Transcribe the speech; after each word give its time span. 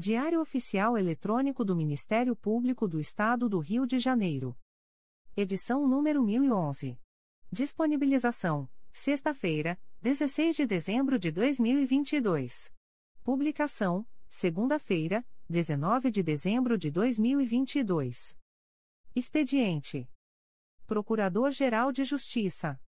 Diário 0.00 0.40
Oficial 0.40 0.96
Eletrônico 0.96 1.62
do 1.62 1.76
Ministério 1.76 2.34
Público 2.34 2.88
do 2.88 2.98
Estado 2.98 3.50
do 3.50 3.58
Rio 3.58 3.86
de 3.86 3.98
Janeiro. 3.98 4.56
Edição 5.36 5.86
número 5.86 6.22
1011. 6.22 6.98
Disponibilização: 7.52 8.66
sexta-feira, 8.90 9.78
16 10.00 10.56
de 10.56 10.66
dezembro 10.66 11.18
de 11.18 11.30
2022. 11.30 12.72
Publicação: 13.22 14.06
segunda-feira, 14.26 15.22
19 15.50 16.10
de 16.10 16.22
dezembro 16.22 16.78
de 16.78 16.90
2022. 16.90 18.38
Expediente: 19.14 20.10
Procurador-Geral 20.86 21.92
de 21.92 22.04
Justiça 22.04 22.80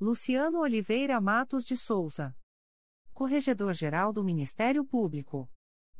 Luciano 0.00 0.58
Oliveira 0.58 1.20
Matos 1.20 1.64
de 1.64 1.76
Souza. 1.76 2.36
Corregedor-Geral 3.14 4.12
do 4.12 4.24
Ministério 4.24 4.84
Público. 4.84 5.48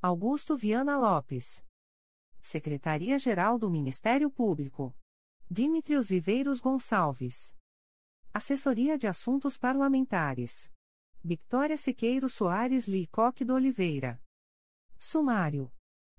Augusto 0.00 0.56
Viana 0.56 0.96
Lopes. 0.96 1.64
Secretaria-Geral 2.40 3.58
do 3.58 3.68
Ministério 3.68 4.30
Público. 4.30 4.96
Dimitrios 5.50 6.08
Viveiros 6.08 6.60
Gonçalves. 6.60 7.52
Assessoria 8.32 8.96
de 8.96 9.08
Assuntos 9.08 9.56
Parlamentares. 9.56 10.70
Victoria 11.20 11.76
Siqueiro 11.76 12.28
Soares 12.28 12.86
Licoque 12.86 13.44
do 13.44 13.54
Oliveira. 13.54 14.22
Sumário. 14.96 15.68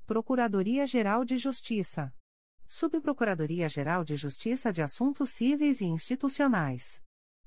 Procuradoria-Geral 0.06 1.24
de 1.24 1.38
Justiça. 1.38 2.14
Subprocuradoria-Geral 2.68 4.04
de 4.04 4.18
Justiça 4.18 4.74
de 4.74 4.82
Assuntos 4.82 5.30
Cíveis 5.30 5.80
e 5.80 5.86
Institucionais. 5.86 7.02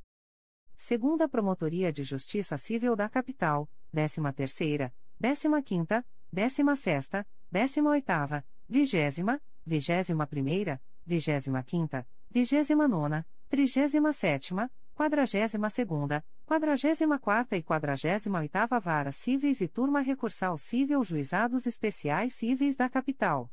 Segunda 0.76 1.28
Promotoria 1.28 1.92
de 1.92 2.02
Justiça 2.02 2.58
Civil 2.58 2.96
da 2.96 3.08
Capital, 3.08 3.68
13ª, 3.94 4.92
15ª, 5.22 6.04
16ª, 6.34 7.26
18ª, 7.52 8.44
20ª, 8.70 9.40
21ª, 9.66 10.80
25ª, 11.09 12.06
29ª, 12.34 13.26
37ª, 13.50 14.71
42ª, 14.97 16.24
44ª 16.47 17.56
e 17.56 17.62
48ª 17.62 18.80
Vara 18.80 19.12
Cíveis 19.12 19.60
e 19.60 19.68
Turma 19.68 20.00
Recursal 20.00 20.59
Cível 20.59 21.03
Juizados 21.04 21.66
Especiais 21.66 22.34
Cíveis 22.34 22.77
da 22.77 22.88
Capital. 22.88 23.50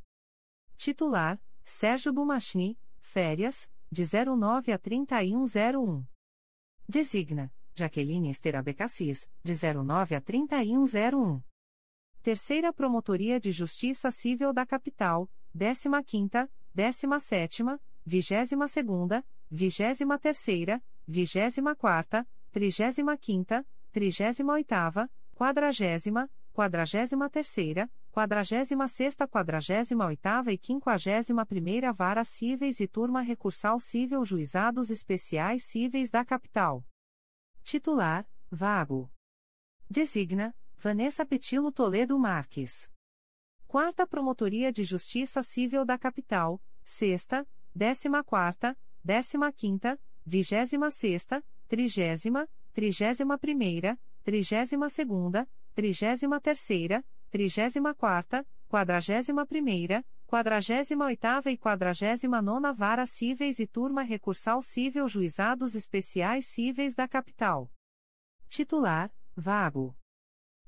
Titular: 0.76 1.40
Sérgio 1.64 2.12
Bumachni, 2.12 2.78
férias, 3.00 3.70
de 3.90 4.04
09 4.04 4.72
a 4.72 4.78
3101. 4.78 6.04
Designa, 6.92 7.50
Jaqueline 7.74 8.28
Esther 8.28 8.54
Abecassis, 8.54 9.26
de 9.42 9.54
09 9.54 10.14
a 10.14 10.20
3101. 10.20 11.42
Terceira 12.22 12.70
Promotoria 12.70 13.40
de 13.40 13.50
Justiça 13.50 14.10
Civil 14.10 14.52
da 14.52 14.66
Capital, 14.66 15.26
15ª, 15.56 16.50
17ª, 16.76 17.80
22ª, 18.06 19.24
23ª, 19.50 20.82
24ª, 21.08 22.26
35ª, 22.52 23.66
38ª, 23.94 25.10
40ª, 25.34 26.30
43ª, 26.54 27.90
46ª, 28.12 29.26
48ª 29.26 30.52
e 30.52 30.58
51ª 30.58 31.92
Vara 31.94 32.24
Cíveis 32.24 32.78
e 32.78 32.86
Turma 32.86 33.22
Recursal 33.22 33.80
Cível 33.80 34.22
Juizados 34.22 34.90
Especiais 34.90 35.64
Cíveis 35.64 36.10
da 36.10 36.22
Capital. 36.22 36.84
Titular: 37.62 38.28
Vago. 38.50 39.10
Designa: 39.88 40.54
Vanessa 40.76 41.24
Petilo 41.24 41.72
Toledo 41.72 42.18
Marques. 42.18 42.92
Quarta 43.66 44.06
Promotoria 44.06 44.70
de 44.70 44.84
Justiça 44.84 45.42
Civil 45.42 45.82
da 45.82 45.96
Capital, 45.96 46.60
Sexta, 46.84 47.48
Décima 47.74 48.22
Quarta, 48.22 48.76
Décima 49.02 49.50
Quinta, 49.50 49.98
Vigésima 50.26 50.90
Sexta, 50.90 51.42
Trigésima, 51.66 52.46
Trigésima 57.32 57.94
Primeira, 57.94 57.94
Trigésima 57.94 57.94
Segunda, 57.94 57.94
Trigésima 57.94 57.94
Terceira, 57.94 57.94
Trigésima 57.94 57.94
Quarta, 57.94 58.46
Quadragésima 58.68 59.46
Primeira, 59.46 60.04
Quadragésima 60.26 61.06
Oitava 61.06 61.50
e 61.50 61.56
Quadragésima 61.56 62.42
Nona 62.42 62.72
Vara 62.74 63.06
Cíveis 63.06 63.58
e 63.58 63.66
Turma 63.66 64.02
Recursal 64.02 64.60
Cível 64.62 65.08
Juizados 65.08 65.74
Especiais 65.74 66.46
Cíveis 66.46 66.94
da 66.94 67.08
Capital. 67.08 67.70
Titular, 68.48 69.10
Vago. 69.34 69.96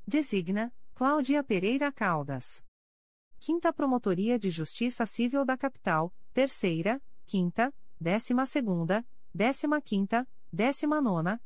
Designa, 0.06 0.72
Cláudia 0.94 1.44
Pereira 1.44 1.92
Caldas. 1.92 2.64
Quinta 3.38 3.70
Promotoria 3.70 4.38
de 4.38 4.48
Justiça 4.48 5.04
Civil 5.04 5.44
da 5.44 5.58
Capital, 5.58 6.10
Terceira, 6.32 6.98
Quinta, 7.26 7.74
Décima 8.00 8.46
Segunda, 8.46 9.06
Décima 9.34 9.82
Quinta, 9.82 10.26
Décima 10.50 10.98
Nona, 11.02 11.42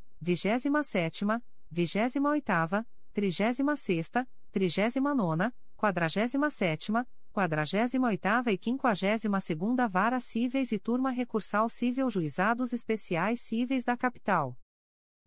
Vigésima 4.55 5.15
Sétima, 5.15 5.15
Vigésima 5.15 5.15
Oitava, 5.15 5.15
Trigésima 5.15 5.15
Sexta, 5.15 5.15
Trigésima 5.15 5.15
Nona, 5.15 5.55
Quadragésima 5.77 6.51
Sétima, 6.51 7.07
Quadragésima 7.33 8.09
Oitava 8.09 8.51
e 8.51 8.59
Quinquagésima 8.59 9.41
Segunda 9.41 9.87
Vara 9.87 10.21
Cíveis 10.21 10.73
e 10.73 10.79
Turma 10.79 11.11
Recursal 11.11 11.69
Cível 11.69 12.11
Juizados 12.11 12.73
Especiais 12.73 13.41
Cíveis 13.41 13.85
da 13.85 13.97
Capital. 13.97 14.59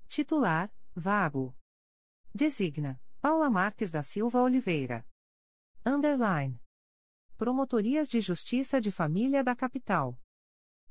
Titular, 0.08 0.70
Vago. 0.94 1.56
Designa, 2.34 3.00
Paula 3.22 3.50
Marques 3.50 3.92
da 3.92 4.02
Silva 4.02 4.42
Oliveira. 4.42 5.06
Underline. 5.86 6.60
Promotorias 7.38 8.10
de 8.10 8.20
Justiça 8.20 8.82
de 8.82 8.92
Família 8.92 9.44
da 9.44 9.56
Capital. 9.56 10.20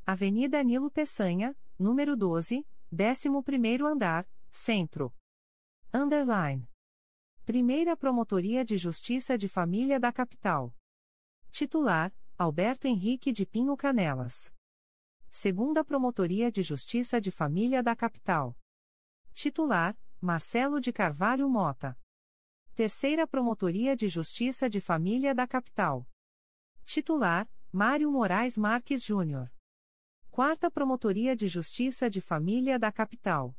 Avenida 0.07 0.63
Nilo 0.63 0.91
Peçanha, 0.91 1.55
número 1.79 2.17
12, 2.17 2.67
11º 2.93 3.85
andar, 3.85 4.27
Centro. 4.51 5.15
Underline. 5.93 6.70
Primeira 7.45 7.97
Promotoria 7.97 8.65
de 8.65 8.77
Justiça 8.77 9.37
de 9.37 9.49
Família 9.49 9.99
da 9.99 10.13
Capital. 10.13 10.73
Titular: 11.51 12.15
Alberto 12.39 12.87
Henrique 12.87 13.33
de 13.33 13.45
Pinho 13.45 13.77
Canelas. 13.77 14.55
Segunda 15.31 15.85
Promotoria 15.85 16.51
de 16.53 16.63
Justiça 16.63 17.21
de 17.21 17.31
Família 17.31 17.83
da 17.83 17.97
Capital. 17.97 18.57
Titular: 19.35 19.99
Marcelo 20.21 20.81
de 20.81 20.93
Carvalho 20.93 21.49
Mota. 21.49 21.99
Terceira 22.75 23.27
Promotoria 23.27 23.97
de 23.97 24.07
Justiça 24.07 24.69
de 24.71 24.81
Família 24.81 25.35
da 25.35 25.47
Capital. 25.47 26.09
Titular: 26.85 27.51
Mário 27.73 28.13
Moraes 28.13 28.57
Marques 28.57 29.03
Júnior. 29.03 29.53
Quarta 30.31 30.71
Promotoria 30.71 31.35
de 31.35 31.49
Justiça 31.49 32.09
de 32.09 32.21
Família 32.21 32.79
da 32.79 32.93
Capital. 32.93 33.57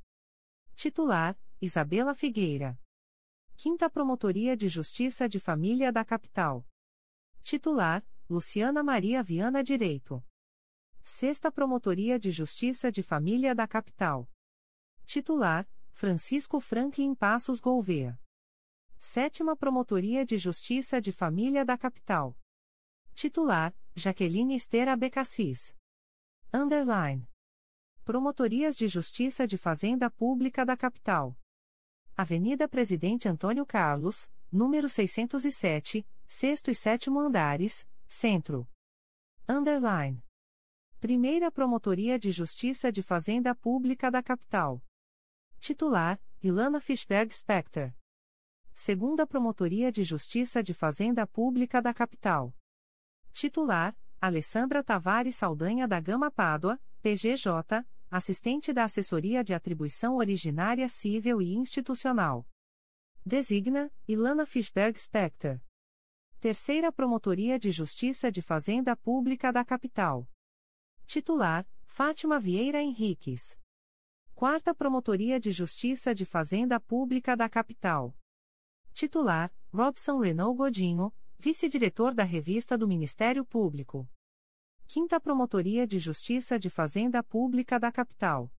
Titular: 0.76 1.38
Isabela 1.60 2.16
Figueira. 2.16 2.80
Quinta 3.64 3.88
Promotoria 3.92 4.58
de 4.58 4.68
Justiça 4.68 5.30
de 5.30 5.40
Família 5.40 5.92
da 5.92 6.04
Capital. 6.04 6.68
Titular: 7.44 8.04
Luciana 8.28 8.82
Maria 8.82 9.22
Viana 9.22 9.64
Direito. 9.64 10.26
Sexta 11.04 11.52
Promotoria 11.52 12.18
de 12.18 12.32
Justiça 12.32 12.92
de 12.92 13.04
Família 13.04 13.54
da 13.54 13.68
Capital. 13.68 14.28
Titular: 15.06 15.70
Francisco 15.92 16.60
Franklin 16.60 17.14
Passos 17.14 17.60
Gouveia. 17.60 18.20
Sétima 18.98 19.56
Promotoria 19.56 20.26
de 20.26 20.40
Justiça 20.40 21.00
de 21.00 21.12
Família 21.12 21.64
da 21.64 21.78
Capital. 21.78 22.36
Titular: 23.14 23.76
Jaqueline 23.94 24.56
Estera 24.56 24.98
Becassis. 24.98 25.76
Underline. 26.52 27.30
Promotorias 28.04 28.76
de 28.76 28.88
Justiça 28.88 29.46
de 29.46 29.56
Fazenda 29.56 30.10
Pública 30.10 30.66
da 30.66 30.76
Capital. 30.76 31.38
Avenida 32.22 32.68
Presidente 32.68 33.28
Antônio 33.28 33.66
Carlos, 33.66 34.30
número 34.52 34.88
607, 34.88 36.08
sexto 36.28 36.70
e 36.70 36.76
sétimo 36.76 37.20
andares, 37.20 37.90
Centro. 38.08 38.70
Underline. 39.50 40.24
Primeira 41.00 41.52
Promotoria 41.52 42.20
de 42.20 42.30
Justiça 42.32 42.92
de 42.92 43.02
Fazenda 43.02 43.56
Pública 43.56 44.12
da 44.12 44.22
Capital. 44.22 44.84
Titular: 45.60 46.22
Ilana 46.44 46.80
Fishberg 46.80 47.34
Specter. 47.34 47.92
Segunda 48.72 49.26
Promotoria 49.26 49.92
de 49.92 50.04
Justiça 50.04 50.62
de 50.62 50.76
Fazenda 50.76 51.26
Pública 51.26 51.82
da 51.82 51.92
Capital. 51.92 52.54
Titular: 53.34 53.98
Alessandra 54.22 54.84
Tavares 54.84 55.38
Saldanha 55.38 55.88
da 55.88 56.00
Gama 56.00 56.30
Pádua, 56.30 56.80
PGJ, 57.02 57.84
assistente 58.12 58.74
da 58.74 58.84
Assessoria 58.84 59.42
de 59.42 59.54
Atribuição 59.54 60.18
Originária 60.18 60.90
Civil 60.90 61.42
e 61.42 61.54
Institucional. 61.54 62.46
Designa: 63.26 63.90
Ilana 64.06 64.46
Fishberg 64.46 65.00
Specter. 65.00 65.64
Terceira 66.42 66.92
Promotoria 66.92 67.58
de 67.58 67.72
Justiça 67.72 68.30
de 68.30 68.42
Fazenda 68.42 68.98
Pública 68.98 69.50
da 69.50 69.64
Capital. 69.64 70.30
Titular: 71.06 71.66
Fátima 71.86 72.38
Vieira 72.38 72.82
Henriques. 72.82 73.58
Quarta 74.36 74.76
Promotoria 74.76 75.40
de 75.40 75.52
Justiça 75.54 76.14
de 76.14 76.26
Fazenda 76.26 76.82
Pública 76.82 77.38
da 77.38 77.48
Capital. 77.48 78.14
Titular: 78.92 79.54
Robson 79.74 80.20
Renault 80.20 80.58
Godinho, 80.58 81.14
vice-diretor 81.40 82.14
da 82.14 82.24
Revista 82.24 82.78
do 82.78 82.86
Ministério 82.86 83.46
Público. 83.46 84.06
Quinta 84.94 85.22
Promotoria 85.22 85.88
de 85.88 86.00
Justiça 86.00 86.60
de 86.60 86.70
Fazenda 86.70 87.24
Pública 87.24 87.80
da 87.80 87.94
Capital. 87.94 88.52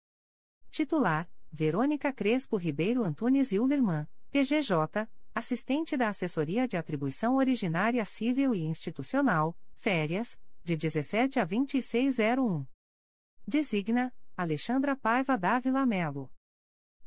Titular: 0.71 1.31
Verônica 1.53 2.11
Crespo 2.11 2.57
Ribeiro 2.57 3.05
Antunes 3.05 3.53
Hilderman, 3.53 4.09
PGJ, 4.31 5.07
assistente 5.35 5.95
da 5.95 6.09
Assessoria 6.09 6.67
de 6.67 6.79
Atribuição 6.79 7.37
Originária 7.37 8.03
Civil 8.07 8.55
e 8.55 8.63
Institucional, 8.63 9.55
férias, 9.75 10.41
de 10.65 10.75
17 10.75 11.39
a 11.39 11.45
2601. 11.45 12.67
Designa: 13.47 14.11
Alexandra 14.35 14.97
Paiva 14.97 15.37
Dávila 15.37 15.85
Melo. 15.85 16.33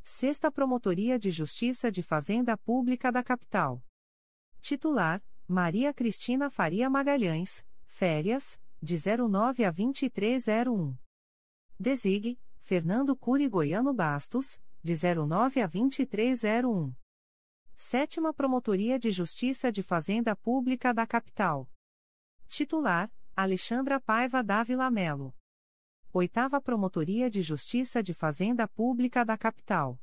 Sexta 0.04 0.52
Promotoria 0.52 1.18
de 1.18 1.32
Justiça 1.32 1.92
de 1.92 2.04
Fazenda 2.04 2.56
Pública 2.56 3.12
da 3.12 3.24
Capital. 3.24 3.84
Titular: 4.62 5.20
Maria 5.48 5.92
Cristina 5.96 6.48
Faria 6.52 6.88
Magalhães, 6.92 7.66
férias, 7.88 8.60
de 8.86 8.98
09 8.98 9.66
a 9.66 9.72
2301. 9.72 10.96
Designe: 11.78 12.40
Fernando 12.60 13.16
Cury 13.16 13.50
Goiano 13.50 13.92
Bastos, 13.92 14.62
de 14.84 14.94
09 14.96 15.60
a 15.60 15.66
2301. 15.66 16.94
Sétima 17.76 18.32
Promotoria 18.32 19.00
de 19.00 19.10
Justiça 19.10 19.72
de 19.72 19.82
Fazenda 19.82 20.36
Pública 20.36 20.94
da 20.94 21.08
Capital. 21.08 21.68
Titular: 22.48 23.12
Alexandra 23.36 24.00
Paiva 24.00 24.44
Dávila 24.44 24.92
Melo. 24.92 25.36
Oitava 26.14 26.62
Promotoria 26.62 27.28
de 27.28 27.42
Justiça 27.42 28.04
de 28.04 28.14
Fazenda 28.14 28.68
Pública 28.68 29.26
da 29.26 29.36
Capital. 29.36 30.00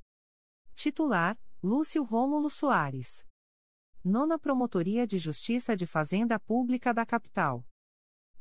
Titular: 0.75 1.39
Lúcio 1.63 2.03
Rômulo 2.03 2.51
Soares. 2.51 3.25
Nona 4.05 4.41
Promotoria 4.41 5.07
de 5.07 5.19
Justiça 5.19 5.77
de 5.77 5.87
Fazenda 5.87 6.41
Pública 6.41 6.93
da 6.93 7.07
Capital. 7.07 7.65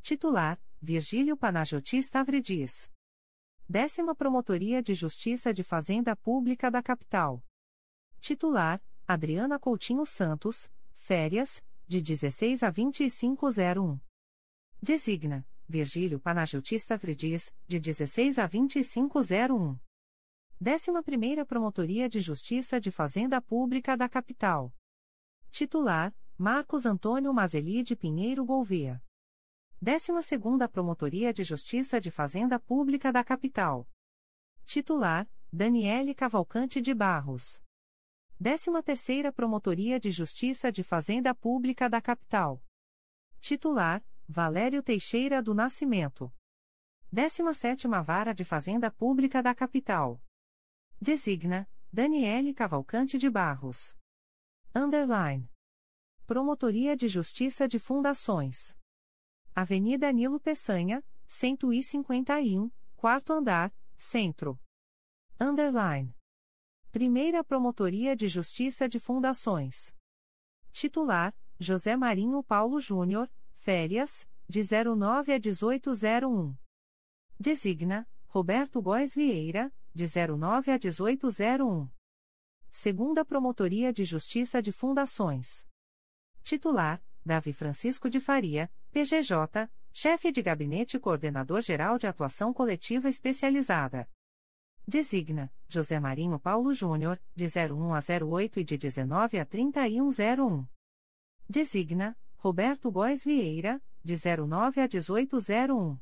Titular: 0.01 0.59
Virgílio 0.81 1.37
Panajoti 1.37 2.01
Stavridis. 2.01 2.91
Décima 3.69 4.15
Promotoria 4.15 4.81
de 4.81 4.95
Justiça 4.95 5.53
de 5.53 5.63
Fazenda 5.63 6.15
Pública 6.15 6.71
da 6.71 6.81
Capital. 6.81 7.43
Titular: 8.19 8.81
Adriana 9.07 9.59
Coutinho 9.59 10.03
Santos, 10.05 10.71
férias, 10.91 11.63
de 11.87 12.01
16 12.01 12.63
a 12.63 12.71
2501. 12.71 13.99
Designa: 14.81 15.47
Virgílio 15.69 16.19
Panajotista 16.19 16.97
Fredis, 16.97 17.53
de 17.67 17.79
16 17.79 18.39
a 18.39 18.47
2501. 18.47 19.79
11 20.59 21.45
Promotoria 21.47 22.09
de 22.09 22.21
Justiça 22.21 22.79
de 22.79 22.89
Fazenda 22.89 23.39
Pública 23.39 23.95
da 23.95 24.09
Capital. 24.09 24.73
Titular: 25.51 26.11
Marcos 26.35 26.87
Antônio 26.87 27.31
Mazeli 27.31 27.83
de 27.83 27.95
Pinheiro 27.95 28.43
Gouveia. 28.43 28.99
12 29.83 30.11
Promotoria 30.71 31.33
de 31.33 31.43
Justiça 31.43 31.99
de 31.99 32.11
Fazenda 32.11 32.59
Pública 32.59 33.11
da 33.11 33.23
Capital. 33.23 33.89
Titular: 34.63 35.27
Daniele 35.51 36.13
Cavalcante 36.13 36.79
de 36.79 36.93
Barros. 36.93 37.59
13ª 38.39 39.33
Promotoria 39.33 39.99
de 39.99 40.11
Justiça 40.11 40.71
de 40.71 40.83
Fazenda 40.83 41.33
Pública 41.33 41.89
da 41.89 41.99
Capital. 41.99 42.63
Titular: 43.39 44.05
Valério 44.27 44.83
Teixeira 44.83 45.41
do 45.41 45.55
Nascimento. 45.55 46.31
17ª 47.11 48.03
Vara 48.03 48.33
de 48.33 48.45
Fazenda 48.45 48.91
Pública 48.91 49.41
da 49.41 49.55
Capital. 49.55 50.23
Designa: 51.01 51.67
Daniele 51.91 52.53
Cavalcante 52.53 53.17
de 53.17 53.31
Barros. 53.31 53.97
Underline. 54.75 55.49
Promotoria 56.27 56.95
de 56.95 57.07
Justiça 57.07 57.67
de 57.67 57.79
Fundações. 57.79 58.79
Avenida 59.53 60.11
Nilo 60.13 60.39
Peçanha, 60.39 61.03
151, 61.27 62.71
quarto 62.95 63.33
andar, 63.33 63.73
centro. 63.97 64.57
Underline. 65.39 66.15
Primeira 66.89 67.43
Promotoria 67.43 68.15
de 68.15 68.29
Justiça 68.29 68.87
de 68.87 68.97
Fundações. 68.97 69.93
Titular: 70.71 71.35
José 71.59 71.97
Marinho 71.97 72.41
Paulo 72.43 72.79
Júnior, 72.79 73.29
férias, 73.53 74.25
de 74.47 74.61
09 74.61 75.33
a 75.33 75.39
1801. 75.39 76.55
Designa: 77.37 78.07
Roberto 78.27 78.81
Góes 78.81 79.13
Vieira, 79.13 79.73
de 79.93 80.05
09 80.05 80.71
a 80.71 80.79
1801. 80.79 81.89
Segunda 82.71 83.25
Promotoria 83.25 83.91
de 83.91 84.05
Justiça 84.05 84.61
de 84.61 84.71
Fundações. 84.71 85.67
Titular: 86.41 87.03
Davi 87.25 87.51
Francisco 87.51 88.09
de 88.09 88.19
Faria, 88.19 88.71
PGJ, 88.91 89.69
Chefe 89.93 90.33
de 90.33 90.41
Gabinete 90.41 90.97
e 90.97 90.99
Coordenador-Geral 90.99 91.97
de 91.97 92.07
Atuação 92.07 92.53
Coletiva 92.53 93.07
Especializada. 93.07 94.05
Designa: 94.85 95.49
José 95.69 95.97
Marinho 95.97 96.37
Paulo 96.37 96.73
Júnior, 96.73 97.17
de 97.33 97.45
01 97.45 97.93
a 97.93 97.99
08 97.99 98.59
e 98.59 98.63
de 98.65 98.77
19 98.77 99.39
a 99.39 99.45
3101. 99.45 100.67
Designa: 101.47 102.17
Roberto 102.35 102.91
Góes 102.91 103.23
Vieira, 103.23 103.81
de 104.03 104.15
09 104.15 104.81
a 104.81 104.89
1801. 104.89 105.97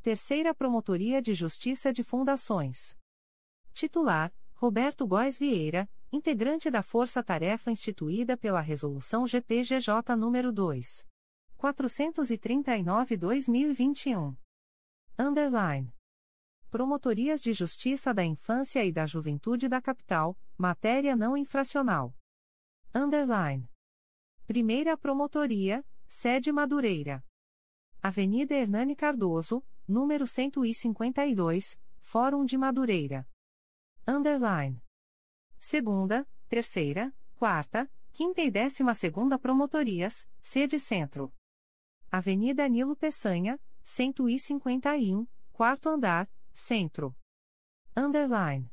Terceira 0.00 0.54
Promotoria 0.54 1.20
de 1.20 1.34
Justiça 1.34 1.92
de 1.92 2.04
Fundações. 2.04 2.96
Titular: 3.72 4.32
Roberto 4.54 5.04
Góes 5.04 5.36
Vieira, 5.36 5.90
integrante 6.12 6.70
da 6.70 6.80
Força 6.80 7.24
Tarefa 7.24 7.72
instituída 7.72 8.36
pela 8.36 8.60
Resolução 8.60 9.26
GPGJ 9.26 10.14
nº 10.14 10.52
2. 10.52 11.13
439-2021. 11.64 14.36
Underline. 15.18 15.90
Promotorias 16.70 17.40
de 17.40 17.54
Justiça 17.54 18.12
da 18.12 18.22
Infância 18.22 18.84
e 18.84 18.92
da 18.92 19.06
Juventude 19.06 19.66
da 19.68 19.80
Capital, 19.80 20.36
matéria 20.58 21.16
não 21.16 21.34
infracional. 21.36 22.14
Underline. 22.94 23.66
Primeira 24.46 24.98
Promotoria, 24.98 25.82
sede 26.06 26.52
Madureira. 26.52 27.24
Avenida 28.02 28.54
Hernani 28.54 28.94
Cardoso, 28.94 29.64
número 29.88 30.26
152, 30.26 31.80
Fórum 31.96 32.44
de 32.44 32.58
Madureira. 32.58 33.26
Underline. 34.06 34.82
Segunda, 35.58 36.28
terceira, 36.46 37.10
quarta, 37.36 37.90
quinta 38.12 38.42
e 38.42 38.50
décima 38.50 38.94
segunda 38.94 39.38
Promotorias, 39.38 40.28
sede 40.42 40.78
Centro. 40.78 41.32
Avenida 42.16 42.68
Nilo 42.68 42.94
Peçanha, 42.94 43.58
151, 43.82 45.26
quarto 45.52 45.88
andar, 45.88 46.30
Centro. 46.52 47.12
Underline. 47.96 48.70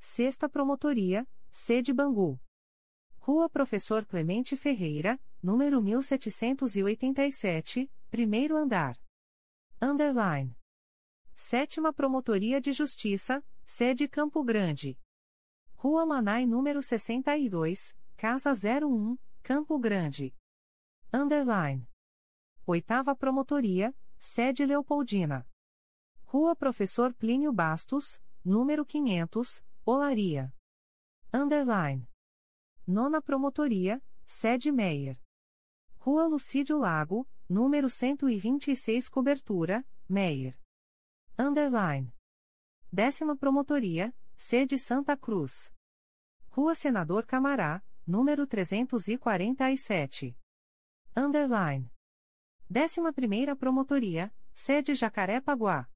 Sexta 0.00 0.48
Promotoria, 0.48 1.28
sede 1.50 1.92
Bangu. 1.92 2.40
Rua 3.18 3.50
Professor 3.50 4.06
Clemente 4.06 4.56
Ferreira, 4.56 5.20
número 5.42 5.82
1787, 5.82 7.92
primeiro 8.10 8.56
andar. 8.56 8.98
Underline. 9.78 10.56
Sétima 11.34 11.92
Promotoria 11.92 12.62
de 12.62 12.72
Justiça, 12.72 13.44
sede 13.62 14.08
Campo 14.08 14.42
Grande. 14.42 14.98
Rua 15.74 16.06
Manai 16.06 16.46
número 16.46 16.80
62, 16.80 17.94
Casa 18.16 18.52
01, 18.52 19.18
Campo 19.42 19.78
Grande. 19.78 20.34
Underline. 21.12 21.86
Oitava 22.66 23.14
Promotoria, 23.14 23.94
sede 24.18 24.64
Leopoldina. 24.64 25.46
Rua 26.24 26.56
Professor 26.56 27.12
Plínio 27.12 27.52
Bastos, 27.52 28.18
número 28.42 28.86
500, 28.86 29.62
Olaria. 29.84 30.50
Underline. 31.30 32.08
Nona 32.86 33.20
Promotoria, 33.20 34.02
sede 34.24 34.72
Meier. 34.72 35.20
Rua 35.98 36.26
Lucídio 36.26 36.78
Lago, 36.78 37.28
número 37.46 37.90
126 37.90 39.10
Cobertura, 39.10 39.86
Meier. 40.08 40.58
Underline. 41.38 42.14
Décima 42.90 43.36
Promotoria, 43.36 44.14
sede 44.38 44.78
Santa 44.78 45.18
Cruz. 45.18 45.70
Rua 46.48 46.74
Senador 46.74 47.26
Camará, 47.26 47.84
número 48.06 48.46
347. 48.46 50.34
Underline. 51.14 51.93
Décima 52.74 53.12
Primeira 53.12 53.54
Promotoria, 53.54 54.34
sede 54.52 54.96
Jacaré-Paguá. 54.96 55.88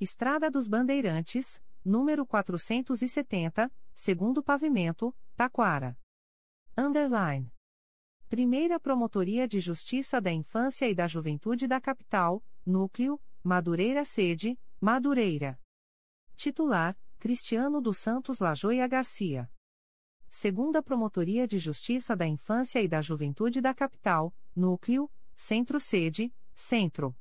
Estrada 0.00 0.48
dos 0.48 0.68
Bandeirantes, 0.68 1.60
número 1.84 2.24
470, 2.24 3.68
segundo 3.92 4.40
pavimento, 4.40 5.12
Taquara. 5.34 5.98
Underline. 6.78 7.52
Primeira 8.28 8.78
Promotoria 8.78 9.48
de 9.48 9.58
Justiça 9.58 10.20
da 10.20 10.30
Infância 10.30 10.88
e 10.88 10.94
da 10.94 11.08
Juventude 11.08 11.66
da 11.66 11.80
Capital, 11.80 12.40
Núcleo, 12.64 13.20
Madureira 13.42 14.04
Sede, 14.04 14.56
Madureira. 14.80 15.58
Titular, 16.36 16.96
Cristiano 17.18 17.80
dos 17.80 17.98
Santos 17.98 18.38
Lajoia 18.38 18.86
Garcia. 18.86 19.50
Segunda 20.30 20.80
Promotoria 20.80 21.48
de 21.48 21.58
Justiça 21.58 22.14
da 22.14 22.28
Infância 22.28 22.80
e 22.80 22.86
da 22.86 23.02
Juventude 23.02 23.60
da 23.60 23.74
Capital, 23.74 24.32
Núcleo, 24.54 25.10
Centro 25.36 25.78
Sede, 25.78 26.34
Centro. 26.54 27.14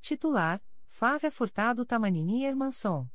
Titular, 0.00 0.62
Flávia 0.86 1.28
Furtado 1.28 1.84
Tamanini 1.84 2.44
Hermanson. 2.44 3.10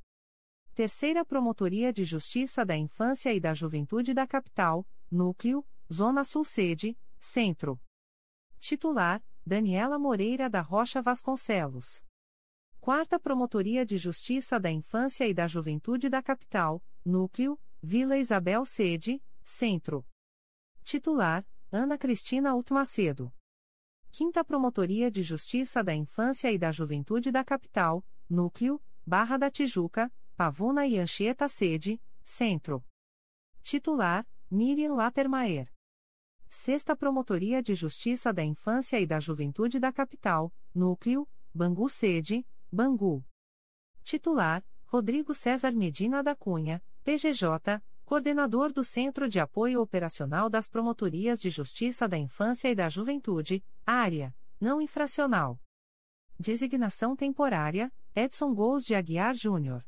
Terceira 0.75 1.23
Promotoria 1.23 1.93
de 1.93 2.03
Justiça 2.03 2.65
da 2.65 2.75
Infância 2.75 3.33
e 3.33 3.39
da 3.39 3.53
Juventude 3.53 4.13
da 4.13 4.27
Capital, 4.27 4.85
Núcleo, 5.09 5.65
Zona 5.91 6.25
Sul 6.25 6.43
Sede, 6.43 6.99
Centro. 7.17 7.79
Titular, 8.59 9.23
Daniela 9.45 9.97
Moreira 9.97 10.49
da 10.49 10.59
Rocha 10.59 11.01
Vasconcelos. 11.01 12.03
Quarta 12.81 13.17
Promotoria 13.17 13.85
de 13.85 13.97
Justiça 13.97 14.59
da 14.59 14.69
Infância 14.69 15.25
e 15.25 15.33
da 15.33 15.47
Juventude 15.47 16.09
da 16.09 16.21
Capital, 16.21 16.83
Núcleo, 17.03 17.57
Vila 17.81 18.17
Isabel 18.17 18.65
Sede, 18.65 19.23
Centro. 19.41 20.05
Titular, 20.83 21.47
Ana 21.71 21.97
Cristina 21.97 22.51
Altmacedo. 22.51 23.33
5 24.11 24.43
Promotoria 24.45 25.11
de 25.11 25.21
Justiça 25.21 25.83
da 25.83 25.93
Infância 25.93 26.51
e 26.51 26.57
da 26.57 26.71
Juventude 26.71 27.31
da 27.31 27.43
Capital, 27.43 28.03
Núcleo, 28.29 28.81
Barra 29.05 29.37
da 29.37 29.51
Tijuca, 29.51 30.11
Pavuna 30.35 30.87
e 30.87 30.97
Anchieta 30.97 31.47
Sede, 31.47 32.01
Centro. 32.23 32.83
Titular, 33.61 34.27
Miriam 34.49 34.95
Latermaier. 34.95 35.71
6 36.49 36.85
Promotoria 36.97 37.61
de 37.61 37.75
Justiça 37.75 38.33
da 38.33 38.43
Infância 38.43 38.99
e 38.99 39.05
da 39.05 39.19
Juventude 39.19 39.79
da 39.79 39.91
Capital, 39.91 40.53
Núcleo, 40.73 41.27
Bangu 41.53 41.89
Sede, 41.89 42.45
Bangu. 42.71 43.23
Titular, 44.03 44.63
Rodrigo 44.85 45.33
César 45.33 45.73
Medina 45.73 46.23
da 46.23 46.35
Cunha, 46.35 46.81
PGJ, 47.03 47.81
Coordenador 48.07 48.71
do 48.71 48.85
Centro 48.85 49.27
de 49.27 49.37
Apoio 49.37 49.81
Operacional 49.81 50.49
das 50.49 50.69
Promotorias 50.69 51.41
de 51.41 51.49
Justiça 51.49 52.07
da 52.07 52.17
Infância 52.17 52.69
e 52.69 52.73
da 52.73 52.87
Juventude, 52.87 53.61
Área, 53.85 54.33
não 54.61 54.81
infracional. 54.81 55.59
Designação 56.39 57.17
temporária, 57.17 57.91
Edson 58.15 58.53
Gous 58.53 58.85
de 58.85 58.95
Aguiar 58.95 59.35
Júnior. 59.35 59.85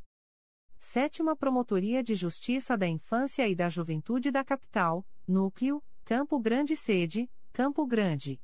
Sétima 0.77 1.33
Promotoria 1.33 2.03
de 2.03 2.13
Justiça 2.13 2.77
da 2.77 2.85
Infância 2.85 3.47
e 3.47 3.55
da 3.55 3.69
Juventude 3.69 4.31
da 4.31 4.43
Capital, 4.43 5.07
Núcleo, 5.25 5.81
Campo 6.03 6.37
Grande 6.41 6.75
Sede, 6.75 7.31
Campo 7.53 7.87
Grande. 7.87 8.37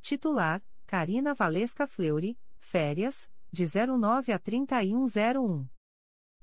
Titular, 0.00 0.62
Carina 0.86 1.34
Valesca 1.34 1.88
Fleury, 1.88 2.38
férias, 2.56 3.28
de 3.50 3.64
09 3.66 4.32
a 4.32 4.38
3101. 4.38 5.66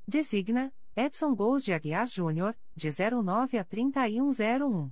Designa, 0.06 0.74
Edson 1.02 1.34
Gous 1.34 1.64
de 1.64 1.72
Aguiar 1.72 2.06
Júnior, 2.06 2.54
de 2.76 2.90
09 2.92 3.58
a 3.58 3.64
3101. 3.64 4.92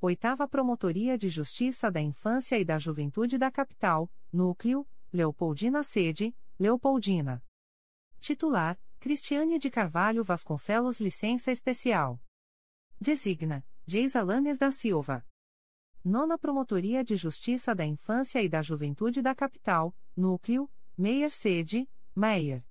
Oitava 0.00 0.46
Promotoria 0.46 1.18
de 1.18 1.28
Justiça 1.28 1.90
da 1.90 2.00
Infância 2.00 2.56
e 2.56 2.64
da 2.64 2.78
Juventude 2.78 3.36
da 3.36 3.50
Capital, 3.50 4.08
Núcleo, 4.32 4.86
Leopoldina 5.12 5.82
Sede, 5.82 6.32
Leopoldina. 6.56 7.42
Titular, 8.20 8.78
Cristiane 9.00 9.58
de 9.58 9.68
Carvalho 9.68 10.22
Vasconcelos 10.22 11.00
Licença 11.00 11.50
Especial. 11.50 12.22
Designa, 13.00 13.66
Geis 13.84 14.14
Alanes 14.14 14.58
da 14.58 14.70
Silva. 14.70 15.26
Nona 16.04 16.38
Promotoria 16.38 17.02
de 17.02 17.16
Justiça 17.16 17.74
da 17.74 17.84
Infância 17.84 18.40
e 18.44 18.48
da 18.48 18.62
Juventude 18.62 19.20
da 19.20 19.34
Capital, 19.34 19.92
Núcleo, 20.16 20.70
Meyer 20.96 21.32
Sede, 21.32 21.90
Meyer. 22.14 22.64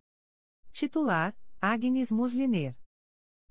Titular, 0.71 1.35
Agnes 1.67 2.11
Musliner. 2.11 2.77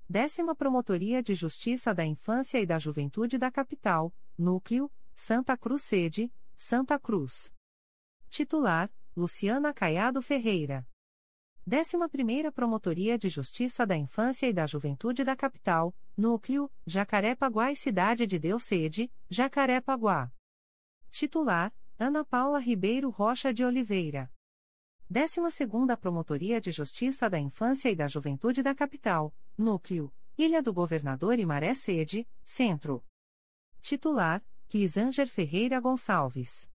Décima 0.09 0.55
Promotoria 0.55 1.21
de 1.21 1.35
Justiça 1.35 1.93
da 1.93 2.05
Infância 2.05 2.57
e 2.61 2.65
da 2.65 2.79
Juventude 2.79 3.37
da 3.37 3.51
Capital, 3.51 4.15
Núcleo, 4.37 4.89
Santa 5.13 5.57
Cruz 5.57 5.81
Sede, 5.81 6.31
Santa 6.55 6.97
Cruz. 6.97 7.51
Titular, 8.29 8.89
Luciana 9.17 9.73
Caiado 9.73 10.21
Ferreira. 10.21 10.87
11ª 11.67 12.53
Promotoria 12.53 13.17
de 13.17 13.27
Justiça 13.27 13.85
da 13.85 13.97
Infância 13.97 14.47
e 14.47 14.53
da 14.53 14.65
Juventude 14.65 15.25
da 15.25 15.35
Capital, 15.35 15.93
Núcleo, 16.15 16.71
Jacarepaguá 16.85 17.73
e 17.73 17.75
Cidade 17.75 18.25
de 18.25 18.39
Deus 18.39 18.63
Sede, 18.63 19.11
Jacarepaguá. 19.29 20.31
Titular, 21.11 21.75
Ana 21.99 22.23
Paula 22.23 22.59
Ribeiro 22.59 23.09
Rocha 23.09 23.53
de 23.53 23.65
Oliveira. 23.65 24.31
12ª 25.11 25.95
Promotoria 25.97 26.59
de 26.59 26.71
Justiça 26.71 27.29
da 27.29 27.39
Infância 27.39 27.89
e 27.89 27.95
da 27.95 28.07
Juventude 28.07 28.63
da 28.63 28.73
Capital, 28.73 29.35
Núcleo, 29.57 30.11
Ilha 30.37 30.63
do 30.63 30.73
Governador 30.73 31.37
e 31.37 31.45
Maré 31.45 31.73
Sede, 31.75 32.27
Centro. 32.43 33.05
Titular, 33.81 34.43
Clisanger 34.67 35.27
Ferreira 35.27 35.79
Gonçalves. 35.79 36.67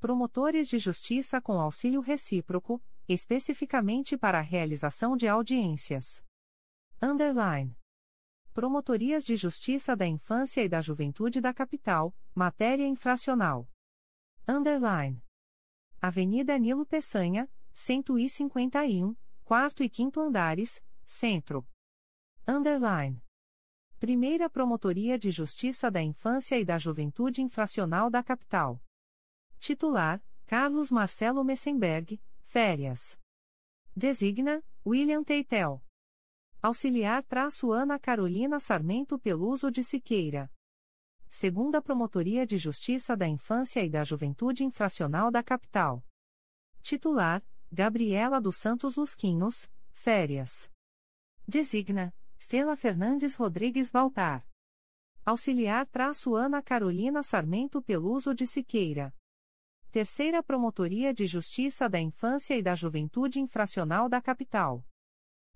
Promotores 0.00 0.68
de 0.68 0.78
Justiça 0.78 1.40
com 1.40 1.60
auxílio 1.60 2.00
recíproco, 2.00 2.82
especificamente 3.06 4.16
para 4.16 4.38
a 4.38 4.42
realização 4.42 5.14
de 5.14 5.28
audiências. 5.28 6.24
Underline. 7.02 7.76
Promotorias 8.54 9.22
de 9.22 9.36
Justiça 9.36 9.94
da 9.94 10.06
Infância 10.06 10.64
e 10.64 10.68
da 10.68 10.80
Juventude 10.80 11.40
da 11.40 11.52
Capital, 11.52 12.14
matéria 12.34 12.86
infracional. 12.86 13.68
Underline. 14.48 15.22
Avenida 16.02 16.56
Nilo 16.58 16.86
Peçanha, 16.86 17.46
151, 17.74 19.14
quarto 19.44 19.84
e 19.84 19.90
quinto 19.90 20.18
andares, 20.18 20.82
Centro. 21.04 21.66
Underline. 22.48 23.22
Primeira 23.98 24.48
Promotoria 24.48 25.18
de 25.18 25.30
Justiça 25.30 25.90
da 25.90 26.00
Infância 26.00 26.58
e 26.58 26.64
da 26.64 26.78
Juventude 26.78 27.42
Infracional 27.42 28.08
da 28.08 28.22
Capital. 28.22 28.82
Titular: 29.58 30.22
Carlos 30.46 30.90
Marcelo 30.90 31.44
Messenberg, 31.44 32.18
Férias. 32.40 33.18
Designa: 33.94 34.64
William 34.86 35.22
Teitel. 35.22 35.84
Auxiliar 36.62 37.26
Ana 37.74 37.98
Carolina 37.98 38.58
Sarmento 38.58 39.18
Peluso 39.18 39.70
de 39.70 39.84
Siqueira. 39.84 40.50
Segunda 41.32 41.80
Promotoria 41.80 42.44
de 42.44 42.58
Justiça 42.58 43.16
da 43.16 43.26
Infância 43.26 43.82
e 43.84 43.88
da 43.88 44.02
Juventude 44.02 44.64
Infracional 44.64 45.30
da 45.30 45.44
Capital. 45.44 46.04
Titular: 46.82 47.40
Gabriela 47.70 48.40
dos 48.40 48.56
Santos 48.56 48.96
Lusquinhos, 48.96 49.70
Férias. 49.92 50.68
Designa: 51.46 52.12
Stella 52.36 52.74
Fernandes 52.74 53.36
Rodrigues 53.36 53.92
Baltar. 53.92 54.44
Auxiliar 55.24 55.86
traço 55.86 56.34
Ana 56.34 56.60
Carolina 56.60 57.22
Sarmento 57.22 57.80
Peluso 57.80 58.34
de 58.34 58.44
Siqueira. 58.44 59.14
Terceira 59.92 60.42
Promotoria 60.42 61.14
de 61.14 61.26
Justiça 61.26 61.88
da 61.88 62.00
Infância 62.00 62.56
e 62.56 62.62
da 62.62 62.74
Juventude 62.74 63.38
Infracional 63.38 64.08
da 64.08 64.20
Capital. 64.20 64.84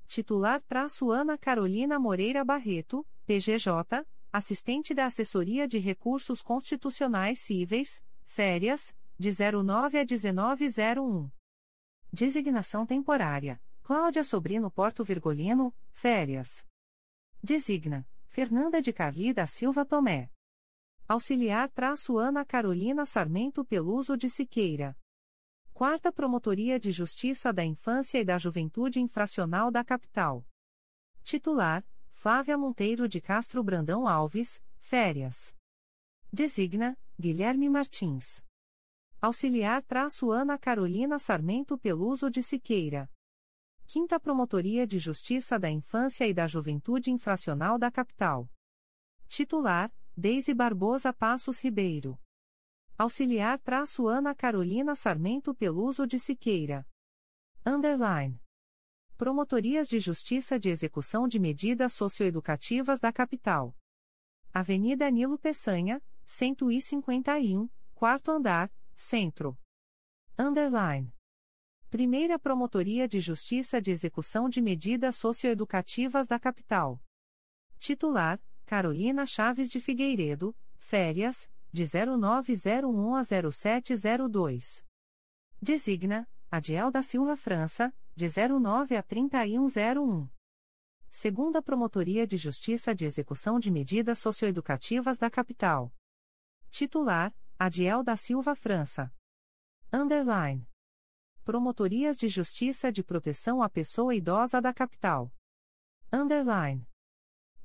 Titular 0.06 0.62
traço 0.62 1.10
Ana 1.10 1.36
Carolina 1.36 1.98
Moreira 1.98 2.44
Barreto, 2.44 3.04
PGJ, 3.26 4.06
assistente 4.34 4.92
da 4.92 5.06
Assessoria 5.06 5.68
de 5.68 5.78
Recursos 5.78 6.42
Constitucionais 6.42 7.38
Cíveis, 7.38 8.04
férias, 8.24 8.92
de 9.16 9.30
09 9.30 10.00
a 10.00 10.04
1901. 10.04 11.30
Designação 12.12 12.84
temporária. 12.84 13.62
Cláudia 13.84 14.24
Sobrino 14.24 14.68
Porto 14.72 15.04
Virgolino, 15.04 15.72
férias. 15.92 16.66
Designa. 17.40 18.04
Fernanda 18.26 18.82
de 18.82 18.92
Carli 18.92 19.32
da 19.32 19.46
Silva 19.46 19.84
Tomé. 19.84 20.28
Auxiliar 21.06 21.70
traço 21.70 22.18
Ana 22.18 22.44
Carolina 22.44 23.06
Sarmento 23.06 23.64
Peluso 23.64 24.16
de 24.16 24.28
Siqueira. 24.28 24.98
Quarta 25.72 26.10
Promotoria 26.10 26.80
de 26.80 26.90
Justiça 26.90 27.52
da 27.52 27.64
Infância 27.64 28.18
e 28.18 28.24
da 28.24 28.36
Juventude 28.36 29.00
Infracional 29.00 29.70
da 29.70 29.84
Capital. 29.84 30.44
Titular: 31.22 31.84
Flávia 32.24 32.56
Monteiro 32.56 33.06
de 33.06 33.20
Castro 33.20 33.62
Brandão 33.62 34.08
Alves, 34.08 34.58
férias. 34.78 35.54
Designa: 36.32 36.98
Guilherme 37.20 37.68
Martins. 37.68 38.42
Auxiliar 39.20 39.82
traço 39.82 40.30
Ana 40.30 40.58
Carolina 40.58 41.18
Sarmento 41.18 41.76
Peluso 41.76 42.30
de 42.30 42.42
Siqueira. 42.42 43.10
Quinta 43.86 44.18
Promotoria 44.18 44.86
de 44.86 44.98
Justiça 44.98 45.58
da 45.58 45.68
Infância 45.68 46.26
e 46.26 46.32
da 46.32 46.46
Juventude 46.46 47.10
Infracional 47.10 47.78
da 47.78 47.90
Capital. 47.90 48.50
Titular: 49.28 49.92
Deise 50.16 50.54
Barbosa 50.54 51.12
Passos 51.12 51.62
Ribeiro. 51.62 52.18
Auxiliar 52.96 53.58
traço 53.58 54.08
Ana 54.08 54.34
Carolina 54.34 54.96
Sarmento 54.96 55.54
Peluso 55.54 56.06
de 56.06 56.18
Siqueira. 56.18 56.86
Underline. 57.66 58.40
Promotorias 59.16 59.88
de 59.88 60.00
Justiça 60.00 60.58
de 60.58 60.68
Execução 60.68 61.28
de 61.28 61.38
Medidas 61.38 61.92
Socioeducativas 61.92 62.98
da 62.98 63.12
Capital. 63.12 63.72
Avenida 64.52 65.08
Nilo 65.08 65.38
Peçanha, 65.38 66.02
151, 66.26 67.70
quarto 67.94 68.32
andar, 68.32 68.72
Centro. 68.96 69.56
Underline. 70.36 71.14
Primeira 71.88 72.40
Promotoria 72.40 73.06
de 73.06 73.20
Justiça 73.20 73.80
de 73.80 73.92
Execução 73.92 74.48
de 74.48 74.60
Medidas 74.60 75.14
Socioeducativas 75.14 76.26
da 76.26 76.40
Capital. 76.40 77.00
Titular: 77.78 78.42
Carolina 78.66 79.24
Chaves 79.26 79.70
de 79.70 79.78
Figueiredo, 79.78 80.56
férias, 80.74 81.48
de 81.72 81.84
0901 81.84 83.14
a 83.14 83.22
0702. 83.22 84.84
Designa, 85.62 86.28
Adiel 86.50 86.90
da 86.90 87.00
Silva 87.00 87.36
França, 87.36 87.94
de 88.16 88.28
09 88.28 88.96
a 88.96 89.02
3101. 89.02 90.28
Segunda 91.10 91.60
Promotoria 91.60 92.26
de 92.26 92.36
Justiça 92.36 92.94
de 92.94 93.04
Execução 93.04 93.58
de 93.58 93.70
Medidas 93.72 94.20
Socioeducativas 94.20 95.18
da 95.18 95.28
Capital. 95.28 95.92
Titular, 96.70 97.34
Adiel 97.58 98.04
da 98.04 98.16
Silva 98.16 98.54
França. 98.54 99.12
Underline. 99.92 100.68
Promotorias 101.44 102.16
de 102.16 102.28
Justiça 102.28 102.90
de 102.92 103.02
Proteção 103.02 103.62
à 103.62 103.68
Pessoa 103.68 104.14
Idosa 104.14 104.60
da 104.60 104.72
Capital. 104.72 105.32
Underline. 106.12 106.86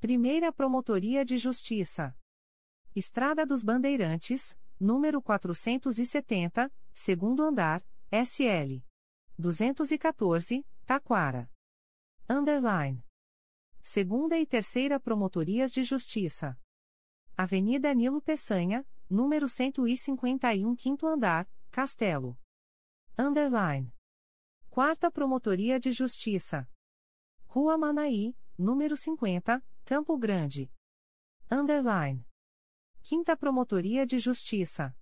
Primeira 0.00 0.52
Promotoria 0.52 1.24
de 1.24 1.38
Justiça. 1.38 2.16
Estrada 2.94 3.46
dos 3.46 3.62
Bandeirantes, 3.62 4.58
número 4.80 5.22
470, 5.22 6.72
segundo 6.92 7.44
andar, 7.44 7.84
SL. 8.10 8.89
214, 9.40 10.64
Taquara. 10.84 11.50
Underline. 12.28 13.02
Segunda 13.80 14.38
e 14.38 14.46
Terceira 14.46 15.00
Promotorias 15.00 15.72
de 15.72 15.82
Justiça. 15.82 16.56
Avenida 17.36 17.92
Nilo 17.94 18.20
Peçanha, 18.20 18.86
número 19.08 19.48
151, 19.48 20.76
quinto 20.76 21.06
andar, 21.06 21.48
Castelo. 21.70 22.38
Underline. 23.18 23.92
Quarta 24.68 25.10
Promotoria 25.10 25.80
de 25.80 25.90
Justiça. 25.90 26.68
Rua 27.46 27.76
Manaí, 27.78 28.36
número 28.56 28.96
50, 28.96 29.64
Campo 29.84 30.16
Grande. 30.18 30.70
Underline. 31.50 32.24
Quinta 33.02 33.36
Promotoria 33.36 34.06
de 34.06 34.18
Justiça. 34.18 34.94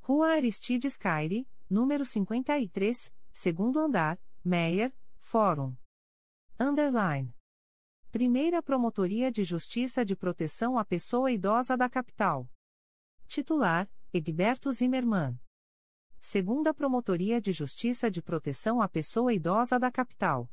Rua 0.00 0.28
Aristides 0.28 0.96
Caire, 0.96 1.48
número 1.68 2.06
53, 2.06 3.12
segundo 3.36 3.78
andar, 3.78 4.18
Meyer, 4.42 4.90
Fórum. 5.18 5.76
Underline. 6.58 7.36
Primeira 8.10 8.62
Promotoria 8.62 9.30
de 9.30 9.44
Justiça 9.44 10.02
de 10.06 10.16
Proteção 10.16 10.78
à 10.78 10.84
Pessoa 10.86 11.30
Idosa 11.30 11.76
da 11.76 11.86
Capital. 11.86 12.50
Titular: 13.26 13.90
Egberto 14.10 14.72
Zimmermann. 14.72 15.38
Segunda 16.18 16.72
Promotoria 16.72 17.38
de 17.38 17.52
Justiça 17.52 18.10
de 18.10 18.22
Proteção 18.22 18.80
à 18.80 18.88
Pessoa 18.88 19.34
Idosa 19.34 19.78
da 19.78 19.92
Capital. 19.92 20.50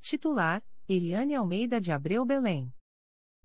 Titular: 0.00 0.64
Eliane 0.88 1.34
Almeida 1.34 1.78
de 1.78 1.92
Abreu 1.92 2.24
Belém. 2.24 2.74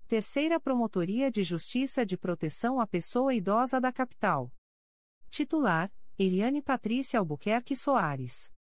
Terceira 0.08 0.58
Promotoria 0.58 1.30
de 1.30 1.42
Justiça 1.42 2.06
de 2.06 2.16
Proteção 2.16 2.80
à 2.80 2.86
Pessoa 2.86 3.34
Idosa 3.34 3.78
da 3.78 3.92
Capital. 3.92 4.50
Titular: 5.28 5.92
Eliane 6.18 6.62
Patrícia 6.62 7.18
Albuquerque 7.18 7.76
Soares. 7.76 8.53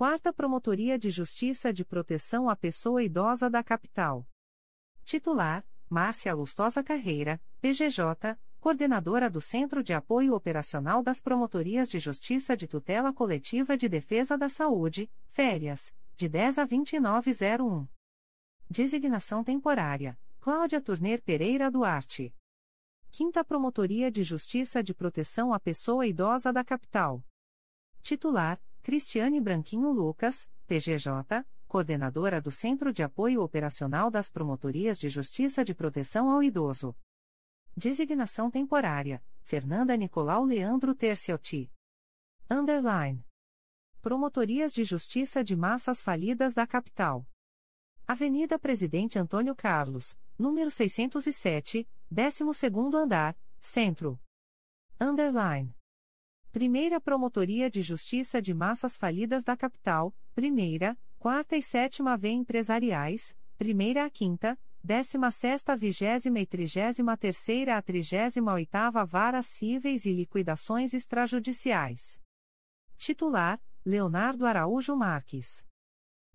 Quarta 0.00 0.32
Promotoria 0.32 0.98
de 0.98 1.10
Justiça 1.10 1.74
de 1.74 1.84
Proteção 1.84 2.48
à 2.48 2.56
Pessoa 2.56 3.02
Idosa 3.02 3.50
da 3.50 3.62
Capital. 3.62 4.26
Titular: 5.04 5.62
Márcia 5.90 6.32
Lustosa 6.32 6.82
Carreira, 6.82 7.38
PGJ, 7.60 8.34
coordenadora 8.58 9.28
do 9.28 9.42
Centro 9.42 9.82
de 9.82 9.92
Apoio 9.92 10.34
Operacional 10.34 11.02
das 11.02 11.20
Promotorias 11.20 11.90
de 11.90 12.00
Justiça 12.00 12.56
de 12.56 12.66
Tutela 12.66 13.12
Coletiva 13.12 13.76
de 13.76 13.90
Defesa 13.90 14.38
da 14.38 14.48
Saúde, 14.48 15.12
férias, 15.26 15.94
de 16.16 16.30
10 16.30 16.56
a 16.56 16.64
2901. 16.64 17.86
Designação 18.70 19.44
temporária: 19.44 20.18
Cláudia 20.40 20.80
Turner 20.80 21.22
Pereira 21.22 21.70
Duarte. 21.70 22.34
5 23.10 23.44
Promotoria 23.44 24.10
de 24.10 24.22
Justiça 24.22 24.82
de 24.82 24.94
Proteção 24.94 25.52
à 25.52 25.60
Pessoa 25.60 26.06
Idosa 26.06 26.50
da 26.50 26.64
Capital. 26.64 27.22
Titular: 28.00 28.58
Cristiane 28.82 29.40
Branquinho 29.40 29.92
Lucas, 29.92 30.50
PGJ, 30.66 31.44
coordenadora 31.68 32.40
do 32.40 32.50
Centro 32.50 32.92
de 32.92 33.02
Apoio 33.02 33.42
Operacional 33.42 34.10
das 34.10 34.30
Promotorias 34.30 34.98
de 34.98 35.08
Justiça 35.08 35.64
de 35.64 35.74
Proteção 35.74 36.30
ao 36.30 36.42
Idoso. 36.42 36.96
Designação 37.76 38.50
temporária: 38.50 39.22
Fernanda 39.42 39.96
Nicolau 39.96 40.44
Leandro 40.44 40.94
Terciotti. 40.94 41.70
Underline. 42.50 43.24
Promotorias 44.00 44.72
de 44.72 44.82
Justiça 44.82 45.44
de 45.44 45.54
Massas 45.54 46.00
Falidas 46.00 46.54
da 46.54 46.66
Capital. 46.66 47.26
Avenida 48.08 48.58
Presidente 48.58 49.18
Antônio 49.18 49.54
Carlos, 49.54 50.18
número 50.38 50.70
607, 50.70 51.86
12º 52.10 52.94
andar, 52.94 53.38
Centro. 53.60 54.18
Underline. 54.98 55.79
Primeira 56.52 57.00
Promotoria 57.00 57.70
de 57.70 57.80
Justiça 57.80 58.42
de 58.42 58.52
Massas 58.52 58.96
Falidas 58.96 59.44
da 59.44 59.56
Capital, 59.56 60.12
Primeira, 60.34 60.98
Quarta 61.16 61.56
e 61.56 61.62
Sétima 61.62 62.16
V 62.16 62.28
Empresariais, 62.28 63.36
Primeira 63.56 64.04
a 64.04 64.10
Quinta, 64.10 64.58
Décima 64.82 65.30
Sexta 65.30 65.76
Vigésima 65.76 66.40
e 66.40 66.46
Trigésima 66.46 67.16
Terceira 67.16 67.76
a 67.76 67.82
Trigésima 67.82 68.52
Oitava 68.54 69.04
Varas 69.04 69.46
Cíveis 69.46 70.04
e 70.06 70.12
Liquidações 70.12 70.92
Extrajudiciais. 70.92 72.20
Titular, 72.96 73.60
Leonardo 73.84 74.44
Araújo 74.44 74.96
Marques. 74.96 75.64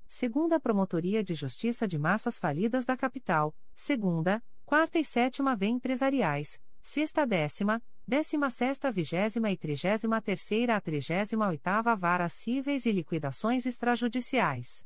Segunda 0.08 0.62
Promotoria 0.62 1.22
de 1.22 1.36
Justiça 1.36 1.86
de 1.86 2.00
Massas 2.00 2.40
Falidas 2.40 2.86
da 2.86 2.96
Capital, 2.96 3.54
Segunda, 3.74 4.42
Quarta 4.66 4.98
e 4.98 5.04
Sétima 5.04 5.58
V 5.58 5.66
Empresariais, 5.66 6.62
Sexta 6.82 7.26
Décima, 7.26 7.84
Décima 8.08 8.52
sexta, 8.52 8.92
vigésima 8.92 9.50
e 9.50 9.58
trigésima 9.58 10.22
terceira 10.22 10.76
a 10.76 10.82
trigésima 10.82 11.48
oitava 11.48 11.96
Vara 11.96 12.30
Cíveis 12.30 12.86
e 12.86 12.92
Liquidações 12.92 13.66
Extrajudiciais. 13.66 14.86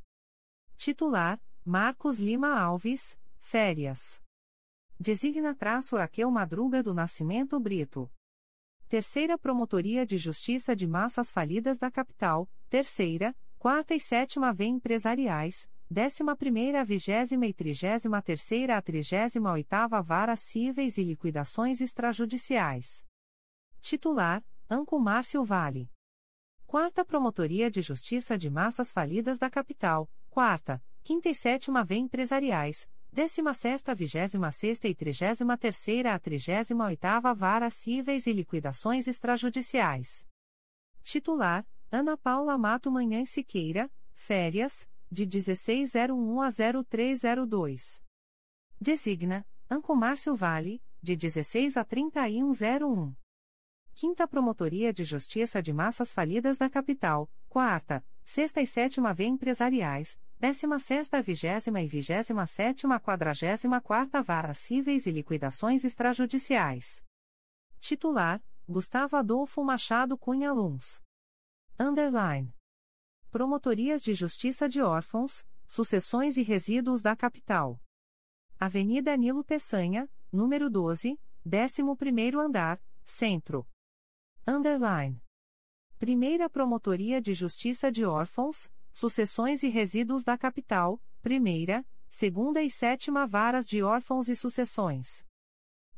Titular, 0.78 1.38
Marcos 1.62 2.18
Lima 2.18 2.58
Alves, 2.58 3.18
Férias. 3.38 4.22
Designa 4.98 5.54
traço 5.54 5.98
Raquel 5.98 6.30
Madruga 6.30 6.82
do 6.82 6.94
Nascimento 6.94 7.60
Brito. 7.60 8.10
Terceira 8.88 9.36
Promotoria 9.36 10.06
de 10.06 10.16
Justiça 10.16 10.74
de 10.74 10.86
Massas 10.86 11.30
Falidas 11.30 11.76
da 11.76 11.90
Capital, 11.90 12.48
Terceira, 12.70 13.36
Quarta 13.58 13.94
e 13.94 14.00
Sétima 14.00 14.50
V 14.50 14.64
Empresariais, 14.64 15.68
Décima 15.90 16.36
primeira, 16.36 16.84
vigésima 16.84 17.48
e 17.48 17.52
trigésima 17.52 18.22
terceira 18.22 18.78
a 18.78 18.80
trigésima 18.80 19.52
oitava 19.52 20.00
Vara 20.00 20.36
Cíveis 20.36 20.96
e 20.96 21.02
Liquidações 21.02 21.80
Extrajudiciais. 21.80 23.04
Titular: 23.80 24.44
Anco 24.68 24.98
Márcio 24.98 25.42
Vale. 25.42 25.90
Quarta 26.66 27.04
Promotoria 27.04 27.70
de 27.70 27.80
Justiça 27.80 28.38
de 28.38 28.48
Massas 28.48 28.92
Falidas 28.92 29.38
da 29.38 29.50
Capital, 29.50 30.08
Quarta, 30.28 30.82
Quinta 31.02 31.28
e 31.28 31.34
Sétima 31.34 31.82
V 31.82 31.96
Empresariais, 31.96 32.88
Décima 33.12 33.52
Sexta, 33.52 33.92
Vigésima 33.92 34.52
Sexta 34.52 34.86
e 34.86 34.94
Trigésima 34.94 35.58
Terceira 35.58 36.14
a 36.14 36.18
Trigésima 36.18 36.84
Oitava 36.86 37.34
Vara 37.34 37.68
Cíveis 37.70 38.26
e 38.26 38.32
Liquidações 38.32 39.08
Extrajudiciais. 39.08 40.24
Titular: 41.02 41.66
Ana 41.90 42.16
Paula 42.16 42.56
Mato 42.56 42.88
Manhã 42.88 43.24
Siqueira, 43.24 43.90
Férias, 44.12 44.88
de 45.10 45.26
1601 45.26 46.40
a 46.40 46.50
0302. 46.50 48.00
Designa: 48.80 49.44
Anco 49.68 49.96
Márcio 49.96 50.36
Vale, 50.36 50.80
de 51.02 51.16
16 51.16 51.76
a 51.76 51.84
3101. 51.84 53.19
Quinta 53.94 54.26
Promotoria 54.26 54.92
de 54.92 55.04
Justiça 55.04 55.62
de 55.62 55.72
Massas 55.72 56.12
Falidas 56.12 56.56
da 56.56 56.70
Capital, 56.70 57.30
Quarta, 57.48 58.04
Sexta 58.24 58.60
e 58.62 58.66
Sétima 58.66 59.12
V 59.12 59.24
Empresariais, 59.24 60.18
Décima 60.38 60.78
Sexta 60.78 61.20
Vigésima 61.20 61.82
e 61.82 61.86
Vigésima 61.86 62.46
Sétima 62.46 62.98
Quadragésima 62.98 63.80
Quarta 63.80 64.22
Vara 64.22 64.54
Cíveis 64.54 65.04
e 65.06 65.10
Liquidações 65.10 65.84
Extrajudiciais. 65.84 67.04
Titular, 67.78 68.42
Gustavo 68.66 69.16
Adolfo 69.16 69.62
Machado 69.62 70.16
Cunha 70.16 70.52
Luns. 70.52 71.02
Underline. 71.78 72.54
Promotorias 73.30 74.02
de 74.02 74.14
Justiça 74.14 74.68
de 74.68 74.80
Órfãos, 74.80 75.44
Sucessões 75.66 76.36
e 76.36 76.42
Resíduos 76.42 77.02
da 77.02 77.14
Capital. 77.14 77.78
Avenida 78.58 79.16
Nilo 79.16 79.44
Peçanha, 79.44 80.08
número 80.32 80.70
12, 80.70 81.18
11º 81.46 82.38
andar, 82.38 82.80
Centro. 83.04 83.66
Underline. 84.46 85.22
Primeira 85.98 86.48
Promotoria 86.48 87.20
de 87.20 87.34
Justiça 87.34 87.92
de 87.92 88.04
Órfãos, 88.04 88.70
Sucessões 88.92 89.62
e 89.62 89.68
Resíduos 89.68 90.24
da 90.24 90.36
Capital, 90.36 91.00
Primeira, 91.20 91.86
Segunda 92.08 92.62
e 92.62 92.70
Sétima 92.70 93.26
Varas 93.26 93.66
de 93.66 93.82
Órfãos 93.82 94.28
e 94.28 94.34
Sucessões. 94.34 95.26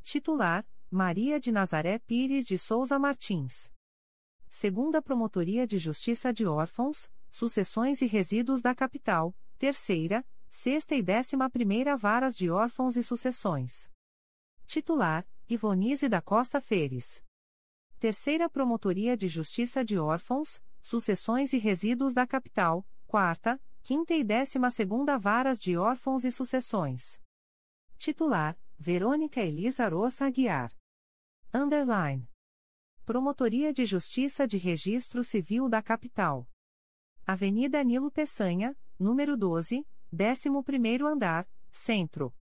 Titular: 0.03 0.67
Maria 0.91 1.39
de 1.39 1.53
Nazaré 1.53 1.99
Pires 2.01 2.45
de 2.45 2.59
Souza 2.59 2.99
Martins. 2.99 3.73
Segunda 4.49 5.01
Promotoria 5.01 5.67
de 5.67 5.79
Justiça 5.79 6.33
de 6.33 6.45
Órfãos, 6.45 7.11
Sucessões 7.31 8.03
e 8.03 8.07
Resíduos 8.07 8.61
da 8.61 8.75
Capital, 8.75 9.35
Terceira, 9.57 10.27
Sexta 10.51 10.95
e 10.95 11.03
Décima 11.03 11.49
Primeira 11.49 11.97
Varas 11.97 12.37
de 12.37 12.51
Órfãos 12.51 12.97
e 12.97 13.03
Sucessões. 13.03 13.89
Titular: 14.67 15.27
Ivonise 15.49 16.09
da 16.09 16.21
Costa 16.21 16.61
Feres. 16.61 17.23
Terceira 18.03 18.51
Promotoria 18.51 19.17
de 19.17 19.29
Justiça 19.29 19.85
de 19.85 19.97
Órfãos, 19.97 20.61
Sucessões 20.83 21.53
e 21.53 21.59
Resíduos 21.59 22.13
da 22.13 22.27
Capital, 22.27 22.85
Quarta, 23.07 23.63
Quinta 23.81 24.13
e 24.13 24.25
Décima 24.25 24.73
Segunda 24.73 25.17
Varas 25.17 25.57
de 25.57 25.77
Órfãos 25.77 26.25
e 26.25 26.33
Sucessões. 26.33 27.23
Titular: 27.99 28.59
Verônica 28.77 29.41
Elisa 29.41 29.89
Roça 29.89 30.27
Aguiar. 30.27 30.73
Underline. 31.55 32.29
Promotoria 33.05 33.73
de 33.73 33.85
Justiça 33.85 34.49
de 34.49 34.59
Registro 34.59 35.23
Civil 35.23 35.69
da 35.69 35.81
Capital. 35.81 36.51
Avenida 37.25 37.85
Nilo 37.85 38.11
Peçanha, 38.11 38.77
número 38.99 39.37
12, 39.37 39.87
11º 40.13 41.07
andar, 41.07 41.49
Centro. 41.71 42.35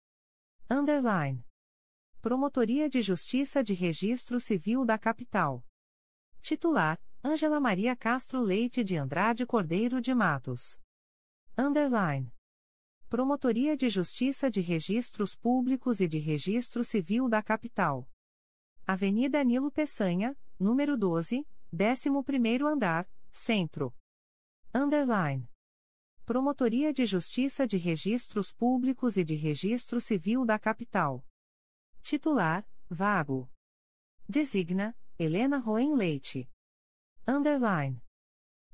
Underline. 0.70 1.47
Promotoria 2.20 2.88
de 2.88 3.00
Justiça 3.00 3.62
de 3.62 3.72
Registro 3.74 4.40
Civil 4.40 4.85
da 4.85 4.98
Capital. 4.98 5.64
Titular: 6.42 7.00
Ângela 7.24 7.61
Maria 7.61 7.94
Castro 7.94 8.40
Leite 8.40 8.83
de 8.83 8.96
Andrade 8.96 9.46
Cordeiro 9.46 10.00
de 10.00 10.12
Matos. 10.12 10.81
Underline. 11.57 12.35
Promotoria 13.09 13.76
de 13.76 13.88
Justiça 13.88 14.50
de 14.50 14.61
Registros 14.61 15.37
Públicos 15.37 16.00
e 16.00 16.09
de 16.09 16.18
Registro 16.18 16.83
Civil 16.83 17.28
da 17.28 17.40
Capital. 17.40 18.11
Avenida 18.85 19.44
Nilo 19.44 19.70
Peçanha, 19.70 20.37
número 20.59 20.96
12, 20.96 21.46
11º 21.72 22.66
andar, 22.66 23.09
Centro. 23.31 23.94
Underline. 24.74 25.48
Promotoria 26.26 26.92
de 26.92 27.07
Justiça 27.07 27.64
de 27.64 27.76
Registros 27.76 28.52
Públicos 28.52 29.16
e 29.16 29.22
de 29.22 29.37
Registro 29.37 30.00
Civil 30.00 30.44
da 30.44 30.59
Capital. 30.59 31.24
Titular, 32.08 32.66
vago. 32.88 33.50
Designa, 34.26 34.96
Helena 35.18 35.58
Roen 35.58 35.94
Leite. 35.94 36.48
Underline. 37.26 38.02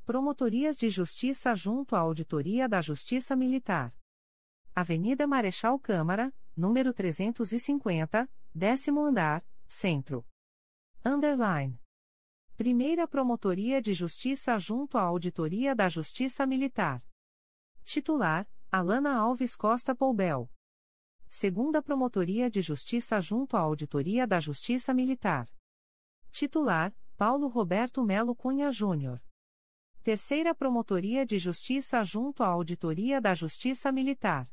Promotorias 0.06 0.76
de 0.76 0.88
Justiça 0.88 1.52
junto 1.52 1.96
à 1.96 1.98
Auditoria 1.98 2.68
da 2.68 2.80
Justiça 2.80 3.34
Militar. 3.34 3.92
Avenida 4.72 5.26
Marechal 5.26 5.80
Câmara, 5.80 6.32
número 6.56 6.94
350, 6.94 8.30
décimo 8.54 9.04
andar, 9.04 9.44
Centro. 9.66 10.24
Underline. 11.04 11.76
Primeira 12.56 13.08
Promotoria 13.08 13.82
de 13.82 13.94
Justiça 13.94 14.56
junto 14.60 14.96
à 14.96 15.02
Auditoria 15.02 15.74
da 15.74 15.88
Justiça 15.88 16.46
Militar. 16.46 17.04
Titular, 17.82 18.48
Alana 18.70 19.12
Alves 19.16 19.56
Costa 19.56 19.92
Poubel 19.92 20.53
segunda 21.34 21.82
Promotoria 21.82 22.48
de 22.48 22.62
Justiça 22.62 23.20
junto 23.20 23.56
à 23.56 23.60
Auditoria 23.60 24.24
da 24.24 24.38
Justiça 24.38 24.94
Militar. 24.94 25.48
Titular: 26.30 26.94
Paulo 27.16 27.48
Roberto 27.48 28.04
Melo 28.04 28.36
Cunha 28.36 28.70
Júnior. 28.70 29.20
Terceira 30.04 30.54
Promotoria 30.54 31.26
de 31.26 31.36
Justiça 31.36 32.04
junto 32.04 32.44
à 32.44 32.46
Auditoria 32.46 33.20
da 33.20 33.34
Justiça 33.34 33.90
Militar. 33.90 34.48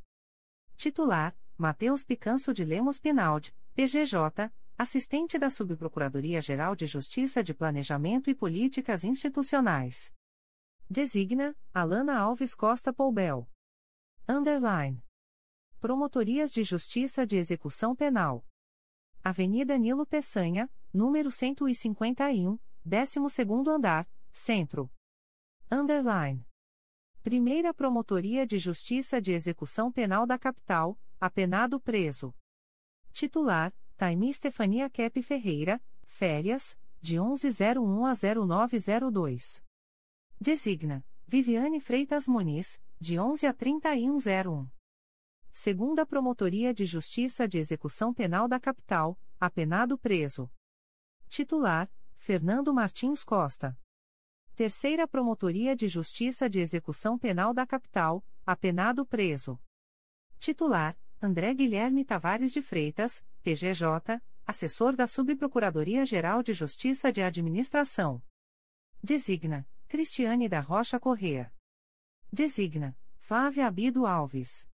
Titular: 0.75 1.37
Matheus 1.55 2.03
Picanso 2.03 2.51
de 2.51 2.65
Lemos 2.65 2.99
Pinaldi, 2.99 3.55
PGJ, 3.75 4.51
assistente 4.75 5.37
da 5.37 5.51
Subprocuradoria-Geral 5.51 6.75
de 6.75 6.87
Justiça 6.87 7.43
de 7.43 7.53
Planejamento 7.53 8.27
e 8.27 8.33
Políticas 8.33 9.03
Institucionais. 9.03 10.11
Designa 10.89 11.55
Alana 11.71 12.17
Alves 12.17 12.55
Costa 12.55 12.91
Poubel. 12.91 13.47
Underline. 14.27 15.03
Promotorias 15.81 16.51
de 16.51 16.63
Justiça 16.63 17.25
de 17.25 17.37
Execução 17.37 17.95
Penal. 17.95 18.45
Avenida 19.23 19.79
Nilo 19.79 20.05
Peçanha, 20.05 20.69
número 20.93 21.31
151, 21.31 22.59
12º 22.87 23.67
andar, 23.67 24.07
Centro. 24.31 24.91
Underline. 25.71 26.45
Primeira 27.23 27.73
Promotoria 27.73 28.45
de 28.45 28.59
Justiça 28.59 29.19
de 29.19 29.31
Execução 29.33 29.91
Penal 29.91 30.27
da 30.27 30.37
Capital, 30.37 30.99
apenado 31.19 31.79
preso. 31.79 32.31
Titular, 33.11 33.73
Taimi 33.97 34.31
Stefania 34.31 34.87
Kep 34.87 35.19
Ferreira, 35.23 35.81
férias, 36.03 36.77
de 37.01 37.19
1101 37.19 38.05
a 38.05 38.13
0902. 38.13 39.63
Designa, 40.39 41.03
Viviane 41.25 41.79
Freitas 41.79 42.27
Muniz, 42.27 42.79
de 42.99 43.17
11 43.17 43.47
a 43.47 43.53
3101. 43.53 44.69
Segunda 45.53 46.05
Promotoria 46.05 46.73
de 46.73 46.85
Justiça 46.85 47.45
de 47.45 47.57
Execução 47.57 48.13
Penal 48.13 48.47
da 48.47 48.59
Capital, 48.59 49.19
apenado 49.39 49.97
preso. 49.97 50.49
Titular, 51.27 51.91
Fernando 52.15 52.73
Martins 52.73 53.23
Costa. 53.23 53.77
Terceira 54.55 55.07
Promotoria 55.07 55.75
de 55.75 55.89
Justiça 55.89 56.49
de 56.49 56.61
Execução 56.61 57.19
Penal 57.19 57.53
da 57.53 57.67
Capital, 57.67 58.25
apenado 58.45 59.05
preso. 59.05 59.59
Titular, 60.39 60.97
André 61.21 61.53
Guilherme 61.53 62.05
Tavares 62.05 62.53
de 62.53 62.61
Freitas, 62.61 63.23
PGJ, 63.43 64.21
assessor 64.47 64.95
da 64.95 65.05
Subprocuradoria-Geral 65.05 66.41
de 66.41 66.53
Justiça 66.53 67.11
de 67.11 67.21
Administração. 67.21 68.23
Designa, 69.03 69.67
Cristiane 69.87 70.47
da 70.47 70.61
Rocha 70.61 70.99
Correa. 70.99 71.53
Designa, 72.31 72.97
Flávia 73.17 73.67
Abido 73.67 74.05
Alves. 74.05 74.70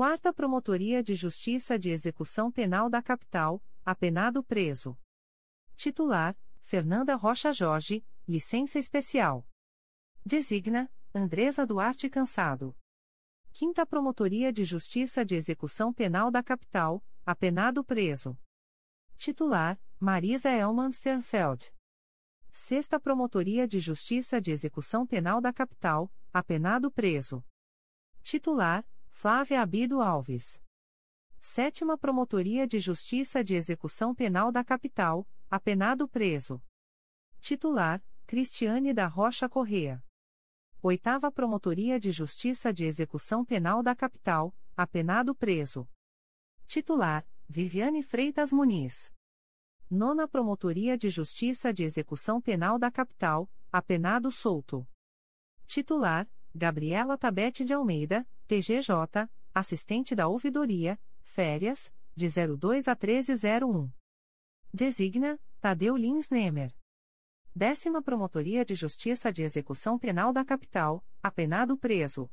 Quarta 0.00 0.32
Promotoria 0.32 1.02
de 1.02 1.14
Justiça 1.14 1.78
de 1.78 1.90
Execução 1.90 2.50
Penal 2.50 2.88
da 2.88 3.02
Capital, 3.02 3.62
apenado 3.84 4.42
preso. 4.42 4.98
Titular, 5.76 6.34
Fernanda 6.62 7.14
Rocha 7.14 7.52
Jorge, 7.52 8.02
licença 8.26 8.78
especial. 8.78 9.46
Designa, 10.24 10.90
Andresa 11.14 11.66
Duarte 11.66 12.08
Cansado. 12.08 12.74
Quinta 13.52 13.84
Promotoria 13.84 14.50
de 14.50 14.64
Justiça 14.64 15.22
de 15.22 15.34
Execução 15.34 15.92
Penal 15.92 16.30
da 16.30 16.42
Capital, 16.42 17.04
apenado 17.26 17.84
preso. 17.84 18.38
Titular, 19.18 19.78
Marisa 19.98 20.48
Elman 20.48 20.92
Sternfeld. 20.92 21.74
Sexta 22.50 22.98
Promotoria 22.98 23.68
de 23.68 23.78
Justiça 23.78 24.40
de 24.40 24.50
Execução 24.50 25.06
Penal 25.06 25.42
da 25.42 25.52
Capital, 25.52 26.10
apenado 26.32 26.90
preso. 26.90 27.44
Titular, 28.22 28.82
Flávia 29.10 29.60
Abido 29.60 30.00
Alves. 30.00 30.62
Sétima 31.38 31.98
Promotoria 31.98 32.66
de 32.66 32.78
Justiça 32.78 33.44
de 33.44 33.54
Execução 33.54 34.14
Penal 34.14 34.50
da 34.50 34.64
Capital, 34.64 35.28
apenado 35.50 36.08
preso. 36.08 36.62
Titular, 37.40 38.02
Cristiane 38.26 38.94
da 38.94 39.06
Rocha 39.06 39.48
Correa. 39.48 40.02
Oitava 40.82 41.30
Promotoria 41.30 42.00
de 42.00 42.10
Justiça 42.10 42.72
de 42.72 42.86
Execução 42.86 43.44
Penal 43.44 43.82
da 43.82 43.94
Capital, 43.94 44.54
apenado 44.74 45.34
preso. 45.34 45.86
Titular, 46.66 47.26
Viviane 47.46 48.02
Freitas 48.02 48.52
Muniz. 48.52 49.12
Nona 49.90 50.26
Promotoria 50.26 50.96
de 50.96 51.10
Justiça 51.10 51.74
de 51.74 51.84
Execução 51.84 52.40
Penal 52.40 52.78
da 52.78 52.90
Capital, 52.90 53.50
apenado 53.70 54.30
solto. 54.30 54.88
Titular, 55.66 56.26
Gabriela 56.54 57.18
Tabete 57.18 57.64
de 57.64 57.74
Almeida, 57.74 58.26
PGJ, 58.50 59.30
assistente 59.54 60.12
da 60.12 60.26
Ouvidoria, 60.26 61.00
férias, 61.20 61.94
de 62.16 62.26
02 62.28 62.88
a 62.88 62.96
1301. 62.96 63.88
Designa, 64.74 65.40
Tadeu 65.60 65.96
Lins 65.96 66.28
Nemer. 66.30 66.74
Décima 67.54 68.02
Promotoria 68.02 68.64
de 68.64 68.74
Justiça 68.74 69.32
de 69.32 69.44
Execução 69.44 69.96
Penal 69.96 70.32
da 70.32 70.44
Capital, 70.44 71.04
apenado 71.22 71.78
preso. 71.78 72.28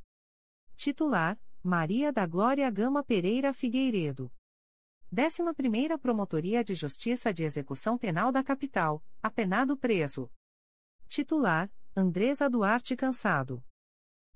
Titular, 0.74 1.40
Maria 1.62 2.12
da 2.12 2.26
Glória 2.26 2.68
Gama 2.68 3.04
Pereira 3.04 3.52
Figueiredo. 3.52 4.28
Décima 5.12 5.54
Primeira 5.54 5.96
Promotoria 5.96 6.64
de 6.64 6.74
Justiça 6.74 7.32
de 7.32 7.44
Execução 7.44 7.96
Penal 7.96 8.32
da 8.32 8.42
Capital, 8.42 9.04
apenado 9.22 9.76
preso. 9.76 10.28
Titular, 11.06 11.70
Andresa 11.94 12.50
Duarte 12.50 12.96
Cansado. 12.96 13.62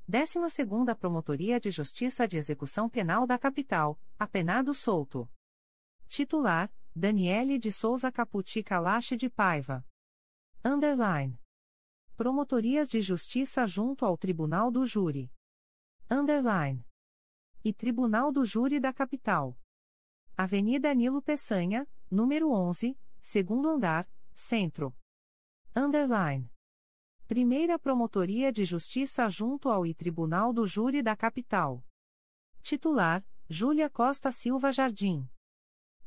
Décima 0.07 0.51
Segunda 0.51 0.97
Promotoria 0.97 1.61
de 1.61 1.71
Justiça 1.71 2.27
de 2.27 2.37
Execução 2.37 2.89
Penal 2.89 3.27
da 3.27 3.39
Capital, 3.39 3.99
apenado 4.19 4.75
solto. 4.75 5.31
Titular, 6.09 6.71
Daniele 6.95 7.59
de 7.59 7.71
Souza 7.71 8.11
Caputi 8.11 8.63
Calache 8.63 9.17
de 9.17 9.31
Paiva. 9.31 9.87
Underline. 10.65 11.41
Promotorias 12.17 12.89
de 12.89 13.01
Justiça 13.01 13.65
junto 13.67 14.05
ao 14.05 14.19
Tribunal 14.19 14.71
do 14.71 14.85
Júri. 14.85 15.33
Underline. 16.11 16.85
E 17.65 17.73
Tribunal 17.73 18.33
do 18.33 18.45
Júri 18.45 18.81
da 18.81 18.93
Capital. 18.93 19.57
Avenida 20.37 20.93
Nilo 20.93 21.23
Peçanha, 21.23 21.89
número 22.11 22.51
11, 22.51 22.99
segundo 23.21 23.69
andar, 23.69 24.11
Centro. 24.35 24.95
Underline. 25.75 26.52
Primeira 27.27 27.79
Promotoria 27.79 28.53
de 28.53 28.63
Justiça 28.65 29.29
junto 29.29 29.69
ao 29.71 29.87
I 29.87 29.95
Tribunal 29.95 30.53
do 30.53 30.67
Júri 30.67 31.01
da 31.03 31.17
Capital. 31.17 31.83
Titular, 32.61 33.25
Júlia 33.49 33.89
Costa 33.89 34.31
Silva 34.31 34.71
Jardim. 34.71 35.27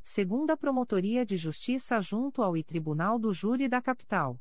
Segunda 0.04 0.56
Promotoria 0.56 1.26
de 1.26 1.36
Justiça 1.36 2.00
junto 2.00 2.44
ao 2.44 2.56
I 2.56 2.64
Tribunal 2.64 3.18
do 3.18 3.34
Júri 3.34 3.68
da 3.68 3.82
Capital. 3.82 4.40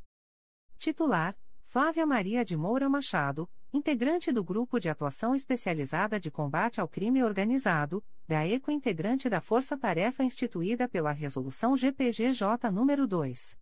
Titular: 0.76 1.34
Flávia 1.64 2.04
Maria 2.04 2.44
de 2.44 2.54
Moura 2.54 2.86
Machado, 2.88 3.48
integrante 3.72 4.30
do 4.30 4.44
Grupo 4.44 4.78
de 4.78 4.90
Atuação 4.90 5.34
Especializada 5.34 6.20
de 6.20 6.30
Combate 6.30 6.82
ao 6.82 6.88
Crime 6.88 7.24
Organizado, 7.24 8.04
da 8.28 8.46
ECO 8.46 8.70
integrante 8.70 9.30
da 9.30 9.40
Força 9.40 9.74
Tarefa 9.76 10.22
instituída 10.22 10.86
pela 10.86 11.12
Resolução 11.12 11.76
GPGJ 11.76 12.70
nº 12.70 13.06
2. 13.06 13.58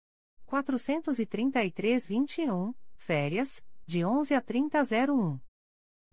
433-21, 0.49 2.75
férias, 3.03 3.65
de 3.85 4.05
11 4.05 4.35
a 4.35 4.41
30-01. 4.41 5.41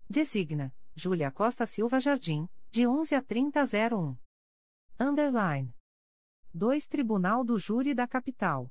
Designa: 0.08 0.74
Júlia 0.94 1.30
Costa 1.30 1.64
Silva 1.64 2.00
Jardim, 2.00 2.48
de 2.70 2.86
11 2.86 3.14
a 3.14 3.22
30-01. 3.22 4.18
Underline. 4.98 5.72
2 6.52 6.86
Tribunal 6.88 7.44
do 7.44 7.56
Júri 7.56 7.94
da 7.94 8.06
Capital. 8.08 8.70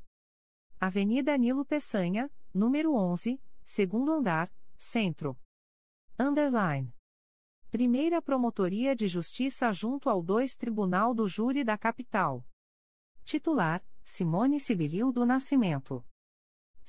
Avenida 0.79 1.37
Nilo 1.37 1.65
Peçanha, 1.65 2.29
número 2.53 2.93
11, 2.93 3.41
segundo 3.63 4.11
andar, 4.11 4.51
Centro. 4.77 5.37
Underline. 6.19 6.93
Primeira 7.71 8.21
Promotoria 8.21 8.95
de 8.95 9.07
Justiça 9.07 9.71
junto 9.71 10.09
ao 10.09 10.21
2 10.21 10.55
Tribunal 10.55 11.13
do 11.13 11.25
Júri 11.27 11.63
da 11.63 11.77
Capital. 11.77 12.45
Titular, 13.23 13.83
Simone 14.03 14.59
Sibilil 14.59 15.11
do 15.11 15.25
Nascimento. 15.25 16.03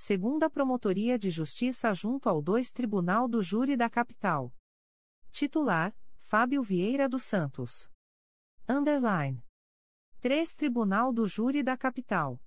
Segunda 0.02 0.48
Promotoria 0.48 1.18
de 1.18 1.28
Justiça 1.28 1.92
junto 1.92 2.26
ao 2.26 2.40
2 2.40 2.70
Tribunal 2.70 3.28
do 3.28 3.42
Júri 3.42 3.76
da 3.76 3.90
Capital. 3.90 4.50
Titular, 5.30 5.94
Fábio 6.16 6.62
Vieira 6.62 7.06
dos 7.06 7.22
Santos. 7.22 7.92
Underline. 8.66 9.44
3 10.22 10.54
Tribunal 10.54 11.12
do 11.12 11.26
Júri 11.26 11.62
da 11.62 11.76
Capital. 11.76 12.40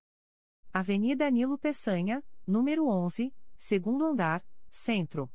Avenida 0.73 1.29
Nilo 1.29 1.55
Peçanha, 1.55 2.25
número 2.45 2.87
11, 2.87 3.31
segundo 3.55 4.03
andar, 4.03 4.43
Centro. 4.71 5.31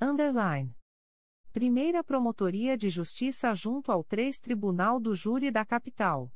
Underline. 0.00 0.72
Primeira 1.52 2.04
Promotoria 2.04 2.78
de 2.78 2.88
Justiça 2.88 3.52
junto 3.52 3.90
ao 3.90 4.04
3 4.04 4.38
Tribunal 4.38 5.00
do 5.00 5.12
Júri 5.12 5.50
da 5.50 5.66
Capital. 5.66 6.32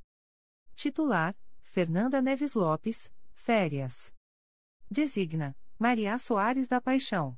Titular, 0.75 1.37
Fernanda 1.61 2.21
Neves 2.21 2.55
Lopes, 2.55 3.09
férias. 3.33 4.16
Designa, 4.89 5.57
Maria 5.77 6.17
Soares 6.17 6.69
da 6.69 6.81
Paixão. 6.81 7.37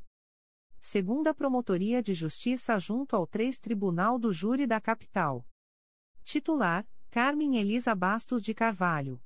Segunda 0.79 1.33
Promotoria 1.33 2.03
de 2.03 2.13
Justiça 2.13 2.79
junto 2.79 3.17
ao 3.17 3.27
3 3.27 3.59
Tribunal 3.59 4.19
do 4.19 4.31
Júri 4.35 4.67
da 4.67 4.79
Capital. 4.79 5.47
Titular, 6.25 6.87
Carmen 7.11 7.57
Elisa 7.57 7.95
Bastos 7.95 8.43
de 8.43 8.53
Carvalho. 8.53 9.19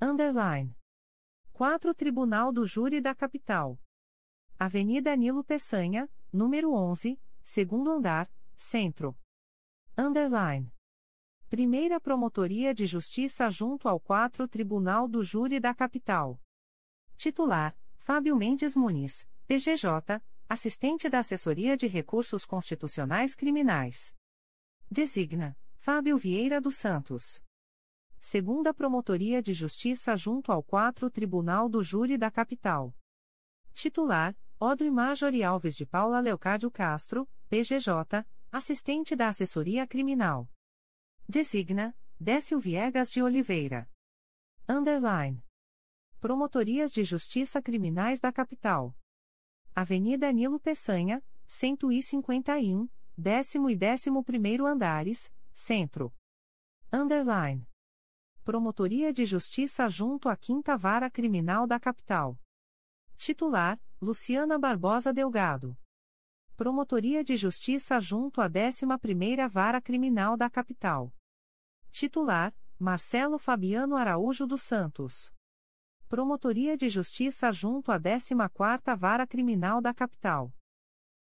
Underline. 0.00 0.76
4 1.54 1.94
Tribunal 1.94 2.52
do 2.52 2.66
Júri 2.66 3.00
da 3.00 3.14
Capital. 3.14 3.80
Avenida 4.58 5.16
Nilo 5.16 5.42
Peçanha, 5.42 6.06
número 6.30 6.72
11, 6.74 7.18
segundo 7.42 7.90
andar, 7.90 8.30
Centro. 8.54 9.16
Underline. 9.96 10.70
Primeira 11.48 11.98
Promotoria 11.98 12.74
de 12.74 12.84
Justiça 12.84 13.48
junto 13.48 13.88
ao 13.88 13.98
4 13.98 14.46
Tribunal 14.46 15.08
do 15.08 15.22
Júri 15.22 15.58
da 15.58 15.74
Capital. 15.74 16.38
Titular: 17.18 17.76
Fábio 17.96 18.36
Mendes 18.36 18.76
Muniz, 18.76 19.28
PGJ, 19.48 20.22
assistente 20.48 21.10
da 21.10 21.18
Assessoria 21.18 21.76
de 21.76 21.88
Recursos 21.88 22.46
Constitucionais 22.46 23.34
Criminais. 23.34 24.14
Designa: 24.88 25.58
Fábio 25.78 26.16
Vieira 26.16 26.60
dos 26.60 26.76
Santos. 26.76 27.42
Segunda 28.20 28.72
Promotoria 28.72 29.42
de 29.42 29.52
Justiça 29.52 30.14
junto 30.14 30.52
ao 30.52 30.62
4 30.62 31.10
Tribunal 31.10 31.68
do 31.68 31.82
Júri 31.82 32.16
da 32.16 32.30
Capital. 32.30 32.94
Titular: 33.74 34.36
Odre 34.60 34.88
Marjorie 34.88 35.42
Alves 35.42 35.74
de 35.74 35.84
Paula 35.84 36.20
Leocádio 36.20 36.70
Castro, 36.70 37.28
PGJ, 37.48 38.24
assistente 38.52 39.16
da 39.16 39.26
Assessoria 39.26 39.88
Criminal. 39.88 40.48
Designa, 41.28 41.96
Décio 42.18 42.60
Viegas 42.60 43.10
de 43.10 43.20
Oliveira. 43.20 43.90
Underline. 44.68 45.47
Promotorias 46.20 46.90
de 46.90 47.04
Justiça 47.04 47.62
Criminais 47.62 48.18
da 48.18 48.32
Capital. 48.32 48.92
Avenida 49.72 50.32
Nilo 50.32 50.58
Peçanha, 50.58 51.22
151, 51.46 52.88
décimo 53.16 53.70
e 53.70 53.76
décimo 53.76 54.24
primeiro 54.24 54.66
andares, 54.66 55.32
Centro. 55.52 56.12
Underline. 56.92 57.64
Promotoria 58.42 59.12
de 59.12 59.24
Justiça 59.24 59.88
junto 59.88 60.28
à 60.28 60.36
Quinta 60.36 60.76
Vara 60.76 61.08
Criminal 61.08 61.68
da 61.68 61.78
Capital. 61.78 62.36
Titular, 63.16 63.80
Luciana 64.02 64.58
Barbosa 64.58 65.12
Delgado. 65.12 65.78
Promotoria 66.56 67.22
de 67.22 67.36
Justiça 67.36 68.00
junto 68.00 68.40
à 68.40 68.50
11ª 68.50 69.48
Vara 69.48 69.80
Criminal 69.80 70.36
da 70.36 70.50
Capital. 70.50 71.14
Titular: 71.92 72.52
Marcelo 72.76 73.38
Fabiano 73.38 73.94
Araújo 73.94 74.48
dos 74.48 74.62
Santos. 74.62 75.32
Promotoria 76.08 76.74
de 76.74 76.88
Justiça 76.88 77.52
junto 77.52 77.92
à 77.92 78.00
14ª 78.00 78.96
Vara 78.96 79.26
Criminal 79.26 79.78
da 79.82 79.92
Capital. 79.92 80.50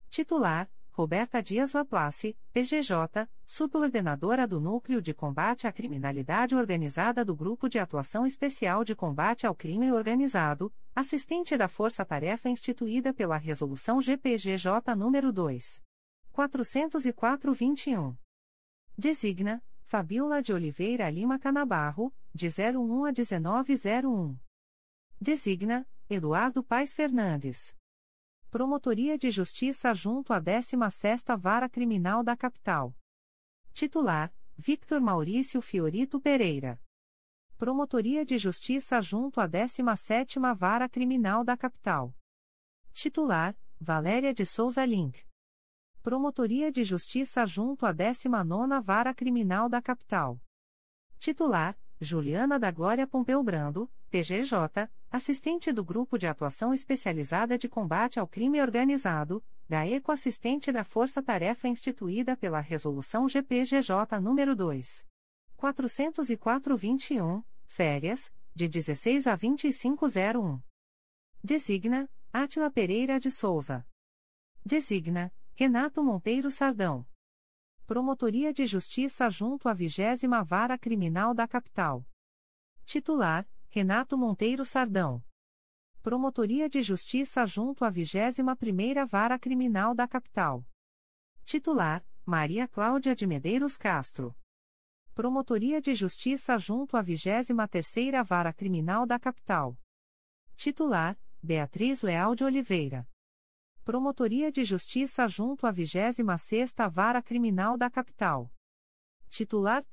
Titular: 0.10 0.70
Roberta 0.92 1.42
Dias 1.42 1.74
Laplace, 1.74 2.38
PGJ, 2.54 3.28
subordinadora 3.44 4.48
do 4.48 4.62
Núcleo 4.62 5.02
de 5.02 5.12
Combate 5.12 5.66
à 5.66 5.72
Criminalidade 5.72 6.56
Organizada 6.56 7.26
do 7.26 7.36
Grupo 7.36 7.68
de 7.68 7.80
Atuação 7.80 8.28
Especial 8.28 8.84
de 8.84 8.96
Combate 8.96 9.48
ao 9.48 9.56
Crime 9.56 9.92
Organizado, 9.92 10.72
assistente 10.96 11.58
da 11.58 11.68
Força 11.68 12.06
Tarefa 12.06 12.48
instituída 12.48 13.12
pela 13.12 13.38
Resolução 13.38 14.00
GPGJ 14.00 14.70
nº 14.96 15.32
2. 15.32 15.82
404-21. 16.32 18.16
Designa 18.96 19.64
Fabiola 19.84 20.44
de 20.44 20.54
Oliveira 20.54 21.10
Lima 21.10 21.40
Canabarro, 21.40 22.14
de 22.34 22.48
01 22.48 23.06
a 23.06 23.12
1901. 23.12 24.45
Designa 25.20 25.88
Eduardo 26.10 26.62
Paes 26.62 26.94
Fernandes. 26.94 27.74
Promotoria 28.52 29.18
de 29.18 29.32
Justiça 29.32 29.94
junto 29.94 30.34
à 30.34 30.42
16ª 30.42 31.38
Vara 31.38 31.70
Criminal 31.70 32.22
da 32.22 32.36
Capital. 32.36 32.94
Titular: 33.72 34.34
Victor 34.58 35.00
Maurício 35.00 35.62
Fiorito 35.62 36.20
Pereira. 36.20 36.80
Promotoria 37.58 38.26
de 38.26 38.38
Justiça 38.38 39.02
junto 39.02 39.40
à 39.40 39.48
17ª 39.48 40.54
Vara 40.54 40.90
Criminal 40.90 41.46
da 41.46 41.56
Capital. 41.56 42.14
Titular: 42.92 43.58
Valéria 43.80 44.34
de 44.34 44.46
Souza 44.46 44.86
Link. 44.86 45.26
Promotoria 46.04 46.72
de 46.72 46.84
Justiça 46.84 47.46
junto 47.46 47.86
à 47.86 47.94
19ª 47.94 48.82
Vara 48.82 49.14
Criminal 49.14 49.70
da 49.70 49.82
Capital. 49.82 50.40
Titular: 51.18 51.80
Juliana 52.02 52.60
da 52.60 52.70
Glória 52.70 53.08
Pompeu 53.08 53.42
Brando, 53.42 53.90
PGJ, 54.12 54.90
assistente 55.16 55.72
do 55.72 55.84
Grupo 55.84 56.18
de 56.18 56.28
Atuação 56.28 56.74
Especializada 56.74 57.58
de 57.58 57.70
Combate 57.70 58.20
ao 58.20 58.28
Crime 58.28 58.62
Organizado, 58.62 59.42
GAECO 59.70 60.12
assistente 60.12 60.74
da 60.74 60.84
Força 60.84 61.24
Tarefa 61.24 61.70
instituída 61.70 62.36
pela 62.36 62.60
Resolução 62.60 63.26
GPGJ 63.26 63.96
nº 64.20 64.54
2. 64.54 65.06
404-21, 65.58 67.44
férias, 67.64 68.34
de 68.54 68.68
16 68.68 69.28
a 69.28 69.38
2501. 69.38 70.62
Designa, 71.42 72.10
Átila 72.34 72.70
Pereira 72.70 73.18
de 73.18 73.32
Souza. 73.32 73.88
Designa, 74.66 75.32
Renato 75.54 76.04
Monteiro 76.04 76.52
Sardão. 76.52 77.08
Promotoria 77.88 78.52
de 78.52 78.66
Justiça 78.66 79.30
junto 79.30 79.70
à 79.70 79.74
20 79.74 80.28
Vara 80.46 80.78
Criminal 80.78 81.34
da 81.34 81.48
Capital. 81.48 82.06
Titular: 82.84 83.48
Renato 83.78 84.18
Monteiro 84.18 84.64
Sardão. 84.64 85.22
Promotoria 86.02 86.70
de 86.70 86.82
Justiça 86.82 87.46
junto 87.46 87.84
à 87.84 87.92
21ª 87.92 89.06
Vara 89.06 89.38
Criminal 89.38 89.94
da 89.94 90.08
Capital. 90.08 90.66
Titular: 91.44 92.02
Maria 92.26 92.70
Cláudia 92.70 93.14
de 93.14 93.28
Medeiros 93.28 93.78
Castro. 93.78 94.34
Promotoria 95.14 95.82
de 95.82 95.94
Justiça 95.94 96.58
junto 96.58 96.96
à 96.96 97.04
23ª 97.04 98.24
Vara 98.24 98.54
Criminal 98.54 99.06
da 99.06 99.20
Capital. 99.20 99.78
Titular: 100.56 101.20
Beatriz 101.44 102.02
Leal 102.02 102.34
de 102.34 102.46
Oliveira. 102.46 103.06
Promotoria 103.84 104.54
de 104.54 104.64
Justiça 104.64 105.28
junto 105.28 105.68
à 105.68 105.74
26ª 105.74 106.90
Vara 106.90 107.22
Criminal 107.22 107.78
da 107.78 107.90
Capital. 107.90 108.50
Titular 109.28 109.84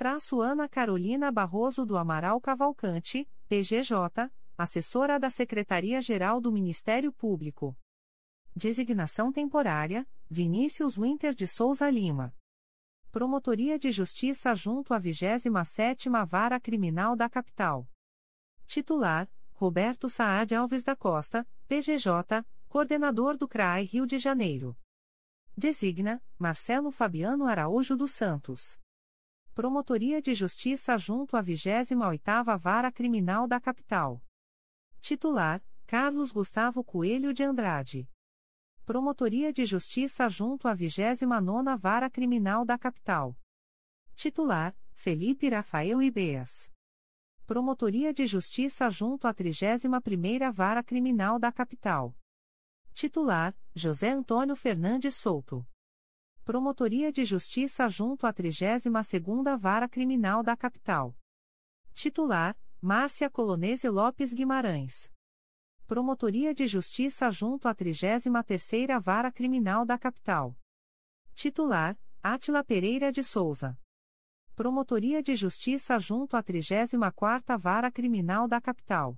Ana 0.40 0.68
Carolina 0.68 1.32
Barroso 1.32 1.84
do 1.84 1.96
Amaral 1.96 2.40
Cavalcante, 2.40 3.28
PGJ, 3.52 4.32
assessora 4.56 5.20
da 5.20 5.28
Secretaria-Geral 5.28 6.40
do 6.40 6.50
Ministério 6.50 7.12
Público. 7.12 7.76
Designação 8.56 9.30
temporária, 9.30 10.08
Vinícius 10.26 10.96
Winter 10.96 11.34
de 11.34 11.46
Souza 11.46 11.90
Lima. 11.90 12.34
Promotoria 13.10 13.78
de 13.78 13.90
Justiça 13.90 14.54
junto 14.54 14.94
à 14.94 14.98
27ª 14.98 16.24
Vara 16.24 16.58
Criminal 16.58 17.14
da 17.14 17.28
Capital. 17.28 17.86
Titular, 18.66 19.30
Roberto 19.52 20.08
Saad 20.08 20.54
Alves 20.54 20.82
da 20.82 20.96
Costa, 20.96 21.46
PGJ, 21.68 22.46
Coordenador 22.70 23.36
do 23.36 23.46
CRAI 23.46 23.84
Rio 23.84 24.06
de 24.06 24.16
Janeiro. 24.18 24.74
Designa, 25.54 26.22
Marcelo 26.38 26.90
Fabiano 26.90 27.44
Araújo 27.44 27.98
dos 27.98 28.12
Santos. 28.12 28.80
Promotoria 29.54 30.22
de 30.22 30.32
Justiça 30.32 30.96
junto 30.96 31.36
à 31.36 31.42
28ª 31.42 32.56
Vara 32.56 32.90
Criminal 32.90 33.46
da 33.46 33.60
Capital. 33.60 34.24
Titular, 34.98 35.62
Carlos 35.86 36.32
Gustavo 36.32 36.82
Coelho 36.82 37.34
de 37.34 37.44
Andrade. 37.44 38.08
Promotoria 38.86 39.52
de 39.52 39.66
Justiça 39.66 40.26
junto 40.26 40.68
à 40.68 40.74
29ª 40.74 41.76
Vara 41.76 42.08
Criminal 42.08 42.64
da 42.64 42.78
Capital. 42.78 43.36
Titular, 44.14 44.74
Felipe 44.94 45.50
Rafael 45.50 46.00
Ibeas. 46.00 46.72
Promotoria 47.46 48.10
de 48.14 48.24
Justiça 48.24 48.88
junto 48.88 49.26
à 49.26 49.34
31ª 49.34 50.50
Vara 50.50 50.82
Criminal 50.82 51.38
da 51.38 51.52
Capital. 51.52 52.16
Titular: 52.94 53.54
José 53.74 54.12
Antônio 54.12 54.56
Fernandes 54.56 55.14
Souto. 55.14 55.66
Promotoria 56.44 57.12
de 57.12 57.24
Justiça 57.24 57.88
junto 57.88 58.26
à 58.26 58.32
32ª 58.32 59.56
Vara 59.56 59.88
Criminal 59.88 60.42
da 60.42 60.56
Capital. 60.56 61.16
Titular: 61.94 62.58
Márcia 62.80 63.30
Colonese 63.30 63.88
Lopes 63.88 64.32
Guimarães. 64.32 65.08
Promotoria 65.86 66.52
de 66.52 66.66
Justiça 66.66 67.30
junto 67.30 67.68
à 67.68 67.74
33ª 67.76 68.98
Vara 69.00 69.30
Criminal 69.30 69.86
da 69.86 69.96
Capital. 69.96 70.56
Titular: 71.32 71.96
Átila 72.20 72.64
Pereira 72.64 73.12
de 73.12 73.22
Souza. 73.22 73.78
Promotoria 74.56 75.22
de 75.22 75.36
Justiça 75.36 75.96
junto 76.00 76.36
à 76.36 76.42
34ª 76.42 77.56
Vara 77.56 77.88
Criminal 77.88 78.48
da 78.48 78.60
Capital. 78.60 79.16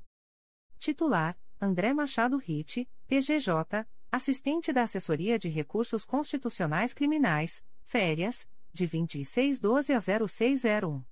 Titular: 0.78 1.38
André 1.58 1.94
Machado 1.94 2.36
Ritt, 2.36 2.86
PGJ, 3.06 3.86
assistente 4.14 4.72
da 4.72 4.84
Assessoria 4.84 5.36
de 5.36 5.48
Recursos 5.48 6.04
Constitucionais 6.04 6.94
Criminais, 6.94 7.64
férias, 7.82 8.48
de 8.72 8.86
2612 8.86 9.92
a 9.92 10.00
0601. 10.00 11.04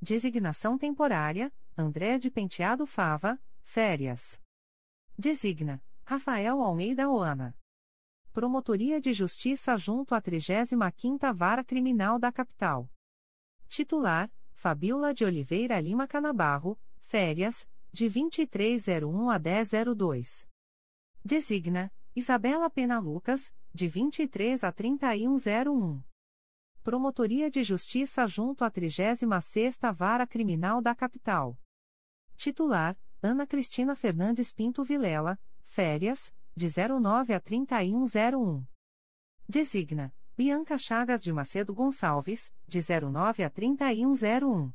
Designação 0.00 0.78
temporária, 0.78 1.52
André 1.76 2.18
de 2.18 2.30
Penteado 2.30 2.86
Fava, 2.86 3.36
férias. 3.62 4.40
Designa, 5.18 5.82
Rafael 6.04 6.62
Almeida 6.62 7.10
Oana. 7.10 7.52
Promotoria 8.32 9.00
de 9.00 9.12
Justiça 9.12 9.76
junto 9.76 10.14
à 10.14 10.22
35ª 10.22 11.34
Vara 11.34 11.64
Criminal 11.64 12.16
da 12.16 12.30
Capital. 12.30 12.88
Titular, 13.66 14.30
Fabiola 14.52 15.12
de 15.12 15.24
Oliveira 15.24 15.80
Lima 15.80 16.06
Canabarro, 16.06 16.78
férias, 16.96 17.68
de 17.92 18.08
2301 18.08 19.30
a 19.30 19.36
1002. 19.36 20.48
Designa 21.24 21.92
Isabela 22.14 22.68
Pena 22.68 22.98
Lucas, 22.98 23.54
de 23.72 23.86
23 23.86 24.64
a 24.64 24.72
3101. 24.72 26.02
Promotoria 26.82 27.48
de 27.48 27.62
Justiça 27.62 28.26
junto 28.26 28.64
à 28.64 28.70
36ª 28.70 29.94
Vara 29.94 30.26
Criminal 30.26 30.82
da 30.82 30.92
Capital. 30.92 31.56
Titular: 32.36 32.98
Ana 33.22 33.46
Cristina 33.46 33.94
Fernandes 33.94 34.52
Pinto 34.52 34.82
Vilela, 34.82 35.38
férias, 35.62 36.34
de 36.56 36.66
09 36.66 37.32
a 37.32 37.40
3101. 37.40 38.66
Designa: 39.48 40.12
Bianca 40.36 40.76
Chagas 40.76 41.22
de 41.22 41.32
Macedo 41.32 41.72
Gonçalves, 41.72 42.52
de 42.66 42.80
09 42.80 43.44
a 43.44 43.50
3101. 43.50 44.72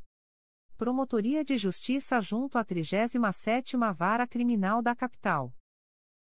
Promotoria 0.78 1.44
de 1.44 1.58
Justiça 1.58 2.22
junto 2.22 2.58
à 2.58 2.64
37ª 2.64 3.94
Vara 3.94 4.26
Criminal 4.26 4.82
da 4.82 4.96
Capital. 4.96 5.54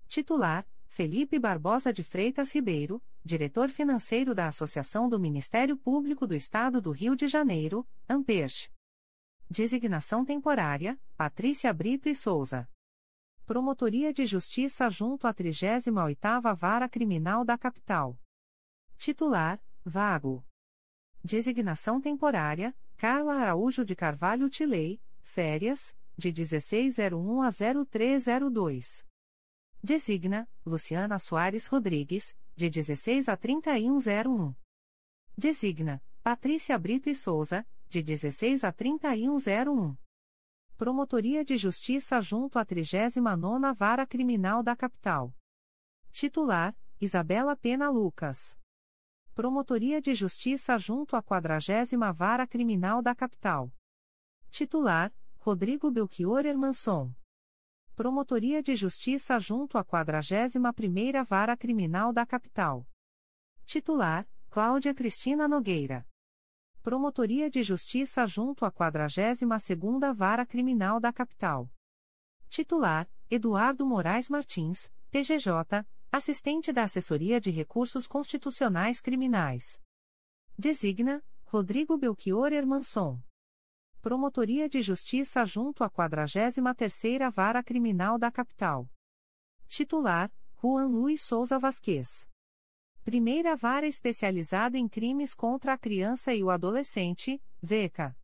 Titular: 0.08 0.66
Felipe 0.92 1.40
Barbosa 1.40 1.94
de 1.94 2.04
Freitas 2.04 2.54
Ribeiro, 2.54 3.02
diretor 3.24 3.70
financeiro 3.70 4.36
da 4.36 4.50
Associação 4.50 5.08
do 5.08 5.18
Ministério 5.18 5.78
Público 5.78 6.28
do 6.28 6.36
Estado 6.36 6.82
do 6.82 6.92
Rio 6.92 7.16
de 7.16 7.28
Janeiro, 7.28 7.88
Amperch. 8.10 8.70
Designação 9.50 10.26
temporária: 10.26 11.00
Patrícia 11.16 11.72
Brito 11.72 12.10
e 12.10 12.14
Souza. 12.14 12.68
Promotoria 13.46 14.12
de 14.12 14.26
Justiça 14.26 14.90
junto 14.90 15.28
à 15.28 15.34
38ª 15.34 16.54
Vara 16.54 16.90
Criminal 16.90 17.46
da 17.46 17.58
Capital. 17.58 18.20
Titular: 18.98 19.64
Vago. 19.86 20.46
Designação 21.24 22.02
temporária: 22.02 22.76
Carla 22.98 23.36
Araújo 23.36 23.86
de 23.86 23.96
Carvalho 23.96 24.50
Tilei, 24.50 25.02
férias, 25.22 25.96
de 26.18 26.34
1601 26.34 27.42
a 27.44 27.50
0302. 27.50 29.10
Designa, 29.84 30.48
Luciana 30.64 31.18
Soares 31.18 31.66
Rodrigues, 31.66 32.38
de 32.56 32.70
16 32.70 33.28
a 33.28 33.36
3101. 33.36 34.56
Designa, 35.36 36.04
Patrícia 36.22 36.78
Brito 36.78 37.10
e 37.10 37.16
Souza, 37.16 37.66
de 37.90 38.04
16 38.04 38.64
a 38.64 38.72
3101. 38.72 39.98
Promotoria 40.78 41.44
de 41.44 41.58
Justiça 41.58 42.22
junto 42.22 42.60
à 42.60 42.66
39ª 42.66 43.74
Vara 43.74 44.06
Criminal 44.06 44.62
da 44.62 44.76
Capital. 44.76 45.34
Titular, 46.12 46.76
Isabela 47.00 47.56
Pena 47.56 47.90
Lucas. 47.90 48.56
Promotoria 49.34 50.00
de 50.00 50.14
Justiça 50.14 50.78
junto 50.78 51.16
à 51.16 51.24
40 51.24 52.14
Vara 52.14 52.46
Criminal 52.46 53.02
da 53.02 53.16
Capital. 53.16 53.74
Titular: 54.52 55.12
Rodrigo 55.40 55.90
Belchior 55.90 56.46
Hermanson. 56.46 57.12
Promotoria 57.96 58.64
de 58.64 58.74
Justiça 58.74 59.38
junto 59.38 59.78
à 59.78 59.84
41ª 59.84 61.26
Vara 61.26 61.58
Criminal 61.58 62.14
da 62.14 62.26
Capital. 62.26 62.88
Titular: 63.66 64.28
Cláudia 64.50 64.94
Cristina 64.94 65.48
Nogueira. 65.48 66.08
Promotoria 66.82 67.50
de 67.50 67.62
Justiça 67.62 68.26
junto 68.26 68.66
à 68.66 68.72
42ª 68.72 70.14
Vara 70.14 70.46
Criminal 70.46 71.00
da 71.00 71.12
Capital. 71.12 71.70
Titular: 72.50 73.10
Eduardo 73.30 73.86
Moraes 73.86 74.30
Martins, 74.30 74.92
PGJ, 75.12 75.86
Assistente 76.12 76.72
da 76.72 76.84
Assessoria 76.84 77.40
de 77.42 77.52
Recursos 77.52 78.08
Constitucionais 78.08 79.02
Criminais. 79.02 79.80
Designa, 80.58 81.24
Rodrigo 81.46 81.98
Belchior 81.98 82.54
Hermanson. 82.54 83.22
Promotoria 84.02 84.68
de 84.68 84.82
Justiça 84.82 85.46
junto 85.46 85.84
à 85.84 85.90
43ª 85.90 87.30
Vara 87.30 87.62
Criminal 87.62 88.18
da 88.18 88.32
Capital. 88.32 88.90
Titular, 89.68 90.32
Juan 90.60 90.88
Luiz 90.88 91.22
Souza 91.22 91.60
Vasquez. 91.60 92.28
Primeira 93.04 93.56
Vara 93.56 93.86
Especializada 93.86 94.76
em 94.76 94.90
Crimes 94.90 95.36
contra 95.36 95.74
a 95.74 95.78
Criança 95.78 96.34
e 96.34 96.44
o 96.44 96.50
Adolescente, 96.50 97.40
VECA. 97.62 98.18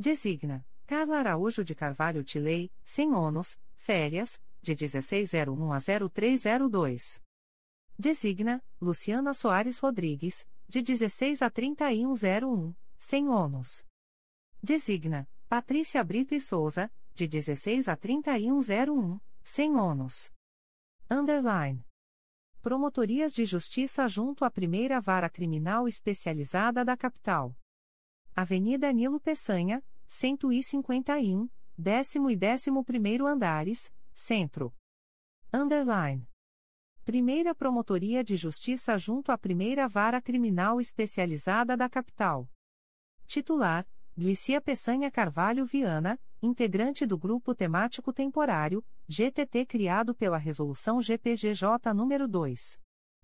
Designa, 0.00 0.66
Carla 0.86 1.18
Araújo 1.18 1.62
de 1.62 1.74
Carvalho 1.74 2.24
Tilei, 2.24 2.72
sem 2.82 3.12
ônus, 3.12 3.58
férias, 3.76 4.40
de 4.62 4.74
1601 4.74 5.72
a 5.72 5.78
0302. 6.10 7.22
Designa, 7.98 8.64
Luciana 8.80 9.34
Soares 9.34 9.78
Rodrigues, 9.78 10.46
de 10.66 10.80
16 10.80 11.42
a 11.42 11.50
3101, 11.50 12.74
sem 12.98 13.28
ônus. 13.28 13.84
Designa, 14.64 15.28
Patrícia 15.46 16.02
Brito 16.02 16.34
e 16.34 16.40
Souza, 16.40 16.90
de 17.12 17.28
16 17.28 17.86
a 17.86 17.94
3101, 17.94 19.20
sem 19.42 19.76
ônus. 19.76 20.32
Underline. 21.10 21.84
Promotorias 22.62 23.34
de 23.34 23.44
Justiça 23.44 24.08
junto 24.08 24.42
à 24.42 24.50
Primeira 24.50 25.02
Vara 25.02 25.28
Criminal 25.28 25.86
Especializada 25.86 26.82
da 26.82 26.96
Capital. 26.96 27.54
Avenida 28.34 28.90
Nilo 28.90 29.20
Peçanha, 29.20 29.84
151, 30.08 31.46
décimo 31.76 32.30
e 32.30 32.34
décimo 32.34 32.82
primeiro 32.82 33.26
andares, 33.26 33.92
Centro. 34.14 34.74
Underline. 35.52 36.26
Primeira 37.04 37.54
Promotoria 37.54 38.24
de 38.24 38.34
Justiça 38.34 38.96
junto 38.96 39.30
à 39.30 39.36
Primeira 39.36 39.86
Vara 39.86 40.22
Criminal 40.22 40.80
Especializada 40.80 41.76
da 41.76 41.86
Capital. 41.86 42.48
Titular: 43.26 43.86
Glicia 44.16 44.60
Peçanha 44.60 45.10
Carvalho 45.10 45.66
Viana, 45.66 46.16
integrante 46.40 47.04
do 47.04 47.18
Grupo 47.18 47.52
Temático 47.52 48.12
Temporário, 48.12 48.86
GTT 49.08 49.66
criado 49.66 50.14
pela 50.14 50.38
Resolução 50.38 51.02
GPGJ 51.02 51.92
nº 51.92 52.28
2. 52.28 52.80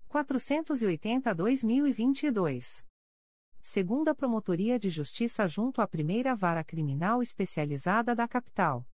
480-2022. 0.09 2.85
Segunda 3.61 4.13
Promotoria 4.13 4.77
de 4.77 4.89
Justiça 4.89 5.47
junto 5.47 5.81
à 5.81 5.87
Primeira 5.87 6.35
Vara 6.35 6.61
Criminal 6.61 7.21
Especializada 7.21 8.13
da 8.13 8.27
Capital. 8.27 8.85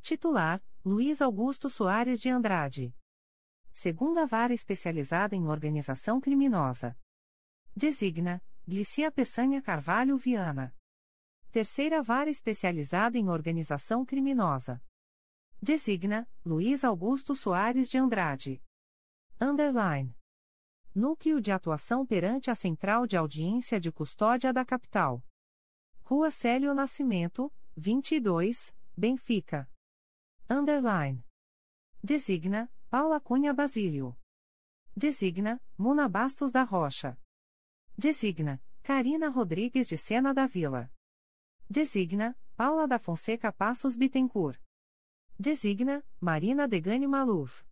Titular: 0.00 0.62
Luiz 0.82 1.20
Augusto 1.20 1.68
Soares 1.68 2.22
de 2.22 2.30
Andrade. 2.30 2.96
Segunda 3.70 4.24
Vara 4.24 4.54
Especializada 4.54 5.36
em 5.36 5.46
Organização 5.46 6.22
Criminosa. 6.22 6.96
Designa: 7.76 8.42
Glicia 8.66 9.12
Peçanha 9.12 9.60
Carvalho 9.60 10.16
Viana. 10.16 10.74
Terceira 11.50 12.02
Vara 12.02 12.28
Especializada 12.28 13.16
em 13.16 13.30
Organização 13.30 14.04
Criminosa. 14.04 14.82
Designa: 15.62 16.28
Luiz 16.44 16.84
Augusto 16.84 17.34
Soares 17.34 17.88
de 17.88 17.96
Andrade. 17.96 18.62
Underline. 19.40 20.14
Núcleo 20.94 21.40
de 21.40 21.50
Atuação 21.50 22.04
perante 22.04 22.50
a 22.50 22.54
Central 22.54 23.06
de 23.06 23.16
Audiência 23.16 23.80
de 23.80 23.90
Custódia 23.90 24.52
da 24.52 24.62
Capital. 24.62 25.24
Rua 26.02 26.30
Célio 26.30 26.74
Nascimento, 26.74 27.50
22, 27.76 28.74
Benfica. 28.94 29.70
Underline. 30.50 31.24
Designa, 32.02 32.70
Paula 32.90 33.20
Cunha 33.20 33.54
Basílio. 33.54 34.14
Designa, 34.94 35.60
Muna 35.78 36.08
Bastos 36.08 36.52
da 36.52 36.62
Rocha. 36.62 37.18
Designa, 37.96 38.62
Karina 38.82 39.30
Rodrigues 39.30 39.88
de 39.88 39.96
Sena 39.96 40.34
da 40.34 40.46
Vila. 40.46 40.90
Designa, 41.70 42.34
Paula 42.56 42.88
da 42.88 42.98
Fonseca 42.98 43.52
Passos 43.52 43.94
Bittencourt. 43.94 44.58
Designa, 45.38 46.02
Marina 46.18 46.66
Degani 46.66 47.06
Maluf. 47.06 47.62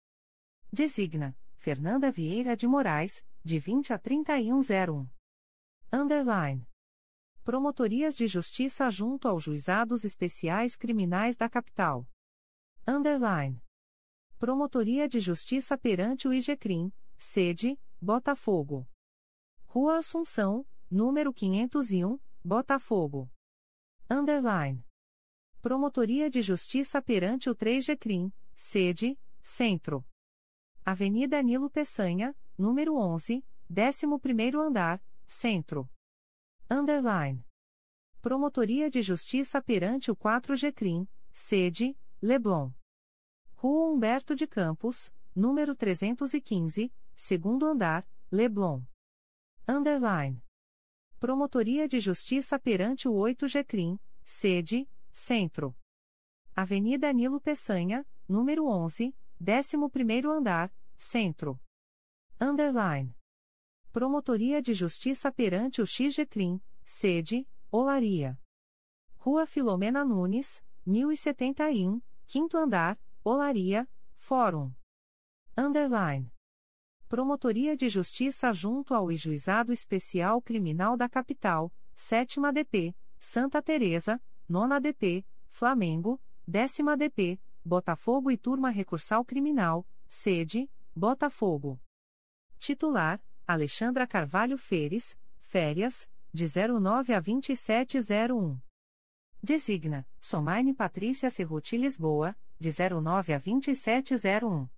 Designa, 0.71 1.35
Fernanda 1.55 2.11
Vieira 2.11 2.55
de 2.55 2.67
Moraes, 2.67 3.25
de 3.43 3.59
20 3.59 3.95
a 3.95 3.99
3101. 3.99 5.09
Underline. 5.91 6.69
Promotorias 7.43 8.15
de 8.15 8.27
Justiça 8.27 8.91
junto 8.91 9.29
aos 9.29 9.45
Juizados 9.45 10.05
Especiais 10.05 10.77
Criminais 10.77 11.35
da 11.35 11.49
Capital. 11.49 12.07
Underline. 12.87 13.63
Promotoria 14.39 15.09
de 15.09 15.21
Justiça 15.21 15.79
perante 15.79 16.29
o 16.29 16.35
IGCRIM, 16.35 16.93
sede, 17.17 17.81
Botafogo. 17.99 18.87
Rua 19.65 19.97
Assunção, 19.97 20.67
número 20.91 21.33
501, 21.33 22.21
Botafogo. 22.45 23.31
Underline. 24.09 24.85
Promotoria 25.61 26.31
de 26.31 26.41
Justiça 26.41 27.03
perante 27.03 27.51
o 27.51 27.57
3GCRIM, 27.57 28.33
sede, 28.55 29.19
Centro. 29.43 30.07
Avenida 30.85 31.43
Nilo 31.43 31.69
Peçanha, 31.69 32.33
número 32.57 32.95
11, 32.97 33.45
11º 33.69 34.61
andar, 34.61 35.03
Centro. 35.27 35.91
Underline. 36.71 37.45
Promotoria 38.23 38.89
de 38.89 39.03
Justiça 39.03 39.61
perante 39.61 40.09
o 40.13 40.17
4GCRIM, 40.17 41.09
sede, 41.33 41.99
Leblon. 42.23 42.71
Rua 43.57 43.93
Humberto 43.93 44.37
de 44.37 44.47
Campos, 44.47 45.13
número 45.35 45.75
315, 45.75 46.93
segundo 47.17 47.67
andar, 47.67 48.07
Leblon. 48.31 48.85
Underline. 49.67 50.46
Promotoria 51.19 51.89
de 51.89 51.99
Justiça 51.99 52.59
perante 52.59 53.09
o 53.09 53.13
8G 53.13 53.99
sede, 54.23 54.87
Centro. 55.11 55.75
Avenida 56.55 57.11
Nilo 57.11 57.41
Peçanha, 57.41 58.07
número 58.29 58.67
11, 58.67 59.15
11º 59.41 60.31
andar, 60.31 60.71
Centro. 60.95 61.59
Underline. 62.39 63.17
Promotoria 63.93 64.61
de 64.61 64.75
Justiça 64.75 65.33
perante 65.33 65.81
o 65.81 65.87
XGCRIM, 65.87 66.61
sede, 66.85 67.49
Olaria. 67.71 68.39
Rua 69.17 69.47
Filomena 69.47 70.05
Nunes, 70.05 70.63
1071, 70.85 72.03
quinto 72.27 72.59
andar, 72.59 73.01
Olaria, 73.25 73.89
Fórum. 74.13 74.71
Underline. 75.57 76.31
Promotoria 77.09 77.77
de 77.77 77.89
Justiça 77.89 78.53
junto 78.53 78.93
ao 78.93 79.13
Juizado 79.13 79.73
Especial 79.73 80.43
Criminal 80.43 80.97
da 80.97 81.09
Capital, 81.09 81.73
7 81.95 82.41
DP, 82.53 82.97
Santa 83.17 83.63
Teresa, 83.63 84.21
9 84.49 84.81
DP, 84.81 85.25
Flamengo, 85.49 86.21
10 86.49 86.79
DP, 86.99 87.41
Botafogo 87.65 88.29
e 88.31 88.37
Turma 88.37 88.71
Recursal 88.71 89.25
Criminal, 89.25 89.87
sede, 90.09 90.69
Botafogo. 90.95 91.81
Titular, 92.59 93.23
Alexandra 93.47 94.05
Carvalho 94.05 94.59
Feres, 94.59 95.17
férias, 95.39 96.09
de 96.33 96.47
09 96.47 97.15
a 97.15 97.21
2701. 97.21 98.61
Designa, 99.41 100.05
Somaine 100.21 100.75
Patrícia 100.75 101.31
Cerruti 101.31 101.77
Lisboa, 101.77 102.37
de 102.59 102.71
09 102.73 103.33
a 103.33 103.39
2701. 103.39 104.76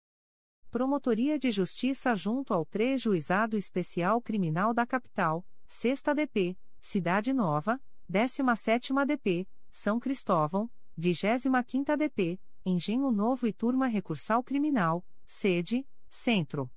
Promotoria 0.71 1.39
de 1.39 1.51
Justiça 1.51 2.15
junto 2.15 2.53
ao 2.53 2.63
TRE 2.63 2.99
Juizado 2.99 3.57
Especial 3.57 4.21
Criminal 4.21 4.75
da 4.75 4.85
Capital, 4.85 5.43
6 5.67 6.03
DP, 6.15 6.59
Cidade 6.79 7.33
Nova, 7.33 7.81
17 8.07 8.93
DP, 9.07 9.49
São 9.73 9.99
Cristóvão, 9.99 10.71
25 10.95 11.97
DP, 11.97 12.39
Engenho 12.67 13.11
Novo 13.11 13.47
e 13.47 13.53
Turma 13.53 13.87
Recursal 13.87 14.43
Criminal, 14.45 15.03
sede, 15.27 15.87
Centro. 16.11 16.71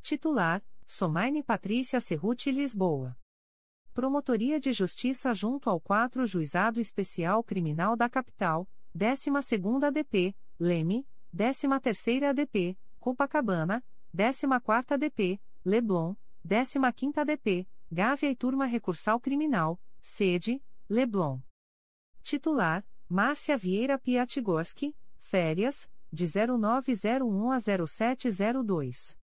Titular, 0.00 0.64
Somaine 0.86 1.42
Patrícia 1.42 2.00
Cerruti 2.00 2.50
Lisboa. 2.50 3.14
Promotoria 3.92 4.58
de 4.58 4.72
Justiça 4.72 5.34
junto 5.34 5.68
ao 5.68 5.78
4 5.78 6.24
Juizado 6.24 6.80
Especial 6.80 7.44
Criminal 7.44 7.96
da 7.96 8.08
Capital, 8.08 8.66
12ª 8.96 9.90
DP, 9.90 10.34
Leme, 10.58 11.06
13ª 11.36 12.32
DP, 12.32 12.78
Copacabana, 13.00 13.82
14ª 14.14 14.98
DP, 14.98 15.40
Leblon, 15.64 16.14
15ª 16.46 17.24
DP, 17.24 17.66
Gávea 17.90 18.30
e 18.30 18.36
Turma 18.36 18.66
Recursal 18.66 19.18
Criminal, 19.18 19.80
sede, 20.02 20.62
Leblon. 20.88 21.40
Titular, 22.22 22.86
Márcia 23.08 23.56
Vieira 23.56 23.98
Piatigorski, 23.98 24.94
férias, 25.18 25.90
de 26.12 26.26
0901 26.26 27.52
a 27.52 27.58
0702. 27.58 29.16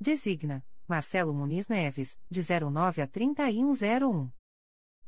Designa, 0.00 0.64
Marcelo 0.88 1.32
Muniz 1.32 1.68
Neves, 1.68 2.18
de 2.30 2.42
09 2.42 3.02
a 3.02 3.06
3101. 3.06 4.30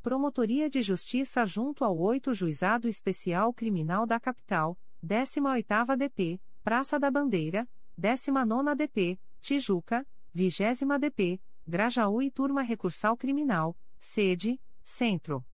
Promotoria 0.02 0.70
de 0.70 0.80
Justiça 0.80 1.44
junto 1.44 1.84
ao 1.84 1.98
8 1.98 2.32
Juizado 2.32 2.88
Especial 2.88 3.52
Criminal 3.52 4.06
da 4.06 4.20
Capital, 4.20 4.78
18ª 5.04 5.96
DP, 5.96 6.40
Praça 6.62 6.98
da 6.98 7.10
Bandeira, 7.10 7.68
19ª 7.98 8.76
DP, 8.76 9.18
Tijuca, 9.40 10.06
20ª 10.34 10.98
DP, 10.98 11.40
Grajaú 11.66 12.22
e 12.22 12.30
Turma 12.30 12.62
Recursal 12.62 13.16
Criminal, 13.16 13.76
sede, 13.98 14.60
Centro. 14.84 15.44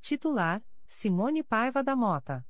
Titular, 0.00 0.62
Simone 0.86 1.42
Paiva 1.42 1.82
da 1.82 1.96
Mota. 1.96 2.46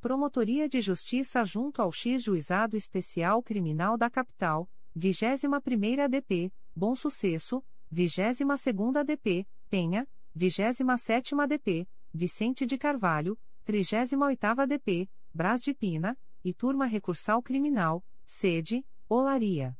Promotoria 0.00 0.68
de 0.68 0.80
Justiça 0.80 1.44
junto 1.44 1.80
ao 1.80 1.90
X 1.90 2.22
Juizado 2.22 2.76
Especial 2.76 3.42
Criminal 3.42 3.96
da 3.96 4.10
Capital, 4.10 4.68
21ª 4.94 6.08
DP, 6.08 6.52
Bom 6.76 6.94
Sucesso, 6.94 7.64
22ª 7.90 9.02
DP, 9.04 9.46
Penha, 9.70 10.06
27ª 10.36 11.46
DP, 11.46 11.88
Vicente 12.12 12.66
de 12.66 12.76
Carvalho, 12.76 13.38
38ª 13.66 14.66
DP, 14.66 15.08
Brás 15.32 15.62
de 15.62 15.72
Pina, 15.72 16.18
e 16.44 16.52
Turma 16.52 16.84
Recursal 16.86 17.40
Criminal, 17.42 18.04
sede, 18.24 18.86
Olaria. 19.08 19.76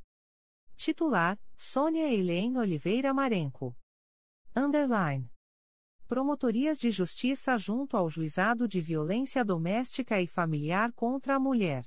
Titular, 0.77 1.39
Sônia 1.57 2.09
Eileen 2.09 2.57
Oliveira 2.57 3.15
Marenco. 3.15 3.77
Underline. 4.55 5.31
Promotorias 6.07 6.79
de 6.79 6.91
Justiça 6.91 7.57
junto 7.57 7.97
ao 7.97 8.11
Juizado 8.11 8.69
de 8.69 8.81
Violência 8.81 9.45
Doméstica 9.45 10.21
e 10.21 10.27
Familiar 10.27 10.93
contra 10.93 11.37
a 11.37 11.41
Mulher. 11.41 11.87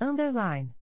Underline. 0.00 0.74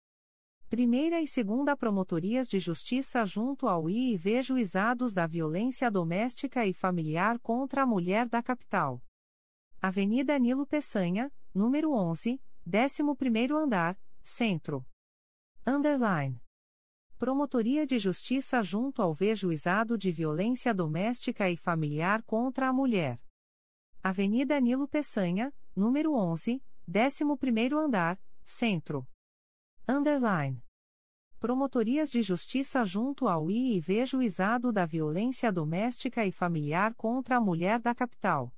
Primeira 0.70 1.22
e 1.22 1.28
Segunda 1.28 1.76
Promotorias 1.76 2.48
de 2.48 2.60
Justiça 2.60 3.26
junto 3.26 3.68
ao 3.68 3.90
IIV 3.90 4.42
Juizados 4.42 5.14
da 5.14 5.26
Violência 5.26 5.90
Doméstica 5.90 6.66
e 6.66 6.74
Familiar 6.74 7.40
contra 7.40 7.84
a 7.84 7.86
Mulher 7.88 8.28
da 8.28 8.44
Capital. 8.44 9.02
Avenida 9.82 10.38
Nilo 10.38 10.68
Peçanha, 10.68 11.32
número 11.54 11.92
11, 11.94 12.40
11º 12.68 13.56
andar, 13.56 13.98
Centro. 14.30 14.86
Underline. 15.66 16.40
Promotoria 17.18 17.86
de 17.86 17.98
Justiça 17.98 18.62
junto 18.62 19.02
ao 19.02 19.12
V 19.12 19.34
Juizado 19.36 19.98
de 19.98 20.12
Violência 20.12 20.72
Doméstica 20.72 21.50
e 21.50 21.58
Familiar 21.58 22.22
contra 22.24 22.70
a 22.70 22.72
Mulher. 22.72 23.20
Avenida 24.04 24.60
Nilo 24.62 24.88
Peçanha, 24.88 25.52
número 25.76 26.14
11, 26.14 26.64
11º 26.88 27.74
andar, 27.74 28.22
Centro. 28.46 29.06
Underline. 29.88 30.64
Promotorias 31.40 32.12
de 32.12 32.22
Justiça 32.22 32.86
junto 32.86 33.28
ao 33.28 33.50
IIV 33.50 34.06
Juizado 34.06 34.72
da 34.72 34.86
Violência 34.86 35.52
Doméstica 35.52 36.24
e 36.24 36.32
Familiar 36.32 36.94
contra 36.94 37.38
a 37.38 37.42
Mulher 37.42 37.80
da 37.82 37.96
Capital. 37.96 38.54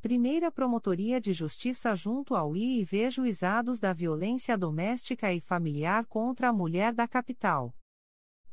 Primeira 0.00 0.50
Promotoria 0.50 1.20
de 1.20 1.34
Justiça 1.34 1.94
junto 1.94 2.34
ao 2.34 2.56
IIV 2.56 3.10
Juizados 3.10 3.78
da 3.78 3.92
Violência 3.92 4.56
Doméstica 4.56 5.30
e 5.30 5.42
Familiar 5.42 6.06
contra 6.06 6.48
a 6.48 6.52
Mulher 6.54 6.94
da 6.94 7.06
Capital. 7.06 7.76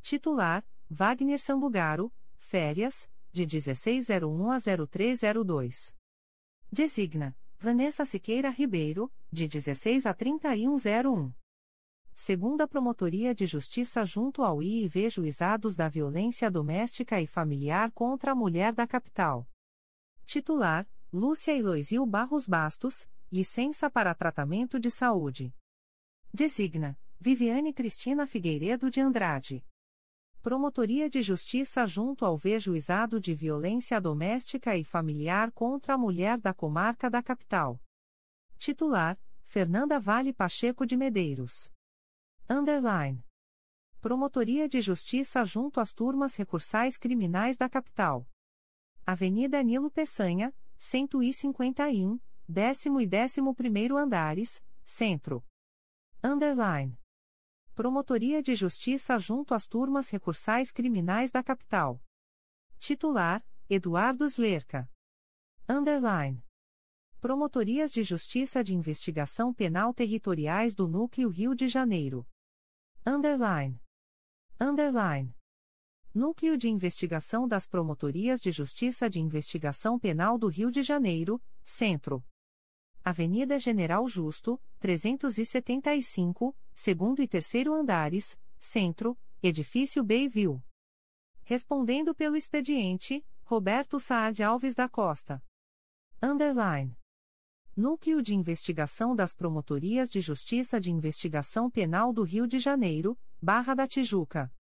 Titular: 0.02 0.62
Wagner 0.90 1.38
Sambugaro, 1.38 2.12
férias, 2.36 3.10
de 3.32 3.46
1601 3.46 4.50
a 4.50 4.58
0302. 4.58 5.96
Designa: 6.70 7.34
Vanessa 7.56 8.04
Siqueira 8.04 8.50
Ribeiro, 8.50 9.10
de 9.32 9.48
16 9.48 10.04
a 10.04 10.12
3101 10.12 11.32
segunda 12.14 12.68
Promotoria 12.68 13.34
de 13.34 13.46
Justiça 13.46 14.04
junto 14.04 14.42
ao 14.42 14.62
IIV 14.62 15.08
Juizados 15.08 15.74
da 15.74 15.88
Violência 15.88 16.50
Doméstica 16.50 17.22
e 17.22 17.26
Familiar 17.26 17.90
contra 17.92 18.32
a 18.32 18.34
Mulher 18.34 18.74
da 18.74 18.86
Capital. 18.86 19.48
Titular: 20.26 20.86
Lúcia 21.10 21.56
Eloisil 21.56 22.04
Barros 22.04 22.46
Bastos, 22.46 23.08
licença 23.32 23.88
para 23.88 24.14
tratamento 24.14 24.78
de 24.78 24.90
saúde. 24.90 25.54
Designa: 26.34 27.00
Viviane 27.18 27.72
Cristina 27.72 28.26
Figueiredo 28.26 28.90
de 28.90 29.00
Andrade. 29.00 29.64
Promotoria 30.42 31.08
de 31.08 31.22
Justiça 31.22 31.86
junto 31.86 32.26
ao 32.26 32.36
V 32.36 32.58
Juizado 32.58 33.18
de 33.18 33.34
Violência 33.34 33.98
Doméstica 33.98 34.76
e 34.76 34.84
Familiar 34.84 35.50
contra 35.52 35.94
a 35.94 35.98
Mulher 35.98 36.38
da 36.38 36.52
Comarca 36.52 37.08
da 37.08 37.22
Capital. 37.22 37.80
Titular: 38.58 39.18
Fernanda 39.40 39.98
Vale 39.98 40.34
Pacheco 40.34 40.84
de 40.84 40.94
Medeiros. 40.94 41.72
Underline. 42.50 43.24
Promotoria 43.98 44.68
de 44.68 44.82
Justiça 44.82 45.42
junto 45.42 45.80
às 45.80 45.90
turmas 45.90 46.36
recursais 46.36 46.98
criminais 46.98 47.56
da 47.56 47.66
capital. 47.66 48.28
Avenida 49.06 49.62
Nilo 49.62 49.90
Peçanha, 49.90 50.54
151, 50.78 52.18
décimo 52.48 53.00
e 53.00 53.06
décimo 53.06 53.54
primeiro 53.54 53.96
andares, 53.96 54.62
Centro. 54.84 55.44
Underline. 56.22 56.98
Promotoria 57.74 58.42
de 58.42 58.54
Justiça 58.54 59.18
junto 59.18 59.54
às 59.54 59.66
turmas 59.66 60.08
recursais 60.08 60.70
criminais 60.70 61.30
da 61.30 61.42
capital. 61.42 62.02
Titular, 62.78 63.44
Eduardo 63.68 64.24
Slerca. 64.24 64.90
Underline. 65.68 66.42
Promotorias 67.20 67.92
de 67.92 68.02
Justiça 68.02 68.64
de 68.64 68.74
Investigação 68.74 69.52
Penal 69.52 69.92
Territoriais 69.92 70.74
do 70.74 70.88
Núcleo 70.88 71.28
Rio 71.28 71.54
de 71.54 71.68
Janeiro. 71.68 72.26
Underline. 73.04 73.80
Underline. 74.60 75.37
Núcleo 76.14 76.56
de 76.56 76.70
Investigação 76.70 77.46
das 77.46 77.66
Promotorias 77.66 78.40
de 78.40 78.50
Justiça 78.50 79.10
de 79.10 79.20
Investigação 79.20 79.98
Penal 79.98 80.38
do 80.38 80.48
Rio 80.48 80.70
de 80.70 80.82
Janeiro, 80.82 81.40
Centro. 81.62 82.24
Avenida 83.04 83.58
General 83.58 84.08
Justo, 84.08 84.60
375, 84.80 86.56
segundo 86.74 87.22
e 87.22 87.28
terceiro 87.28 87.74
andares, 87.74 88.38
Centro, 88.58 89.18
Edifício 89.42 90.02
Bayview. 90.02 90.62
Respondendo 91.44 92.14
pelo 92.14 92.36
expediente, 92.36 93.24
Roberto 93.44 94.00
Saad 94.00 94.42
Alves 94.42 94.74
da 94.74 94.88
Costa. 94.88 95.42
Underline. 96.22 96.96
Núcleo 97.76 98.22
de 98.22 98.34
Investigação 98.34 99.14
das 99.14 99.34
Promotorias 99.34 100.08
de 100.08 100.20
Justiça 100.20 100.80
de 100.80 100.90
Investigação 100.90 101.70
Penal 101.70 102.12
do 102.12 102.22
Rio 102.22 102.46
de 102.46 102.58
Janeiro, 102.58 103.16
Barra 103.40 103.74
da 103.74 103.86
Tijuca. 103.86 104.52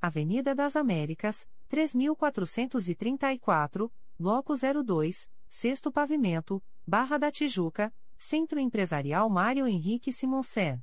Avenida 0.00 0.54
das 0.54 0.76
Américas, 0.76 1.48
3434, 1.68 3.92
Bloco 4.16 4.54
02, 4.54 5.28
Sexto 5.48 5.90
Pavimento, 5.90 6.62
Barra 6.86 7.18
da 7.18 7.32
Tijuca, 7.32 7.92
Centro 8.16 8.60
Empresarial 8.60 9.28
Mário 9.28 9.66
Henrique 9.66 10.12
Simonsen. 10.12 10.80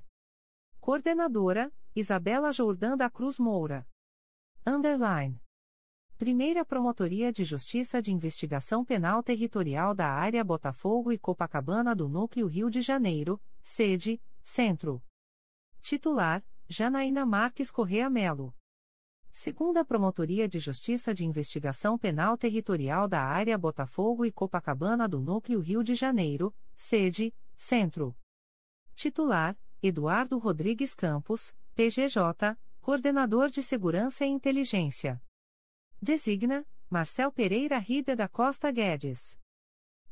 Coordenadora, 0.82 1.72
Isabela 1.96 2.52
Jordã 2.52 2.98
da 2.98 3.10
Cruz 3.10 3.40
Moura. 3.40 3.88
Underline. 4.68 5.42
Primeira 6.18 6.66
Promotoria 6.66 7.32
de 7.32 7.44
Justiça 7.44 8.02
de 8.02 8.12
Investigação 8.12 8.84
Penal 8.84 9.24
Territorial 9.24 9.96
da 9.96 10.10
Área 10.10 10.44
Botafogo 10.44 11.12
e 11.12 11.18
Copacabana 11.18 11.96
do 11.96 12.10
Núcleo 12.10 12.48
Rio 12.48 12.70
de 12.70 12.82
Janeiro, 12.82 13.42
sede, 13.62 14.22
Centro. 14.44 15.02
Titular, 15.82 16.44
Janaína 16.68 17.26
Marques 17.26 17.72
Correa 17.72 18.10
Melo. 18.10 18.54
Segunda 19.38 19.84
Promotoria 19.84 20.48
de 20.48 20.60
Justiça 20.60 21.14
de 21.14 21.26
Investigação 21.26 21.98
Penal 21.98 22.38
Territorial 22.38 23.06
da 23.06 23.22
Área 23.22 23.58
Botafogo 23.58 24.26
e 24.26 24.32
Copacabana 24.32 25.10
do 25.10 25.20
Núcleo 25.20 25.60
Rio 25.60 25.84
de 25.84 25.94
Janeiro, 25.94 26.56
sede, 26.74 27.36
Centro. 27.58 28.16
Titular, 28.96 29.58
Eduardo 29.84 30.38
Rodrigues 30.38 30.96
Campos, 30.96 31.54
PGJ, 31.76 32.58
Coordenador 32.80 33.50
de 33.50 33.62
Segurança 33.62 34.26
e 34.26 34.30
Inteligência. 34.30 35.22
Designa, 36.02 36.66
Marcel 36.90 37.30
Pereira 37.30 37.78
Rida 37.78 38.16
da 38.16 38.30
Costa 38.30 38.72
Guedes. 38.72 39.38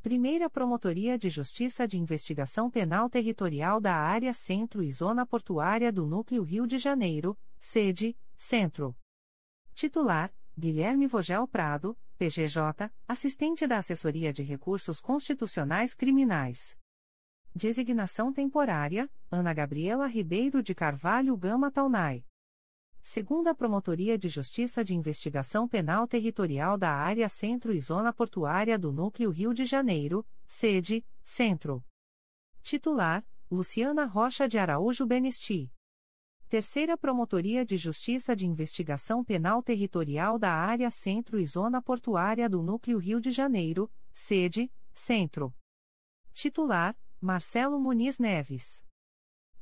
Primeira 0.01 0.49
Promotoria 0.49 1.17
de 1.17 1.29
Justiça 1.29 1.87
de 1.87 1.97
Investigação 1.97 2.69
Penal 2.69 3.09
Territorial 3.09 3.79
da 3.79 3.95
Área 3.95 4.33
Centro 4.33 4.83
e 4.83 4.91
Zona 4.91 5.25
Portuária 5.25 5.93
do 5.93 6.05
Núcleo 6.05 6.43
Rio 6.43 6.67
de 6.67 6.77
Janeiro, 6.77 7.39
sede, 7.57 8.17
Centro. 8.35 8.93
Titular, 9.73 10.31
Guilherme 10.57 11.07
Vogel 11.07 11.47
Prado, 11.47 11.97
PGJ, 12.19 12.91
assistente 13.07 13.65
da 13.65 13.79
Assessoria 13.79 14.31
de 14.31 14.43
Recursos 14.43 15.01
Constitucionais 15.01 15.95
Criminais. 15.95 16.77
Designação 17.55 18.31
temporária, 18.31 19.09
Ana 19.31 19.51
Gabriela 19.51 20.05
Ribeiro 20.05 20.61
de 20.61 20.75
Carvalho 20.75 21.35
Gama 21.35 21.71
Taunay. 21.71 22.23
Segunda 23.01 23.55
Promotoria 23.55 24.15
de 24.15 24.29
Justiça 24.29 24.83
de 24.83 24.95
Investigação 24.95 25.67
Penal 25.67 26.07
Territorial 26.07 26.77
da 26.77 26.91
Área 26.91 27.27
Centro 27.27 27.73
e 27.73 27.81
Zona 27.81 28.13
Portuária 28.13 28.77
do 28.77 28.91
Núcleo 28.91 29.31
Rio 29.31 29.55
de 29.55 29.65
Janeiro, 29.65 30.25
sede, 30.45 31.03
Centro. 31.23 31.83
Titular, 32.61 33.25
Luciana 33.49 34.05
Rocha 34.05 34.47
de 34.47 34.59
Araújo 34.59 35.05
Benesti. 35.05 35.72
Terceira 36.53 36.95
Promotoria 36.95 37.65
de 37.65 37.77
Justiça 37.77 38.35
de 38.35 38.45
Investigação 38.45 39.23
Penal 39.23 39.63
Territorial 39.63 40.37
da 40.37 40.53
Área 40.53 40.91
Centro 40.91 41.39
e 41.39 41.45
Zona 41.47 41.81
Portuária 41.81 42.47
do 42.47 42.61
Núcleo 42.61 42.99
Rio 42.99 43.19
de 43.19 43.31
Janeiro, 43.31 43.91
sede, 44.13 44.71
Centro. 44.93 45.51
Titular, 46.31 46.95
Marcelo 47.19 47.79
Muniz 47.79 48.19
Neves. 48.19 48.85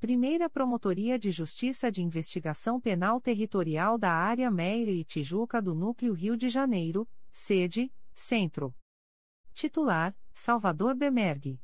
Primeira 0.01 0.49
Promotoria 0.49 1.17
de 1.17 1.31
Justiça 1.31 1.89
de 1.89 2.03
Investigação 2.03 2.77
Penal 2.77 3.21
Territorial 3.21 3.97
da 3.97 4.11
Área 4.11 4.51
Meire 4.51 4.91
e 4.91 5.05
Tijuca 5.05 5.61
do 5.61 5.73
Núcleo 5.73 6.11
Rio 6.11 6.35
de 6.35 6.49
Janeiro, 6.49 7.07
sede, 7.31 7.89
Centro. 8.13 8.75
Titular, 9.53 10.13
Salvador 10.33 10.93
Bemergue. 10.93 11.57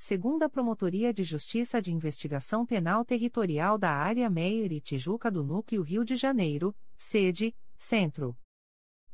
Segunda 0.00 0.48
Promotoria 0.48 1.12
de 1.12 1.24
Justiça 1.24 1.82
de 1.82 1.92
Investigação 1.92 2.64
Penal 2.64 3.04
Territorial 3.04 3.76
da 3.76 3.90
Área 3.90 4.30
Meire 4.30 4.76
e 4.76 4.80
Tijuca 4.80 5.28
do 5.28 5.42
Núcleo 5.42 5.82
Rio 5.82 6.04
de 6.04 6.14
Janeiro, 6.14 6.72
sede, 6.96 7.52
Centro. 7.76 8.38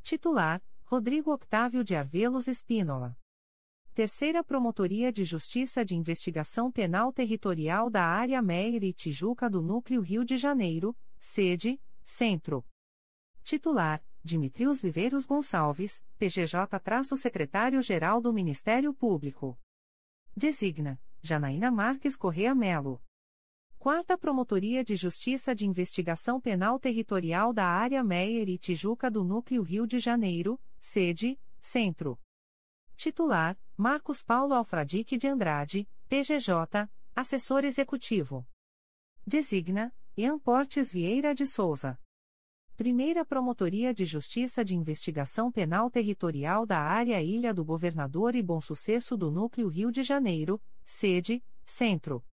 Titular, 0.02 0.62
Rodrigo 0.84 1.32
Octávio 1.32 1.82
de 1.82 1.96
Arvelos 1.96 2.48
Espínola. 2.48 3.16
Terceira 3.94 4.44
Promotoria 4.44 5.10
de 5.10 5.24
Justiça 5.24 5.82
de 5.82 5.96
Investigação 5.96 6.70
Penal 6.70 7.14
Territorial 7.14 7.88
da 7.88 8.04
Área 8.04 8.42
Meire 8.42 8.88
e 8.88 8.92
Tijuca 8.92 9.48
do 9.48 9.62
Núcleo 9.62 10.02
Rio 10.02 10.22
de 10.22 10.36
Janeiro, 10.36 10.94
sede, 11.18 11.80
Centro. 12.04 12.62
Titular, 13.42 14.04
Dimitrios 14.22 14.82
Viveiros 14.82 15.24
Gonçalves, 15.24 16.04
PGJ-Secretário-Geral 16.18 18.20
do 18.20 18.34
Ministério 18.34 18.92
Público. 18.92 19.58
Designa, 20.36 21.00
Janaína 21.22 21.70
Marques 21.70 22.16
Correa 22.16 22.54
Melo. 22.56 23.00
Quarta 23.78 24.18
Promotoria 24.18 24.82
de 24.82 24.96
Justiça 24.96 25.54
de 25.54 25.64
Investigação 25.64 26.40
Penal 26.40 26.80
Territorial 26.80 27.52
da 27.52 27.64
Área 27.66 28.02
Meire 28.02 28.54
e 28.54 28.58
Tijuca 28.58 29.08
do 29.08 29.22
Núcleo 29.22 29.62
Rio 29.62 29.86
de 29.86 30.00
Janeiro, 30.00 30.60
sede, 30.80 31.38
Centro. 31.60 32.18
Titular, 32.96 33.56
Marcos 33.76 34.24
Paulo 34.24 34.54
Alfradique 34.54 35.16
de 35.16 35.28
Andrade, 35.28 35.88
PGJ, 36.08 36.90
Assessor 37.14 37.64
Executivo. 37.64 38.44
Designa, 39.24 39.94
Ian 40.16 40.38
Portes 40.38 40.90
Vieira 40.92 41.32
de 41.32 41.46
Souza. 41.46 41.96
Primeira 42.76 43.24
Promotoria 43.24 43.94
de 43.94 44.04
Justiça 44.04 44.64
de 44.64 44.74
Investigação 44.74 45.52
Penal 45.52 45.88
Territorial 45.88 46.66
da 46.66 46.80
Área 46.80 47.22
Ilha 47.22 47.54
do 47.54 47.64
Governador 47.64 48.34
e 48.34 48.42
Bom 48.42 48.60
Sucesso 48.60 49.16
do 49.16 49.30
Núcleo 49.30 49.68
Rio 49.68 49.92
de 49.92 50.02
Janeiro, 50.02 50.60
sede, 50.84 51.40
Centro. 51.64 52.24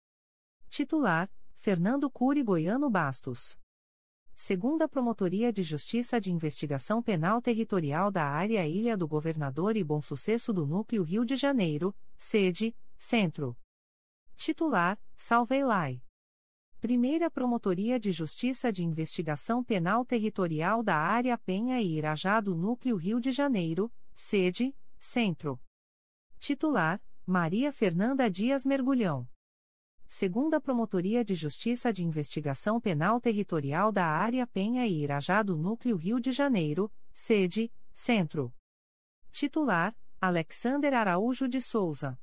Titular, 0.68 1.30
Fernando 1.54 2.10
Cury 2.10 2.42
Goiano 2.42 2.90
Bastos 2.90 3.56
segunda 4.34 4.90
Promotoria 4.90 5.54
de 5.54 5.62
Justiça 5.62 6.20
de 6.20 6.32
Investigação 6.32 7.04
Penal 7.04 7.40
Territorial 7.40 8.10
da 8.10 8.26
Área 8.26 8.68
Ilha 8.68 8.98
do 8.98 9.08
Governador 9.08 9.78
e 9.78 9.84
Bom 9.84 10.02
Sucesso 10.02 10.52
do 10.52 10.66
Núcleo 10.66 11.04
Rio 11.04 11.24
de 11.24 11.36
Janeiro, 11.36 11.96
sede, 12.18 12.76
Centro. 12.98 13.56
Titular, 14.36 15.00
Salveilai. 15.16 16.02
Primeira 16.82 17.30
Promotoria 17.30 18.00
de 18.00 18.12
Justiça 18.12 18.74
de 18.74 18.84
Investigação 18.84 19.64
Penal 19.64 20.04
Territorial 20.04 20.82
da 20.82 20.96
Área 20.96 21.38
Penha 21.38 21.80
e 21.80 21.96
Irajá 21.96 22.42
do 22.42 22.56
Núcleo 22.56 22.96
Rio 22.96 23.20
de 23.22 23.32
Janeiro, 23.32 23.94
sede, 24.16 24.76
Centro. 24.98 25.62
Titular, 26.40 27.00
Maria 27.24 27.72
Fernanda 27.72 28.28
Dias 28.32 28.66
Mergulhão 28.66 29.30
segunda 30.08 30.60
Promotoria 30.60 31.24
de 31.24 31.36
Justiça 31.36 31.94
de 31.94 32.04
Investigação 32.04 32.82
Penal 32.82 33.22
Territorial 33.22 33.92
da 33.92 34.06
Área 34.08 34.46
Penha 34.48 34.86
e 34.88 35.04
Irajá 35.04 35.44
do 35.44 35.56
Núcleo 35.56 35.96
Rio 35.96 36.20
de 36.20 36.32
Janeiro, 36.32 36.92
sede, 37.14 37.72
Centro. 37.94 38.52
Titular, 39.32 39.96
Alexander 40.20 40.96
Araújo 40.96 41.48
de 41.48 41.62
Souza. 41.62 42.20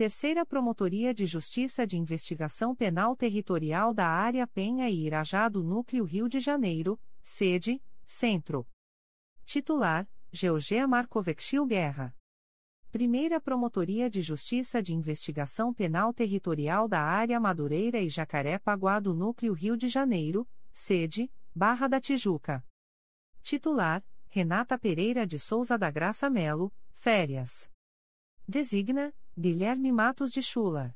Terceira 0.00 0.46
Promotoria 0.46 1.12
de 1.12 1.26
Justiça 1.26 1.86
de 1.86 1.98
Investigação 1.98 2.74
Penal 2.74 3.14
Territorial 3.14 3.92
da 3.92 4.06
Área 4.08 4.46
Penha 4.46 4.88
e 4.88 5.04
Irajá 5.04 5.46
do 5.46 5.62
Núcleo 5.62 6.04
Rio 6.04 6.26
de 6.26 6.40
Janeiro, 6.40 6.98
sede, 7.22 7.82
Centro. 8.06 8.66
Titular, 9.44 10.08
Georgia 10.32 10.88
Marcovexil 10.88 11.66
Guerra. 11.66 12.16
Primeira 12.90 13.38
Promotoria 13.42 14.08
de 14.08 14.22
Justiça 14.22 14.82
de 14.82 14.94
Investigação 14.94 15.74
Penal 15.74 16.14
Territorial 16.14 16.88
da 16.88 17.02
Área 17.02 17.38
Madureira 17.38 18.00
e 18.00 18.08
Jacaré-Paguá 18.08 19.00
do 19.00 19.12
Núcleo 19.12 19.52
Rio 19.52 19.76
de 19.76 19.88
Janeiro, 19.88 20.48
sede, 20.72 21.30
Barra 21.54 21.88
da 21.88 22.00
Tijuca. 22.00 22.64
Titular, 23.42 24.02
Renata 24.30 24.78
Pereira 24.78 25.26
de 25.26 25.38
Souza 25.38 25.76
da 25.76 25.90
Graça 25.90 26.30
Melo, 26.30 26.72
férias. 26.94 27.70
Designa, 28.48 29.14
Guilherme 29.38 29.92
Matos 29.92 30.32
de 30.32 30.42
Chula. 30.42 30.94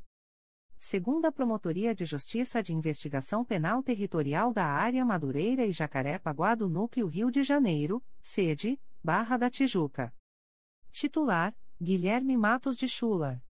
Segunda 0.76 1.30
Promotoria 1.30 1.94
de 1.94 2.04
Justiça 2.04 2.62
de 2.62 2.74
Investigação 2.74 3.44
Penal 3.44 3.82
Territorial 3.82 4.52
da 4.52 4.66
Área 4.66 5.04
Madureira 5.04 5.64
e 5.64 5.72
Jacaré-Paguá 5.72 6.54
do 6.54 6.68
Núcleo 6.68 7.06
Rio 7.06 7.30
de 7.30 7.42
Janeiro, 7.42 8.04
sede, 8.20 8.78
Barra 9.02 9.36
da 9.36 9.48
Tijuca. 9.48 10.12
Titular, 10.90 11.56
Guilherme 11.80 12.36
Matos 12.36 12.76
de 12.76 12.88
Chula. 12.88 13.42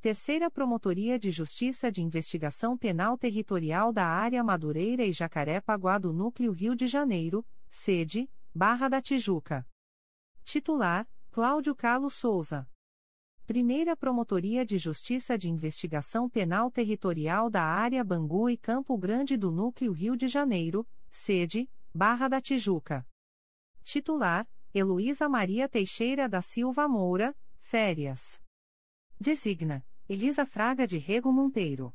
Terceira 0.00 0.48
Promotoria 0.48 1.18
de 1.18 1.30
Justiça 1.30 1.90
de 1.90 2.00
Investigação 2.00 2.78
Penal 2.78 3.18
Territorial 3.18 3.92
da 3.92 4.06
Área 4.06 4.42
Madureira 4.44 5.04
e 5.04 5.12
Jacaré-Paguá 5.12 5.98
do 5.98 6.12
Núcleo 6.12 6.52
Rio 6.52 6.76
de 6.76 6.86
Janeiro, 6.86 7.44
sede, 7.68 8.30
Barra 8.54 8.88
da 8.88 9.02
Tijuca. 9.02 9.66
Titular, 10.44 11.06
Cláudio 11.30 11.74
Carlos 11.74 12.14
Souza. 12.14 12.66
Primeira 13.46 13.94
Promotoria 13.94 14.64
de 14.64 14.78
Justiça 14.78 15.36
de 15.36 15.50
Investigação 15.50 16.30
Penal 16.30 16.70
Territorial 16.70 17.50
da 17.50 17.62
Área 17.62 18.02
Bangu 18.02 18.48
e 18.48 18.56
Campo 18.56 18.96
Grande 18.96 19.36
do 19.36 19.50
Núcleo 19.50 19.92
Rio 19.92 20.16
de 20.16 20.26
Janeiro, 20.28 20.88
sede, 21.10 21.68
Barra 21.94 22.26
da 22.26 22.40
Tijuca. 22.40 23.06
Titular, 23.82 24.48
Heloísa 24.72 25.28
Maria 25.28 25.68
Teixeira 25.68 26.26
da 26.26 26.40
Silva 26.40 26.88
Moura, 26.88 27.36
Férias. 27.60 28.40
Designa, 29.20 29.84
Elisa 30.08 30.46
Fraga 30.46 30.86
de 30.86 30.96
Rego 30.96 31.30
Monteiro. 31.30 31.94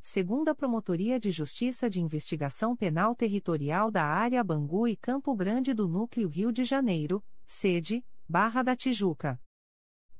Segunda 0.00 0.54
Promotoria 0.54 1.20
de 1.20 1.30
Justiça 1.30 1.90
de 1.90 2.00
Investigação 2.00 2.74
Penal 2.74 3.14
Territorial 3.14 3.90
da 3.90 4.06
Área 4.06 4.42
Bangu 4.42 4.88
e 4.88 4.96
Campo 4.96 5.36
Grande 5.36 5.74
do 5.74 5.86
Núcleo 5.86 6.30
Rio 6.30 6.50
de 6.50 6.64
Janeiro, 6.64 7.22
sede, 7.44 8.02
Barra 8.26 8.62
da 8.62 8.74
Tijuca. 8.74 9.38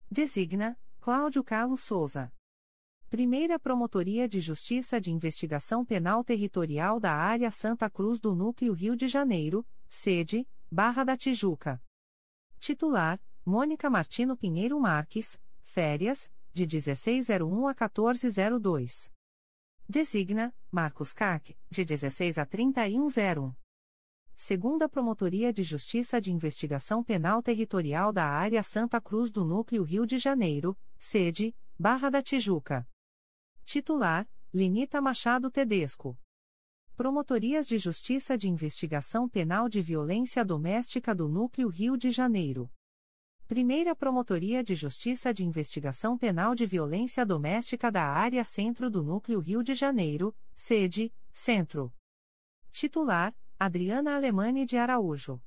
Designa, 0.09 0.79
Cláudio 1.01 1.43
Carlos 1.43 1.81
Souza. 1.81 2.31
Primeira 3.09 3.59
Promotoria 3.59 4.25
de 4.25 4.39
Justiça 4.39 5.01
de 5.01 5.11
Investigação 5.11 5.83
Penal 5.83 6.23
Territorial 6.23 6.97
da 6.97 7.11
Área 7.11 7.51
Santa 7.51 7.89
Cruz 7.89 8.21
do 8.21 8.33
Núcleo 8.33 8.71
Rio 8.71 8.95
de 8.95 9.09
Janeiro, 9.09 9.67
sede, 9.89 10.47
Barra 10.71 11.03
da 11.03 11.17
Tijuca. 11.17 11.83
Titular, 12.57 13.19
Mônica 13.45 13.89
Martino 13.89 14.37
Pinheiro 14.37 14.79
Marques, 14.79 15.37
férias, 15.61 16.31
de 16.53 16.67
1601 16.67 17.67
a 17.67 17.73
1402. 17.73 19.11
Designa, 19.89 20.55
Marcos 20.71 21.11
CAC, 21.11 21.57
de 21.69 21.83
16 21.83 22.37
a 22.37 22.45
3101. 22.45 23.53
Segunda 24.35 24.87
Promotoria 24.87 25.51
de 25.51 25.63
Justiça 25.63 26.21
de 26.21 26.31
Investigação 26.31 27.03
Penal 27.03 27.41
Territorial 27.41 28.13
da 28.13 28.25
Área 28.25 28.61
Santa 28.61 29.01
Cruz 29.01 29.31
do 29.31 29.43
Núcleo 29.43 29.83
Rio 29.83 30.05
de 30.05 30.17
Janeiro, 30.17 30.77
sede, 30.99 31.55
Barra 31.77 32.09
da 32.09 32.21
Tijuca. 32.21 32.87
Titular, 33.65 34.29
Lenita 34.53 35.01
Machado 35.01 35.49
Tedesco. 35.49 36.17
Promotorias 36.95 37.65
de 37.67 37.79
Justiça 37.79 38.37
de 38.37 38.47
Investigação 38.47 39.27
Penal 39.27 39.67
de 39.67 39.81
Violência 39.81 40.45
Doméstica 40.45 41.15
do 41.15 41.27
Núcleo 41.27 41.67
Rio 41.67 41.97
de 41.97 42.11
Janeiro. 42.11 42.69
Primeira 43.53 43.95
Promotoria 43.95 44.63
de 44.63 44.73
Justiça 44.73 45.31
de 45.31 45.45
Investigação 45.45 46.17
Penal 46.17 46.55
de 46.55 46.65
Violência 46.65 47.23
Doméstica 47.23 47.91
da 47.91 48.03
Área 48.03 48.43
Centro 48.43 48.89
do 48.89 49.03
Núcleo 49.03 49.39
Rio 49.39 49.61
de 49.61 49.75
Janeiro, 49.75 50.35
sede, 50.55 51.13
Centro. 51.31 51.93
Titular, 52.71 53.31
Adriana 53.59 54.15
Alemani 54.15 54.65
de 54.65 54.75
Araújo. 54.75 55.39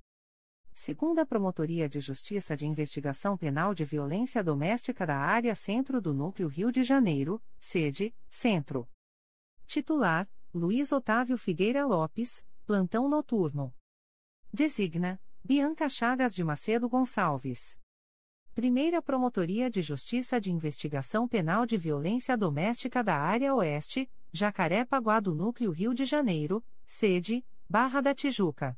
Segunda 0.72 1.26
Promotoria 1.26 1.88
de 1.88 1.98
Justiça 1.98 2.56
de 2.56 2.64
Investigação 2.64 3.36
Penal 3.36 3.74
de 3.74 3.84
Violência 3.84 4.40
Doméstica 4.40 5.04
da 5.04 5.16
Área 5.16 5.56
Centro 5.56 6.00
do 6.00 6.14
Núcleo 6.14 6.46
Rio 6.46 6.70
de 6.70 6.84
Janeiro, 6.84 7.42
sede, 7.58 8.14
Centro. 8.28 8.88
Titular, 9.66 10.30
Luiz 10.54 10.92
Otávio 10.92 11.36
Figueira 11.36 11.84
Lopes, 11.84 12.46
Plantão 12.64 13.08
Noturno. 13.08 13.74
Designa, 14.52 15.20
Bianca 15.42 15.88
Chagas 15.88 16.32
de 16.32 16.44
Macedo 16.44 16.88
Gonçalves. 16.88 17.76
Primeira 18.56 19.02
Promotoria 19.02 19.68
de 19.68 19.82
Justiça 19.82 20.40
de 20.40 20.50
Investigação 20.50 21.28
Penal 21.28 21.66
de 21.66 21.76
Violência 21.76 22.38
Doméstica 22.38 23.04
da 23.04 23.14
Área 23.14 23.54
Oeste, 23.54 24.10
Jacaré-Paguá 24.32 25.20
do 25.20 25.34
Núcleo 25.34 25.70
Rio 25.70 25.92
de 25.92 26.06
Janeiro, 26.06 26.64
sede, 26.86 27.44
Barra 27.68 28.00
da 28.00 28.14
Tijuca. 28.14 28.74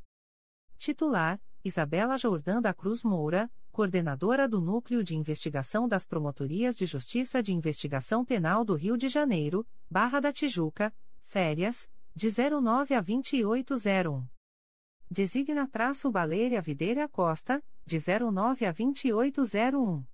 Titular, 0.78 1.40
Isabela 1.64 2.18
Jordã 2.18 2.60
da 2.60 2.74
Cruz 2.74 3.04
Moura, 3.04 3.48
coordenadora 3.70 4.48
do 4.48 4.60
Núcleo 4.60 5.04
de 5.04 5.14
Investigação 5.14 5.86
das 5.86 6.04
Promotorias 6.04 6.74
de 6.74 6.84
Justiça 6.84 7.40
de 7.40 7.54
Investigação 7.54 8.24
Penal 8.24 8.64
do 8.64 8.74
Rio 8.74 8.96
de 8.96 9.08
Janeiro, 9.08 9.64
Barra 9.88 10.18
da 10.18 10.32
Tijuca, 10.32 10.92
férias, 11.22 11.88
de 12.16 12.28
09 12.28 12.94
a 12.96 13.00
2801. 13.00 14.26
Designa 15.08 15.68
traço 15.68 16.10
Baleira 16.10 16.60
Videira 16.60 17.08
Costa, 17.08 17.62
de 17.88 17.98
09 17.98 18.66
a 18.66 18.70
2801. 18.70 20.04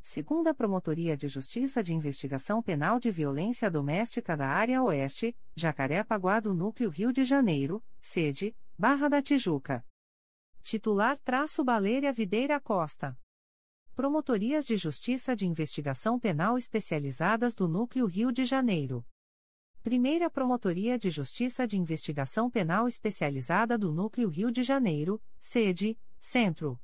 Segunda 0.00 0.54
Promotoria 0.54 1.14
de 1.14 1.28
Justiça 1.28 1.82
de 1.82 1.92
Investigação 1.92 2.62
Penal 2.62 2.98
de 2.98 3.10
Violência 3.10 3.70
Doméstica 3.70 4.34
da 4.34 4.48
Área 4.48 4.82
Oeste, 4.82 5.36
Jacaré-Paguá 5.54 6.40
do 6.40 6.54
Núcleo 6.54 6.88
Rio 6.88 7.12
de 7.12 7.22
Janeiro, 7.22 7.84
sede, 8.00 8.56
Barra 8.78 9.08
da 9.08 9.20
Tijuca. 9.20 9.84
Titular 10.62 11.18
traço 11.18 11.62
Baleira 11.62 12.10
Videira 12.10 12.58
Costa. 12.58 13.18
Promotorias 13.94 14.64
de 14.64 14.78
Justiça 14.78 15.36
de 15.36 15.46
Investigação 15.46 16.18
Penal 16.18 16.56
Especializadas 16.56 17.54
do 17.54 17.68
Núcleo 17.68 18.06
Rio 18.06 18.32
de 18.32 18.46
Janeiro. 18.46 19.04
Primeira 19.82 20.30
Promotoria 20.30 20.98
de 20.98 21.10
Justiça 21.10 21.66
de 21.66 21.76
Investigação 21.76 22.50
Penal 22.50 22.88
Especializada 22.88 23.76
do 23.76 23.92
Núcleo 23.92 24.30
Rio 24.30 24.50
de 24.50 24.62
Janeiro, 24.62 25.22
sede, 25.38 25.98
Centro. 26.18 26.80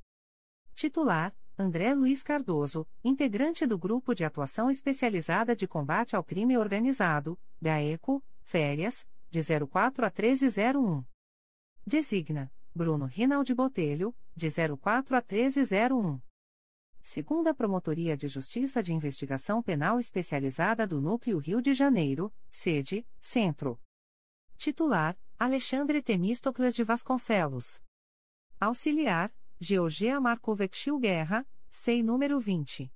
Titular: 0.73 1.35
André 1.57 1.93
Luiz 1.93 2.23
Cardoso, 2.23 2.87
integrante 3.03 3.67
do 3.67 3.77
Grupo 3.77 4.15
de 4.15 4.23
Atuação 4.23 4.69
Especializada 4.69 5.55
de 5.55 5.67
Combate 5.67 6.15
ao 6.15 6.23
Crime 6.23 6.57
Organizado, 6.57 7.39
GAECO, 7.61 8.23
férias, 8.41 9.07
de 9.29 9.41
04 9.43 10.05
a 10.05 10.09
1301. 10.09 11.05
Designa: 11.85 12.51
Bruno 12.73 13.05
Rinaldi 13.05 13.53
Botelho, 13.53 14.15
de 14.35 14.49
04 14.49 15.15
a 15.15 15.19
1301. 15.19 16.21
Segunda 17.01 17.53
Promotoria 17.53 18.15
de 18.15 18.27
Justiça 18.27 18.81
de 18.81 18.93
Investigação 18.93 19.61
Penal 19.61 19.99
Especializada 19.99 20.85
do 20.85 21.01
Núcleo 21.01 21.39
Rio 21.39 21.61
de 21.61 21.73
Janeiro, 21.73 22.31
sede, 22.49 23.05
Centro. 23.19 23.79
Titular, 24.55 25.17
Alexandre 25.39 26.01
Temístocles 26.01 26.75
de 26.75 26.83
Vasconcelos. 26.83 27.81
Auxiliar, 28.59 29.33
Georgia 29.63 30.19
Marcovexil 30.19 30.97
Guerra, 30.97 31.47
SEI 31.69 32.01
número 32.01 32.39
20. 32.39 32.91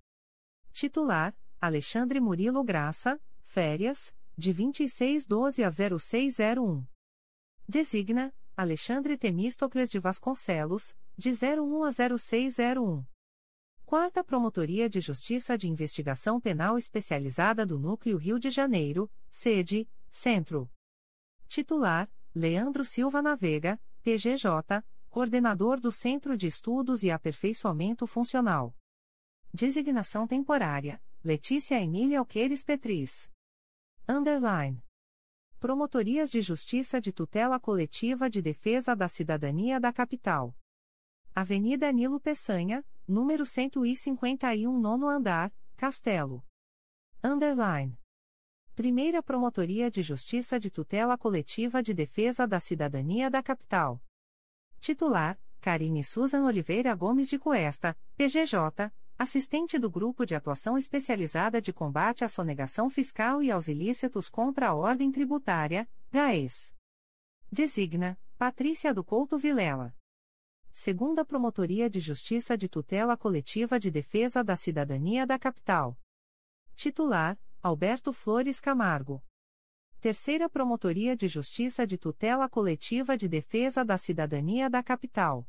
Titular, 0.74 1.34
Alexandre 1.61 2.20
Murilo 2.20 2.61
Graça, 2.61 3.18
férias, 3.41 4.14
de 4.38 4.51
2612 4.51 5.64
a 5.64 5.72
0601. 5.72 6.86
Designa, 7.66 8.36
Alexandre 8.53 9.18
Temístocles 9.18 9.89
de 9.89 9.97
Vasconcelos, 9.97 10.93
de 11.18 11.32
01 11.32 11.84
a 11.84 11.91
0601. 11.91 13.05
Quarta 13.86 14.24
Promotoria 14.24 14.89
de 14.89 14.99
Justiça 14.99 15.57
de 15.57 15.70
Investigação 15.70 16.41
Penal 16.41 16.78
Especializada 16.78 17.66
do 17.66 17.78
Núcleo 17.78 18.18
Rio 18.18 18.39
de 18.39 18.49
Janeiro, 18.49 19.11
sede, 19.30 19.88
Centro. 20.09 20.70
Titular, 21.47 22.09
Leandro 22.34 22.84
Silva 22.84 23.22
Navega, 23.22 23.80
PGJ, 24.01 24.84
Coordenador 25.09 25.80
do 25.80 25.91
Centro 25.91 26.36
de 26.36 26.47
Estudos 26.47 27.03
e 27.03 27.11
Aperfeiçoamento 27.11 28.07
Funcional. 28.07 28.76
Designação 29.53 30.26
temporária, 30.26 30.99
Letícia 31.24 31.80
Emília 31.80 32.18
Alqueires 32.18 32.64
Petris. 32.64 33.30
Underline. 34.09 34.84
Promotorias 35.59 36.32
de 36.32 36.41
Justiça 36.41 36.99
de 36.99 37.14
Tutela 37.14 37.59
Coletiva 37.59 38.28
de 38.28 38.41
Defesa 38.41 38.95
da 38.95 39.07
Cidadania 39.07 39.80
da 39.80 39.93
Capital. 39.93 40.57
Avenida 41.36 41.91
Nilo 41.91 42.19
Peçanha, 42.19 42.86
número 43.07 43.43
151 43.43 44.79
nono 44.79 45.09
andar, 45.09 45.51
Castelo. 45.75 46.45
Underline. 47.23 47.97
Primeira 48.75 49.23
Promotoria 49.23 49.89
de 49.89 50.03
Justiça 50.03 50.59
de 50.59 50.69
Tutela 50.69 51.17
Coletiva 51.17 51.81
de 51.81 51.91
Defesa 51.91 52.45
da 52.45 52.59
Cidadania 52.59 53.31
da 53.31 53.41
Capital. 53.41 53.99
Titular: 54.79 55.39
Karine 55.59 56.03
Susan 56.03 56.45
Oliveira 56.45 56.93
Gomes 56.93 57.29
de 57.29 57.39
Cuesta, 57.39 57.97
PGJ, 58.15 58.91
assistente 59.17 59.79
do 59.79 59.89
Grupo 59.89 60.27
de 60.27 60.36
Atuação 60.36 60.77
Especializada 60.77 61.59
de 61.59 61.73
Combate 61.73 62.23
à 62.23 62.29
Sonegação 62.29 62.91
Fiscal 62.91 63.41
e 63.41 63.49
aos 63.49 63.67
Ilícitos 63.67 64.29
contra 64.29 64.67
a 64.67 64.75
Ordem 64.75 65.11
Tributária, 65.11 65.89
GAES. 66.11 66.71
Designa: 67.51 68.19
Patrícia 68.38 68.93
do 68.93 69.03
Couto 69.03 69.36
Vilela. 69.36 69.95
Segunda 70.76 71.24
Promotoria 71.24 71.88
de 71.88 71.99
Justiça 71.99 72.57
de 72.57 72.67
Tutela 72.67 73.15
Coletiva 73.15 73.80
de 73.80 73.91
Defesa 73.91 74.43
da 74.43 74.55
Cidadania 74.55 75.26
da 75.26 75.38
Capital. 75.38 75.95
Titular: 76.76 77.39
Alberto 77.61 78.11
Flores 78.11 78.59
Camargo. 78.59 79.24
Terceira 80.01 80.49
Promotoria 80.49 81.15
de 81.15 81.28
Justiça 81.28 81.86
de 81.86 81.95
Tutela 81.95 82.49
Coletiva 82.49 83.15
de 83.15 83.30
Defesa 83.30 83.86
da 83.86 83.99
Cidadania 83.99 84.67
da 84.67 84.82
Capital. 84.82 85.47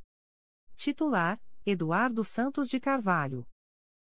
Titular: 0.77 1.43
Eduardo 1.65 2.23
Santos 2.23 2.69
de 2.69 2.79
Carvalho. 2.79 3.49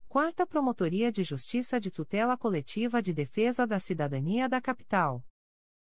Quarta 0.08 0.46
Promotoria 0.46 1.12
de 1.12 1.24
Justiça 1.24 1.80
de 1.80 1.90
Tutela 1.90 2.38
Coletiva 2.38 3.02
de 3.02 3.14
Defesa 3.14 3.66
da 3.66 3.80
Cidadania 3.80 4.48
da 4.48 4.62
Capital. 4.62 5.26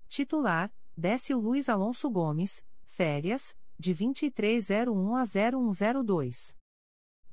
Titular: 0.09 0.71
Décio 0.95 1.39
Luiz 1.39 1.69
Alonso 1.69 2.09
Gomes, 2.09 2.63
férias, 2.83 3.55
de 3.77 3.93
2301 3.93 5.15
a 5.15 5.23
0102. 5.25 6.55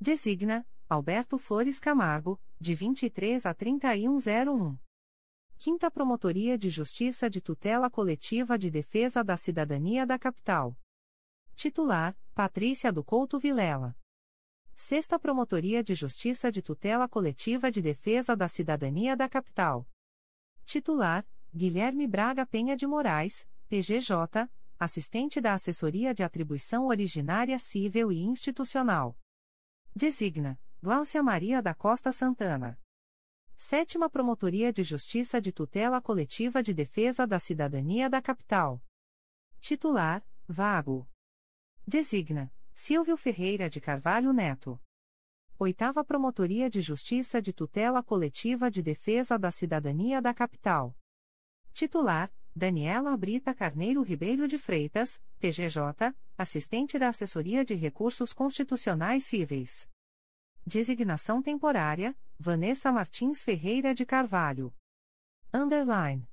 Designa: 0.01 0.66
Alberto 0.88 1.38
Flores 1.38 1.78
Camargo, 1.78 2.40
de 2.61 2.74
23 2.74 3.47
a 3.47 3.55
3101. 3.55 4.78
Quinta 5.57 5.90
Promotoria 5.90 6.59
de 6.59 6.68
Justiça 6.68 7.30
de 7.30 7.40
Tutela 7.40 7.88
Coletiva 7.88 8.59
de 8.59 8.70
Defesa 8.70 9.22
da 9.22 9.36
Cidadania 9.36 10.05
da 10.05 10.18
Capital. 10.18 10.76
Titular: 11.55 12.16
Patrícia 12.34 12.93
do 12.93 13.05
Couto 13.05 13.38
Vilela. 13.38 13.97
Sexta 14.74 15.18
Promotoria 15.18 15.82
de 15.84 15.95
Justiça 15.95 16.51
de 16.51 16.61
Tutela 16.61 17.09
Coletiva 17.09 17.70
de 17.70 17.80
Defesa 17.80 18.34
da 18.34 18.49
Cidadania 18.49 19.16
da 19.16 19.28
Capital. 19.28 19.88
Titular: 20.64 21.24
Guilherme 21.55 22.09
Braga 22.09 22.45
Penha 22.45 22.76
de 22.76 22.86
Moraes, 22.86 23.47
PGJ, 23.68 24.51
assistente 24.83 25.41
da 25.41 25.55
Assessoria 25.55 26.12
de 26.12 26.24
Atribuição 26.24 26.87
Originária 26.87 27.59
Civil 27.59 28.11
e 28.11 28.20
Institucional. 28.20 29.16
Designa: 29.95 30.61
Gláucia 30.83 31.22
Maria 31.22 31.62
da 31.62 31.72
Costa 31.72 32.11
Santana. 32.11 32.78
Sétima 33.57 34.11
Promotoria 34.11 34.72
de 34.72 34.83
Justiça 34.83 35.41
de 35.41 35.53
Tutela 35.53 36.03
Coletiva 36.03 36.61
de 36.62 36.74
Defesa 36.74 37.24
da 37.26 37.39
Cidadania 37.39 38.11
da 38.11 38.20
Capital. 38.20 38.83
Titular: 39.61 40.26
Vago. 40.49 41.09
Designa: 41.87 42.53
Silvio 42.74 43.16
Ferreira 43.16 43.70
de 43.70 43.80
Carvalho 43.80 44.33
Neto. 44.33 44.80
Oitava 45.61 46.05
Promotoria 46.05 46.68
de 46.68 46.80
Justiça 46.80 47.41
de 47.41 47.53
Tutela 47.53 48.03
Coletiva 48.03 48.68
de 48.68 48.83
Defesa 48.83 49.39
da 49.39 49.53
Cidadania 49.53 50.20
da 50.20 50.35
Capital. 50.35 50.97
Titular: 51.72 52.33
Daniela 52.55 53.16
Brita 53.16 53.55
Carneiro 53.55 54.03
Ribeiro 54.03 54.46
de 54.46 54.59
Freitas, 54.59 55.22
PGJ, 55.38 56.14
assistente 56.36 56.98
da 56.98 57.09
Assessoria 57.09 57.64
de 57.64 57.74
Recursos 57.74 58.34
Constitucionais 58.34 59.24
Cíveis. 59.24 59.88
Designação 60.66 61.40
temporária: 61.40 62.14
Vanessa 62.38 62.92
Martins 62.92 63.42
Ferreira 63.42 63.94
de 63.94 64.05
Carvalho. 64.05 64.72
Underline. 65.53 66.28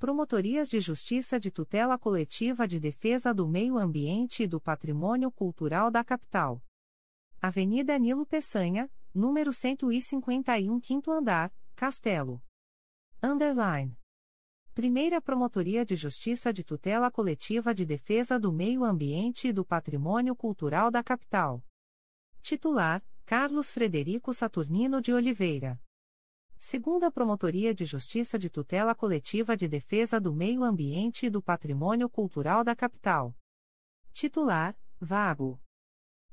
Promotorias 0.00 0.68
de 0.68 0.80
Justiça 0.80 1.38
de 1.38 1.50
Tutela 1.52 1.96
Coletiva 1.96 2.66
de 2.66 2.80
Defesa 2.80 3.32
do 3.32 3.46
Meio 3.46 3.78
Ambiente 3.78 4.42
e 4.42 4.46
do 4.48 4.60
Patrimônio 4.60 5.30
Cultural 5.30 5.92
da 5.92 6.02
Capital. 6.02 6.60
Avenida 7.40 7.96
Nilo 7.98 8.26
Peçanha, 8.26 8.90
número 9.14 9.52
151, 9.52 10.80
quinto 10.80 11.12
andar, 11.12 11.52
Castelo. 11.76 12.42
Underline. 13.22 13.96
Primeira 14.76 15.22
Promotoria 15.22 15.86
de 15.86 15.96
Justiça 15.96 16.52
de 16.52 16.62
Tutela 16.62 17.10
Coletiva 17.10 17.72
de 17.72 17.86
Defesa 17.86 18.38
do 18.38 18.52
Meio 18.52 18.84
Ambiente 18.84 19.48
e 19.48 19.52
do 19.52 19.64
Patrimônio 19.64 20.36
Cultural 20.36 20.90
da 20.90 21.02
Capital. 21.02 21.64
Titular: 22.42 23.02
Carlos 23.24 23.70
Frederico 23.70 24.34
Saturnino 24.34 25.00
de 25.00 25.14
Oliveira. 25.14 25.80
Segunda 26.58 27.10
Promotoria 27.10 27.74
de 27.74 27.86
Justiça 27.86 28.38
de 28.38 28.50
Tutela 28.50 28.94
Coletiva 28.94 29.56
de 29.56 29.66
Defesa 29.66 30.20
do 30.20 30.30
Meio 30.30 30.62
Ambiente 30.62 31.24
e 31.24 31.30
do 31.30 31.40
Patrimônio 31.40 32.10
Cultural 32.10 32.62
da 32.62 32.76
Capital. 32.76 33.34
Titular: 34.12 34.78
Vago. 35.00 35.58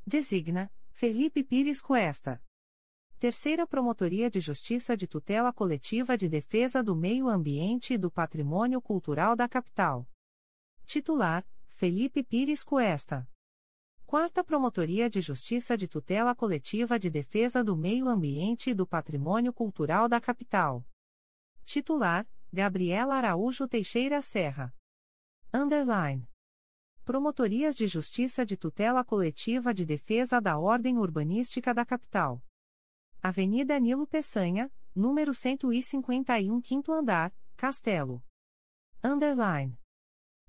Designa: 0.06 0.70
Felipe 0.92 1.46
Pires 1.46 1.82
Cuesta. 1.82 2.44
Terceira 3.24 3.66
Promotoria 3.66 4.30
de 4.30 4.42
Justiça 4.42 4.98
de 4.98 5.08
Tutela 5.08 5.54
Coletiva 5.54 6.18
de 6.18 6.28
Defesa 6.28 6.84
do 6.84 6.94
Meio 6.94 7.30
Ambiente 7.30 7.94
e 7.94 7.98
do 7.98 8.12
Patrimônio 8.12 8.82
Cultural 8.82 9.34
da 9.34 9.48
Capital. 9.48 10.06
Titular: 10.86 11.48
Felipe 11.70 12.22
Pires 12.22 12.66
Cuesta. 12.66 13.26
Quarta 14.06 14.44
Promotoria 14.44 15.10
de 15.10 15.22
Justiça 15.22 15.78
de 15.78 15.88
Tutela 15.88 16.36
Coletiva 16.36 17.00
de 17.00 17.10
Defesa 17.10 17.64
do 17.64 17.78
Meio 17.78 18.10
Ambiente 18.10 18.72
e 18.72 18.74
do 18.74 18.86
Patrimônio 18.86 19.54
Cultural 19.54 20.10
da 20.10 20.20
Capital. 20.20 20.86
Titular: 21.64 22.28
Gabriela 22.52 23.16
Araújo 23.16 23.70
Teixeira 23.70 24.22
Serra. 24.22 24.76
Underline. 25.54 26.28
Promotorias 27.06 27.78
de 27.78 27.88
Justiça 27.88 28.46
de 28.46 28.58
Tutela 28.58 29.02
Coletiva 29.02 29.74
de 29.74 29.86
Defesa 29.86 30.42
da 30.42 30.60
Ordem 30.60 30.98
Urbanística 30.98 31.74
da 31.74 31.86
Capital. 31.86 32.44
Avenida 33.26 33.80
Nilo 33.80 34.06
Peçanha, 34.06 34.70
número 34.94 35.34
151, 35.34 36.60
quinto 36.60 36.92
andar, 36.92 37.34
Castelo. 37.56 38.22
Underline. 39.02 39.80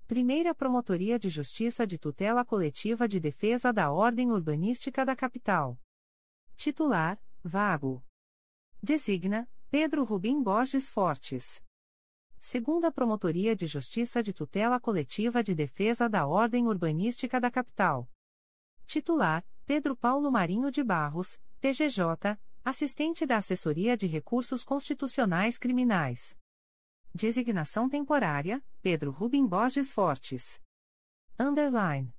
Primeira 0.05 0.53
Promotoria 0.53 1.17
de 1.17 1.29
Justiça 1.29 1.87
de 1.87 1.97
Tutela 1.97 2.43
Coletiva 2.43 3.07
de 3.07 3.17
Defesa 3.17 3.71
da 3.71 3.93
Ordem 3.93 4.29
Urbanística 4.29 5.05
da 5.05 5.15
Capital. 5.15 5.79
Titular: 6.57 7.17
Vago. 7.41 8.03
Designa: 8.83 9.49
Pedro 9.71 10.03
Rubim 10.03 10.43
Borges 10.43 10.89
Fortes. 10.89 11.63
Segunda 12.41 12.91
Promotoria 12.91 13.55
de 13.55 13.67
Justiça 13.67 14.21
de 14.21 14.33
Tutela 14.33 14.81
Coletiva 14.81 15.41
de 15.41 15.55
Defesa 15.55 16.09
da 16.09 16.27
Ordem 16.27 16.67
Urbanística 16.67 17.39
da 17.39 17.49
Capital. 17.49 18.11
Titular: 18.85 19.47
Pedro 19.65 19.95
Paulo 19.95 20.29
Marinho 20.29 20.69
de 20.69 20.83
Barros, 20.83 21.41
PGJ, 21.61 22.37
assistente 22.65 23.27
da 23.27 23.37
Assessoria 23.37 23.95
de 23.95 24.07
Recursos 24.07 24.63
Constitucionais 24.63 25.55
Criminais. 25.55 26.35
Designação 27.13 27.87
temporária: 27.87 28.59
Pedro 28.81 29.11
Rubem 29.11 29.45
Borges 29.45 29.93
Fortes. 29.93 30.59
Underline. 31.39 32.11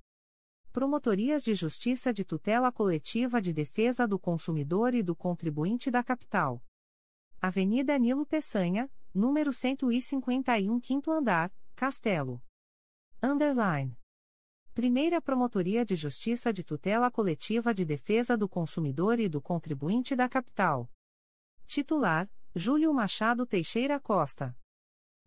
Promotorias 0.71 1.43
de 1.43 1.53
Justiça 1.53 2.13
de 2.13 2.23
Tutela 2.23 2.71
Coletiva 2.71 3.41
de 3.41 3.51
Defesa 3.51 4.07
do 4.07 4.17
Consumidor 4.17 4.93
e 4.93 5.03
do 5.03 5.13
Contribuinte 5.13 5.91
da 5.91 6.01
Capital. 6.01 6.63
Avenida 7.41 7.99
Nilo 7.99 8.25
Peçanha, 8.25 8.89
número 9.13 9.51
151, 9.51 10.79
quinto 10.79 11.11
andar, 11.11 11.51
Castelo. 11.75 12.41
Underline. 13.21 13.97
Primeira 14.77 15.19
Promotoria 15.19 15.83
de 15.83 15.95
Justiça 15.95 16.53
de 16.53 16.63
Tutela 16.63 17.09
Coletiva 17.09 17.73
de 17.73 17.83
Defesa 17.83 18.37
do 18.37 18.47
Consumidor 18.47 19.19
e 19.19 19.27
do 19.27 19.41
Contribuinte 19.41 20.15
da 20.15 20.29
Capital. 20.29 20.87
Titular: 21.65 22.29
Júlio 22.53 22.93
Machado 22.93 23.43
Teixeira 23.43 23.99
Costa. 23.99 24.55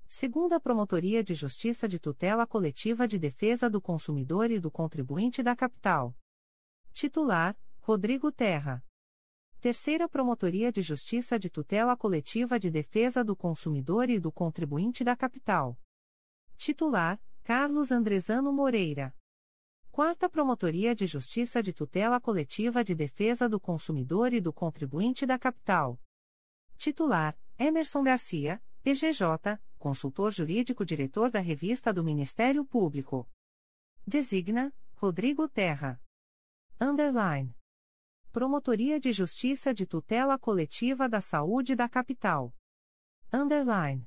Segunda 0.07 0.61
Promotoria 0.61 1.25
de 1.25 1.35
Justiça 1.35 1.89
de 1.89 1.99
Tutela 1.99 2.47
Coletiva 2.47 3.09
de 3.09 3.19
Defesa 3.19 3.69
do 3.69 3.81
Consumidor 3.81 4.53
e 4.53 4.61
do 4.61 4.71
Contribuinte 4.71 5.43
da 5.43 5.57
Capital. 5.57 6.17
Titular: 6.93 7.59
Rodrigo 7.81 8.31
Terra. 8.31 8.85
Terceira 9.61 10.09
Promotoria 10.09 10.71
de 10.71 10.81
Justiça 10.81 11.41
de 11.41 11.51
Tutela 11.51 11.97
Coletiva 11.97 12.57
de 12.57 12.71
Defesa 12.71 13.25
do 13.25 13.35
Consumidor 13.35 14.09
e 14.11 14.21
do 14.21 14.31
Contribuinte 14.31 15.03
da 15.03 15.17
Capital. 15.17 15.77
Titular: 16.57 17.21
Carlos 17.43 17.91
Andrezano 17.91 18.53
Moreira. 18.53 19.13
Quarta 19.93 20.29
Promotoria 20.29 20.95
de 20.95 21.05
Justiça 21.05 21.61
de 21.61 21.73
Tutela 21.73 22.21
Coletiva 22.21 22.85
de 22.85 22.95
Defesa 22.95 23.49
do 23.49 23.59
Consumidor 23.59 24.33
e 24.33 24.41
do 24.41 24.53
Contribuinte 24.53 25.27
da 25.27 25.37
Capital. 25.37 26.01
Titular: 26.77 27.37
Emerson 27.59 28.05
Garcia, 28.05 28.63
PGJ, 28.85 29.61
consultor 29.81 30.31
jurídico 30.31 30.85
diretor 30.85 31.29
da 31.29 31.41
Revista 31.41 31.93
do 31.93 32.05
Ministério 32.05 32.65
Público. 32.65 33.29
Designa: 34.07 34.73
Rodrigo 34.95 35.49
Terra. 35.49 36.01
Underline. 36.81 37.53
Promotoria 38.31 39.01
de 39.01 39.11
Justiça 39.11 39.75
de 39.75 39.87
Tutela 39.87 40.39
Coletiva 40.39 41.09
da 41.09 41.21
Saúde 41.21 41.75
da 41.75 41.89
Capital. 41.89 42.55
Underline. 43.33 44.07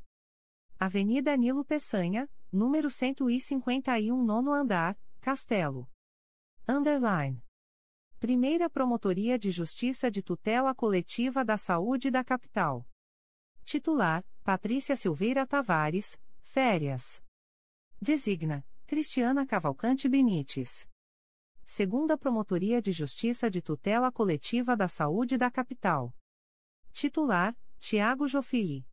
Avenida 0.79 1.35
Nilo 1.35 1.65
Peçanha, 1.65 2.29
número 2.49 2.89
151 2.89 4.23
nono 4.23 4.53
andar, 4.53 4.97
Castelo. 5.23 5.89
Underline. 6.67 7.41
Primeira 8.19 8.69
Promotoria 8.69 9.39
de 9.39 9.51
Justiça 9.51 10.11
de 10.11 10.21
Tutela 10.21 10.75
Coletiva 10.75 11.45
da 11.45 11.55
Saúde 11.55 12.11
da 12.11 12.25
Capital. 12.25 12.85
Titular, 13.63 14.21
Patrícia 14.43 14.97
Silveira 14.97 15.47
Tavares, 15.47 16.19
férias. 16.41 17.23
Designa, 18.01 18.67
Cristiana 18.85 19.47
Cavalcante 19.47 20.09
Benites. 20.09 20.89
Segunda 21.63 22.17
Promotoria 22.17 22.81
de 22.81 22.91
Justiça 22.91 23.49
de 23.49 23.61
Tutela 23.61 24.11
Coletiva 24.11 24.75
da 24.75 24.89
Saúde 24.89 25.37
da 25.37 25.49
Capital. 25.49 26.13
Titular, 26.91 27.55
Tiago 27.79 28.27
Jofili. 28.27 28.85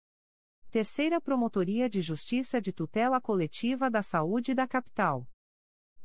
Terceira 0.70 1.20
Promotoria 1.20 1.90
de 1.90 2.00
Justiça 2.00 2.60
de 2.60 2.72
Tutela 2.72 3.20
Coletiva 3.20 3.90
da 3.90 4.00
Saúde 4.00 4.54
da 4.54 4.68
Capital. 4.68 5.26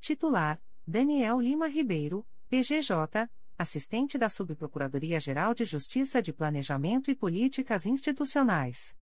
Titular: 0.06 0.62
Daniel 0.86 1.40
Lima 1.40 1.68
Ribeiro, 1.68 2.24
PGJ, 2.48 3.28
assistente 3.58 4.20
da 4.20 4.30
Subprocuradoria-Geral 4.30 5.56
de 5.56 5.66
Justiça 5.66 6.22
de 6.22 6.32
Planejamento 6.32 7.10
e 7.10 7.16
Políticas 7.16 7.88
Institucionais. 7.88 8.96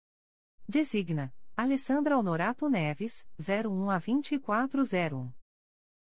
Designa: 0.68 1.34
Alessandra 1.56 2.18
Honorato 2.18 2.68
Neves, 2.68 3.26
01 3.38 3.88
a 3.90 3.98
2401. 3.98 5.32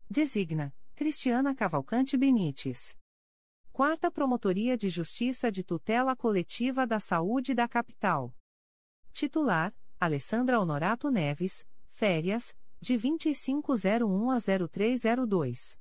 Designa: 0.10 0.74
Cristiana 0.96 1.54
Cavalcante 1.54 2.16
Benites. 2.16 2.98
Quarta 3.74 4.10
Promotoria 4.10 4.78
de 4.78 4.88
Justiça 4.88 5.52
de 5.52 5.62
Tutela 5.62 6.16
Coletiva 6.16 6.88
da 6.88 7.02
Saúde 7.02 7.54
da 7.54 7.68
Capital. 7.68 8.34
Titular: 9.12 9.76
Alessandra 10.00 10.58
Honorato 10.58 11.12
Neves, 11.12 11.68
férias, 11.92 12.56
de 12.80 12.98
2501 12.98 14.32
a 14.32 14.38
0302. 14.40 15.80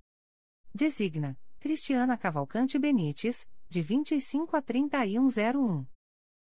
Designa: 0.75 1.39
Cristiana 1.61 2.19
Cavalcante 2.19 2.79
Benites, 2.79 3.49
de 3.69 3.81
25 3.81 4.57
a 4.57 4.63
3101. 4.63 5.87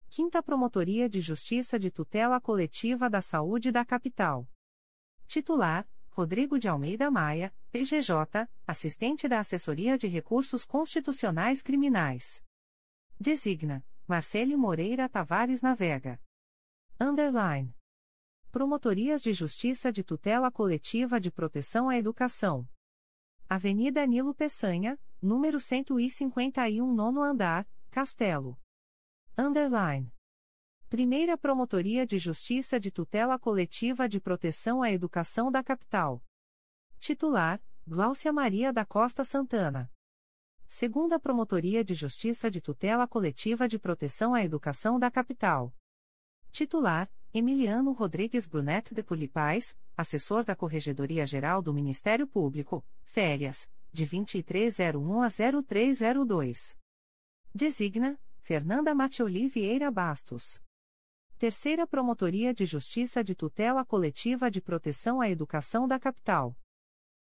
Quinta 0.10 0.42
Promotoria 0.42 1.10
de 1.10 1.22
Justiça 1.22 1.78
de 1.78 1.92
Tutela 1.92 2.40
Coletiva 2.40 3.10
da 3.10 3.22
Saúde 3.22 3.72
da 3.72 3.86
Capital. 3.86 4.48
Titular: 5.28 5.88
Rodrigo 6.10 6.58
de 6.58 6.68
Almeida 6.68 7.12
Maia, 7.12 7.54
PGJ, 7.72 8.50
assistente 8.66 9.28
da 9.28 9.40
Assessoria 9.40 9.98
de 9.98 10.08
Recursos 10.08 10.66
Constitucionais 10.66 11.62
Criminais. 11.62 12.44
Designa: 13.20 13.86
Marcelo 14.08 14.58
Moreira 14.58 15.08
Tavares 15.08 15.62
Navega. 15.62 16.20
Underline. 17.00 17.77
Promotorias 18.58 19.22
de 19.22 19.34
Justiça 19.34 19.92
de 19.92 20.04
Tutela 20.04 20.52
Coletiva 20.52 21.20
de 21.20 21.30
Proteção 21.30 21.90
à 21.90 21.96
Educação. 21.96 22.68
Avenida 23.48 24.04
Nilo 24.08 24.34
Peçanha, 24.34 25.00
número 25.22 25.60
151 25.60 26.92
nono 26.92 27.22
andar, 27.22 27.70
Castelo. 27.92 28.60
Underline. 29.38 30.12
Primeira 30.90 31.38
Promotoria 31.38 32.04
de 32.04 32.18
Justiça 32.18 32.80
de 32.80 32.90
Tutela 32.90 33.38
Coletiva 33.38 34.10
de 34.10 34.20
Proteção 34.20 34.82
à 34.82 34.92
Educação 34.92 35.52
da 35.52 35.64
Capital. 35.64 36.26
Titular, 36.98 37.62
Gláucia 37.86 38.34
Maria 38.34 38.74
da 38.74 38.84
Costa 38.84 39.24
Santana. 39.24 39.88
Segunda 40.68 41.20
Promotoria 41.20 41.84
de 41.84 41.94
Justiça 41.94 42.50
de 42.50 42.60
Tutela 42.60 43.08
Coletiva 43.08 43.68
de 43.68 43.78
Proteção 43.78 44.34
à 44.34 44.44
Educação 44.44 44.98
da 44.98 45.12
Capital. 45.12 45.72
Titular: 46.52 47.08
Emiliano 47.38 47.92
Rodrigues 47.92 48.48
Brunet 48.48 48.96
de 48.96 49.04
Pulipais, 49.04 49.78
assessor 49.96 50.44
da 50.44 50.56
Corregedoria 50.56 51.24
Geral 51.24 51.62
do 51.62 51.72
Ministério 51.72 52.26
Público, 52.26 52.84
férias, 53.04 53.70
de 53.94 54.08
2301 54.08 55.22
a 55.22 55.28
0302. 55.30 56.76
Designa: 57.54 58.20
Fernanda 58.40 58.96
Matioli 58.96 59.48
Vieira 59.48 59.92
Bastos. 59.92 60.60
Terceira 61.38 61.86
Promotoria 61.86 62.56
de 62.56 62.66
Justiça 62.66 63.24
de 63.24 63.36
Tutela 63.36 63.86
Coletiva 63.86 64.50
de 64.50 64.60
Proteção 64.60 65.22
à 65.22 65.30
Educação 65.30 65.88
da 65.88 66.00
Capital. 66.00 66.58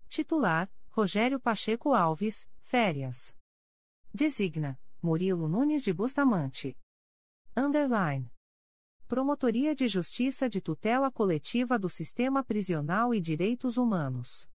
Titular: 0.09 0.69
Rogério 0.89 1.39
Pacheco 1.39 1.95
Alves, 1.95 2.51
férias. 2.63 3.33
Designa: 4.13 4.77
Murilo 5.01 5.47
Nunes 5.47 5.85
de 5.85 5.93
Bustamante. 5.93 6.77
Underline. 7.57 8.29
Promotoria 9.11 9.75
de 9.75 9.89
Justiça 9.89 10.49
de 10.49 10.61
Tutela 10.61 11.11
Coletiva 11.11 11.77
do 11.77 11.89
Sistema 11.89 12.45
Prisional 12.45 13.13
e 13.13 13.21
Direitos 13.21 13.77
Humanos. 13.77 14.49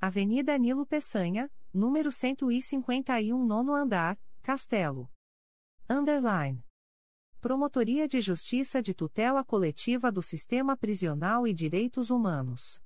Avenida 0.00 0.56
Nilo 0.56 0.86
Peçanha, 0.86 1.50
número 1.70 2.10
151 2.10 3.44
nono 3.44 3.74
andar, 3.74 4.18
Castelo. 4.40 5.10
Underline. 5.86 6.64
Promotoria 7.42 8.08
de 8.08 8.22
Justiça 8.22 8.80
de 8.80 8.94
Tutela 8.94 9.44
Coletiva 9.44 10.10
do 10.10 10.22
Sistema 10.22 10.78
Prisional 10.78 11.46
e 11.46 11.52
Direitos 11.52 12.08
Humanos. 12.08 12.82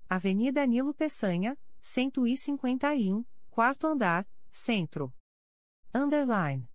Avenida 0.09 0.65
Nilo 0.67 0.95
Peçanha, 0.95 1.57
151, 1.81 3.25
quarto 3.51 3.87
andar, 3.87 4.27
Centro. 4.51 5.13
Underline. 5.95 6.69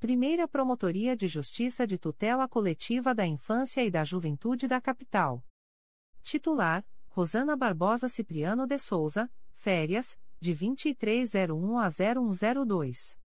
Primeira 0.00 0.48
Promotoria 0.48 1.14
de 1.14 1.28
Justiça 1.28 1.86
de 1.86 1.98
Tutela 1.98 2.48
Coletiva 2.48 3.14
da 3.14 3.26
Infância 3.26 3.84
e 3.84 3.90
da 3.90 4.02
Juventude 4.02 4.66
da 4.66 4.80
Capital. 4.80 5.44
Titular: 6.22 6.82
Rosana 7.10 7.54
Barbosa 7.54 8.08
Cipriano 8.08 8.66
de 8.66 8.78
Souza, 8.78 9.30
férias, 9.52 10.18
de 10.40 10.54
2301 10.54 11.78
a 11.78 11.90
0102. 11.90 13.18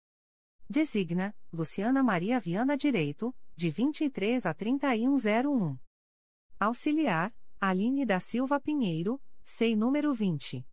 Designa: 0.67 1.35
Luciana 1.53 2.01
Maria 2.01 2.39
Viana 2.39 2.75
Direito, 2.75 3.35
de 3.55 3.69
23 3.69 4.43
a 4.43 4.53
3101. 4.55 5.77
Auxiliar: 6.59 7.31
Aline 7.61 8.03
da 8.03 8.19
Silva 8.19 8.59
Pinheiro, 8.59 9.21
SEI 9.43 9.75
número 9.75 10.11
20. 10.11 10.65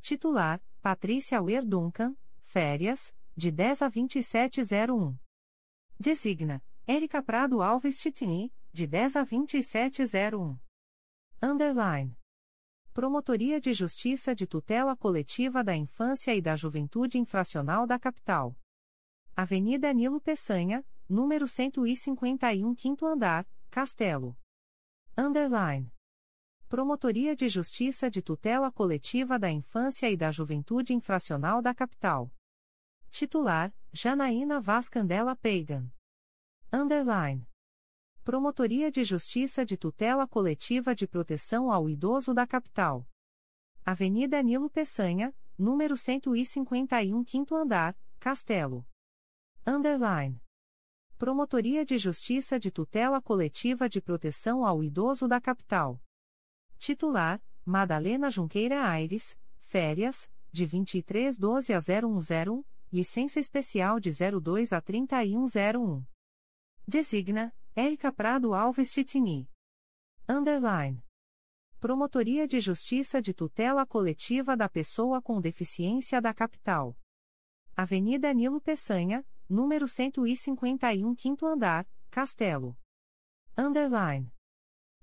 Titular: 0.00 0.60
Patrícia 0.80 1.40
Weir 1.40 1.64
Duncan, 1.64 2.16
férias, 2.40 3.14
de 3.36 3.50
10 3.50 3.82
a 3.82 3.88
2701. 3.88 5.16
Designa: 5.98 6.62
Érica 6.86 7.22
Prado 7.22 7.62
Alves 7.62 8.00
Titini, 8.00 8.52
de 8.72 8.86
10 8.86 9.16
a 9.16 9.22
2701. 9.22 10.58
Underline. 11.40 12.16
Promotoria 12.92 13.58
de 13.58 13.72
Justiça 13.72 14.34
de 14.34 14.46
Tutela 14.46 14.94
Coletiva 14.94 15.64
da 15.64 15.74
Infância 15.74 16.34
e 16.34 16.42
da 16.42 16.54
Juventude 16.54 17.16
Infracional 17.16 17.86
da 17.86 17.98
Capital. 17.98 18.54
Avenida 19.34 19.90
Nilo 19.94 20.20
Peçanha, 20.20 20.84
número 21.08 21.48
151 21.48 22.74
Quinto 22.74 23.06
Andar, 23.06 23.48
Castelo. 23.70 24.36
Underline. 25.16 25.90
Promotoria 26.68 27.34
de 27.34 27.48
Justiça 27.48 28.10
de 28.10 28.20
Tutela 28.20 28.70
Coletiva 28.70 29.38
da 29.38 29.50
Infância 29.50 30.10
e 30.10 30.16
da 30.16 30.30
Juventude 30.30 30.92
Infracional 30.92 31.62
da 31.62 31.74
Capital. 31.74 32.30
Titular, 33.08 33.74
Janaína 33.90 34.60
Vaz 34.60 34.90
Candela 34.90 35.34
Pagan. 35.34 35.90
Underline. 36.70 37.46
Promotoria 38.24 38.88
de 38.88 39.02
Justiça 39.02 39.66
de 39.66 39.76
Tutela 39.76 40.28
Coletiva 40.28 40.94
de 40.94 41.08
Proteção 41.08 41.72
ao 41.72 41.90
Idoso 41.90 42.32
da 42.32 42.46
Capital. 42.46 43.04
Avenida 43.84 44.40
Nilo 44.40 44.70
Peçanha, 44.70 45.34
número 45.58 45.96
151 45.96 47.24
Quinto 47.24 47.56
Andar, 47.56 47.98
Castelo. 48.20 48.86
Underline. 49.66 50.40
Promotoria 51.18 51.84
de 51.84 51.98
Justiça 51.98 52.60
de 52.60 52.70
Tutela 52.70 53.20
Coletiva 53.20 53.88
de 53.88 54.00
Proteção 54.00 54.64
ao 54.64 54.84
Idoso 54.84 55.26
da 55.26 55.40
Capital. 55.40 56.00
Titular: 56.78 57.42
Madalena 57.64 58.30
Junqueira 58.30 58.86
Aires, 58.86 59.36
férias, 59.58 60.30
de 60.52 60.64
2312 60.64 61.72
a 61.74 61.80
0101, 61.80 62.64
licença 62.92 63.40
especial 63.40 63.98
de 63.98 64.12
02 64.12 64.72
a 64.72 64.80
3101. 64.80 66.04
Designa: 66.86 67.52
Érica 67.74 68.12
Prado 68.12 68.52
Alves 68.52 68.92
Titini. 68.92 69.48
Underline. 70.28 71.02
Promotoria 71.80 72.46
de 72.46 72.60
Justiça 72.60 73.22
de 73.22 73.32
Tutela 73.32 73.86
Coletiva 73.86 74.54
da 74.54 74.68
Pessoa 74.68 75.22
com 75.22 75.40
Deficiência 75.40 76.20
da 76.20 76.34
Capital. 76.34 76.94
Avenida 77.74 78.30
Nilo 78.34 78.60
Peçanha, 78.60 79.26
número 79.48 79.88
151, 79.88 81.14
quinto 81.14 81.46
andar, 81.46 81.88
Castelo. 82.10 82.76
Underline. 83.56 84.30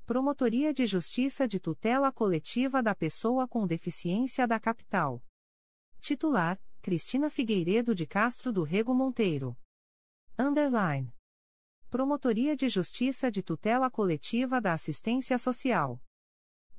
Promotoria 0.06 0.72
de 0.72 0.86
Justiça 0.86 1.48
de 1.48 1.60
Tutela 1.60 2.12
Coletiva 2.12 2.84
da 2.84 2.94
Pessoa 2.94 3.48
com 3.48 3.66
Deficiência 3.66 4.48
da 4.48 4.60
Capital. 4.60 5.24
Titular: 6.00 6.62
Cristina 6.84 7.32
Figueiredo 7.32 7.96
de 7.96 8.06
Castro 8.06 8.54
do 8.54 8.62
Rego 8.62 8.94
Monteiro. 8.94 9.58
Underline. 10.38 11.12
Promotoria 11.90 12.56
de 12.56 12.70
Justiça 12.70 13.32
de 13.32 13.42
Tutela 13.42 13.90
Coletiva 13.90 14.62
da 14.62 14.74
Assistência 14.74 15.40
Social. 15.40 16.00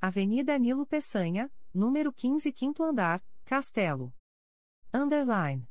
Avenida 0.01 0.57
Nilo 0.57 0.87
Peçanha, 0.87 1.53
número 1.75 2.13
15, 2.13 2.53
quinto 2.53 2.85
andar, 2.85 3.21
Castelo. 3.45 4.15
Underline. 4.95 5.69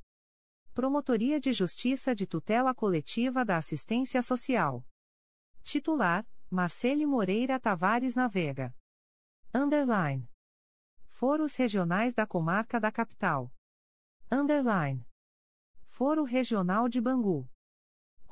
Promotoria 0.73 1.39
de 1.39 1.53
Justiça 1.53 2.13
de 2.13 2.27
Tutela 2.27 2.75
Coletiva 2.75 3.45
da 3.45 3.55
Assistência 3.55 4.21
Social. 4.21 4.85
Titular: 5.63 6.27
Marcele 6.51 7.05
Moreira 7.05 7.57
Tavares 7.61 8.15
Navega. 8.15 8.75
Underline. 9.55 10.29
Foros 11.07 11.55
Regionais 11.55 12.13
da 12.13 12.27
Comarca 12.27 12.77
da 12.77 12.91
Capital. 12.91 13.49
Underline. 14.29 15.07
Foro 15.85 16.25
Regional 16.25 16.89
de 16.89 16.99
Bangu. 16.99 17.49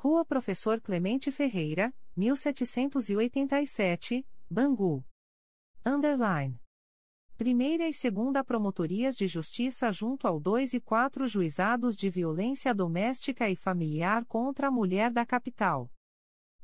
Rua 0.00 0.24
Professor 0.24 0.80
Clemente 0.80 1.32
Ferreira, 1.32 1.92
1787, 2.16 4.24
Bangu. 4.48 5.04
Underline. 5.84 6.56
Primeira 7.36 7.88
e 7.88 7.92
Segunda 7.92 8.44
Promotorias 8.44 9.16
de 9.16 9.26
Justiça 9.26 9.90
junto 9.90 10.28
ao 10.28 10.38
2 10.38 10.74
e 10.74 10.80
4 10.80 11.26
Juizados 11.26 11.96
de 11.96 12.08
Violência 12.08 12.72
Doméstica 12.72 13.50
e 13.50 13.56
Familiar 13.56 14.24
contra 14.26 14.68
a 14.68 14.70
Mulher 14.70 15.10
da 15.10 15.26
Capital. 15.26 15.90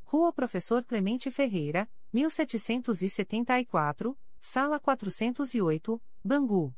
Rua 0.05 0.33
Professor 0.33 0.85
Clemente 0.85 1.29
Ferreira, 1.29 1.91
1774, 2.13 4.17
Sala 4.39 4.79
408, 4.79 6.01
Bangu. 6.25 6.73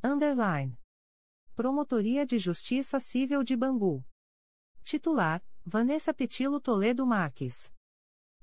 Underline. 0.00 0.78
Promotoria 1.56 2.24
de 2.24 2.38
Justiça 2.38 3.00
Civil 3.00 3.42
de 3.42 3.56
Bangu. 3.56 4.04
Titular: 4.84 5.42
Vanessa 5.64 6.12
Petilo 6.12 6.60
Toledo 6.60 7.06
Marques. 7.06 7.72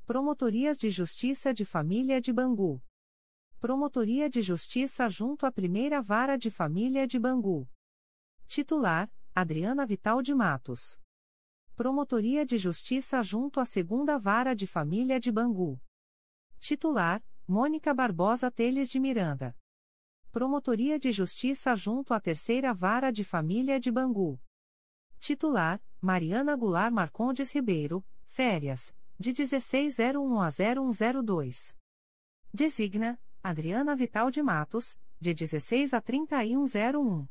Promotorias 0.05 0.79
de 0.79 0.89
Justiça 0.89 1.53
de 1.53 1.65
Família 1.65 2.21
de 2.21 2.31
Bangu. 2.31 2.81
Promotoria 3.59 4.29
de 4.29 4.41
Justiça 4.41 5.09
junto 5.09 5.45
à 5.45 5.51
Primeira 5.51 6.01
Vara 6.01 6.37
de 6.37 6.49
Família 6.49 7.05
de 7.05 7.19
Bangu. 7.19 7.67
Titular: 8.47 9.11
Adriana 9.35 9.85
Vital 9.85 10.21
de 10.21 10.33
Matos. 10.33 10.97
Promotoria 11.75 12.45
de 12.45 12.57
Justiça 12.57 13.21
junto 13.21 13.59
à 13.59 13.65
Segunda 13.65 14.17
Vara 14.17 14.55
de 14.55 14.65
Família 14.65 15.19
de 15.19 15.29
Bangu. 15.29 15.77
Titular: 16.57 17.21
Mônica 17.45 17.93
Barbosa 17.93 18.49
Teles 18.49 18.89
de 18.89 18.97
Miranda. 18.97 19.53
Promotoria 20.31 20.97
de 20.97 21.11
Justiça 21.11 21.75
junto 21.75 22.13
à 22.13 22.21
Terceira 22.21 22.73
Vara 22.73 23.11
de 23.11 23.25
Família 23.25 23.77
de 23.77 23.91
Bangu. 23.91 24.39
Titular: 25.19 25.81
Mariana 26.01 26.55
Goulart 26.55 26.91
Marcondes 26.91 27.51
Ribeiro, 27.51 28.03
férias, 28.25 28.95
de 29.19 29.33
1601 29.33 30.41
a 30.41 30.49
0102. 30.49 31.75
Designa: 32.53 33.19
Adriana 33.43 33.95
Vital 33.95 34.31
de 34.31 34.41
Matos, 34.41 34.97
de 35.19 35.33
16 35.33 35.93
a 35.93 36.01
3101. 36.01 37.27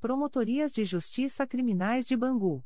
Promotorias 0.00 0.72
de 0.72 0.84
Justiça 0.84 1.46
Criminais 1.46 2.06
de 2.06 2.16
Bangu. 2.16 2.64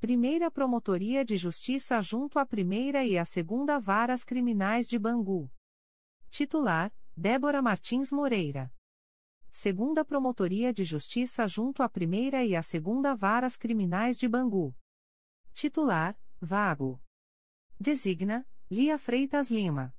Primeira 0.00 0.50
Promotoria 0.50 1.24
de 1.24 1.36
Justiça 1.36 2.00
junto 2.00 2.38
à 2.38 2.44
Primeira 2.44 3.04
e 3.04 3.16
à 3.16 3.24
Segunda 3.24 3.78
Varas 3.78 4.24
Criminais 4.24 4.88
de 4.88 4.98
Bangu. 4.98 5.50
Titular: 6.28 6.92
Débora 7.16 7.62
Martins 7.62 8.10
Moreira. 8.10 8.72
Segunda 9.52 10.04
Promotoria 10.04 10.72
de 10.72 10.84
Justiça 10.84 11.46
junto 11.46 11.82
à 11.82 11.88
Primeira 11.88 12.44
e 12.44 12.54
à 12.54 12.62
Segunda 12.62 13.16
Varas 13.16 13.56
Criminais 13.56 14.16
de 14.16 14.28
Bangu. 14.28 14.72
Titular: 15.52 16.16
Vago. 16.40 17.02
Designa: 17.78 18.46
Lia 18.70 18.96
Freitas 18.96 19.50
Lima. 19.50 19.92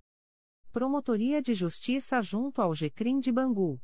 Promotoria 0.71 1.41
de 1.41 1.53
Justiça 1.53 2.21
junto 2.21 2.61
ao 2.61 2.73
GCRIM 2.73 3.19
de 3.19 3.29
Bangu. 3.29 3.79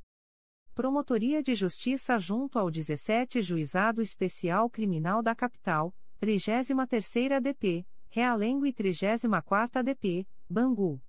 Promotoria 0.73 1.43
de 1.43 1.53
Justiça 1.53 2.17
junto 2.17 2.57
ao 2.57 2.71
17 2.71 3.41
Juizado 3.41 4.01
Especial 4.01 4.69
Criminal 4.69 5.21
da 5.21 5.35
Capital, 5.35 5.93
33ª 6.21 7.41
DP, 7.41 7.85
Realengo 8.09 8.65
e 8.65 8.71
34ª 8.71 9.83
DP, 9.83 10.25
Bangu. 10.49 11.01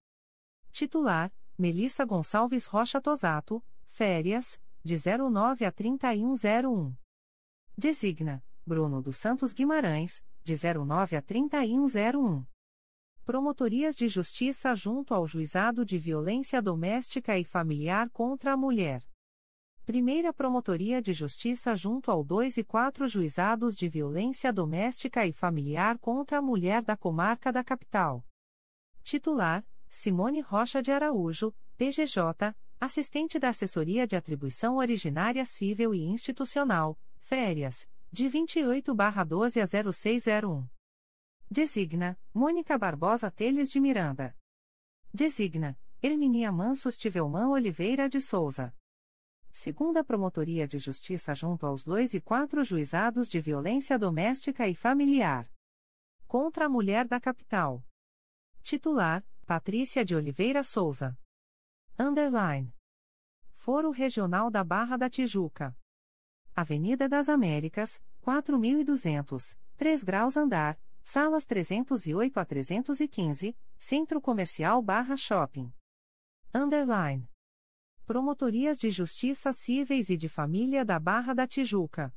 Titular: 0.73 1.33
Melissa 1.57 2.05
Gonçalves 2.05 2.67
Rocha 2.67 3.01
Tosato, 3.01 3.63
férias, 3.99 4.61
de 4.85 4.95
09 4.97 5.65
a 5.65 5.73
3101. 5.73 6.95
Designa: 7.77 8.45
Bruno 8.65 9.03
dos 9.03 9.17
Santos 9.17 9.53
Guimarães, 9.53 10.25
de 10.45 10.55
09 10.55 11.17
a 11.17 11.21
3101. 11.21 12.47
Promotorias 13.25 13.97
de 13.97 14.07
Justiça 14.07 14.73
junto 14.77 15.13
ao 15.13 15.27
Juizado 15.27 15.85
de 15.85 15.99
Violência 15.99 16.63
Doméstica 16.63 17.37
e 17.37 17.43
Familiar 17.43 18.09
contra 18.11 18.53
a 18.53 18.57
Mulher. 18.57 19.03
Primeira 19.85 20.33
Promotoria 20.33 21.03
de 21.03 21.13
Justiça 21.13 21.75
junto 21.75 22.09
ao 22.13 22.23
2 22.23 22.59
e 22.59 22.63
4 22.63 23.09
Juizados 23.09 23.75
de 23.75 23.89
Violência 23.89 24.53
Doméstica 24.53 25.27
e 25.27 25.33
Familiar 25.33 25.99
contra 25.99 26.39
a 26.39 26.43
Mulher 26.43 26.83
da 26.83 26.97
Comarca 26.97 27.51
da 27.51 27.65
Capital. 27.65 28.25
Titular: 29.03 29.67
Simone 29.89 30.41
Rocha 30.41 30.81
de 30.81 30.93
Araújo, 30.93 31.53
PGJ, 31.77 32.55
Assistente 32.81 33.41
da 33.41 33.49
Assessoria 33.49 34.07
de 34.07 34.15
Atribuição 34.15 34.77
Originária 34.77 35.45
Civil 35.45 35.93
e 35.93 36.01
Institucional, 36.01 36.97
Férias, 37.17 37.89
de 38.13 38.29
28-12 38.29 39.61
a 39.61 39.93
0601. 39.93 40.65
Designa: 41.51 42.17
Mônica 42.33 42.79
Barbosa 42.79 43.33
Teles 43.33 43.69
de 43.69 43.81
Miranda. 43.81 44.33
Designa: 45.13 45.77
Herminia 46.01 46.53
Mansos 46.53 46.97
Tivelman 46.97 47.49
Oliveira 47.49 48.09
de 48.09 48.21
Souza. 48.21 48.73
Segunda 49.51 50.05
Promotoria 50.05 50.69
de 50.69 50.79
Justiça 50.79 51.35
junto 51.35 51.67
aos 51.67 51.83
dois 51.83 52.15
e 52.15 52.21
quatro 52.21 52.63
Juizados 52.63 53.29
de 53.29 53.41
Violência 53.41 53.99
Doméstica 53.99 54.69
e 54.69 54.75
Familiar. 54.77 55.51
Contra 56.29 56.67
a 56.67 56.69
Mulher 56.69 57.09
da 57.09 57.19
Capital. 57.19 57.85
Titular: 58.63 59.27
Patrícia 59.45 60.05
de 60.05 60.15
Oliveira 60.15 60.63
Souza. 60.63 61.19
Underline. 62.01 62.73
Foro 63.51 63.91
Regional 63.91 64.53
da 64.53 64.63
Barra 64.63 64.97
da 64.97 65.11
Tijuca. 65.11 65.77
Avenida 66.55 67.09
das 67.09 67.29
Américas, 67.29 68.01
4200, 68.21 69.59
3 69.77 70.05
graus 70.05 70.37
andar 70.37 70.79
Salas 71.03 71.45
308 71.45 72.39
a 72.39 72.45
315, 72.45 73.57
Centro 73.77 74.21
Comercial 74.21 74.81
Barra 74.81 75.17
Shopping. 75.17 75.73
Underline. 76.55 77.29
Promotorias 78.07 78.79
de 78.79 78.91
Justiça 78.91 79.53
Cíveis 79.53 80.09
e 80.09 80.17
de 80.17 80.29
Família 80.29 80.85
da 80.85 81.01
Barra 81.01 81.35
da 81.35 81.49
Tijuca. 81.49 82.15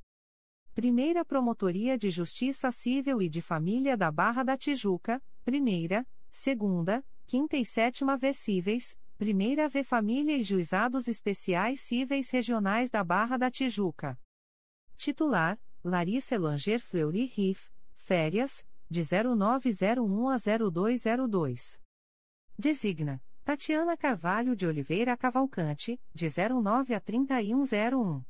Primeira 0.75 1.25
Promotoria 1.25 1.97
de 1.97 2.11
Justiça 2.11 2.71
Civil 2.71 3.19
e 3.19 3.27
de 3.27 3.41
Família 3.41 3.97
da 3.97 4.11
Barra 4.11 4.43
da 4.43 4.55
Tijuca, 4.55 5.19
Primeira, 5.43 6.07
Segunda, 6.29 7.03
Quinta 7.25 7.57
e 7.57 7.65
Sétima 7.65 8.15
V 8.15 8.31
Cíveis, 8.31 8.95
Primeira 9.21 9.69
V 9.69 9.83
Família 9.83 10.35
e 10.35 10.41
Juizados 10.41 11.07
Especiais 11.07 11.81
Cíveis 11.81 12.31
Regionais 12.31 12.89
da 12.89 13.03
Barra 13.03 13.37
da 13.37 13.51
Tijuca. 13.51 14.19
Titular: 14.97 15.59
Larissa 15.83 16.33
Elanger 16.33 16.79
Fleury 16.79 17.25
Riff, 17.25 17.69
Férias, 17.91 18.65
de 18.89 19.03
0901 19.03 20.27
a 20.27 20.37
0202. 20.37 21.79
Designa: 22.57 23.21
Tatiana 23.43 23.95
Carvalho 23.95 24.55
de 24.55 24.65
Oliveira 24.65 25.15
Cavalcante, 25.15 26.01
de 26.11 26.27
09 26.27 26.95
a 26.95 26.99
3101. 26.99 28.25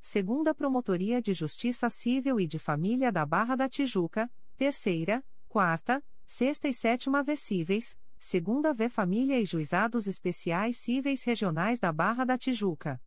Segunda 0.00 0.54
Promotoria 0.54 1.20
de 1.20 1.34
Justiça 1.34 1.90
Civil 1.90 2.40
e 2.40 2.46
de 2.46 2.58
Família 2.58 3.12
da 3.12 3.26
Barra 3.26 3.54
da 3.54 3.68
Tijuca, 3.68 4.32
terceira, 4.56 5.22
quarta, 5.46 6.02
sexta 6.24 6.66
e 6.68 6.72
sétima 6.72 7.22
vez 7.22 7.40
cíveis, 7.40 7.94
segunda 8.18 8.72
V 8.72 8.88
Família 8.88 9.40
e 9.40 9.44
Juizados 9.44 10.06
Especiais 10.06 10.78
Cíveis 10.78 11.22
Regionais 11.24 11.78
da 11.78 11.92
Barra 11.92 12.24
da 12.24 12.36
Tijuca. 12.36 13.00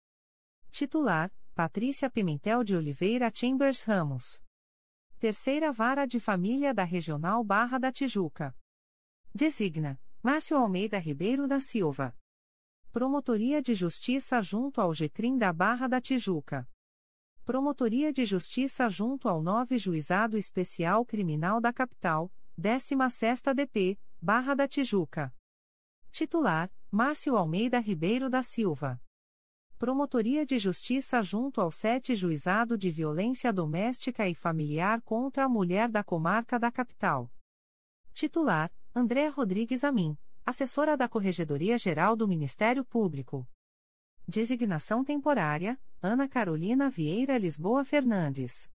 Titular: 0.71 1.31
Patrícia 1.53 2.09
Pimentel 2.09 2.63
de 2.63 2.75
Oliveira 2.75 3.29
Chambers 3.33 3.81
Ramos. 3.81 4.41
Terceira 5.19 5.71
Vara 5.71 6.05
de 6.05 6.19
Família 6.19 6.73
da 6.73 6.83
Regional 6.83 7.43
Barra 7.43 7.77
da 7.77 7.91
Tijuca. 7.91 8.55
Designa: 9.33 9.99
Márcio 10.23 10.57
Almeida 10.57 10.97
Ribeiro 10.97 11.47
da 11.47 11.59
Silva. 11.59 12.15
Promotoria 12.91 13.61
de 13.61 13.75
Justiça 13.75 14.41
junto 14.41 14.81
ao 14.81 14.91
GCRIM 14.91 15.37
da 15.37 15.51
Barra 15.51 15.87
da 15.87 16.01
Tijuca. 16.01 16.67
Promotoria 17.45 18.13
de 18.13 18.25
Justiça 18.25 18.87
junto 18.89 19.27
ao 19.27 19.41
9 19.41 19.77
Juizado 19.77 20.37
Especial 20.37 21.05
Criminal 21.05 21.59
da 21.59 21.73
Capital, 21.73 22.31
16ª 22.59 23.53
DP, 23.53 23.99
Barra 24.21 24.53
da 24.53 24.67
Tijuca. 24.67 25.33
Titular: 26.11 26.69
Márcio 26.91 27.37
Almeida 27.37 27.79
Ribeiro 27.79 28.29
da 28.29 28.43
Silva. 28.43 29.01
Promotoria 29.77 30.45
de 30.45 30.57
Justiça 30.57 31.23
junto 31.23 31.61
ao 31.61 31.71
7 31.71 32.13
Juizado 32.15 32.77
de 32.77 32.91
Violência 32.91 33.53
Doméstica 33.53 34.27
e 34.27 34.35
Familiar 34.35 35.01
contra 35.03 35.45
a 35.45 35.49
Mulher 35.49 35.87
da 35.87 36.03
Comarca 36.03 36.59
da 36.59 36.69
Capital. 36.69 37.31
Titular: 38.11 38.69
André 38.93 39.29
Rodrigues 39.29 39.85
Amin, 39.85 40.17
assessora 40.45 40.97
da 40.97 41.07
Corregedoria 41.07 41.77
Geral 41.77 42.17
do 42.17 42.27
Ministério 42.27 42.83
Público. 42.83 43.47
Designação 44.27 45.01
temporária: 45.01 45.79
Ana 46.01 46.27
Carolina 46.27 46.89
Vieira 46.89 47.37
Lisboa 47.37 47.85
Fernandes. 47.85 48.69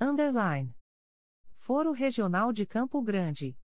Underline. 0.00 0.74
Foro 1.56 1.92
Regional 1.92 2.54
de 2.54 2.64
Campo 2.64 3.02
Grande. 3.02 3.54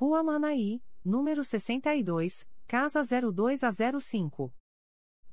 Rua 0.00 0.22
Manaí, 0.22 0.82
número 1.04 1.44
62, 1.44 2.48
Casa 2.66 3.02
02 3.02 3.62
a 3.62 3.70
05. 3.70 4.50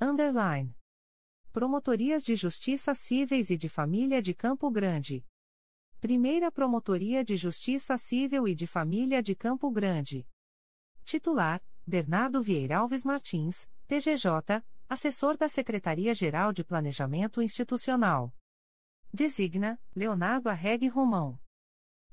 Underline. 0.02 0.76
Promotorias 1.54 2.22
de 2.22 2.36
Justiça 2.36 2.94
Cíveis 2.94 3.50
e 3.50 3.56
de 3.56 3.70
Família 3.70 4.22
de 4.22 4.34
Campo 4.34 4.70
Grande. 4.70 5.26
Primeira 6.02 6.52
Promotoria 6.52 7.24
de 7.24 7.38
Justiça 7.38 7.98
Civil 7.98 8.46
e 8.46 8.54
de 8.54 8.68
Família 8.68 9.24
de 9.24 9.34
Campo 9.36 9.72
Grande. 9.72 10.28
Titular: 11.06 11.64
Bernardo 11.86 12.44
Vieira 12.44 12.80
Alves 12.80 13.06
Martins, 13.06 13.70
PGJ, 13.88 14.62
assessor 14.90 15.38
da 15.38 15.48
Secretaria-Geral 15.48 16.52
de 16.52 16.66
Planejamento 16.66 17.42
Institucional. 17.42 18.36
Designa: 19.14 19.80
Leonardo 19.96 20.50
Arregue 20.50 20.90
Romão. 20.90 21.40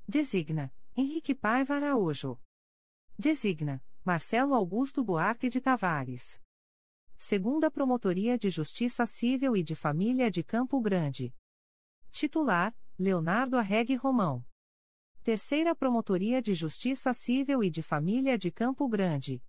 Designa: 0.07 0.73
Henrique 0.95 1.35
Paiva 1.35 1.75
Araújo. 1.75 2.39
Designa: 3.17 3.81
Marcelo 4.03 4.53
Augusto 4.53 5.01
Buarque 5.01 5.47
de 5.47 5.61
Tavares. 5.61 6.41
Segunda 7.15 7.71
Promotoria 7.71 8.37
de 8.37 8.49
Justiça 8.49 9.05
Civil 9.05 9.55
e 9.55 9.63
de 9.63 9.73
Família 9.73 10.29
de 10.29 10.43
Campo 10.43 10.81
Grande. 10.81 11.33
Titular: 12.11 12.75
Leonardo 12.99 13.57
Arregue 13.57 13.95
Romão. 13.95 14.45
Terceira 15.23 15.73
Promotoria 15.73 16.41
de 16.41 16.53
Justiça 16.53 17.13
Civil 17.13 17.63
e 17.63 17.69
de 17.69 17.81
Família 17.81 18.37
de 18.37 18.51
Campo 18.51 18.85
Grande. 18.89 19.41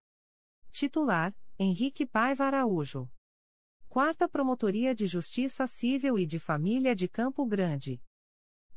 Titular: 0.71 1.35
Henrique 1.59 2.07
Paiva 2.07 2.45
Araújo. 2.45 3.11
Quarta 3.89 4.29
Promotoria 4.29 4.95
de 4.95 5.09
Justiça 5.09 5.67
Civil 5.67 6.17
e 6.21 6.25
de 6.25 6.39
Família 6.39 6.95
de 6.95 7.09
Campo 7.09 7.45
Grande. 7.45 8.01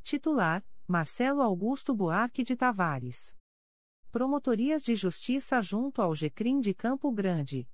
Titular: 0.02 0.66
Marcelo 0.84 1.42
Augusto 1.42 1.94
Buarque 1.94 2.42
de 2.42 2.56
Tavares. 2.56 3.38
Promotorias 4.10 4.82
de 4.82 4.96
Justiça 4.96 5.60
junto 5.60 6.02
ao 6.02 6.12
GCRIM 6.12 6.58
de 6.58 6.74
Campo 6.74 7.12
Grande. 7.12 7.68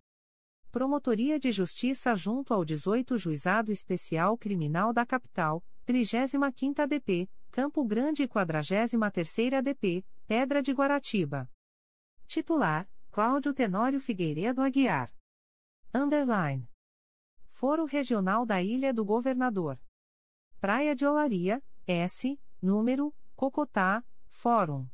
Promotoria 0.71 1.39
de 1.39 1.51
Justiça 1.51 2.15
junto 2.15 2.53
ao 2.53 2.63
18 2.63 3.17
Juizado 3.17 3.73
Especial 3.73 4.37
Criminal 4.37 4.93
da 4.93 5.07
Capital, 5.07 5.65
35ª 5.87 6.87
DP, 6.87 7.27
Campo 7.51 7.83
Grande 7.87 8.25
e 8.25 8.29
43ª 8.29 9.63
DP, 9.63 10.05
Pedra 10.27 10.61
de 10.61 10.75
Guaratiba. 10.75 11.51
Titular: 12.27 12.87
Cláudio 13.11 13.55
Tenório 13.55 13.99
Figueiredo 13.99 14.61
Aguiar. 14.61 15.11
Underline. 15.95 16.69
Foro 17.49 17.87
Regional 17.87 18.45
da 18.45 18.63
Ilha 18.63 18.93
do 18.93 19.07
Governador. 19.07 19.81
Praia 20.61 20.95
de 20.95 21.07
Olaria, 21.07 21.63
S, 21.87 22.39
número, 22.61 23.15
Cocotá, 23.35 24.05
Fórum. 24.27 24.87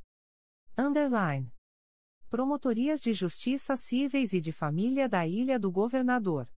Underline. 0.77 1.53
Promotorias 2.31 3.03
de 3.03 3.13
Justiça 3.13 3.77
Cíveis 3.77 4.33
e 4.33 4.41
de 4.41 4.53
Família 4.53 5.07
da 5.07 5.27
Ilha 5.27 5.59
do 5.59 5.71
Governador. 5.71 6.51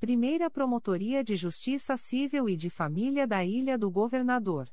Primeira 0.00 0.48
Promotoria 0.50 1.22
de 1.22 1.36
Justiça 1.36 1.94
Civil 1.98 2.48
e 2.48 2.56
de 2.56 2.70
Família 2.70 3.26
da 3.26 3.44
Ilha 3.44 3.76
do 3.76 3.90
Governador. 3.90 4.72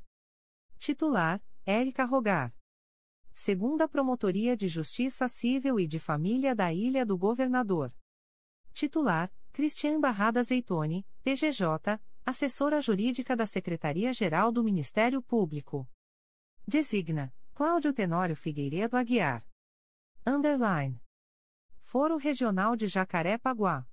Titular: 0.78 1.44
Érica 1.66 2.06
Rogar. 2.06 2.56
Segunda 3.34 3.86
Promotoria 3.86 4.56
de 4.56 4.68
Justiça 4.68 5.28
Civil 5.28 5.78
e 5.78 5.86
de 5.86 5.98
Família 5.98 6.54
da 6.54 6.72
Ilha 6.72 7.04
do 7.04 7.18
Governador. 7.18 7.94
Titular: 8.72 9.30
Cristian 9.52 10.00
Barrada 10.00 10.42
Zeitone, 10.42 11.06
PGJ, 11.22 12.00
assessora 12.24 12.80
jurídica 12.80 13.36
da 13.36 13.44
Secretaria-Geral 13.44 14.50
do 14.50 14.64
Ministério 14.64 15.20
Público. 15.20 15.86
Designa: 16.66 17.34
Cláudio 17.54 17.92
Tenório 17.92 18.34
Figueiredo 18.34 18.96
Aguiar. 18.96 19.46
Underline. 20.26 20.98
Foro 21.80 22.16
Regional 22.16 22.74
de 22.74 22.86
Jacaré-Paguá. 22.86 23.86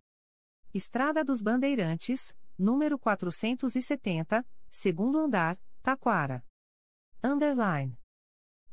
Estrada 0.74 1.26
dos 1.26 1.42
Bandeirantes, 1.42 2.34
número 2.58 2.98
470, 2.98 4.48
segundo 4.70 5.20
andar, 5.20 5.60
Taquara. 5.84 6.42
Underline. 7.22 8.00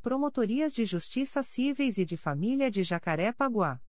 Promotorias 0.01 0.73
de 0.73 0.85
Justiça 0.85 1.43
Cíveis 1.43 1.99
e 1.99 2.05
de 2.05 2.17
Família 2.17 2.71
de 2.71 2.85
Jacaré-Paguá. 2.85 3.83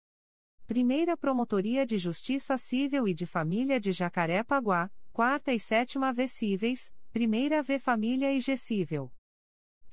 Primeira 0.65 1.17
Promotoria 1.17 1.85
de 1.85 1.99
Justiça 1.99 2.57
Civil 2.57 3.09
e 3.09 3.15
de 3.15 3.27
Família 3.27 3.81
de 3.81 3.91
Jacaré-Paguá, 3.91 4.89
quarta 5.13 5.53
e 5.53 5.59
sétima 5.59 6.13
V 6.13 6.29
Cíveis, 6.29 6.95
primeira 7.13 7.63
V 7.63 7.81
Família 7.81 8.33
e 8.33 8.41
G 8.41 8.57
Cível. 8.57 9.13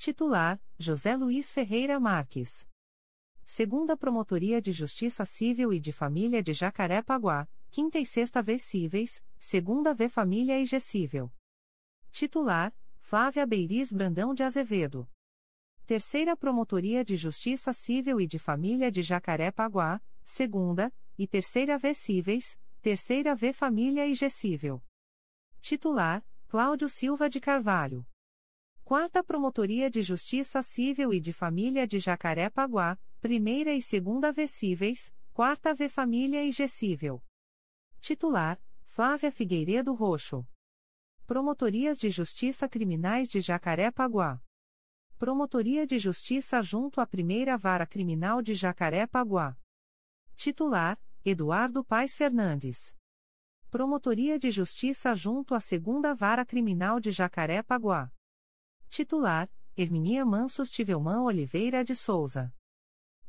Titular: 0.02 0.60
José 0.80 1.16
Luiz 1.16 1.52
Ferreira 1.52 2.00
Marques. 2.00 2.68
Segunda 3.46 3.96
Promotoria 3.96 4.60
de 4.60 4.72
Justiça 4.72 5.28
Civil 5.28 5.72
e 5.72 5.80
de 5.80 5.92
Família 5.92 6.42
de 6.42 6.54
Jacaré-Paguá, 6.54 7.48
quinta 7.70 8.00
e 8.00 8.06
sexta 8.08 8.42
V 8.42 8.58
Cíveis, 8.58 9.24
segunda 9.38 9.94
V 9.94 10.10
Família 10.10 10.60
e 10.60 10.66
G 10.66 10.80
Cível. 10.80 11.32
Titular: 12.10 12.76
Flávia 12.98 13.46
Beiriz 13.46 13.94
Brandão 13.94 14.34
de 14.34 14.42
Azevedo. 14.42 15.08
Terceira 15.86 16.36
Promotoria 16.36 17.06
de 17.06 17.16
Justiça 17.16 17.72
Civil 17.72 18.20
e 18.20 18.26
de 18.26 18.40
Família 18.40 18.90
de 18.90 19.04
Jacaré-Paguá, 19.04 20.02
segunda 20.24 20.92
e 21.16 21.28
terceira 21.28 21.78
V 21.78 21.94
Cíveis, 21.94 22.60
terceira 22.82 23.36
V 23.36 23.54
Família 23.54 24.08
e 24.08 24.16
G 24.16 24.32
Cível. 24.32 24.84
Titular: 25.62 26.26
Cláudio 26.48 26.90
Silva 26.90 27.30
de 27.30 27.40
Carvalho. 27.40 28.04
Quarta 28.92 29.24
Promotoria 29.24 29.90
de 29.90 30.02
Justiça 30.02 30.62
Civil 30.62 31.14
e 31.14 31.22
de 31.22 31.32
Família 31.32 31.88
de 31.88 31.98
Jacaré-Paguá, 31.98 33.00
Primeira 33.22 33.74
e 33.74 33.82
Segunda 33.82 34.34
V 34.34 34.46
Cíveis, 34.48 35.16
Quarta 35.32 35.74
V 35.74 35.88
Família 35.88 36.44
e 36.44 36.52
G 36.52 36.68
Cível. 36.68 37.24
Titular: 38.02 38.62
Flávia 38.84 39.32
Figueiredo 39.32 39.94
Roxo. 39.94 40.46
Promotorias 41.26 42.00
de 42.00 42.10
Justiça 42.10 42.68
Criminais 42.68 43.30
de 43.30 43.40
Jacaré-Paguá. 43.40 44.42
Promotoria 45.18 45.88
de 45.88 45.98
Justiça 45.98 46.62
junto 46.62 47.00
à 47.00 47.08
Primeira 47.08 47.58
Vara 47.58 47.88
Criminal 47.88 48.42
de 48.42 48.54
Jacaré-Paguá. 48.54 49.58
Titular: 50.36 51.00
Eduardo 51.24 51.82
Paes 51.86 52.14
Fernandes. 52.14 52.94
Promotoria 53.70 54.38
de 54.38 54.52
Justiça 54.52 55.16
junto 55.16 55.56
à 55.56 55.62
Segunda 55.62 56.14
Vara 56.14 56.46
Criminal 56.46 57.00
de 57.00 57.10
Jacaré-Paguá. 57.10 58.12
Titular: 58.92 59.50
Herminia 59.78 60.26
Mansos 60.26 60.70
Tivelman 60.70 61.24
Oliveira 61.24 61.82
de 61.82 61.96
Souza. 61.96 62.54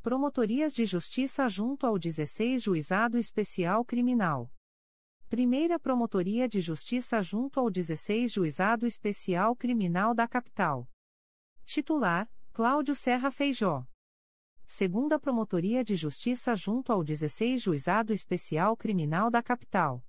Promotorias 0.01 0.73
de 0.73 0.85
Justiça 0.85 1.47
junto 1.47 1.87
ao 1.87 1.97
16 1.97 2.61
Juizado 2.61 3.17
Especial 3.17 3.85
Criminal. 3.85 4.51
Primeira 5.29 5.79
Promotoria 5.79 6.49
de 6.49 6.59
Justiça 6.59 7.21
junto 7.21 7.61
ao 7.61 7.69
16 7.69 8.29
Juizado 8.29 8.85
Especial 8.85 9.55
Criminal 9.55 10.13
da 10.13 10.27
Capital. 10.27 10.85
Titular: 11.63 12.29
Cláudio 12.51 12.93
Serra 12.93 13.31
Feijó. 13.31 13.87
Segunda 14.65 15.17
Promotoria 15.17 15.81
de 15.81 15.95
Justiça 15.95 16.57
junto 16.57 16.91
ao 16.91 17.05
16 17.05 17.61
Juizado 17.61 18.11
Especial 18.11 18.75
Criminal 18.75 19.31
da 19.31 19.41
Capital. 19.41 20.05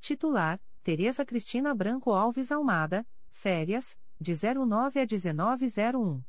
Titular: 0.00 0.60
Tereza 0.82 1.24
Cristina 1.24 1.72
Branco 1.72 2.10
Alves 2.10 2.50
Almada, 2.50 3.06
férias, 3.30 3.96
de 4.22 4.34
09 4.34 5.00
a 5.00 5.06
1901. 5.06 6.22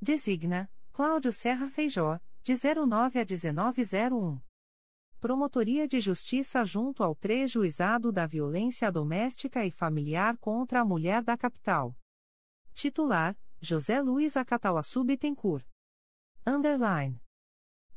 Designa 0.00 0.70
Cláudio 0.92 1.32
Serra 1.32 1.68
Feijó, 1.68 2.18
de 2.42 2.54
09 2.54 3.20
a 3.20 3.24
1901. 3.24 4.40
Promotoria 5.20 5.88
de 5.88 5.98
Justiça 5.98 6.64
junto 6.64 7.02
ao 7.02 7.14
3 7.16 7.50
Juizado 7.50 8.12
da 8.12 8.24
Violência 8.24 8.90
Doméstica 8.90 9.66
e 9.66 9.70
Familiar 9.70 10.38
contra 10.38 10.80
a 10.80 10.84
Mulher 10.84 11.24
da 11.24 11.36
Capital. 11.36 11.94
Titular: 12.72 13.36
José 13.60 14.00
Luiz 14.00 14.36
Acatauaçu 14.36 15.02
Bittencourt. 15.02 15.66
Underline. 16.46 17.20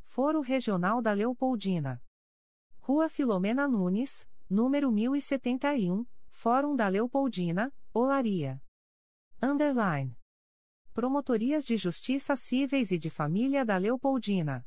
Foro 0.02 0.42
Regional 0.42 1.00
da 1.00 1.14
Leopoldina. 1.14 2.02
Rua 2.80 3.08
Filomena 3.08 3.68
Nunes, 3.68 4.28
número 4.50 4.92
1071, 4.92 6.06
Fórum 6.28 6.76
da 6.76 6.88
Leopoldina, 6.88 7.72
Olaria. 7.94 8.60
Underline. 9.44 10.16
Promotorias 10.94 11.66
de 11.66 11.76
Justiça 11.76 12.36
Cíveis 12.36 12.92
e 12.92 13.00
de 13.00 13.10
Família 13.10 13.66
da 13.66 13.76
Leopoldina. 13.76 14.64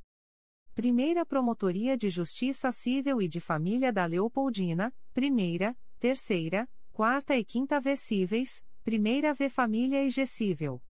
Primeira 0.75 1.25
Promotoria 1.25 1.97
de 1.97 2.11
Justiça 2.11 2.73
Civil 2.73 3.23
e 3.23 3.29
de 3.29 3.41
Família 3.41 3.93
da 3.93 4.05
Leopoldina, 4.05 4.93
Primeira, 5.13 5.77
Terceira, 6.01 6.69
Quarta 6.93 7.37
e 7.37 7.45
Quinta 7.45 7.79
V 7.79 7.95
Cíveis, 7.97 8.67
Primeira 8.83 9.33
V 9.33 9.49
Família 9.49 10.05
e 10.05 10.11
G 10.11 10.27
Cível. 10.27 10.83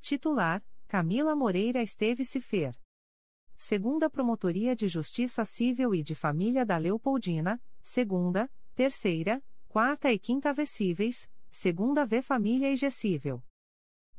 Titular: 0.00 0.60
Camila 0.88 1.36
Moreira 1.36 1.80
Esteves 1.80 2.30
Cifer. 2.30 2.76
Segunda 3.56 4.10
Promotoria 4.10 4.74
de 4.74 4.88
Justiça 4.88 5.44
Civil 5.44 5.94
e 5.94 6.02
de 6.02 6.16
Família 6.16 6.66
da 6.66 6.78
Leopoldina, 6.78 7.62
Segunda, 7.80 8.50
Terceira, 8.74 9.40
Quarta 9.68 10.12
e 10.12 10.18
Quinta 10.18 10.52
V 10.52 10.66
Cíveis, 10.66 11.30
Segunda 11.56 12.04
V 12.04 12.20
Família 12.20 12.68
e 12.72 12.74
G 12.74 12.90
Cível. 12.90 13.40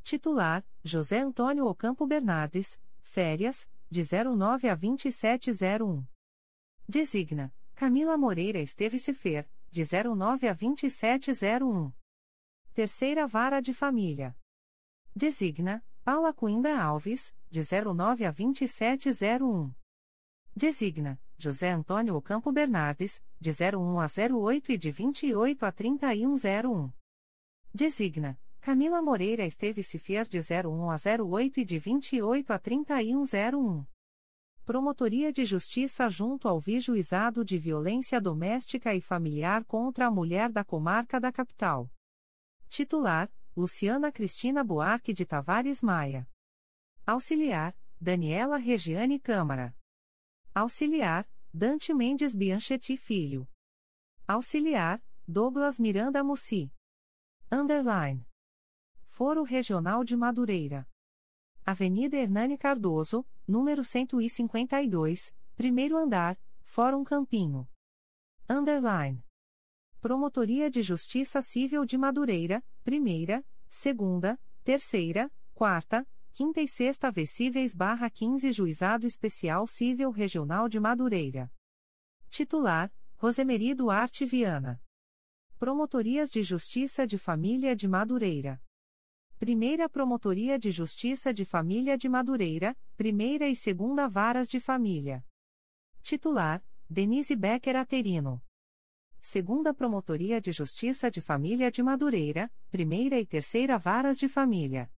Titular: 0.02 0.66
José 0.82 1.20
Antônio 1.20 1.66
Ocampo 1.66 2.07
Bernardes, 2.07 2.80
Férias, 3.02 3.68
de 3.90 4.03
09 4.03 4.70
a 4.70 4.74
2701. 4.74 6.07
Designa: 6.88 7.53
Camila 7.76 8.18
Moreira 8.18 8.60
Esteve 8.60 8.98
Cifer, 8.98 9.49
de 9.70 9.84
09 9.84 10.48
a 10.48 10.53
2701. 10.53 11.94
Terceira 12.74 13.28
Vara 13.28 13.60
de 13.60 13.74
Família. 13.74 14.34
Designa: 15.14 15.84
Paula 16.06 16.34
Coimbra 16.34 16.82
Alves, 16.82 17.36
de 17.52 17.62
09 17.64 18.26
a 18.26 18.32
2701. 18.32 19.76
Designa: 20.56 21.20
José 21.38 21.70
Antônio 21.70 22.16
Ocampo 22.16 22.49
Bernardes, 22.53 23.22
de 23.38 23.52
01 23.52 23.99
a 23.99 24.07
08 24.07 24.72
e 24.72 24.78
de 24.78 24.90
28 24.90 25.66
a 25.66 25.72
3101. 25.74 26.94
Designa: 27.76 28.39
Camila 28.61 29.02
Moreira 29.02 29.45
esteve 29.45 29.84
Cifer 29.84 30.26
de 30.30 30.39
01 30.39 30.91
a 30.91 30.95
08 30.95 31.60
e 31.60 31.65
de 31.65 31.77
28 31.77 32.53
a 32.53 32.57
3101. 32.57 33.85
Promotoria 34.64 35.34
de 35.34 35.43
Justiça 35.43 36.07
junto 36.07 36.47
ao 36.47 36.57
Vijuizado 36.57 37.43
de 37.43 37.57
Violência 37.57 38.22
Doméstica 38.22 38.95
e 38.95 39.02
Familiar 39.02 39.65
contra 39.65 40.07
a 40.07 40.10
Mulher 40.10 40.49
da 40.53 40.64
Comarca 40.64 41.19
da 41.19 41.34
Capital. 41.34 41.91
Titular: 42.69 43.30
Luciana 43.57 44.10
Cristina 44.10 44.64
Buarque 44.64 45.11
de 45.11 45.26
Tavares 45.26 45.81
Maia. 45.81 46.26
Auxiliar: 47.06 47.76
Daniela 47.99 48.56
Regiane 48.56 49.19
Câmara. 49.19 49.76
Auxiliar: 50.53 51.30
Dante 51.53 51.93
Mendes 51.93 52.34
Bianchetti 52.34 52.95
Filho. 52.95 53.45
Auxiliar: 54.26 55.03
Douglas 55.27 55.77
Miranda 55.77 56.23
Mussi. 56.23 56.72
Underline. 57.51 58.26
Foro 59.05 59.43
Regional 59.43 60.03
de 60.03 60.17
Madureira. 60.17 60.88
Avenida 61.63 62.17
Hernani 62.17 62.57
Cardoso, 62.57 63.26
número 63.47 63.84
152, 63.84 65.34
primeiro 65.55 65.95
andar, 65.95 66.39
Fórum 66.63 67.03
Campinho. 67.03 67.67
Underline. 68.49 69.23
Promotoria 70.01 70.69
de 70.69 70.81
Justiça 70.81 71.41
Civil 71.41 71.85
de 71.85 71.97
Madureira, 71.97 72.63
primeira, 72.84 73.45
segunda, 73.67 74.39
terceira, 74.63 75.31
quarta, 75.53 76.07
quinta 76.34 76.61
e 76.61 76.67
sexta 76.67 77.11
Vecíveis 77.11 77.76
barra 77.76 78.09
15 78.09 78.51
Juizado 78.51 79.05
Especial 79.05 79.67
Civil 79.67 80.09
Regional 80.09 80.67
de 80.67 80.80
Madureira. 80.80 81.51
Titular, 82.30 82.91
Rosemary 83.17 83.73
Duarte 83.73 84.26
Viana. 84.26 84.81
Promotorias 85.57 86.30
de 86.32 86.44
Justiça 86.44 87.07
de 87.07 87.18
Família 87.18 87.73
de 87.73 87.88
Madureira. 87.88 88.61
Primeira 89.40 89.88
Promotoria 89.88 90.60
de 90.60 90.69
Justiça 90.69 91.34
de 91.34 91.45
Família 91.45 91.98
de 91.98 92.10
Madureira, 92.10 92.76
Primeira 92.98 93.48
e 93.48 93.56
Segunda 93.56 94.06
Varas 94.06 94.49
de 94.49 94.60
Família. 94.60 95.26
Titular: 96.02 96.61
Denise 96.90 97.38
Becker 97.38 97.77
Aterino. 97.77 98.44
Segunda 99.22 99.73
Promotoria 99.73 100.41
de 100.41 100.52
Justiça 100.52 101.10
de 101.10 101.22
Família 101.22 101.72
de 101.72 101.82
Madureira, 101.82 102.52
Primeira 102.69 103.18
e 103.18 103.26
Terceira 103.26 103.77
Varas 103.77 104.18
de 104.18 104.27
Família. 104.27 104.91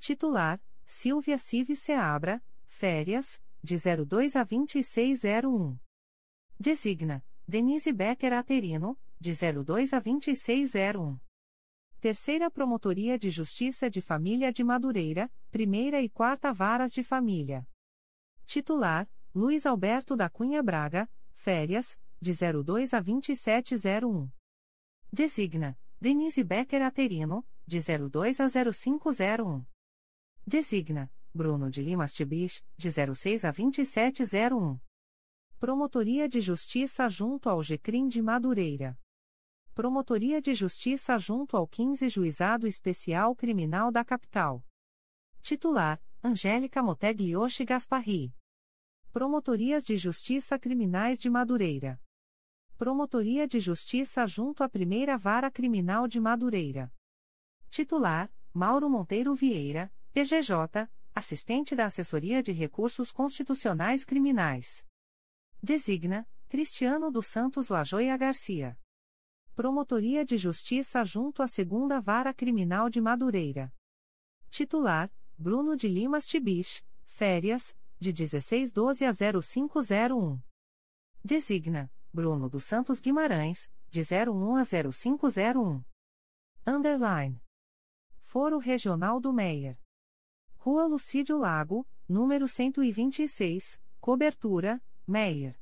Titular: 0.00 0.60
Silvia 0.84 1.38
Cive 1.38 1.76
Seabra, 1.76 2.42
Férias, 2.66 3.40
de 3.62 3.76
02 3.76 4.34
a 4.34 4.42
2601. 4.42 5.78
Designa: 6.58 7.24
Denise 7.46 7.92
Becker 7.92 8.32
Aterino, 8.32 8.98
de 9.18 9.34
02 9.34 9.92
a 9.92 10.00
2601. 10.00 11.18
Terceira 12.00 12.50
Promotoria 12.50 13.18
de 13.18 13.30
Justiça 13.30 13.88
de 13.90 14.00
Família 14.00 14.52
de 14.52 14.62
Madureira, 14.62 15.30
Primeira 15.50 16.00
e 16.02 16.08
Quarta 16.08 16.52
Varas 16.52 16.92
de 16.92 17.02
Família. 17.02 17.66
Titular: 18.44 19.08
Luiz 19.34 19.66
Alberto 19.66 20.14
da 20.14 20.28
Cunha 20.28 20.62
Braga, 20.62 21.08
Férias, 21.32 21.98
de 22.20 22.32
02 22.32 22.94
a 22.94 23.00
2701. 23.00 24.30
Designa: 25.12 25.78
Denise 26.00 26.44
Becker 26.44 26.82
Aterino, 26.82 27.44
de 27.66 27.80
02 27.80 28.40
a 28.40 28.48
0501. 28.48 29.64
Designa: 30.46 31.10
Bruno 31.34 31.70
de 31.70 31.82
Limas 31.82 32.12
Tibich, 32.12 32.62
de 32.76 32.90
06 32.90 33.44
a 33.44 33.50
2701. 33.50 34.78
Promotoria 35.58 36.28
de 36.28 36.40
Justiça 36.40 37.08
junto 37.08 37.48
ao 37.48 37.60
GCRIM 37.62 38.08
de 38.08 38.22
Madureira. 38.22 38.96
Promotoria 39.76 40.40
de 40.40 40.54
Justiça 40.54 41.18
junto 41.18 41.54
ao 41.54 41.68
15 41.68 42.08
Juizado 42.08 42.66
Especial 42.66 43.36
Criminal 43.36 43.92
da 43.92 44.02
Capital. 44.02 44.64
Titular: 45.42 46.02
Angélica 46.24 46.82
Moteglioshi 46.82 47.62
Gasparri. 47.62 48.34
Promotorias 49.12 49.84
de 49.84 49.94
Justiça 49.98 50.58
Criminais 50.58 51.18
de 51.18 51.28
Madureira. 51.28 52.00
Promotoria 52.78 53.46
de 53.46 53.60
Justiça 53.60 54.26
junto 54.26 54.64
à 54.64 54.68
Primeira 54.70 55.18
Vara 55.18 55.50
Criminal 55.50 56.08
de 56.08 56.18
Madureira. 56.20 56.90
Titular: 57.68 58.32
Mauro 58.54 58.88
Monteiro 58.88 59.34
Vieira, 59.34 59.92
PGJ, 60.14 60.88
assistente 61.14 61.76
da 61.76 61.84
Assessoria 61.84 62.42
de 62.42 62.50
Recursos 62.50 63.12
Constitucionais 63.12 64.06
Criminais. 64.06 64.86
Designa: 65.62 66.26
Cristiano 66.48 67.10
dos 67.10 67.26
Santos 67.26 67.68
Lajoia 67.68 68.16
Garcia. 68.16 68.74
Promotoria 69.56 70.22
de 70.22 70.36
Justiça 70.36 71.02
junto 71.02 71.42
à 71.42 71.46
Segunda 71.46 71.98
Vara 71.98 72.34
Criminal 72.34 72.90
de 72.90 73.00
Madureira. 73.00 73.72
Titular: 74.50 75.10
Bruno 75.38 75.74
de 75.74 75.88
Limas 75.88 76.26
Tibich, 76.26 76.84
férias, 77.06 77.74
de 77.98 78.12
1612 78.12 79.06
a 79.06 79.12
0501. 79.14 80.38
Designa: 81.24 81.90
Bruno 82.12 82.50
dos 82.50 82.64
Santos 82.64 83.00
Guimarães, 83.00 83.72
de 83.90 84.02
01 84.02 84.56
a 84.56 84.64
0501. 84.92 85.82
Underline. 86.66 87.40
Foro 88.18 88.58
Regional 88.58 89.18
do 89.18 89.32
Meier. 89.32 89.78
Rua 90.58 90.84
Lucídio 90.86 91.38
Lago, 91.38 91.88
número 92.06 92.46
126, 92.46 93.80
cobertura, 94.02 94.82
Meier. 95.06 95.58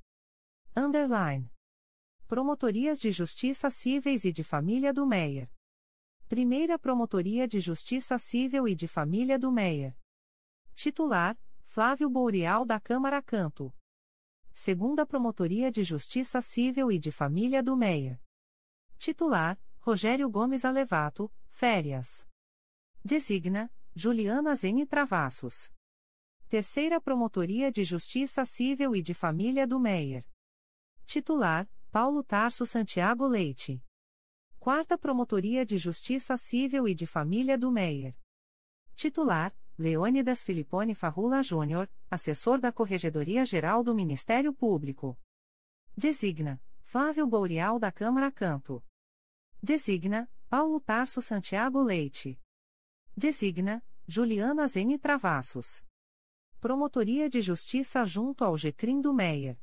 Underline. 0.76 1.53
Promotorias 2.34 2.98
de 2.98 3.12
Justiça 3.12 3.70
Cíveis 3.70 4.24
e 4.24 4.32
de 4.32 4.42
Família 4.42 4.92
do 4.92 5.06
Meier. 5.06 5.48
Primeira 6.28 6.76
Promotoria 6.76 7.46
de 7.46 7.60
Justiça 7.60 8.18
Civil 8.18 8.66
e 8.66 8.74
de 8.74 8.88
Família 8.88 9.38
do 9.38 9.52
Meier. 9.52 9.96
Titular: 10.74 11.38
Flávio 11.62 12.10
Bourial 12.10 12.66
da 12.66 12.80
Câmara 12.80 13.22
Canto. 13.22 13.72
Segunda 14.52 15.06
Promotoria 15.06 15.70
de 15.70 15.84
Justiça 15.84 16.42
Civil 16.42 16.90
e 16.90 16.98
de 16.98 17.12
Família 17.12 17.62
do 17.62 17.76
Meier. 17.76 18.20
Titular: 18.98 19.56
Rogério 19.78 20.28
Gomes 20.28 20.64
Alevato, 20.64 21.32
Férias. 21.50 22.26
Designa: 23.04 23.72
Juliana 23.94 24.56
Zene 24.56 24.84
Travassos. 24.84 25.72
Terceira 26.48 27.00
Promotoria 27.00 27.70
de 27.70 27.84
Justiça 27.84 28.44
Civil 28.44 28.96
e 28.96 29.00
de 29.00 29.14
Família 29.14 29.68
do 29.68 29.78
Meier. 29.78 30.26
Titular: 31.06 31.70
Paulo 31.94 32.24
Tarso 32.24 32.66
Santiago 32.66 33.24
Leite. 33.24 33.80
Quarta 34.58 34.98
Promotoria 34.98 35.64
de 35.64 35.78
Justiça 35.78 36.36
Civil 36.36 36.88
e 36.88 36.92
de 36.92 37.06
Família 37.06 37.56
do 37.56 37.70
Meier. 37.70 38.18
Titular: 38.96 39.56
Leônidas 39.78 40.42
Filipone 40.42 40.92
Farrula 40.92 41.40
Júnior, 41.40 41.88
assessor 42.10 42.58
da 42.58 42.72
Corregedoria 42.72 43.44
Geral 43.44 43.84
do 43.84 43.94
Ministério 43.94 44.52
Público. 44.52 45.16
Designa 45.96 46.60
Flávio 46.80 47.28
Bourial 47.28 47.78
da 47.78 47.92
Câmara 47.92 48.32
Canto. 48.32 48.84
Designa 49.62 50.28
Paulo 50.48 50.80
Tarso 50.80 51.22
Santiago 51.22 51.80
Leite. 51.80 52.40
Designa 53.16 53.80
Juliana 54.04 54.66
Zene 54.66 54.98
Travassos. 54.98 55.86
Promotoria 56.58 57.30
de 57.30 57.40
Justiça 57.40 58.04
junto 58.04 58.42
ao 58.44 58.58
Getrim 58.58 59.00
do 59.00 59.14
Meier. 59.14 59.56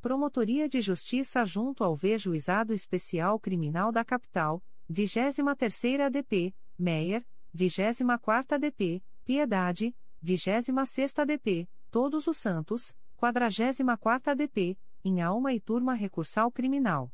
Promotoria 0.00 0.68
de 0.68 0.80
Justiça 0.80 1.44
junto 1.44 1.82
ao 1.82 1.96
V-Juizado 1.96 2.72
Especial 2.72 3.38
Criminal 3.40 3.90
da 3.90 4.04
Capital, 4.04 4.62
23ª 4.88 6.06
ADP, 6.06 6.54
Meier, 6.78 7.26
24ª 7.54 8.58
DP, 8.58 9.02
Piedade, 9.24 9.96
26ª 10.24 11.26
DP, 11.26 11.68
Todos 11.90 12.28
os 12.28 12.36
Santos, 12.36 12.94
44ª 13.20 14.36
DP, 14.36 14.78
em 15.04 15.20
alma 15.20 15.52
e 15.52 15.60
turma 15.60 15.94
recursal 15.94 16.52
criminal. 16.52 17.12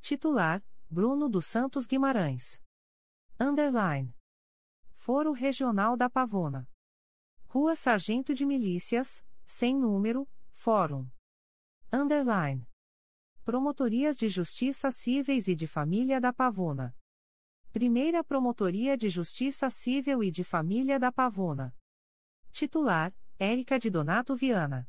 Titular: 0.00 0.64
Bruno 0.88 1.28
dos 1.28 1.44
Santos 1.44 1.84
Guimarães. 1.84 2.62
Underline. 3.38 4.14
Foro 4.92 5.32
Regional 5.32 5.96
da 5.96 6.08
Pavona. 6.08 6.66
Rua 7.48 7.76
Sargento 7.76 8.32
de 8.32 8.46
Milícias, 8.46 9.22
sem 9.44 9.76
número, 9.76 10.26
Fórum. 10.50 11.06
Underline. 11.90 12.68
Promotorias 13.46 14.18
de 14.18 14.28
Justiça 14.28 14.90
Cíveis 14.90 15.48
e 15.48 15.54
de 15.54 15.66
Família 15.66 16.20
da 16.20 16.34
Pavona. 16.34 16.94
Primeira 17.72 18.22
Promotoria 18.22 18.94
de 18.94 19.08
Justiça 19.08 19.70
Civil 19.70 20.22
e 20.22 20.30
de 20.30 20.44
Família 20.44 20.98
da 20.98 21.10
Pavona. 21.10 21.74
Titular: 22.52 23.14
Érica 23.38 23.78
de 23.78 23.88
Donato 23.88 24.36
Viana. 24.36 24.86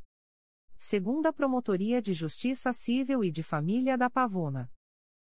Segunda 0.78 1.32
Promotoria 1.32 2.02
de 2.02 2.14
Justiça 2.14 2.74
Civil 2.74 3.24
e 3.24 3.32
de 3.32 3.44
Família 3.44 3.98
da 3.98 4.10
Pavona. 4.10 4.70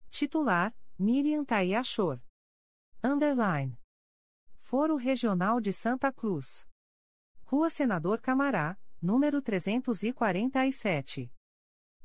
Titular: 0.09 0.75
Miriam 0.97 1.45
Tayachor. 1.45 2.19
Underline. 3.03 3.77
Foro 4.57 4.95
Regional 4.95 5.61
de 5.61 5.71
Santa 5.71 6.11
Cruz. 6.11 6.67
Rua 7.43 7.69
Senador 7.69 8.19
Camará, 8.19 8.79
número 8.99 9.43
347. 9.43 11.31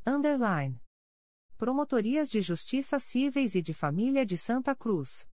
Underline. 0.09 0.81
Promotorias 1.59 2.31
de 2.31 2.41
Justiça 2.41 2.97
Cíveis 3.01 3.57
e 3.57 3.61
de 3.61 3.75
Família 3.75 4.25
de 4.25 4.39
Santa 4.39 4.73
Cruz. 4.73 5.29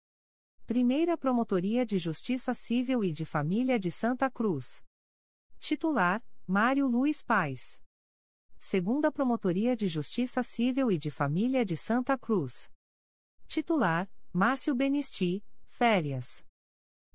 Primeira 0.68 1.18
Promotoria 1.18 1.84
de 1.84 1.98
Justiça 1.98 2.54
Civil 2.54 3.04
e 3.04 3.12
de 3.12 3.26
Família 3.26 3.80
de 3.80 3.90
Santa 3.90 4.30
Cruz. 4.30 4.86
Titular: 5.58 6.24
Mário 6.46 6.86
Luiz 6.86 7.24
Pais. 7.24 7.82
Segunda 8.60 9.12
Promotoria 9.12 9.76
de 9.76 9.88
Justiça 9.88 10.44
Civil 10.44 10.92
e 10.92 11.00
de 11.00 11.10
Família 11.10 11.66
de 11.66 11.76
Santa 11.76 12.16
Cruz. 12.16 12.72
Titular: 13.48 14.08
Márcio 14.32 14.76
Benisti, 14.76 15.44
Férias. 15.66 16.46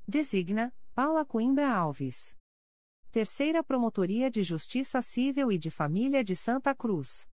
Designa: 0.09 0.75
Paula 0.93 1.25
Coimbra 1.25 1.73
Alves. 1.73 2.37
Terceira 3.13 3.63
Promotoria 3.63 4.29
de 4.29 4.43
Justiça 4.43 5.01
Civil 5.01 5.53
e 5.53 5.57
de 5.57 5.71
Família 5.71 6.25
de 6.25 6.35
Santa 6.35 6.75
Cruz. 6.75 7.29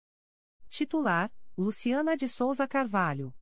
Titular: 0.69 1.33
Luciana 1.57 2.15
de 2.15 2.27
Souza 2.27 2.67
Carvalho. 2.67 3.33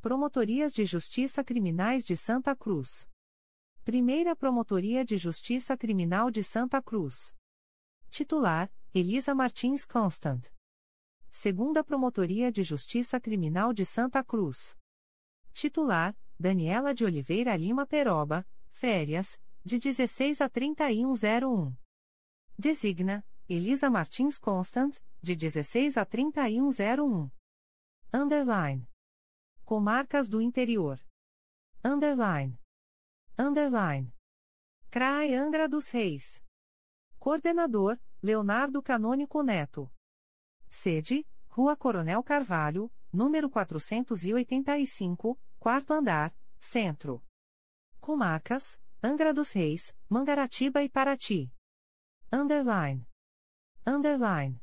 Promotorias 0.00 0.72
de 0.72 0.84
Justiça 0.84 1.44
Criminais 1.44 2.04
de 2.04 2.16
Santa 2.16 2.54
Cruz. 2.54 3.08
Primeira 3.84 4.34
Promotoria 4.34 5.04
de 5.04 5.16
Justiça 5.16 5.76
Criminal 5.76 6.30
de 6.32 6.42
Santa 6.42 6.82
Cruz. 6.82 7.32
Titular: 8.10 8.70
Elisa 8.92 9.34
Martins 9.34 9.84
Constant. 9.84 10.52
Segunda 11.30 11.84
Promotoria 11.84 12.50
de 12.50 12.64
Justiça 12.64 13.20
Criminal 13.20 13.72
de 13.72 13.86
Santa 13.86 14.24
Cruz. 14.24 14.76
Titular: 15.54 16.14
Daniela 16.38 16.92
de 16.92 17.04
Oliveira 17.04 17.56
Lima 17.56 17.86
Peroba, 17.86 18.44
férias, 18.72 19.40
de 19.64 19.78
16 19.78 20.40
a 20.40 20.48
3101. 20.48 21.74
Designa: 22.58 23.24
Elisa 23.50 23.88
Martins 23.88 24.38
Constant, 24.38 25.02
de 25.22 25.34
16 25.34 25.96
a 25.96 26.04
3101. 26.04 27.30
Underline. 28.12 28.86
Comarcas 29.64 30.28
do 30.28 30.42
Interior. 30.42 31.00
Underline. 31.82 32.60
Underline. 33.38 34.12
CRAE 34.90 35.34
Angra 35.34 35.66
dos 35.66 35.88
Reis. 35.88 36.42
Coordenador, 37.18 37.98
Leonardo 38.22 38.82
Canônico 38.82 39.42
Neto. 39.42 39.90
Sede, 40.68 41.26
Rua 41.48 41.74
Coronel 41.74 42.22
Carvalho, 42.22 42.92
número 43.10 43.48
485, 43.48 45.40
quarto 45.58 45.94
andar, 45.94 46.36
centro. 46.60 47.24
Comarcas, 47.98 48.78
Angra 49.02 49.32
dos 49.32 49.52
Reis, 49.52 49.96
Mangaratiba 50.06 50.82
e 50.82 50.90
Paraty. 50.90 51.50
Underline. 52.30 53.08
Underline. 53.88 54.60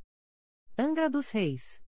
Angra 0.78 1.10
dos 1.10 1.32
Reis. 1.32 1.82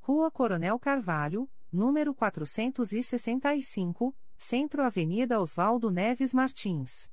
Rua 0.00 0.32
Coronel 0.32 0.80
Carvalho, 0.80 1.48
número 1.70 2.12
465, 2.12 4.12
Centro 4.36 4.82
Avenida 4.82 5.40
Oswaldo 5.40 5.92
Neves 5.92 6.34
Martins. 6.34 7.08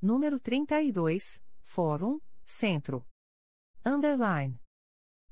Número 0.00 0.40
32, 0.40 1.42
Fórum, 1.60 2.20
Centro. 2.42 3.06
Underline. 3.84 4.58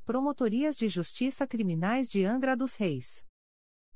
Promotorias 0.04 0.76
de 0.76 0.86
Justiça 0.86 1.46
Criminais 1.46 2.10
de 2.10 2.26
Angra 2.26 2.54
dos 2.54 2.76
Reis. 2.76 3.24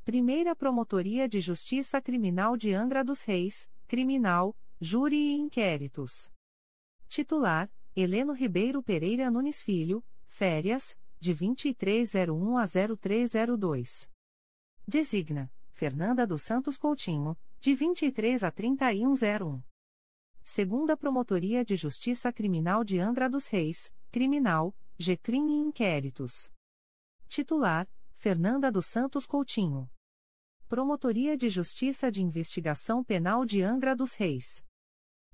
Primeira 0.02 0.56
Promotoria 0.56 1.28
de 1.28 1.42
Justiça 1.42 2.00
Criminal 2.00 2.56
de 2.56 2.72
Angra 2.72 3.04
dos 3.04 3.20
Reis, 3.20 3.68
Criminal, 3.86 4.56
Júri 4.80 5.18
e 5.18 5.34
Inquéritos. 5.34 6.32
Titular: 7.06 7.70
Heleno 7.94 8.32
Ribeiro 8.32 8.82
Pereira 8.82 9.30
Nunes 9.30 9.60
Filho, 9.60 10.02
Férias, 10.24 10.96
de 11.20 11.34
2301 11.34 12.56
a 12.56 12.64
0302. 12.66 14.08
Designa: 14.88 15.52
Fernanda 15.68 16.26
dos 16.26 16.40
Santos 16.40 16.78
Coutinho, 16.78 17.36
de 17.60 17.74
23 17.74 18.44
a 18.44 18.50
3101. 18.50 19.62
Segunda 20.42 20.96
Promotoria 20.96 21.62
de 21.62 21.76
Justiça 21.76 22.32
Criminal 22.32 22.82
de 22.82 22.98
Angra 22.98 23.28
dos 23.28 23.46
Reis, 23.46 23.92
Criminal, 24.10 24.74
GCRIM 24.98 25.48
e 25.50 25.60
Inquéritos. 25.60 26.50
Titular: 27.28 27.86
Fernanda 28.14 28.72
dos 28.72 28.86
Santos 28.86 29.26
Coutinho. 29.26 29.86
Promotoria 30.66 31.36
de 31.36 31.50
Justiça 31.50 32.10
de 32.10 32.22
Investigação 32.22 33.04
Penal 33.04 33.44
de 33.44 33.60
Angra 33.60 33.94
dos 33.94 34.14
Reis. 34.14 34.64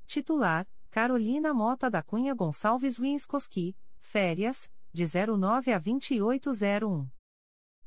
Titular: 0.06 0.66
Carolina 0.90 1.52
Mota 1.52 1.90
da 1.90 2.02
Cunha 2.02 2.34
Gonçalves 2.34 2.98
Winskoski, 2.98 3.76
Férias, 3.98 4.70
de 4.92 5.04
09 5.04 5.72
a 5.72 5.78
2801. 5.78 7.08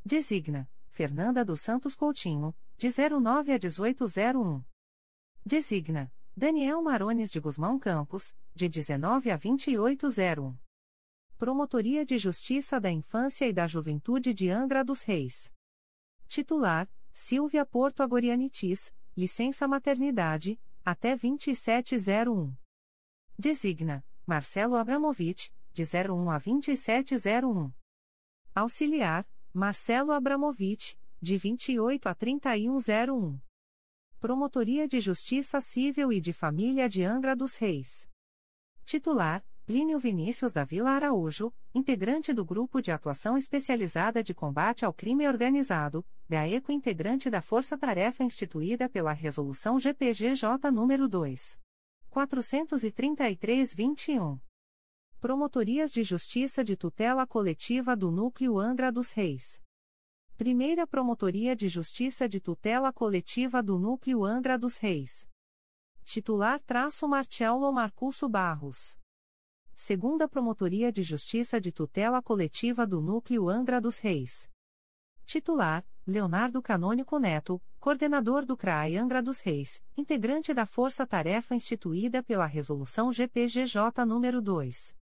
Designa: 0.05 0.69
Fernanda 0.87 1.43
dos 1.43 1.61
Santos 1.61 1.95
Coutinho, 1.95 2.55
de 2.77 2.89
09 2.89 3.53
a 3.53 3.57
1801. 3.57 4.63
Designa: 5.43 6.13
Daniel 6.37 6.81
Marones 6.81 7.31
de 7.31 7.39
Guzmão 7.39 7.79
Campos, 7.79 8.35
de 8.53 8.69
19 8.69 9.31
a 9.31 9.37
2801. 9.37 10.55
Promotoria 11.37 12.05
de 12.05 12.19
Justiça 12.19 12.79
da 12.79 12.91
Infância 12.91 13.47
e 13.47 13.53
da 13.53 13.65
Juventude 13.65 14.31
de 14.31 14.49
Angra 14.49 14.83
dos 14.83 15.01
Reis. 15.01 15.51
Titular: 16.27 16.87
Silvia 17.11 17.65
Porto 17.65 18.03
Agorianitis, 18.03 18.93
licença 19.17 19.67
maternidade, 19.67 20.61
até 20.85 21.15
2701. 21.15 22.60
Designa: 23.41 24.05
Marcelo 24.23 24.75
Abramovich, 24.75 25.51
de 25.73 25.81
01 25.81 26.29
a 26.29 26.37
2701. 26.37 27.73
Auxiliar: 28.53 29.27
Marcelo 29.51 30.11
Abramovich, 30.11 30.95
de 31.19 31.37
28 31.37 32.07
a 32.07 32.13
3101. 32.13 33.39
Promotoria 34.19 34.87
de 34.87 34.99
Justiça 34.99 35.59
Civil 35.59 36.13
e 36.13 36.21
de 36.21 36.31
Família 36.33 36.87
de 36.87 37.03
Angra 37.03 37.35
dos 37.35 37.55
Reis. 37.55 38.07
Titular: 38.85 39.43
Plínio 39.65 39.97
Vinícius 39.97 40.53
da 40.53 40.63
Vila 40.63 40.91
Araújo, 40.91 41.51
integrante 41.73 42.31
do 42.33 42.45
Grupo 42.45 42.79
de 42.79 42.91
Atuação 42.91 43.35
Especializada 43.35 44.23
de 44.23 44.35
Combate 44.35 44.85
ao 44.85 44.93
Crime 44.93 45.27
Organizado, 45.27 46.05
GAECO 46.29 46.71
integrante 46.71 47.27
da 47.27 47.41
Força 47.41 47.75
Tarefa 47.75 48.23
instituída 48.23 48.87
pela 48.87 49.13
Resolução 49.13 49.79
GPGJ 49.79 50.47
nº 50.71 51.07
2. 51.07 51.59
433-21. 52.11 54.39
Promotorias 55.19 55.91
de 55.91 56.03
Justiça 56.03 56.63
de 56.63 56.75
Tutela 56.75 57.25
Coletiva 57.25 57.95
do 57.95 58.11
Núcleo 58.11 58.59
Angra 58.59 58.91
dos 58.91 59.11
Reis. 59.11 59.63
Primeira 60.35 60.85
Promotoria 60.85 61.55
de 61.55 61.69
Justiça 61.69 62.27
de 62.27 62.41
Tutela 62.41 62.91
Coletiva 62.91 63.63
do 63.63 63.79
Núcleo 63.79 64.25
Angra 64.25 64.57
dos 64.57 64.75
Reis. 64.77 65.29
Titular 66.03 66.59
traço 66.61 67.07
Marcelo 67.07 67.71
Marcusso 67.71 68.27
Barros. 68.27 68.99
Segunda 69.73 70.27
Promotoria 70.27 70.91
de 70.91 71.03
Justiça 71.03 71.61
de 71.61 71.71
Tutela 71.71 72.21
Coletiva 72.21 72.85
do 72.85 72.99
Núcleo 72.99 73.47
Angra 73.47 73.79
dos 73.79 73.99
Reis. 73.99 74.51
Titular, 75.25 75.85
Leonardo 76.05 76.61
Canônico 76.63 77.19
Neto, 77.19 77.61
coordenador 77.79 78.43
do 78.43 78.57
CRAI 78.57 78.97
Angra 78.97 79.21
dos 79.21 79.39
Reis, 79.39 79.83
integrante 79.95 80.51
da 80.51 80.65
Força 80.65 81.05
Tarefa 81.05 81.53
instituída 81.53 82.23
pela 82.23 82.47
Resolução 82.47 83.13
GPGJ 83.13 84.03
nº 84.03 84.41
2. 84.41 84.95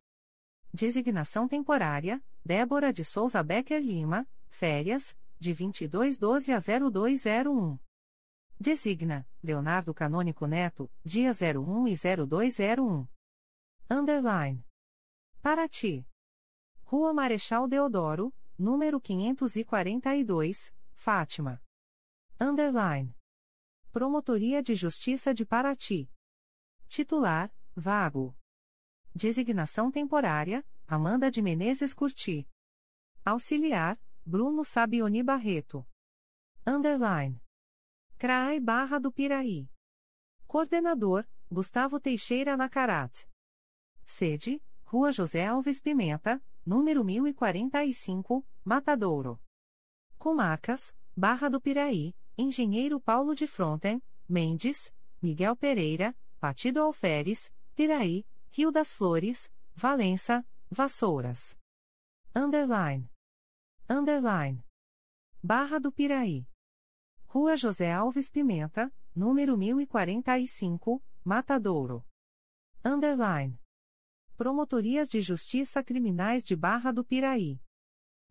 Designação 0.73 1.47
temporária, 1.47 2.25
Débora 2.45 2.93
de 2.93 3.05
Souza 3.05 3.43
Becker 3.43 3.83
Lima, 3.83 4.29
férias, 4.49 5.17
de 5.39 5.53
2212 5.53 6.53
a 6.53 6.59
0201. 6.59 7.79
Designa, 8.59 9.29
Leonardo 9.43 9.93
Canônico 9.93 10.47
Neto, 10.47 10.91
dia 11.05 11.31
01 11.31 11.89
e 11.89 11.95
0201. 11.97 13.07
Underline. 13.91 14.65
Paraty. 15.43 16.07
Rua 16.83 17.13
Marechal 17.13 17.69
Deodoro, 17.69 18.33
número 18.59 19.01
542, 19.01 20.75
Fátima. 20.93 21.63
Underline. 22.41 23.15
Promotoria 23.93 24.63
de 24.63 24.75
Justiça 24.75 25.35
de 25.35 25.45
Paraty. 25.45 26.11
Titular, 26.89 27.53
vago. 27.75 28.37
Designação 29.15 29.91
temporária, 29.91 30.65
Amanda 30.87 31.31
de 31.31 31.43
Menezes 31.43 31.93
Curti. 31.93 32.49
Auxiliar, 33.25 33.99
Bruno 34.29 34.65
Sabioni 34.65 35.23
Barreto. 35.23 35.87
Underline. 36.67 37.41
CRAI 38.19 38.59
Barra 38.59 38.99
do 38.99 39.13
Piraí. 39.13 39.71
Coordenador, 40.49 41.25
Gustavo 41.49 42.01
Teixeira 42.01 42.57
Nacarat. 42.57 43.25
Sede, 44.05 44.61
Rua 44.83 45.13
José 45.13 45.45
Alves 45.45 45.81
Pimenta, 45.81 46.43
número 46.67 47.05
1045, 47.05 48.45
Matadouro. 48.65 49.41
Comarcas, 50.19 50.93
Barra 51.17 51.49
do 51.49 51.61
Piraí, 51.61 52.13
Engenheiro 52.37 53.01
Paulo 53.01 53.33
de 53.33 53.47
Fronten, 53.47 54.03
Mendes, 54.29 54.93
Miguel 55.23 55.55
Pereira, 55.55 56.17
Partido 56.41 56.83
Alferes, 56.83 57.53
Piraí, 57.77 58.27
Rio 58.51 58.73
das 58.73 58.93
Flores, 58.93 59.49
Valença, 59.73 60.45
Vassouras. 60.69 61.57
Underline. 62.35 63.09
Underline. 63.89 64.65
Barra 65.41 65.79
do 65.79 65.93
Piraí. 65.93 66.45
Rua 67.25 67.57
José 67.57 67.93
Alves 67.93 68.29
Pimenta, 68.29 68.93
número 69.15 69.57
1045, 69.57 71.01
Matadouro. 71.25 72.05
Underline. 72.85 73.57
Promotorias 74.37 75.09
de 75.09 75.21
Justiça 75.21 75.85
Criminais 75.85 76.43
de 76.43 76.57
Barra 76.57 76.93
do 76.93 77.05
Piraí. 77.05 77.61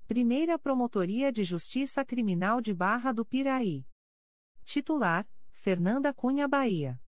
Primeira 0.05 0.59
Promotoria 0.59 1.31
de 1.31 1.45
Justiça 1.45 2.03
Criminal 2.03 2.59
de 2.59 2.73
Barra 2.73 3.13
do 3.13 3.25
Piraí. 3.25 3.87
Titular: 4.65 5.25
Fernanda 5.51 6.13
Cunha 6.13 6.49
Bahia. 6.49 7.01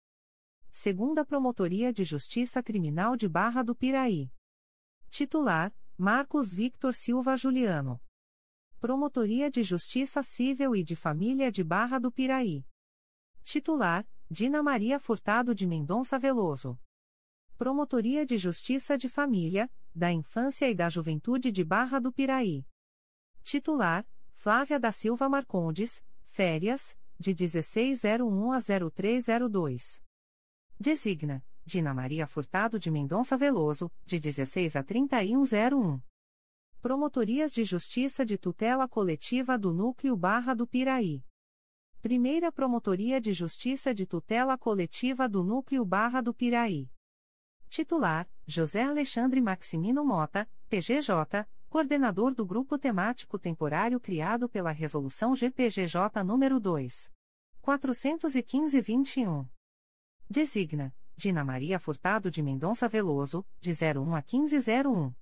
Segunda 0.71 1.25
Promotoria 1.25 1.91
de 1.91 2.05
Justiça 2.05 2.63
Criminal 2.63 3.17
de 3.17 3.27
Barra 3.27 3.61
do 3.61 3.75
Piraí. 3.75 4.31
Titular: 5.09 5.75
Marcos 5.97 6.53
Victor 6.53 6.93
Silva 6.93 7.35
Juliano. 7.35 7.99
Promotoria 8.79 9.49
de 9.49 9.63
Justiça 9.63 10.21
Civil 10.21 10.75
e 10.75 10.83
de 10.83 10.95
Família 10.95 11.51
de 11.51 11.63
Barra 11.63 11.97
do 11.97 12.11
Piraí. 12.11 12.63
Titular: 13.43 14.07
Dina 14.29 14.61
Maria 14.61 14.99
Furtado 14.99 15.55
de 15.55 15.65
Mendonça 15.65 16.19
Veloso. 16.19 16.79
Promotoria 17.57 18.23
de 18.23 18.37
Justiça 18.37 18.95
de 18.95 19.09
Família, 19.09 19.67
da 19.95 20.11
Infância 20.11 20.69
e 20.69 20.75
da 20.75 20.89
Juventude 20.89 21.51
de 21.51 21.63
Barra 21.63 21.97
do 21.97 22.13
Piraí. 22.13 22.67
Titular: 23.41 24.05
Flávia 24.35 24.79
da 24.79 24.91
Silva 24.91 25.27
Marcondes, 25.27 26.03
férias, 26.21 26.95
de 27.19 27.33
1601 27.33 28.51
a 28.51 28.59
0302. 28.59 30.03
Designa: 30.79 31.43
Dina 31.65 31.95
Maria 31.95 32.27
Furtado 32.27 32.77
de 32.77 32.91
Mendonça 32.91 33.35
Veloso, 33.35 33.91
de 34.05 34.19
16 34.19 34.75
a 34.75 34.83
3101. 34.83 35.99
Promotorias 36.87 37.51
de 37.51 37.65
Justiça 37.65 38.25
de 38.25 38.37
Tutela 38.37 38.87
Coletiva 38.87 39.57
do 39.57 39.73
Núcleo 39.73 40.15
Barra 40.15 40.53
do 40.53 40.65
Piraí. 40.65 41.21
Primeira 42.01 42.49
Promotoria 42.49 43.19
de 43.19 43.33
Justiça 43.33 43.93
de 43.93 44.05
Tutela 44.05 44.57
Coletiva 44.57 45.27
do 45.27 45.43
Núcleo 45.43 45.83
Barra 45.83 46.21
do 46.21 46.33
Piraí. 46.33 46.89
Titular: 47.67 48.25
José 48.45 48.83
Alexandre 48.83 49.41
Maximino 49.41 50.05
Mota, 50.05 50.49
PGJ, 50.69 51.45
coordenador 51.67 52.33
do 52.33 52.45
Grupo 52.45 52.77
Temático 52.77 53.37
Temporário 53.37 53.99
criado 53.99 54.47
pela 54.47 54.71
Resolução 54.71 55.35
GPGJ 55.35 56.23
nº 56.23 56.57
2. 56.57 57.11
415-21. 57.63 59.45
Designa: 60.29 60.95
Dina 61.17 61.43
Maria 61.43 61.79
Furtado 61.79 62.31
de 62.31 62.41
Mendonça 62.41 62.87
Veloso, 62.87 63.45
de 63.59 63.71
01 63.71 64.15
a 64.15 64.23
1501. 64.25 65.13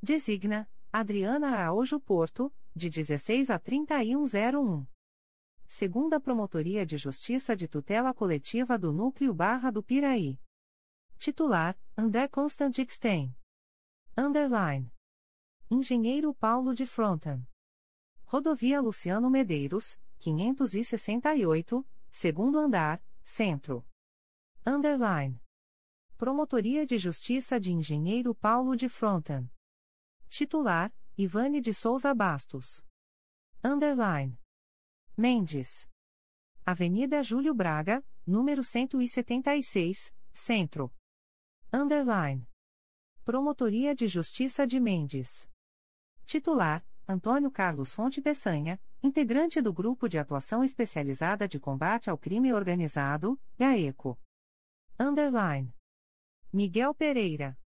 Designa: 0.00 0.68
Adriana 0.96 1.48
Araújo 1.48 1.98
Porto, 1.98 2.54
de 2.72 2.88
16 2.88 3.50
a 3.50 3.58
3101. 3.58 4.86
Segunda 5.66 6.20
Promotoria 6.20 6.86
de 6.86 6.96
Justiça 6.96 7.56
de 7.56 7.66
Tutela 7.66 8.14
Coletiva 8.14 8.78
do 8.78 8.92
Núcleo 8.92 9.34
Barra 9.34 9.72
do 9.72 9.82
Piraí. 9.82 10.38
Titular: 11.18 11.76
André 11.96 12.28
Constantixten. 12.28 13.34
Underline. 14.16 14.88
Engenheiro 15.68 16.32
Paulo 16.32 16.72
de 16.72 16.86
Fronten. 16.86 17.44
Rodovia 18.24 18.80
Luciano 18.80 19.28
Medeiros, 19.28 19.98
568, 20.20 21.84
segundo 22.12 22.60
andar, 22.60 23.02
centro. 23.24 23.84
Underline. 24.64 25.42
Promotoria 26.16 26.86
de 26.86 26.98
Justiça 26.98 27.58
de 27.58 27.72
Engenheiro 27.72 28.32
Paulo 28.32 28.76
de 28.76 28.88
Fronten. 28.88 29.50
Titular: 30.36 30.92
Ivane 31.16 31.60
de 31.60 31.72
Souza 31.72 32.12
Bastos. 32.12 32.84
Underline. 33.62 34.36
Mendes. 35.16 35.88
Avenida 36.66 37.22
Júlio 37.22 37.54
Braga, 37.54 38.04
número 38.26 38.64
176, 38.64 40.12
Centro. 40.32 40.92
Underline. 41.72 42.48
Promotoria 43.24 43.94
de 43.94 44.08
Justiça 44.08 44.66
de 44.66 44.80
Mendes. 44.80 45.48
Titular: 46.26 46.84
Antônio 47.06 47.48
Carlos 47.48 47.94
Fonte 47.94 48.20
Peçanha, 48.20 48.80
integrante 49.04 49.62
do 49.62 49.72
Grupo 49.72 50.08
de 50.08 50.18
Atuação 50.18 50.64
Especializada 50.64 51.46
de 51.46 51.60
Combate 51.60 52.10
ao 52.10 52.18
Crime 52.18 52.52
Organizado, 52.52 53.40
GAECO. 53.56 54.18
Underline. 54.98 55.72
Miguel 56.52 56.92
Pereira. 56.92 57.56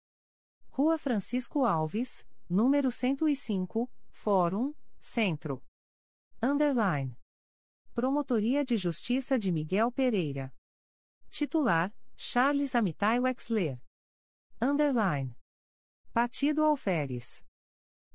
Rua 0.68 0.98
Francisco 0.98 1.64
Alves, 1.64 2.27
número 2.48 2.90
105, 2.90 3.90
Fórum, 4.10 4.74
Centro. 4.98 5.62
Underline. 6.42 7.16
Promotoria 7.94 8.64
de 8.64 8.76
Justiça 8.76 9.38
de 9.38 9.52
Miguel 9.52 9.92
Pereira. 9.92 10.54
Titular: 11.28 11.92
Charles 12.16 12.74
Amitai 12.74 13.20
Wexler. 13.20 13.80
Underline. 14.60 15.36
Partido 16.12 16.64
Alferes. 16.64 17.44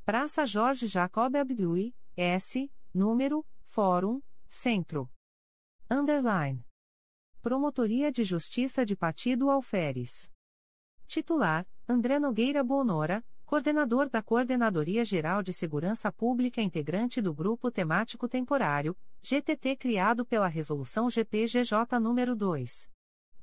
Praça 0.04 0.46
Jorge 0.46 0.88
Jacob 0.88 1.36
Abdui, 1.36 1.96
S, 2.16 2.72
número, 2.94 3.46
Fórum, 3.62 4.22
Centro. 4.48 5.10
Underline. 5.90 6.66
Promotoria 7.42 8.12
de 8.12 8.24
Justiça 8.24 8.86
de 8.86 8.96
Partido 8.96 9.50
Alferes. 9.50 10.32
Titular: 11.08 11.68
André 11.88 12.20
Nogueira 12.20 12.64
Bonora, 12.64 13.24
Coordenador 13.54 14.10
da 14.10 14.24
Coordenadoria 14.24 15.06
Geral 15.06 15.44
de 15.44 15.54
Segurança 15.54 16.12
Pública 16.12 16.60
integrante 16.60 17.22
do 17.22 17.32
Grupo 17.32 17.70
Temático 17.70 18.28
Temporário, 18.28 18.98
GTT 19.22 19.76
criado 19.76 20.26
pela 20.26 20.48
Resolução 20.48 21.08
GPGJ 21.08 22.00
nº 22.00 22.34
2. 22.34 22.90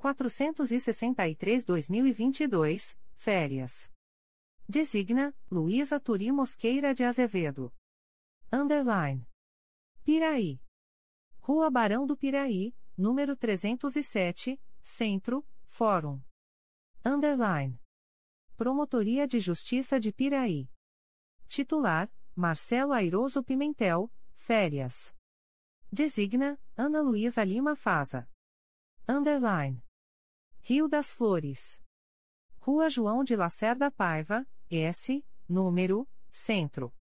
463-2022, 0.01 2.97
férias. 3.15 3.89
Designa, 4.69 5.33
Luísa 5.49 6.01
Turi 6.01 6.33
Mosqueira 6.33 6.93
de 6.93 7.05
Azevedo. 7.05 7.73
Underline. 8.53 9.25
Piraí. 10.03 10.61
Rua 11.39 11.71
Barão 11.71 12.05
do 12.05 12.17
Piraí, 12.17 12.75
número 12.99 13.37
307, 13.37 14.61
Centro, 14.83 15.47
Fórum. 15.67 16.21
Underline. 17.05 17.79
Promotoria 18.61 19.27
de 19.27 19.41
Justiça 19.41 19.99
de 19.99 20.13
Piraí. 20.13 20.69
Titular: 21.49 22.13
Marcelo 22.37 22.93
Airoso 22.93 23.43
Pimentel, 23.43 24.13
férias. 24.35 25.15
Designa: 25.91 26.61
Ana 26.77 27.01
Luísa 27.01 27.43
Lima 27.43 27.75
Faza. 27.75 28.29
Underline. 29.09 29.83
Rio 30.61 30.89
das 30.89 31.11
Flores. 31.11 31.83
Rua 32.59 32.91
João 32.91 33.25
de 33.25 33.35
Lacerda 33.35 33.91
Paiva, 33.91 34.47
S, 34.71 35.25
número, 35.49 36.07
Centro. 36.31 36.95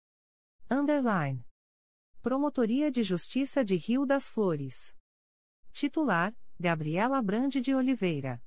Underline. 0.69 1.43
Promotoria 2.21 2.91
de 2.91 3.01
Justiça 3.01 3.65
de 3.65 3.77
Rio 3.77 4.05
das 4.05 4.29
Flores. 4.29 4.95
Titular: 5.71 6.37
Gabriela 6.59 7.19
Brande 7.19 7.59
de 7.61 7.73
Oliveira. 7.73 8.43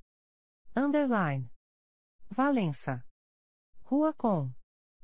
Underline. 0.73 1.50
Valença. 2.33 3.05
Rua 3.83 4.13
Com. 4.13 4.49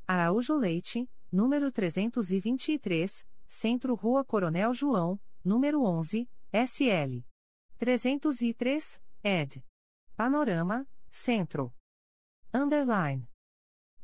Araújo 0.07 0.55
Leite, 0.55 1.09
número 1.29 1.69
323, 1.73 3.27
Centro 3.49 3.95
Rua 3.95 4.23
Coronel 4.23 4.73
João, 4.73 5.19
número 5.43 5.83
11, 5.83 6.25
SL. 6.53 7.25
303, 7.77 9.01
ed. 9.21 9.61
Panorama, 10.15 10.87
Centro. 11.11 11.75
Underline. 12.53 13.27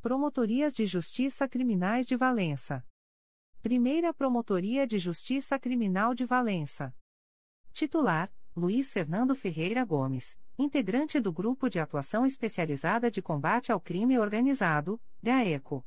Promotorias 0.01 0.73
de 0.75 0.85
Justiça 0.85 1.47
Criminais 1.47 2.05
de 2.05 2.17
Valença. 2.17 2.85
Primeira 3.61 4.13
Promotoria 4.13 4.85
de 4.85 4.99
Justiça 4.99 5.57
Criminal 5.57 6.13
de 6.13 6.25
Valença. 6.25 6.93
Titular: 7.71 8.29
Luiz 8.55 8.93
Fernando 8.93 9.33
Ferreira 9.33 9.83
Gomes, 9.83 10.39
integrante 10.59 11.19
do 11.19 11.33
Grupo 11.33 11.67
de 11.67 11.79
Atuação 11.79 12.23
Especializada 12.23 13.09
de 13.09 13.19
Combate 13.19 13.71
ao 13.71 13.81
Crime 13.81 14.19
Organizado, 14.19 15.01
GAECO. 15.23 15.83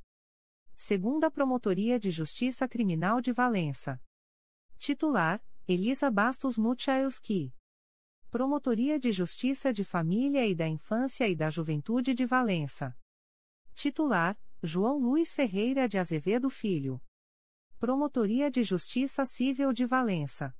Segunda 0.74 1.30
Promotoria 1.30 1.96
de 1.96 2.10
Justiça 2.10 2.66
Criminal 2.66 3.20
de 3.20 3.30
Valença. 3.30 4.02
Titular: 4.78 5.40
Elisa 5.68 6.10
Bastos 6.10 6.58
Muchaelski. 6.58 7.54
Promotoria 8.32 8.98
de 8.98 9.12
Justiça 9.12 9.72
de 9.72 9.84
Família 9.84 10.44
e 10.44 10.52
da 10.52 10.66
Infância 10.66 11.28
e 11.28 11.36
da 11.36 11.48
Juventude 11.48 12.14
de 12.14 12.26
Valença. 12.26 12.98
Titular: 13.74 14.36
João 14.60 14.98
Luiz 14.98 15.32
Ferreira 15.32 15.88
de 15.88 15.98
Azevedo 15.98 16.50
Filho. 16.50 17.00
Promotoria 17.78 18.50
de 18.50 18.64
Justiça 18.64 19.24
Civil 19.24 19.72
de 19.72 19.86
Valença. 19.86 20.52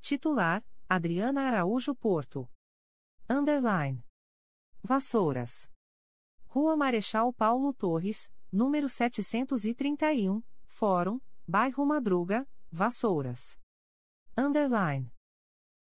Titular: 0.00 0.64
Adriana 0.88 1.48
Araújo 1.48 1.94
Porto. 1.94 2.46
Underline. 3.28 4.04
Vassouras. 4.82 5.70
Rua 6.46 6.76
Marechal 6.76 7.32
Paulo 7.32 7.72
Torres, 7.72 8.30
número 8.52 8.88
731, 8.88 10.42
Fórum, 10.66 11.20
Bairro 11.48 11.86
Madruga, 11.86 12.46
Vassouras. 12.70 13.58
Underline. 14.36 15.10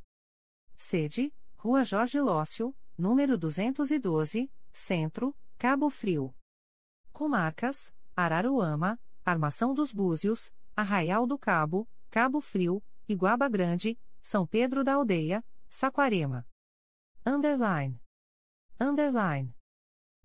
Sede, 0.78 1.34
Rua 1.58 1.84
Jorge 1.84 2.22
Lócio, 2.22 2.74
número 2.98 3.38
212, 3.38 4.50
Centro, 4.72 5.36
Cabo 5.58 5.90
Frio. 5.90 6.34
Comarcas, 7.12 7.94
Araruama, 8.16 8.98
Armação 9.26 9.74
dos 9.74 9.92
Búzios, 9.92 10.54
Arraial 10.74 11.28
do 11.28 11.38
Cabo, 11.38 11.86
Cabo 12.10 12.40
Frio, 12.40 12.82
Iguaba 13.10 13.50
Grande, 13.50 14.00
são 14.22 14.46
Pedro 14.46 14.84
da 14.84 14.94
Aldeia, 14.96 15.44
Saquarema. 15.70 16.48
Underline. 17.26 18.02
Underline. 18.80 19.56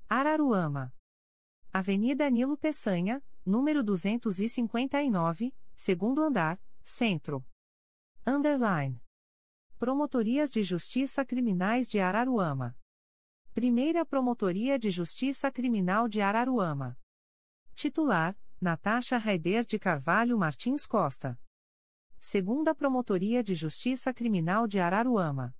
Araruama. 0.08 0.94
Avenida 1.72 2.30
Nilo 2.30 2.56
Peçanha, 2.56 3.22
número 3.44 3.82
259, 3.82 5.54
segundo 5.74 6.22
andar, 6.22 6.60
Centro. 6.82 7.44
Underline. 8.26 9.02
Promotorias 9.78 10.50
de 10.50 10.62
Justiça 10.62 11.24
Criminais 11.24 11.88
de 11.88 12.00
Araruama. 12.00 12.76
Primeira 13.52 14.04
Promotoria 14.04 14.78
de 14.78 14.90
Justiça 14.90 15.50
Criminal 15.50 16.08
de 16.08 16.20
Araruama. 16.20 16.98
Titular: 17.74 18.36
Natasha 18.60 19.18
Raider 19.18 19.64
de 19.64 19.78
Carvalho 19.78 20.38
Martins 20.38 20.86
Costa. 20.86 21.38
Segunda 22.18 22.74
Promotoria 22.74 23.42
de 23.42 23.54
Justiça 23.54 24.12
Criminal 24.12 24.66
de 24.66 24.80
Araruama. 24.80 25.54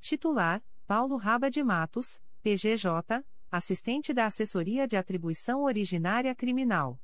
Titular: 0.00 0.62
Paulo 0.86 1.16
Raba 1.16 1.50
de 1.50 1.62
Matos, 1.62 2.20
PGJ, 2.42 3.24
assistente 3.50 4.12
da 4.12 4.26
Assessoria 4.26 4.86
de 4.86 4.96
Atribuição 4.96 5.62
Originária 5.62 6.34
Criminal. 6.34 7.00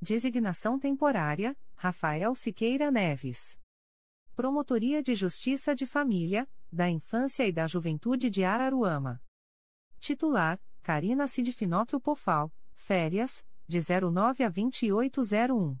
Designação 0.00 0.78
temporária: 0.78 1.56
Rafael 1.74 2.34
Siqueira 2.34 2.90
Neves. 2.90 3.58
Promotoria 4.34 5.02
de 5.02 5.14
Justiça 5.14 5.74
de 5.74 5.86
Família, 5.86 6.48
da 6.72 6.88
Infância 6.90 7.46
e 7.46 7.52
da 7.52 7.66
Juventude 7.66 8.28
de 8.30 8.44
Araruama. 8.44 9.22
Titular: 9.98 10.60
Carina 10.82 11.26
Sidfinóquio 11.26 12.00
Pofal, 12.00 12.52
férias, 12.74 13.44
de 13.66 13.80
09 13.80 14.44
a 14.44 14.48
2801. 14.48 15.78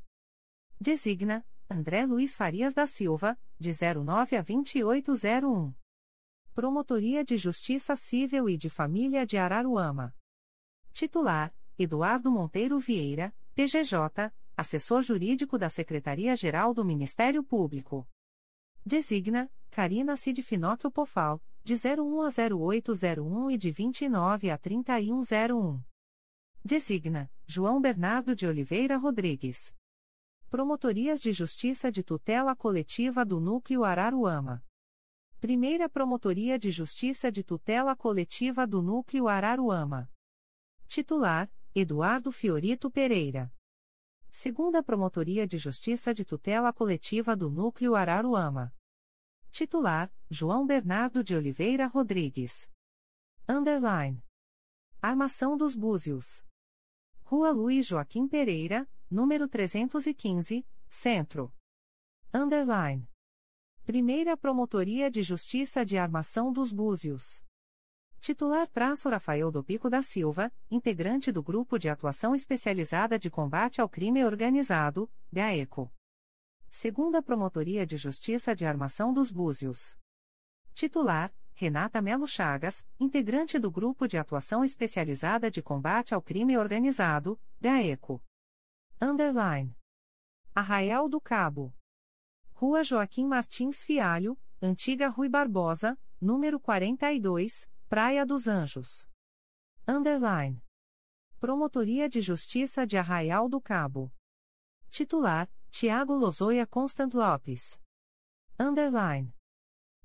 Designa: 0.80 1.46
André 1.68 2.06
Luiz 2.06 2.36
Farias 2.36 2.72
da 2.72 2.86
Silva, 2.86 3.36
de 3.58 3.72
09 3.72 4.36
a 4.36 4.40
2801. 4.40 5.74
Promotoria 6.54 7.24
de 7.24 7.36
Justiça 7.36 7.96
Civil 7.96 8.48
e 8.48 8.56
de 8.56 8.70
Família 8.70 9.26
de 9.26 9.36
Araruama. 9.36 10.14
Titular: 10.92 11.52
Eduardo 11.76 12.30
Monteiro 12.30 12.78
Vieira, 12.78 13.34
PGJ, 13.56 14.32
assessor 14.56 15.02
jurídico 15.02 15.58
da 15.58 15.68
Secretaria-Geral 15.68 16.72
do 16.72 16.84
Ministério 16.84 17.42
Público. 17.42 18.08
Designa: 18.84 19.50
Carina 19.68 20.16
Cid 20.16 20.44
Finóquio 20.44 20.88
Pofal, 20.88 21.42
de 21.64 21.74
01 21.74 22.22
a 22.22 22.28
0801 22.28 23.50
e 23.50 23.58
de 23.58 23.72
29 23.72 24.50
a 24.50 24.56
3101. 24.56 25.82
Designa: 26.64 27.28
João 27.44 27.80
Bernardo 27.80 28.36
de 28.36 28.46
Oliveira 28.46 28.96
Rodrigues. 28.96 29.74
Promotorias 30.48 31.20
de 31.20 31.32
Justiça 31.32 31.90
de 31.90 32.04
Tutela 32.04 32.54
Coletiva 32.54 33.24
do 33.24 33.40
Núcleo 33.40 33.82
Araruama. 33.82 34.64
Primeira 35.40 35.88
Promotoria 35.88 36.56
de 36.56 36.70
Justiça 36.70 37.32
de 37.32 37.42
Tutela 37.42 37.96
Coletiva 37.96 38.64
do 38.64 38.80
Núcleo 38.80 39.26
Araruama. 39.26 40.08
Titular: 40.86 41.50
Eduardo 41.74 42.30
Fiorito 42.30 42.88
Pereira. 42.88 43.52
Segunda 44.30 44.84
Promotoria 44.84 45.48
de 45.48 45.58
Justiça 45.58 46.14
de 46.14 46.24
Tutela 46.24 46.72
Coletiva 46.72 47.34
do 47.34 47.50
Núcleo 47.50 47.96
Araruama. 47.96 48.72
Titular: 49.50 50.14
João 50.30 50.64
Bernardo 50.64 51.24
de 51.24 51.34
Oliveira 51.34 51.88
Rodrigues. 51.88 52.70
Underline. 53.48 54.22
Armação 55.02 55.56
dos 55.56 55.74
Búzios. 55.74 56.46
Rua 57.24 57.50
Luiz 57.50 57.86
Joaquim 57.86 58.28
Pereira, 58.28 58.88
número 59.10 59.48
315, 59.48 60.66
Centro. 60.88 61.52
Underline. 62.34 63.08
Primeira 63.84 64.36
Promotoria 64.36 65.10
de 65.10 65.22
Justiça 65.22 65.84
de 65.84 65.96
Armação 65.96 66.52
dos 66.52 66.72
Búzios. 66.72 67.42
Titular 68.18 68.66
traço 68.66 69.08
Rafael 69.08 69.52
do 69.52 69.62
Pico 69.62 69.88
da 69.88 70.02
Silva, 70.02 70.52
integrante 70.68 71.30
do 71.30 71.42
Grupo 71.42 71.78
de 71.78 71.88
Atuação 71.88 72.34
Especializada 72.34 73.18
de 73.18 73.30
Combate 73.30 73.80
ao 73.80 73.88
Crime 73.88 74.24
Organizado, 74.24 75.08
GAECO. 75.32 75.92
Segunda 76.68 77.22
Promotoria 77.22 77.86
de 77.86 77.96
Justiça 77.96 78.56
de 78.56 78.66
Armação 78.66 79.12
dos 79.12 79.30
Búzios. 79.30 79.96
Titular, 80.74 81.32
Renata 81.54 82.02
Melo 82.02 82.26
Chagas, 82.26 82.86
integrante 82.98 83.58
do 83.58 83.70
Grupo 83.70 84.08
de 84.08 84.18
Atuação 84.18 84.64
Especializada 84.64 85.48
de 85.48 85.62
Combate 85.62 86.12
ao 86.12 86.20
Crime 86.20 86.58
Organizado, 86.58 87.40
GAECO. 87.60 88.20
Underline. 89.00 89.76
Arraial 90.54 91.06
do 91.06 91.20
Cabo. 91.20 91.74
Rua 92.54 92.82
Joaquim 92.82 93.26
Martins 93.26 93.84
Fialho, 93.84 94.38
Antiga 94.60 95.08
Rui 95.08 95.28
Barbosa, 95.28 95.98
número 96.18 96.58
42, 96.58 97.68
Praia 97.90 98.24
dos 98.24 98.48
Anjos. 98.48 99.06
Underline. 99.86 100.62
Promotoria 101.38 102.08
de 102.08 102.22
Justiça 102.22 102.86
de 102.86 102.96
Arraial 102.96 103.50
do 103.50 103.60
Cabo. 103.60 104.10
Titular: 104.88 105.46
Tiago 105.70 106.14
Lozoia 106.14 106.66
Constant 106.66 107.12
Lopes. 107.12 107.78
Underline. 108.58 109.30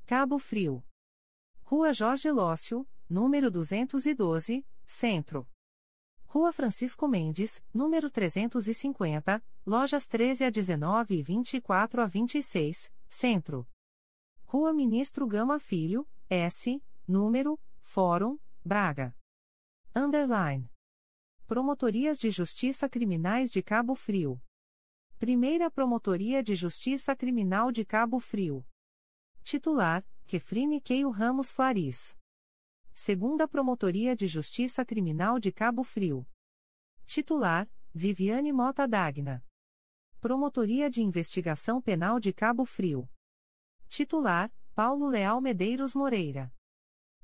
Cabo 0.05 0.38
Frio. 0.38 0.84
Rua 1.63 1.93
Jorge 1.93 2.30
Lócio, 2.30 2.85
número 3.09 3.49
212, 3.49 4.68
Centro. 4.85 5.47
Rua 6.33 6.53
Francisco 6.53 7.09
Mendes, 7.09 7.61
número 7.73 8.09
350, 8.09 9.43
lojas 9.65 10.07
13 10.07 10.45
a 10.45 10.49
19 10.49 11.15
e 11.15 11.21
24 11.21 12.01
a 12.01 12.05
26, 12.05 12.89
Centro. 13.09 13.67
Rua 14.45 14.71
Ministro 14.71 15.27
Gama 15.27 15.59
Filho, 15.59 16.07
S, 16.29 16.81
número, 17.05 17.59
Fórum, 17.81 18.39
Braga. 18.63 19.13
Underline. 19.93 20.71
Promotorias 21.45 22.17
de 22.17 22.31
Justiça 22.31 22.87
Criminais 22.87 23.51
de 23.51 23.61
Cabo 23.61 23.93
Frio. 23.93 24.41
Primeira 25.19 25.69
Promotoria 25.69 26.41
de 26.41 26.55
Justiça 26.55 27.13
Criminal 27.13 27.73
de 27.73 27.83
Cabo 27.83 28.21
Frio. 28.21 28.65
Titular, 29.43 30.01
Kefrine 30.25 30.79
Keio 30.79 31.09
Ramos 31.09 31.51
Faris. 31.51 32.15
Segunda 32.93 33.47
Promotoria 33.47 34.15
de 34.15 34.27
Justiça 34.27 34.85
Criminal 34.85 35.39
de 35.39 35.51
Cabo 35.51 35.84
Frio. 35.84 36.27
Titular: 37.05 37.68
Viviane 37.93 38.53
Mota 38.53 38.88
Dagna. 38.88 39.43
Promotoria 40.19 40.89
de 40.89 41.01
Investigação 41.01 41.81
Penal 41.81 42.19
de 42.19 42.31
Cabo 42.31 42.63
Frio. 42.63 43.09
Titular: 43.88 44.51
Paulo 44.76 45.07
Leal 45.07 45.41
Medeiros 45.41 45.95
Moreira. 45.95 46.53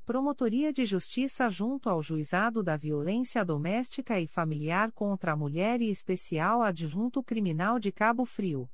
Promotoria 0.03 0.73
de 0.73 0.85
Justiça 0.85 1.49
junto 1.49 1.89
ao 1.89 2.01
Juizado 2.01 2.63
da 2.63 2.75
Violência 2.75 3.43
Doméstica 3.45 4.19
e 4.19 4.25
Familiar 4.25 4.91
contra 4.93 5.33
a 5.33 5.35
Mulher 5.35 5.81
e 5.81 5.89
Especial 5.89 6.63
Adjunto 6.63 7.21
Criminal 7.21 7.77
de 7.77 7.91
Cabo 7.91 8.25
Frio. 8.25 8.69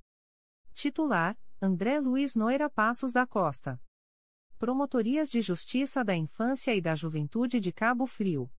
Titular: 0.74 1.38
André 1.62 2.00
Luiz 2.00 2.36
Noira 2.36 2.70
Passos 2.70 3.12
da 3.12 3.28
Costa. 3.28 3.82
Promotorias 4.64 5.30
de 5.30 5.42
Justiça 5.42 6.06
da 6.06 6.16
Infância 6.16 6.74
e 6.74 6.80
da 6.80 6.96
Juventude 6.96 7.60
de 7.60 7.74
Cabo 7.74 8.08
Frio. 8.08 8.50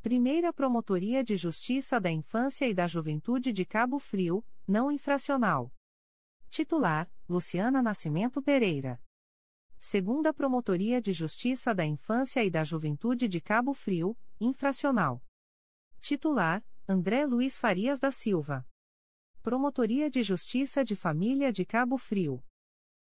Primeira 0.00 0.50
Promotoria 0.50 1.22
de 1.22 1.36
Justiça 1.36 2.00
da 2.00 2.10
Infância 2.10 2.66
e 2.66 2.72
da 2.72 2.86
Juventude 2.86 3.52
de 3.52 3.66
Cabo 3.66 3.98
Frio, 3.98 4.42
não 4.66 4.90
infracional. 4.90 5.70
Titular: 6.48 7.06
Luciana 7.28 7.82
Nascimento 7.82 8.40
Pereira. 8.40 8.98
Segunda 9.78 10.32
Promotoria 10.32 11.02
de 11.02 11.12
Justiça 11.12 11.74
da 11.74 11.84
Infância 11.84 12.42
e 12.42 12.50
da 12.50 12.64
Juventude 12.64 13.28
de 13.28 13.38
Cabo 13.38 13.74
Frio, 13.74 14.18
infracional. 14.40 15.22
Titular: 16.00 16.64
André 16.88 17.26
Luiz 17.26 17.58
Farias 17.58 18.00
da 18.00 18.10
Silva. 18.10 18.66
Promotoria 19.42 20.08
de 20.08 20.22
Justiça 20.22 20.82
de 20.82 20.96
Família 20.96 21.52
de 21.52 21.66
Cabo 21.66 21.98
Frio. 21.98 22.42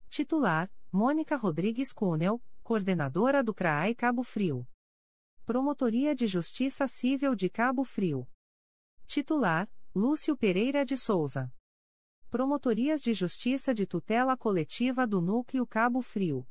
Titular: 0.08 0.72
Mônica 0.96 1.34
Rodrigues 1.34 1.92
Cunel, 1.92 2.40
coordenadora 2.62 3.42
do 3.42 3.52
CRAI 3.52 3.96
Cabo 3.96 4.22
Frio. 4.22 4.64
Promotoria 5.44 6.14
de 6.14 6.28
Justiça 6.28 6.86
Civil 6.86 7.34
de 7.34 7.50
Cabo 7.50 7.82
Frio. 7.82 8.28
Titular: 9.04 9.68
Lúcio 9.92 10.36
Pereira 10.36 10.84
de 10.84 10.96
Souza. 10.96 11.52
Promotorias 12.30 13.02
de 13.02 13.12
Justiça 13.12 13.74
de 13.74 13.88
Tutela 13.88 14.36
Coletiva 14.36 15.04
do 15.04 15.20
Núcleo 15.20 15.66
Cabo 15.66 16.00
Frio. 16.00 16.46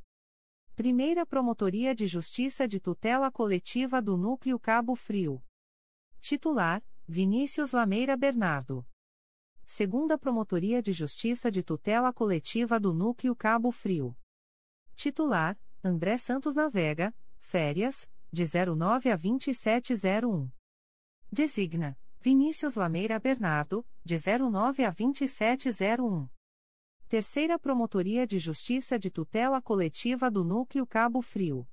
Primeira 0.76 1.24
Promotoria 1.24 1.94
de 1.94 2.06
Justiça 2.06 2.68
de 2.68 2.78
Tutela 2.78 3.32
Coletiva 3.32 4.02
do 4.02 4.14
Núcleo 4.14 4.60
Cabo 4.60 4.94
Frio. 4.94 5.42
Titular: 6.20 6.84
Vinícius 7.08 7.72
Lameira 7.72 8.14
Bernardo. 8.14 8.86
Segunda 9.64 10.18
Promotoria 10.18 10.82
de 10.82 10.92
Justiça 10.92 11.50
de 11.50 11.62
Tutela 11.62 12.12
Coletiva 12.12 12.78
do 12.78 12.92
Núcleo 12.92 13.34
Cabo 13.34 13.72
Frio. 13.72 14.14
Titular: 14.94 15.58
André 15.82 16.16
Santos 16.18 16.54
Navega, 16.54 17.14
férias, 17.38 18.08
de 18.32 18.44
09 18.44 19.10
a 19.10 19.16
2701. 19.16 20.50
Designa: 21.30 21.98
Vinícius 22.20 22.74
Lameira 22.74 23.18
Bernardo, 23.18 23.84
de 24.04 24.16
09 24.18 24.84
a 24.84 24.90
2701. 24.90 26.28
Terceira 27.08 27.58
Promotoria 27.58 28.26
de 28.26 28.38
Justiça 28.38 28.98
de 28.98 29.10
Tutela 29.10 29.60
Coletiva 29.60 30.30
do 30.30 30.42
Núcleo 30.42 30.86
Cabo 30.86 31.20
Frio. 31.20 31.68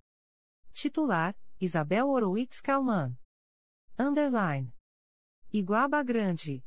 Titular: 0.73 1.35
Isabel 1.60 2.10
Orowix 2.10 2.60
Kalman. 2.60 3.18
Underline. 3.98 4.73
Iguaba 5.53 6.03
Grande. 6.03 6.64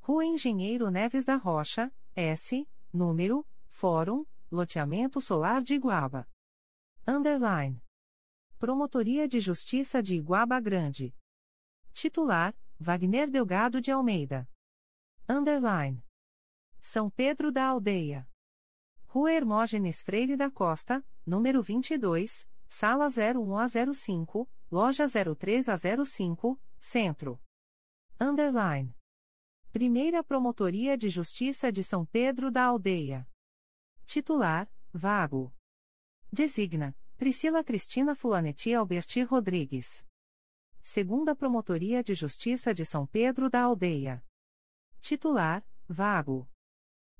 Rua 0.00 0.24
Engenheiro 0.24 0.90
Neves 0.90 1.24
da 1.24 1.36
Rocha, 1.36 1.92
S, 2.14 2.66
número, 2.92 3.46
Fórum, 3.68 4.24
Loteamento 4.50 5.20
Solar 5.20 5.62
de 5.62 5.74
Iguaba. 5.74 6.26
Underline. 7.06 7.82
Promotoria 8.58 9.28
de 9.28 9.40
Justiça 9.40 10.02
de 10.02 10.16
Iguaba 10.16 10.58
Grande. 10.58 11.14
Titular: 11.92 12.56
Wagner 12.80 13.30
Delgado 13.30 13.78
de 13.78 13.92
Almeida. 13.92 14.48
Underline. 15.28 16.02
São 16.80 17.10
Pedro 17.10 17.52
da 17.52 17.66
Aldeia. 17.66 18.26
Rua 19.06 19.32
Hermógenes 19.32 20.02
Freire 20.02 20.34
da 20.34 20.50
Costa, 20.50 21.04
número 21.26 21.62
22, 21.62 22.48
Sala 22.66 23.08
01 23.08 23.58
a 23.58 23.66
05, 23.92 24.50
Loja 24.70 25.04
03 25.06 25.68
a 25.68 25.76
05, 25.76 26.58
Centro. 26.80 27.38
Underline. 28.18 28.96
Primeira 29.70 30.24
Promotoria 30.24 30.96
de 30.96 31.10
Justiça 31.10 31.70
de 31.70 31.84
São 31.84 32.06
Pedro 32.06 32.50
da 32.50 32.64
Aldeia. 32.64 33.28
Titular: 34.08 34.66
Vago. 34.90 35.52
Designa: 36.32 36.96
Priscila 37.18 37.62
Cristina 37.62 38.14
Fulanetti 38.14 38.72
Alberti 38.72 39.22
Rodrigues. 39.22 40.02
Segunda 40.80 41.36
Promotoria 41.36 42.02
de 42.02 42.14
Justiça 42.14 42.72
de 42.72 42.86
São 42.86 43.06
Pedro 43.06 43.50
da 43.50 43.60
Aldeia. 43.60 44.24
Titular: 45.02 45.62
Vago. 45.86 46.48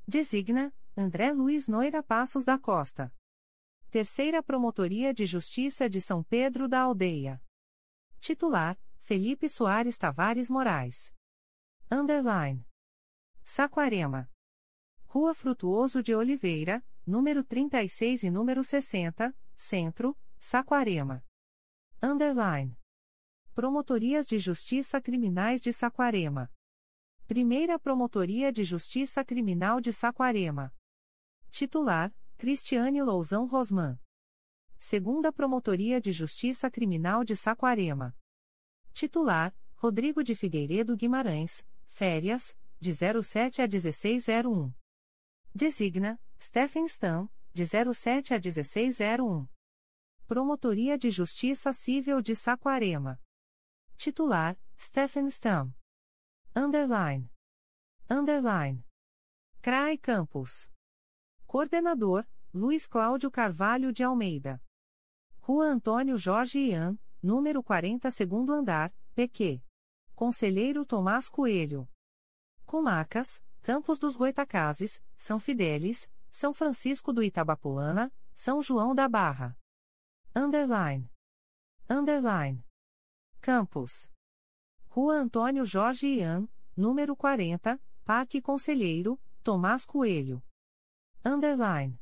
Designa: 0.06 0.74
André 0.96 1.30
Luiz 1.30 1.68
Noira 1.68 2.02
Passos 2.02 2.42
da 2.42 2.58
Costa. 2.58 3.14
Terceira 3.90 4.42
Promotoria 4.42 5.12
de 5.12 5.26
Justiça 5.26 5.90
de 5.90 6.00
São 6.00 6.24
Pedro 6.24 6.66
da 6.66 6.80
Aldeia. 6.80 7.38
Titular: 8.18 8.80
Felipe 9.00 9.46
Soares 9.46 9.98
Tavares 9.98 10.48
Moraes. 10.48 11.12
Underline. 11.90 12.66
Saquarema. 13.44 14.30
Rua 15.10 15.32
Frutuoso 15.32 16.02
de 16.02 16.14
Oliveira, 16.14 16.84
número 17.06 17.42
36 17.42 18.24
e 18.24 18.30
número 18.30 18.62
60, 18.62 19.34
Centro, 19.56 20.14
Saquarema. 20.38 21.24
Underline. 22.02 22.76
Promotorias 23.54 24.26
de 24.26 24.38
Justiça 24.38 25.00
Criminais 25.00 25.62
de 25.62 25.72
Saquarema. 25.72 26.52
Primeira 27.26 27.78
Promotoria 27.78 28.52
de 28.52 28.64
Justiça 28.64 29.24
Criminal 29.24 29.80
de 29.80 29.94
Saquarema. 29.94 30.74
Titular: 31.50 32.14
Cristiane 32.36 33.02
Lousão 33.02 33.46
Rosman. 33.46 33.98
Segunda 34.76 35.32
Promotoria 35.32 36.02
de 36.02 36.12
Justiça 36.12 36.70
Criminal 36.70 37.24
de 37.24 37.34
Saquarema. 37.34 38.14
Titular: 38.92 39.56
Rodrigo 39.74 40.22
de 40.22 40.34
Figueiredo 40.34 40.94
Guimarães, 40.94 41.66
férias, 41.86 42.54
de 42.78 42.92
07 42.94 43.62
a 43.62 43.66
1601. 43.66 44.70
Designa: 45.58 46.20
Stephen 46.38 46.86
Stam, 46.86 47.28
de 47.52 47.66
07 47.66 48.32
a 48.32 48.38
1601. 48.38 49.48
Promotoria 50.28 50.96
de 50.96 51.10
Justiça 51.10 51.72
Civil 51.72 52.22
de 52.22 52.36
Saquarema. 52.36 53.20
Titular: 53.96 54.56
Stephen 54.78 55.28
Stam. 55.28 55.74
Underline. 56.54 57.28
Underline. 58.08 58.84
CRAE 59.60 59.98
Campus. 59.98 60.70
Coordenador: 61.44 62.24
Luiz 62.54 62.86
Cláudio 62.86 63.28
Carvalho 63.28 63.92
de 63.92 64.04
Almeida. 64.04 64.62
Rua 65.40 65.72
Antônio 65.72 66.16
Jorge 66.16 66.68
Ian, 66.68 66.96
número 67.20 67.64
40 67.64 68.08
segundo 68.12 68.52
andar, 68.52 68.94
PQ. 69.16 69.60
Conselheiro 70.14 70.86
Tomás 70.86 71.28
Coelho. 71.28 71.88
Comarcas, 72.64 73.42
Campos 73.68 73.98
dos 73.98 74.16
Goitacazes, 74.16 74.98
São 75.18 75.38
Fidélis, 75.38 76.10
São 76.30 76.54
Francisco 76.54 77.12
do 77.12 77.22
Itabapoana, 77.22 78.10
São 78.34 78.62
João 78.62 78.94
da 78.94 79.06
Barra. 79.06 79.54
Underline. 80.34 81.06
Underline. 81.86 82.64
Campos. 83.42 84.10
Rua 84.86 85.16
Antônio 85.16 85.66
Jorge 85.66 86.06
Ian, 86.06 86.48
número 86.74 87.14
40, 87.14 87.78
Parque 88.06 88.40
Conselheiro, 88.40 89.20
Tomás 89.44 89.84
Coelho. 89.84 90.42
Underline. 91.22 92.00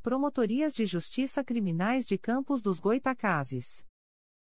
Promotorias 0.00 0.72
de 0.74 0.86
Justiça 0.86 1.42
Criminais 1.42 2.06
de 2.06 2.16
Campos 2.16 2.62
dos 2.62 2.78
Goitacazes. 2.78 3.84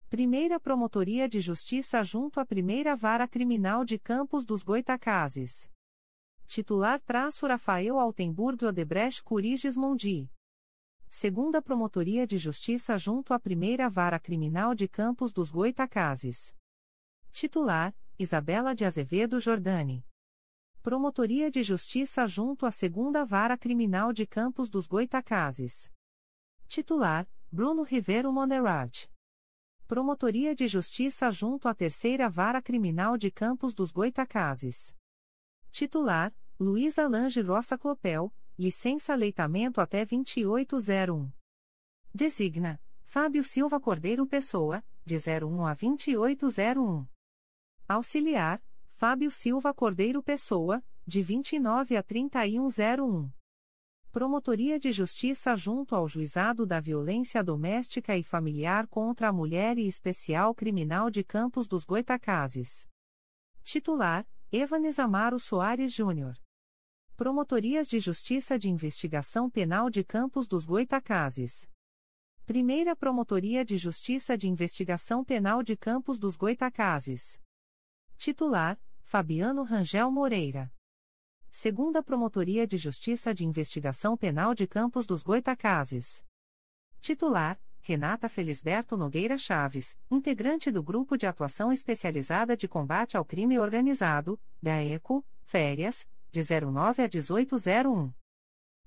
Primeira 0.09 0.59
Promotoria 0.59 1.29
de 1.29 1.39
Justiça 1.39 2.03
junto 2.03 2.41
à 2.41 2.45
Primeira 2.45 2.97
Vara 2.97 3.29
Criminal 3.29 3.85
de 3.85 3.97
Campos 3.97 4.43
dos 4.43 4.61
Goitacazes. 4.61 5.71
Titular 6.47 6.99
traço 7.01 7.47
Rafael 7.47 7.97
Altenburg 7.97 8.63
Odebrecht 8.65 9.23
Curiges 9.23 9.75
Mondi. 9.75 10.29
Segunda 11.09 11.61
Promotoria 11.61 12.27
de 12.27 12.37
Justiça 12.37 12.97
junto 12.97 13.33
à 13.33 13.39
Primeira 13.39 13.89
Vara 13.89 14.19
Criminal 14.19 14.75
de 14.75 14.87
Campos 14.87 15.31
dos 15.31 15.49
Goitacazes. 15.51 16.55
Titular, 17.31 17.95
Isabela 18.19 18.75
de 18.75 18.85
Azevedo 18.85 19.39
Jordani. 19.39 20.05
Promotoria 20.81 21.49
de 21.49 21.63
Justiça 21.63 22.27
junto 22.27 22.65
à 22.65 22.71
Segunda 22.71 23.23
Vara 23.25 23.57
Criminal 23.57 24.11
de 24.11 24.27
Campos 24.27 24.69
dos 24.69 24.85
Goitacazes. 24.85 25.91
Titular, 26.67 27.27
Bruno 27.51 27.83
Rivero 27.83 28.31
Monerad. 28.31 29.09
Promotoria 29.87 30.55
de 30.55 30.67
Justiça 30.67 31.31
junto 31.31 31.67
à 31.67 31.73
Terceira 31.73 32.29
Vara 32.29 32.61
Criminal 32.61 33.17
de 33.17 33.31
Campos 33.31 33.73
dos 33.73 33.91
Goitacazes. 33.91 34.95
Titular, 35.73 36.31
Luísa 36.59 37.07
Lange 37.07 37.41
Roça 37.41 37.75
Clopel, 37.79 38.31
licença 38.59 39.15
leitamento 39.15 39.81
até 39.81 40.05
2801. 40.05 41.31
Designa, 42.13 42.79
Fábio 43.01 43.43
Silva 43.43 43.79
Cordeiro 43.79 44.27
Pessoa, 44.27 44.85
de 45.03 45.15
01 45.15 45.65
a 45.65 45.73
2801. 45.73 47.07
Auxiliar, 47.89 48.61
Fábio 48.85 49.31
Silva 49.31 49.73
Cordeiro 49.73 50.21
Pessoa, 50.21 50.83
de 51.07 51.23
29 51.23 51.97
a 51.97 52.03
3101. 52.03 53.31
Promotoria 54.11 54.79
de 54.79 54.91
Justiça 54.91 55.55
junto 55.55 55.95
ao 55.95 56.07
Juizado 56.07 56.67
da 56.67 56.79
Violência 56.79 57.43
Doméstica 57.43 58.15
e 58.15 58.21
Familiar 58.21 58.85
contra 58.85 59.29
a 59.29 59.33
Mulher 59.33 59.79
e 59.79 59.87
Especial 59.87 60.53
Criminal 60.53 61.09
de 61.09 61.23
Campos 61.23 61.67
dos 61.67 61.83
Goitacazes. 61.83 62.87
Titular: 63.63 64.23
Evanes 64.55 64.99
Amaro 64.99 65.39
Soares 65.39 65.91
Júnior. 65.91 66.39
Promotorias 67.15 67.87
de 67.87 67.99
Justiça 67.99 68.55
de 68.59 68.69
Investigação 68.69 69.49
Penal 69.49 69.89
de 69.89 70.03
Campos 70.03 70.47
dos 70.47 70.63
Goitacazes. 70.63 71.67
Primeira 72.45 72.95
Promotoria 72.95 73.65
de 73.65 73.77
Justiça 73.77 74.37
de 74.37 74.47
Investigação 74.47 75.25
Penal 75.25 75.63
de 75.63 75.75
Campos 75.75 76.19
dos 76.19 76.35
Goitacazes. 76.35 77.41
Titular: 78.15 78.79
Fabiano 79.01 79.63
Rangel 79.63 80.11
Moreira. 80.11 80.71
Segunda 81.49 82.03
Promotoria 82.03 82.67
de 82.67 82.77
Justiça 82.77 83.33
de 83.33 83.43
Investigação 83.43 84.15
Penal 84.15 84.53
de 84.53 84.67
Campos 84.67 85.07
dos 85.07 85.23
Goitacazes. 85.23 86.23
Titular: 87.01 87.59
Renata 87.85 88.29
Felisberto 88.29 88.95
Nogueira 88.95 89.37
Chaves, 89.37 89.97
integrante 90.09 90.71
do 90.71 90.81
Grupo 90.81 91.17
de 91.17 91.27
Atuação 91.27 91.69
Especializada 91.69 92.55
de 92.55 92.65
Combate 92.65 93.17
ao 93.17 93.25
Crime 93.25 93.59
Organizado, 93.59 94.39
GAECO, 94.61 95.21
Férias, 95.41 96.07
de 96.31 96.41
09 96.41 97.03
a 97.03 97.09
1801. 97.13 98.13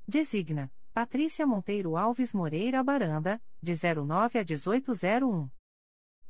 Designa: 0.09 0.73
Patrícia 0.95 1.47
Monteiro 1.47 1.95
Alves 1.95 2.33
Moreira 2.33 2.83
Baranda, 2.83 3.39
de 3.63 3.75
09 3.75 4.39
a 4.39 4.43
1801. 4.43 5.51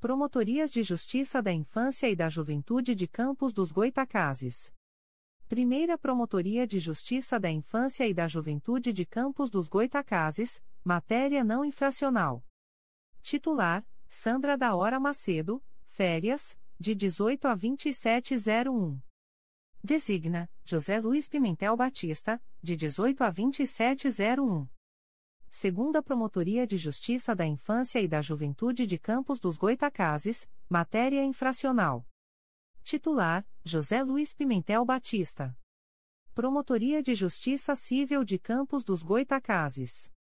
Promotorias 0.01 0.73
de 0.73 0.83
Justiça 0.83 1.41
da 1.41 1.53
Infância 1.53 2.11
e 2.11 2.17
da 2.17 2.29
Juventude 2.29 2.97
de 2.97 3.07
Campos 3.07 3.53
dos 3.53 3.71
Goitacazes. 3.71 4.75
Primeira 5.49 5.97
Promotoria 5.97 6.67
de 6.67 6.81
Justiça 6.81 7.39
da 7.39 7.49
Infância 7.49 8.09
e 8.09 8.13
da 8.13 8.27
Juventude 8.27 8.93
de 8.93 9.07
Campos 9.07 9.49
dos 9.49 9.69
Goitacazes, 9.69 10.61
matéria 10.83 11.45
não 11.45 11.65
infracional. 11.65 12.43
Titular: 13.27 13.85
Sandra 14.09 14.57
da 14.57 14.77
Hora 14.77 15.01
Macedo, 15.01 15.61
férias, 15.85 16.57
de 16.79 16.95
18 16.95 17.49
a 17.49 17.57
2701. 17.57 19.01
Designa: 19.83 20.49
José 20.65 21.01
Luiz 21.01 21.27
Pimentel 21.27 21.77
Batista, 21.77 22.41
de 22.63 22.77
18 22.77 23.25
a 23.25 23.31
2701. 23.31 24.69
Segunda 25.51 26.01
Promotoria 26.01 26.69
de 26.69 26.77
Justiça 26.77 27.35
da 27.35 27.45
Infância 27.45 28.01
e 28.01 28.07
da 28.07 28.23
Juventude 28.23 28.87
de 28.87 28.97
Campos 28.97 29.41
dos 29.41 29.57
Goitacazes, 29.57 30.49
matéria 30.69 31.25
infracional. 31.25 32.07
Titular: 32.85 33.45
José 33.65 34.05
Luiz 34.05 34.33
Pimentel 34.33 34.85
Batista. 34.85 35.53
Promotoria 36.33 37.03
de 37.03 37.13
Justiça 37.13 37.75
Civil 37.75 38.23
de 38.23 38.39
Campos 38.39 38.85
dos 38.85 39.03
Goitacazes. 39.03 40.13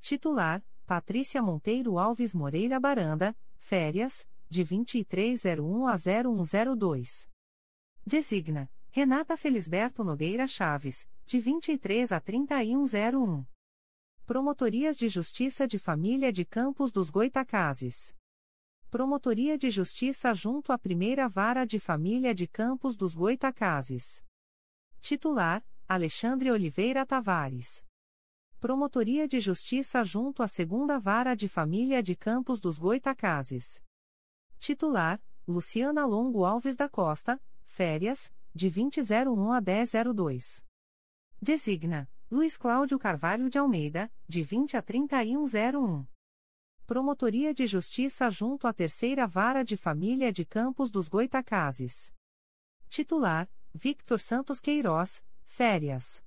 Titular: 0.00 0.64
Patrícia 0.90 1.40
Monteiro 1.40 2.00
Alves 2.00 2.34
Moreira 2.34 2.80
Baranda, 2.80 3.36
férias, 3.58 4.26
de 4.48 4.64
2301 4.64 5.86
a 5.86 5.94
0102. 5.96 7.30
Designa: 8.04 8.68
Renata 8.90 9.36
Felisberto 9.36 10.02
Nogueira 10.02 10.48
Chaves, 10.48 11.08
de 11.24 11.38
23 11.38 12.10
a 12.10 12.18
3101. 12.18 13.46
Promotorias 14.26 14.96
de 14.96 15.08
Justiça 15.08 15.64
de 15.64 15.78
Família 15.78 16.32
de 16.32 16.44
Campos 16.44 16.90
dos 16.90 17.08
Goitacazes. 17.08 18.12
Promotoria 18.90 19.56
de 19.56 19.70
Justiça 19.70 20.34
junto 20.34 20.72
à 20.72 20.76
Primeira 20.76 21.28
Vara 21.28 21.64
de 21.64 21.78
Família 21.78 22.34
de 22.34 22.48
Campos 22.48 22.96
dos 22.96 23.14
Goitacazes. 23.14 24.24
Titular: 25.00 25.64
Alexandre 25.86 26.50
Oliveira 26.50 27.06
Tavares. 27.06 27.88
Promotoria 28.60 29.26
de 29.26 29.40
Justiça 29.40 30.04
junto 30.04 30.42
à 30.42 30.46
Segunda 30.46 30.98
Vara 30.98 31.34
de 31.34 31.48
Família 31.48 32.02
de 32.02 32.14
Campos 32.14 32.60
dos 32.60 32.78
Goitacazes. 32.78 33.82
Titular: 34.58 35.18
Luciana 35.48 36.04
Longo 36.04 36.44
Alves 36.44 36.76
da 36.76 36.86
Costa, 36.86 37.40
férias, 37.62 38.30
de 38.54 38.68
2001 38.68 39.52
a 39.52 39.62
1002. 39.62 40.62
Designa: 41.40 42.06
Luiz 42.30 42.58
Cláudio 42.58 42.98
Carvalho 42.98 43.48
de 43.48 43.58
Almeida, 43.58 44.12
de 44.28 44.42
20 44.42 44.76
a 44.76 44.82
3101. 44.82 46.06
Promotoria 46.86 47.54
de 47.54 47.66
Justiça 47.66 48.28
junto 48.28 48.66
à 48.66 48.74
Terceira 48.74 49.26
Vara 49.26 49.64
de 49.64 49.74
Família 49.78 50.30
de 50.30 50.44
Campos 50.44 50.90
dos 50.90 51.08
Goitacazes. 51.08 52.12
Titular: 52.90 53.48
Victor 53.72 54.20
Santos 54.20 54.60
Queiroz, 54.60 55.24
férias. 55.44 56.22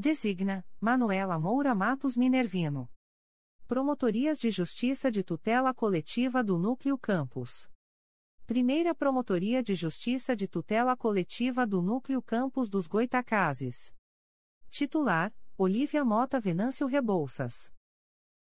Designa: 0.00 0.64
Manuela 0.80 1.40
Moura 1.40 1.74
Matos 1.74 2.16
Minervino. 2.16 2.88
Promotorias 3.66 4.38
de 4.38 4.48
Justiça 4.48 5.10
de 5.10 5.24
Tutela 5.24 5.74
Coletiva 5.74 6.44
do 6.44 6.56
Núcleo 6.56 6.96
Campos. 6.96 7.68
Primeira 8.46 8.94
Promotoria 8.94 9.60
de 9.60 9.74
Justiça 9.74 10.36
de 10.36 10.46
Tutela 10.46 10.96
Coletiva 10.96 11.66
do 11.66 11.82
Núcleo 11.82 12.22
Campos 12.22 12.68
dos 12.68 12.86
Goitacazes. 12.86 13.92
Titular: 14.70 15.34
Olívia 15.56 16.04
Mota 16.04 16.38
Venâncio 16.38 16.86
Rebouças. 16.86 17.74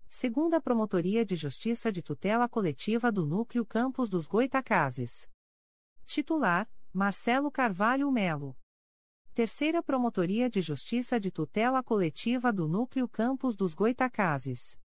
Segunda 0.07 0.61
Promotoria 0.61 1.25
de 1.25 1.35
Justiça 1.35 1.91
de 1.91 2.03
Tutela 2.03 2.47
Coletiva 2.47 3.11
do 3.11 3.25
Núcleo 3.25 3.65
Campos 3.65 4.07
dos 4.07 4.27
Goitacazes. 4.27 5.27
Titular: 6.05 6.69
Marcelo 6.93 7.49
Carvalho 7.49 8.11
Melo. 8.11 8.55
Terceira 9.37 9.83
Promotoria 9.83 10.49
de 10.49 10.61
Justiça 10.61 11.19
de 11.19 11.29
Tutela 11.29 11.83
Coletiva 11.83 12.51
do 12.51 12.67
Núcleo 12.67 13.07
Campos 13.07 13.55
dos 13.55 13.71
Goitacazes. 13.75 14.79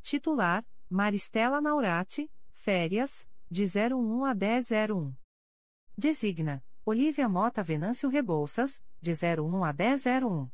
Titular: 0.00 0.66
Maristela 0.88 1.60
Naurati, 1.60 2.32
férias, 2.50 3.28
de 3.50 3.66
01 3.66 4.24
a 4.24 4.34
1001. 4.34 5.14
Designa: 5.98 6.64
Olívia 6.82 7.28
Mota 7.28 7.62
Venâncio 7.62 8.08
Rebouças, 8.08 8.82
de 9.02 9.12
01 9.12 9.62
a 9.62 9.70
1001. 9.74 10.50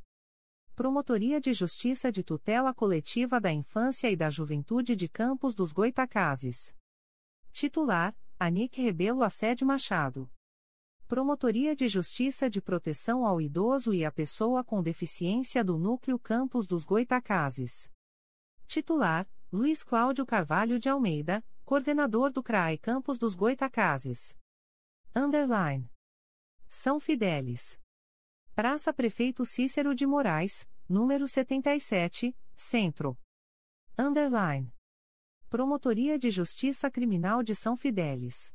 Promotoria 0.74 1.40
de 1.40 1.52
Justiça 1.52 2.10
de 2.10 2.24
Tutela 2.24 2.74
Coletiva 2.74 3.40
da 3.40 3.52
Infância 3.52 4.10
e 4.10 4.16
da 4.16 4.28
Juventude 4.28 4.96
de 4.96 5.08
Campos 5.08 5.54
dos 5.54 5.70
Goitacazes. 5.70 6.74
Titular: 7.52 8.12
Anique 8.40 8.82
Rebelo 8.82 9.22
Assede 9.22 9.64
Machado. 9.64 10.28
Promotoria 11.10 11.74
de 11.74 11.88
Justiça 11.88 12.48
de 12.48 12.62
Proteção 12.62 13.26
ao 13.26 13.40
Idoso 13.40 13.92
e 13.92 14.04
à 14.04 14.12
Pessoa 14.12 14.62
com 14.62 14.80
Deficiência 14.80 15.64
do 15.64 15.76
Núcleo 15.76 16.20
Campos 16.20 16.68
dos 16.68 16.84
Goitacazes. 16.84 17.90
Titular: 18.68 19.28
Luiz 19.52 19.82
Cláudio 19.82 20.24
Carvalho 20.24 20.78
de 20.78 20.88
Almeida, 20.88 21.44
coordenador 21.64 22.30
do 22.30 22.44
CRAE 22.44 22.78
Campos 22.78 23.18
dos 23.18 23.34
Goitacazes. 23.34 24.38
Underline. 25.12 25.90
São 26.68 27.00
Fidélis. 27.00 27.76
Praça 28.54 28.92
Prefeito 28.92 29.44
Cícero 29.44 29.96
de 29.96 30.06
Moraes, 30.06 30.64
número 30.88 31.26
77, 31.26 32.36
Centro. 32.54 33.18
Underline. 33.98 34.72
Promotoria 35.48 36.16
de 36.16 36.30
Justiça 36.30 36.88
Criminal 36.88 37.42
de 37.42 37.56
São 37.56 37.76
Fidélis. 37.76 38.54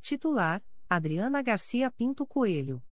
Titular: 0.00 0.62
Adriana 0.94 1.40
Garcia 1.40 1.90
Pinto 1.90 2.26
Coelho. 2.26 2.84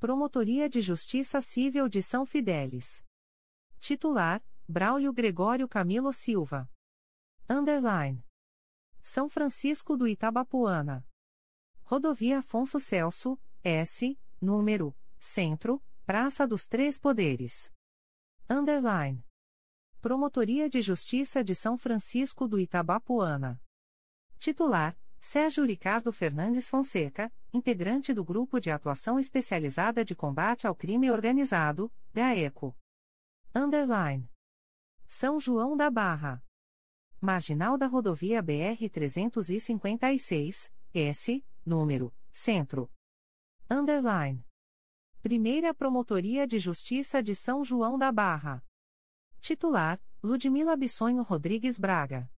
Promotoria 0.00 0.68
de 0.68 0.80
Justiça 0.80 1.40
Civil 1.40 1.88
de 1.88 2.02
São 2.02 2.26
Fidélis. 2.26 3.04
Titular: 3.78 4.42
Braulio 4.66 5.12
Gregório 5.12 5.68
Camilo 5.68 6.12
Silva. 6.12 6.68
Underline. 7.48 8.26
São 9.00 9.28
Francisco 9.28 9.96
do 9.96 10.08
Itabapuana. 10.08 11.06
Rodovia 11.84 12.40
Afonso 12.40 12.80
Celso, 12.80 13.38
S, 13.62 14.18
número, 14.40 14.92
Centro, 15.16 15.80
Praça 16.04 16.48
dos 16.48 16.66
Três 16.66 16.98
Poderes. 16.98 17.72
Underline. 18.48 19.24
Promotoria 20.00 20.68
de 20.68 20.82
Justiça 20.82 21.44
de 21.44 21.54
São 21.54 21.78
Francisco 21.78 22.48
do 22.48 22.58
Itabapuana. 22.58 23.62
Titular: 24.36 24.98
Sérgio 25.20 25.66
Ricardo 25.66 26.10
Fernandes 26.12 26.68
Fonseca, 26.68 27.32
integrante 27.52 28.14
do 28.14 28.24
Grupo 28.24 28.58
de 28.58 28.70
Atuação 28.70 29.20
Especializada 29.20 30.02
de 30.02 30.16
Combate 30.16 30.66
ao 30.66 30.74
Crime 30.74 31.10
Organizado, 31.10 31.92
GAECO. 32.12 32.74
Underline. 33.54 34.26
São 35.06 35.38
João 35.38 35.76
da 35.76 35.90
Barra. 35.90 36.42
Marginal 37.20 37.76
da 37.76 37.86
Rodovia 37.86 38.42
BR-356, 38.42 40.72
S, 40.94 41.44
número, 41.66 42.14
Centro. 42.32 42.90
Underline. 43.70 44.42
Primeira 45.20 45.74
Promotoria 45.74 46.46
de 46.46 46.58
Justiça 46.58 47.22
de 47.22 47.34
São 47.34 47.62
João 47.62 47.98
da 47.98 48.10
Barra. 48.10 48.64
Titular: 49.38 50.00
Ludmila 50.22 50.74
Bissonho 50.76 51.22
Rodrigues 51.22 51.78
Braga. 51.78 52.30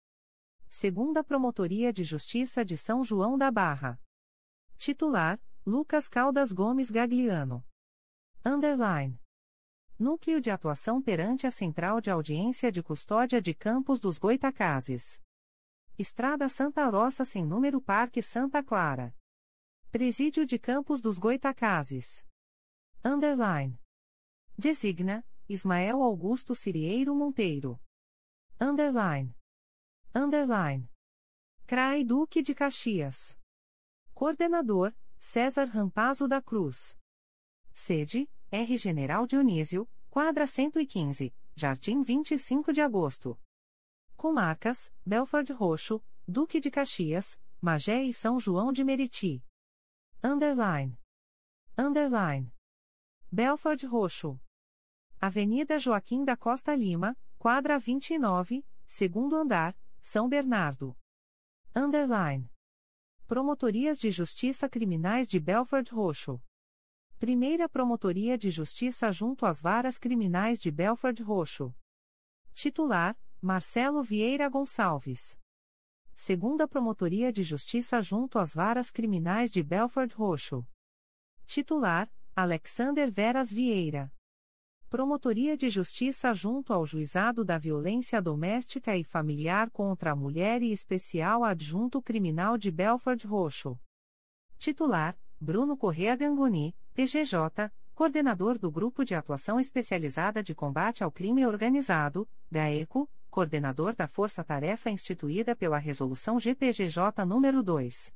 Segunda 0.72 1.24
Promotoria 1.24 1.92
de 1.92 2.04
Justiça 2.04 2.64
de 2.64 2.76
São 2.76 3.02
João 3.02 3.36
da 3.36 3.50
Barra. 3.50 4.00
Titular: 4.78 5.38
Lucas 5.66 6.08
Caldas 6.08 6.52
Gomes 6.52 6.92
Gagliano. 6.92 7.66
Underline. 8.46 9.20
Núcleo 9.98 10.40
de 10.40 10.48
Atuação 10.48 11.02
perante 11.02 11.44
a 11.44 11.50
Central 11.50 12.00
de 12.00 12.08
Audiência 12.08 12.70
de 12.70 12.84
Custódia 12.84 13.42
de 13.42 13.52
Campos 13.52 13.98
dos 13.98 14.16
Goitacazes. 14.16 15.20
Estrada 15.98 16.48
Santa 16.48 16.88
Rosa 16.88 17.24
sem 17.24 17.44
número 17.44 17.82
Parque 17.82 18.22
Santa 18.22 18.62
Clara. 18.62 19.12
Presídio 19.90 20.46
de 20.46 20.56
Campos 20.56 21.00
dos 21.00 21.18
Goitacazes. 21.18 22.24
Underline. 23.04 23.76
Designa, 24.56 25.26
Ismael 25.48 26.00
Augusto 26.00 26.54
Cirieiro 26.54 27.12
Monteiro. 27.12 27.78
Underline. 28.60 29.34
Underline. 30.12 30.88
CRAI 31.68 32.04
Duque 32.04 32.42
de 32.42 32.52
Caxias. 32.52 33.38
Coordenador, 34.12 34.92
César 35.20 35.66
Rampazo 35.66 36.26
da 36.26 36.42
Cruz. 36.42 36.96
Sede, 37.72 38.28
R. 38.50 38.76
General 38.76 39.24
Dionísio, 39.24 39.88
quadra 40.10 40.48
115, 40.48 41.32
Jardim 41.54 42.02
25 42.02 42.72
de 42.72 42.82
agosto. 42.82 43.38
Comarcas, 44.16 44.92
Belford 45.06 45.52
Roxo, 45.52 46.02
Duque 46.26 46.58
de 46.58 46.72
Caxias, 46.72 47.40
Magé 47.60 48.02
e 48.02 48.12
São 48.12 48.40
João 48.40 48.72
de 48.72 48.82
Meriti. 48.82 49.44
Underline. 50.24 50.98
Underline. 51.78 52.52
Belford 53.30 53.86
Roxo. 53.86 54.40
Avenida 55.20 55.78
Joaquim 55.78 56.24
da 56.24 56.36
Costa 56.36 56.74
Lima, 56.74 57.16
quadra 57.38 57.78
29, 57.78 58.66
segundo 58.86 59.36
andar, 59.36 59.76
São 60.02 60.28
Bernardo. 60.28 60.96
Underline. 61.74 62.50
Promotorias 63.26 63.98
de 63.98 64.10
Justiça 64.10 64.68
Criminais 64.68 65.28
de 65.28 65.38
Belford 65.38 65.90
Roxo. 65.90 66.42
Primeira 67.18 67.68
Promotoria 67.68 68.36
de 68.36 68.50
Justiça 68.50 69.12
junto 69.12 69.46
às 69.46 69.60
Varas 69.60 69.98
Criminais 69.98 70.58
de 70.58 70.70
Belford 70.70 71.22
Roxo. 71.22 71.74
Titular: 72.54 73.16
Marcelo 73.40 74.02
Vieira 74.02 74.48
Gonçalves. 74.48 75.38
Segunda 76.14 76.66
Promotoria 76.66 77.32
de 77.32 77.42
Justiça 77.42 78.00
junto 78.00 78.38
às 78.38 78.52
Varas 78.52 78.90
Criminais 78.90 79.50
de 79.50 79.62
Belford 79.62 80.14
Roxo. 80.14 80.66
Titular: 81.46 82.12
Alexander 82.34 83.10
Veras 83.12 83.52
Vieira. 83.52 84.12
Promotoria 84.90 85.56
de 85.56 85.70
Justiça 85.70 86.34
junto 86.34 86.72
ao 86.72 86.84
Juizado 86.84 87.44
da 87.44 87.56
Violência 87.56 88.20
Doméstica 88.20 88.96
e 88.96 89.04
Familiar 89.04 89.70
contra 89.70 90.10
a 90.10 90.16
Mulher 90.16 90.62
e 90.62 90.72
Especial 90.72 91.44
Adjunto 91.44 92.02
Criminal 92.02 92.58
de 92.58 92.72
Belford 92.72 93.24
Roxo. 93.24 93.78
Titular: 94.58 95.16
Bruno 95.40 95.76
Correa 95.76 96.16
Gangoni, 96.16 96.74
PGJ, 96.92 97.70
coordenador 97.94 98.58
do 98.58 98.68
Grupo 98.68 99.04
de 99.04 99.14
Atuação 99.14 99.60
Especializada 99.60 100.42
de 100.42 100.56
Combate 100.56 101.04
ao 101.04 101.12
Crime 101.12 101.46
Organizado, 101.46 102.28
GAECO, 102.50 103.08
coordenador 103.30 103.94
da 103.94 104.08
Força 104.08 104.42
Tarefa 104.42 104.90
instituída 104.90 105.54
pela 105.54 105.78
Resolução 105.78 106.40
GPGJ 106.40 107.12
nº 107.24 107.62
2. 107.62 108.12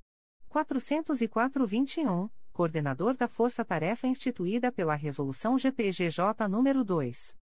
404-21, 0.50 2.28
coordenador 2.54 3.14
da 3.16 3.26
Força 3.26 3.64
Tarefa 3.64 4.06
instituída 4.06 4.70
pela 4.70 4.94
Resolução 4.94 5.58
GPGJ 5.58 6.46
nº 6.48 6.84
2. 6.84 7.36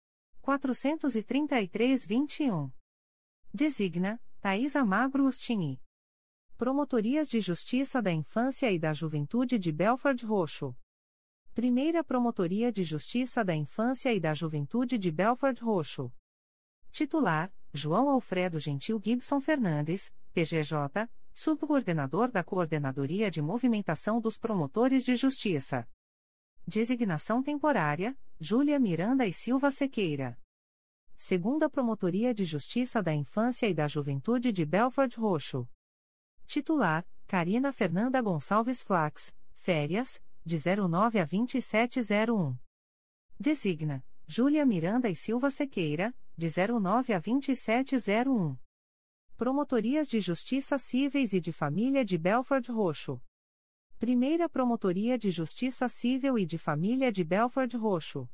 433-21. 0.43 2.71
Designa, 3.51 4.21
Thaisa 4.39 4.85
Magro 4.85 5.25
Ostini. 5.25 5.81
Promotorias 6.55 7.27
de 7.27 7.41
Justiça 7.41 7.99
da 8.01 8.11
Infância 8.11 8.71
e 8.71 8.77
da 8.77 8.93
Juventude 8.93 9.57
de 9.57 9.71
Belford 9.71 10.23
Roxo. 10.25 10.75
Primeira 11.55 12.03
Promotoria 12.03 12.71
de 12.71 12.83
Justiça 12.83 13.43
da 13.43 13.55
Infância 13.55 14.13
e 14.13 14.19
da 14.19 14.35
Juventude 14.35 14.99
de 14.99 15.11
Belford 15.11 15.59
Roxo. 15.61 16.13
Titular: 16.91 17.51
João 17.73 18.09
Alfredo 18.09 18.59
Gentil 18.59 19.01
Gibson 19.03 19.41
Fernandes, 19.41 20.13
PGJ, 20.33 21.09
Subcoordenador 21.41 22.29
da 22.29 22.43
Coordenadoria 22.43 23.31
de 23.31 23.41
Movimentação 23.41 24.19
dos 24.19 24.37
Promotores 24.37 25.05
de 25.05 25.15
Justiça. 25.15 25.87
Designação 26.67 27.41
temporária: 27.41 28.13
Júlia 28.37 28.77
Miranda 28.77 29.25
e 29.25 29.31
Silva 29.31 29.71
Sequeira. 29.71 30.37
Segunda 31.15 31.69
Promotoria 31.69 32.33
de 32.33 32.43
Justiça 32.43 33.01
da 33.01 33.13
Infância 33.13 33.69
e 33.69 33.73
da 33.73 33.87
Juventude 33.87 34.51
de 34.51 34.65
Belford 34.65 35.15
Roxo. 35.17 35.65
Titular: 36.45 37.07
Karina 37.25 37.71
Fernanda 37.71 38.21
Gonçalves 38.21 38.83
Flax, 38.83 39.33
férias, 39.53 40.21
de 40.43 40.57
09 40.57 41.21
a 41.21 41.23
2701. 41.23 42.57
Designa: 43.39 44.03
Júlia 44.27 44.65
Miranda 44.65 45.09
e 45.09 45.15
Silva 45.15 45.49
Sequeira, 45.49 46.13
de 46.35 46.49
09 46.49 47.13
a 47.13 47.19
2701. 47.19 48.57
Promotorias 49.39 50.09
de 50.09 50.19
Justiça 50.19 50.77
Cíveis 50.77 51.31
e 51.31 51.39
de 51.39 51.53
Família 51.53 52.03
de 52.03 52.17
Belford 52.17 52.69
Roxo. 52.69 53.21
Primeira 53.97 54.49
Promotoria 54.49 55.17
de 55.17 55.31
Justiça 55.31 55.87
Civil 55.87 56.37
e 56.37 56.45
de 56.45 56.57
Família 56.57 57.09
de 57.09 57.23
Belford 57.23 57.77
Roxo. 57.77 58.29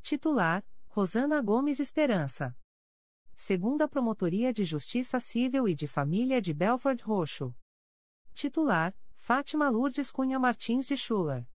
Titular: 0.00 0.64
Rosana 0.88 1.42
Gomes 1.42 1.80
Esperança. 1.80 2.56
Segunda 3.34 3.86
Promotoria 3.86 4.54
de 4.54 4.64
Justiça 4.64 5.20
Civil 5.20 5.68
e 5.68 5.74
de 5.74 5.86
Família 5.86 6.40
de 6.40 6.54
Belford 6.54 7.02
Roxo. 7.02 7.54
Titular: 8.32 8.96
Fátima 9.14 9.68
Lourdes 9.68 10.10
Cunha 10.10 10.38
Martins 10.38 10.86
de 10.86 10.96
Schuller. 10.96 11.46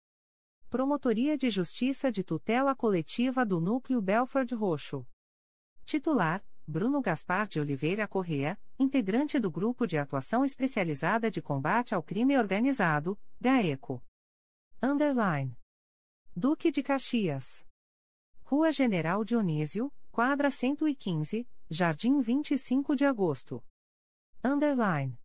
Promotoria 0.69 1.35
de 1.35 1.49
Justiça 1.49 2.11
de 2.11 2.23
Tutela 2.23 2.75
Coletiva 2.75 3.43
do 3.43 3.59
Núcleo 3.59 3.99
Belford 3.99 4.53
Roxo. 4.53 5.03
Titular: 5.83 6.45
Bruno 6.69 7.01
Gaspar 7.01 7.47
de 7.47 7.61
Oliveira 7.61 8.05
Correa, 8.09 8.59
integrante 8.77 9.39
do 9.39 9.49
Grupo 9.49 9.87
de 9.87 9.97
Atuação 9.97 10.43
Especializada 10.43 11.31
de 11.31 11.41
Combate 11.41 11.95
ao 11.95 12.03
Crime 12.03 12.37
Organizado, 12.37 13.17
GAECO. 13.39 14.03
Underline. 14.83 15.57
Duque 16.35 16.69
de 16.69 16.83
Caxias. 16.83 17.65
Rua 18.43 18.69
General 18.73 19.23
Dionísio, 19.23 19.93
quadra 20.11 20.51
115, 20.51 21.47
Jardim 21.69 22.19
25 22.19 22.97
de 22.97 23.05
Agosto. 23.05 23.63
Underline. 24.43 25.17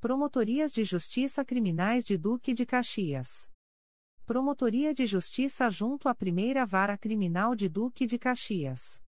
Promotorias 0.00 0.72
de 0.72 0.84
Justiça 0.84 1.44
Criminais 1.44 2.02
de 2.02 2.16
Duque 2.16 2.54
de 2.54 2.64
Caxias. 2.64 3.50
Promotoria 4.24 4.94
de 4.94 5.04
Justiça 5.04 5.68
junto 5.68 6.08
à 6.08 6.14
Primeira 6.14 6.64
Vara 6.64 6.96
Criminal 6.96 7.54
de 7.54 7.68
Duque 7.68 8.06
de 8.06 8.18
Caxias. 8.18 9.01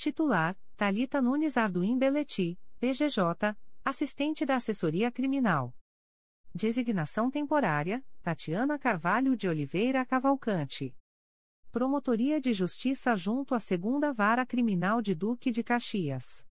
Titular: 0.00 0.56
Talita 0.78 1.20
Nunes 1.20 1.58
Arduim 1.58 1.98
Beleti, 1.98 2.58
PGJ, 2.78 3.54
assistente 3.84 4.46
da 4.46 4.56
Assessoria 4.56 5.12
Criminal. 5.12 5.76
Designação 6.54 7.30
temporária: 7.30 8.02
Tatiana 8.22 8.78
Carvalho 8.78 9.36
de 9.36 9.46
Oliveira 9.46 10.06
Cavalcante. 10.06 10.96
Promotoria 11.70 12.40
de 12.40 12.50
Justiça 12.54 13.14
junto 13.14 13.54
à 13.54 13.60
Segunda 13.60 14.10
Vara 14.10 14.46
Criminal 14.46 15.02
de 15.02 15.14
Duque 15.14 15.50
de 15.50 15.62
Caxias. 15.62 16.46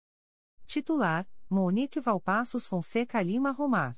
Titular: 0.66 1.30
Monique 1.48 2.00
Valpassos 2.00 2.66
Fonseca 2.66 3.22
Lima 3.22 3.52
Romar. 3.52 3.96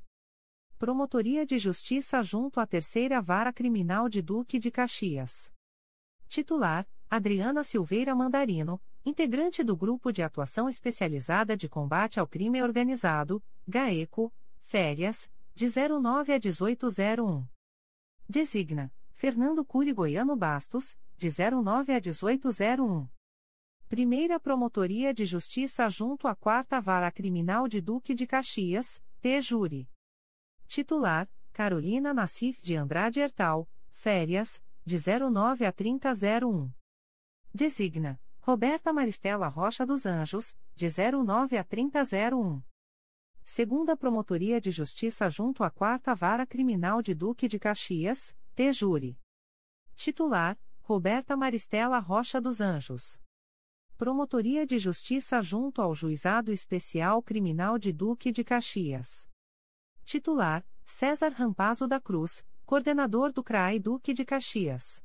Promotoria 0.78 1.46
de 1.46 1.58
Justiça 1.58 2.22
junto 2.22 2.60
à 2.60 2.68
Terceira 2.68 3.22
Vara 3.22 3.54
Criminal 3.54 4.10
de 4.10 4.22
Duque 4.22 4.60
de 4.60 4.70
Caxias. 4.70 5.54
Titular: 6.28 6.86
Adriana 7.10 7.64
Silveira 7.64 8.14
Mandarino, 8.14 8.82
integrante 9.06 9.64
do 9.64 9.78
Grupo 9.78 10.12
de 10.12 10.22
Atuação 10.22 10.68
Especializada 10.68 11.56
de 11.56 11.70
Combate 11.70 12.20
ao 12.20 12.28
Crime 12.28 12.62
Organizado, 12.62 13.42
GAECO, 13.66 14.32
Férias, 14.60 15.32
de 15.56 15.68
09 15.68 16.34
a 16.34 16.36
1801. 16.36 17.48
Designa: 18.28 18.92
Fernando 19.10 19.64
Cury 19.64 19.94
Goiano 19.94 20.36
Bastos, 20.36 20.98
de 21.18 21.30
09 21.30 21.94
a 21.94 22.02
1801. 22.02 23.08
Primeira 23.88 24.38
Promotoria 24.38 25.14
de 25.14 25.26
Justiça 25.26 25.88
junto 25.88 26.28
à 26.28 26.36
Quarta 26.36 26.82
Vara 26.82 27.10
Criminal 27.10 27.70
de 27.70 27.80
Duque 27.80 28.14
de 28.14 28.28
Caxias, 28.28 29.02
T-Júri. 29.22 29.90
Titular: 30.68 31.30
Carolina 31.54 32.14
Nassif 32.14 32.62
de 32.62 32.76
Andrade 32.76 33.22
Hertal, 33.22 33.66
Férias, 33.88 34.62
de 34.86 34.98
09 34.98 35.66
a 35.66 35.72
3001. 35.72 36.70
Designa: 37.58 38.22
Roberta 38.42 38.94
Maristela 38.94 39.48
Rocha 39.48 39.84
dos 39.84 40.06
Anjos, 40.06 40.56
de 40.76 40.92
09 40.92 41.58
a 41.58 41.64
3001. 41.64 42.62
Segunda 43.44 43.98
Promotoria 43.98 44.62
de 44.62 44.70
Justiça 44.70 45.28
junto 45.28 45.64
à 45.64 45.72
Quarta 45.72 46.14
Vara 46.14 46.46
Criminal 46.46 47.02
de 47.02 47.16
Duque 47.16 47.48
de 47.48 47.58
Caxias, 47.58 48.38
T-Júri. 48.54 49.20
Titular: 49.96 50.56
Roberta 50.84 51.36
Maristela 51.36 51.98
Rocha 51.98 52.40
dos 52.40 52.62
Anjos. 52.62 53.20
Promotoria 53.98 54.64
de 54.64 54.78
Justiça 54.78 55.42
junto 55.42 55.82
ao 55.82 55.96
Juizado 55.96 56.52
Especial 56.52 57.24
Criminal 57.24 57.80
de 57.80 57.92
Duque 57.92 58.32
de 58.32 58.44
Caxias. 58.44 59.28
Titular: 60.06 60.64
César 60.86 61.30
Rampazo 61.30 61.88
da 61.88 62.00
Cruz, 62.00 62.46
coordenador 62.68 63.34
do 63.34 63.44
CRAI 63.44 63.80
Duque 63.80 64.14
de 64.14 64.24
Caxias. 64.24 65.02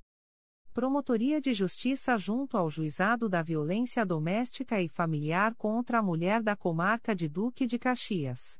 Promotoria 0.72 1.38
de 1.38 1.52
Justiça 1.52 2.16
junto 2.16 2.56
ao 2.56 2.70
Juizado 2.70 3.28
da 3.28 3.42
Violência 3.42 4.06
Doméstica 4.06 4.80
e 4.80 4.88
Familiar 4.88 5.54
contra 5.54 5.98
a 5.98 6.02
Mulher 6.02 6.42
da 6.42 6.56
Comarca 6.56 7.14
de 7.14 7.28
Duque 7.28 7.66
de 7.66 7.78
Caxias. 7.78 8.58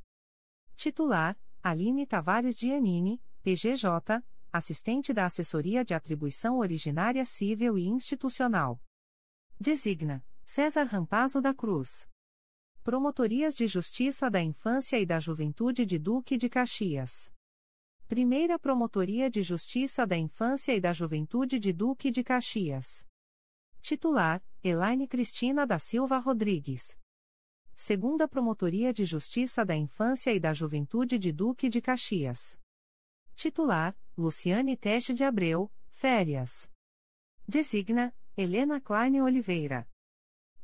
Titular: 0.77 1.39
Aline 1.63 2.07
Tavares 2.07 2.59
Giannini, 2.59 3.19
PGJ, 3.43 4.23
assistente 4.53 5.15
da 5.15 5.25
Assessoria 5.25 5.83
de 5.83 5.95
Atribuição 5.95 6.59
Originária 6.59 7.25
Civil 7.25 7.79
e 7.79 7.89
Institucional. 7.89 8.79
Designa: 9.59 10.23
César 10.45 10.85
Rampazo 10.85 11.41
da 11.41 11.55
Cruz. 11.55 12.07
Promotorias 12.85 13.55
de 13.55 13.67
Justiça 13.67 14.31
da 14.31 14.43
Infância 14.43 15.01
e 15.01 15.07
da 15.07 15.19
Juventude 15.19 15.87
de 15.87 15.99
Duque 15.99 16.37
de 16.37 16.51
Caxias. 16.51 17.33
Primeira 18.13 18.59
Promotoria 18.59 19.31
de 19.31 19.41
Justiça 19.41 20.07
da 20.07 20.19
Infância 20.19 20.75
e 20.75 20.79
da 20.83 20.93
Juventude 20.93 21.59
de 21.59 21.73
Duque 21.73 22.11
de 22.11 22.23
Caxias. 22.23 23.07
Titular: 23.81 24.45
Elaine 24.63 25.09
Cristina 25.09 25.67
da 25.67 25.79
Silva 25.79 26.19
Rodrigues. 26.19 26.95
Segunda 27.75 28.29
Promotoria 28.29 28.93
de 28.93 29.07
Justiça 29.07 29.65
da 29.65 29.75
Infância 29.75 30.31
e 30.31 30.39
da 30.39 30.53
Juventude 30.53 31.19
de 31.19 31.33
Duque 31.33 31.71
de 31.71 31.81
Caxias. 31.81 32.61
Titular: 33.35 33.97
Luciane 34.15 34.77
Teste 34.77 35.15
de 35.15 35.25
Abreu, 35.25 35.73
Férias. 35.89 36.71
Designa: 37.49 38.15
Helena 38.37 38.79
Klein 38.79 39.23
Oliveira. 39.23 39.89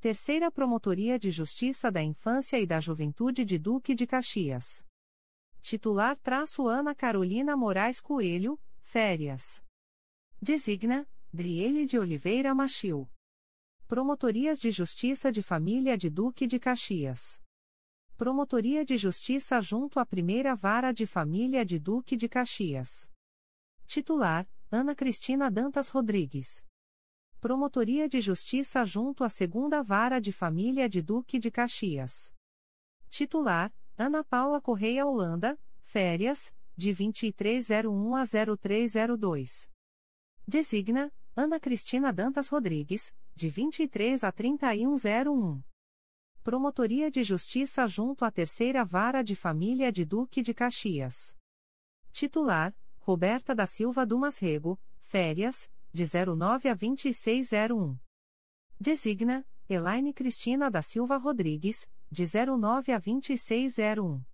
Terceira 0.03 0.51
Promotoria 0.51 1.19
de 1.19 1.31
Justiça 1.31 1.91
da 1.91 2.03
Infância 2.03 2.61
e 2.61 2.67
da 2.67 2.79
Juventude 2.79 3.43
de 3.43 3.59
Duque 3.59 3.95
de 3.95 4.07
Caxias. 4.07 4.87
Titular 5.69 6.17
traço 6.17 6.67
Ana 6.67 6.95
Carolina 6.95 7.55
Moraes 7.55 8.01
Coelho, 8.01 8.59
Férias. 8.81 9.63
Designa, 10.41 11.07
Driele 11.31 11.85
de 11.85 11.99
Oliveira 11.99 12.55
Machil. 12.55 13.07
Promotorias 13.87 14.59
de 14.59 14.71
Justiça 14.71 15.31
de 15.31 15.43
Família 15.43 15.99
de 15.99 16.09
Duque 16.09 16.47
de 16.47 16.59
Caxias. 16.59 17.39
Promotoria 18.17 18.83
de 18.83 18.97
Justiça 18.97 19.61
junto 19.61 20.01
à 20.01 20.07
Primeira 20.07 20.55
Vara 20.55 20.91
de 20.91 21.05
Família 21.05 21.67
de 21.67 21.79
Duque 21.79 22.17
de 22.17 22.31
Caxias. 22.31 23.11
Titular, 23.87 24.49
Ana 24.71 24.95
Cristina 24.95 25.51
Dantas 25.51 25.91
Rodrigues. 25.91 26.65
Promotoria 27.43 28.09
de 28.09 28.23
Justiça 28.23 28.87
junto 28.87 29.23
à 29.23 29.29
Segunda 29.29 29.83
Vara 29.83 30.19
de 30.19 30.33
Família 30.33 30.89
de 30.89 31.03
Duque 31.03 31.39
de 31.39 31.51
Caxias. 31.51 32.33
Titular: 33.11 33.71
Ana 34.01 34.23
Paula 34.23 34.61
Correia 34.61 35.05
Holanda, 35.05 35.59
férias, 35.81 36.55
de 36.77 36.93
2301 36.93 38.15
a 38.15 38.23
0302. 38.25 39.69
Designa: 40.47 41.13
Ana 41.35 41.59
Cristina 41.59 42.13
Dantas 42.13 42.49
Rodrigues, 42.49 43.13
de 43.35 43.49
23 43.49 44.23
a 44.23 44.31
3101. 44.31 45.61
Promotoria 46.45 47.11
de 47.11 47.25
Justiça 47.25 47.89
junto 47.89 48.25
à 48.25 48.31
Terceira 48.31 48.85
Vara 48.85 49.25
de 49.25 49.35
Família 49.35 49.91
de 49.91 50.05
Duque 50.05 50.43
de 50.43 50.55
Caxias. 50.55 51.37
Titular: 52.13 52.73
Roberta 53.01 53.53
da 53.53 53.67
Silva 53.67 54.07
Dumas 54.07 54.39
Rego, 54.39 54.79
férias, 55.01 55.69
de 55.93 56.05
09 56.05 56.69
a 56.69 56.75
2601. 56.75 57.99
Designa, 58.79 59.45
Elaine 59.69 60.15
Cristina 60.15 60.71
da 60.71 60.83
Silva 60.83 61.17
Rodrigues, 61.17 61.89
de 62.11 62.25
09 62.25 62.93
a 62.93 62.99
2601. 62.99 64.25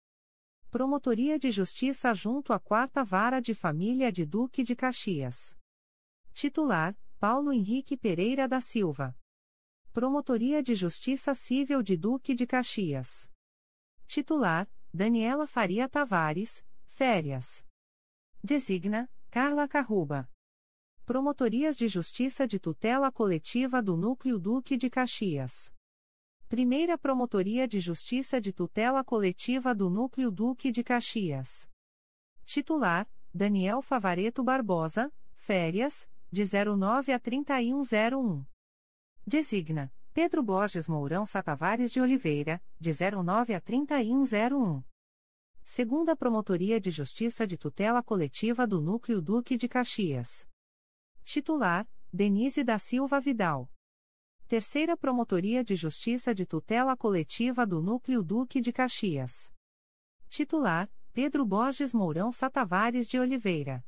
Promotoria 0.70 1.38
de 1.38 1.50
Justiça 1.50 2.14
junto 2.14 2.52
à 2.52 2.58
Quarta 2.58 3.02
Vara 3.02 3.40
de 3.40 3.54
Família 3.54 4.12
de 4.12 4.24
Duque 4.24 4.62
de 4.62 4.76
Caxias. 4.76 5.56
Titular, 6.32 6.96
Paulo 7.18 7.52
Henrique 7.52 7.96
Pereira 7.96 8.48
da 8.48 8.60
Silva. 8.60 9.16
Promotoria 9.92 10.62
de 10.62 10.74
Justiça 10.74 11.34
Civil 11.34 11.82
de 11.82 11.96
Duque 11.96 12.34
de 12.34 12.46
Caxias. 12.46 13.30
Titular, 14.06 14.68
Daniela 14.92 15.46
Faria 15.46 15.88
Tavares, 15.88 16.64
Férias. 16.86 17.64
Designa, 18.42 19.10
Carla 19.30 19.66
Carruba. 19.66 20.28
Promotorias 21.04 21.76
de 21.76 21.88
Justiça 21.88 22.46
de 22.46 22.60
Tutela 22.60 23.10
Coletiva 23.10 23.82
do 23.82 23.96
Núcleo 23.96 24.38
Duque 24.38 24.76
de 24.76 24.88
Caxias. 24.88 25.73
Primeira 26.48 26.96
Promotoria 26.98 27.66
de 27.66 27.80
Justiça 27.80 28.40
de 28.40 28.52
Tutela 28.52 29.02
Coletiva 29.02 29.74
do 29.74 29.88
Núcleo 29.88 30.30
Duque 30.30 30.70
de 30.70 30.84
Caxias. 30.84 31.68
Titular: 32.44 33.08
Daniel 33.32 33.80
Favareto 33.80 34.44
Barbosa, 34.44 35.12
férias, 35.32 36.08
de 36.30 36.44
09 36.44 37.12
a 37.12 37.18
3101. 37.18 38.44
Designa: 39.26 39.92
Pedro 40.12 40.42
Borges 40.42 40.86
Mourão 40.86 41.26
Satavares 41.26 41.90
de 41.90 42.00
Oliveira, 42.00 42.62
de 42.78 42.92
09 42.92 43.54
a 43.54 43.60
3101. 43.60 44.84
Segunda 45.64 46.14
Promotoria 46.14 46.78
de 46.78 46.90
Justiça 46.90 47.46
de 47.46 47.56
Tutela 47.56 48.02
Coletiva 48.02 48.66
do 48.66 48.82
Núcleo 48.82 49.20
Duque 49.20 49.56
de 49.56 49.66
Caxias. 49.66 50.46
Titular: 51.24 51.88
Denise 52.12 52.62
da 52.62 52.78
Silva 52.78 53.18
Vidal. 53.18 53.68
Terceira 54.46 54.94
Promotoria 54.94 55.64
de 55.64 55.74
Justiça 55.74 56.34
de 56.34 56.44
Tutela 56.44 56.94
Coletiva 56.94 57.66
do 57.66 57.80
Núcleo 57.80 58.22
Duque 58.22 58.60
de 58.60 58.74
Caxias. 58.74 59.50
Titular: 60.28 60.90
Pedro 61.14 61.46
Borges 61.46 61.94
Mourão 61.94 62.30
Satavares 62.30 63.08
de 63.08 63.18
Oliveira. 63.18 63.82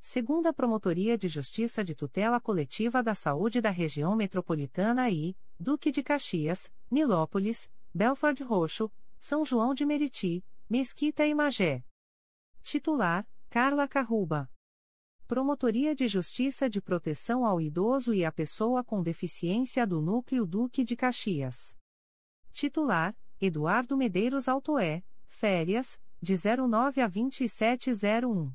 Segunda 0.00 0.52
Promotoria 0.52 1.18
de 1.18 1.26
Justiça 1.26 1.82
de 1.82 1.96
Tutela 1.96 2.40
Coletiva 2.40 3.02
da 3.02 3.12
Saúde 3.12 3.60
da 3.60 3.70
Região 3.70 4.14
Metropolitana 4.14 5.10
I, 5.10 5.36
Duque 5.58 5.90
de 5.90 6.02
Caxias, 6.02 6.72
Nilópolis, 6.88 7.68
Belford 7.92 8.40
Roxo, 8.44 8.90
São 9.18 9.44
João 9.44 9.74
de 9.74 9.84
Meriti, 9.84 10.44
Mesquita 10.70 11.26
e 11.26 11.34
Magé. 11.34 11.84
Titular: 12.62 13.26
Carla 13.50 13.88
Carruba. 13.88 14.48
Promotoria 15.26 15.94
de 15.94 16.06
Justiça 16.06 16.68
de 16.68 16.80
Proteção 16.80 17.46
ao 17.46 17.60
Idoso 17.60 18.12
e 18.12 18.24
à 18.24 18.30
Pessoa 18.30 18.84
com 18.84 19.02
Deficiência 19.02 19.86
do 19.86 20.00
Núcleo 20.00 20.44
Duque 20.44 20.84
de 20.84 20.94
Caxias. 20.94 21.76
Titular: 22.52 23.16
Eduardo 23.40 23.96
Medeiros 23.96 24.46
Altoé, 24.46 25.02
Férias, 25.26 25.98
de 26.20 26.34
09 26.36 27.00
a 27.00 27.08
2701. 27.08 28.52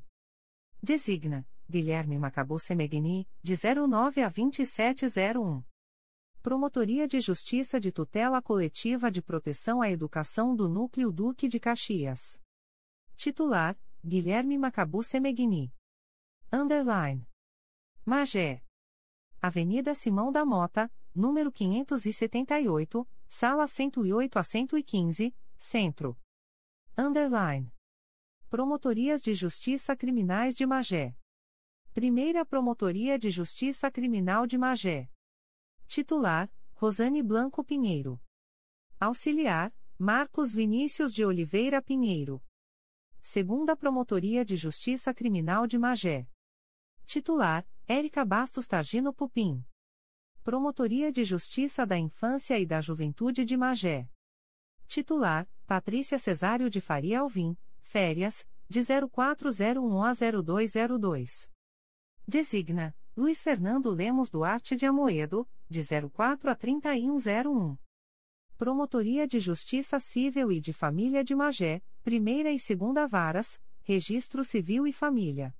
Designa: 0.80 1.46
Guilherme 1.68 2.16
Macabu 2.16 2.58
Semegni, 2.58 3.28
de 3.42 3.54
09 3.56 4.22
a 4.22 4.28
2701. 4.28 5.64
Promotoria 6.40 7.08
de 7.08 7.20
Justiça 7.20 7.80
de 7.80 7.90
Tutela 7.90 8.40
Coletiva 8.40 9.10
de 9.10 9.20
Proteção 9.20 9.82
à 9.82 9.90
Educação 9.90 10.54
do 10.54 10.68
Núcleo 10.68 11.10
Duque 11.10 11.48
de 11.48 11.58
Caxias. 11.58 12.40
Titular: 13.16 13.76
Guilherme 14.04 14.56
Macabu 14.56 15.02
Semegni. 15.02 15.72
Underline. 16.50 17.28
Magé. 18.06 18.62
Avenida 19.38 19.94
Simão 19.94 20.32
da 20.32 20.46
Mota, 20.46 20.90
número 21.14 21.52
578, 21.52 23.06
sala 23.28 23.66
108 23.66 24.38
a 24.38 24.42
115, 24.42 25.36
Centro. 25.58 26.18
Underline. 26.96 27.70
Promotorias 28.48 29.20
de 29.20 29.34
Justiça 29.34 29.94
Criminais 29.94 30.54
de 30.54 30.64
Magé. 30.64 31.14
Primeira 31.92 32.46
Promotoria 32.46 33.18
de 33.18 33.28
Justiça 33.28 33.90
Criminal 33.90 34.46
de 34.46 34.56
Magé. 34.56 35.10
Titular: 35.86 36.50
Rosane 36.72 37.22
Blanco 37.22 37.62
Pinheiro. 37.62 38.18
Auxiliar: 38.98 39.70
Marcos 39.98 40.54
Vinícius 40.54 41.12
de 41.12 41.26
Oliveira 41.26 41.82
Pinheiro. 41.82 42.42
Segunda 43.20 43.76
Promotoria 43.76 44.46
de 44.46 44.56
Justiça 44.56 45.12
Criminal 45.12 45.66
de 45.66 45.76
Magé. 45.76 46.26
Titular: 47.08 47.66
Érica 47.86 48.22
Bastos 48.22 48.66
Targino 48.66 49.14
Pupim. 49.14 49.64
Promotoria 50.44 51.10
de 51.10 51.24
Justiça 51.24 51.86
da 51.86 51.96
Infância 51.96 52.58
e 52.60 52.66
da 52.66 52.82
Juventude 52.82 53.46
de 53.46 53.56
Magé. 53.56 54.10
Titular: 54.86 55.48
Patrícia 55.66 56.18
Cesário 56.18 56.68
de 56.68 56.82
Faria 56.82 57.20
Alvim, 57.20 57.56
férias, 57.80 58.46
de 58.68 58.82
0401 58.84 60.02
a 60.02 60.12
0202. 60.12 61.50
Designa: 62.26 62.94
Luiz 63.16 63.42
Fernando 63.42 63.90
Lemos 63.90 64.28
Duarte 64.28 64.76
de 64.76 64.84
Amoedo, 64.84 65.48
de 65.66 65.82
04 66.10 66.50
a 66.50 66.54
3101. 66.54 67.78
Promotoria 68.58 69.26
de 69.26 69.40
Justiça 69.40 69.98
Civil 69.98 70.52
e 70.52 70.60
de 70.60 70.74
Família 70.74 71.24
de 71.24 71.34
Magé, 71.34 71.82
Primeira 72.04 72.52
e 72.52 72.58
Segunda 72.58 73.06
Varas, 73.06 73.58
Registro 73.80 74.44
Civil 74.44 74.86
e 74.86 74.92
Família. 74.92 75.56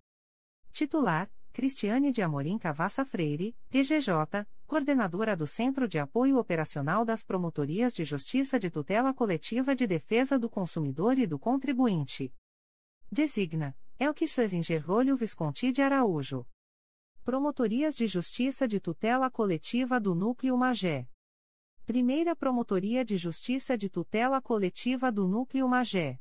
Titular: 0.73 1.29
Cristiane 1.59 2.13
de 2.13 2.23
Amorim 2.23 2.57
Cavassa 2.57 3.05
Freire, 3.05 3.53
PGJ, 3.69 4.47
Coordenadora 4.65 5.35
do 5.37 5.45
Centro 5.45 5.89
de 5.89 5.99
Apoio 5.99 6.39
Operacional 6.39 7.05
das 7.05 7.25
Promotorias 7.25 7.93
de 7.93 8.05
Justiça 8.05 8.61
de 8.61 8.71
Tutela 8.71 9.13
Coletiva 9.13 9.75
de 9.75 9.85
Defesa 9.85 10.39
do 10.39 10.49
Consumidor 10.49 11.19
e 11.19 11.27
do 11.27 11.37
Contribuinte. 11.37 12.33
Designa: 13.11 13.77
Elke 13.99 14.25
Schlesinger 14.29 14.87
Rolho 14.87 15.17
Visconti 15.17 15.73
de 15.73 15.83
Araújo. 15.83 16.47
Promotorias 17.25 17.97
de 17.97 18.07
Justiça 18.07 18.69
de 18.69 18.79
Tutela 18.79 19.29
Coletiva 19.29 19.99
do 19.99 20.15
Núcleo 20.15 20.57
Magé. 20.57 21.09
Primeira 21.85 22.37
Promotoria 22.37 23.05
de 23.05 23.17
Justiça 23.17 23.77
de 23.77 23.91
Tutela 23.91 24.41
Coletiva 24.41 25.11
do 25.11 25.27
Núcleo 25.27 25.69
Magé. 25.69 26.21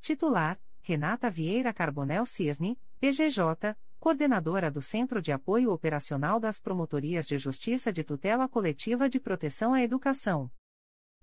Titular: 0.00 0.56
Renata 0.82 1.28
Vieira 1.28 1.74
Carbonel 1.74 2.24
Cirne, 2.24 2.78
PGJ, 3.00 3.76
Coordenadora 4.02 4.68
do 4.68 4.82
Centro 4.82 5.22
de 5.22 5.30
Apoio 5.30 5.70
Operacional 5.70 6.40
das 6.40 6.58
Promotorias 6.58 7.24
de 7.24 7.38
Justiça 7.38 7.92
de 7.92 8.02
Tutela 8.02 8.48
Coletiva 8.48 9.08
de 9.08 9.20
Proteção 9.20 9.74
à 9.74 9.80
Educação. 9.80 10.50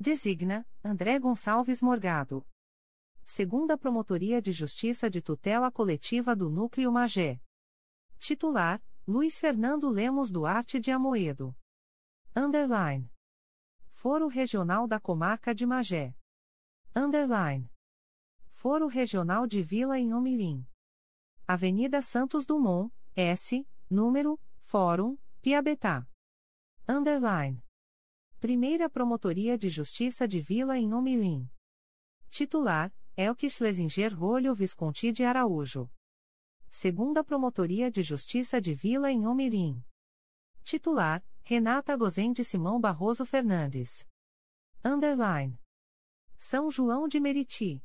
Designa 0.02 0.66
André 0.82 1.16
Gonçalves 1.20 1.80
Morgado. 1.80 2.44
Segunda 3.22 3.78
Promotoria 3.78 4.42
de 4.42 4.50
Justiça 4.50 5.08
de 5.08 5.22
Tutela 5.22 5.70
Coletiva 5.70 6.34
do 6.34 6.50
Núcleo 6.50 6.90
Magé. 6.90 7.40
Titular: 8.18 8.82
Luiz 9.06 9.38
Fernando 9.38 9.88
Lemos 9.88 10.28
Duarte 10.28 10.80
de 10.80 10.90
Amoedo. 10.90 11.54
Underline. 12.34 13.08
Foro 13.90 14.26
Regional 14.26 14.88
da 14.88 14.98
Comarca 14.98 15.54
de 15.54 15.64
Magé. 15.64 16.16
Underline. 16.96 17.70
Foro 18.50 18.88
Regional 18.88 19.46
de 19.46 19.62
Vila 19.62 20.00
Inhomirim. 20.00 20.66
Avenida 21.46 22.02
Santos 22.02 22.44
Dumont, 22.44 22.92
S, 23.14 23.64
número, 23.88 24.36
Fórum, 24.58 25.16
Piabetá. 25.40 26.04
Underline. 26.88 27.62
Primeira 28.42 28.90
Promotoria 28.90 29.56
de 29.56 29.68
Justiça 29.68 30.26
de 30.26 30.40
Vila 30.40 30.76
em 30.76 30.92
Omirim. 30.92 31.48
Titular: 32.28 32.92
Elke 33.16 33.48
Schlesinger 33.48 34.12
Rolho 34.12 34.52
Visconti 34.52 35.12
de 35.12 35.22
Araújo. 35.22 35.88
Segunda 36.68 37.22
Promotoria 37.22 37.88
de 37.88 38.02
Justiça 38.02 38.60
de 38.60 38.74
Vila 38.74 39.12
em 39.12 39.28
Omirim. 39.28 39.80
Titular: 40.64 41.24
Renata 41.44 41.96
Gozende 41.96 42.44
Simão 42.44 42.80
Barroso 42.80 43.24
Fernandes. 43.24 44.04
Underline. 44.84 45.56
São 46.36 46.68
João 46.68 47.06
de 47.06 47.20
Meriti. 47.20 47.80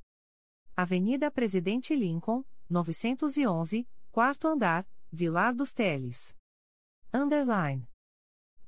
Avenida 0.75 1.29
Presidente 1.29 1.95
Lincoln, 1.95 2.43
911, 2.67 3.87
quarto 4.11 4.47
andar, 4.47 4.89
Vilar 5.11 5.53
dos 5.53 5.71
Teles. 5.71 6.35
Underline. 7.13 7.87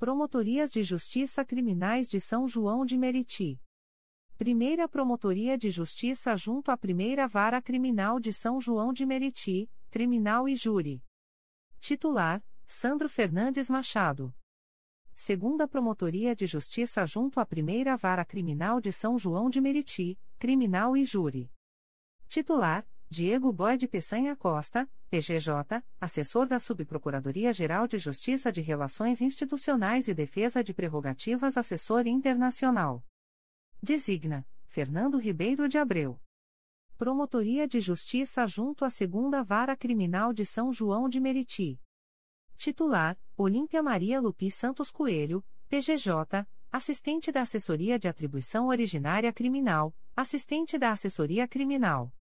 Promotorias 0.00 0.72
de 0.72 0.82
Justiça 0.82 1.44
Criminais 1.44 2.08
de 2.08 2.18
São 2.22 2.48
João 2.48 2.86
de 2.86 2.96
Meriti. 2.96 3.60
Primeira 4.38 4.88
Promotoria 4.88 5.58
de 5.58 5.68
Justiça 5.68 6.34
junto 6.36 6.70
à 6.70 6.76
Primeira 6.78 7.28
Vara 7.28 7.60
Criminal 7.60 8.18
de 8.18 8.32
São 8.32 8.58
João 8.58 8.94
de 8.94 9.04
Meriti, 9.04 9.70
Criminal 9.90 10.48
e 10.48 10.56
Júri. 10.56 11.04
Titular: 11.80 12.42
Sandro 12.66 13.10
Fernandes 13.10 13.68
Machado. 13.68 14.34
Segunda 15.14 15.68
Promotoria 15.68 16.34
de 16.34 16.46
Justiça 16.46 17.04
junto 17.04 17.38
à 17.38 17.44
Primeira 17.44 17.94
Vara 17.94 18.24
Criminal 18.24 18.80
de 18.80 18.92
São 18.92 19.18
João 19.18 19.50
de 19.50 19.60
Meriti, 19.60 20.18
Criminal 20.38 20.96
e 20.96 21.04
Júri. 21.04 21.52
Titular: 22.26 22.88
Diego 23.12 23.52
Boyd 23.52 23.88
Peçanha 23.88 24.36
Costa, 24.36 24.88
PGJ, 25.10 25.82
assessor 26.00 26.46
da 26.46 26.60
Subprocuradoria-Geral 26.60 27.88
de 27.88 27.98
Justiça 27.98 28.52
de 28.52 28.60
Relações 28.60 29.20
Institucionais 29.20 30.06
e 30.06 30.14
Defesa 30.14 30.62
de 30.62 30.72
Prerrogativas 30.72 31.56
Assessor 31.56 32.06
Internacional. 32.06 33.04
Designa: 33.82 34.46
Fernando 34.64 35.18
Ribeiro 35.18 35.68
de 35.68 35.76
Abreu. 35.76 36.20
Promotoria 36.96 37.66
de 37.66 37.80
Justiça 37.80 38.46
junto 38.46 38.84
à 38.84 38.90
Segunda 38.90 39.42
Vara 39.42 39.76
Criminal 39.76 40.32
de 40.32 40.46
São 40.46 40.72
João 40.72 41.08
de 41.08 41.18
Meriti. 41.18 41.80
Titular: 42.56 43.18
Olímpia 43.36 43.82
Maria 43.82 44.20
Lupi 44.20 44.52
Santos 44.52 44.92
Coelho, 44.92 45.44
PGJ, 45.68 46.46
assistente 46.70 47.32
da 47.32 47.40
Assessoria 47.40 47.98
de 47.98 48.06
Atribuição 48.06 48.68
Originária 48.68 49.32
Criminal, 49.32 49.92
assistente 50.14 50.78
da 50.78 50.92
Assessoria 50.92 51.48
Criminal. 51.48 52.12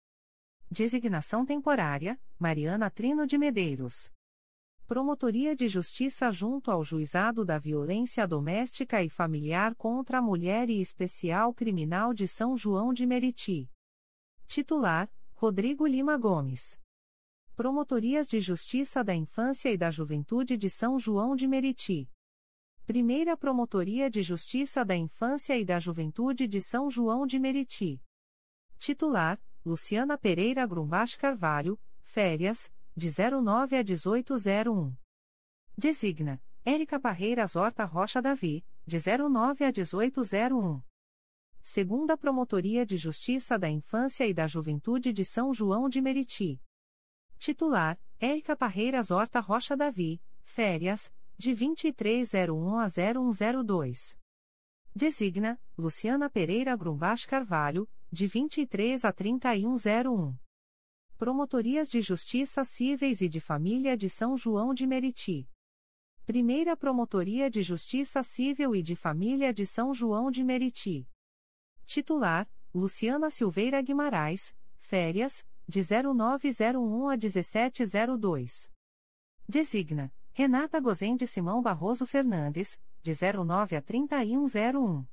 Designação 0.71 1.47
temporária: 1.47 2.21
Mariana 2.39 2.91
Trino 2.91 3.27
de 3.27 3.39
Medeiros. 3.39 4.13
Promotoria 4.87 5.57
de 5.57 5.67
Justiça 5.67 6.31
junto 6.31 6.71
ao 6.71 6.85
Juizado 6.85 7.43
da 7.43 7.59
Violência 7.59 8.29
Doméstica 8.29 9.03
e 9.03 9.09
Familiar 9.09 9.75
contra 9.75 10.19
a 10.19 10.23
Mulher 10.23 10.69
e 10.69 10.79
Especial 10.79 11.55
Criminal 11.55 12.13
de 12.13 12.29
São 12.29 12.55
João 12.55 12.93
de 12.93 13.07
Meriti. 13.07 13.71
Titular: 14.47 15.11
Rodrigo 15.35 15.87
Lima 15.87 16.19
Gomes. 16.19 16.79
Promotorias 17.57 18.29
de 18.29 18.39
Justiça 18.39 19.03
da 19.03 19.15
Infância 19.15 19.73
e 19.73 19.77
da 19.79 19.91
Juventude 19.91 20.59
de 20.59 20.69
São 20.69 20.99
João 20.99 21.35
de 21.35 21.49
Meriti. 21.49 22.11
Primeira 22.85 23.39
Promotoria 23.39 24.11
de 24.11 24.23
Justiça 24.23 24.85
da 24.85 24.95
Infância 24.95 25.59
e 25.59 25.65
da 25.65 25.81
Juventude 25.81 26.47
de 26.47 26.61
São 26.61 26.91
João 26.91 27.27
de 27.27 27.39
Meriti. 27.39 28.03
Titular: 28.79 29.41
Luciana 29.69 30.17
Pereira 30.17 30.67
Grumbach 30.67 31.19
Carvalho, 31.19 31.79
férias, 32.01 32.73
de 32.97 33.11
09 33.11 33.77
a 33.77 33.85
1801. 33.85 34.97
Designa: 35.77 36.43
Érica 36.65 36.99
Parreiras 36.99 37.55
Horta 37.55 37.85
Rocha 37.85 38.23
Davi, 38.23 38.65
de 38.87 38.97
09 38.99 39.67
a 39.67 39.71
1801. 39.71 40.83
Segunda 41.61 42.17
Promotoria 42.17 42.87
de 42.87 42.97
Justiça 42.97 43.59
da 43.59 43.69
Infância 43.69 44.27
e 44.27 44.33
da 44.33 44.47
Juventude 44.47 45.13
de 45.13 45.23
São 45.23 45.53
João 45.53 45.87
de 45.87 46.01
Meriti. 46.01 46.59
Titular: 47.37 48.01
Érica 48.19 48.57
Parreiras 48.57 49.11
Horta 49.11 49.39
Rocha 49.39 49.77
Davi, 49.77 50.19
férias, 50.41 51.13
de 51.37 51.55
2301 51.55 52.79
a 52.79 52.87
0102. 52.89 54.19
Designa: 54.97 55.61
Luciana 55.77 56.31
Pereira 56.31 56.75
Grumbach 56.75 57.29
Carvalho, 57.29 57.87
de 58.11 58.27
23 58.27 59.05
a 59.05 59.13
3101. 59.13 60.35
Promotorias 61.19 61.91
de 61.91 62.01
Justiça 62.01 62.65
Cíveis 62.65 63.21
e 63.21 63.29
de 63.29 63.39
Família 63.39 63.97
de 63.97 64.09
São 64.09 64.35
João 64.35 64.73
de 64.73 64.87
Meriti. 64.87 65.47
Primeira 66.25 66.75
Promotoria 66.75 67.51
de 67.51 67.63
Justiça 67.63 68.23
Civil 68.23 68.75
e 68.75 68.83
de 68.83 68.97
Família 68.97 69.53
de 69.53 69.67
São 69.67 69.93
João 69.93 70.31
de 70.31 70.43
Meriti. 70.43 71.07
Titular: 71.85 72.49
Luciana 72.75 73.31
Silveira 73.31 73.81
Guimarães, 73.83 74.57
férias, 74.79 75.47
de 75.67 75.83
0901 75.83 77.09
a 77.11 77.17
1702. 77.17 78.71
Designa: 79.47 80.11
Renata 80.33 80.81
Gozende 80.81 81.27
Simão 81.27 81.61
Barroso 81.61 82.07
Fernandes, 82.07 82.81
de 83.03 83.13
09 83.13 83.77
a 83.77 83.83
3101. 83.83 85.07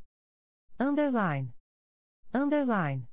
Underline. 0.79 1.55
Underline. 2.35 3.09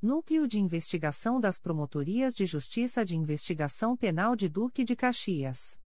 Núcleo 0.00 0.48
de 0.48 0.58
Investigação 0.58 1.38
das 1.38 1.58
Promotorias 1.58 2.34
de 2.34 2.46
Justiça 2.46 3.04
de 3.04 3.14
Investigação 3.14 3.94
Penal 3.94 4.34
de 4.34 4.48
Duque 4.48 4.84
de 4.84 4.96
Caxias. 4.96 5.78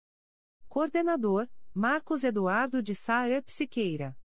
Coordenador: 0.68 1.48
Marcos 1.74 2.22
Eduardo 2.22 2.80
de 2.80 2.94
Saer 2.94 3.42
Psiqueira. 3.42 4.16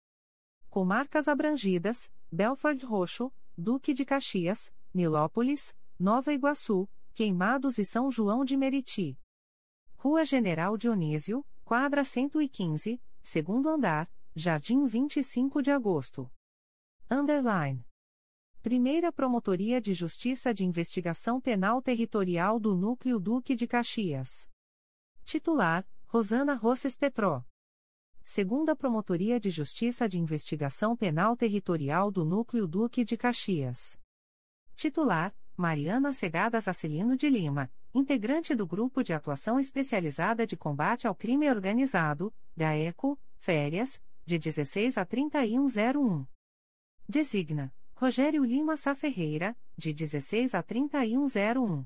Comarcas 0.69 1.27
abrangidas: 1.27 2.07
Belford 2.31 2.85
Roxo, 2.85 3.33
Duque 3.57 3.91
de 3.91 4.05
Caxias, 4.05 4.71
Nilópolis, 4.93 5.75
Nova 5.97 6.31
Iguaçu, 6.31 6.87
Queimados 7.15 7.79
e 7.79 7.85
São 7.85 8.11
João 8.11 8.45
de 8.45 8.55
Meriti. 8.55 9.17
Rua 9.95 10.23
General 10.23 10.77
Dionísio, 10.77 11.43
quadra 11.65 12.03
115, 12.03 13.01
segundo 13.23 13.69
andar, 13.69 14.11
Jardim 14.35 14.85
25 14.85 15.61
de 15.61 15.71
agosto. 15.71 16.31
Underline. 17.09 17.85
Primeira 18.61 19.11
Promotoria 19.11 19.81
de 19.81 19.93
Justiça 19.93 20.53
de 20.53 20.63
Investigação 20.63 21.41
Penal 21.41 21.81
Territorial 21.81 22.59
do 22.59 22.75
Núcleo 22.75 23.19
Duque 23.19 23.55
de 23.55 23.67
Caxias. 23.67 24.49
Titular: 25.25 25.85
Rosana 26.07 26.53
Rosses 26.53 26.95
Petró. 26.95 27.43
Segunda 28.23 28.75
Promotoria 28.75 29.39
de 29.39 29.49
Justiça 29.49 30.07
de 30.07 30.19
Investigação 30.19 30.95
Penal 30.95 31.35
Territorial 31.35 32.11
do 32.11 32.23
Núcleo 32.23 32.67
Duque 32.67 33.03
de 33.03 33.17
Caxias. 33.17 33.99
Titular: 34.75 35.35
Mariana 35.57 36.13
Segadas 36.13 36.67
Acilino 36.67 37.17
de 37.17 37.29
Lima, 37.29 37.71
integrante 37.93 38.55
do 38.55 38.65
Grupo 38.65 39.03
de 39.03 39.13
Atuação 39.13 39.59
Especializada 39.59 40.47
de 40.47 40.55
Combate 40.55 41.07
ao 41.07 41.15
Crime 41.15 41.49
Organizado, 41.49 42.33
GAECO, 42.55 43.19
férias, 43.37 44.01
de 44.25 44.39
16 44.39 44.97
a 44.97 45.05
3101. 45.05 46.25
Designa, 47.07 47.73
Rogério 47.93 48.43
Lima 48.43 48.77
Sá 48.77 48.95
Ferreira, 48.95 49.55
de 49.77 49.93
16 49.93 50.55
a 50.55 50.63
3101. 50.63 51.85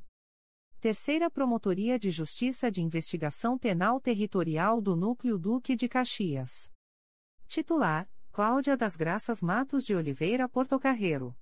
Terceira 0.80 1.32
Promotoria 1.32 1.98
de 1.98 2.12
Justiça 2.12 2.70
de 2.70 2.82
Investigação 2.82 3.58
Penal 3.58 4.00
Territorial 4.00 4.80
do 4.80 4.96
Núcleo 4.96 5.38
Duque 5.38 5.76
de 5.76 5.90
Caxias. 5.90 6.72
Titular, 7.48 8.08
Cláudia 8.32 8.78
das 8.78 8.96
Graças 8.96 9.42
Matos 9.42 9.84
de 9.84 9.96
Oliveira 9.96 10.48
Portocarreiro. 10.48 11.36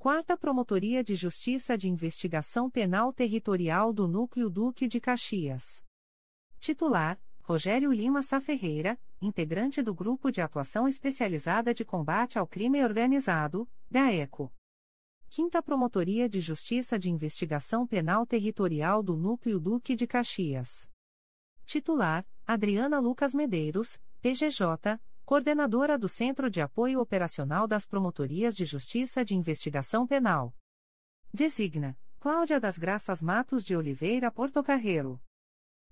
Quarta 0.00 0.34
Promotoria 0.34 1.04
de 1.04 1.14
Justiça 1.14 1.76
de 1.76 1.86
Investigação 1.86 2.70
Penal 2.70 3.12
Territorial 3.12 3.92
do 3.92 4.08
Núcleo 4.08 4.48
Duque 4.48 4.88
de 4.88 4.98
Caxias. 4.98 5.84
Titular: 6.58 7.20
Rogério 7.42 7.92
Lima 7.92 8.22
Sá 8.22 8.40
Ferreira, 8.40 8.98
integrante 9.20 9.82
do 9.82 9.94
Grupo 9.94 10.30
de 10.30 10.40
Atuação 10.40 10.88
Especializada 10.88 11.74
de 11.74 11.84
Combate 11.84 12.38
ao 12.38 12.46
Crime 12.46 12.82
Organizado, 12.82 13.68
GAECO. 13.90 14.50
Quinta 15.28 15.62
Promotoria 15.62 16.30
de 16.30 16.40
Justiça 16.40 16.98
de 16.98 17.10
Investigação 17.10 17.86
Penal 17.86 18.24
Territorial 18.24 19.02
do 19.02 19.14
Núcleo 19.18 19.60
Duque 19.60 19.94
de 19.94 20.06
Caxias. 20.06 20.88
Titular: 21.66 22.26
Adriana 22.46 22.98
Lucas 22.98 23.34
Medeiros, 23.34 24.00
PGJ, 24.22 24.98
coordenadora 25.30 25.96
do 25.96 26.08
Centro 26.08 26.50
de 26.50 26.60
Apoio 26.60 26.98
Operacional 26.98 27.68
das 27.68 27.86
Promotorias 27.86 28.52
de 28.56 28.64
Justiça 28.64 29.24
de 29.24 29.32
Investigação 29.32 30.04
Penal. 30.04 30.52
Designa 31.32 31.96
Cláudia 32.18 32.58
das 32.58 32.76
Graças 32.76 33.22
Matos 33.22 33.64
de 33.64 33.76
Oliveira 33.76 34.32
Portocarreiro. 34.32 35.22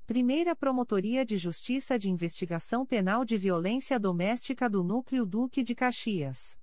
Primeira 0.04 0.56
Promotoria 0.56 1.24
de 1.24 1.36
Justiça 1.36 1.96
de 1.96 2.10
Investigação 2.10 2.84
Penal 2.84 3.24
de 3.24 3.38
Violência 3.38 3.96
Doméstica 3.96 4.68
do 4.68 4.82
Núcleo 4.82 5.24
Duque 5.24 5.62
de 5.62 5.72
Caxias. 5.72 6.58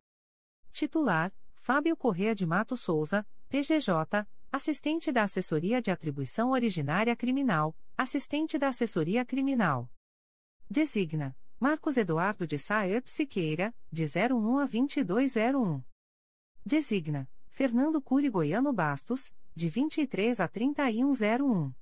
Titular: 0.74 1.34
Fábio 1.54 1.96
Correa 1.96 2.36
de 2.36 2.46
Mato 2.46 2.76
Souza, 2.76 3.26
PGJ, 3.48 4.28
assistente 4.52 5.14
da 5.14 5.24
Assessoria 5.24 5.82
de 5.82 5.92
Atribuição 5.92 6.52
Originária 6.52 7.16
Criminal, 7.16 7.74
assistente 7.98 8.58
da 8.58 8.68
Assessoria 8.68 9.24
Criminal. 9.24 9.90
Designa 10.70 11.34
Marcos 11.68 11.98
Eduardo 11.98 12.46
de 12.46 12.60
Saer 12.60 13.02
Psiqueira, 13.02 13.74
de 13.92 14.06
01 14.06 14.60
a 14.60 14.66
2201. 14.68 15.82
Designa, 16.64 17.28
Fernando 17.48 18.00
Cury 18.00 18.30
Goiano 18.30 18.72
Bastos, 18.72 19.34
de 19.56 19.68
23 19.68 20.42
a 20.42 20.48
3101. 20.48 21.74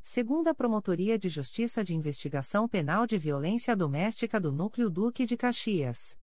Segunda 0.00 0.54
Promotoria 0.54 1.18
de 1.18 1.28
Justiça 1.28 1.84
de 1.84 1.94
Investigação 1.94 2.66
Penal 2.66 3.06
de 3.06 3.18
Violência 3.18 3.76
Doméstica 3.76 4.40
do 4.40 4.50
Núcleo 4.50 4.88
Duque 4.88 5.26
de 5.26 5.36
Caxias. 5.36 6.18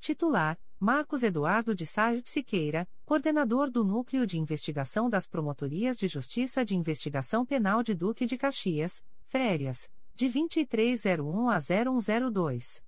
Titular, 0.00 0.58
Marcos 0.80 1.22
Eduardo 1.22 1.72
de 1.72 1.86
Saer 1.86 2.20
Psiqueira, 2.24 2.88
coordenador 3.06 3.70
do 3.70 3.84
Núcleo 3.84 4.26
de 4.26 4.40
Investigação 4.40 5.08
das 5.08 5.28
Promotorias 5.28 5.96
de 5.96 6.08
Justiça 6.08 6.64
de 6.64 6.74
Investigação 6.74 7.46
Penal 7.46 7.80
de 7.84 7.94
Duque 7.94 8.26
de 8.26 8.36
Caxias, 8.36 9.04
Férias, 9.28 9.88
de 10.18 10.28
2301 10.28 11.48
a 11.48 11.60
0102. 11.60 12.82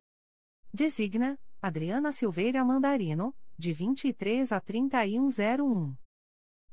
Designa, 0.75 1.39
Adriana 1.63 2.11
Silveira 2.11 2.65
Mandarino, 2.65 3.33
de 3.57 3.73
23 3.73 4.51
a 4.51 4.61
3101. 4.61 5.97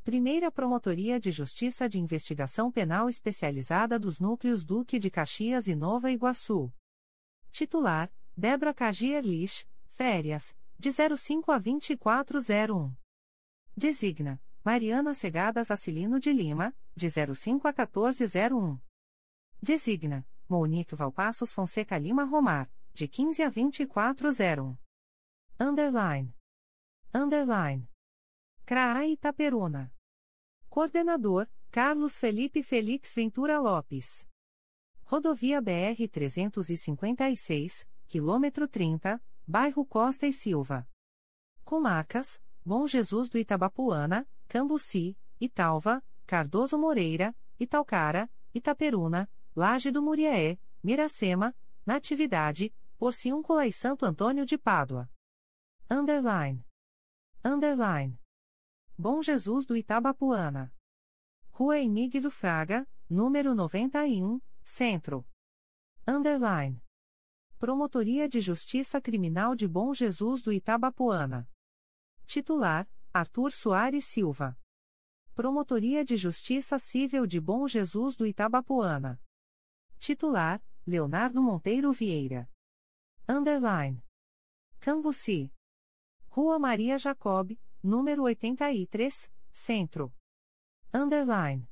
Primeira 0.04 0.52
Promotoria 0.52 1.20
de 1.20 1.32
Justiça 1.32 1.88
de 1.88 2.00
Investigação 2.00 2.72
Penal 2.72 3.08
Especializada 3.08 4.00
dos 4.00 4.20
Núcleos 4.20 4.66
Duque 4.66 4.98
de 4.98 5.12
Caxias 5.12 5.68
e 5.68 5.76
Nova 5.76 6.12
Iguaçu. 6.12 6.74
Titular, 7.52 8.12
Débora 8.36 8.74
Cagier 8.74 9.24
Lich, 9.24 9.70
Férias, 9.86 10.58
de 10.80 10.90
05 10.92 11.52
a 11.52 11.60
2401. 11.60 12.96
Designa 13.76 14.42
Mariana 14.66 15.14
Segadas 15.14 15.70
Acilino 15.70 16.20
de 16.20 16.34
Lima, 16.34 16.76
de 16.96 17.12
05 17.12 17.68
a 17.68 17.72
1401. 17.72 18.80
Designa 19.62 20.26
Monique 20.50 20.96
Valpassos 20.96 21.54
Fonseca 21.54 21.98
Lima 21.98 22.24
Romar, 22.24 22.70
de 22.94 23.08
15 23.08 23.44
a 23.44 23.50
2401. 23.50 24.78
Underline. 25.60 26.34
Underline. 27.14 27.88
CRAA 28.66 29.08
Itaperuna. 29.08 29.94
Coordenador, 30.70 31.50
Carlos 31.70 32.18
Felipe 32.18 32.64
Felix 32.64 33.14
Ventura 33.14 33.60
Lopes. 33.60 34.28
Rodovia 35.04 35.62
BR 35.62 36.08
356, 36.12 37.88
quilômetro 38.08 38.68
30, 38.68 39.22
bairro 39.46 39.86
Costa 39.86 40.28
e 40.28 40.34
Silva. 40.34 40.88
Comarcas, 41.64 42.42
Bom 42.66 42.86
Jesus 42.86 43.30
do 43.30 43.38
Itabapuana, 43.38 44.28
Cambuci, 44.48 45.18
Italva, 45.40 46.04
Cardoso 46.26 46.78
Moreira, 46.78 47.34
Italcara, 47.58 48.30
Itaperuna, 48.54 49.30
Laje 49.58 49.90
do 49.90 50.04
Muriaé, 50.04 50.60
Miracema, 50.84 51.52
Natividade, 51.84 52.72
Porciúncula 52.96 53.66
e 53.66 53.74
Santo 53.74 54.06
Antônio 54.06 54.46
de 54.46 54.56
Pádua. 54.56 55.10
Underline. 55.90 56.64
Underline. 57.44 58.22
Bom 58.96 59.20
Jesus 59.20 59.66
do 59.66 59.76
Itabapuana. 59.76 60.72
Rua 61.50 61.80
Emílio 61.80 62.30
Fraga, 62.30 62.88
número 63.10 63.56
91, 63.56 64.40
Centro. 64.64 65.26
Underline. 66.08 66.80
Promotoria 67.58 68.30
de 68.30 68.40
Justiça 68.40 69.02
Criminal 69.02 69.56
de 69.56 69.68
Bom 69.68 69.92
Jesus 69.92 70.44
do 70.44 70.54
Itabapuana. 70.54 71.50
Titular: 72.28 72.88
Arthur 73.12 73.52
Soares 73.52 74.06
Silva. 74.06 74.56
Promotoria 75.34 76.06
de 76.06 76.16
Justiça 76.16 76.78
Civil 76.78 77.26
de 77.26 77.42
Bom 77.42 77.68
Jesus 77.68 78.16
do 78.16 78.24
Itabapuana. 78.24 79.20
Titular: 80.00 80.62
Leonardo 80.86 81.42
Monteiro 81.42 81.92
Vieira. 81.92 82.50
Underline. 83.28 84.04
Cambuci. 84.80 85.52
Rua 86.28 86.58
Maria 86.60 86.98
Jacob, 86.98 87.58
número 87.84 88.24
83, 88.24 89.32
Centro. 89.52 90.14
Underline. 90.94 91.68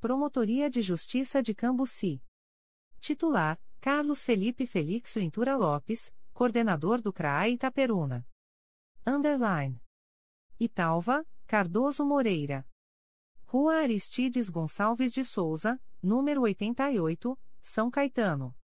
Promotoria 0.00 0.68
de 0.68 0.82
Justiça 0.82 1.42
de 1.42 1.54
Cambuci. 1.54 2.22
Titular: 2.98 3.60
Carlos 3.80 4.24
Felipe 4.24 4.66
Felix 4.66 5.14
Ventura 5.14 5.56
Lopes, 5.56 6.12
coordenador 6.32 7.00
do 7.00 7.12
CRAA 7.12 7.48
Itaperuna. 7.50 8.26
Underline. 9.06 9.80
Italva, 10.58 11.24
Cardoso 11.46 12.04
Moreira. 12.04 12.66
Rua 13.52 13.82
Aristides 13.82 14.48
Gonçalves 14.48 15.12
de 15.12 15.22
Souza, 15.22 15.78
número 16.02 16.40
88, 16.40 17.38
São 17.60 17.90
Caetano. 17.90 18.56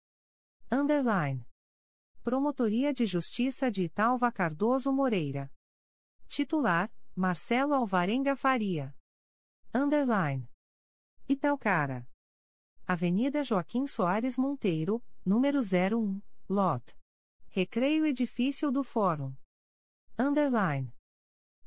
Underline. 0.73 1.47
Promotoria 2.25 2.95
de 2.95 3.05
Justiça 3.05 3.71
de 3.71 3.85
Italva 3.85 4.33
Cardoso 4.33 4.91
Moreira. 4.91 5.53
Titular: 6.27 6.91
Marcelo 7.15 7.75
Alvarenga 7.75 8.35
Faria. 8.35 8.97
Underline. 9.75 10.49
Italcara. 11.29 12.09
Avenida 12.87 13.45
Joaquim 13.45 13.87
Soares 13.87 14.39
Monteiro, 14.39 15.05
número 15.23 15.61
01, 15.61 16.19
Lot. 16.49 16.97
Recreio 17.49 18.07
Edifício 18.07 18.73
do 18.73 18.83
Fórum. 18.83 19.37
Underline. 20.19 20.91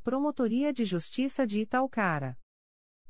Promotoria 0.03 0.73
de 0.73 0.85
Justiça 0.85 1.45
de 1.45 1.61
Italcara. 1.61 2.35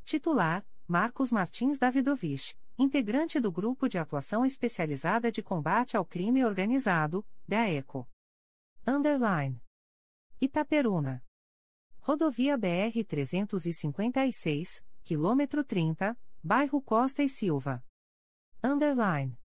Titular: 0.03 0.65
Marcos 0.87 1.31
Martins 1.31 1.77
Davidovich 1.77 2.55
integrante 2.81 3.39
do 3.39 3.51
Grupo 3.51 3.87
de 3.87 3.97
Atuação 3.97 4.45
Especializada 4.45 5.31
de 5.31 5.43
Combate 5.43 5.95
ao 5.95 6.05
Crime 6.05 6.43
Organizado, 6.43 7.25
DAECO. 7.47 8.07
Underline. 8.87 9.61
Itaperuna. 10.39 11.23
Rodovia 11.99 12.57
BR 12.57 13.05
356, 13.07 14.83
quilômetro 15.03 15.63
30, 15.63 16.17
bairro 16.43 16.81
Costa 16.81 17.21
e 17.21 17.29
Silva. 17.29 17.85
Underline. 18.63 19.37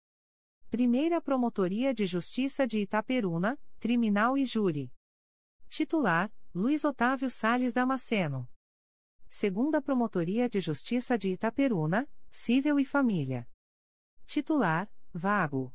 Primeira 0.71 1.21
Promotoria 1.21 1.93
de 1.93 2.07
Justiça 2.07 2.67
de 2.67 2.81
Itaperuna, 2.81 3.59
Criminal 3.79 4.39
e 4.39 4.45
Júri. 4.47 4.91
Titular: 5.69 6.33
Luiz 6.55 6.85
Otávio 6.85 7.29
Sales 7.29 7.75
Damasceno. 7.75 8.49
Segunda 9.29 9.83
Promotoria 9.83 10.49
de 10.49 10.61
Justiça 10.61 11.19
de 11.19 11.31
Itaperuna, 11.31 12.09
Cível 12.31 12.79
e 12.79 12.85
Família. 12.85 13.49
Titular: 14.27 14.91
Vago. 15.13 15.75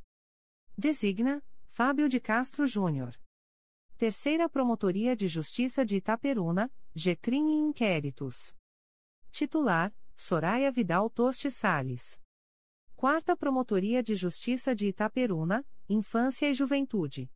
Designa: 0.78 1.44
Fábio 1.66 2.10
de 2.10 2.20
Castro 2.20 2.66
Júnior. 2.66 3.16
Terceira 3.98 4.50
Promotoria 4.50 5.16
de 5.16 5.28
Justiça 5.28 5.86
de 5.86 5.98
Itaperuna, 5.98 6.72
GCRIM 6.96 7.50
e 7.50 7.70
Inquéritos. 7.70 8.56
Titular: 9.32 9.94
Soraya 10.16 10.72
Vidal 10.72 11.10
Toste 11.10 11.52
Sales. 11.52 12.20
Quarta 12.96 13.36
Promotoria 13.36 14.02
de 14.02 14.16
Justiça 14.16 14.76
de 14.76 14.88
Itaperuna, 14.88 15.66
Infância 15.90 16.50
e 16.50 16.54
Juventude. 16.54 17.32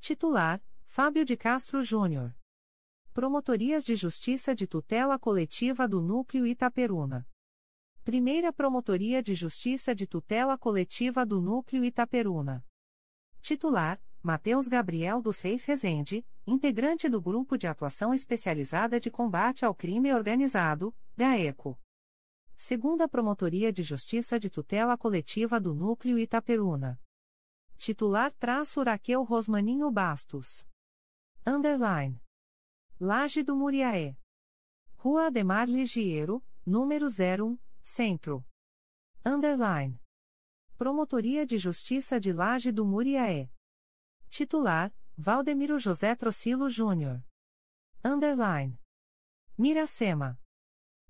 Titular: 0.00 0.62
Fábio 0.84 1.24
de 1.24 1.36
Castro 1.36 1.82
Júnior. 1.82 2.34
Promotorias 3.14 3.84
de 3.84 3.94
Justiça 3.94 4.56
de 4.56 4.66
Tutela 4.66 5.16
Coletiva 5.20 5.86
do 5.86 6.00
Núcleo 6.00 6.44
Itaperuna. 6.48 7.24
Primeira 8.02 8.52
Promotoria 8.52 9.22
de 9.22 9.36
Justiça 9.36 9.94
de 9.94 10.04
Tutela 10.04 10.58
Coletiva 10.58 11.24
do 11.24 11.40
Núcleo 11.40 11.84
Itaperuna. 11.84 12.66
Titular: 13.40 14.02
Matheus 14.20 14.66
Gabriel 14.66 15.22
dos 15.22 15.40
Reis 15.40 15.64
Rezende, 15.64 16.26
integrante 16.44 17.08
do 17.08 17.22
Grupo 17.22 17.56
de 17.56 17.68
Atuação 17.68 18.12
Especializada 18.12 18.98
de 18.98 19.12
Combate 19.12 19.64
ao 19.64 19.76
Crime 19.76 20.12
Organizado, 20.12 20.92
GAECO. 21.16 21.78
Segunda 22.56 23.06
Promotoria 23.06 23.72
de 23.72 23.84
Justiça 23.84 24.40
de 24.40 24.50
Tutela 24.50 24.98
Coletiva 24.98 25.60
do 25.60 25.72
Núcleo 25.72 26.18
Itaperuna. 26.18 27.00
Titular 27.78 28.32
traço 28.40 28.82
Raquel 28.82 29.22
Rosmaninho 29.22 29.88
Bastos. 29.88 30.66
Underline. 31.46 32.23
Laje 33.00 33.42
do 33.42 33.56
Muriaé. 33.56 34.16
Rua 34.96 35.26
Ademar 35.26 35.68
Ligiero, 35.68 36.42
número 36.64 37.06
01, 37.06 37.58
Centro. 37.82 38.46
Underline. 39.26 40.00
Promotoria 40.78 41.44
de 41.44 41.58
Justiça 41.58 42.20
de 42.20 42.32
Laje 42.32 42.70
do 42.70 42.84
Muriaé. 42.84 43.50
Titular: 44.28 44.94
Valdemiro 45.16 45.76
José 45.78 46.14
Trocilo 46.14 46.68
Júnior. 46.68 47.24
Underline. 48.04 48.78
Miracema. 49.58 50.38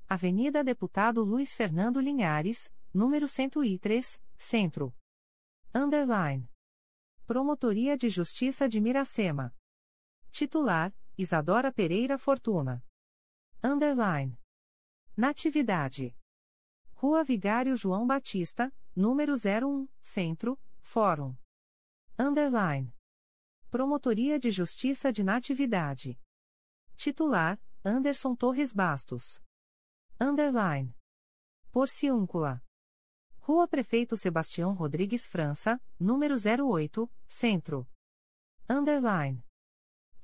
Avenida 0.09 0.65
Deputado 0.65 1.23
Luiz 1.23 1.55
Fernando 1.55 2.01
Linhares, 2.01 2.73
número 2.95 3.29
103, 3.29 4.21
Centro. 4.39 4.95
Underline. 5.75 6.49
Promotoria 7.27 7.97
de 7.97 8.09
Justiça 8.09 8.69
de 8.69 8.81
Miracema. 8.81 9.55
Titular: 10.31 10.95
Isadora 11.17 11.71
Pereira 11.73 12.19
Fortuna. 12.19 12.85
Underline. 13.63 14.37
Natividade. 15.17 16.17
Rua 16.93 17.23
Vigário 17.23 17.77
João 17.77 18.05
Batista, 18.05 18.75
número 18.97 19.35
01, 19.35 19.89
Centro, 20.01 20.61
Fórum. 20.81 21.37
Underline. 22.19 22.93
Promotoria 23.71 24.41
de 24.41 24.51
Justiça 24.51 25.13
de 25.13 25.23
Natividade. 25.23 26.21
Titular: 26.97 27.61
Anderson 27.85 28.35
Torres 28.35 28.73
Bastos. 28.73 29.41
Underline. 30.21 30.97
Porciúncula. 31.71 32.61
Rua 33.39 33.69
Prefeito 33.69 34.17
Sebastião 34.17 34.75
Rodrigues 34.75 35.29
França, 35.29 35.81
número 35.99 36.35
08, 36.35 37.09
Centro. 37.29 37.87
Underline. 38.69 39.45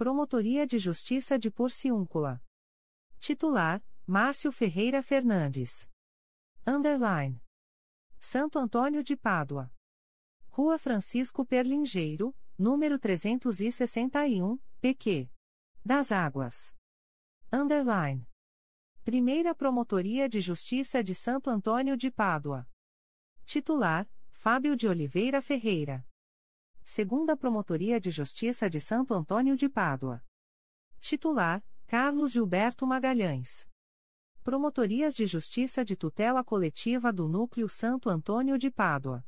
Promotoria 0.01 0.66
de 0.66 0.78
Justiça 0.78 1.39
de 1.39 1.51
Porciúncula. 1.51 2.43
Titular: 3.18 3.85
Márcio 4.06 4.51
Ferreira 4.51 5.02
Fernandes. 5.02 5.90
Underline. 6.66 7.39
Santo 8.18 8.59
Antônio 8.59 9.02
de 9.02 9.14
Pádua. 9.14 9.70
Rua 10.48 10.78
Francisco 10.78 11.44
Perlingeiro, 11.44 12.35
número 12.56 12.98
361, 12.98 14.59
PQ. 14.81 15.28
Das 15.85 16.10
Águas. 16.10 16.74
Underline. 17.52 18.27
Primeira 19.05 19.55
Promotoria 19.55 20.31
de 20.31 20.40
Justiça 20.40 21.05
de 21.05 21.14
Santo 21.14 21.51
Antônio 21.51 21.94
de 21.94 22.10
Pádua. 22.10 22.66
Titular: 23.44 24.09
Fábio 24.31 24.74
de 24.74 24.89
Oliveira 24.89 25.43
Ferreira. 25.43 26.02
Segunda 26.92 27.36
Promotoria 27.36 28.00
de 28.00 28.10
Justiça 28.10 28.68
de 28.68 28.80
Santo 28.80 29.14
Antônio 29.14 29.56
de 29.56 29.68
Pádua. 29.68 30.20
Titular: 30.98 31.62
Carlos 31.86 32.32
Gilberto 32.32 32.84
Magalhães. 32.84 33.68
Promotorias 34.42 35.14
de 35.14 35.24
Justiça 35.24 35.84
de 35.84 35.94
Tutela 35.94 36.42
Coletiva 36.42 37.12
do 37.12 37.28
Núcleo 37.28 37.68
Santo 37.68 38.10
Antônio 38.10 38.58
de 38.58 38.72
Pádua. 38.72 39.24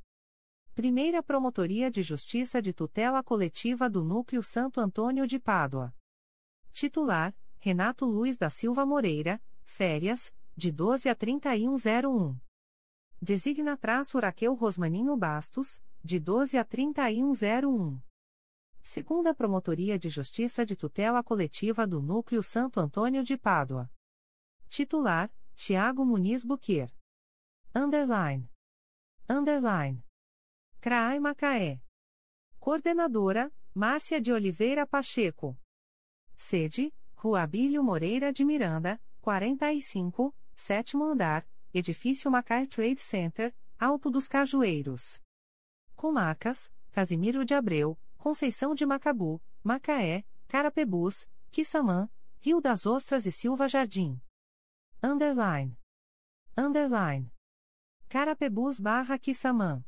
Primeira 0.74 1.22
Promotoria 1.22 1.89
de 1.89 2.02
Justiça 2.02 2.60
de 2.60 2.72
Tutela 2.72 3.22
Coletiva 3.22 3.89
do 3.89 4.02
Núcleo 4.02 4.43
Santo 4.43 4.80
Antônio 4.80 5.24
de 5.24 5.39
Pádua. 5.39 5.94
Titular: 6.72 7.32
Renato 7.60 8.05
Luiz 8.05 8.36
da 8.36 8.51
Silva 8.51 8.84
Moreira, 8.84 9.40
férias, 9.62 10.34
de 10.56 10.72
12 10.72 11.09
a 11.09 11.14
3101. 11.14 12.36
Designa 13.20 13.76
traço 13.76 14.18
Raquel 14.18 14.52
Rosmaninho 14.52 15.16
Bastos, 15.16 15.80
de 16.05 16.19
12 16.19 16.59
a 16.59 16.65
3101. 16.65 18.01
Segunda 18.83 19.33
Promotoria 19.33 19.97
de 19.97 20.09
Justiça 20.09 20.66
de 20.66 20.74
Tutela 20.74 21.23
Coletiva 21.23 21.87
do 21.87 22.03
Núcleo 22.03 22.43
Santo 22.43 22.81
Antônio 22.81 23.23
de 23.23 23.39
Pádua. 23.39 23.89
Titular: 24.69 25.33
Tiago 25.55 26.05
Muniz 26.05 26.45
Buquer. 26.45 26.93
Underline. 27.74 28.51
Underline. 29.31 30.05
CRAI 30.81 31.20
Macaé. 31.20 31.81
Coordenadora: 32.59 33.53
Márcia 33.73 34.20
de 34.20 34.33
Oliveira 34.33 34.85
Pacheco. 34.85 35.57
Sede: 36.37 36.93
Rua 37.15 37.43
Abílio 37.43 37.85
Moreira 37.85 38.33
de 38.33 38.45
Miranda, 38.45 39.01
45, 39.20 40.35
sétimo 40.57 41.05
andar, 41.05 41.47
Edifício 41.73 42.29
Macaé 42.29 42.66
Trade 42.66 43.01
Center, 43.01 43.55
Alto 43.79 44.11
dos 44.11 44.27
Cajueiros. 44.27 45.20
Comarcas: 46.03 46.69
Casimiro 46.91 47.45
de 47.45 47.55
Abreu, 47.55 47.97
Conceição 48.19 48.74
de 48.74 48.85
Macabu, 48.85 49.41
Macaé, 49.62 50.27
Carapebus, 50.49 51.29
Quissamã, 51.53 52.11
Rio 52.41 52.61
das 52.61 52.87
Ostras 52.87 53.24
e 53.24 53.31
Silva 53.31 53.69
Jardim. 53.69 54.20
Underline. 55.01 55.79
Underline. 56.59 57.33
Carapebus 58.09 58.81
barra 58.81 59.16
Quissamã. 59.16 59.85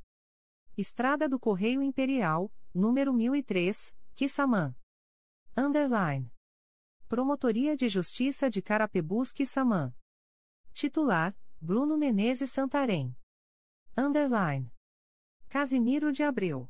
Estrada 0.78 1.28
do 1.28 1.36
Correio 1.36 1.82
Imperial, 1.82 2.48
número 2.72 3.12
1003, 3.12 3.92
Quissamã. 4.14 4.72
Underline. 5.56 6.32
Promotoria 7.08 7.76
de 7.76 7.88
Justiça 7.88 8.48
de 8.48 8.62
Carapebus 8.62 9.32
Quissamã. 9.32 9.92
Titular, 10.72 11.36
Bruno 11.60 11.98
Menezes 11.98 12.52
Santarém. 12.52 13.16
Underline. 13.98 14.73
Casimiro 15.54 16.10
de 16.10 16.24
Abreu. 16.24 16.68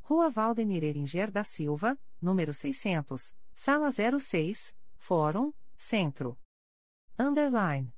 Rua 0.00 0.30
Valdemir 0.30 0.82
Eringer 0.82 1.30
da 1.30 1.44
Silva, 1.44 2.00
número 2.18 2.54
600, 2.54 3.36
Sala 3.52 3.90
06, 3.92 4.74
Fórum, 4.96 5.52
Centro. 5.76 6.40
Underline. 7.18 7.94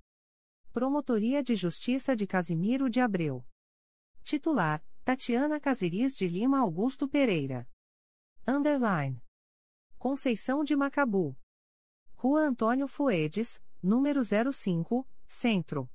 Promotoria 0.73 1.45
de 1.45 1.55
Justiça 1.55 2.17
de 2.17 2.27
Casimiro 2.27 2.91
de 2.91 3.01
Abreu. 3.01 3.47
Titular, 4.25 4.85
Tatiana 5.05 5.61
Casiris 5.61 6.17
de 6.17 6.27
Lima 6.27 6.59
Augusto 6.59 7.07
Pereira. 7.09 7.65
Underline. 8.45 9.23
Conceição 9.97 10.65
de 10.65 10.75
Macabu. 10.75 11.39
Rua 12.17 12.41
Antônio 12.41 12.89
Fuedes, 12.89 13.63
número 13.81 14.23
05, 14.25 15.09
Centro. 15.29 15.89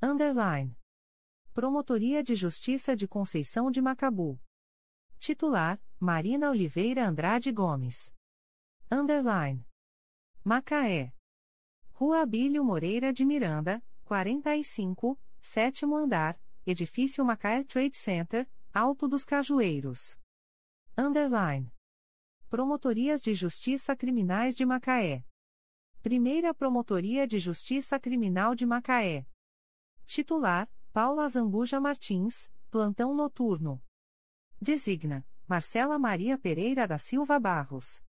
Underline. 0.00 0.76
Promotoria 1.54 2.22
de 2.22 2.34
Justiça 2.34 2.96
de 2.96 3.06
Conceição 3.06 3.70
de 3.70 3.82
Macabu. 3.82 4.40
Titular: 5.18 5.78
Marina 6.00 6.48
Oliveira 6.48 7.06
Andrade 7.06 7.52
Gomes. 7.52 8.10
Underline. 8.90 9.62
Macaé. 10.42 11.12
Rua 11.92 12.22
Abílio 12.22 12.64
Moreira 12.64 13.12
de 13.12 13.26
Miranda, 13.26 13.84
45, 14.06 15.20
sétimo 15.42 15.94
andar, 15.94 16.40
Edifício 16.64 17.22
Macaé 17.22 17.62
Trade 17.64 17.96
Center, 17.96 18.48
Alto 18.72 19.06
dos 19.06 19.26
Cajueiros. 19.26 20.18
Underline. 20.96 21.70
Promotorias 22.48 23.20
de 23.20 23.34
Justiça 23.34 23.94
Criminais 23.94 24.56
de 24.56 24.64
Macaé. 24.64 25.22
Primeira 26.02 26.54
Promotoria 26.54 27.26
de 27.26 27.38
Justiça 27.38 28.00
Criminal 28.00 28.54
de 28.54 28.64
Macaé. 28.64 29.26
Titular: 30.06 30.66
Paula 30.92 31.26
Zambuja 31.26 31.80
Martins, 31.80 32.52
plantão 32.70 33.14
noturno. 33.14 33.82
Designa: 34.60 35.26
Marcela 35.48 35.98
Maria 35.98 36.36
Pereira 36.36 36.86
da 36.86 36.98
Silva 36.98 37.40
Barros. 37.40 38.04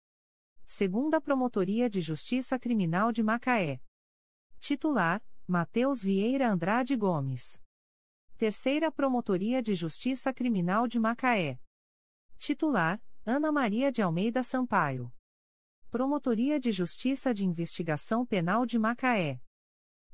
Segunda 0.64 1.20
Promotoria 1.20 1.90
de 1.90 2.00
Justiça 2.00 2.56
Criminal 2.56 3.10
de 3.10 3.20
Macaé. 3.20 3.80
Titular: 4.60 5.20
Matheus 5.44 6.00
Vieira 6.00 6.48
Andrade 6.48 6.94
Gomes. 6.94 7.60
Terceira 8.36 8.92
Promotoria 8.92 9.60
de 9.60 9.74
Justiça 9.74 10.32
Criminal 10.32 10.86
de 10.86 11.00
Macaé. 11.00 11.58
Titular: 12.38 13.02
Ana 13.26 13.50
Maria 13.50 13.90
de 13.90 14.02
Almeida 14.02 14.44
Sampaio. 14.44 15.12
Promotoria 15.90 16.60
de 16.60 16.70
Justiça 16.70 17.34
de 17.34 17.44
Investigação 17.44 18.24
Penal 18.24 18.64
de 18.64 18.78
Macaé. 18.78 19.42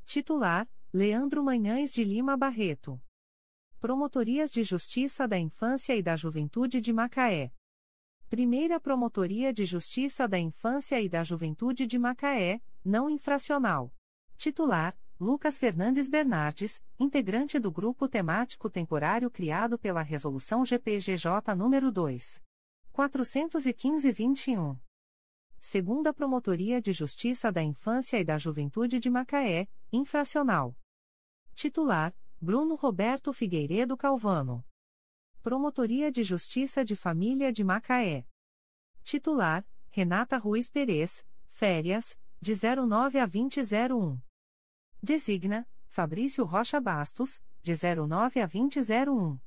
Titular: 0.06 0.66
Leandro 0.96 1.42
Manhães 1.42 1.92
de 1.92 2.04
Lima 2.04 2.36
Barreto. 2.36 3.02
Promotorias 3.80 4.52
de 4.52 4.62
Justiça 4.62 5.26
da 5.26 5.36
Infância 5.36 5.96
e 5.96 6.00
da 6.00 6.14
Juventude 6.14 6.80
de 6.80 6.92
Macaé. 6.92 7.52
Primeira 8.30 8.78
Promotoria 8.78 9.52
de 9.52 9.64
Justiça 9.64 10.28
da 10.28 10.38
Infância 10.38 11.00
e 11.00 11.08
da 11.08 11.24
Juventude 11.24 11.84
de 11.84 11.98
Macaé, 11.98 12.62
não 12.84 13.10
infracional. 13.10 13.92
Titular: 14.36 14.96
Lucas 15.18 15.58
Fernandes 15.58 16.06
Bernardes, 16.06 16.80
integrante 16.96 17.58
do 17.58 17.72
grupo 17.72 18.08
temático 18.08 18.70
temporário 18.70 19.28
criado 19.28 19.76
pela 19.76 20.00
Resolução 20.00 20.64
GPGJ 20.64 21.56
nº 21.56 21.90
2. 21.90 22.40
415-21. 22.94 24.78
Segunda 25.58 26.12
Promotoria 26.12 26.80
de 26.80 26.92
Justiça 26.92 27.50
da 27.50 27.64
Infância 27.64 28.20
e 28.20 28.24
da 28.24 28.38
Juventude 28.38 29.00
de 29.00 29.10
Macaé, 29.10 29.66
infracional. 29.90 30.76
Titular: 31.54 32.12
Bruno 32.40 32.74
Roberto 32.74 33.32
Figueiredo 33.32 33.96
Calvano. 33.96 34.64
Promotoria 35.40 36.10
de 36.10 36.24
Justiça 36.24 36.84
de 36.84 36.96
Família 36.96 37.52
de 37.52 37.62
Macaé. 37.62 38.26
Titular: 39.04 39.64
Renata 39.90 40.36
Ruiz 40.36 40.68
Perez, 40.68 41.24
férias, 41.48 42.18
de 42.40 42.54
09 42.54 43.20
a 43.20 43.26
2001. 43.26 44.20
Designa: 45.00 45.66
Fabrício 45.86 46.44
Rocha 46.44 46.80
Bastos, 46.80 47.40
de 47.62 47.74
09 47.74 48.40
a 48.40 48.46
2001. 48.46 49.38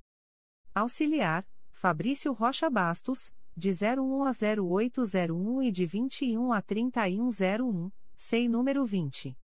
Auxiliar: 0.74 1.46
Fabrício 1.72 2.32
Rocha 2.32 2.70
Bastos, 2.70 3.34
de 3.56 3.72
01 3.72 4.24
a 4.24 4.32
0801 4.32 5.64
e 5.64 5.72
de 5.72 5.86
21 5.86 6.54
a 6.54 6.62
3101, 6.62 7.92
SEI 8.16 8.48
número 8.48 8.86
20. 8.86 9.38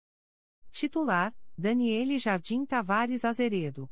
Titular: 0.71 1.35
Daniele 1.57 2.19
Jardim 2.19 2.67
Tavares 2.67 3.25
Azeredo. 3.25 3.89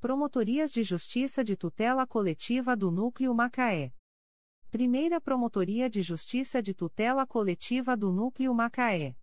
Promotorias 0.00 0.70
de 0.70 0.84
Justiça 0.84 1.42
de 1.42 1.56
Tutela 1.56 2.06
Coletiva 2.06 2.76
do 2.76 2.92
Núcleo 2.92 3.34
Macaé. 3.34 3.92
Primeira 4.70 5.20
Promotoria 5.20 5.90
de 5.90 6.00
Justiça 6.02 6.62
de 6.62 6.72
Tutela 6.74 7.26
Coletiva 7.26 7.96
do 7.96 8.12
Núcleo 8.12 8.54
Macaé. 8.54 9.16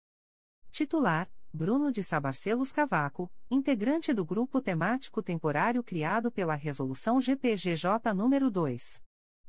Titular: 0.72 1.31
Bruno 1.56 1.92
de 1.92 2.04
Sabarcelos 2.04 2.72
Cavaco, 2.72 3.32
integrante 3.48 4.12
do 4.12 4.26
grupo 4.26 4.60
temático 4.60 5.22
temporário 5.22 5.84
criado 5.84 6.32
pela 6.32 6.56
Resolução 6.56 7.22
GPGJ 7.22 8.12
nº 8.12 8.50
2. 8.50 9.04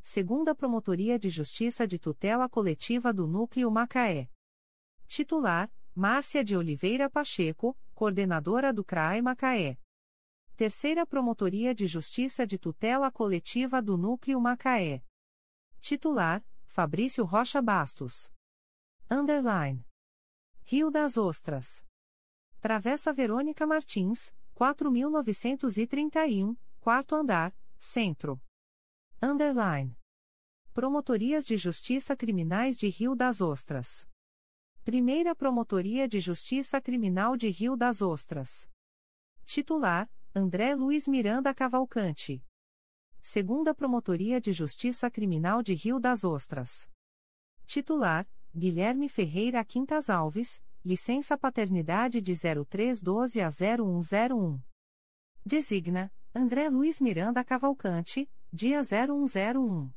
Segunda 0.00 0.54
Promotoria 0.54 1.18
de 1.18 1.28
Justiça 1.28 1.86
de 1.86 1.98
Tutela 1.98 2.48
Coletiva 2.48 3.12
do 3.12 3.26
Núcleo 3.26 3.70
Macaé. 3.70 4.30
Titular: 5.06 5.70
Márcia 5.94 6.42
de 6.42 6.56
Oliveira 6.56 7.10
Pacheco, 7.10 7.76
coordenadora 7.94 8.72
do 8.72 8.82
CRAE 8.82 9.20
Macaé. 9.20 9.76
Terceira 10.56 11.04
Promotoria 11.04 11.74
de 11.74 11.86
Justiça 11.86 12.46
de 12.46 12.56
Tutela 12.56 13.12
Coletiva 13.12 13.82
do 13.82 13.98
Núcleo 13.98 14.40
Macaé. 14.40 15.02
Titular: 15.82 16.42
Fabrício 16.76 17.24
Rocha 17.24 17.62
Bastos. 17.62 18.30
Underline. 19.10 19.82
Rio 20.62 20.90
das 20.90 21.16
Ostras. 21.16 21.82
Travessa 22.60 23.14
Verônica 23.14 23.66
Martins, 23.66 24.30
4.931, 24.54 26.54
quarto 26.78 27.14
andar, 27.14 27.56
centro. 27.78 28.38
Underline. 29.22 29.96
Promotorias 30.74 31.46
de 31.46 31.56
Justiça 31.56 32.14
Criminais 32.14 32.76
de 32.76 32.90
Rio 32.90 33.16
das 33.16 33.40
Ostras. 33.40 34.06
Primeira 34.84 35.34
Promotoria 35.34 36.06
de 36.06 36.20
Justiça 36.20 36.78
Criminal 36.78 37.38
de 37.38 37.48
Rio 37.48 37.74
das 37.74 38.02
Ostras. 38.02 38.68
Titular: 39.46 40.10
André 40.34 40.74
Luiz 40.74 41.08
Miranda 41.08 41.54
Cavalcante. 41.54 42.44
Segunda 43.28 43.74
Promotoria 43.74 44.40
de 44.40 44.52
Justiça 44.52 45.10
Criminal 45.10 45.60
de 45.60 45.74
Rio 45.74 45.98
das 45.98 46.22
Ostras. 46.22 46.88
Titular: 47.66 48.24
Guilherme 48.54 49.08
Ferreira 49.08 49.64
Quintas 49.64 50.08
Alves, 50.08 50.62
licença 50.84 51.36
paternidade 51.36 52.20
de 52.20 52.32
0312 52.32 53.40
a 53.40 53.48
0101. 53.50 54.60
Designa: 55.44 56.12
André 56.32 56.68
Luiz 56.68 57.00
Miranda 57.00 57.42
Cavalcante, 57.42 58.30
dia 58.52 58.80
0101. 58.80 59.90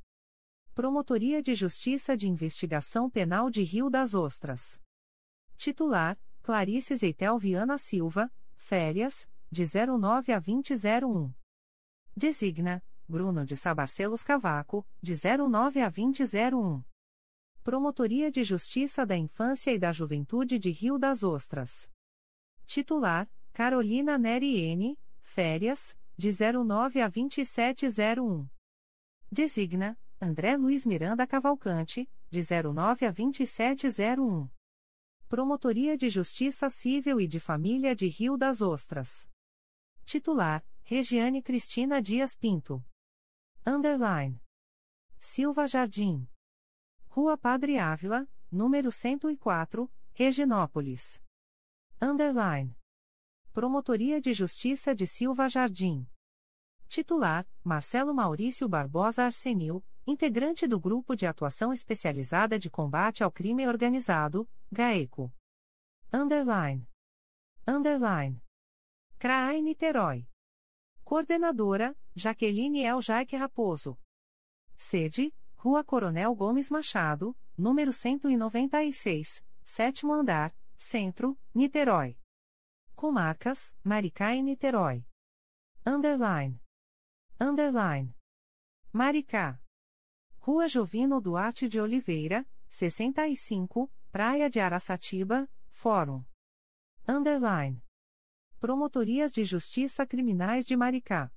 Promotoria 0.73 1.39
de 1.39 1.53
Justiça 1.53 2.17
de 2.17 2.27
Investigação 2.27 3.11
Penal 3.11 3.51
de 3.51 3.61
Rio 3.61 3.91
das 3.91 4.15
Ostras. 4.15 4.81
Titular: 5.55 6.19
Clarice 6.41 6.95
Zeitel 6.95 7.37
Viana 7.37 7.77
Silva, 7.77 8.33
férias, 8.55 9.29
de 9.51 9.65
09 9.65 10.33
a 10.33 10.39
2001. 10.39 11.31
Designa: 12.17 12.83
Bruno 13.09 13.43
de 13.43 13.57
Sabarcelos 13.57 14.23
Cavaco, 14.23 14.85
de 15.01 15.15
09 15.15 15.81
a 15.81 15.89
2001. 15.89 16.83
Promotoria 17.63 18.29
de 18.29 18.43
Justiça 18.43 19.03
da 19.03 19.17
Infância 19.17 19.73
e 19.73 19.79
da 19.79 19.91
Juventude 19.91 20.59
de 20.59 20.69
Rio 20.69 20.99
das 20.99 21.23
Ostras. 21.23 21.89
Titular: 22.67 23.27
Carolina 23.51 24.15
Neri 24.15 24.59
N., 24.59 24.95
férias, 25.23 25.97
de 26.15 26.29
09 26.31 27.01
a 27.01 27.07
2701. 27.07 28.47
Designa: 29.31 29.97
André 30.21 30.55
Luiz 30.55 30.85
Miranda 30.85 31.25
Cavalcante, 31.25 32.07
de 32.29 32.43
09 32.43 33.07
a 33.07 33.11
2701. 33.11 34.47
Promotoria 35.27 35.97
de 35.97 36.09
Justiça 36.09 36.69
Civil 36.69 37.19
e 37.19 37.27
de 37.27 37.39
Família 37.39 37.95
de 37.95 38.07
Rio 38.07 38.37
das 38.37 38.61
Ostras. 38.61 39.27
Titular: 40.05 40.63
Regiane 40.83 41.41
Cristina 41.41 41.99
Dias 41.99 42.35
Pinto. 42.35 42.85
Underline. 43.65 44.41
Silva 45.19 45.67
Jardim. 45.67 46.27
Rua 47.07 47.37
Padre 47.37 47.77
Ávila, 47.77 48.27
número 48.51 48.91
104, 48.91 49.91
Reginópolis. 50.13 51.21
Underline. 52.01 52.75
Promotoria 53.51 54.21
de 54.21 54.31
Justiça 54.33 54.95
de 54.95 55.05
Silva 55.05 55.47
Jardim. 55.47 56.07
Titular: 56.87 57.45
Marcelo 57.63 58.13
Maurício 58.13 58.67
Barbosa 58.67 59.25
Arsenil, 59.25 59.83
integrante 60.07 60.65
do 60.65 60.79
Grupo 60.79 61.15
de 61.15 61.27
Atuação 61.27 61.71
Especializada 61.73 62.57
de 62.57 62.69
Combate 62.69 63.23
ao 63.23 63.31
Crime 63.31 63.67
Organizado, 63.67 64.49
GAECO. 64.71 65.31
Underline. 66.11 66.87
Underline. 67.67 68.41
CRAI 69.19 69.61
Niterói. 69.61 70.27
Coordenadora, 71.09 71.95
Jaqueline 72.15 72.85
El 72.85 73.01
Jaique 73.01 73.35
Raposo. 73.35 73.97
Sede, 74.77 75.33
Rua 75.57 75.83
Coronel 75.83 76.35
Gomes 76.35 76.69
Machado, 76.69 77.35
número 77.57 77.91
196, 77.91 79.43
sétimo 79.63 80.13
andar, 80.13 80.55
Centro, 80.77 81.35
Niterói. 81.51 82.15
Comarcas, 82.95 83.75
Maricá 83.83 84.35
e 84.35 84.43
Niterói. 84.43 85.03
Underline. 85.83 86.61
Underline. 87.41 88.15
Maricá. 88.93 89.59
Rua 90.37 90.67
Jovino 90.67 91.19
Duarte 91.19 91.67
de 91.67 91.81
Oliveira, 91.81 92.45
65, 92.69 93.91
Praia 94.11 94.47
de 94.47 94.59
Araçatiba, 94.59 95.49
Fórum. 95.71 96.23
Underline. 97.07 97.81
Promotorias 98.59 99.31
de 99.31 99.45
Justiça 99.45 100.05
Criminais 100.05 100.65
de 100.65 100.75
Maricá. 100.75 101.31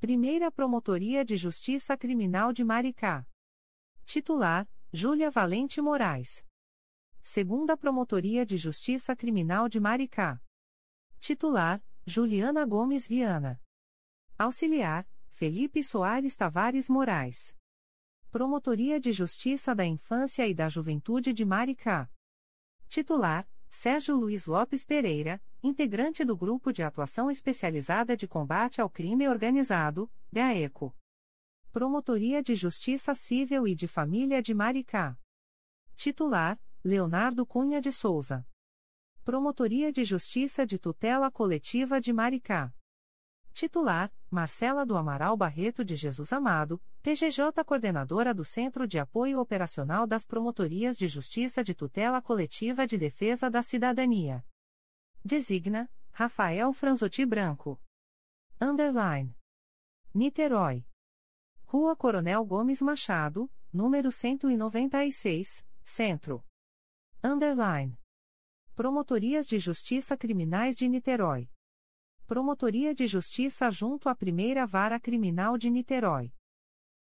Primeira 0.00 0.50
Promotoria 0.50 1.24
de 1.24 1.36
Justiça 1.36 1.96
Criminal 1.96 2.52
de 2.52 2.64
Maricá. 2.64 3.24
Titular: 4.04 4.68
Júlia 4.92 5.30
Valente 5.30 5.80
Moraes. 5.80 6.44
Segunda 7.22 7.76
Promotoria 7.76 8.44
de 8.44 8.56
Justiça 8.56 9.14
Criminal 9.14 9.68
de 9.68 9.78
Maricá. 9.78 10.42
Titular: 11.20 11.80
Juliana 12.04 12.66
Gomes 12.66 13.06
Viana. 13.06 13.62
Auxiliar: 14.36 15.08
Felipe 15.28 15.84
Soares 15.84 16.34
Tavares 16.34 16.88
Moraes. 16.88 17.56
Promotoria 18.28 18.98
de 18.98 19.12
Justiça 19.12 19.72
da 19.72 19.86
Infância 19.86 20.48
e 20.48 20.52
da 20.52 20.68
Juventude 20.68 21.32
de 21.32 21.44
Maricá. 21.44 22.10
Titular: 22.88 23.48
Sérgio 23.70 24.16
Luiz 24.16 24.46
Lopes 24.46 24.84
Pereira, 24.84 25.40
integrante 25.62 26.24
do 26.24 26.36
Grupo 26.36 26.72
de 26.72 26.82
Atuação 26.82 27.30
Especializada 27.30 28.16
de 28.16 28.26
Combate 28.26 28.80
ao 28.80 28.90
Crime 28.90 29.28
Organizado, 29.28 30.10
GAECO. 30.32 30.94
Promotoria 31.70 32.42
de 32.42 32.56
Justiça 32.56 33.14
Civil 33.14 33.68
e 33.68 33.74
de 33.76 33.86
Família 33.86 34.42
de 34.42 34.52
Maricá. 34.52 35.16
Titular: 35.94 36.60
Leonardo 36.82 37.46
Cunha 37.46 37.80
de 37.80 37.92
Souza. 37.92 38.44
Promotoria 39.24 39.92
de 39.92 40.02
Justiça 40.02 40.66
de 40.66 40.76
Tutela 40.76 41.30
Coletiva 41.30 42.00
de 42.00 42.12
Maricá. 42.12 42.74
Titular: 43.52 44.12
Marcela 44.30 44.86
do 44.86 44.96
Amaral 44.96 45.36
Barreto 45.36 45.84
de 45.84 45.96
Jesus 45.96 46.32
Amado, 46.32 46.80
PGJ 47.02 47.64
Coordenadora 47.64 48.32
do 48.32 48.44
Centro 48.44 48.86
de 48.86 48.98
Apoio 48.98 49.40
Operacional 49.40 50.06
das 50.06 50.24
Promotorias 50.24 50.96
de 50.96 51.08
Justiça 51.08 51.62
de 51.64 51.74
Tutela 51.74 52.22
Coletiva 52.22 52.86
de 52.86 52.96
Defesa 52.96 53.50
da 53.50 53.62
Cidadania. 53.62 54.44
Designa: 55.24 55.90
Rafael 56.12 56.72
Franzotti 56.72 57.24
Branco. 57.26 57.80
Underline. 58.60 59.34
Niterói. 60.14 60.84
Rua 61.64 61.94
Coronel 61.96 62.44
Gomes 62.44 62.82
Machado, 62.82 63.50
número 63.72 64.10
196, 64.10 65.64
Centro. 65.82 66.44
Underline. 67.22 67.96
Promotorias 68.74 69.46
de 69.46 69.58
Justiça 69.58 70.16
Criminais 70.16 70.74
de 70.74 70.88
Niterói. 70.88 71.48
Promotoria 72.30 72.94
de 72.94 73.08
Justiça 73.08 73.68
junto 73.72 74.08
à 74.08 74.14
Primeira 74.14 74.64
Vara 74.64 75.00
Criminal 75.00 75.58
de 75.58 75.68
Niterói. 75.68 76.32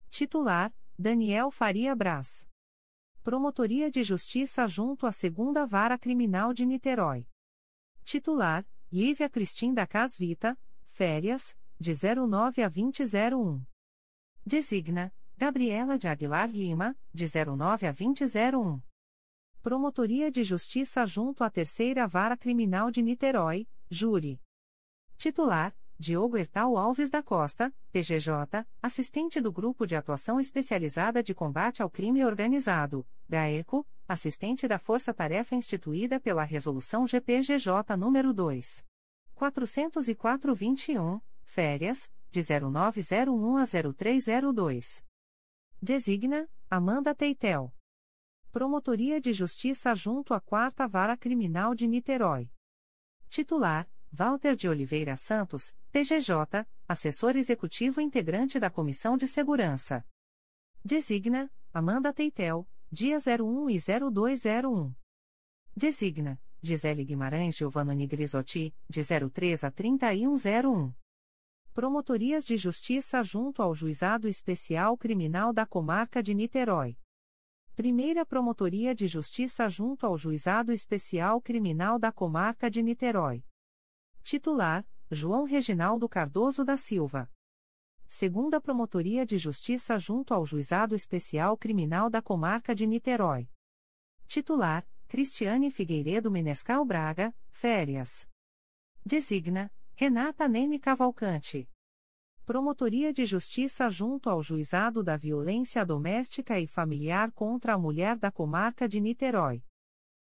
Titular: 0.09 0.73
Daniel 0.97 1.51
Faria 1.51 1.95
Braz. 1.95 2.47
Promotoria 3.21 3.91
de 3.91 4.01
Justiça 4.01 4.65
junto 4.65 5.05
à 5.05 5.11
Segunda 5.11 5.67
Vara 5.67 5.99
Criminal 5.99 6.51
de 6.51 6.65
Niterói. 6.65 7.27
Titular: 8.03 8.65
Lívia 8.91 9.29
Cristim 9.29 9.71
da 9.71 9.85
Casvita, 9.85 10.57
férias, 10.81 11.55
de 11.79 11.93
09 11.93 12.63
a 12.63 12.67
2001. 12.67 13.63
Designa: 14.43 15.13
Gabriela 15.37 15.95
de 15.99 16.07
Aguilar 16.07 16.49
Lima, 16.49 16.97
de 17.13 17.27
09 17.27 17.85
a 17.85 17.91
2001. 17.91 18.81
Promotoria 19.61 20.31
de 20.31 20.43
Justiça 20.43 21.05
junto 21.05 21.43
à 21.43 21.51
Terceira 21.51 22.07
Vara 22.07 22.35
Criminal 22.35 22.89
de 22.89 23.03
Niterói, 23.03 23.67
Júri. 23.91 24.41
Titular: 25.19 25.75
Diogo 25.99 26.37
Hertal 26.37 26.77
Alves 26.77 27.09
da 27.09 27.21
Costa, 27.21 27.75
PGJ, 27.91 28.65
assistente 28.81 29.41
do 29.41 29.51
Grupo 29.51 29.85
de 29.85 29.93
Atuação 29.93 30.39
Especializada 30.39 31.21
de 31.21 31.35
Combate 31.35 31.83
ao 31.83 31.89
Crime 31.89 32.23
Organizado, 32.23 33.05
GAECO, 33.27 33.85
assistente 34.07 34.65
da 34.65 34.79
Força 34.79 35.13
Tarefa 35.13 35.55
instituída 35.55 36.21
pela 36.21 36.45
Resolução 36.45 37.05
GPGJ 37.05 37.97
nº 37.97 38.31
2. 38.31 38.85
404-21, 39.35 41.21
férias, 41.43 42.09
de 42.31 42.41
0901 42.41 43.57
a 43.57 43.65
0302. 43.65 45.05
Designa: 45.81 46.49
Amanda 46.69 47.13
Teitel. 47.13 47.73
Promotoria 48.53 49.19
de 49.19 49.33
Justiça 49.33 49.93
junto 49.93 50.33
à 50.33 50.39
Quarta 50.39 50.87
Vara 50.87 51.17
Criminal 51.17 51.75
de 51.75 51.87
Niterói. 51.87 52.49
Titular: 53.27 53.85
Walter 54.11 54.55
de 54.55 54.67
Oliveira 54.67 55.15
Santos, 55.15 55.75
PGJ, 55.91 56.65
assessor 56.87 57.35
executivo 57.35 58.01
integrante 58.01 58.59
da 58.59 58.69
Comissão 58.69 59.15
de 59.15 59.27
Segurança. 59.27 60.03
Designa: 60.83 61.51
Amanda 61.71 62.11
Teitel, 62.11 62.67
dia 62.91 63.17
01 63.17 63.69
e 63.69 63.77
0201. 63.77 64.93
Designa: 65.75 66.41
Gisele 66.61 67.05
Guimarães 67.05 67.55
Giovanni 67.55 68.07
Grisotti, 68.07 68.75
de 68.89 69.01
03 69.03 69.63
a 69.63 69.71
3101. 69.71 70.93
Promotorias 71.73 72.43
de 72.43 72.57
Justiça 72.57 73.21
junto 73.23 73.61
ao 73.61 73.75
Juizado 73.75 74.27
Especial 74.27 74.97
Criminal 74.97 75.53
da 75.53 75.65
Comarca 75.65 76.21
de 76.21 76.33
Niterói. 76.33 76.97
Primeira 77.75 78.25
Promotoria 78.25 78.93
de 78.93 79.07
Justiça 79.07 79.69
junto 79.69 80.05
ao 80.05 80.17
Juizado 80.17 80.73
Especial 80.73 81.39
Criminal 81.39 81.97
da 81.97 82.11
Comarca 82.11 82.69
de 82.69 82.83
Niterói. 82.83 83.45
Titular: 84.23 84.85
João 85.09 85.43
Reginaldo 85.43 86.07
Cardoso 86.07 86.63
da 86.63 86.77
Silva. 86.77 87.29
Segunda 88.07 88.59
Promotoria 88.59 89.25
de 89.25 89.37
Justiça 89.37 89.97
junto 89.97 90.33
ao 90.33 90.45
Juizado 90.45 90.95
Especial 90.95 91.57
Criminal 91.57 92.09
da 92.09 92.21
Comarca 92.21 92.73
de 92.73 92.85
Niterói. 92.87 93.49
Titular: 94.27 94.87
Cristiane 95.07 95.71
Figueiredo 95.71 96.29
Menescal 96.29 96.85
Braga, 96.85 97.35
férias. 97.49 98.27
Designa: 99.05 99.71
Renata 99.95 100.47
Neme 100.47 100.79
Cavalcante. 100.79 101.69
Promotoria 102.45 103.13
de 103.13 103.25
Justiça 103.25 103.89
junto 103.89 104.29
ao 104.29 104.41
Juizado 104.41 105.03
da 105.03 105.15
Violência 105.15 105.85
Doméstica 105.85 106.59
e 106.59 106.65
Familiar 106.65 107.31
contra 107.31 107.73
a 107.73 107.77
Mulher 107.77 108.17
da 108.17 108.31
Comarca 108.31 108.87
de 108.89 108.99
Niterói. 108.99 109.63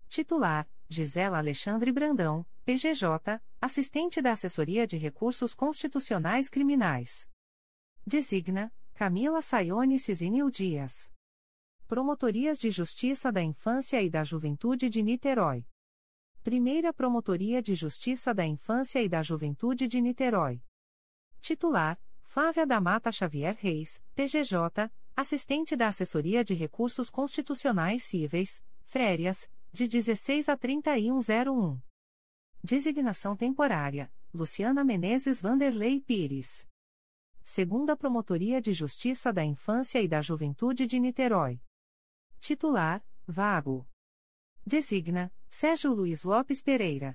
Titular: 0.09 0.67
Gisela 0.89 1.39
Alexandre 1.39 1.91
Brandão, 1.91 2.47
PGJ, 2.65 3.41
assistente 3.61 4.23
da 4.23 4.33
Assessoria 4.33 4.87
de 4.87 4.97
Recursos 4.97 5.53
Constitucionais 5.53 6.49
Criminais. 6.49 7.29
Designa: 8.07 8.73
Camila 8.95 9.43
Sayone 9.43 9.99
Cizinil 9.99 10.49
Dias. 10.49 11.13
Promotorias 11.89 12.59
de 12.59 12.71
Justiça 12.71 13.33
da 13.33 13.43
Infância 13.43 14.01
e 14.01 14.09
da 14.09 14.23
Juventude 14.23 14.89
de 14.89 15.03
Niterói. 15.03 15.67
Primeira 16.45 16.93
Promotoria 16.93 17.61
de 17.61 17.75
Justiça 17.75 18.33
da 18.33 18.47
Infância 18.47 19.03
e 19.03 19.09
da 19.09 19.23
Juventude 19.23 19.89
de 19.89 20.01
Niterói. 20.01 20.63
Titular: 21.41 22.01
Flávia 22.23 22.65
da 22.65 22.81
Mata 22.81 23.11
Xavier 23.11 23.57
Reis, 23.59 24.01
PGJ, 24.15 24.91
assistente 25.17 25.75
da 25.75 25.89
Assessoria 25.89 26.45
de 26.45 26.55
Recursos 26.55 27.11
Constitucionais 27.11 28.05
Cíveis, 28.05 28.63
Férias, 28.85 29.51
de 29.77 29.87
16 29.87 30.49
a 30.49 30.57
3101. 30.57 31.79
Designação 32.65 33.37
temporária: 33.37 34.11
Luciana 34.33 34.83
Menezes 34.83 35.43
Vanderlei 35.43 36.01
Pires. 36.01 36.67
Segunda 37.45 37.95
Promotoria 37.95 38.59
de 38.59 38.73
Justiça 38.73 39.31
da 39.31 39.45
Infância 39.45 40.01
e 40.01 40.09
da 40.09 40.23
Juventude 40.23 40.87
de 40.87 40.99
Niterói. 40.99 41.61
Titular: 42.41 43.05
Vago. 43.27 43.87
Designa: 44.65 45.31
Sérgio 45.51 45.93
Luiz 45.93 46.25
Lopes 46.25 46.63
Pereira. 46.63 47.15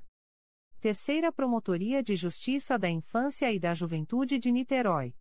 Terceira 0.79 1.31
Promotoria 1.31 2.03
de 2.03 2.15
Justiça 2.15 2.77
da 2.77 2.91
Infância 2.91 3.51
e 3.51 3.59
da 3.59 3.73
Juventude 3.73 4.37
de 4.37 4.51
Niterói. 4.51 5.15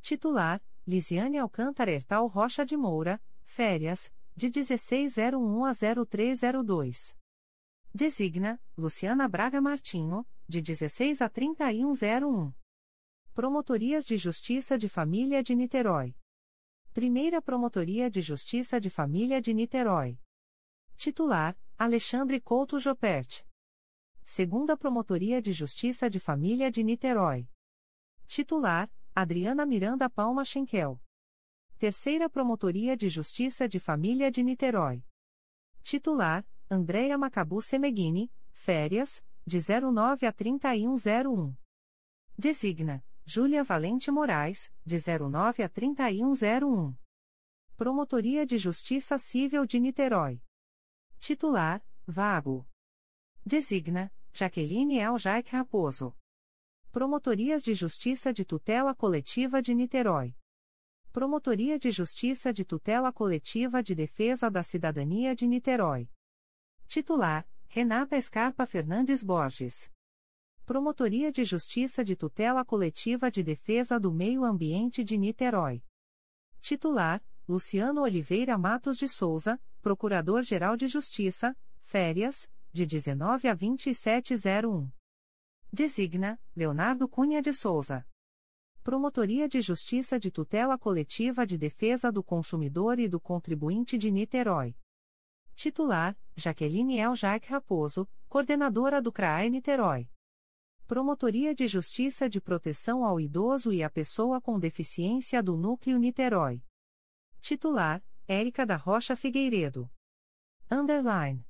Titular: 0.00 0.62
Lisiane 0.86 1.36
Alcântara 1.36 1.90
Ertal 1.90 2.28
Rocha 2.28 2.64
de 2.64 2.76
Moura, 2.76 3.20
férias, 3.42 4.12
de 4.40 4.48
1601 4.48 5.64
a 5.66 5.72
0302. 5.74 7.14
Designa: 7.92 8.58
Luciana 8.74 9.28
Braga 9.28 9.60
Martinho, 9.60 10.26
de 10.48 10.62
16 10.62 11.20
a 11.20 11.28
3101. 11.28 12.54
Promotorias 13.34 14.06
de 14.06 14.16
Justiça 14.16 14.78
de 14.78 14.88
Família 14.88 15.42
de 15.42 15.54
Niterói. 15.54 16.16
Primeira 16.94 17.42
Promotoria 17.42 18.10
de 18.10 18.22
Justiça 18.22 18.80
de 18.80 18.88
Família 18.88 19.42
de 19.42 19.52
Niterói. 19.52 20.18
Titular: 20.96 21.54
Alexandre 21.76 22.40
Couto 22.40 22.78
Jopert. 22.78 23.44
Segunda 24.24 24.74
Promotoria 24.74 25.42
de 25.42 25.52
Justiça 25.52 26.08
de 26.08 26.18
Família 26.18 26.70
de 26.70 26.82
Niterói. 26.82 27.46
Titular: 28.26 28.90
Adriana 29.14 29.66
Miranda 29.66 30.08
Palma 30.08 30.46
Schenkel. 30.46 30.98
Terceira 31.80 32.28
Promotoria 32.28 32.94
de 32.94 33.08
Justiça 33.08 33.66
de 33.66 33.80
Família 33.80 34.30
de 34.30 34.42
Niterói. 34.42 35.02
Titular: 35.82 36.46
Andréia 36.70 37.16
Macabu 37.16 37.62
Semeghini, 37.62 38.30
férias, 38.52 39.24
de 39.46 39.60
09 39.60 40.26
a 40.26 40.30
3101. 40.30 41.56
Designa: 42.36 43.02
Júlia 43.24 43.64
Valente 43.64 44.10
Moraes, 44.10 44.70
de 44.84 44.98
09 44.98 45.62
a 45.62 45.70
3101. 45.70 46.94
Promotoria 47.78 48.44
de 48.44 48.58
Justiça 48.58 49.16
Civil 49.16 49.64
de 49.64 49.80
Niterói. 49.80 50.42
Titular: 51.18 51.82
Vago. 52.06 52.68
Designa: 53.42 54.12
Jaqueline 54.34 54.98
Eljaic 54.98 55.48
Raposo. 55.48 56.14
Promotorias 56.92 57.62
de 57.62 57.72
Justiça 57.72 58.34
de 58.34 58.44
Tutela 58.44 58.94
Coletiva 58.94 59.62
de 59.62 59.74
Niterói. 59.74 60.36
Promotoria 61.12 61.76
de 61.76 61.90
Justiça 61.90 62.52
de 62.52 62.64
Tutela 62.64 63.12
Coletiva 63.12 63.82
de 63.82 63.96
Defesa 63.96 64.48
da 64.48 64.62
Cidadania 64.62 65.34
de 65.34 65.44
Niterói. 65.44 66.08
Titular: 66.86 67.44
Renata 67.66 68.20
Scarpa 68.20 68.64
Fernandes 68.64 69.20
Borges. 69.24 69.90
Promotoria 70.64 71.32
de 71.32 71.44
Justiça 71.44 72.04
de 72.04 72.14
Tutela 72.14 72.64
Coletiva 72.64 73.28
de 73.28 73.42
Defesa 73.42 73.98
do 73.98 74.12
Meio 74.12 74.44
Ambiente 74.44 75.02
de 75.02 75.18
Niterói. 75.18 75.82
Titular: 76.60 77.20
Luciano 77.48 78.02
Oliveira 78.02 78.56
Matos 78.56 78.96
de 78.96 79.08
Souza, 79.08 79.60
Procurador-Geral 79.82 80.76
de 80.76 80.86
Justiça, 80.86 81.56
férias, 81.80 82.48
de 82.72 82.86
19 82.86 83.48
a 83.48 83.54
2701. 83.54 84.88
Designa: 85.72 86.40
Leonardo 86.54 87.08
Cunha 87.08 87.42
de 87.42 87.52
Souza. 87.52 88.06
Promotoria 88.82 89.46
de 89.46 89.60
Justiça 89.60 90.18
de 90.18 90.30
Tutela 90.30 90.78
Coletiva 90.78 91.46
de 91.46 91.58
Defesa 91.58 92.10
do 92.10 92.22
Consumidor 92.22 92.98
e 92.98 93.08
do 93.08 93.20
Contribuinte 93.20 93.98
de 93.98 94.10
Niterói. 94.10 94.74
Titular: 95.54 96.16
Jaqueline 96.34 96.98
El 96.98 97.12
Raposo, 97.46 98.08
Coordenadora 98.26 99.02
do 99.02 99.12
CRAE 99.12 99.50
Niterói. 99.50 100.08
Promotoria 100.86 101.54
de 101.54 101.66
Justiça 101.66 102.26
de 102.26 102.40
Proteção 102.40 103.04
ao 103.04 103.20
Idoso 103.20 103.70
e 103.70 103.82
à 103.82 103.90
Pessoa 103.90 104.40
com 104.40 104.58
Deficiência 104.58 105.42
do 105.42 105.58
Núcleo 105.58 105.98
Niterói. 105.98 106.64
Titular: 107.42 108.02
Érica 108.26 108.64
da 108.64 108.76
Rocha 108.76 109.14
Figueiredo. 109.14 109.90
Underline. 110.70 111.46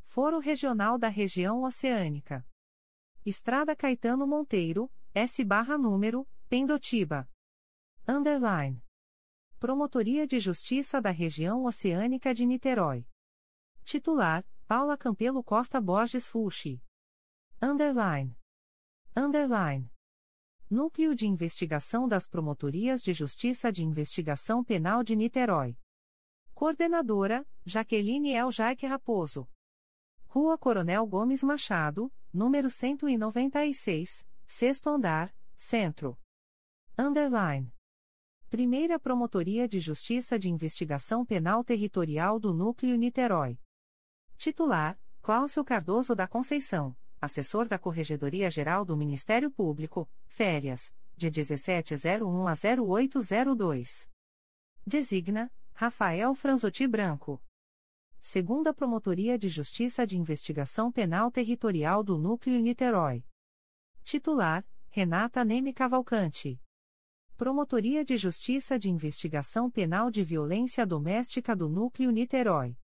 Foro 0.00 0.40
Regional 0.40 0.98
da 0.98 1.08
Região 1.08 1.62
Oceânica. 1.62 2.44
Estrada 3.24 3.76
Caetano 3.76 4.26
Monteiro, 4.26 4.90
S 5.14 5.44
barra 5.44 5.78
número, 5.78 6.26
Pendotiba. 6.48 7.28
Underline. 8.08 8.82
Promotoria 9.60 10.26
de 10.26 10.38
Justiça 10.38 10.98
da 10.98 11.10
Região 11.10 11.66
Oceânica 11.66 12.32
de 12.32 12.46
Niterói. 12.46 13.06
Titular: 13.84 14.42
Paula 14.66 14.96
Campelo 14.96 15.44
Costa 15.44 15.78
Borges 15.78 16.26
Fulci. 16.26 16.82
Underline. 17.60 18.34
Underline. 19.14 19.92
Núcleo 20.70 21.14
de 21.14 21.26
Investigação 21.26 22.08
das 22.08 22.26
Promotorias 22.26 23.02
de 23.02 23.12
Justiça 23.12 23.70
de 23.70 23.84
Investigação 23.84 24.64
Penal 24.64 25.04
de 25.04 25.14
Niterói. 25.14 25.76
Coordenadora, 26.54 27.46
Jaqueline 27.66 28.32
El 28.32 28.50
Jaique 28.50 28.86
Raposo. 28.86 29.46
Rua 30.28 30.56
Coronel 30.56 31.06
Gomes 31.06 31.42
Machado, 31.42 32.10
número 32.32 32.70
196, 32.70 34.26
sexto 34.46 34.88
andar, 34.88 35.34
centro. 35.54 36.18
Underline. 36.98 37.72
Primeira 38.50 38.98
Promotoria 38.98 39.68
de 39.68 39.78
Justiça 39.78 40.38
de 40.38 40.50
Investigação 40.50 41.24
Penal 41.24 41.62
Territorial 41.62 42.40
do 42.40 42.52
Núcleo 42.52 42.96
Niterói. 42.96 43.58
Titular, 44.36 44.98
Cláudio 45.22 45.64
Cardoso 45.64 46.14
da 46.14 46.26
Conceição 46.26 46.96
assessor 47.20 47.66
da 47.66 47.78
Corregedoria 47.78 48.50
Geral 48.50 48.84
do 48.84 48.96
Ministério 48.96 49.50
Público, 49.50 50.08
férias, 50.26 50.92
de 51.16 51.30
1701 51.30 52.46
a 52.46 52.52
0802. 52.52 54.08
Designa, 54.86 55.52
Rafael 55.74 56.34
Franzotti 56.34 56.86
Branco. 56.86 57.42
Segunda 58.20 58.72
Promotoria 58.72 59.38
de 59.38 59.48
Justiça 59.48 60.06
de 60.06 60.18
Investigação 60.18 60.90
Penal 60.92 61.30
Territorial 61.30 62.02
do 62.02 62.18
Núcleo 62.18 62.60
Niterói. 62.60 63.24
Titular, 64.02 64.64
Renata 64.88 65.44
Neme 65.44 65.72
Cavalcante. 65.72 66.60
Promotoria 67.38 68.04
de 68.04 68.16
Justiça 68.16 68.76
de 68.76 68.90
Investigação 68.90 69.70
Penal 69.70 70.10
de 70.10 70.24
Violência 70.24 70.84
Doméstica 70.84 71.54
do 71.54 71.68
Núcleo 71.68 72.10
Niterói. 72.10 72.76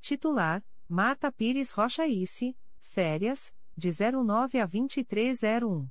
Titular, 0.00 0.64
Marta 0.88 1.30
Pires 1.30 1.70
Rocha 1.70 2.06
Isse, 2.06 2.56
Férias, 2.80 3.52
de 3.76 3.90
09 3.90 4.58
a 4.58 4.64
2301. 4.64 5.86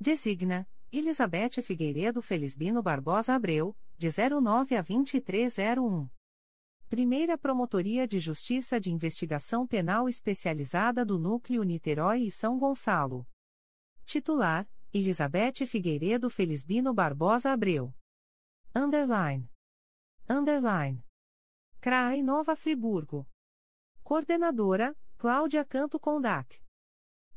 Designa, 0.00 0.66
Elizabeth 0.90 1.60
Figueiredo 1.62 2.22
Felisbino 2.22 2.82
Barbosa 2.82 3.34
Abreu, 3.34 3.76
de 3.98 4.08
09 4.08 4.74
a 4.74 4.80
2301. 4.80 6.08
Primeira 6.88 7.36
Promotoria 7.36 8.08
de 8.08 8.18
Justiça 8.18 8.80
de 8.80 8.90
Investigação 8.90 9.66
Penal 9.66 10.08
Especializada 10.08 11.04
do 11.04 11.18
Núcleo 11.18 11.62
Niterói 11.62 12.22
e 12.22 12.32
São 12.32 12.58
Gonçalo. 12.58 13.26
Titular, 14.06 14.66
Elizabeth 14.94 15.64
Figueiredo 15.64 16.28
Felisbino 16.28 16.92
Barbosa 16.92 17.50
Abreu. 17.50 17.94
Underline. 18.74 19.48
Underline. 20.28 21.02
CRAI 21.80 22.20
Nova 22.22 22.54
Friburgo. 22.54 23.26
Coordenadora, 24.02 24.94
Cláudia 25.16 25.64
Canto 25.64 25.98
Condac. 25.98 26.60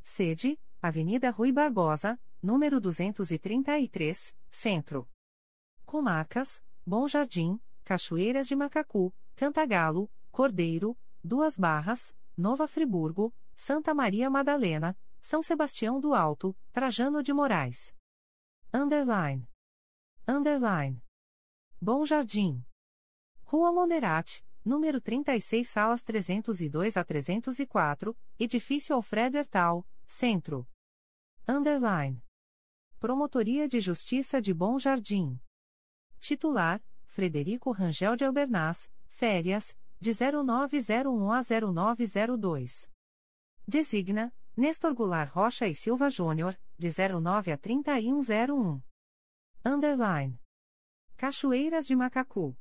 Sede, 0.03 0.59
Avenida 0.82 1.32
Rui 1.32 1.53
Barbosa, 1.53 2.19
número 2.43 2.82
233, 2.82 4.35
Centro. 4.50 5.09
Comarcas, 5.85 6.61
Bom 6.85 7.08
Jardim, 7.08 7.58
Cachoeiras 7.85 8.50
de 8.50 8.56
Macacu, 8.58 9.14
Cantagalo, 9.34 10.11
Cordeiro, 10.30 10.98
Duas 11.24 11.58
Barras, 11.58 12.14
Nova 12.35 12.67
Friburgo, 12.67 13.34
Santa 13.56 13.93
Maria 13.93 14.30
Madalena, 14.30 14.98
São 15.26 15.42
Sebastião 15.42 16.00
do 16.00 16.14
Alto, 16.14 16.56
Trajano 16.72 17.24
de 17.24 17.34
Moraes. 17.34 17.95
Underline. 18.72 19.50
Underline. 20.28 21.02
Bom 21.82 22.06
Jardim. 22.06 22.64
Rua 23.44 23.72
Monerate, 23.72 24.45
número 24.64 25.02
36, 25.02 25.68
salas 25.68 26.04
302 26.04 26.95
a 26.95 27.04
304, 27.04 28.16
Edifício 28.38 28.95
Alfredo 28.95 29.40
Hertal, 29.40 29.84
Centro. 30.06 30.70
Underline. 31.48 32.24
Promotoria 33.00 33.68
de 33.68 33.80
Justiça 33.80 34.40
de 34.40 34.54
Bom 34.54 34.78
Jardim. 34.78 35.42
Titular: 36.20 36.80
Frederico 37.04 37.72
Rangel 37.72 38.16
de 38.16 38.26
Albernaz, 38.26 38.92
férias, 39.08 39.76
de 40.00 40.12
0901 40.12 41.32
a 41.32 41.42
0902. 41.42 42.92
Designa: 43.68 44.32
Nestor 44.58 44.93
Goulart 44.93 45.34
Rocha 45.34 45.67
e 45.67 45.75
Silva 45.75 46.09
Júnior, 46.09 46.58
de 46.77 46.88
09 46.90 47.51
a 47.51 47.58
3101. 47.58 48.82
Underline. 49.66 50.40
Cachoeiras 51.17 51.85
de 51.85 51.93
Macacu. 51.93 52.56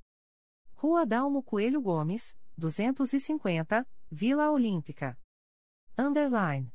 Rua 0.75 1.07
Dalmo 1.07 1.41
Coelho 1.41 1.81
Gomes, 1.81 2.37
250, 2.59 3.87
Vila 4.11 4.51
Olímpica. 4.51 5.17
Underline. 5.97 6.75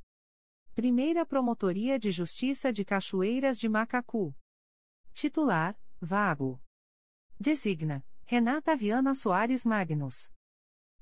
Primeira 0.73 1.25
Promotoria 1.25 1.99
de 1.99 2.11
Justiça 2.11 2.71
de 2.71 2.85
Cachoeiras 2.85 3.59
de 3.59 3.67
Macacu. 3.67 4.33
Titular: 5.11 5.77
Vago. 5.99 6.61
Designa: 7.37 8.05
Renata 8.25 8.73
Viana 8.73 9.13
Soares 9.13 9.65
Magnus. 9.65 10.31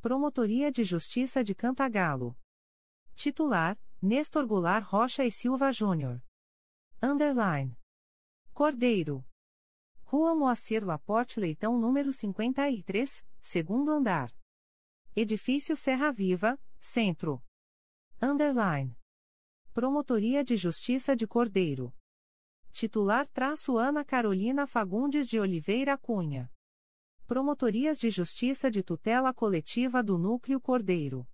Promotoria 0.02 0.72
de 0.72 0.84
Justiça 0.84 1.44
de 1.44 1.56
Cantagalo. 1.56 2.36
Titular: 3.16 3.78
Nestor 4.02 4.45
Goulart 4.45 4.86
Rocha 4.86 5.24
e 5.26 5.32
Silva 5.32 5.72
Júnior. 5.72 6.22
Underline. 7.02 7.78
Cordeiro. 8.53 9.26
Rua 10.03 10.36
Moacir 10.36 10.84
Laporte 10.84 11.40
Leitão 11.40 11.80
número 11.80 12.11
53, 12.11 13.26
segundo 13.42 13.92
andar. 13.92 14.32
Edifício 15.16 15.76
Serra 15.76 16.11
Viva, 16.11 16.60
Centro. 16.80 17.42
Underline. 18.22 18.98
Promotoria 19.74 20.44
de 20.44 20.58
Justiça 20.58 21.16
de 21.16 21.26
Cordeiro. 21.26 21.94
Titular 22.72 23.28
traço 23.28 23.78
Ana 23.78 24.03
Carolina 24.03 24.68
Fagundes 24.68 25.28
de 25.28 25.40
Oliveira 25.40 25.98
Cunha. 25.98 26.52
Promotorias 27.32 27.98
de 27.98 28.10
Justiça 28.10 28.69
de 28.69 28.84
Tutela 28.84 29.34
Coletiva 29.34 30.03
do 30.03 30.18
Núcleo 30.18 30.60
Cordeiro. 30.60 31.26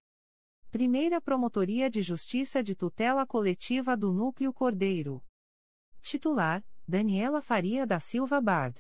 Primeira 0.70 1.20
Promotoria 1.20 1.90
de 1.90 2.04
Justiça 2.04 2.62
de 2.62 2.76
Tutela 2.76 3.26
Coletiva 3.26 3.98
do 3.98 4.14
Núcleo 4.14 4.54
Cordeiro. 4.54 5.26
Titular: 6.00 6.64
Daniela 6.88 7.42
Faria 7.42 7.84
da 7.88 8.00
Silva 8.00 8.40
Bard. 8.40 8.80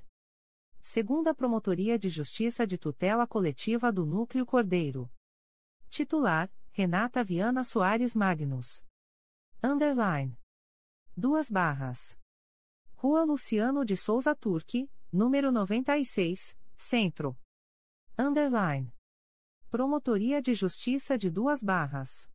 Segunda 0.79 1.33
Promotoria 1.33 1.97
de 1.97 2.07
Justiça 2.07 2.67
de 2.67 2.77
Tutela 2.77 3.25
Coletiva 3.25 3.91
do 3.91 4.05
Núcleo 4.05 4.45
Cordeiro. 4.45 5.11
Titular: 5.89 6.51
Renata 6.71 7.23
Viana 7.23 7.63
Soares 7.63 8.13
Magnus. 8.13 8.85
Underline. 9.63 10.37
Duas 11.17 11.49
barras. 11.49 12.15
Rua 12.93 13.23
Luciano 13.23 13.83
de 13.83 13.97
Souza 13.97 14.35
Turque, 14.35 14.87
número 15.11 15.51
96, 15.51 16.55
Centro. 16.77 17.35
Underline. 18.17 18.93
Promotoria 19.69 20.39
de 20.39 20.53
Justiça 20.53 21.17
de 21.17 21.29
Duas 21.29 21.63
Barras. 21.63 22.29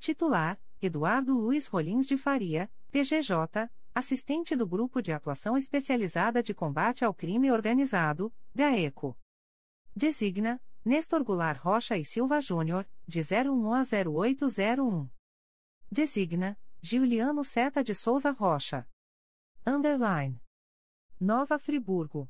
Titular: 0.00 0.60
Eduardo 0.82 1.38
Luiz 1.38 1.68
Rolins 1.68 2.06
de 2.06 2.18
Faria, 2.18 2.70
PGJ, 2.90 3.70
assistente 3.94 4.56
do 4.56 4.66
Grupo 4.66 5.00
de 5.00 5.12
Atuação 5.12 5.56
Especializada 5.56 6.42
de 6.42 6.52
Combate 6.52 7.04
ao 7.04 7.14
Crime 7.14 7.52
Organizado, 7.52 8.34
GAECO. 8.52 9.16
Designa: 9.94 10.60
Nestor 10.84 11.22
Goulart 11.22 11.60
Rocha 11.60 11.96
e 11.96 12.04
Silva 12.04 12.40
Júnior, 12.40 12.88
de 13.06 13.20
01 13.20 13.72
a 13.72 13.82
0801. 13.82 15.08
Designa: 15.90 16.58
Giuliano 16.82 17.44
Seta 17.44 17.84
de 17.84 17.94
Souza 17.94 18.32
Rocha. 18.32 18.86
Underline. 19.64 20.42
Nova 21.20 21.56
Friburgo. 21.58 22.28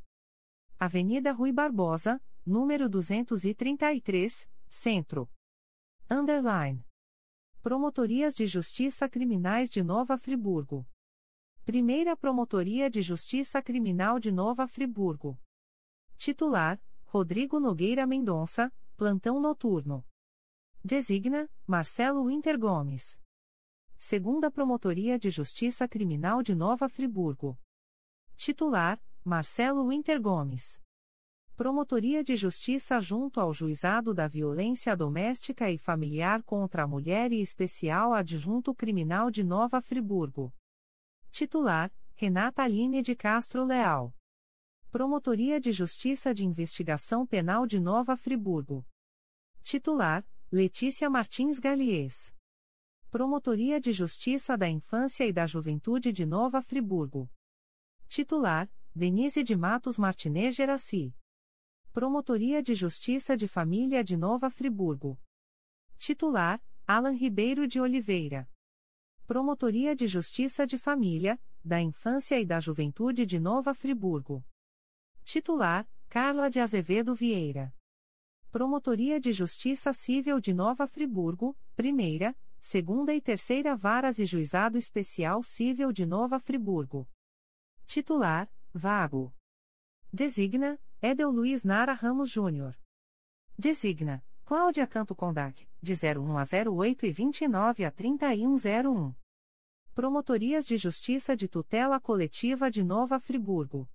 Avenida 0.83 1.31
Rui 1.31 1.53
Barbosa, 1.53 2.19
número 2.43 2.89
233, 2.89 4.51
Centro. 4.67 5.31
Underline. 6.11 6.83
Promotorias 7.61 8.35
de 8.35 8.47
Justiça 8.47 9.07
Criminais 9.07 9.69
de 9.69 9.83
Nova 9.83 10.17
Friburgo. 10.17 10.89
Primeira 11.67 12.17
Promotoria 12.17 12.89
de 12.89 13.03
Justiça 13.03 13.61
Criminal 13.61 14.19
de 14.19 14.33
Nova 14.33 14.67
Friburgo. 14.67 15.39
Titular: 16.17 16.81
Rodrigo 17.05 17.61
Nogueira 17.61 18.07
Mendonça, 18.07 18.73
plantão 18.97 19.39
noturno. 19.39 20.03
Designa: 20.83 21.47
Marcelo 21.67 22.25
Winter 22.29 22.59
Gomes. 22.59 23.21
Segunda 23.99 24.51
Promotoria 24.51 25.19
de 25.19 25.29
Justiça 25.29 25.87
Criminal 25.87 26.43
de 26.43 26.55
Nova 26.55 26.89
Friburgo. 26.89 27.61
Titular: 28.35 28.99
Marcelo 29.23 29.87
Winter 29.89 30.19
Gomes. 30.19 30.81
Promotoria 31.55 32.25
de 32.25 32.37
Justiça 32.37 32.99
junto 33.03 33.39
ao 33.39 33.53
Juizado 33.53 34.15
da 34.15 34.27
Violência 34.27 34.97
Doméstica 34.97 35.71
e 35.71 35.77
Familiar 35.77 36.43
contra 36.43 36.85
a 36.85 36.87
Mulher 36.87 37.31
e 37.31 37.43
Especial 37.43 38.15
Adjunto 38.15 38.75
Criminal 38.75 39.31
de 39.31 39.45
Nova 39.45 39.83
Friburgo. 39.83 40.51
Titular: 41.31 41.93
Renata 42.15 42.63
Aline 42.63 43.03
de 43.03 43.15
Castro 43.15 43.63
Leal. 43.63 44.15
Promotoria 44.91 45.61
de 45.61 45.71
Justiça 45.71 46.33
de 46.33 46.47
Investigação 46.47 47.27
Penal 47.27 47.67
de 47.67 47.79
Nova 47.79 48.17
Friburgo. 48.17 48.87
Titular: 49.63 50.27
Letícia 50.51 51.11
Martins 51.11 51.59
Galies. 51.59 52.35
Promotoria 53.11 53.79
de 53.79 53.93
Justiça 53.93 54.57
da 54.57 54.67
Infância 54.67 55.27
e 55.27 55.33
da 55.33 55.45
Juventude 55.45 56.11
de 56.11 56.25
Nova 56.25 56.63
Friburgo. 56.63 57.31
Titular: 58.09 58.67
Denise 58.93 59.45
de 59.45 59.55
Matos 59.55 59.97
Martinez 59.97 60.57
Geraci. 60.57 61.15
Promotoria 61.93 62.61
de 62.61 62.75
Justiça 62.75 63.37
de 63.37 63.47
Família 63.47 64.03
de 64.03 64.17
Nova 64.17 64.51
Friburgo. 64.51 65.17
Titular: 65.97 66.61
Alan 66.85 67.13
Ribeiro 67.13 67.69
de 67.69 67.81
Oliveira. 67.81 68.51
Promotoria 69.29 69.95
de 69.95 70.09
Justiça 70.09 70.67
de 70.67 70.77
Família, 70.77 71.41
da 71.65 71.81
Infância 71.81 72.41
e 72.41 72.45
da 72.45 72.59
Juventude 72.59 73.25
de 73.25 73.39
Nova 73.39 73.75
Friburgo. 73.75 74.45
Titular: 75.23 75.89
Carla 76.09 76.51
de 76.51 76.59
Azevedo 76.59 77.15
Vieira. 77.15 77.73
Promotoria 78.51 79.21
de 79.21 79.31
Justiça 79.31 79.93
Civil 79.93 80.41
de 80.41 80.53
Nova 80.53 80.89
Friburgo, 80.89 81.57
Primeira, 81.77 82.37
segunda 82.61 83.15
e 83.15 83.21
terceira 83.21 83.77
varas 83.77 84.19
e 84.19 84.27
juizado 84.27 84.77
especial 84.77 85.45
civil 85.45 85.93
de 85.93 86.05
Nova 86.05 86.41
Friburgo. 86.41 87.09
Titular: 87.87 88.51
Vago. 88.73 89.35
Designa: 90.13 90.79
Edel 91.03 91.31
Luiz 91.31 91.65
Nara 91.65 91.93
Ramos 91.93 92.31
Júnior. 92.31 92.77
Designa: 93.59 94.25
Cláudia 94.45 94.87
Canto 94.87 95.15
Condac, 95.15 95.69
de 95.83 95.95
01 95.95 96.39
a 96.39 96.45
08 96.45 97.07
e 97.07 97.13
29 97.13 97.85
a 97.85 97.91
3101. 97.91 99.15
Promotorias 99.93 100.65
de 100.67 100.77
Justiça 100.77 101.37
de 101.37 101.49
Tutela 101.49 102.01
Coletiva 102.01 102.71
de 102.71 102.85
Nova 102.85 103.19
Friburgo. 103.19 103.89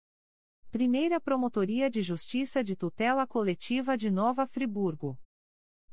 Primeira 0.71 1.21
Promotoria 1.21 1.89
de 1.89 2.01
Justiça 2.01 2.61
de 2.61 2.75
Tutela 2.75 3.25
Coletiva 3.25 3.97
de 3.97 4.11
Nova 4.11 4.45
Friburgo. 4.45 5.17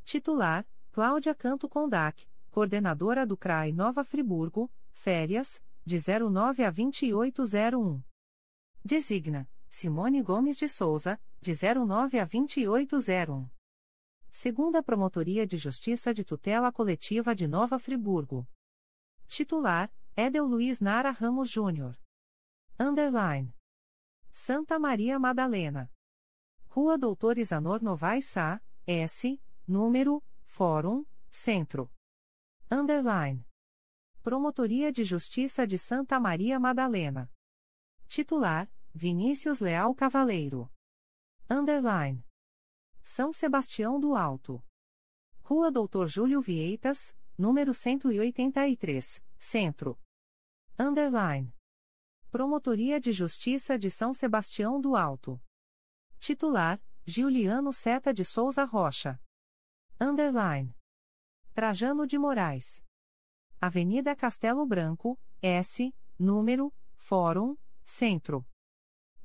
Titular: 0.03 0.67
Cláudia 0.91 1.35
Canto 1.37 1.69
Condac, 1.69 2.27
coordenadora 2.51 3.25
do 3.25 3.37
CRAI 3.37 3.73
Nova 3.73 4.03
Friburgo, 4.03 4.69
férias, 4.91 5.63
de 5.85 5.99
09 5.99 6.65
a 6.65 6.71
2801. 6.71 8.03
Designa: 8.85 9.49
Simone 9.69 10.23
Gomes 10.23 10.59
de 10.59 10.69
Souza, 10.69 11.21
de 11.41 11.55
09 11.55 12.19
a 12.19 12.25
2801. 12.25 13.49
Segunda 14.29 14.83
Promotoria 14.83 15.47
de 15.47 15.57
Justiça 15.57 16.13
de 16.13 16.25
Tutela 16.25 16.73
Coletiva 16.73 17.35
de 17.35 17.47
Nova 17.47 17.79
Friburgo. 17.79 18.47
Titular: 19.29 19.93
Edel 20.17 20.47
Luiz 20.47 20.81
Nara 20.81 21.13
Ramos 21.13 21.49
Júnior. 21.49 21.97
Underline. 22.79 23.55
Santa 24.33 24.79
Maria 24.79 25.19
Madalena. 25.19 25.91
Rua 26.69 26.99
Doutor 26.99 27.39
Isanor 27.39 27.83
Novaes 27.83 28.25
Sá, 28.25 28.61
S, 28.87 29.41
número, 29.69 30.25
Fórum, 30.43 31.05
Centro. 31.31 31.91
Underline. 32.71 33.47
Promotoria 34.23 34.91
de 34.91 35.05
Justiça 35.05 35.67
de 35.67 35.79
Santa 35.79 36.19
Maria 36.19 36.59
Madalena. 36.59 37.31
Titular: 38.13 38.71
Vinícius 38.93 39.59
Leal 39.61 39.95
Cavaleiro. 39.95 40.71
Underline. 41.49 42.23
São 43.01 43.33
Sebastião 43.33 43.99
do 43.99 44.15
Alto. 44.15 44.63
Rua 45.41 45.73
Doutor 45.73 46.07
Júlio 46.09 46.39
Vieitas, 46.43 47.17
número 47.39 47.73
183, 47.73 49.25
Centro. 49.39 49.99
Underline. 50.79 51.57
Promotoria 52.31 53.01
de 53.01 53.13
Justiça 53.13 53.79
de 53.79 53.91
São 53.91 54.13
Sebastião 54.13 54.79
do 54.79 54.95
Alto. 54.95 55.41
Titular: 56.19 56.79
Giuliano 57.07 57.73
Seta 57.73 58.13
de 58.13 58.27
Souza 58.27 58.65
Rocha. 58.65 59.19
Underline. 59.99 60.77
Trajano 61.55 62.07
de 62.07 62.19
Moraes. 62.19 62.85
Avenida 63.59 64.15
Castelo 64.15 64.67
Branco, 64.67 65.19
S, 65.41 65.95
número, 66.19 66.75
Fórum, 66.95 67.57
Centro. 67.93 68.47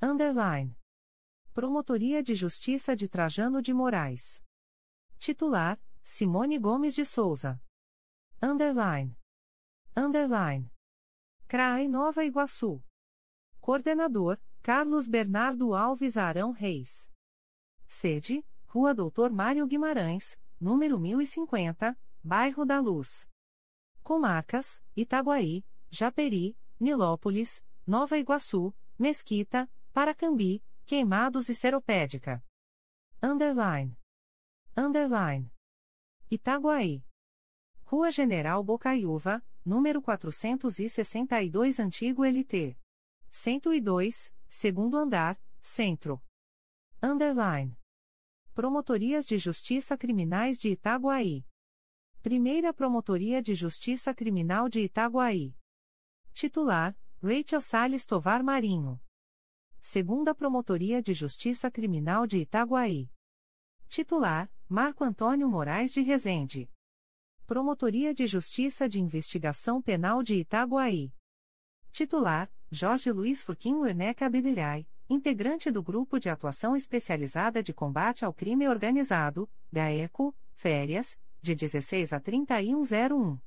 Underline. 0.01 0.77
Promotoria 1.53 2.21
de 2.21 2.35
Justiça 2.35 2.97
de 2.97 3.07
Trajano 3.07 3.61
de 3.61 3.73
Moraes. 3.73 4.43
Titular: 5.17 5.79
Simone 6.03 6.59
Gomes 6.59 6.93
de 6.93 7.05
Souza. 7.05 7.61
Underline. 8.41 9.17
Underline. 9.95 10.69
CRAE 11.47 11.87
Nova 11.87 12.25
Iguaçu. 12.25 12.83
Coordenador: 13.61 14.37
Carlos 14.61 15.07
Bernardo 15.07 15.73
Alves 15.73 16.17
Arão 16.17 16.51
Reis. 16.51 17.09
Sede: 17.87 18.45
Rua 18.67 18.93
Doutor 18.93 19.31
Mário 19.31 19.65
Guimarães, 19.65 20.37
número 20.59 20.99
1050, 20.99 21.97
Bairro 22.21 22.65
da 22.65 22.81
Luz. 22.81 23.29
Comarcas: 24.03 24.83
Itaguaí, 24.93 25.63
Japeri, 25.89 26.57
Nilópolis, 26.77 27.63
Nova 27.87 28.17
Iguaçu, 28.17 28.75
Mesquita, 28.99 29.71
Paracambi, 29.93 30.61
Queimados 30.85 31.47
e 31.47 31.55
Seropédica. 31.55 32.43
Underline. 33.23 33.97
Underline. 34.75 35.49
Itaguaí. 36.29 37.01
Rua 37.85 38.11
General 38.11 38.61
Bocaiúva, 38.61 39.41
número 39.63 40.01
462 40.01 41.79
Antigo 41.79 42.25
LT. 42.25 42.77
102, 43.29 44.33
segundo 44.49 44.97
andar, 44.97 45.39
Centro. 45.61 46.21
Underline. 47.01 47.79
Promotorias 48.53 49.25
de 49.25 49.37
Justiça 49.37 49.97
Criminais 49.97 50.59
de 50.59 50.71
Itaguaí. 50.71 51.45
Primeira 52.21 52.73
Promotoria 52.73 53.41
de 53.41 53.55
Justiça 53.55 54.13
Criminal 54.13 54.67
de 54.67 54.81
Itaguaí. 54.81 55.55
Titular: 56.33 56.93
Rachel 57.21 57.61
Salles 57.61 58.05
Tovar 58.05 58.43
Marinho. 58.43 59.01
Segunda 59.81 60.35
Promotoria 60.35 61.01
de 61.01 61.15
Justiça 61.15 61.71
Criminal 61.71 62.27
de 62.27 62.37
Itaguaí. 62.37 63.09
Titular: 63.87 64.51
Marco 64.69 65.03
Antônio 65.03 65.49
Moraes 65.49 65.91
de 65.91 66.01
Rezende. 66.01 66.69
Promotoria 67.47 68.13
de 68.13 68.27
Justiça 68.27 68.87
de 68.87 69.01
Investigação 69.01 69.81
Penal 69.81 70.21
de 70.21 70.35
Itaguaí. 70.35 71.11
Titular: 71.91 72.51
Jorge 72.69 73.11
Luiz 73.11 73.43
Furquim 73.43 73.77
Werneck 73.77 74.23
Abdelhai, 74.23 74.87
integrante 75.09 75.71
do 75.71 75.81
Grupo 75.81 76.19
de 76.19 76.29
Atuação 76.29 76.75
Especializada 76.75 77.63
de 77.63 77.73
Combate 77.73 78.25
ao 78.25 78.33
Crime 78.33 78.67
Organizado, 78.67 79.49
GAECO, 79.71 80.35
Férias, 80.53 81.17
de 81.41 81.55
16 81.55 82.13
a 82.13 82.19
3101. 82.19 83.39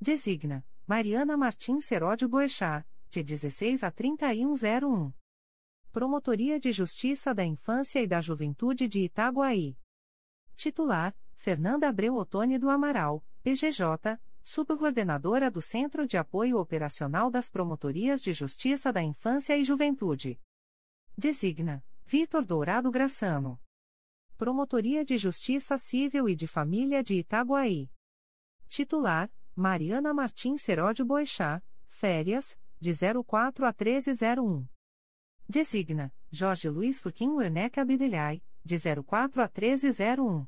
Designa: 0.00 0.64
Mariana 0.88 1.36
Martins 1.36 1.84
Seródio 1.84 2.28
Boechat, 2.28 2.86
de 3.10 3.20
16 3.20 3.82
a 3.82 3.90
3101. 3.90 5.12
Promotoria 5.90 6.60
de 6.60 6.70
Justiça 6.70 7.34
da 7.34 7.44
Infância 7.44 8.00
e 8.00 8.06
da 8.06 8.20
Juventude 8.20 8.86
de 8.86 9.00
Itaguaí. 9.00 9.76
Titular: 10.54 11.12
Fernanda 11.34 11.88
Abreu 11.88 12.14
Otoni 12.14 12.56
do 12.56 12.70
Amaral, 12.70 13.20
PGJ, 13.42 14.16
Subcoordenadora 14.44 15.50
do 15.50 15.60
Centro 15.60 16.06
de 16.06 16.16
Apoio 16.16 16.56
Operacional 16.56 17.32
das 17.32 17.50
Promotorias 17.50 18.22
de 18.22 18.32
Justiça 18.32 18.92
da 18.92 19.02
Infância 19.02 19.58
e 19.58 19.64
Juventude. 19.64 20.40
Designa: 21.18 21.84
Vitor 22.04 22.44
Dourado 22.44 22.92
Graçano. 22.92 23.60
Promotoria 24.38 25.04
de 25.04 25.18
Justiça 25.18 25.76
Civil 25.78 26.28
e 26.28 26.36
de 26.36 26.46
Família 26.46 27.02
de 27.02 27.16
Itaguaí. 27.16 27.90
Titular: 28.68 29.28
Mariana 29.58 30.12
Martins 30.12 30.60
Seródio 30.60 31.06
Boechat, 31.06 31.64
férias, 31.86 32.58
de 32.78 32.92
04 32.92 33.64
a 33.64 33.72
1301. 33.72 34.68
Designa: 35.48 36.12
Jorge 36.30 36.68
Luiz 36.68 37.00
Furquim 37.00 37.36
Werneck 37.36 37.80
Abdelhai, 37.80 38.42
de 38.62 38.78
04 38.78 39.42
a 39.42 39.46
1301. 39.46 40.46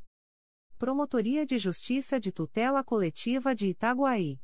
Promotoria 0.77 1.47
de 1.47 1.57
Justiça 1.57 2.20
de 2.20 2.31
Tutela 2.31 2.85
Coletiva 2.85 3.55
de 3.55 3.69
Itaguaí. 3.69 4.43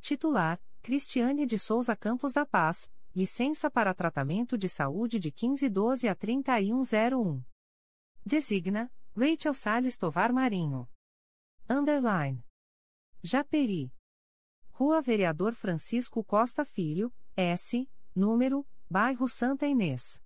Titular: 0.00 0.62
Cristiane 0.80 1.44
de 1.44 1.58
Souza 1.58 1.96
Campos 1.96 2.32
da 2.32 2.46
Paz, 2.46 2.88
licença 3.12 3.68
para 3.68 3.92
tratamento 3.92 4.56
de 4.56 4.68
saúde 4.68 5.18
de 5.18 5.30
1512 5.30 6.06
a 6.06 6.14
3101. 6.14 7.42
Designa: 8.24 8.88
Rachel 9.16 9.52
Salles 9.52 9.96
Tovar 9.98 10.32
Marinho. 10.32 10.88
Underline. 11.68 12.44
Japeri. 13.22 13.92
Rua 14.70 15.02
Vereador 15.02 15.54
Francisco 15.54 16.24
Costa 16.24 16.64
Filho, 16.64 17.12
S, 17.36 17.86
número 18.16 18.66
Bairro 18.88 19.28
Santa 19.28 19.66
Inês. 19.66 20.22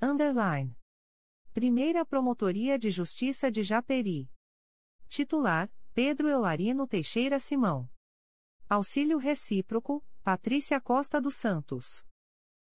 Underline. 0.00 0.78
Primeira 1.52 2.06
Promotoria 2.06 2.78
de 2.78 2.90
Justiça 2.92 3.50
de 3.50 3.64
Japeri. 3.64 4.30
Titular: 5.08 5.68
Pedro 5.92 6.28
Eularino 6.28 6.86
Teixeira 6.86 7.40
Simão. 7.40 7.90
Auxílio 8.68 9.18
Recíproco: 9.18 10.06
Patrícia 10.22 10.80
Costa 10.80 11.20
dos 11.20 11.34
Santos. 11.34 12.06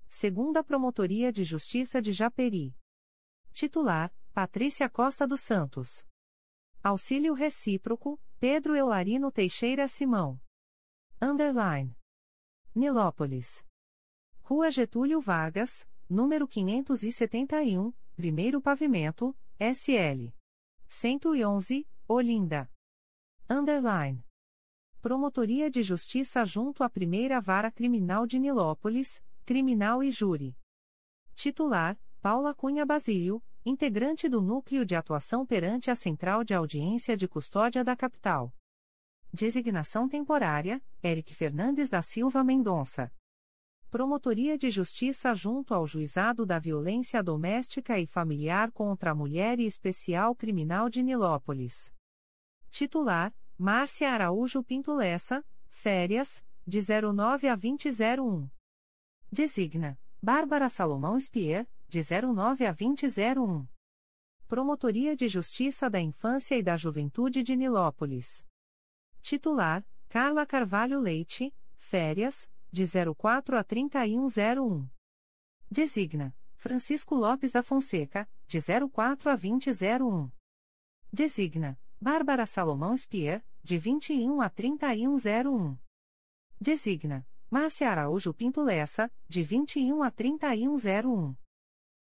Segunda 0.09 0.61
Promotoria 0.61 1.31
de 1.31 1.45
Justiça 1.45 2.01
de 2.01 2.11
Japeri. 2.11 2.75
Titular: 3.53 4.13
Patrícia 4.33 4.89
Costa 4.89 5.25
dos 5.25 5.39
Santos. 5.39 6.05
Auxílio 6.83 7.33
Recíproco: 7.33 8.19
Pedro 8.39 8.75
Eularino 8.75 9.31
Teixeira 9.31 9.87
Simão. 9.87 10.39
Underline. 11.19 11.97
Nilópolis. 12.75 13.65
Rua 14.43 14.69
Getúlio 14.69 15.19
Vargas, 15.19 15.89
número 16.07 16.47
571, 16.47 17.91
primeiro 18.15 18.61
pavimento, 18.61 19.35
SL. 19.59 20.31
111, 20.87 21.87
Olinda. 22.07 22.71
Underline. 23.49 24.23
Promotoria 25.01 25.67
de 25.67 25.81
Justiça 25.81 26.45
junto 26.45 26.83
à 26.83 26.89
Primeira 26.91 27.41
Vara 27.41 27.71
Criminal 27.71 28.27
de 28.27 28.37
Nilópolis, 28.37 29.19
Criminal 29.47 30.03
e 30.03 30.11
Júri. 30.11 30.55
Titular: 31.33 31.99
Paula 32.21 32.53
Cunha 32.53 32.85
Basílio, 32.85 33.43
integrante 33.67 34.29
do 34.29 34.41
Núcleo 34.41 34.85
de 34.85 34.95
Atuação 34.95 35.45
perante 35.45 35.91
a 35.91 35.95
Central 35.95 36.41
de 36.41 36.53
Audiência 36.53 37.17
de 37.17 37.27
Custódia 37.27 37.83
da 37.83 37.97
Capital. 37.97 38.53
Designação 39.33 40.07
temporária: 40.07 40.81
Eric 41.03 41.35
Fernandes 41.35 41.89
da 41.89 42.01
Silva 42.01 42.45
Mendonça. 42.45 43.11
Promotoria 43.89 44.57
de 44.57 44.69
Justiça 44.69 45.33
junto 45.33 45.73
ao 45.73 45.85
Juizado 45.85 46.45
da 46.45 46.59
Violência 46.59 47.21
Doméstica 47.21 47.99
e 47.99 48.07
Familiar 48.07 48.71
contra 48.71 49.11
a 49.11 49.15
Mulher 49.15 49.59
e 49.59 49.65
Especial 49.65 50.33
Criminal 50.33 50.89
de 50.89 51.03
Nilópolis. 51.03 51.93
Titular: 52.69 53.33
Márcia 53.57 54.09
Araújo 54.09 54.63
Pinto 54.63 54.93
Lessa, 54.93 55.43
férias, 55.67 56.41
de 56.65 56.79
09 56.79 57.49
a 57.49 57.55
2001. 57.55 58.49
Designa: 59.29 59.99
Bárbara 60.21 60.69
Salomão 60.69 61.19
Spier, 61.19 61.67
de 61.87 62.01
09 62.03 62.65
a 62.65 62.73
2001. 62.73 63.65
Promotoria 64.45 65.15
de 65.15 65.27
Justiça 65.27 65.89
da 65.89 65.99
Infância 66.01 66.57
e 66.57 66.63
da 66.63 66.75
Juventude 66.75 67.41
de 67.41 67.55
Nilópolis. 67.55 68.45
Titular: 69.21 69.85
Carla 70.09 70.45
Carvalho 70.45 70.99
Leite, 70.99 71.53
férias, 71.75 72.49
de 72.71 72.83
04 73.15 73.57
a 73.57 73.63
3101. 73.63 74.89
Designa: 75.71 76.35
Francisco 76.55 77.15
Lopes 77.15 77.51
da 77.51 77.63
Fonseca, 77.63 78.29
de 78.47 78.59
04 78.61 79.29
a 79.29 79.35
2001. 79.35 80.29
Designa: 81.11 81.79
Bárbara 82.01 82.45
Salomão 82.45 82.97
Spier, 82.97 83.43
de 83.63 83.77
21 83.77 84.41
a 84.41 84.49
3101. 84.49 85.77
Designa: 86.59 87.25
Márcia 87.49 87.89
Araújo 87.89 88.33
Pinto 88.33 88.61
Lessa, 88.61 89.09
de 89.27 89.41
21 89.41 90.03
a 90.03 90.11
3101. 90.11 91.46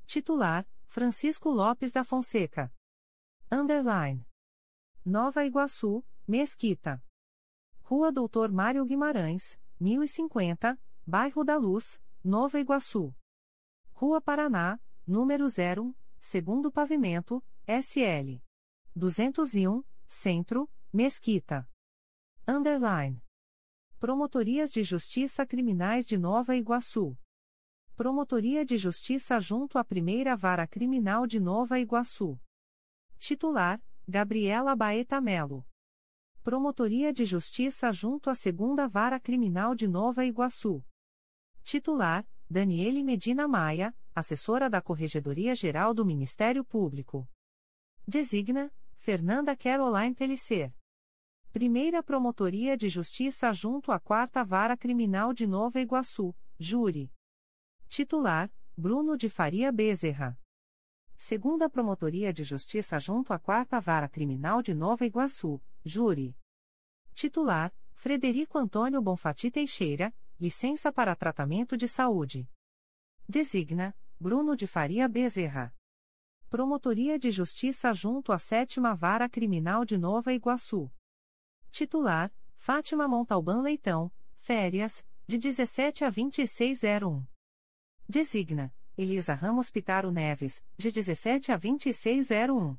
Titular: 0.06 0.68
Francisco 0.85 1.50
Lopes 1.50 1.92
da 1.92 2.03
Fonseca. 2.03 2.72
Underline. 3.51 4.24
Nova 5.03 5.43
Iguaçu, 5.43 6.06
Mesquita. 6.27 7.03
Rua 7.82 8.11
Doutor 8.11 8.51
Mário 8.51 8.85
Guimarães, 8.85 9.58
1050, 9.80 10.77
Bairro 11.08 11.43
da 11.43 11.56
Luz, 11.56 12.01
Nova 12.24 12.59
Iguaçu. 12.59 13.16
Rua 13.93 14.22
Paraná, 14.22 14.80
número 15.08 15.48
0, 15.48 15.95
segundo 16.19 16.72
pavimento, 16.72 17.43
SL. 17.66 18.41
201, 18.93 19.83
Centro, 20.06 20.69
Mesquita. 20.91 21.67
Underline. 22.48 23.24
Promotorias 23.99 24.72
de 24.72 24.83
Justiça 24.83 25.45
Criminais 25.45 26.06
de 26.06 26.17
Nova 26.17 26.56
Iguaçu. 26.56 27.17
Promotoria 27.95 28.66
de 28.66 28.77
Justiça 28.77 29.40
junto 29.40 29.77
à 29.77 29.83
Primeira 29.83 30.35
Vara 30.35 30.66
Criminal 30.66 31.27
de 31.27 31.40
Nova 31.40 31.80
Iguaçu. 31.80 32.40
Titular: 33.17 33.82
Gabriela 34.08 34.75
Baeta 34.75 35.22
Melo. 35.22 35.66
Promotoria 36.43 37.11
de 37.11 37.26
Justiça 37.26 37.92
junto 37.92 38.30
à 38.30 38.35
Segunda 38.35 38.88
Vara 38.88 39.19
Criminal 39.19 39.76
de 39.76 39.88
Nova 39.88 40.26
Iguaçu. 40.26 40.82
Titular: 41.64 42.26
Daniele 42.50 43.03
Medina 43.03 43.45
Maia, 43.45 43.93
assessora 44.16 44.69
da 44.69 44.82
Corregedoria 44.82 45.53
Geral 45.53 45.93
do 45.93 46.06
Ministério 46.06 46.64
Público. 46.64 47.30
Designa: 48.08 48.72
Fernanda 48.93 49.56
Caroline 49.56 50.16
Pellicer. 50.16 50.74
Primeira 51.51 52.01
Promotoria 52.01 52.77
de 52.77 52.88
Justiça 52.88 53.51
junto 53.51 53.92
à 53.92 54.00
Quarta 54.00 54.42
Vara 54.43 54.77
Criminal 54.77 55.34
de 55.34 55.45
Nova 55.45 55.82
Iguaçu, 55.82 56.34
Júri. 56.58 57.11
Titular: 57.90 58.50
Bruno 58.77 59.18
de 59.18 59.27
Faria 59.30 59.74
Bezerra. 59.74 60.40
Segunda 61.18 61.69
Promotoria 61.69 62.32
de 62.32 62.45
Justiça 62.45 62.98
junto 62.98 63.34
à 63.34 63.38
Quarta 63.38 63.77
Vara 63.82 64.08
Criminal 64.08 64.61
de 64.61 64.74
Nova 64.74 65.06
Iguaçu, 65.06 65.61
Júri. 65.90 66.38
Titular: 67.14 67.74
Frederico 67.93 68.58
Antônio 68.58 69.01
Bonfati 69.01 69.50
Teixeira, 69.50 70.14
licença 70.40 70.92
para 70.92 71.16
tratamento 71.16 71.76
de 71.76 71.88
saúde. 71.88 72.48
Designa: 73.27 73.93
Bruno 74.19 74.56
de 74.56 74.68
Faria 74.68 75.08
Bezerra. 75.09 75.76
Promotoria 76.50 77.18
de 77.18 77.32
Justiça 77.32 77.92
junto 77.93 78.32
à 78.32 78.40
Sétima 78.40 78.95
Vara 78.95 79.27
Criminal 79.27 79.84
de 79.84 79.98
Nova 79.98 80.32
Iguaçu. 80.32 80.92
Titular: 81.72 82.32
Fátima 82.56 83.08
Montalbán 83.08 83.61
Leitão, 83.61 84.11
férias, 84.38 85.03
de 85.27 85.38
17 85.38 86.06
a 86.06 86.09
2601. 86.09 87.26
Designa: 88.08 88.74
Elisa 88.98 89.34
Ramos 89.34 89.69
Pitaro 89.72 90.11
Neves, 90.11 90.64
de 90.77 90.92
17 90.92 91.51
a 91.51 91.58
2601. 91.58 92.77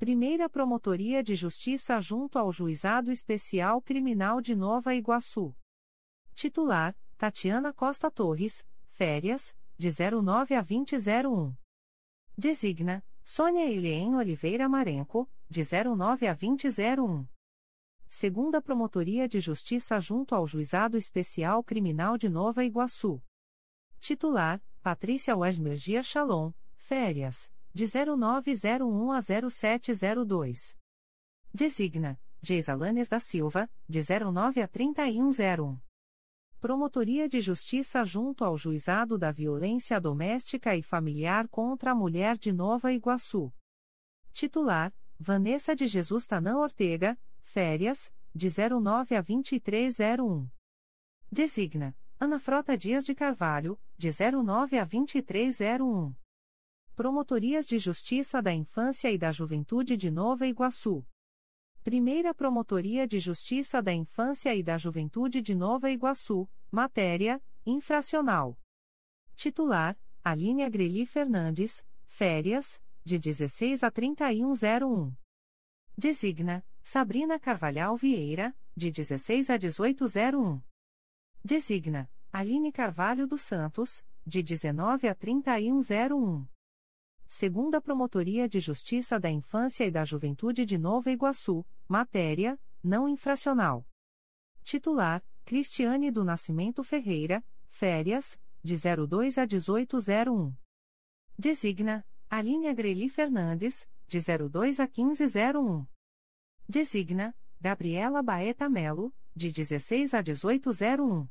Primeira 0.00 0.48
Promotoria 0.48 1.22
de 1.22 1.34
Justiça 1.34 2.00
junto 2.00 2.38
ao 2.38 2.50
Juizado 2.50 3.12
Especial 3.12 3.82
Criminal 3.82 4.40
de 4.40 4.56
Nova 4.56 4.94
Iguaçu. 4.94 5.54
Titular: 6.32 6.96
Tatiana 7.18 7.70
Costa 7.70 8.10
Torres, 8.10 8.66
férias, 8.88 9.54
de 9.76 9.90
09 9.90 10.54
a 10.54 10.62
2001. 10.62 11.54
Designa: 12.34 13.04
Sônia 13.22 13.70
Helene 13.70 14.16
Oliveira 14.16 14.66
Marenco, 14.70 15.30
de 15.50 15.62
09 15.64 16.26
a 16.28 16.32
2001. 16.32 17.28
Segunda 18.08 18.62
Promotoria 18.62 19.28
de 19.28 19.38
Justiça 19.38 20.00
junto 20.00 20.34
ao 20.34 20.46
Juizado 20.46 20.96
Especial 20.96 21.62
Criminal 21.62 22.16
de 22.16 22.30
Nova 22.30 22.64
Iguaçu. 22.64 23.22
Titular: 23.98 24.62
Patrícia 24.80 25.36
Wesmergia 25.36 26.02
Shalom, 26.02 26.52
férias, 26.74 27.50
de 27.72 27.86
0901 27.86 29.12
a 29.12 29.20
0702. 29.20 30.76
Designa: 31.52 32.20
Geisalanes 32.42 33.08
da 33.08 33.20
Silva, 33.20 33.70
de 33.88 34.00
09 34.02 34.62
a 34.62 34.68
3101. 34.68 35.78
Promotoria 36.60 37.28
de 37.28 37.40
Justiça 37.40 38.04
junto 38.04 38.44
ao 38.44 38.56
Juizado 38.56 39.16
da 39.16 39.30
Violência 39.30 40.00
Doméstica 40.00 40.76
e 40.76 40.82
Familiar 40.82 41.48
contra 41.48 41.92
a 41.92 41.94
Mulher 41.94 42.36
de 42.36 42.52
Nova 42.52 42.92
Iguaçu. 42.92 43.52
Titular: 44.32 44.92
Vanessa 45.18 45.74
de 45.74 45.86
Jesus 45.86 46.26
Tanã 46.26 46.58
Ortega, 46.58 47.18
férias, 47.40 48.12
de 48.34 48.48
09 48.48 49.16
a 49.16 49.22
2301. 49.22 50.48
Designa: 51.32 51.96
Ana 52.18 52.38
Frota 52.38 52.76
Dias 52.76 53.04
de 53.04 53.14
Carvalho, 53.14 53.78
de 53.96 54.10
09 54.10 54.78
a 54.78 54.84
2301. 54.84 56.14
Promotorias 57.00 57.66
de 57.66 57.78
Justiça 57.78 58.42
da 58.42 58.52
Infância 58.52 59.10
e 59.10 59.16
da 59.16 59.32
Juventude 59.32 59.96
de 59.96 60.10
Nova 60.10 60.46
Iguaçu. 60.46 61.02
Primeira 61.82 62.34
Promotoria 62.34 63.06
de 63.06 63.18
Justiça 63.18 63.80
da 63.80 63.90
Infância 63.90 64.54
e 64.54 64.62
da 64.62 64.76
Juventude 64.76 65.40
de 65.40 65.54
Nova 65.54 65.90
Iguaçu, 65.90 66.46
matéria: 66.70 67.42
infracional. 67.64 68.54
Titular: 69.34 69.98
Aline 70.22 70.62
Agreli 70.62 71.06
Fernandes, 71.06 71.82
férias, 72.04 72.78
de 73.02 73.18
16 73.18 73.82
a 73.82 73.90
3101. 73.90 75.16
Designa: 75.96 76.62
Sabrina 76.82 77.40
Carvalhal 77.40 77.96
Vieira, 77.96 78.54
de 78.76 78.90
16 78.90 79.48
a 79.48 79.54
1801. 79.54 80.60
Designa: 81.42 82.10
Aline 82.30 82.70
Carvalho 82.70 83.26
dos 83.26 83.40
Santos, 83.40 84.04
de 84.26 84.42
19 84.42 85.08
a 85.08 85.14
3101. 85.14 86.46
Segunda 87.32 87.80
Promotoria 87.80 88.48
de 88.48 88.58
Justiça 88.58 89.18
da 89.18 89.30
Infância 89.30 89.84
e 89.86 89.90
da 89.90 90.04
Juventude 90.04 90.66
de 90.66 90.76
Nova 90.76 91.12
Iguaçu, 91.12 91.64
matéria: 91.86 92.58
não 92.82 93.08
infracional. 93.08 93.86
Titular: 94.64 95.24
Cristiane 95.44 96.10
do 96.10 96.24
Nascimento 96.24 96.82
Ferreira, 96.82 97.42
férias, 97.68 98.36
de 98.64 98.74
02 98.76 99.38
a 99.38 99.42
1801. 99.42 100.52
Designa: 101.38 102.04
Aline 102.28 102.66
Agreli 102.66 103.08
Fernandes, 103.08 103.88
de 104.08 104.18
02 104.18 104.80
a 104.80 104.86
1501. 104.88 105.86
Designa: 106.68 107.32
Gabriela 107.60 108.24
Baeta 108.24 108.68
Melo, 108.68 109.14
de 109.36 109.52
16 109.52 110.14
a 110.14 110.18
1801. 110.18 111.28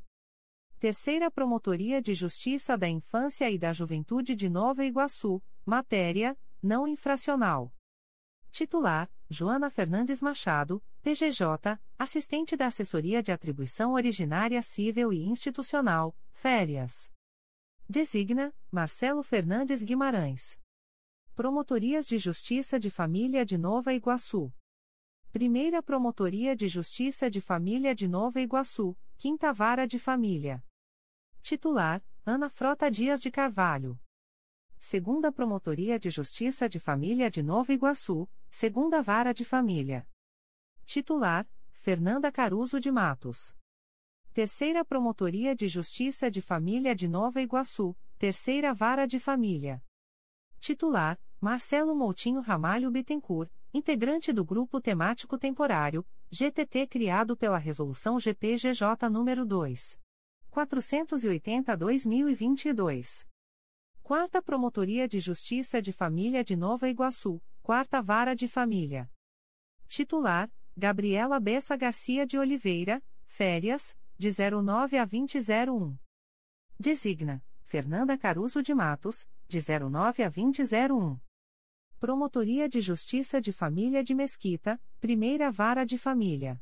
Terceira 0.78 1.30
Promotoria 1.30 2.00
de 2.00 2.14
Justiça 2.14 2.74
da 2.78 2.88
Infância 2.88 3.50
e 3.50 3.58
da 3.58 3.70
Juventude 3.70 4.34
de 4.34 4.48
Nova 4.48 4.82
Iguaçu, 4.82 5.42
matéria: 5.70 6.36
não 6.60 6.86
infracional. 6.86 7.72
Titular: 8.50 9.08
Joana 9.28 9.70
Fernandes 9.70 10.20
Machado, 10.20 10.82
PGJ, 11.00 11.80
assistente 11.96 12.56
da 12.56 12.66
Assessoria 12.66 13.22
de 13.22 13.30
Atribuição 13.30 13.92
Originária 13.92 14.60
Civil 14.62 15.12
e 15.12 15.22
Institucional, 15.24 16.14
férias. 16.32 17.12
Designa: 17.88 18.52
Marcelo 18.70 19.22
Fernandes 19.22 19.80
Guimarães. 19.80 20.58
Promotorias 21.36 22.04
de 22.04 22.18
Justiça 22.18 22.78
de 22.78 22.90
Família 22.90 23.46
de 23.46 23.56
Nova 23.56 23.94
Iguaçu. 23.94 24.52
Primeira 25.30 25.80
Promotoria 25.80 26.56
de 26.56 26.66
Justiça 26.66 27.30
de 27.30 27.40
Família 27.40 27.94
de 27.94 28.08
Nova 28.08 28.40
Iguaçu, 28.40 28.98
Quinta 29.16 29.52
Vara 29.52 29.86
de 29.86 30.00
Família. 30.00 30.62
Titular: 31.40 32.02
Ana 32.26 32.50
Frota 32.50 32.90
Dias 32.90 33.22
de 33.22 33.30
Carvalho. 33.30 33.98
Segunda 34.82 35.30
Promotoria 35.30 35.98
de 35.98 36.08
Justiça 36.08 36.66
de 36.66 36.80
Família 36.80 37.30
de 37.30 37.42
Nova 37.42 37.70
Iguaçu, 37.70 38.26
Segunda 38.50 39.02
Vara 39.02 39.34
de 39.34 39.44
Família. 39.44 40.08
Titular: 40.86 41.46
Fernanda 41.70 42.32
Caruso 42.32 42.80
de 42.80 42.90
Matos. 42.90 43.54
Terceira 44.32 44.82
Promotoria 44.82 45.54
de 45.54 45.68
Justiça 45.68 46.30
de 46.30 46.40
Família 46.40 46.94
de 46.94 47.06
Nova 47.06 47.42
Iguaçu, 47.42 47.94
Terceira 48.16 48.72
Vara 48.72 49.06
de 49.06 49.20
Família. 49.20 49.84
Titular: 50.58 51.20
Marcelo 51.38 51.94
Moutinho 51.94 52.40
Ramalho 52.40 52.90
Bittencourt, 52.90 53.52
integrante 53.74 54.32
do 54.32 54.46
Grupo 54.46 54.80
Temático 54.80 55.36
Temporário, 55.36 56.06
GTT 56.30 56.86
criado 56.86 57.36
pela 57.36 57.58
Resolução 57.58 58.18
GPGJ 58.18 59.10
nº 59.10 59.44
2. 59.44 60.00
480-2022. 60.50 63.28
Quarta 64.10 64.42
Promotoria 64.42 65.06
de 65.06 65.20
Justiça 65.20 65.80
de 65.80 65.92
Família 65.92 66.42
de 66.42 66.56
Nova 66.56 66.88
Iguaçu, 66.88 67.40
Quarta 67.62 68.02
Vara 68.02 68.34
de 68.34 68.48
Família. 68.48 69.08
Titular: 69.86 70.50
Gabriela 70.76 71.38
Bessa 71.38 71.76
Garcia 71.76 72.26
de 72.26 72.36
Oliveira, 72.36 73.00
férias, 73.24 73.96
de 74.18 74.30
09 74.30 74.98
a 74.98 75.04
2001. 75.04 75.96
Designa: 76.76 77.40
Fernanda 77.60 78.18
Caruso 78.18 78.60
de 78.64 78.74
Matos, 78.74 79.28
de 79.46 79.60
09 79.60 80.24
a 80.24 80.28
2001. 80.28 81.20
Promotoria 82.00 82.68
de 82.68 82.80
Justiça 82.80 83.40
de 83.40 83.52
Família 83.52 84.02
de 84.02 84.12
Mesquita, 84.12 84.82
Primeira 84.98 85.52
Vara 85.52 85.86
de 85.86 85.96
Família. 85.96 86.60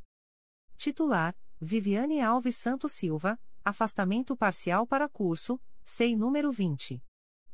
Titular: 0.76 1.34
Viviane 1.58 2.20
Alves 2.20 2.58
Santos 2.58 2.92
Silva, 2.92 3.40
afastamento 3.64 4.36
parcial 4.36 4.86
para 4.86 5.08
curso, 5.08 5.58
SEI 5.82 6.14
número 6.14 6.52
20. 6.52 7.02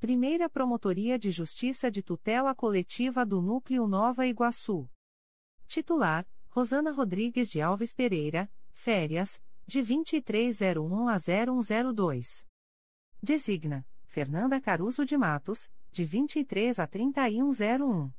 Primeira 0.00 0.48
Promotoria 0.48 1.18
de 1.18 1.30
Justiça 1.30 1.90
de 1.90 2.02
Tutela 2.02 2.54
Coletiva 2.54 3.26
do 3.26 3.42
Núcleo 3.42 3.86
Nova 3.86 4.26
Iguaçu. 4.26 4.88
Titular: 5.66 6.26
Rosana 6.48 6.90
Rodrigues 6.90 7.50
de 7.50 7.60
Alves 7.60 7.92
Pereira, 7.92 8.50
férias, 8.70 9.42
de 9.66 9.82
2301 9.82 11.08
a 11.08 11.18
0102. 11.18 12.46
Designa: 13.22 13.86
Fernanda 14.16 14.58
Caruso 14.58 15.04
de 15.04 15.14
Matos, 15.14 15.70
de 15.92 16.02
23 16.02 16.78
a 16.78 16.86
3101. 16.86 18.10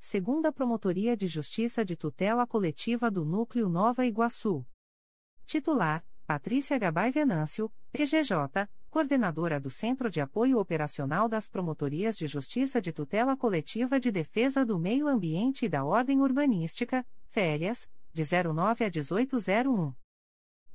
Segunda 0.00 0.50
Promotoria 0.50 1.16
de 1.16 1.28
Justiça 1.28 1.84
de 1.84 1.94
Tutela 1.94 2.44
Coletiva 2.44 3.08
do 3.08 3.24
Núcleo 3.24 3.68
Nova 3.68 4.04
Iguaçu. 4.04 4.66
Titular: 5.46 6.04
Patrícia 6.26 6.76
Gabay 6.76 7.12
Venâncio, 7.12 7.70
PGJ, 7.92 8.68
coordenadora 8.90 9.60
do 9.60 9.70
Centro 9.70 10.10
de 10.10 10.20
Apoio 10.20 10.58
Operacional 10.58 11.28
das 11.28 11.46
Promotorias 11.46 12.16
de 12.16 12.26
Justiça 12.26 12.80
de 12.80 12.92
Tutela 12.92 13.36
Coletiva 13.36 14.00
de 14.00 14.10
Defesa 14.10 14.66
do 14.66 14.76
Meio 14.76 15.06
Ambiente 15.06 15.66
e 15.66 15.68
da 15.68 15.84
Ordem 15.84 16.20
Urbanística, 16.20 17.06
férias, 17.28 17.88
de 18.12 18.24
09 18.24 18.84
a 18.84 18.88
1801. 18.88 19.94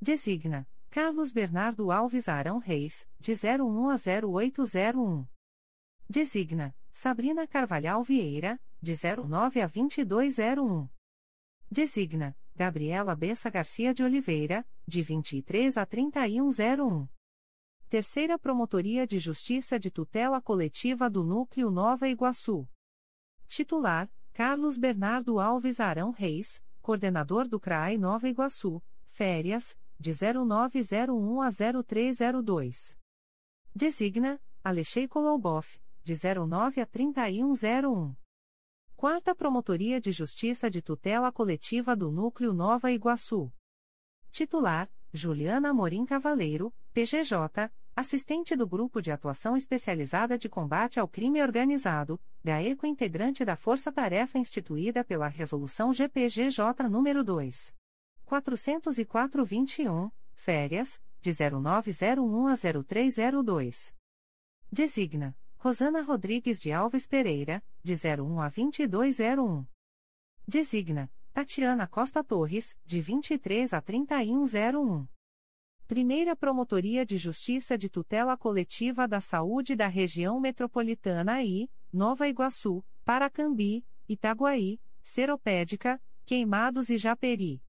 Designa 0.01 0.66
Carlos 0.90 1.32
Bernardo 1.32 1.91
Alves 1.91 2.27
Arão 2.27 2.57
Reis, 2.57 3.07
de 3.19 3.33
01 3.33 3.90
a 3.90 3.95
0801. 3.95 5.27
Designa 6.09 6.75
Sabrina 6.91 7.45
Carvalhal 7.45 8.03
Vieira, 8.03 8.59
de 8.82 8.93
09 8.93 9.61
a 9.61 9.67
2201. 9.67 10.90
Designa 11.69 12.35
Gabriela 12.56 13.16
Bessa 13.16 13.49
Garcia 13.51 13.93
de 13.93 14.03
Oliveira, 14.03 14.66
de 14.88 15.03
23 15.03 15.77
a 15.77 15.85
3101. 15.85 17.07
Terceira 17.88 18.40
Promotoria 18.40 19.06
de 19.06 19.19
Justiça 19.19 19.77
de 19.77 19.91
Tutela 19.91 20.41
Coletiva 20.41 21.09
do 21.09 21.24
Núcleo 21.24 21.69
Nova 21.69 22.09
Iguaçu. 22.09 22.67
Titular: 23.48 24.09
Carlos 24.33 24.77
Bernardo 24.77 25.40
Alves 25.40 25.80
Arão 25.80 26.09
Reis, 26.09 26.61
coordenador 26.82 27.48
do 27.48 27.59
CRAI 27.59 27.98
Nova 27.98 28.27
Iguaçu, 28.27 28.82
férias, 29.07 29.77
de 30.00 30.11
0901 30.14 31.42
a 31.42 31.50
0302. 31.50 32.98
Designa: 33.74 34.40
Alexei 34.64 35.08
Koloboff, 35.08 35.80
de 36.03 36.14
09 36.16 36.82
a 36.82 36.85
3101. 36.85 38.16
Quarta 38.95 39.35
Promotoria 39.35 40.01
de 40.01 40.11
Justiça 40.11 40.69
de 40.69 40.82
Tutela 40.82 41.32
Coletiva 41.32 41.95
do 41.95 42.11
Núcleo 42.11 42.53
Nova 42.53 42.92
Iguaçu. 42.92 43.51
Titular: 44.32 44.90
Juliana 45.14 45.74
Morim 45.74 46.06
Cavaleiro, 46.06 46.74
PGJ, 46.93 47.72
assistente 47.95 48.56
do 48.56 48.67
Grupo 48.67 49.01
de 49.01 49.11
Atuação 49.11 49.58
Especializada 49.58 50.38
de 50.38 50.48
Combate 50.48 51.00
ao 51.00 51.08
Crime 51.08 51.42
Organizado, 51.42 52.19
GAECO 52.43 52.85
integrante 52.85 53.43
da 53.43 53.56
Força 53.56 53.92
Tarefa 53.92 54.38
instituída 54.38 55.03
pela 55.03 55.27
Resolução 55.27 55.92
GPGJ 55.93 56.84
nº 56.84 57.24
2. 57.24 57.76
404-21, 58.27 60.11
férias, 60.35 61.01
de 61.22 61.31
0901 61.33 62.47
a 62.47 62.56
0302. 62.56 63.95
Designa 64.72 65.35
Rosana 65.57 66.01
Rodrigues 66.01 66.61
de 66.61 66.72
Alves 66.72 67.07
Pereira, 67.07 67.64
de 67.81 67.93
01 67.93 68.41
a 68.41 68.49
2201. 68.49 69.65
Designa 70.47 71.09
Tatiana 71.33 71.88
Costa 71.88 72.23
Torres, 72.23 72.77
de 72.85 73.01
23 73.01 73.73
a 73.73 73.81
3101. 73.81 75.07
Primeira 75.88 76.35
Promotoria 76.35 77.06
de 77.06 77.17
Justiça 77.17 77.77
de 77.77 77.89
Tutela 77.89 78.38
Coletiva 78.38 79.07
da 79.07 79.22
Saúde 79.22 79.75
da 79.75 79.88
Região 79.88 80.39
Metropolitana 80.39 81.41
I, 81.43 81.69
Nova 81.93 82.27
Iguaçu, 82.27 82.83
Paracambi, 83.06 83.85
Itaguaí, 84.07 84.81
Seropédica, 85.01 86.01
Queimados 86.25 86.89
e 86.89 86.97
Japeri. 86.97 87.61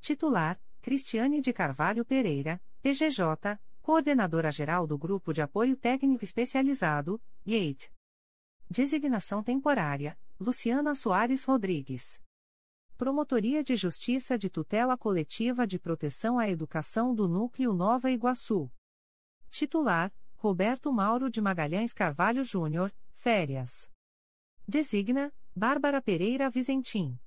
Titular: 0.00 0.60
Cristiane 0.80 1.40
de 1.40 1.52
Carvalho 1.52 2.04
Pereira, 2.04 2.60
PGJ, 2.82 3.58
Coordenadora-Geral 3.82 4.86
do 4.86 4.98
Grupo 4.98 5.32
de 5.32 5.42
Apoio 5.42 5.76
Técnico 5.76 6.24
Especializado, 6.24 7.20
GATE. 7.44 7.90
Designação 8.70 9.42
Temporária: 9.42 10.18
Luciana 10.38 10.94
Soares 10.94 11.44
Rodrigues. 11.44 12.22
Promotoria 12.96 13.62
de 13.62 13.76
Justiça 13.76 14.36
de 14.36 14.50
Tutela 14.50 14.96
Coletiva 14.96 15.66
de 15.66 15.78
Proteção 15.78 16.38
à 16.38 16.48
Educação 16.48 17.14
do 17.14 17.28
Núcleo 17.28 17.72
Nova 17.72 18.10
Iguaçu. 18.10 18.70
Titular: 19.50 20.12
Roberto 20.36 20.92
Mauro 20.92 21.30
de 21.30 21.40
Magalhães 21.40 21.92
Carvalho 21.92 22.44
Júnior, 22.44 22.92
férias. 23.12 23.90
Designa: 24.66 25.32
Bárbara 25.54 26.02
Pereira 26.02 26.50
Vizentim. 26.50 27.18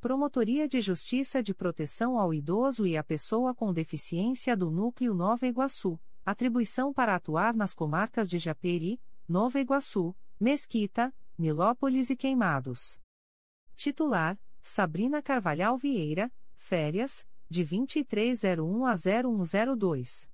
Promotoria 0.00 0.66
de 0.66 0.80
Justiça 0.80 1.42
de 1.42 1.52
Proteção 1.52 2.18
ao 2.18 2.32
Idoso 2.32 2.86
e 2.86 2.96
à 2.96 3.04
Pessoa 3.04 3.54
com 3.54 3.70
Deficiência 3.70 4.56
do 4.56 4.70
Núcleo 4.70 5.12
Nova 5.12 5.46
Iguaçu. 5.46 6.00
Atribuição 6.24 6.90
para 6.90 7.14
atuar 7.14 7.52
nas 7.52 7.74
comarcas 7.74 8.26
de 8.26 8.38
Japeri, 8.38 8.98
Nova 9.28 9.60
Iguaçu, 9.60 10.16
Mesquita, 10.40 11.14
Nilópolis 11.36 12.08
e 12.08 12.16
Queimados. 12.16 12.98
Titular: 13.76 14.40
Sabrina 14.62 15.22
Carvalhal 15.22 15.76
Vieira, 15.76 16.32
férias, 16.54 17.26
de 17.50 17.62
2301 17.62 18.86
a 18.86 18.94
0102. 18.96 20.30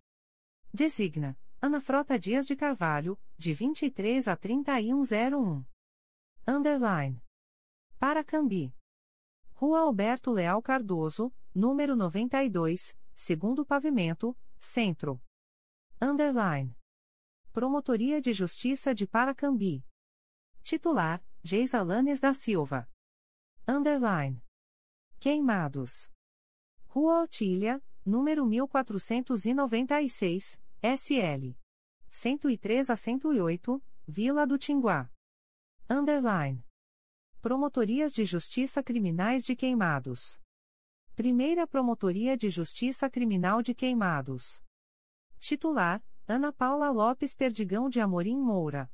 Designa: 0.73 1.36
Ana 1.61 1.81
Frota 1.81 2.17
Dias 2.17 2.47
de 2.47 2.55
Carvalho, 2.55 3.19
de 3.36 3.53
23 3.53 4.28
a 4.28 4.36
3101. 4.36 5.65
Underline. 6.47 7.20
Paracambi. 7.99 8.76
Rua 9.59 9.81
Alberto 9.81 10.33
Leal 10.33 10.60
Cardoso, 10.60 11.33
número 11.55 11.97
92, 11.97 12.94
segundo 13.15 13.65
pavimento, 13.65 14.36
centro. 14.59 15.18
Underline. 15.99 16.76
Promotoria 17.55 18.20
de 18.20 18.35
Justiça 18.35 18.94
de 18.94 19.07
Paracambi. 19.07 19.83
Titular, 20.62 21.25
Geisa 21.43 21.83
Lanes 21.83 22.20
da 22.20 22.35
Silva. 22.35 22.86
Underline. 23.67 24.44
Queimados. 25.18 26.12
Rua 26.86 27.23
Otília, 27.23 27.83
número 28.05 28.44
1496, 28.44 30.60
SL. 30.83 31.57
103 32.10 32.91
a 32.91 32.97
108, 32.97 33.83
Vila 34.07 34.47
do 34.47 34.59
Tinguá. 34.59 35.10
Underline. 35.89 36.66
Promotorias 37.47 38.12
de 38.12 38.25
Justiça 38.25 38.83
Criminais 38.83 39.44
de 39.44 39.55
Queimados. 39.55 40.36
Primeira 41.15 41.65
Promotoria 41.65 42.36
de 42.36 42.50
Justiça 42.50 43.08
Criminal 43.08 43.62
de 43.62 43.73
Queimados. 43.73 44.60
Titular: 45.39 46.02
Ana 46.26 46.52
Paula 46.52 46.91
Lopes 46.91 47.36
Perdigão 47.36 47.89
de 47.89 48.00
Amorim 48.00 48.36
Moura. 48.36 48.91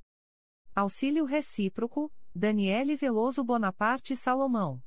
Auxílio 0.74 1.24
Recíproco: 1.24 2.12
Daniele 2.34 2.94
Veloso 2.94 3.42
Bonaparte 3.42 4.14
Salomão. 4.14 4.82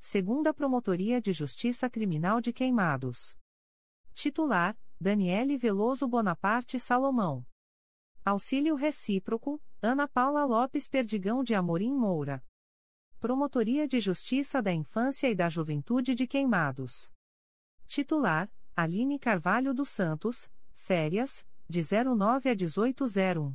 Segunda 0.00 0.52
Promotoria 0.52 1.20
de 1.20 1.32
Justiça 1.32 1.88
Criminal 1.88 2.40
de 2.40 2.52
Queimados. 2.52 3.38
Titular: 4.14 4.76
Daniele 5.00 5.56
Veloso 5.56 6.08
Bonaparte 6.08 6.80
Salomão. 6.80 7.46
Auxílio 8.24 8.74
Recíproco: 8.74 9.62
Ana 9.80 10.08
Paula 10.08 10.44
Lopes 10.44 10.88
Perdigão 10.88 11.44
de 11.44 11.54
Amorim 11.54 11.94
Moura. 11.94 12.44
Promotoria 13.20 13.86
de 13.86 14.00
Justiça 14.00 14.62
da 14.62 14.72
Infância 14.72 15.28
e 15.28 15.34
da 15.34 15.46
Juventude 15.46 16.14
de 16.14 16.26
Queimados. 16.26 17.12
Titular: 17.86 18.50
Aline 18.74 19.18
Carvalho 19.18 19.74
dos 19.74 19.90
Santos, 19.90 20.50
férias, 20.72 21.46
de 21.68 21.82
09 21.82 22.48
a 22.48 22.54
1801. 22.54 23.54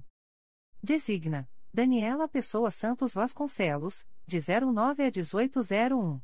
Designa: 0.84 1.50
Daniela 1.74 2.30
Pessoa 2.30 2.70
Santos 2.70 3.16
Vasconcelos, 3.16 4.08
de 4.28 4.40
09 4.40 5.02
a 5.02 5.06
1801. 5.08 6.22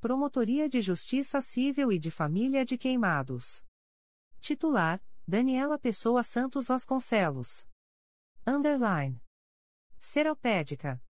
Promotoria 0.00 0.66
de 0.66 0.80
Justiça 0.80 1.42
Civil 1.42 1.92
e 1.92 1.98
de 1.98 2.10
Família 2.10 2.64
de 2.64 2.78
Queimados. 2.78 3.62
Titular: 4.40 5.04
Daniela 5.28 5.78
Pessoa 5.78 6.22
Santos 6.22 6.68
Vasconcelos. 6.68 7.68
Underline. 8.46 9.20
Seropédica. 10.00 11.03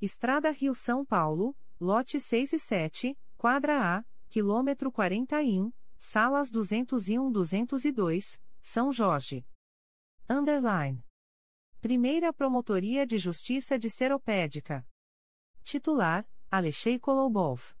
Estrada 0.00 0.50
Rio 0.50 0.74
São 0.74 1.04
Paulo, 1.04 1.54
lote 1.80 2.20
6 2.20 2.52
e 2.52 2.58
7, 2.58 3.16
quadra 3.36 3.98
A, 3.98 4.04
quilômetro 4.28 4.90
41, 4.90 5.72
salas 5.96 6.50
201-202, 6.50 8.40
São 8.60 8.90
Jorge. 8.92 9.46
Underline. 10.28 11.00
Primeira 11.80 12.32
Promotoria 12.32 13.06
de 13.06 13.18
Justiça 13.18 13.78
de 13.78 13.88
Seropédica. 13.90 14.84
Titular: 15.62 16.26
Alexei 16.50 16.98
Kolobov. 16.98 17.76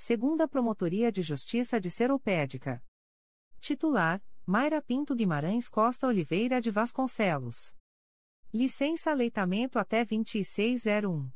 Segunda 0.00 0.46
Promotoria 0.46 1.10
de 1.10 1.22
Justiça 1.22 1.80
de 1.80 1.90
Seropédica. 1.90 2.80
Titular: 3.58 4.22
Mayra 4.46 4.80
Pinto 4.80 5.12
Guimarães 5.12 5.68
Costa 5.68 6.06
Oliveira 6.06 6.60
de 6.60 6.70
Vasconcelos. 6.70 7.74
Licença 8.54 9.10
Aleitamento 9.10 9.76
até 9.76 10.04
2601. 10.04 11.28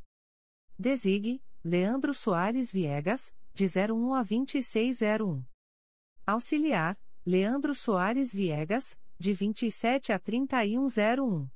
Designe: 0.79 1.43
Leandro 1.61 2.13
Soares 2.13 2.71
Viegas, 2.71 3.35
de 3.53 3.65
01 3.65 4.13
a 4.15 4.23
2601. 4.23 5.45
Auxiliar: 6.25 6.97
Leandro 7.25 7.75
Soares 7.75 8.33
Viegas, 8.33 8.97
de 9.19 9.33
27 9.33 10.13
a 10.13 10.17
3101. 10.17 11.49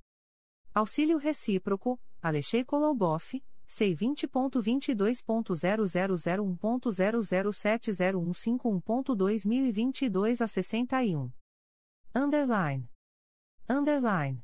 Auxílio 0.73 1.17
Recíproco: 1.17 1.97
Alexei 2.21 2.65
Koloboff, 2.65 3.41
C 3.69 3.93
vinte 3.93 4.25
ponto 4.25 4.61
vinte 4.61 4.95
dois 4.95 5.21
ponto 5.21 5.53
zero 5.53 5.85
zero 5.85 6.15
zero 6.15 6.41
um 6.41 6.55
ponto 6.55 6.89
zero 6.89 7.21
zero 7.21 7.51
sete 7.51 7.91
zero 7.91 8.17
um 8.17 8.33
cinco 8.33 8.69
um 8.69 8.79
ponto 8.79 9.13
dois 9.13 9.43
mil 9.43 9.65
e 9.65 9.71
vinte 9.73 10.05
e 10.05 10.09
dois 10.09 10.41
a 10.41 10.47
sessenta 10.47 11.03
e 11.03 11.17
um. 11.17 11.29
Underline. 12.15 12.89
Underline. 13.69 14.41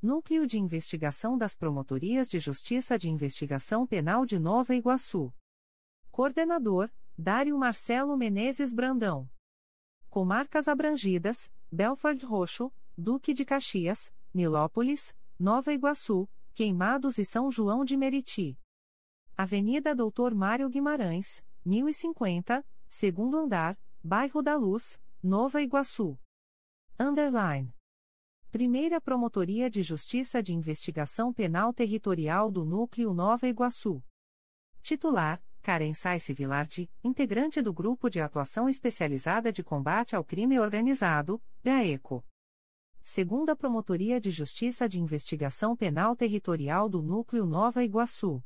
Núcleo 0.00 0.46
de 0.46 0.60
Investigação 0.60 1.36
das 1.36 1.56
Promotorias 1.56 2.28
de 2.28 2.38
Justiça 2.38 2.96
de 2.96 3.10
Investigação 3.10 3.84
Penal 3.84 4.24
de 4.24 4.38
Nova 4.38 4.76
Iguaçu. 4.76 5.34
Coordenador 6.12 6.88
Dário 7.18 7.58
Marcelo 7.58 8.16
Menezes 8.16 8.72
Brandão. 8.72 9.28
Comarcas 10.08 10.68
abrangidas 10.68 11.50
Belford 11.70 12.24
Roxo 12.24 12.72
Duque 12.96 13.34
de 13.34 13.44
Caxias 13.44 14.12
Nilópolis 14.32 15.14
Nova 15.36 15.72
Iguaçu 15.74 16.28
Queimados 16.56 17.18
e 17.18 17.24
São 17.26 17.50
João 17.50 17.84
de 17.84 17.98
Meriti. 17.98 18.58
Avenida 19.36 19.94
Doutor 19.94 20.34
Mário 20.34 20.70
Guimarães, 20.70 21.44
1050, 21.62 22.66
segundo 22.88 23.36
andar, 23.36 23.78
Bairro 24.02 24.40
da 24.40 24.56
Luz, 24.56 24.98
Nova 25.22 25.60
Iguaçu. 25.60 26.18
Underline. 26.98 27.74
Primeira 28.50 28.98
Promotoria 29.02 29.68
de 29.68 29.82
Justiça 29.82 30.42
de 30.42 30.54
Investigação 30.54 31.30
Penal 31.30 31.74
Territorial 31.74 32.50
do 32.50 32.64
Núcleo 32.64 33.12
Nova 33.12 33.46
Iguaçu. 33.46 34.02
Titular: 34.80 35.44
Karen 35.60 35.92
Saice 35.92 36.32
Vilarte, 36.32 36.90
integrante 37.04 37.60
do 37.60 37.70
Grupo 37.70 38.08
de 38.08 38.18
Atuação 38.18 38.66
Especializada 38.66 39.52
de 39.52 39.62
Combate 39.62 40.16
ao 40.16 40.24
Crime 40.24 40.58
Organizado, 40.58 41.38
GAECO. 41.62 42.24
Segunda 43.08 43.54
Promotoria 43.54 44.20
de 44.20 44.32
Justiça 44.32 44.88
de 44.88 45.00
Investigação 45.00 45.76
Penal 45.76 46.16
Territorial 46.16 46.88
do 46.88 47.00
Núcleo 47.00 47.46
Nova 47.46 47.84
Iguaçu. 47.84 48.42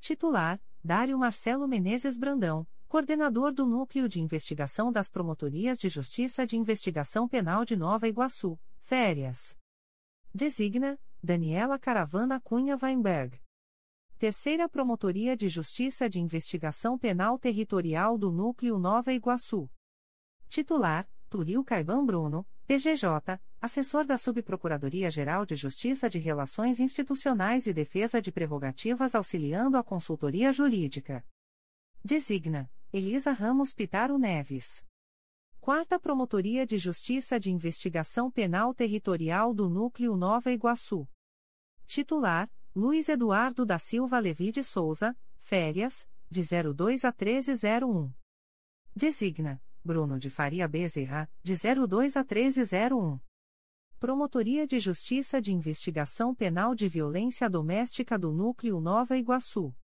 Titular: 0.00 0.58
Dário 0.82 1.18
Marcelo 1.18 1.68
Menezes 1.68 2.16
Brandão, 2.16 2.66
coordenador 2.88 3.52
do 3.52 3.66
Núcleo 3.66 4.08
de 4.08 4.22
Investigação 4.22 4.90
das 4.90 5.06
Promotorias 5.06 5.78
de 5.78 5.90
Justiça 5.90 6.46
de 6.46 6.56
Investigação 6.56 7.28
Penal 7.28 7.62
de 7.62 7.76
Nova 7.76 8.08
Iguaçu. 8.08 8.58
Férias. 8.80 9.54
Designa: 10.34 10.98
Daniela 11.22 11.78
Caravana 11.78 12.40
Cunha 12.40 12.78
Weinberg. 12.82 13.38
Terceira 14.16 14.66
Promotoria 14.66 15.36
de 15.36 15.46
Justiça 15.50 16.08
de 16.08 16.18
Investigação 16.18 16.98
Penal 16.98 17.38
Territorial 17.38 18.16
do 18.16 18.32
Núcleo 18.32 18.78
Nova 18.78 19.12
Iguaçu. 19.12 19.70
Titular: 20.48 21.06
Turil 21.28 21.62
Caibão 21.62 22.06
Bruno, 22.06 22.46
PGJ, 22.66 23.38
assessor 23.60 24.06
da 24.06 24.16
Subprocuradoria-Geral 24.16 25.44
de 25.44 25.54
Justiça 25.54 26.08
de 26.08 26.18
Relações 26.18 26.80
Institucionais 26.80 27.66
e 27.66 27.74
Defesa 27.74 28.22
de 28.22 28.32
Prerrogativas 28.32 29.14
auxiliando 29.14 29.76
a 29.76 29.84
consultoria 29.84 30.50
jurídica. 30.50 31.22
Designa: 32.02 32.70
Elisa 32.90 33.32
Ramos 33.32 33.74
Pitaro 33.74 34.16
Neves. 34.16 34.82
Quarta 35.60 35.98
Promotoria 35.98 36.66
de 36.66 36.78
Justiça 36.78 37.38
de 37.38 37.52
Investigação 37.52 38.30
Penal 38.30 38.72
Territorial 38.72 39.52
do 39.52 39.68
Núcleo 39.68 40.16
Nova 40.16 40.50
Iguaçu. 40.50 41.06
Titular: 41.86 42.50
Luiz 42.74 43.10
Eduardo 43.10 43.66
da 43.66 43.78
Silva 43.78 44.18
Levi 44.18 44.50
de 44.50 44.64
Souza, 44.64 45.14
férias, 45.38 46.08
de 46.30 46.40
02 46.40 47.04
a 47.04 47.08
1301. 47.08 48.10
Designa: 48.96 49.62
Bruno 49.84 50.18
de 50.18 50.30
Faria 50.30 50.66
Bezerra, 50.66 51.30
de 51.42 51.54
02 51.54 52.16
a 52.16 52.20
1301. 52.20 53.20
Promotoria 54.00 54.66
de 54.66 54.78
Justiça 54.78 55.42
de 55.42 55.52
Investigação 55.52 56.34
Penal 56.34 56.74
de 56.74 56.88
Violência 56.88 57.50
Doméstica 57.50 58.18
do 58.18 58.32
Núcleo 58.32 58.80
Nova 58.80 59.16
Iguaçu. 59.18 59.74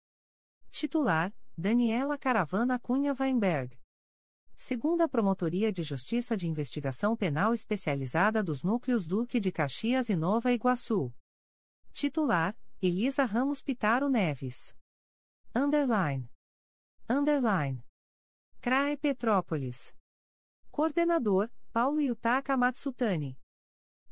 Titular: 0.71 1.35
Daniela 1.57 2.17
Caravana 2.17 2.79
Cunha 2.79 3.15
Weinberg. 3.19 3.79
Segunda 4.57 5.07
Promotoria 5.07 5.71
de 5.71 5.83
Justiça 5.83 6.35
de 6.35 6.49
Investigação 6.49 7.15
Penal 7.15 7.53
Especializada 7.53 8.43
dos 8.43 8.63
Núcleos 8.63 9.07
Duque 9.07 9.39
de 9.39 9.53
Caxias 9.53 10.09
e 10.09 10.17
Nova 10.17 10.51
Iguaçu. 10.51 11.13
Titular: 11.93 12.57
Elisa 12.81 13.25
Ramos 13.27 13.61
Pitaro 13.61 14.09
Neves. 14.09 14.75
Underline. 15.55 16.31
Underline. 17.09 17.83
CRAE 18.63 18.95
Petrópolis. 18.99 19.95
Coordenador, 20.71 21.51
Paulo 21.73 21.99
Yutaka 21.99 22.59
Matsutani. 22.59 23.39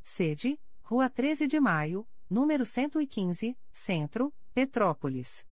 Sede, 0.02 0.58
Rua 0.80 1.10
13 1.10 1.46
de 1.46 1.60
Maio, 1.60 2.08
número 2.30 2.64
115, 2.64 3.58
Centro, 3.70 4.34
Petrópolis. 4.54 5.46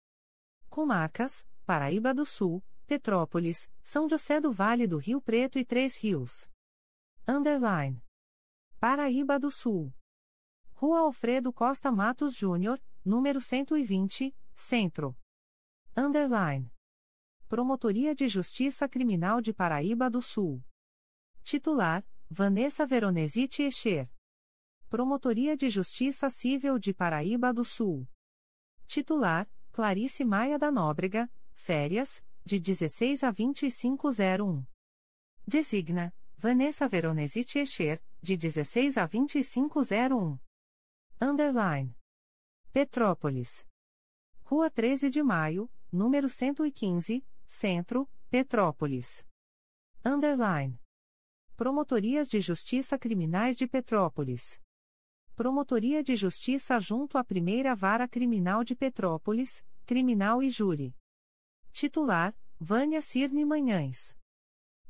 Comarcas, 0.71 1.47
Paraíba 1.67 2.15
do 2.15 2.25
Sul, 2.25 2.65
Petrópolis, 2.87 3.71
São 3.83 4.09
José 4.09 4.41
do 4.41 4.51
Vale 4.51 4.87
do 4.87 4.97
Rio 4.97 5.21
Preto 5.21 5.59
e 5.59 5.65
Três 5.67 5.99
Rios. 5.99 6.51
Underline. 7.29 8.03
Paraíba 8.81 9.39
do 9.39 9.51
Sul. 9.51 9.93
Rua 10.73 11.01
Alfredo 11.01 11.53
Costa 11.53 11.93
Matos 11.93 12.35
Júnior, 12.35 12.81
número 13.05 13.43
120, 13.43 14.35
Centro. 14.55 15.15
Underline. 15.95 16.73
Promotoria 17.49 18.13
de 18.13 18.27
Justiça 18.27 18.89
Criminal 18.89 19.41
de 19.41 19.53
Paraíba 19.53 20.11
do 20.11 20.21
Sul. 20.21 20.61
Titular: 21.45 22.05
Vanessa 22.29 22.85
Veronese 22.85 23.47
Echer. 23.63 24.11
Promotoria 24.89 25.57
de 25.57 25.71
Justiça 25.71 26.29
Civil 26.29 26.77
de 26.77 26.93
Paraíba 26.93 27.53
do 27.53 27.65
Sul. 27.65 28.05
Titular: 28.89 29.49
Clarice 29.71 30.25
Maia 30.25 30.59
da 30.59 30.73
Nóbrega, 30.73 31.31
férias, 31.55 32.21
de 32.45 32.59
16 32.59 33.23
a 33.23 33.31
2501. 33.31 34.67
Designa: 35.47 36.13
Vanessa 36.37 36.89
Veronese 36.89 37.45
Echer, 37.57 38.03
de 38.21 38.37
16 38.37 38.99
a 38.99 39.07
2501. 39.07 40.37
Underline. 41.21 41.97
Petrópolis. 42.73 43.65
Rua 44.43 44.69
13 44.69 45.09
de 45.09 45.23
Maio, 45.23 45.71
número 45.93 46.29
115, 46.29 47.25
Centro, 47.47 48.09
Petrópolis. 48.29 49.25
Underline. 50.05 50.79
Promotorias 51.57 52.29
de 52.29 52.41
Justiça 52.41 52.99
Criminais 52.99 53.57
de 53.57 53.67
Petrópolis. 53.67 54.61
Promotoria 55.35 56.03
de 56.03 56.17
Justiça 56.17 56.79
junto 56.81 57.17
à 57.17 57.25
Primeira 57.25 57.75
Vara 57.75 58.09
Criminal 58.09 58.65
de 58.65 58.75
Petrópolis, 58.75 59.65
Criminal 59.87 60.43
e 60.43 60.51
Júri. 60.51 60.95
Titular: 61.73 62.35
Vânia 62.59 63.01
Cirne 63.01 63.45
Manhães. 63.45 64.17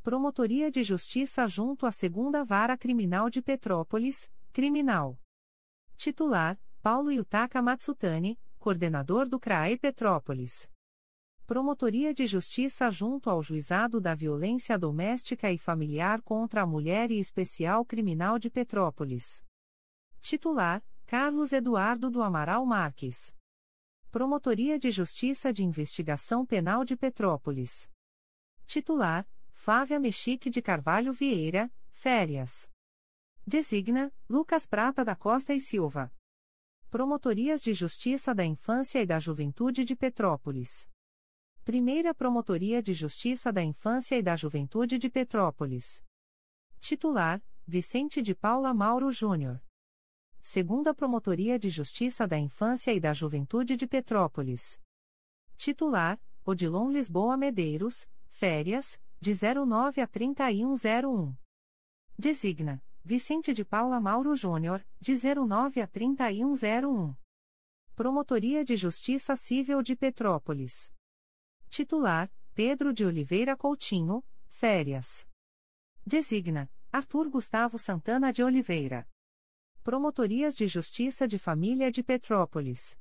Promotoria 0.02 0.70
de 0.70 0.82
Justiça 0.82 1.46
junto 1.46 1.84
à 1.84 1.92
Segunda 1.92 2.42
Vara 2.44 2.76
Criminal 2.76 3.28
de 3.28 3.42
Petrópolis, 3.42 4.30
Criminal. 4.52 5.20
Titular: 5.96 6.58
Paulo 6.80 7.10
Yutaka 7.10 7.60
Matsutani, 7.60 8.38
coordenador 8.58 9.28
do 9.28 9.38
CRAE 9.38 9.76
Petrópolis. 9.76 10.70
Promotoria 11.46 12.12
de 12.12 12.26
Justiça 12.26 12.90
junto 12.90 13.30
ao 13.30 13.40
Juizado 13.40 14.00
da 14.00 14.16
Violência 14.16 14.76
Doméstica 14.76 15.48
e 15.52 15.56
Familiar 15.56 16.20
contra 16.20 16.62
a 16.62 16.66
Mulher 16.66 17.12
e 17.12 17.20
Especial 17.20 17.84
Criminal 17.84 18.36
de 18.36 18.50
Petrópolis. 18.50 19.44
Titular: 20.20 20.84
Carlos 21.06 21.52
Eduardo 21.52 22.10
do 22.10 22.20
Amaral 22.20 22.66
Marques. 22.66 23.32
Promotoria 24.10 24.76
de 24.76 24.90
Justiça 24.90 25.52
de 25.52 25.64
Investigação 25.64 26.44
Penal 26.44 26.84
de 26.84 26.96
Petrópolis. 26.96 27.88
Titular: 28.66 29.24
Flávia 29.52 30.00
Mexique 30.00 30.50
de 30.50 30.60
Carvalho 30.60 31.12
Vieira, 31.12 31.72
Férias. 31.92 32.68
Designa: 33.46 34.12
Lucas 34.28 34.66
Prata 34.66 35.04
da 35.04 35.14
Costa 35.14 35.54
e 35.54 35.60
Silva. 35.60 36.12
Promotorias 36.90 37.62
de 37.62 37.72
Justiça 37.72 38.34
da 38.34 38.44
Infância 38.44 39.00
e 39.00 39.06
da 39.06 39.20
Juventude 39.20 39.84
de 39.84 39.94
Petrópolis. 39.94 40.88
Primeira 41.66 42.14
Promotoria 42.14 42.80
de 42.80 42.94
Justiça 42.94 43.52
da 43.52 43.60
Infância 43.60 44.16
e 44.16 44.22
da 44.22 44.36
Juventude 44.36 44.98
de 44.98 45.10
Petrópolis. 45.10 46.00
Titular: 46.78 47.42
Vicente 47.66 48.22
de 48.22 48.36
Paula 48.36 48.72
Mauro 48.72 49.10
Júnior. 49.10 49.60
Segunda 50.40 50.94
Promotoria 50.94 51.58
de 51.58 51.68
Justiça 51.68 52.24
da 52.24 52.38
Infância 52.38 52.92
e 52.92 53.00
da 53.00 53.12
Juventude 53.12 53.74
de 53.76 53.84
Petrópolis. 53.84 54.80
Titular: 55.56 56.20
Odilon 56.44 56.88
Lisboa 56.92 57.36
Medeiros, 57.36 58.08
férias, 58.28 59.00
de 59.20 59.32
09 59.34 60.00
a 60.00 60.06
3101. 60.06 61.34
Designa: 62.16 62.80
Vicente 63.02 63.52
de 63.52 63.64
Paula 63.64 63.98
Mauro 63.98 64.36
Júnior, 64.36 64.86
de 65.00 65.14
09 65.16 65.80
a 65.80 65.88
3101. 65.88 67.16
Promotoria 67.96 68.64
de 68.64 68.76
Justiça 68.76 69.34
Civil 69.34 69.82
de 69.82 69.96
Petrópolis. 69.96 70.94
Titular: 71.76 72.32
Pedro 72.54 72.90
de 72.90 73.04
Oliveira 73.04 73.54
Coutinho, 73.54 74.24
férias. 74.48 75.28
Designa: 76.06 76.70
Arthur 76.90 77.28
Gustavo 77.28 77.78
Santana 77.78 78.32
de 78.32 78.42
Oliveira. 78.42 79.06
Promotorias 79.84 80.56
de 80.56 80.66
Justiça 80.66 81.28
de 81.28 81.38
Família 81.38 81.90
de 81.90 82.02
Petrópolis. 82.02 82.98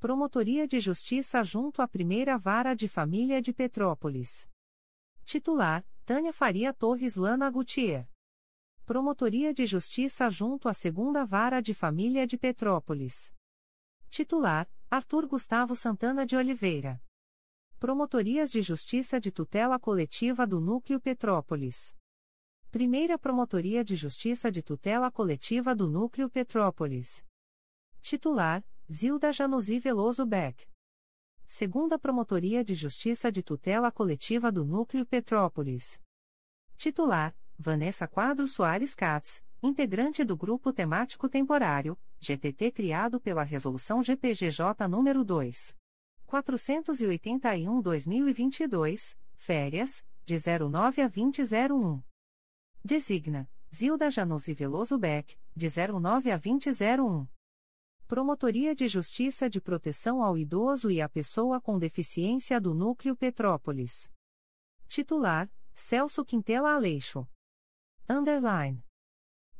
Promotoria 0.00 0.66
de 0.66 0.80
Justiça 0.80 1.44
junto 1.44 1.80
à 1.80 1.86
Primeira 1.86 2.36
Vara 2.36 2.74
de 2.74 2.88
Família 2.88 3.40
de 3.40 3.52
Petrópolis. 3.52 4.48
Titular: 5.24 5.86
Tânia 6.04 6.32
Faria 6.32 6.74
Torres 6.74 7.14
Lana 7.14 7.48
Gutier. 7.50 8.08
Promotoria 8.84 9.54
de 9.54 9.64
Justiça 9.64 10.28
junto 10.28 10.68
à 10.68 10.74
Segunda 10.74 11.24
Vara 11.24 11.62
de 11.62 11.72
Família 11.72 12.26
de 12.26 12.36
Petrópolis. 12.36 13.32
Titular: 14.10 14.68
Arthur 14.90 15.28
Gustavo 15.28 15.76
Santana 15.76 16.26
de 16.26 16.36
Oliveira. 16.36 17.00
Promotorias 17.82 18.48
de 18.48 18.62
Justiça 18.62 19.18
de 19.18 19.32
Tutela 19.32 19.76
Coletiva 19.76 20.46
do 20.46 20.60
Núcleo 20.60 21.00
Petrópolis. 21.00 21.92
Primeira 22.70 23.18
Promotoria 23.18 23.82
de 23.82 23.96
Justiça 23.96 24.52
de 24.52 24.62
Tutela 24.62 25.10
Coletiva 25.10 25.74
do 25.74 25.88
Núcleo 25.88 26.30
Petrópolis. 26.30 27.24
Titular: 28.00 28.64
Zilda 28.88 29.32
Januzi 29.32 29.80
Veloso 29.80 30.24
Beck. 30.24 30.64
Segunda 31.44 31.98
Promotoria 31.98 32.62
de 32.62 32.76
Justiça 32.76 33.32
de 33.32 33.42
Tutela 33.42 33.90
Coletiva 33.90 34.52
do 34.52 34.64
Núcleo 34.64 35.04
Petrópolis. 35.04 36.00
Titular: 36.76 37.36
Vanessa 37.58 38.06
Quadro 38.06 38.46
Soares 38.46 38.94
Katz, 38.94 39.42
integrante 39.60 40.22
do 40.22 40.36
Grupo 40.36 40.72
Temático 40.72 41.28
Temporário, 41.28 41.98
GTT 42.20 42.70
criado 42.70 43.20
pela 43.20 43.42
Resolução 43.42 44.00
GPGJ 44.04 44.86
nº 44.88 45.24
2. 45.24 45.81
481-2022, 46.32 49.16
férias, 49.34 50.02
de 50.24 50.38
09 50.38 51.02
a 51.02 51.08
2001. 51.08 52.02
Designa, 52.82 53.46
Zilda 53.74 54.10
Januzzi 54.10 54.54
Veloso 54.54 54.98
Beck, 54.98 55.38
de 55.54 55.68
09 55.68 56.30
a 56.30 56.38
2001. 56.38 57.28
Promotoria 58.06 58.74
de 58.74 58.88
Justiça 58.88 59.50
de 59.50 59.60
Proteção 59.60 60.22
ao 60.22 60.38
Idoso 60.38 60.90
e 60.90 61.02
à 61.02 61.08
Pessoa 61.08 61.60
com 61.60 61.78
Deficiência 61.78 62.60
do 62.60 62.74
Núcleo 62.74 63.14
Petrópolis. 63.14 64.10
Titular, 64.88 65.48
Celso 65.74 66.24
Quintela 66.24 66.74
Aleixo. 66.74 67.28
Underline. 68.08 68.82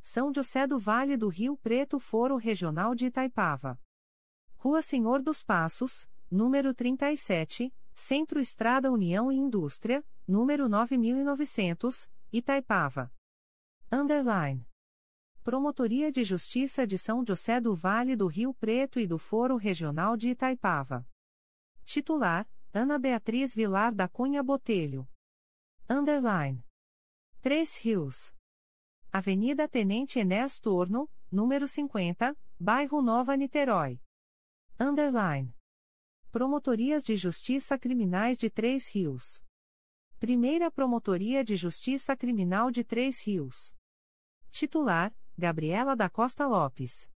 São 0.02 0.32
José 0.34 0.66
do 0.66 0.78
Vale 0.78 1.16
do 1.16 1.28
Rio 1.28 1.56
Preto 1.56 1.98
Foro 1.98 2.36
Regional 2.36 2.94
de 2.94 3.06
Itaipava. 3.06 3.78
Rua 4.56 4.82
Senhor 4.82 5.22
dos 5.22 5.42
Passos, 5.42 6.06
número 6.32 6.72
37, 6.74 7.72
Centro 7.94 8.40
Estrada 8.40 8.90
União 8.90 9.30
e 9.30 9.36
Indústria, 9.36 10.02
número 10.26 10.66
9900, 10.66 12.10
Itaipava. 12.32 13.12
Underline. 13.92 14.66
Promotoria 15.44 16.10
de 16.10 16.24
Justiça 16.24 16.86
de 16.86 16.96
São 16.96 17.22
José 17.26 17.60
do 17.60 17.74
Vale 17.74 18.16
do 18.16 18.26
Rio 18.26 18.54
Preto 18.54 18.98
e 18.98 19.06
do 19.06 19.18
Foro 19.18 19.56
Regional 19.56 20.16
de 20.16 20.30
Itaipava. 20.30 21.06
Titular: 21.84 22.48
Ana 22.72 22.98
Beatriz 22.98 23.54
Vilar 23.54 23.94
da 23.94 24.08
Cunha 24.08 24.42
Botelho. 24.42 25.06
Underline. 25.90 26.64
Três 27.42 27.76
Rios. 27.76 28.34
Avenida 29.12 29.68
Tenente 29.68 30.18
Enéas 30.18 30.58
Torno, 30.58 31.10
número 31.30 31.68
50, 31.68 32.34
Bairro 32.58 33.02
Nova 33.02 33.36
Niterói. 33.36 34.00
Underline. 34.80 35.54
Promotorias 36.32 37.04
de 37.04 37.14
Justiça 37.14 37.78
Criminais 37.78 38.38
de 38.38 38.48
Três 38.48 38.88
Rios. 38.88 39.44
Primeira 40.18 40.70
Promotoria 40.70 41.44
de 41.44 41.56
Justiça 41.56 42.16
Criminal 42.16 42.70
de 42.70 42.82
Três 42.82 43.20
Rios. 43.20 43.76
Titular: 44.50 45.14
Gabriela 45.36 45.94
da 45.94 46.08
Costa 46.08 46.46
Lopes. 46.46 47.10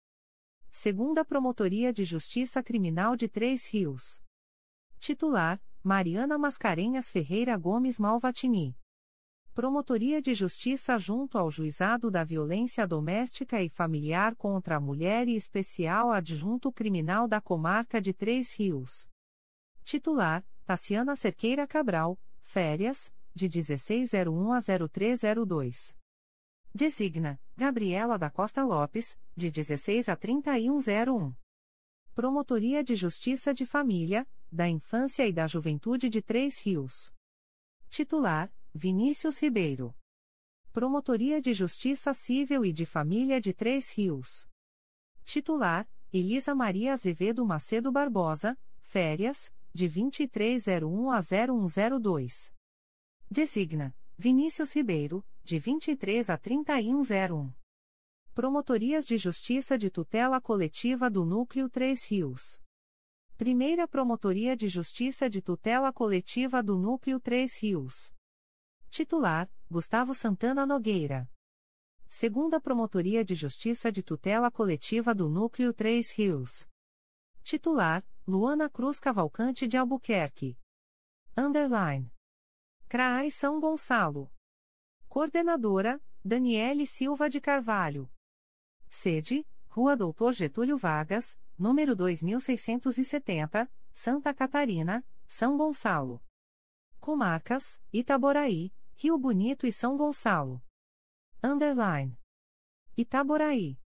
Segunda 0.70 1.24
Promotoria 1.24 1.94
de 1.94 2.04
Justiça 2.04 2.62
Criminal 2.62 3.16
de 3.16 3.26
Três 3.26 3.66
Rios. 3.66 4.22
Titular: 4.98 5.62
Mariana 5.82 6.36
Mascarenhas 6.36 7.08
Ferreira 7.08 7.56
Gomes 7.56 7.98
Malvatini. 7.98 8.76
Promotoria 9.56 10.20
de 10.20 10.34
Justiça 10.34 10.98
junto 10.98 11.38
ao 11.38 11.50
Juizado 11.50 12.10
da 12.10 12.22
Violência 12.22 12.86
Doméstica 12.86 13.62
e 13.62 13.70
Familiar 13.70 14.36
contra 14.36 14.76
a 14.76 14.80
Mulher 14.80 15.28
e 15.28 15.34
Especial 15.34 16.12
Adjunto 16.12 16.70
Criminal 16.70 17.26
da 17.26 17.40
Comarca 17.40 17.98
de 17.98 18.12
Três 18.12 18.52
Rios. 18.52 19.08
Titular: 19.82 20.44
Taciana 20.66 21.16
Cerqueira 21.16 21.66
Cabral, 21.66 22.20
férias, 22.42 23.10
de 23.34 23.48
1601 23.48 24.52
a 24.52 24.58
0302. 24.60 25.96
Designa 26.74 27.40
Gabriela 27.56 28.18
da 28.18 28.28
Costa 28.28 28.62
Lopes, 28.62 29.18
de 29.34 29.50
16 29.50 30.10
a 30.10 30.16
3101. 30.16 31.34
Promotoria 32.14 32.84
de 32.84 32.94
Justiça 32.94 33.54
de 33.54 33.64
Família, 33.64 34.28
da 34.52 34.68
Infância 34.68 35.26
e 35.26 35.32
da 35.32 35.46
Juventude 35.46 36.10
de 36.10 36.20
Três 36.20 36.60
Rios. 36.60 37.10
Titular: 37.88 38.52
Vinícius 38.76 39.38
Ribeiro. 39.38 39.96
Promotoria 40.70 41.40
de 41.40 41.54
Justiça 41.54 42.12
Civil 42.12 42.62
e 42.62 42.74
de 42.74 42.84
Família 42.84 43.40
de 43.40 43.54
Três 43.54 43.90
Rios. 43.90 44.46
Titular: 45.24 45.88
Elisa 46.12 46.54
Maria 46.54 46.92
Azevedo 46.92 47.44
Macedo 47.46 47.90
Barbosa, 47.90 48.54
férias, 48.82 49.50
de 49.72 49.88
2301 49.88 51.10
a 51.10 51.20
0102. 51.22 52.52
Designa 53.30 53.96
Vinícius 54.18 54.74
Ribeiro, 54.74 55.24
de 55.42 55.58
23 55.58 56.28
a 56.28 56.36
3101. 56.36 57.50
Promotorias 58.34 59.06
de 59.06 59.16
Justiça 59.16 59.78
de 59.78 59.90
Tutela 59.90 60.38
Coletiva 60.38 61.08
do 61.08 61.24
Núcleo 61.24 61.70
Três 61.70 62.04
Rios. 62.04 62.60
Primeira 63.38 63.88
Promotoria 63.88 64.54
de 64.54 64.68
Justiça 64.68 65.30
de 65.30 65.40
Tutela 65.40 65.94
Coletiva 65.94 66.62
do 66.62 66.76
Núcleo 66.76 67.18
Três 67.18 67.56
Rios. 67.56 68.14
Titular: 68.90 69.50
Gustavo 69.70 70.14
Santana 70.14 70.64
Nogueira. 70.64 71.28
Segunda 72.08 72.60
Promotoria 72.60 73.24
de 73.24 73.34
Justiça 73.34 73.90
de 73.90 74.02
Tutela 74.02 74.50
Coletiva 74.50 75.14
do 75.14 75.28
Núcleo 75.28 75.72
Três 75.74 76.12
Rios. 76.12 76.66
Titular: 77.42 78.04
Luana 78.26 78.70
Cruz 78.70 78.98
Cavalcante 78.98 79.66
de 79.66 79.76
Albuquerque. 79.76 80.58
Underline. 81.36 82.10
CRAI 82.88 83.30
São 83.30 83.60
Gonçalo. 83.60 84.32
Coordenadora: 85.08 86.00
Daniele 86.24 86.86
Silva 86.86 87.28
de 87.28 87.40
Carvalho. 87.40 88.10
Sede: 88.88 89.46
Rua 89.68 89.96
Doutor 89.96 90.32
Getúlio 90.32 90.78
Vargas, 90.78 91.38
número 91.58 91.94
2670, 91.94 93.70
Santa 93.92 94.32
Catarina, 94.32 95.04
São 95.26 95.56
Gonçalo. 95.56 96.22
Comarcas: 97.06 97.80
Itaboraí, 97.92 98.72
Rio 98.96 99.16
Bonito 99.16 99.64
e 99.64 99.70
São 99.70 99.96
Gonçalo. 99.96 100.60
Underline. 101.40 102.18
Itaboraí. 102.96 103.78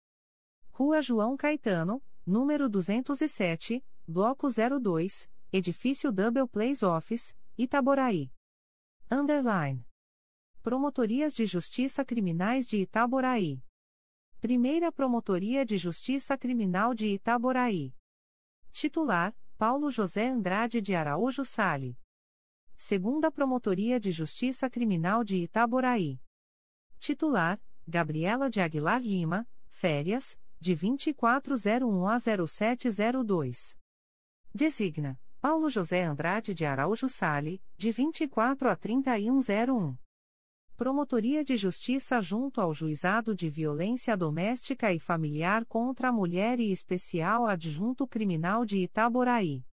Rua 0.71 1.03
João 1.03 1.37
Caetano, 1.37 2.01
número 2.25 2.67
207, 2.67 3.85
Bloco 4.07 4.47
02, 4.49 5.29
Edifício 5.53 6.11
Double 6.11 6.47
Place 6.47 6.83
Office, 6.83 7.37
Itaboraí. 7.55 8.31
Underline. 9.11 9.85
Promotorias 10.63 11.31
de 11.31 11.45
Justiça 11.45 12.03
Criminais 12.03 12.67
de 12.67 12.81
Itaboraí. 12.81 13.63
Primeira 14.39 14.91
Promotoria 14.91 15.63
de 15.63 15.77
Justiça 15.77 16.35
Criminal 16.39 16.95
de 16.95 17.09
Itaboraí. 17.09 17.93
Titular: 18.71 19.37
Paulo 19.59 19.91
José 19.91 20.27
Andrade 20.27 20.81
de 20.81 20.95
Araújo 20.95 21.45
Sale. 21.45 22.00
Segunda 22.83 23.29
Promotoria 23.31 23.99
de 23.99 24.11
Justiça 24.11 24.67
Criminal 24.67 25.23
de 25.23 25.37
Itaboraí. 25.37 26.19
Titular: 26.97 27.61
Gabriela 27.87 28.49
de 28.49 28.59
Aguilar 28.59 28.99
Lima, 28.99 29.47
férias, 29.69 30.35
de 30.59 30.73
2401 30.73 32.07
a 32.07 32.17
0702. 32.17 33.77
Designa: 34.51 35.21
Paulo 35.39 35.69
José 35.69 36.01
Andrade 36.01 36.55
de 36.55 36.65
Araújo 36.65 37.07
Sale, 37.07 37.61
de 37.77 37.91
24 37.91 38.67
a 38.67 38.75
3101. 38.75 39.95
Promotoria 40.75 41.43
de 41.43 41.55
Justiça 41.55 42.19
junto 42.19 42.59
ao 42.59 42.73
Juizado 42.73 43.35
de 43.35 43.47
Violência 43.47 44.17
Doméstica 44.17 44.91
e 44.91 44.97
Familiar 44.97 45.67
contra 45.67 46.09
a 46.09 46.11
Mulher 46.11 46.59
e 46.59 46.71
Especial 46.71 47.45
Adjunto 47.45 48.07
Criminal 48.07 48.65
de 48.65 48.79
Itaboraí. 48.79 49.63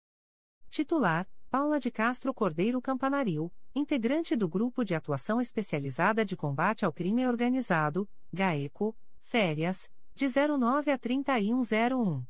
Titular: 0.68 1.26
Paula 1.50 1.80
de 1.80 1.90
Castro 1.90 2.34
Cordeiro 2.34 2.80
Campanaril, 2.82 3.50
integrante 3.74 4.36
do 4.36 4.46
Grupo 4.46 4.84
de 4.84 4.94
Atuação 4.94 5.40
Especializada 5.40 6.22
de 6.22 6.36
Combate 6.36 6.84
ao 6.84 6.92
Crime 6.92 7.26
Organizado, 7.26 8.06
GAECO, 8.30 8.94
férias, 9.22 9.90
de 10.14 10.26
09 10.28 10.90
a 10.90 10.98
3101. 10.98 12.22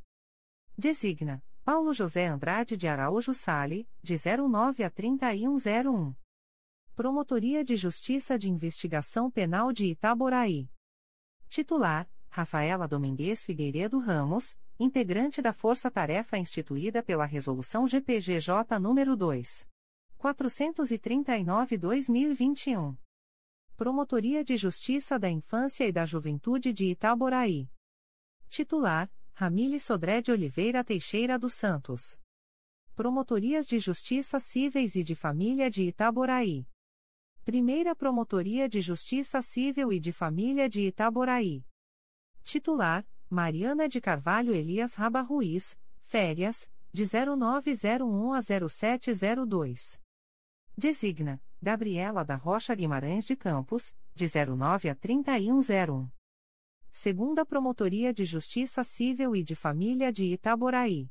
Designa: 0.76 1.42
Paulo 1.64 1.92
José 1.92 2.26
Andrade 2.28 2.76
de 2.76 2.86
Araújo 2.86 3.34
Sale, 3.34 3.88
de 4.00 4.14
09 4.16 4.84
a 4.84 4.90
3101. 4.90 6.14
Promotoria 6.94 7.64
de 7.64 7.74
Justiça 7.74 8.38
de 8.38 8.48
Investigação 8.48 9.28
Penal 9.32 9.72
de 9.72 9.86
Itaboraí. 9.86 10.70
Titular: 11.48 12.08
Rafaela 12.30 12.86
Domingues 12.86 13.44
Figueiredo 13.44 13.98
Ramos, 13.98 14.56
integrante 14.78 15.42
da 15.42 15.52
Força 15.52 15.90
Tarefa 15.90 16.38
instituída 16.38 17.02
pela 17.02 17.24
Resolução 17.24 17.84
GPGJ 17.86 18.78
nº 18.78 19.16
2. 19.16 19.66
439-2021. 20.18 22.96
Promotoria 23.76 24.44
de 24.44 24.56
Justiça 24.56 25.18
da 25.18 25.30
Infância 25.30 25.86
e 25.86 25.92
da 25.92 26.04
Juventude 26.04 26.72
de 26.72 26.86
Itaboraí. 26.86 27.70
Titular: 28.48 29.08
Ramile 29.32 29.78
Sodré 29.78 30.20
de 30.20 30.32
Oliveira 30.32 30.82
Teixeira 30.84 31.38
dos 31.38 31.54
Santos. 31.54 32.18
Promotorias 32.94 33.66
de 33.66 33.78
Justiça 33.78 34.40
Cíveis 34.40 34.96
e 34.96 35.04
de 35.04 35.14
Família 35.14 35.70
de 35.70 35.84
Itaboraí. 35.84 36.66
Primeira 37.44 37.94
Promotoria 37.94 38.68
de 38.68 38.80
Justiça 38.80 39.40
Civil 39.40 39.92
e 39.92 40.00
de 40.00 40.10
Família 40.10 40.68
de 40.68 40.88
Itaboraí. 40.88 41.64
Titular: 42.42 43.06
Mariana 43.30 43.86
de 43.90 44.00
Carvalho 44.00 44.54
Elias 44.54 44.94
Raba 44.94 45.20
Ruiz, 45.20 45.78
férias, 46.04 46.66
de 46.90 47.04
0901 47.04 48.32
a 48.32 48.40
0702. 48.40 50.00
Designa: 50.74 51.38
Gabriela 51.60 52.24
da 52.24 52.36
Rocha 52.36 52.74
Guimarães 52.74 53.26
de 53.26 53.36
Campos, 53.36 53.94
de 54.14 54.26
09 54.26 54.88
a 54.88 54.94
3101. 54.94 56.08
Segunda 56.90 57.44
Promotoria 57.44 58.14
de 58.14 58.24
Justiça 58.24 58.82
Civil 58.82 59.36
e 59.36 59.42
de 59.42 59.54
Família 59.54 60.10
de 60.10 60.24
Itaboraí. 60.24 61.10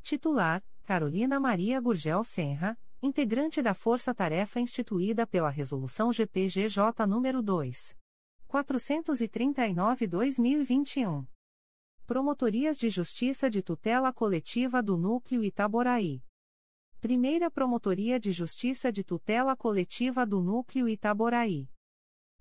Titular: 0.00 0.62
Carolina 0.84 1.40
Maria 1.40 1.80
Gurgel 1.80 2.22
Senra, 2.22 2.78
integrante 3.02 3.60
da 3.60 3.74
Força 3.74 4.14
Tarefa 4.14 4.60
instituída 4.60 5.26
pela 5.26 5.50
Resolução 5.50 6.12
GPGJ 6.12 7.04
nº 7.04 7.42
2. 7.42 8.01
439-2021. 8.52 11.26
Promotorias 12.06 12.76
de 12.76 12.90
Justiça 12.90 13.48
de 13.48 13.62
Tutela 13.62 14.12
Coletiva 14.12 14.82
do 14.82 14.98
Núcleo 14.98 15.42
Itaboraí. 15.42 16.22
Primeira 17.00 17.50
Promotoria 17.50 18.20
de 18.20 18.30
Justiça 18.30 18.92
de 18.92 19.02
Tutela 19.02 19.56
Coletiva 19.56 20.26
do 20.26 20.42
Núcleo 20.42 20.86
Itaboraí. 20.86 21.70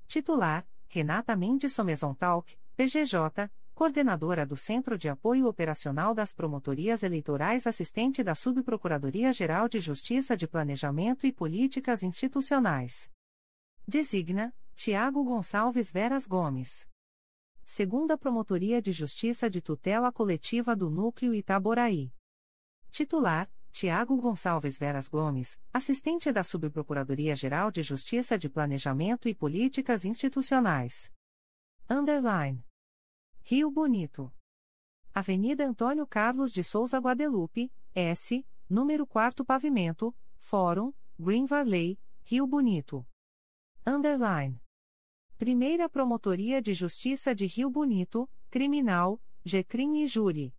Titular: 0.06 0.68
Renata 0.90 1.34
Mendes 1.38 1.72
Somesontalk, 1.72 2.60
PGJ, 2.76 3.50
coordenadora 3.74 4.46
do 4.46 4.58
Centro 4.58 4.98
de 4.98 5.08
Apoio 5.08 5.48
Operacional 5.48 6.14
das 6.14 6.34
Promotorias 6.34 7.04
Eleitorais 7.04 7.66
assistente 7.66 8.22
da 8.22 8.36
Subprocuradoria-Geral 8.36 9.70
de 9.70 9.80
Justiça 9.80 10.36
de 10.36 10.46
Planejamento 10.46 11.26
e 11.26 11.32
Políticas 11.32 12.04
Institucionais. 12.04 13.10
Designa, 13.88 14.54
Tiago 14.76 15.24
Gonçalves 15.24 15.92
Veras 15.92 16.26
Gomes. 16.26 16.90
Segunda 17.64 18.18
Promotoria 18.18 18.82
de 18.82 18.92
Justiça 18.92 19.50
de 19.50 19.62
Tutela 19.62 20.12
Coletiva 20.12 20.76
do 20.76 20.90
Núcleo 20.90 21.34
Itaboraí. 21.34 22.12
Titular, 22.90 23.50
Tiago 23.72 24.18
Gonçalves 24.18 24.78
Veras 24.78 25.08
Gomes, 25.08 25.62
assistente 25.72 26.32
da 26.32 26.44
Subprocuradoria-Geral 26.44 27.72
de 27.72 27.84
Justiça 27.84 28.38
de 28.38 28.50
Planejamento 28.50 29.30
e 29.30 29.36
Políticas 29.36 30.04
Institucionais. 30.04 31.12
Underline. 31.90 32.66
Rio 33.44 33.70
Bonito. 33.70 34.34
Avenida 35.14 35.66
Antônio 35.66 36.08
Carlos 36.08 36.52
de 36.52 36.64
Souza 36.64 36.98
Guadelupe, 36.98 37.72
S, 37.94 38.46
número 38.70 39.06
4 39.06 39.46
Pavimento, 39.46 40.16
Fórum, 40.38 40.94
Green 41.20 41.46
Valley, 41.46 42.00
Rio 42.24 42.48
Bonito. 42.48 43.06
Underline. 43.86 44.62
Primeira 45.40 45.90
Promotoria 45.90 46.62
de 46.62 46.72
Justiça 46.72 47.34
de 47.34 47.48
Rio 47.48 47.68
Bonito, 47.68 48.30
Criminal, 48.52 49.20
GCRIM 49.44 50.04
e 50.04 50.08
Júri. 50.08 50.56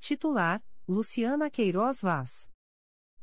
Titular, 0.00 0.60
Luciana 0.88 1.48
Queiroz 1.48 2.02
Vaz. 2.02 2.50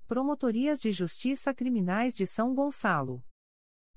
Promotorias 0.07 0.79
de 0.79 0.91
Justiça 0.91 1.53
Criminais 1.53 2.11
de 2.11 2.25
São 2.25 2.55
Gonçalo. 2.55 3.23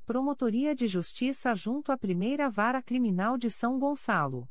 Promotoria 0.05 0.75
de 0.75 0.87
Justiça 0.87 1.55
junto 1.55 1.91
à 1.91 1.97
Primeira 1.97 2.51
Vara 2.51 2.83
Criminal 2.83 3.39
de 3.39 3.51
São 3.51 3.79
Gonçalo. 3.79 4.47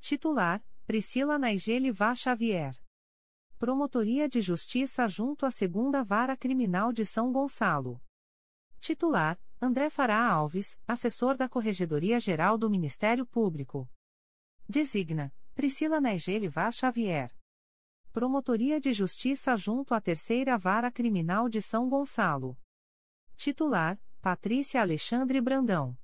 Titular: 0.00 0.62
Priscila 0.86 1.38
Naigeli 1.38 1.90
Vá 1.90 2.14
Xavier. 2.14 2.78
Promotoria 3.58 4.28
de 4.28 4.42
Justiça 4.42 5.08
junto 5.08 5.46
à 5.46 5.50
Segunda 5.50 6.04
Vara 6.04 6.36
Criminal 6.36 6.92
de 6.92 7.06
São 7.06 7.32
Gonçalo. 7.32 7.98
Titular: 8.80 9.40
André 9.62 9.88
Fará 9.88 10.30
Alves, 10.30 10.78
assessor 10.86 11.38
da 11.38 11.48
Corregedoria 11.48 12.20
Geral 12.20 12.58
do 12.58 12.68
Ministério 12.68 13.24
Público. 13.24 13.88
Designa: 14.70 15.34
Priscila 15.52 16.00
Naigeli 16.00 16.46
Vá 16.46 16.70
Xavier. 16.70 17.36
Promotoria 18.12 18.80
de 18.80 18.92
Justiça 18.92 19.56
junto 19.56 19.92
à 19.92 20.00
Terceira 20.00 20.56
Vara 20.56 20.92
Criminal 20.92 21.48
de 21.48 21.60
São 21.60 21.88
Gonçalo. 21.88 22.56
Titular: 23.34 24.00
Patrícia 24.22 24.80
Alexandre 24.80 25.40
Brandão. 25.40 25.98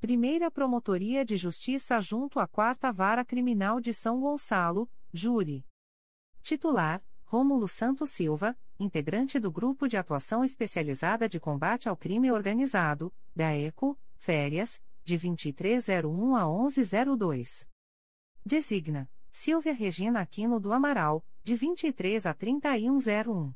Primeira 0.00 0.50
Promotoria 0.50 1.24
de 1.24 1.36
Justiça 1.36 2.00
junto 2.00 2.40
à 2.40 2.48
Quarta 2.48 2.90
Vara 2.90 3.24
Criminal 3.24 3.80
de 3.80 3.94
São 3.94 4.20
Gonçalo, 4.20 4.90
Júri. 5.12 5.64
Titular: 6.42 7.00
Rômulo 7.24 7.68
Santos 7.68 8.10
Silva, 8.10 8.58
integrante 8.76 9.38
do 9.38 9.52
Grupo 9.52 9.86
de 9.86 9.96
Atuação 9.96 10.44
Especializada 10.44 11.28
de 11.28 11.38
Combate 11.38 11.88
ao 11.88 11.96
Crime 11.96 12.32
Organizado, 12.32 13.14
da 13.36 13.56
ECO, 13.56 13.96
Férias, 14.16 14.82
de 15.04 15.16
2301 15.16 16.34
a 16.34 16.44
1102. 16.44 17.72
Designa: 18.46 19.10
Silvia 19.30 19.72
Regina 19.72 20.20
Aquino 20.20 20.60
do 20.60 20.70
Amaral, 20.70 21.24
de 21.42 21.56
23 21.56 22.26
a 22.26 22.34
3101. 22.34 23.54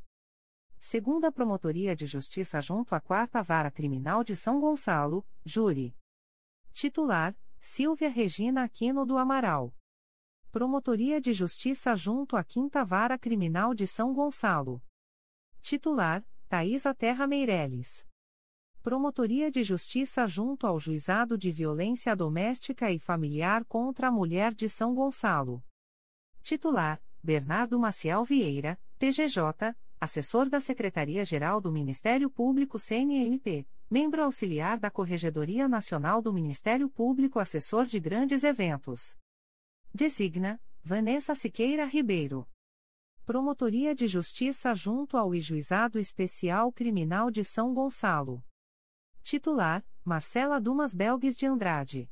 Segunda 0.79 1.31
Promotoria 1.31 1.95
de 1.95 2.07
Justiça 2.07 2.59
junto 2.63 2.95
à 2.95 3.01
Quarta 3.01 3.43
Vara 3.43 3.71
Criminal 3.71 4.25
de 4.25 4.35
São 4.35 4.59
Gonçalo, 4.59 5.27
Júri. 5.45 5.95
Titular: 6.73 7.37
Silvia 7.61 8.09
Regina 8.09 8.65
Aquino 8.65 9.05
do 9.05 9.19
Amaral. 9.19 9.75
Promotoria 10.51 11.21
de 11.21 11.35
Justiça 11.35 11.95
junto 11.95 12.35
à 12.35 12.43
Quinta 12.43 12.83
Vara 12.83 13.19
Criminal 13.19 13.75
de 13.75 13.87
São 13.87 14.15
Gonçalo. 14.15 14.83
Titular: 15.61 16.25
Thaisa 16.49 16.95
Terra 16.95 17.27
Meireles. 17.27 18.08
Promotoria 18.89 19.51
de 19.51 19.63
Justiça 19.63 20.27
junto 20.27 20.67
ao 20.67 20.81
Juizado 20.81 21.37
de 21.37 21.53
Violência 21.53 22.17
Doméstica 22.17 22.91
e 22.91 22.99
Familiar 22.99 23.63
contra 23.67 24.09
a 24.09 24.11
Mulher 24.11 24.55
de 24.55 24.67
São 24.67 24.95
Gonçalo. 24.95 25.63
Titular: 26.43 26.99
Bernardo 27.23 27.79
Maciel 27.79 28.25
Vieira, 28.25 28.81
PGJ, 28.99 29.77
assessor 30.01 30.49
da 30.49 30.59
Secretaria-Geral 30.59 31.61
do 31.61 31.71
Ministério 31.71 32.31
Público 32.31 32.79
CNMP, 32.79 33.69
membro 33.91 34.25
auxiliar 34.25 34.79
da 34.79 34.91
Corregedoria 34.91 35.69
Nacional 35.69 36.23
do 36.23 36.33
Ministério 36.33 36.89
Público 36.89 37.39
assessor 37.39 37.85
de 37.85 38.01
grandes 38.01 38.43
eventos. 38.43 39.19
Designa, 39.93 40.59
Vanessa 40.83 41.35
Siqueira 41.35 41.85
Ribeiro. 41.85 42.49
Promotoria 43.27 43.95
de 43.95 44.07
Justiça 44.07 44.75
junto 44.75 45.19
ao 45.19 45.35
Juizado 45.35 45.99
Especial 45.99 46.73
Criminal 46.73 47.31
de 47.31 47.45
São 47.45 47.75
Gonçalo. 47.75 48.43
Titular, 49.29 49.85
Marcela 50.03 50.59
Dumas 50.59 50.95
Belgues 50.95 51.37
de 51.37 51.47
Andrade. 51.47 52.11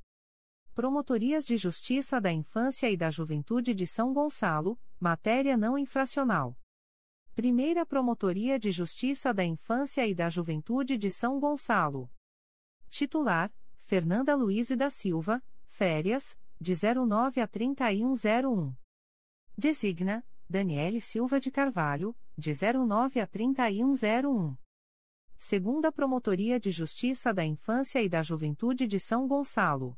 Promotorias 0.75 1.47
de 1.47 1.57
Justiça 1.57 2.21
da 2.21 2.31
Infância 2.31 2.91
e 2.91 2.95
da 2.95 3.09
Juventude 3.09 3.73
de 3.73 3.87
São 3.87 4.13
Gonçalo, 4.13 4.79
matéria 5.01 5.57
não 5.57 5.79
infracional. 5.79 6.55
Primeira 7.35 7.87
Promotoria 7.87 8.59
de 8.59 8.71
Justiça 8.71 9.33
da 9.33 9.43
Infância 9.43 10.07
e 10.07 10.15
da 10.15 10.29
Juventude 10.29 10.99
de 10.99 11.11
São 11.11 11.41
Gonçalo. 11.41 12.11
Titular: 12.91 13.51
Fernanda 13.79 14.35
Luiz 14.35 14.69
da 14.77 14.91
Silva, 14.91 15.43
férias, 15.65 16.37
de 16.61 16.75
09 16.75 17.41
a 17.41 17.49
3101. 17.49 18.77
Designa: 19.57 20.23
Daniele 20.47 21.01
Silva 21.01 21.41
de 21.41 21.51
Carvalho, 21.51 22.15
de 22.37 22.53
09 22.53 23.21
a 23.21 23.27
3101. 23.27 24.66
Segunda 25.39 25.93
Promotoria 25.93 26.59
de 26.59 26.71
Justiça 26.71 27.33
da 27.33 27.45
Infância 27.45 28.03
e 28.03 28.09
da 28.09 28.23
Juventude 28.23 28.87
de 28.87 28.99
São 28.99 29.29
Gonçalo. 29.29 29.97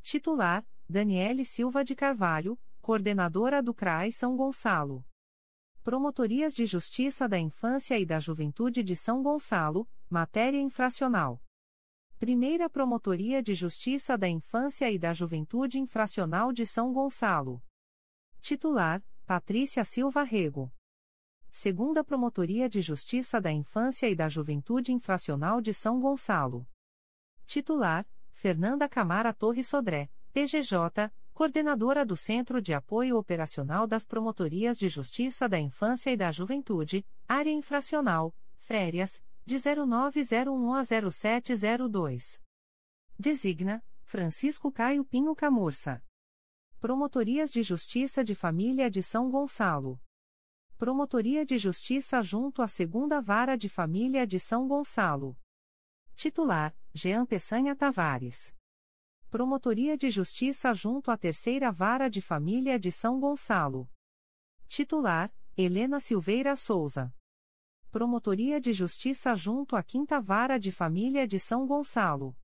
Titular: 0.00 0.64
Daniele 0.88 1.44
Silva 1.44 1.84
de 1.84 1.94
Carvalho, 1.94 2.58
coordenadora 2.80 3.62
do 3.62 3.74
CRAI 3.74 4.12
São 4.12 4.36
Gonçalo. 4.36 5.04
Promotorias 5.82 6.54
de 6.54 6.64
Justiça 6.64 7.28
da 7.28 7.38
Infância 7.38 7.98
e 7.98 8.06
da 8.06 8.20
Juventude 8.20 8.82
de 8.82 8.94
São 8.94 9.22
Gonçalo, 9.22 9.88
matéria 10.08 10.60
infracional. 10.60 11.42
Primeira 12.18 12.70
Promotoria 12.70 13.42
de 13.42 13.52
Justiça 13.52 14.16
da 14.16 14.28
Infância 14.28 14.88
e 14.90 14.96
da 14.96 15.12
Juventude 15.12 15.80
Infracional 15.80 16.52
de 16.52 16.64
São 16.64 16.92
Gonçalo. 16.92 17.60
Titular: 18.40 19.02
Patrícia 19.26 19.84
Silva 19.84 20.22
Rego. 20.22 20.72
Segunda 21.54 22.02
Promotoria 22.02 22.66
de 22.66 22.80
Justiça 22.80 23.38
da 23.38 23.52
Infância 23.52 24.08
e 24.08 24.16
da 24.16 24.26
Juventude 24.26 24.90
Infracional 24.90 25.60
de 25.60 25.74
São 25.74 26.00
Gonçalo. 26.00 26.66
Titular: 27.44 28.08
Fernanda 28.30 28.88
Camara 28.88 29.34
Torres 29.34 29.68
Sodré, 29.68 30.10
PGJ, 30.32 31.12
coordenadora 31.34 32.06
do 32.06 32.16
Centro 32.16 32.60
de 32.60 32.72
Apoio 32.72 33.18
Operacional 33.18 33.86
das 33.86 34.02
Promotorias 34.02 34.78
de 34.78 34.88
Justiça 34.88 35.46
da 35.46 35.60
Infância 35.60 36.10
e 36.10 36.16
da 36.16 36.30
Juventude, 36.32 37.06
Área 37.28 37.52
Infracional, 37.52 38.34
Férias, 38.54 39.22
de 39.44 39.58
0901 39.58 40.72
a 40.72 40.82
0702. 40.82 42.40
Designa, 43.18 43.84
Francisco 44.00 44.72
Caio 44.72 45.04
Pinho 45.04 45.36
Camurça. 45.36 46.02
Promotorias 46.80 47.50
de 47.50 47.62
Justiça 47.62 48.24
de 48.24 48.34
Família 48.34 48.90
de 48.90 49.02
São 49.02 49.30
Gonçalo. 49.30 50.00
Promotoria 50.82 51.46
de 51.46 51.56
Justiça 51.58 52.20
junto 52.22 52.60
à 52.60 52.66
Segunda 52.66 53.20
Vara 53.20 53.56
de 53.56 53.68
Família 53.68 54.26
de 54.26 54.40
São 54.40 54.66
Gonçalo. 54.66 55.38
Titular, 56.16 56.76
Jean 56.92 57.24
Peçanha 57.24 57.76
Tavares. 57.76 58.52
Promotoria 59.30 59.96
de 59.96 60.10
Justiça 60.10 60.74
junto 60.74 61.12
à 61.12 61.16
Terceira 61.16 61.70
Vara 61.70 62.10
de 62.10 62.20
Família 62.20 62.80
de 62.80 62.90
São 62.90 63.20
Gonçalo. 63.20 63.88
Titular: 64.66 65.32
Helena 65.56 66.00
Silveira 66.00 66.56
Souza. 66.56 67.14
Promotoria 67.92 68.60
de 68.60 68.72
Justiça 68.72 69.36
junto 69.36 69.76
à 69.76 69.84
Quinta 69.84 70.20
Vara 70.20 70.58
de 70.58 70.72
Família 70.72 71.28
de 71.28 71.38
São 71.38 71.64
Gonçalo. 71.64 72.36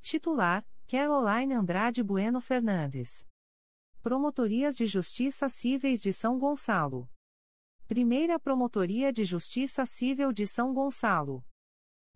Titular: 0.00 0.66
Caroline 0.86 1.52
Andrade 1.52 2.02
Bueno 2.02 2.40
Fernandes. 2.40 3.26
Promotorias 4.00 4.74
de 4.74 4.86
Justiça 4.86 5.50
Cíveis 5.50 6.00
de 6.00 6.14
São 6.14 6.38
Gonçalo. 6.38 7.06
Primeira 7.88 8.38
Promotoria 8.38 9.10
de 9.10 9.24
Justiça 9.24 9.86
Civil 9.86 10.30
de 10.30 10.46
São 10.46 10.74
Gonçalo. 10.74 11.42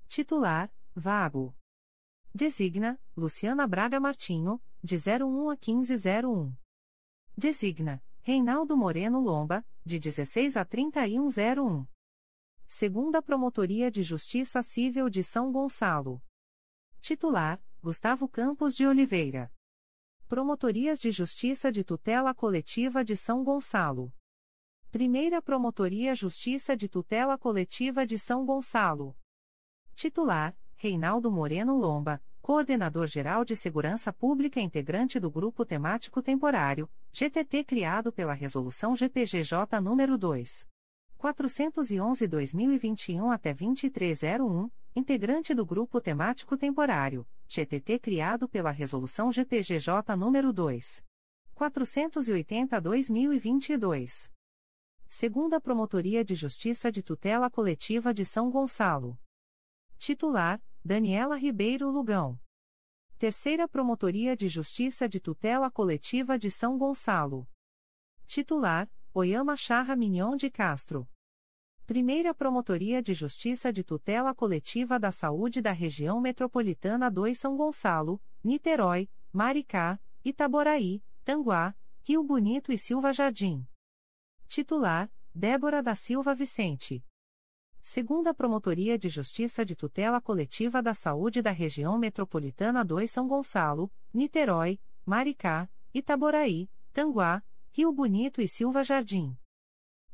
Titular: 0.06 0.70
Vago. 0.94 1.56
Designa, 2.34 3.00
Luciana 3.16 3.66
Braga 3.66 3.98
Martinho, 3.98 4.60
de 4.84 4.96
01 4.96 5.48
a 5.48 5.56
1501. 5.56 6.54
Designa, 7.34 8.04
Reinaldo 8.20 8.76
Moreno 8.76 9.18
Lomba, 9.18 9.64
de 9.82 9.98
16 9.98 10.58
a 10.58 10.64
3101. 10.66 11.86
Segunda 12.66 13.22
Promotoria 13.22 13.90
de 13.90 14.02
Justiça 14.02 14.62
Civil 14.62 15.08
de 15.08 15.24
São 15.24 15.50
Gonçalo. 15.50 16.22
Titular, 17.00 17.58
Gustavo 17.82 18.28
Campos 18.28 18.76
de 18.76 18.86
Oliveira. 18.86 19.50
Promotorias 20.28 21.00
de 21.00 21.10
Justiça 21.10 21.72
de 21.72 21.82
Tutela 21.82 22.34
Coletiva 22.34 23.02
de 23.02 23.16
São 23.16 23.42
Gonçalo. 23.42 24.12
Primeira 24.92 25.40
Promotoria 25.40 26.14
Justiça 26.14 26.76
de 26.76 26.86
Tutela 26.86 27.38
Coletiva 27.38 28.04
de 28.04 28.18
São 28.18 28.44
Gonçalo. 28.44 29.16
Titular, 29.94 30.54
Reinaldo 30.76 31.30
Moreno 31.30 31.78
Lomba, 31.78 32.22
Coordenador-Geral 32.42 33.42
de 33.42 33.56
Segurança 33.56 34.12
Pública 34.12 34.60
integrante 34.60 35.18
do 35.18 35.30
Grupo 35.30 35.64
Temático 35.64 36.20
Temporário, 36.20 36.90
GTT 37.10 37.64
criado 37.64 38.12
pela 38.12 38.34
Resolução 38.34 38.94
GPGJ 38.94 39.80
nº 39.80 40.18
2. 40.18 40.68
411-2021 41.18 43.32
até 43.32 43.54
2301, 43.54 44.70
integrante 44.94 45.54
do 45.54 45.64
Grupo 45.64 46.02
Temático 46.02 46.54
Temporário, 46.54 47.26
GTT 47.48 47.98
criado 47.98 48.46
pela 48.46 48.70
Resolução 48.70 49.32
GPGJ 49.32 50.14
nº 50.18 50.52
2. 50.52 51.02
480-2022. 51.56 54.30
Segunda 55.14 55.60
Promotoria 55.60 56.24
de 56.24 56.34
Justiça 56.34 56.90
de 56.90 57.02
Tutela 57.02 57.50
Coletiva 57.50 58.14
de 58.14 58.24
São 58.24 58.50
Gonçalo. 58.50 59.20
Titular: 59.98 60.58
Daniela 60.82 61.36
Ribeiro 61.36 61.90
Lugão. 61.90 62.40
Terceira 63.18 63.68
Promotoria 63.68 64.34
de 64.34 64.48
Justiça 64.48 65.06
de 65.06 65.20
Tutela 65.20 65.70
Coletiva 65.70 66.38
de 66.38 66.50
São 66.50 66.78
Gonçalo. 66.78 67.46
Titular: 68.26 68.90
Oyama 69.12 69.54
Charra 69.54 69.94
Mignon 69.94 70.34
de 70.34 70.50
Castro. 70.50 71.06
Primeira 71.86 72.34
Promotoria 72.34 73.02
de 73.02 73.12
Justiça 73.12 73.70
de 73.70 73.84
Tutela 73.84 74.34
Coletiva 74.34 74.98
da 74.98 75.12
Saúde 75.12 75.60
da 75.60 75.72
Região 75.72 76.22
Metropolitana 76.22 77.10
2 77.10 77.38
São 77.38 77.54
Gonçalo, 77.54 78.18
Niterói, 78.42 79.10
Maricá, 79.30 80.00
Itaboraí, 80.24 81.04
Tanguá, 81.22 81.76
Rio 82.02 82.24
Bonito 82.24 82.72
e 82.72 82.78
Silva 82.78 83.12
Jardim. 83.12 83.66
Titular: 84.52 85.10
Débora 85.34 85.82
da 85.82 85.94
Silva 85.94 86.34
Vicente. 86.34 87.02
Segunda 87.80 88.34
Promotoria 88.34 88.98
de 88.98 89.08
Justiça 89.08 89.64
de 89.64 89.74
Tutela 89.74 90.20
Coletiva 90.20 90.82
da 90.82 90.92
Saúde 90.92 91.40
da 91.40 91.50
Região 91.50 91.96
Metropolitana 91.96 92.84
2 92.84 93.10
São 93.10 93.26
Gonçalo, 93.26 93.90
Niterói, 94.12 94.78
Maricá, 95.06 95.70
Itaboraí, 95.94 96.68
Tanguá, 96.92 97.42
Rio 97.70 97.90
Bonito 97.94 98.42
e 98.42 98.46
Silva 98.46 98.84
Jardim. 98.84 99.34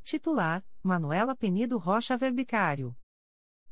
Titular: 0.05 0.65
Manuela 0.85 1.35
Penido 1.35 1.77
Rocha 1.77 2.17
Verbicário. 2.17 2.97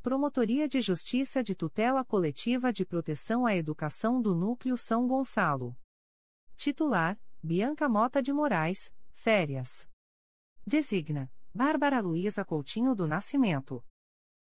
Promotoria 0.02 0.68
de 0.68 0.80
Justiça 0.80 1.44
de 1.44 1.54
Tutela 1.54 2.04
Coletiva 2.04 2.72
de 2.72 2.84
Proteção 2.84 3.46
à 3.46 3.54
Educação 3.54 4.20
do 4.20 4.34
Núcleo 4.34 4.76
São 4.76 5.06
Gonçalo. 5.06 5.76
Titular: 6.56 7.16
Bianca 7.40 7.88
Mota 7.88 8.20
de 8.20 8.32
Moraes, 8.32 8.92
Férias. 9.12 9.88
Designa 10.68 11.30
Bárbara 11.54 12.00
Luiza 12.00 12.44
Coutinho 12.44 12.92
do 12.92 13.06
Nascimento. 13.06 13.84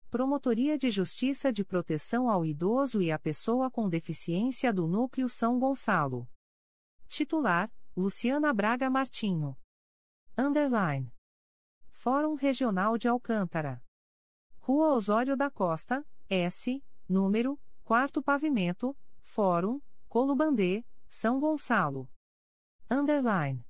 Promotoria 0.09 0.77
de 0.77 0.89
Justiça 0.89 1.51
de 1.51 1.65
Proteção 1.65 2.29
ao 2.29 2.45
Idoso 2.45 3.01
e 3.01 3.11
à 3.11 3.19
Pessoa 3.19 3.69
com 3.69 3.89
Deficiência 3.89 4.71
do 4.71 4.87
Núcleo 4.87 5.27
São 5.27 5.59
Gonçalo. 5.59 6.25
Titular: 7.09 7.69
Luciana 7.97 8.53
Braga 8.53 8.89
Martinho. 8.89 9.57
Underline. 10.37 11.13
Fórum 11.89 12.35
Regional 12.35 12.97
de 12.97 13.09
Alcântara. 13.09 13.83
Rua 14.59 14.93
Osório 14.93 15.35
da 15.35 15.51
Costa, 15.51 16.07
S, 16.29 16.81
número, 17.09 17.59
4 17.83 18.23
Pavimento, 18.23 18.97
Fórum, 19.19 19.81
Colubandê, 20.07 20.85
São 21.09 21.41
Gonçalo. 21.41 22.09
Underline. 22.89 23.64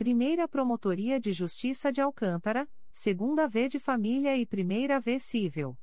Primeira 0.00 0.48
Promotoria 0.48 1.20
de 1.20 1.30
Justiça 1.30 1.92
de 1.92 2.00
Alcântara, 2.00 2.66
Segunda 2.90 3.46
V 3.46 3.68
de 3.68 3.78
Família 3.78 4.34
e 4.34 4.46
Primeira 4.46 4.98
V 4.98 5.20
Cível. 5.20 5.76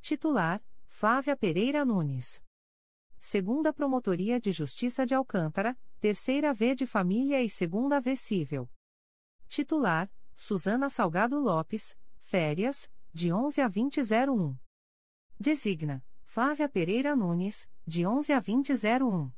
Titular: 0.00 0.64
Flávia 0.86 1.36
Pereira 1.36 1.84
Nunes. 1.84 2.42
Segunda 3.20 3.70
Promotoria 3.70 4.40
de 4.40 4.50
Justiça 4.50 5.04
de 5.04 5.14
Alcântara, 5.14 5.78
Terceira 6.00 6.54
V 6.54 6.74
de 6.74 6.86
Família 6.86 7.42
e 7.42 7.50
Segunda 7.50 8.00
V 8.00 8.16
Cível. 8.16 8.66
Titular: 9.46 10.10
Suzana 10.34 10.88
Salgado 10.88 11.38
Lopes, 11.38 11.98
Férias, 12.16 12.90
de 13.12 13.30
11 13.30 13.60
a 13.60 13.68
2001. 13.68 14.56
Designa: 15.38 16.02
Flávia 16.22 16.66
Pereira 16.66 17.14
Nunes, 17.14 17.68
de 17.86 18.06
11 18.06 18.32
a 18.32 18.40
2001. 18.40 19.30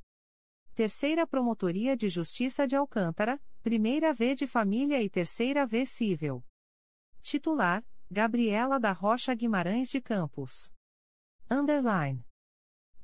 Terceira 0.77 1.27
Promotoria 1.27 1.97
de 1.97 2.09
Justiça 2.09 2.69
de 2.69 2.77
Alcântara, 2.77 3.41
Primeira 3.67 4.13
V 4.13 4.37
de 4.37 4.47
Família 4.47 5.03
e 5.03 5.11
Terceira 5.11 5.67
V 5.67 5.85
Cível. 5.85 6.41
Titular: 7.21 7.85
Gabriela 8.09 8.79
da 8.79 8.93
Rocha 8.93 9.35
Guimarães 9.35 9.89
de 9.89 10.01
Campos. 10.01 10.73
Underline. 11.51 12.25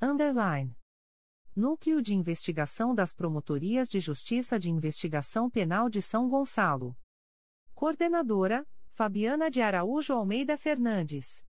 Underline. 0.01 0.73
Núcleo 1.53 2.01
de 2.01 2.15
Investigação 2.15 2.95
das 2.95 3.11
Promotorias 3.11 3.89
de 3.89 3.99
Justiça 3.99 4.57
de 4.57 4.69
Investigação 4.71 5.49
Penal 5.49 5.89
de 5.89 6.01
São 6.01 6.29
Gonçalo. 6.29 6.95
Coordenadora: 7.75 8.65
Fabiana 8.93 9.51
de 9.51 9.61
Araújo 9.61 10.13
Almeida 10.13 10.57
Fernandes. 10.57 11.43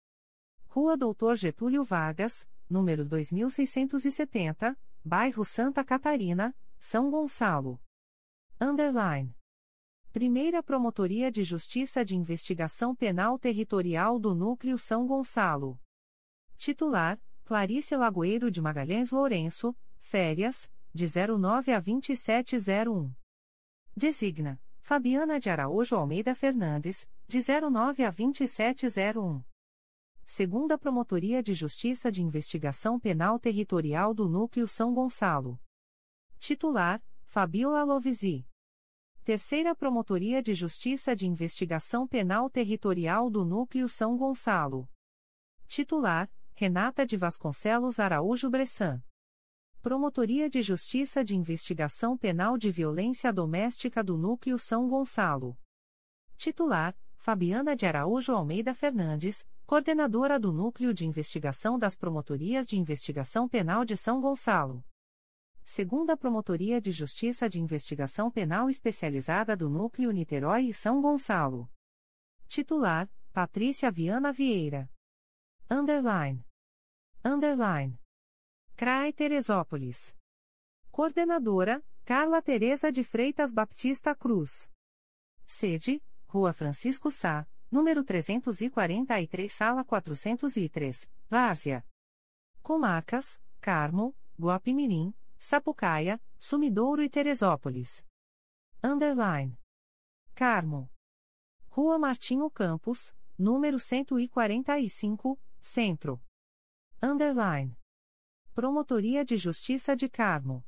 Rua 0.69 0.97
Doutor 0.97 1.35
Getúlio 1.35 1.83
Vargas, 1.83 2.49
número 2.69 3.05
2670, 3.05 4.79
Bairro 5.05 5.45
Santa 5.45 5.83
Catarina, 5.85 6.55
São 6.79 7.11
Gonçalo. 7.11 7.81
Underline. 8.63 9.35
Primeira 10.13 10.63
Promotoria 10.63 11.33
de 11.33 11.43
Justiça 11.43 12.05
de 12.05 12.15
Investigação 12.15 12.95
Penal 12.95 13.39
Territorial 13.39 14.19
do 14.19 14.35
Núcleo 14.35 14.77
São 14.77 15.07
Gonçalo. 15.07 15.81
Titular: 16.59 17.19
Clarice 17.43 17.97
Lagoeiro 17.97 18.51
de 18.51 18.61
Magalhães 18.61 19.11
Lourenço, 19.11 19.75
férias, 19.99 20.71
de 20.93 21.07
09 21.07 21.73
a 21.73 21.81
2701. 21.81 23.11
Designa: 23.97 24.61
Fabiana 24.79 25.41
de 25.41 25.49
Araújo 25.49 25.97
Almeida 25.97 26.35
Fernandes, 26.35 27.09
de 27.27 27.39
09 27.39 28.05
a 28.05 28.11
2701 28.11 29.43
segunda 30.27 30.79
Promotoria 30.79 31.43
de 31.43 31.55
Justiça 31.55 32.13
de 32.13 32.23
Investigação 32.23 33.01
Penal 33.01 33.39
Territorial 33.39 34.15
do 34.15 34.29
Núcleo 34.29 34.69
São 34.69 34.93
Gonçalo. 34.93 35.59
Titular: 36.39 37.03
Fabiola 37.25 37.83
Lovisi. 37.83 38.47
Terceira 39.23 39.75
Promotoria 39.75 40.43
de 40.43 40.55
Justiça 40.55 41.15
de 41.15 41.27
Investigação 41.27 42.09
Penal 42.09 42.49
Territorial 42.49 43.29
do 43.29 43.45
Núcleo 43.45 43.87
São 43.87 44.17
Gonçalo. 44.17 44.89
Titular: 45.67 46.31
Renata 46.55 47.05
de 47.05 47.19
Vasconcelos 47.19 48.01
Araújo 48.01 48.49
Bressan. 48.49 49.03
Promotoria 49.83 50.49
de 50.49 50.63
Justiça 50.63 51.23
de 51.23 51.37
Investigação 51.37 52.17
Penal 52.17 52.57
de 52.57 52.71
Violência 52.71 53.31
Doméstica 53.31 54.03
do 54.03 54.17
Núcleo 54.17 54.59
São 54.59 54.89
Gonçalo. 54.89 55.55
Titular: 56.39 56.97
Fabiana 57.15 57.77
de 57.77 57.85
Araújo 57.85 58.33
Almeida 58.33 58.73
Fernandes, 58.73 59.47
coordenadora 59.67 60.41
do 60.41 60.51
Núcleo 60.51 60.95
de 60.95 61.05
Investigação 61.05 61.79
das 61.79 61.95
Promotorias 61.95 62.67
de 62.67 62.79
Investigação 62.79 63.47
Penal 63.47 63.85
de 63.85 63.99
São 63.99 64.19
Gonçalo. 64.19 64.83
Segunda 65.63 66.17
Promotoria 66.17 66.81
de 66.81 66.91
Justiça 66.91 67.49
de 67.49 67.61
Investigação 67.61 68.31
Penal 68.31 68.69
Especializada 68.69 69.57
do 69.57 69.69
Núcleo 69.71 70.11
Niterói 70.11 70.67
e 70.69 70.75
São 70.75 71.01
Gonçalo. 71.01 71.71
Titular: 72.49 73.09
Patrícia 73.33 73.91
Viana 73.91 74.33
Vieira. 74.33 74.91
Underline. 75.71 76.45
Underline. 77.25 78.01
CRAE 78.77 79.13
Teresópolis. 79.13 80.17
Coordenadora: 80.91 81.85
Carla 82.05 82.43
Teresa 82.43 82.91
de 82.91 83.05
Freitas 83.05 83.53
Baptista 83.53 84.15
Cruz. 84.15 84.69
Sede: 85.47 86.03
Rua 86.27 86.53
Francisco 86.53 87.11
Sá, 87.11 87.47
número 87.71 88.03
343, 88.03 89.53
sala 89.53 89.85
403, 89.85 91.09
Várzea. 91.29 91.85
Comarcas: 92.63 93.41
Carmo, 93.61 94.15
Guapimirim, 94.39 95.15
Sapucaia, 95.43 96.21
Sumidouro 96.39 97.03
e 97.03 97.09
Teresópolis. 97.09 98.05
Underline. 98.85 99.59
Carmo. 100.35 100.93
Rua 101.71 101.99
Martinho 101.99 102.51
Campos, 102.51 103.17
número 103.39 103.79
145, 103.79 105.41
Centro. 105.59 106.23
Underline. 107.03 107.75
Promotoria 108.55 109.25
de 109.25 109.39
Justiça 109.39 109.97
de 109.97 110.11
Carmo. 110.11 110.63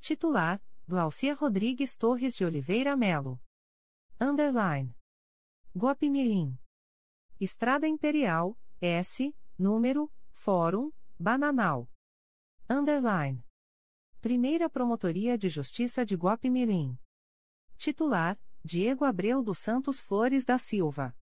Titular: 0.00 0.62
Glaucia 0.86 1.34
Rodrigues 1.34 1.96
Torres 1.96 2.36
de 2.36 2.44
Oliveira 2.44 2.96
Melo. 2.96 3.40
Underline. 4.20 4.94
Guapimirim. 5.74 6.56
Estrada 7.40 7.88
Imperial, 7.88 8.56
S, 8.80 9.34
número, 9.58 10.08
Fórum, 10.30 10.92
Bananal. 11.18 11.90
Underline. 12.70 13.47
Primeira 14.20 14.68
Promotoria 14.68 15.38
de 15.38 15.48
Justiça 15.48 16.04
de 16.04 16.16
Guapimirim. 16.16 16.98
Titular, 17.76 18.36
Diego 18.64 19.04
Abreu 19.04 19.44
dos 19.44 19.58
Santos 19.58 20.00
Flores 20.00 20.44
da 20.44 20.58
Silva. 20.58 21.16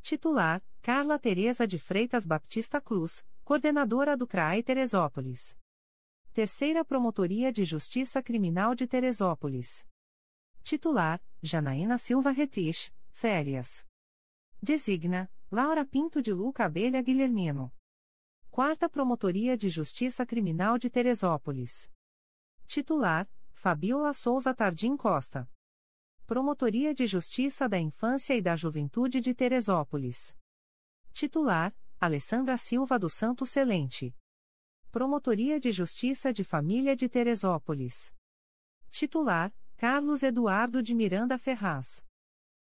Titular: 0.00 0.64
Carla 0.80 1.18
Teresa 1.18 1.66
de 1.66 1.78
Freitas 1.78 2.24
Baptista 2.24 2.80
Cruz, 2.80 3.22
coordenadora 3.44 4.16
do 4.16 4.26
CRAE 4.26 4.62
Teresópolis. 4.62 5.54
Terceira 6.32 6.86
Promotoria 6.86 7.52
de 7.52 7.66
Justiça 7.66 8.22
Criminal 8.22 8.74
de 8.74 8.86
Teresópolis. 8.86 9.86
Titular: 10.62 11.22
Janaína 11.42 11.98
Silva 11.98 12.30
Retich, 12.30 12.90
férias. 13.10 13.86
Designa 14.62 15.30
Laura 15.50 15.84
Pinto 15.84 16.22
de 16.22 16.32
Luca 16.32 16.64
Abelha 16.64 17.02
Guilhermino. 17.02 17.70
Quarta 18.50 18.88
Promotoria 18.88 19.54
de 19.54 19.68
Justiça 19.68 20.24
Criminal 20.24 20.78
de 20.78 20.88
Teresópolis. 20.88 21.90
Titular: 22.66 23.28
Fabiola 23.52 24.14
Souza 24.14 24.54
Tardim 24.54 24.96
Costa. 24.96 25.46
Promotoria 26.26 26.94
de 26.94 27.06
Justiça 27.06 27.68
da 27.68 27.78
Infância 27.78 28.34
e 28.34 28.40
da 28.40 28.56
Juventude 28.56 29.20
de 29.20 29.34
Teresópolis. 29.34 30.34
Titular: 31.12 31.76
Alessandra 32.00 32.56
Silva 32.56 32.98
do 32.98 33.10
Santo 33.10 33.44
Celente. 33.44 34.16
Promotoria 34.90 35.60
de 35.60 35.70
Justiça 35.70 36.32
de 36.32 36.42
Família 36.42 36.96
de 36.96 37.10
Teresópolis. 37.10 38.10
Titular: 38.90 39.54
Carlos 39.76 40.22
Eduardo 40.22 40.82
de 40.82 40.94
Miranda 40.94 41.36
Ferraz. 41.36 42.02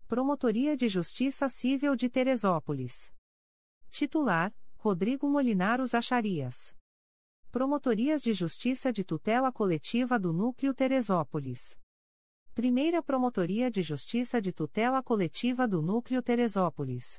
Promotoria 0.09 0.75
de 0.75 0.89
Justiça 0.89 1.47
Civil 1.51 1.95
de 1.95 2.09
Teresópolis. 2.09 3.15
Titular: 3.91 4.51
Rodrigo 4.79 5.29
Molinaros 5.29 5.95
Acharias. 5.95 6.75
Promotorias 7.51 8.23
de 8.23 8.33
Justiça 8.33 8.91
de 8.91 9.05
Tutela 9.05 9.53
Coletiva 9.53 10.19
do 10.19 10.33
Núcleo 10.33 10.73
Teresópolis. 10.73 11.79
Primeira 12.55 13.03
Promotoria 13.03 13.71
de 13.71 13.81
Justiça 13.81 14.39
de 14.39 14.53
Tutela 14.53 15.03
Coletiva 15.03 15.67
do 15.67 15.81
Núcleo 15.81 16.23
Teresópolis. 16.23 17.19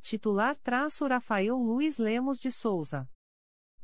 Titular 0.00 0.56
traço 0.58 1.04
Rafael 1.08 1.56
Luiz 1.56 1.98
Lemos 1.98 2.38
de 2.38 2.52
Souza. 2.52 3.10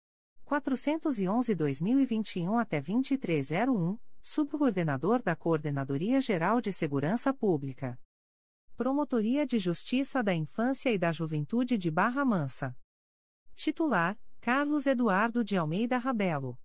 411-2021 0.46 2.60
até 2.60 2.82
2301, 2.82 3.98
subcoordenador 4.22 5.22
da 5.22 5.36
Coordenadoria 5.36 6.20
Geral 6.20 6.60
de 6.60 6.74
Segurança 6.74 7.32
Pública. 7.34 8.00
Promotoria 8.80 9.46
de 9.46 9.60
Justiça 9.60 10.24
da 10.24 10.34
Infância 10.34 10.90
e 10.90 10.98
da 10.98 11.12
Juventude 11.12 11.78
de 11.78 11.92
Barra 11.92 12.24
Mansa. 12.24 12.74
Titular: 13.54 14.18
Carlos 14.40 14.88
Eduardo 14.88 15.44
de 15.44 15.58
Almeida 15.58 15.98
Rabelo. 15.98 16.58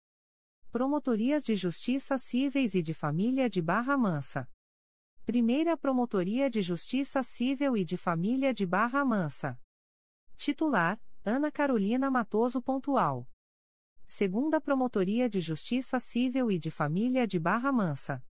Promotorias 0.70 1.43
de 1.43 1.57
Justiça 1.57 2.17
Cíveis 2.17 2.76
e 2.76 2.83
de 2.83 2.94
Família 2.94 3.51
de 3.51 3.60
Barra 3.60 3.97
Mansa. 3.97 4.49
Primeira 5.26 5.76
Promotoria 5.76 6.49
de 6.49 6.62
Justiça 6.62 7.20
Civil 7.25 7.76
e 7.76 7.84
de 7.84 7.97
Família 7.97 8.55
de 8.55 8.65
Barra 8.65 9.05
Mansa. 9.05 9.60
Titular: 10.36 11.02
Ana 11.25 11.51
Carolina 11.51 12.12
Matoso 12.12 12.62
Pontual. 12.62 13.28
Segunda 14.07 14.60
Promotoria 14.60 15.28
de 15.28 15.41
Justiça 15.41 15.99
Civil 15.99 16.49
e 16.52 16.60
de 16.60 16.70
Família 16.70 17.26
de 17.26 17.41
Barra 17.41 17.73
Mansa. 17.73 18.25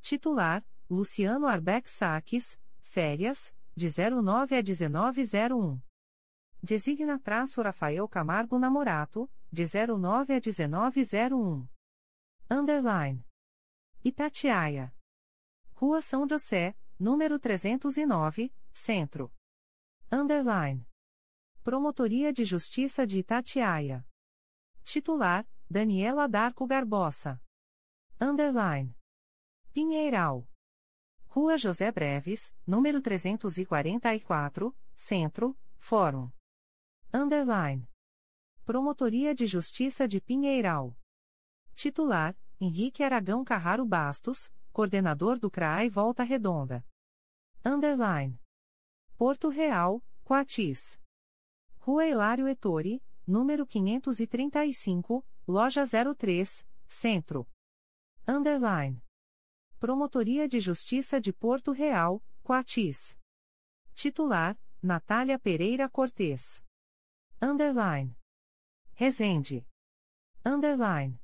Titular: 0.00 0.66
Luciano 0.90 1.46
Arbeck 1.46 1.88
Saques, 1.88 2.58
férias, 2.94 3.52
de 3.74 3.88
09 3.88 4.56
a 4.56 4.62
1901. 4.62 5.82
Designa 6.62 7.18
traço 7.18 7.60
Rafael 7.60 8.08
Camargo 8.08 8.56
Namorato, 8.56 9.28
de 9.50 9.64
09 9.64 10.34
a 10.34 10.40
1901. 10.40 11.68
Underline. 12.48 13.26
Itatiaia. 14.04 14.94
Rua 15.74 16.00
São 16.00 16.24
José, 16.28 16.76
número 16.96 17.40
309, 17.40 18.54
Centro. 18.72 19.32
Underline. 20.12 20.86
Promotoria 21.64 22.32
de 22.32 22.44
Justiça 22.44 23.04
de 23.04 23.18
Itatiaia. 23.18 24.06
Titular: 24.84 25.44
Daniela 25.68 26.28
Darco 26.28 26.64
Garbosa. 26.64 27.42
Underline. 28.20 28.96
Pinheiral. 29.72 30.46
Rua 31.36 31.56
José 31.56 31.90
Breves, 31.90 32.54
número 32.64 33.02
344, 33.02 34.72
Centro, 34.94 35.58
Fórum. 35.76 36.30
Underline. 37.12 37.88
Promotoria 38.64 39.34
de 39.34 39.44
Justiça 39.44 40.06
de 40.06 40.20
Pinheiral. 40.20 40.96
Titular: 41.74 42.36
Henrique 42.60 43.02
Aragão 43.02 43.44
Carraro 43.44 43.84
Bastos, 43.84 44.48
coordenador 44.72 45.36
do 45.40 45.50
CRAI 45.50 45.88
Volta 45.88 46.22
Redonda. 46.22 46.86
Underline. 47.66 48.40
Porto 49.18 49.48
Real, 49.48 50.00
Coatis. 50.22 51.00
Rua 51.80 52.06
Hilário 52.06 52.46
Ettore, 52.46 53.02
número 53.26 53.66
535, 53.66 55.26
loja 55.48 55.82
03, 55.84 56.64
Centro. 56.86 57.44
Underline. 58.24 59.03
Promotoria 59.84 60.48
de 60.48 60.60
Justiça 60.60 61.20
de 61.20 61.30
Porto 61.30 61.70
Real, 61.70 62.24
Coatis. 62.42 63.14
Titular: 63.92 64.58
Natália 64.82 65.38
Pereira 65.38 65.90
Cortes. 65.90 66.64
Underline. 67.38 68.16
Resende. 68.94 69.66
Underline. 70.42 71.20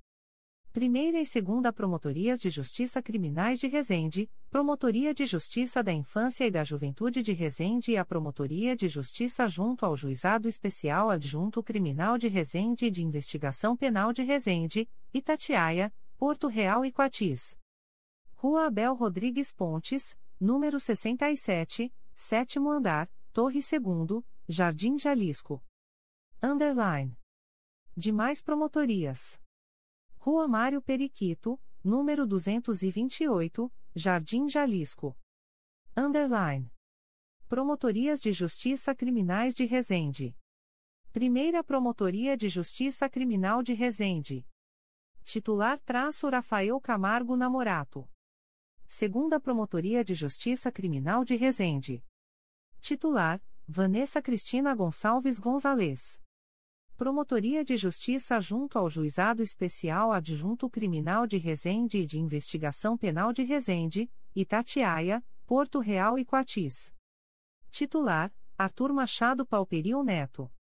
Primeira 0.74 1.18
e 1.18 1.24
Segunda 1.24 1.72
Promotorias 1.72 2.38
de 2.38 2.50
Justiça 2.50 3.00
Criminais 3.02 3.58
de 3.58 3.66
Resende, 3.66 4.30
Promotoria 4.50 5.14
de 5.14 5.24
Justiça 5.24 5.82
da 5.82 5.94
Infância 5.94 6.46
e 6.46 6.50
da 6.50 6.62
Juventude 6.62 7.22
de 7.22 7.32
Resende 7.32 7.92
e 7.92 7.96
a 7.96 8.04
Promotoria 8.04 8.76
de 8.76 8.90
Justiça 8.90 9.48
junto 9.48 9.86
ao 9.86 9.96
Juizado 9.96 10.46
Especial 10.46 11.08
Adjunto 11.08 11.62
Criminal 11.62 12.18
de 12.18 12.28
Resende 12.28 12.84
e 12.84 12.90
de 12.90 13.02
Investigação 13.02 13.74
Penal 13.74 14.12
de 14.12 14.22
Resende, 14.22 14.86
Itatiaia, 15.14 15.90
Porto 16.18 16.46
Real 16.46 16.84
e 16.84 16.92
Coatis. 16.92 17.58
Rua 18.42 18.68
Abel 18.68 18.94
Rodrigues 18.94 19.52
Pontes, 19.52 20.18
número 20.40 20.80
67, 20.80 21.92
sétimo 22.16 22.70
andar, 22.70 23.06
Torre 23.34 23.60
2 23.60 24.24
Jardim 24.48 24.98
Jalisco. 24.98 25.62
Underline. 26.42 27.18
Demais 27.94 28.40
promotorias. 28.40 29.38
Rua 30.16 30.48
Mário 30.48 30.80
Periquito, 30.80 31.60
número 31.84 32.26
228, 32.26 33.70
Jardim 33.94 34.48
Jalisco. 34.48 35.14
Underline. 35.94 36.72
Promotorias 37.46 38.22
de 38.22 38.32
Justiça 38.32 38.94
Criminais 38.94 39.54
de 39.54 39.66
Resende. 39.66 40.34
Primeira 41.12 41.62
Promotoria 41.62 42.38
de 42.38 42.48
Justiça 42.48 43.06
Criminal 43.06 43.62
de 43.62 43.74
Resende. 43.74 44.46
Titular 45.24 45.78
traço 45.80 46.26
Rafael 46.30 46.80
Camargo 46.80 47.36
Namorato. 47.36 48.08
Segunda 48.92 49.38
Promotoria 49.38 50.02
de 50.02 50.16
Justiça 50.16 50.70
Criminal 50.72 51.24
de 51.24 51.36
Resende. 51.36 52.04
Titular, 52.80 53.40
Vanessa 53.64 54.20
Cristina 54.20 54.74
Gonçalves 54.74 55.38
Gonzalez. 55.38 56.20
Promotoria 56.96 57.64
de 57.64 57.76
Justiça 57.76 58.40
junto 58.40 58.76
ao 58.76 58.90
Juizado 58.90 59.44
Especial 59.44 60.10
Adjunto 60.12 60.68
Criminal 60.68 61.24
de 61.24 61.38
Resende 61.38 61.98
e 61.98 62.04
de 62.04 62.18
Investigação 62.18 62.98
Penal 62.98 63.32
de 63.32 63.44
Resende, 63.44 64.10
Itatiaia, 64.34 65.24
Porto 65.46 65.78
Real 65.78 66.18
e 66.18 66.24
Coatis. 66.24 66.92
Titular: 67.70 68.34
Arthur 68.58 68.92
Machado 68.92 69.46
Palperil 69.46 70.02
Neto. 70.02 70.52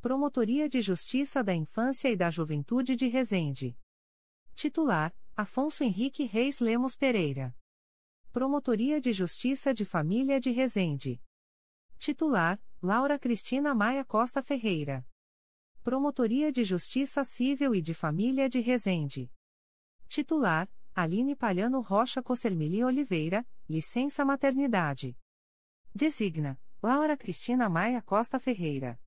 Promotoria 0.00 0.68
de 0.68 0.80
Justiça 0.80 1.44
da 1.44 1.54
Infância 1.54 2.10
e 2.10 2.16
da 2.16 2.28
Juventude 2.28 2.96
de 2.96 3.06
Resende. 3.06 3.78
Titular: 4.56 5.14
Afonso 5.34 5.82
Henrique 5.82 6.24
Reis 6.24 6.60
Lemos 6.60 6.94
Pereira. 6.94 7.56
Promotoria 8.32 9.00
de 9.00 9.14
Justiça 9.14 9.72
de 9.72 9.82
Família 9.82 10.38
de 10.38 10.50
Resende. 10.50 11.22
Titular: 11.96 12.60
Laura 12.82 13.18
Cristina 13.18 13.74
Maia 13.74 14.04
Costa 14.04 14.42
Ferreira. 14.42 15.06
Promotoria 15.82 16.52
de 16.52 16.62
Justiça 16.64 17.24
Civil 17.24 17.74
e 17.74 17.80
de 17.80 17.94
Família 17.94 18.46
de 18.46 18.60
Resende. 18.60 19.32
Titular: 20.06 20.70
Aline 20.94 21.34
Palhano 21.34 21.80
Rocha 21.80 22.22
Cossermili 22.22 22.84
Oliveira, 22.84 23.46
licença 23.66 24.26
maternidade. 24.26 25.16
Designa: 25.94 26.60
Laura 26.82 27.16
Cristina 27.16 27.70
Maia 27.70 28.02
Costa 28.02 28.38
Ferreira. 28.38 29.00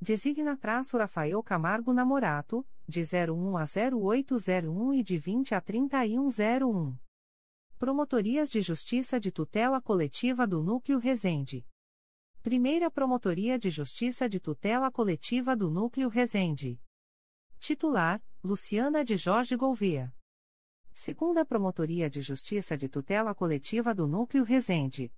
Designa 0.00 0.56
traço 0.56 0.98
Rafael 0.98 1.40
Camargo 1.44 1.92
Namorato, 1.92 2.66
de 2.86 3.02
01 3.02 3.56
a 3.56 3.64
0801 3.64 4.94
e 4.94 5.02
de 5.02 5.18
20 5.18 5.54
a 5.54 5.60
3101. 5.60 6.96
Promotorias 7.78 8.50
de 8.50 8.60
Justiça 8.60 9.18
de 9.18 9.32
Tutela 9.32 9.80
Coletiva 9.80 10.46
do 10.46 10.62
Núcleo 10.62 10.98
Resende. 10.98 11.66
Primeira 12.42 12.90
Promotoria 12.90 13.58
de 13.58 13.70
Justiça 13.70 14.28
de 14.28 14.38
Tutela 14.38 14.90
Coletiva 14.90 15.56
do 15.56 15.70
Núcleo 15.70 16.08
Resende. 16.08 16.78
Titular: 17.58 18.22
Luciana 18.42 19.02
de 19.02 19.16
Jorge 19.16 19.56
Gouveia. 19.56 20.14
Segunda 20.92 21.44
Promotoria 21.44 22.10
de 22.10 22.20
Justiça 22.20 22.76
de 22.76 22.88
Tutela 22.88 23.34
Coletiva 23.34 23.94
do 23.94 24.06
Núcleo 24.06 24.44
Resende. 24.44 25.10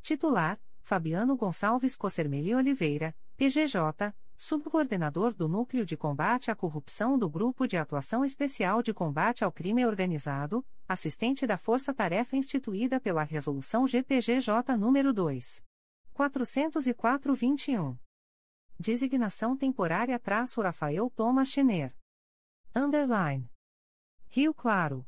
Titular: 0.00 0.58
Fabiano 0.80 1.36
Gonçalves 1.36 1.94
Cossermeli 1.94 2.54
Oliveira, 2.54 3.14
PGJ, 3.36 4.14
Subcoordenador 4.38 5.32
do 5.32 5.48
Núcleo 5.48 5.86
de 5.86 5.96
Combate 5.96 6.50
à 6.50 6.54
Corrupção 6.54 7.18
do 7.18 7.28
Grupo 7.28 7.66
de 7.66 7.78
Atuação 7.78 8.22
Especial 8.22 8.82
de 8.82 8.92
Combate 8.92 9.42
ao 9.42 9.50
Crime 9.50 9.86
Organizado, 9.86 10.64
assistente 10.86 11.46
da 11.46 11.56
Força 11.56 11.94
Tarefa 11.94 12.36
instituída 12.36 13.00
pela 13.00 13.22
Resolução 13.22 13.86
GPGJ 13.86 14.52
nº 14.76 15.12
2. 15.12 15.64
404-21. 16.14 17.98
Designação 18.78 19.56
temporária 19.56 20.18
traço 20.18 20.60
Rafael 20.60 21.10
Thomas 21.16 21.48
Schener. 21.48 21.96
Underline. 22.74 23.50
Rio 24.28 24.52
Claro. 24.52 25.06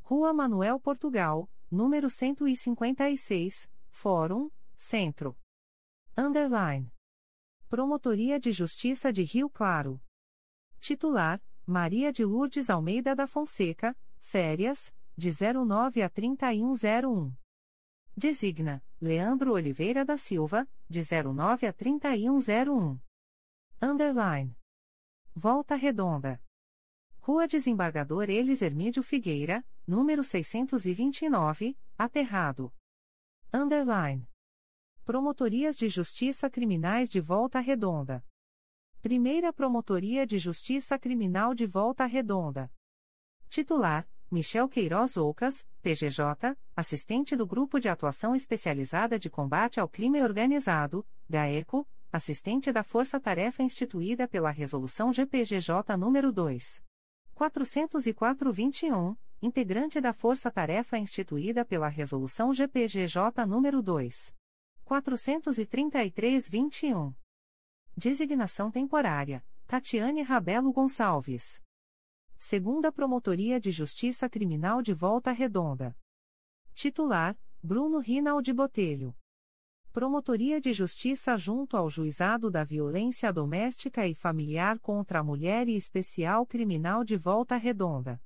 Rua 0.00 0.32
Manuel 0.32 0.78
Portugal, 0.78 1.50
número 1.68 2.08
156, 2.08 3.68
Fórum, 3.90 4.48
Centro. 4.76 5.36
Underline. 6.16 6.93
Promotoria 7.68 8.38
de 8.38 8.52
Justiça 8.52 9.12
de 9.12 9.22
Rio 9.22 9.48
Claro. 9.50 10.00
Titular: 10.78 11.42
Maria 11.66 12.12
de 12.12 12.24
Lourdes 12.24 12.68
Almeida 12.68 13.14
da 13.14 13.26
Fonseca, 13.26 13.96
férias, 14.18 14.94
de 15.16 15.30
09 15.30 16.02
a 16.02 16.08
3101. 16.08 17.34
Designa 18.16 18.82
Leandro 19.00 19.52
Oliveira 19.52 20.04
da 20.04 20.16
Silva, 20.16 20.68
de 20.88 21.02
09 21.02 21.66
a 21.66 21.72
3101. 21.72 23.00
Underline. 23.82 24.56
Volta 25.34 25.74
Redonda. 25.74 26.40
Rua 27.20 27.46
Desembargador 27.46 28.30
Elis 28.30 28.62
Hermídio 28.62 29.02
Figueira, 29.02 29.64
número 29.86 30.22
629, 30.22 31.76
Aterrado. 31.98 32.72
Underline. 33.52 34.28
Promotorias 35.04 35.76
de 35.76 35.86
Justiça 35.86 36.48
Criminais 36.48 37.10
de 37.10 37.20
Volta 37.20 37.60
Redonda. 37.60 38.24
Primeira 39.02 39.52
Promotoria 39.52 40.26
de 40.26 40.38
Justiça 40.38 40.98
Criminal 40.98 41.54
de 41.54 41.66
Volta 41.66 42.06
Redonda. 42.06 42.72
Titular: 43.50 44.08
Michel 44.30 44.66
Queiroz 44.66 45.18
Ocas, 45.18 45.68
PGJ, 45.82 46.56
assistente 46.74 47.36
do 47.36 47.46
Grupo 47.46 47.78
de 47.78 47.90
Atuação 47.90 48.34
Especializada 48.34 49.18
de 49.18 49.28
Combate 49.28 49.78
ao 49.78 49.86
Crime 49.86 50.22
Organizado, 50.22 51.06
GAECO, 51.28 51.86
assistente 52.10 52.72
da 52.72 52.82
Força 52.82 53.20
Tarefa 53.20 53.62
instituída 53.62 54.26
pela 54.26 54.50
Resolução 54.50 55.12
GPGJ 55.12 55.98
nº 55.98 56.32
2. 56.32 56.82
404-21, 57.36 59.14
integrante 59.42 60.00
da 60.00 60.14
Força 60.14 60.50
Tarefa 60.50 60.96
instituída 60.96 61.62
pela 61.62 61.88
Resolução 61.88 62.54
GPGJ 62.54 63.44
nº 63.44 63.82
2. 63.82 64.34
433-21. 64.84 67.14
Designação 67.96 68.70
temporária: 68.70 69.44
Tatiane 69.66 70.22
Rabelo 70.22 70.70
Gonçalves. 70.72 71.62
Segunda 72.36 72.92
Promotoria 72.92 73.58
de 73.58 73.70
Justiça 73.70 74.28
Criminal 74.28 74.82
de 74.82 74.92
Volta 74.92 75.32
Redonda. 75.32 75.96
Titular: 76.74 77.38
Bruno 77.62 77.98
Rinaldi 77.98 78.52
Botelho. 78.52 79.16
Promotoria 79.92 80.60
de 80.60 80.72
Justiça 80.72 81.36
junto 81.36 81.76
ao 81.76 81.88
Juizado 81.88 82.50
da 82.50 82.64
Violência 82.64 83.32
Doméstica 83.32 84.08
e 84.08 84.14
Familiar 84.14 84.80
contra 84.80 85.20
a 85.20 85.22
Mulher 85.22 85.68
e 85.68 85.76
Especial 85.76 86.44
Criminal 86.44 87.04
de 87.04 87.16
Volta 87.16 87.56
Redonda. 87.56 88.20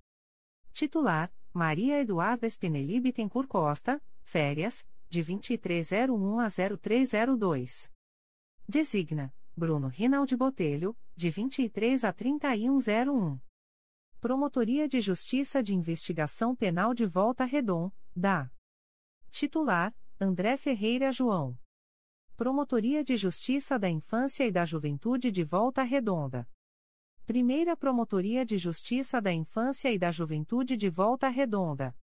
Titular: 0.72 1.30
Maria 1.52 2.00
Eduarda 2.00 2.46
Spinelli 2.46 3.00
Bittencourt 3.00 3.48
Costa, 3.48 4.02
férias, 4.22 4.86
de 5.08 5.22
2301 5.22 6.40
a 6.40 6.48
0302. 6.48 7.90
Designa: 8.68 9.34
Bruno 9.56 9.88
Rinaldi 9.88 10.36
Botelho, 10.36 10.96
de 11.16 11.30
23 11.30 12.04
a 12.04 12.12
3101. 12.12 13.40
Promotoria 14.20 14.88
de 14.88 15.00
Justiça 15.00 15.62
de 15.62 15.74
Investigação 15.74 16.54
Penal 16.54 16.92
de 16.92 17.06
Volta 17.06 17.44
Redon, 17.44 17.90
da 18.14 18.50
Titular, 19.30 19.94
André 20.20 20.56
Ferreira 20.56 21.10
João. 21.10 21.58
Promotoria 22.36 23.02
de 23.02 23.16
Justiça 23.16 23.78
da 23.78 23.88
Infância 23.88 24.44
e 24.44 24.52
da 24.52 24.64
Juventude 24.64 25.30
de 25.30 25.42
Volta 25.42 25.82
Redonda. 25.82 26.48
Primeira 27.26 27.76
Promotoria 27.76 28.44
de 28.44 28.58
Justiça 28.58 29.20
da 29.20 29.32
Infância 29.32 29.92
e 29.92 29.98
da 29.98 30.10
Juventude 30.10 30.76
de 30.76 30.88
Volta 30.88 31.28
Redonda. 31.28 31.96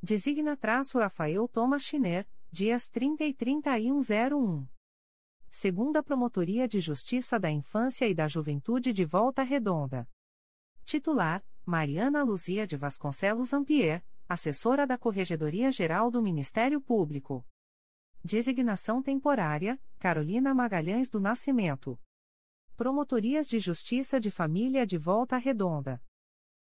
Designa 0.00 0.56
traço 0.56 1.00
Rafael 1.00 1.48
Thomas 1.48 1.82
Schiner, 1.82 2.24
dias 2.48 2.88
30 2.88 3.24
e 3.24 3.34
3101. 3.34 4.64
Segunda 5.50 6.04
Promotoria 6.04 6.68
de 6.68 6.78
Justiça 6.78 7.36
da 7.36 7.50
Infância 7.50 8.06
e 8.06 8.14
da 8.14 8.28
Juventude 8.28 8.92
de 8.92 9.04
Volta 9.04 9.42
Redonda. 9.42 10.08
Titular, 10.84 11.44
Mariana 11.66 12.22
Luzia 12.22 12.64
de 12.64 12.76
Vasconcelos 12.76 13.52
Ampier, 13.52 14.04
assessora 14.30 14.86
da 14.86 14.96
Corregedoria 14.96 15.72
Geral 15.72 16.08
do 16.08 16.22
Ministério 16.22 16.80
Público. 16.80 17.44
Designação 18.24 19.02
temporária, 19.02 19.76
Carolina 19.98 20.54
Magalhães 20.54 21.08
do 21.10 21.18
Nascimento. 21.18 22.00
Promotorias 22.76 23.48
de 23.48 23.58
Justiça 23.58 24.20
de 24.20 24.30
Família 24.30 24.86
de 24.86 24.96
Volta 24.96 25.36
Redonda. 25.36 26.00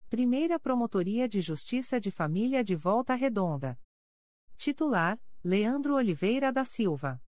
Primeira 0.08 0.58
Promotoria 0.58 1.28
de 1.28 1.42
Justiça 1.42 2.00
de 2.00 2.10
Família 2.10 2.64
de 2.64 2.74
Volta 2.74 3.14
Redonda. 3.14 3.78
Titular: 4.56 5.20
Leandro 5.44 5.97
Oliveira 5.97 6.50
da 6.50 6.64
Silva. 6.64 7.22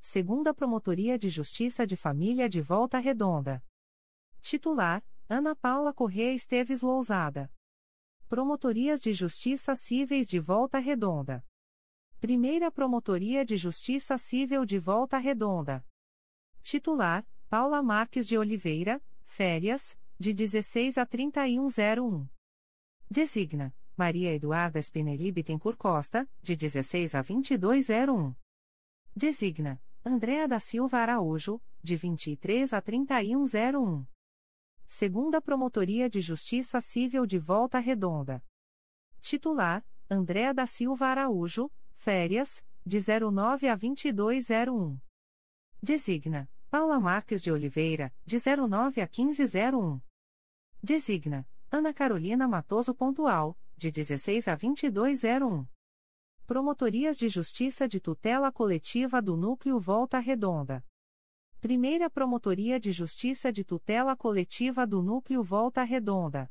Segunda 0.00 0.52
Promotoria 0.52 1.16
de 1.16 1.30
Justiça 1.30 1.86
de 1.86 1.94
Família 1.94 2.48
de 2.48 2.60
Volta 2.60 2.98
Redonda. 2.98 3.64
Titular: 4.40 5.04
Ana 5.28 5.54
Paula 5.54 5.94
Corrêa 5.94 6.34
Esteves 6.34 6.82
Lousada. 6.82 7.48
Promotorias 8.32 9.02
de 9.02 9.12
Justiça 9.12 9.76
Cíveis 9.76 10.26
de 10.26 10.40
Volta 10.40 10.78
Redonda. 10.78 11.44
Primeira 12.18 12.70
Promotoria 12.70 13.44
de 13.44 13.58
Justiça 13.58 14.16
Civil 14.16 14.64
de 14.64 14.78
Volta 14.78 15.18
Redonda. 15.18 15.84
Titular: 16.62 17.26
Paula 17.50 17.82
Marques 17.82 18.26
de 18.26 18.38
Oliveira, 18.38 19.02
férias, 19.26 19.98
de 20.18 20.32
16 20.32 20.96
a 20.96 21.04
3101. 21.04 22.26
Designa 23.10 23.74
Maria 23.94 24.32
Eduarda 24.34 24.80
Spinelli 24.80 25.30
Bittencourt 25.30 25.76
Costa, 25.76 26.26
de 26.42 26.56
16 26.56 27.14
a 27.14 27.20
2201. 27.20 28.34
Designa 29.14 29.78
Andréa 30.02 30.48
da 30.48 30.58
Silva 30.58 31.00
Araújo, 31.00 31.60
de 31.82 31.96
23 31.96 32.72
a 32.72 32.80
3101. 32.80 34.06
Segunda 34.94 35.40
Promotoria 35.40 36.06
de 36.06 36.20
Justiça 36.20 36.78
Civil 36.78 37.24
de 37.24 37.38
Volta 37.38 37.78
Redonda. 37.78 38.44
Titular: 39.22 39.82
Andréa 40.08 40.52
da 40.52 40.66
Silva 40.66 41.06
Araújo, 41.06 41.72
férias, 41.94 42.62
de 42.84 42.98
09 43.00 43.68
a 43.68 43.74
2201. 43.74 45.00
Designa 45.82 46.46
Paula 46.70 47.00
Marques 47.00 47.42
de 47.42 47.50
Oliveira, 47.50 48.12
de 48.22 48.36
09 48.36 49.00
a 49.00 49.06
1501. 49.06 49.98
Designa 50.82 51.48
Ana 51.70 51.94
Carolina 51.94 52.46
Matoso 52.46 52.94
Pontual, 52.94 53.56
de 53.74 53.90
16 53.90 54.46
a 54.46 54.54
2201. 54.54 55.66
Promotorias 56.46 57.16
de 57.16 57.30
Justiça 57.30 57.88
de 57.88 57.98
Tutela 57.98 58.52
Coletiva 58.52 59.22
do 59.22 59.38
Núcleo 59.38 59.80
Volta 59.80 60.18
Redonda. 60.18 60.84
Primeira 61.62 62.10
Promotoria 62.10 62.80
de 62.80 62.90
Justiça 62.90 63.52
de 63.52 63.62
Tutela 63.62 64.16
Coletiva 64.16 64.84
do 64.84 65.00
Núcleo 65.00 65.44
Volta 65.44 65.84
Redonda. 65.84 66.50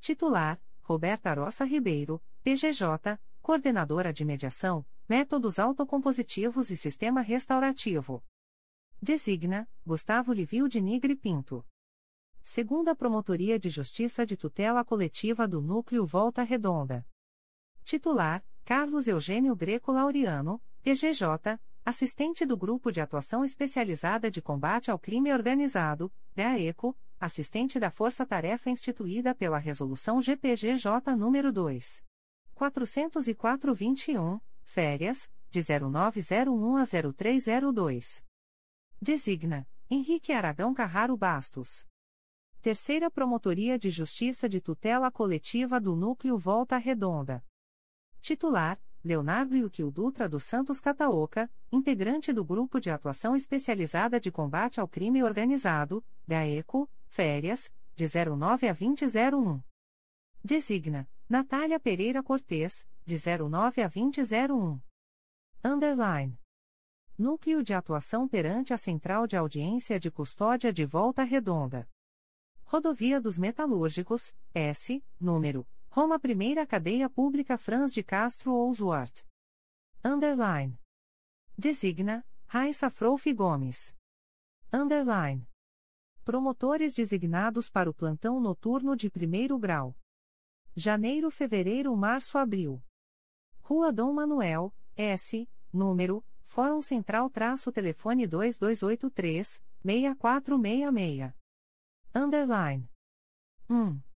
Titular: 0.00 0.60
Roberta 0.82 1.32
Roça 1.32 1.64
Ribeiro, 1.64 2.20
PGJ, 2.42 3.16
Coordenadora 3.40 4.12
de 4.12 4.24
Mediação, 4.24 4.84
Métodos 5.08 5.60
Autocompositivos 5.60 6.68
e 6.72 6.76
Sistema 6.76 7.20
Restaurativo. 7.20 8.24
Designa 9.00 9.68
Gustavo 9.86 10.32
Livio 10.32 10.68
de 10.68 10.80
Nigre 10.80 11.14
Pinto. 11.14 11.64
Segunda 12.42 12.92
Promotoria 12.96 13.56
de 13.56 13.70
Justiça 13.70 14.26
de 14.26 14.36
Tutela 14.36 14.84
Coletiva 14.84 15.46
do 15.46 15.62
Núcleo 15.62 16.04
Volta 16.04 16.42
Redonda. 16.42 17.06
Titular: 17.84 18.44
Carlos 18.64 19.06
Eugênio 19.06 19.54
Greco 19.54 19.92
Laureano, 19.92 20.60
PGJ, 20.82 21.56
assistente 21.84 22.46
do 22.46 22.56
Grupo 22.56 22.90
de 22.90 23.00
Atuação 23.00 23.44
Especializada 23.44 24.30
de 24.30 24.40
Combate 24.40 24.90
ao 24.90 24.98
Crime 24.98 25.30
Organizado, 25.32 26.10
DAECO, 26.34 26.96
assistente 27.20 27.78
da 27.78 27.90
Força 27.90 28.24
Tarefa 28.24 28.70
instituída 28.70 29.34
pela 29.34 29.58
Resolução 29.58 30.20
GPGJ 30.20 30.90
nº 31.14 31.52
2. 31.52 32.02
404-21, 32.56 34.40
férias, 34.62 35.30
de 35.50 35.60
0901 35.60 36.76
a 36.76 36.84
0302. 36.84 38.24
Designa 39.00 39.68
Henrique 39.90 40.32
Aragão 40.32 40.72
Carraro 40.72 41.16
Bastos. 41.16 41.86
Terceira 42.62 43.10
Promotoria 43.10 43.78
de 43.78 43.90
Justiça 43.90 44.48
de 44.48 44.58
Tutela 44.58 45.10
Coletiva 45.10 45.78
do 45.78 45.94
Núcleo 45.94 46.38
Volta 46.38 46.78
Redonda. 46.78 47.44
Titular: 48.22 48.80
Leonardo 49.04 49.54
Yukio 49.54 49.90
Dutra 49.90 50.26
dos 50.26 50.44
Santos 50.44 50.80
Cataoca, 50.80 51.50
integrante 51.70 52.32
do 52.32 52.42
Grupo 52.42 52.80
de 52.80 52.88
Atuação 52.88 53.36
Especializada 53.36 54.18
de 54.18 54.32
Combate 54.32 54.80
ao 54.80 54.88
Crime 54.88 55.22
Organizado, 55.22 56.02
GAECO, 56.26 56.88
Férias, 57.06 57.70
de 57.94 58.06
09 58.06 58.66
a 58.66 58.72
2001. 58.72 59.62
Designa 60.42 61.06
Natália 61.28 61.78
Pereira 61.78 62.22
Cortes, 62.22 62.86
de 63.04 63.16
09 63.16 63.82
a 63.82 63.88
2001. 63.88 64.80
Underline. 65.62 66.38
Núcleo 67.18 67.62
de 67.62 67.74
Atuação 67.74 68.26
perante 68.26 68.72
a 68.72 68.78
Central 68.78 69.26
de 69.26 69.36
Audiência 69.36 70.00
de 70.00 70.10
Custódia 70.10 70.72
de 70.72 70.86
Volta 70.86 71.22
Redonda. 71.22 71.86
Rodovia 72.64 73.20
dos 73.20 73.38
Metalúrgicos, 73.38 74.34
S, 74.54 75.04
número, 75.20 75.66
Roma 75.96 76.18
Primeira 76.18 76.66
Cadeia 76.66 77.08
Pública 77.08 77.56
Franz 77.56 77.92
de 77.92 78.02
Castro 78.02 78.52
Oswart. 78.52 79.22
Underline. 80.04 80.76
Designa, 81.56 82.26
Raissa 82.48 82.90
Frouf 82.90 83.32
Gomes. 83.32 83.96
Underline. 84.72 85.46
Promotores 86.24 86.94
designados 86.94 87.70
para 87.70 87.88
o 87.88 87.94
plantão 87.94 88.40
noturno 88.40 88.96
de 88.96 89.08
primeiro 89.08 89.56
grau. 89.56 89.96
Janeiro, 90.74 91.30
fevereiro, 91.30 91.96
março, 91.96 92.38
abril. 92.38 92.82
Rua 93.60 93.92
Dom 93.92 94.14
Manuel, 94.14 94.74
S, 94.96 95.48
número, 95.72 96.24
Fórum 96.42 96.82
Central 96.82 97.30
traço 97.30 97.70
telefone 97.70 98.26
2283 98.26 99.62
6466. 99.84 101.32
Underline. 102.12 102.90
1. 103.70 104.13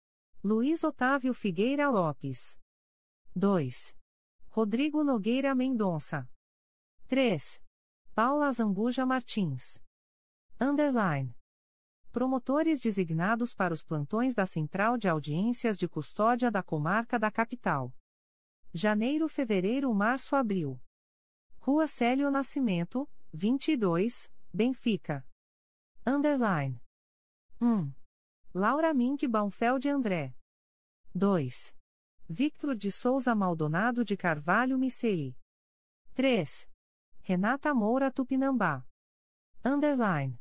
Luiz 0.47 0.83
Otávio 0.83 1.33
Figueira 1.33 1.89
Lopes. 1.89 2.55
2. 3.35 3.97
Rodrigo 4.51 5.03
Nogueira 5.03 5.55
Mendonça. 5.55 6.29
3. 7.07 7.59
Paula 8.13 8.51
Zambuja 8.51 9.07
Martins. 9.07 9.81
Underline. 10.61 11.35
Promotores 12.11 12.79
designados 12.79 13.55
para 13.55 13.73
os 13.73 13.81
plantões 13.81 14.35
da 14.35 14.45
Central 14.45 14.99
de 14.99 15.09
Audiências 15.09 15.79
de 15.79 15.89
Custódia 15.89 16.51
da 16.51 16.61
Comarca 16.61 17.17
da 17.17 17.31
Capital. 17.31 17.91
Janeiro, 18.71 19.27
fevereiro, 19.27 19.91
março, 19.95 20.35
abril. 20.35 20.79
Rua 21.57 21.87
Célio 21.87 22.29
Nascimento, 22.29 23.09
22, 23.33 24.31
Benfica. 24.53 25.25
Underline. 26.05 26.79
1. 27.59 28.04
Laura 28.57 28.93
Mink 28.93 29.27
Baumfeld 29.27 29.89
André. 29.89 30.33
2. 31.13 31.75
Victor 32.29 32.73
de 32.73 32.89
Souza 32.89 33.35
Maldonado 33.35 34.05
de 34.05 34.15
Carvalho 34.15 34.77
Miceli. 34.77 35.37
3. 36.13 36.65
Renata 37.21 37.73
Moura 37.73 38.09
Tupinambá. 38.09 38.87
Underline. 39.61 40.39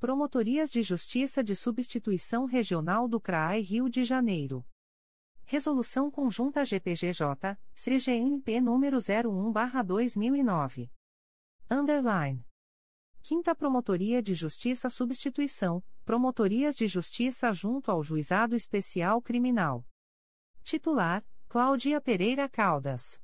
Promotorias 0.00 0.68
de 0.68 0.82
Justiça 0.82 1.44
de 1.44 1.54
Substituição 1.54 2.44
Regional 2.44 3.06
do 3.06 3.20
CRAI 3.20 3.60
Rio 3.60 3.88
de 3.88 4.02
Janeiro. 4.02 4.66
Resolução 5.44 6.10
Conjunta 6.10 6.64
GPGJ, 6.64 7.56
CGNP 7.72 8.60
número 8.60 8.96
01/2009. 8.96 10.90
Underline. 11.70 12.47
Quinta 13.22 13.54
Promotoria 13.54 14.22
de 14.22 14.34
Justiça 14.34 14.88
Substituição, 14.88 15.82
Promotorias 16.04 16.76
de 16.76 16.86
Justiça 16.86 17.52
junto 17.52 17.90
ao 17.90 18.02
Juizado 18.02 18.56
Especial 18.56 19.20
Criminal. 19.20 19.86
Titular: 20.62 21.24
Cláudia 21.48 22.00
Pereira 22.00 22.48
Caldas. 22.48 23.20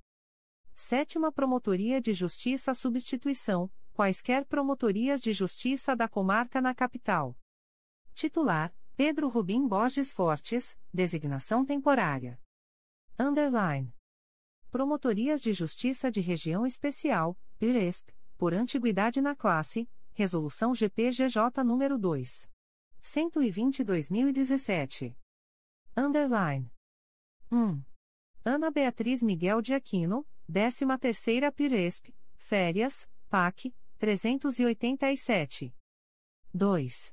Sétima 0.75 1.33
Promotoria 1.33 2.01
de 2.01 2.13
Justiça 2.13 2.75
Substituição, 2.75 3.71
quaisquer 3.95 4.45
promotorias 4.45 5.23
de 5.23 5.33
justiça 5.33 5.95
da 5.95 6.09
comarca 6.09 6.61
na 6.61 6.75
capital. 6.75 7.37
Titular: 8.13 8.75
Pedro 8.97 9.29
Rubim 9.29 9.67
Borges 9.67 10.13
Fortes, 10.13 10.79
designação 10.93 11.65
temporária. 11.65 12.41
Underline. 13.19 13.95
Promotorias 14.71 15.41
de 15.41 15.53
Justiça 15.53 16.11
de 16.11 16.21
Região 16.21 16.67
Especial, 16.67 17.39
PIRESP, 17.59 18.13
por 18.37 18.55
antiguidade 18.55 19.21
na 19.21 19.35
classe, 19.35 19.91
Resolução 20.13 20.73
GPGJ 20.75 21.65
nº 21.65 21.99
2. 21.99 22.49
120-2017. 23.03 25.17
Underline. 25.97 26.71
1. 27.51 27.83
Ana 28.45 28.71
Beatriz 28.71 29.21
Miguel 29.23 29.61
de 29.61 29.75
Aquino, 29.75 30.25
13ª 30.51 31.53
Piresp, 31.53 32.15
Férias, 32.37 33.09
PAC, 33.29 33.75
387. 33.99 35.75
2. 36.53 37.13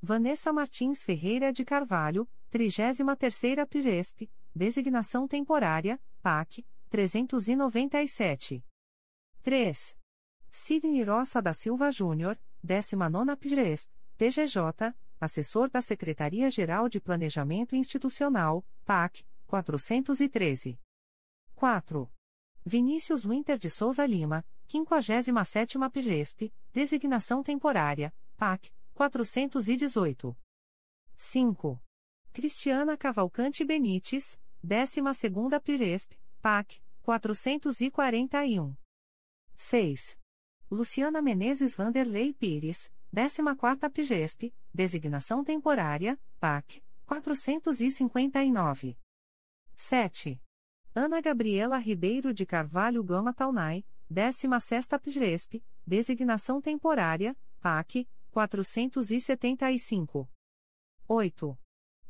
Vanessa 0.00 0.52
Martins 0.52 1.02
Ferreira 1.04 1.52
de 1.52 1.64
Carvalho, 1.64 2.28
33ª 2.50 3.66
Piresp, 3.66 4.30
Designação 4.54 5.28
Temporária, 5.28 6.00
PAC, 6.22 6.64
397. 6.88 8.64
3. 9.42 9.97
Sidney 10.58 11.04
Roça 11.04 11.40
da 11.40 11.54
Silva 11.54 11.88
Júnior, 11.90 12.38
19ª 12.66 13.36
Piresp, 13.36 13.88
PGJ, 14.18 14.92
Assessor 15.20 15.70
da 15.70 15.80
Secretaria-Geral 15.80 16.88
de 16.88 17.00
Planejamento 17.00 17.76
Institucional, 17.76 18.66
PAC, 18.84 19.24
413. 19.46 20.78
4. 21.54 22.12
Vinícius 22.66 23.24
Winter 23.24 23.56
de 23.56 23.70
Souza 23.70 24.04
Lima, 24.04 24.44
57ª 24.68 25.90
Piresp, 25.90 26.52
Designação 26.72 27.42
Temporária, 27.42 28.12
PAC, 28.36 28.70
418. 28.94 30.36
5. 31.16 31.82
Cristiana 32.32 32.96
Cavalcante 32.96 33.64
Benites, 33.64 34.38
12ª 34.62 35.60
Piresp, 35.62 36.12
PAC, 36.42 36.82
441. 37.02 38.76
6. 39.56 40.17
Luciana 40.70 41.22
Menezes 41.22 41.74
Vanderlei 41.74 42.34
Pires, 42.34 42.92
14ª 43.14 43.90
Pigesp, 43.90 44.52
Designação 44.72 45.42
Temporária, 45.42 46.20
PAC, 46.38 46.82
459. 47.06 48.98
7. 49.74 50.42
Ana 50.94 51.22
Gabriela 51.22 51.78
Ribeiro 51.78 52.34
de 52.34 52.44
Carvalho 52.44 53.02
Gama 53.02 53.32
Taunay, 53.32 53.82
16ª 54.12 55.00
Pigesp, 55.00 55.64
Designação 55.86 56.60
Temporária, 56.60 57.34
PAC, 57.60 58.06
475. 58.30 60.28
8. 61.08 61.58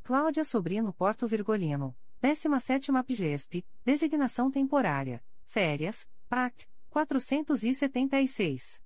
Cláudia 0.03 0.43
Sobrino 0.43 0.91
Porto 0.91 1.25
Virgolino, 1.25 1.95
17ª 2.21 3.05
Pigesp, 3.05 3.65
Designação 3.85 4.51
Temporária, 4.51 5.23
Férias, 5.45 6.05
PAC, 6.27 6.67
476. 7.05 8.81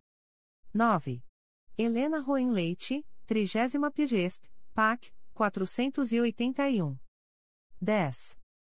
9. 0.73 1.23
Helena 1.77 2.19
Roen 2.19 2.51
Leite, 2.51 3.05
30 3.25 3.91
Pigesp, 3.91 4.45
PAC, 4.73 5.13
481. 5.33 6.97
10. 7.81 8.37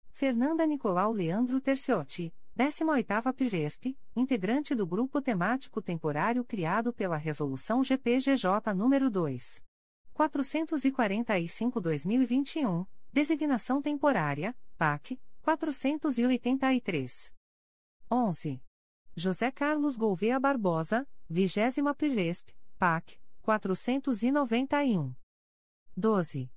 Fernanda 0.09 0.65
Nicolau 0.65 1.11
Leandro 1.11 1.59
Terciotti, 1.59 2.33
18ª 2.55 3.33
Pigesp, 3.33 3.97
integrante 4.15 4.73
do 4.73 4.87
Grupo 4.87 5.21
Temático 5.21 5.81
Temporário 5.81 6.45
criado 6.45 6.93
pela 6.93 7.17
Resolução 7.17 7.83
GPGJ 7.83 8.73
nº 8.73 9.09
2. 9.09 9.61
445-2021, 10.15 12.87
Designação 13.11 13.81
Temporária, 13.81 14.55
PAC, 14.77 15.19
483. 15.41 17.33
11. 18.09 18.61
José 19.17 19.49
Carlos 19.49 19.95
Gouveia 19.95 20.37
Barbosa, 20.37 21.07
20 21.29 21.81
Piresp, 21.97 22.49
PAC, 22.77 23.17
491. 23.43 25.15
12. 25.95 26.51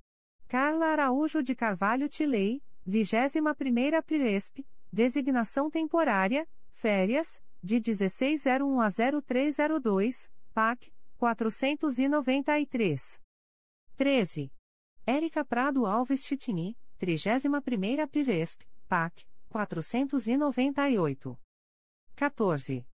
Carla 0.45 0.87
Araújo 0.87 1.41
de 1.41 1.55
Carvalho 1.55 2.09
Tilei, 2.09 2.61
21ª 2.85 4.03
Piresp, 4.03 4.65
designação 4.91 5.69
temporária, 5.69 6.45
férias, 6.69 7.41
de 7.63 7.75
1601 7.75 8.81
a 8.81 8.89
0302, 8.89 10.29
PAC, 10.53 10.91
493. 11.17 13.21
13. 13.95 14.51
Érica 15.05 15.45
Prado 15.45 15.85
Alves 15.85 16.25
Chitini, 16.25 16.77
31ª 16.99 18.05
Piresp, 18.09 18.63
PAC, 18.89 19.25
498. 19.47 21.39
14. 22.19 22.85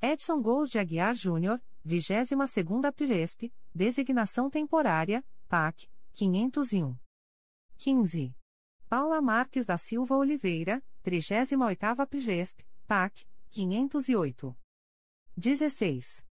Edson 0.00 0.40
Gous 0.40 0.70
de 0.70 0.78
Aguiar 0.78 1.14
Júnior, 1.14 1.62
22ª 1.86 2.90
Piresp, 2.90 3.52
designação 3.74 4.48
temporária, 4.48 5.22
PAC, 5.50 5.86
501. 6.14 6.96
15. 7.76 8.34
Paula 8.88 9.20
Marques 9.20 9.66
da 9.66 9.76
Silva 9.76 10.16
Oliveira, 10.16 10.82
38ª 11.04 12.06
Piresp, 12.06 12.60
PAC, 12.86 13.28
508. 13.50 14.56
16. 15.36 16.24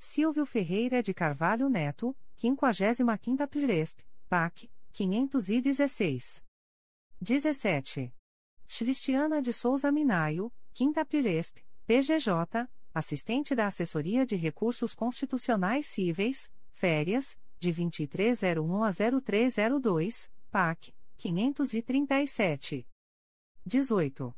Silvio 0.00 0.44
Ferreira 0.44 1.04
de 1.04 1.14
Carvalho 1.14 1.68
Neto, 1.68 2.16
55ª 2.36 3.46
Piresp, 3.46 4.00
PAC, 4.28 4.68
516. 4.90 6.42
17. 7.20 8.12
Cristiana 8.66 9.40
de 9.40 9.52
Souza 9.52 9.92
Minaio, 9.92 10.52
5 10.74 11.04
Piresp, 11.04 11.58
PGJ, 11.92 12.66
assistente 12.94 13.54
da 13.54 13.66
Assessoria 13.66 14.24
de 14.24 14.34
Recursos 14.34 14.94
Constitucionais 14.94 15.84
Cíveis, 15.84 16.50
férias, 16.70 17.38
de 17.58 17.70
2301 17.70 18.82
a 18.82 18.90
0302, 18.90 20.32
PAC, 20.50 20.94
537. 21.18 22.88
18. 23.66 24.34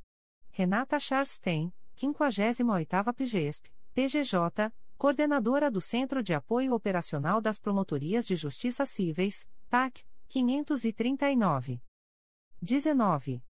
Renata 0.50 0.98
Charstein, 0.98 1.72
58ª 1.96 3.14
PGESP, 3.14 3.70
PGJ, 3.94 4.72
coordenadora 4.98 5.70
do 5.70 5.80
Centro 5.80 6.24
de 6.24 6.34
Apoio 6.34 6.74
Operacional 6.74 7.40
das 7.40 7.60
Promotorias 7.60 8.26
de 8.26 8.34
Justiça 8.34 8.84
Cíveis, 8.84 9.46
PAC, 9.70 10.04
539. 10.26 11.80
19. 12.60 13.44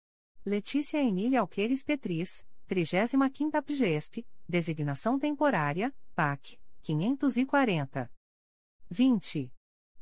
Letícia 0.46 1.02
Emília 1.02 1.40
Alqueires 1.40 1.86
Petris, 1.86 2.46
35ª 2.70 3.62
PGESP, 3.62 4.26
designação 4.48 5.20
temporária, 5.20 5.94
PAC, 6.16 6.60
540. 6.82 8.12
20. 8.90 9.54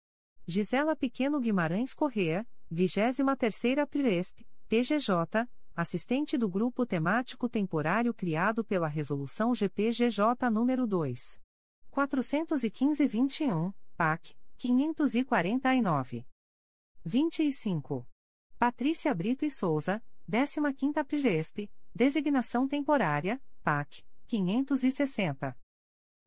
Gisela 0.45 0.93
Pequeno 0.95 1.39
Guimarães 1.39 1.93
Correa, 1.93 2.45
23ª 2.71 3.87
Piresp, 3.87 4.45
PGJ, 4.67 5.47
assistente 5.73 6.37
do 6.37 6.49
Grupo 6.49 6.85
Temático 6.85 7.47
Temporário 7.47 8.13
criado 8.13 8.63
pela 8.63 8.89
Resolução 8.89 9.55
GPGJ 9.55 10.25
nº 10.49 10.85
2. 10.85 11.39
415-21, 11.89 13.73
PAC, 13.95 14.35
549. 14.57 16.25
25. 17.05 18.05
Patrícia 18.59 19.13
Brito 19.13 19.45
e 19.45 19.49
Souza, 19.49 20.03
15ª 20.29 21.05
Piresp, 21.05 21.69
designação 21.95 22.67
temporária, 22.67 23.41
PAC, 23.63 24.03
560. 24.31 25.57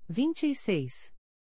26. 0.06 1.10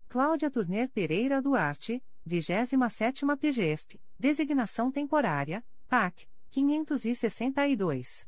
Cláudia 0.09 0.51
Turner 0.51 0.89
Pereira 0.89 1.43
Duarte, 1.43 2.03
27ª 2.27 3.37
PGESP, 3.37 4.01
designação 4.19 4.91
temporária, 4.91 5.63
PAC, 5.87 6.27
562. 6.49 8.27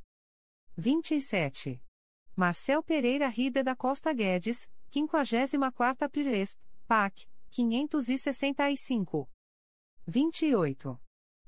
27. 0.76 1.82
Marcel 2.36 2.82
Pereira 2.82 3.26
Rida 3.26 3.64
da 3.64 3.74
Costa 3.74 4.12
Guedes, 4.12 4.70
54ª 4.90 6.10
PGESP, 6.10 6.60
PAC, 6.86 7.26
565. 7.50 9.30
28. 10.06 11.00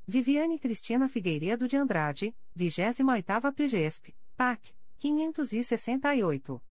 Viviane 0.07 0.59
Cristina 0.59 1.07
Figueiredo 1.07 1.69
de 1.69 1.77
Andrade, 1.77 2.35
28ª 2.57 3.53
PGESP, 3.53 4.17
PAC, 4.37 4.75
568. 5.03 6.63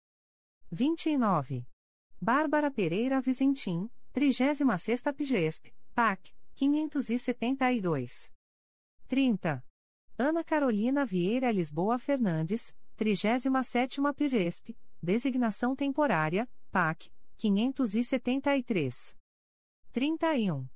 29. 0.72 1.68
Bárbara 2.22 2.72
Pereira 2.72 3.20
Vizentim, 3.20 3.90
36ª 4.14 5.14
PGESP, 5.14 5.76
PAC, 5.94 6.34
572. 6.56 8.32
30. 9.10 9.62
Ana 10.18 10.46
Carolina 10.46 11.06
Vieira 11.06 11.52
Lisboa 11.52 12.00
Fernandes, 12.00 12.74
37ª 12.98 14.14
PGESP, 14.14 14.78
designação 15.04 15.76
temporária, 15.76 16.50
PAC, 16.72 17.12
573. 17.38 19.14
31. 19.92 20.70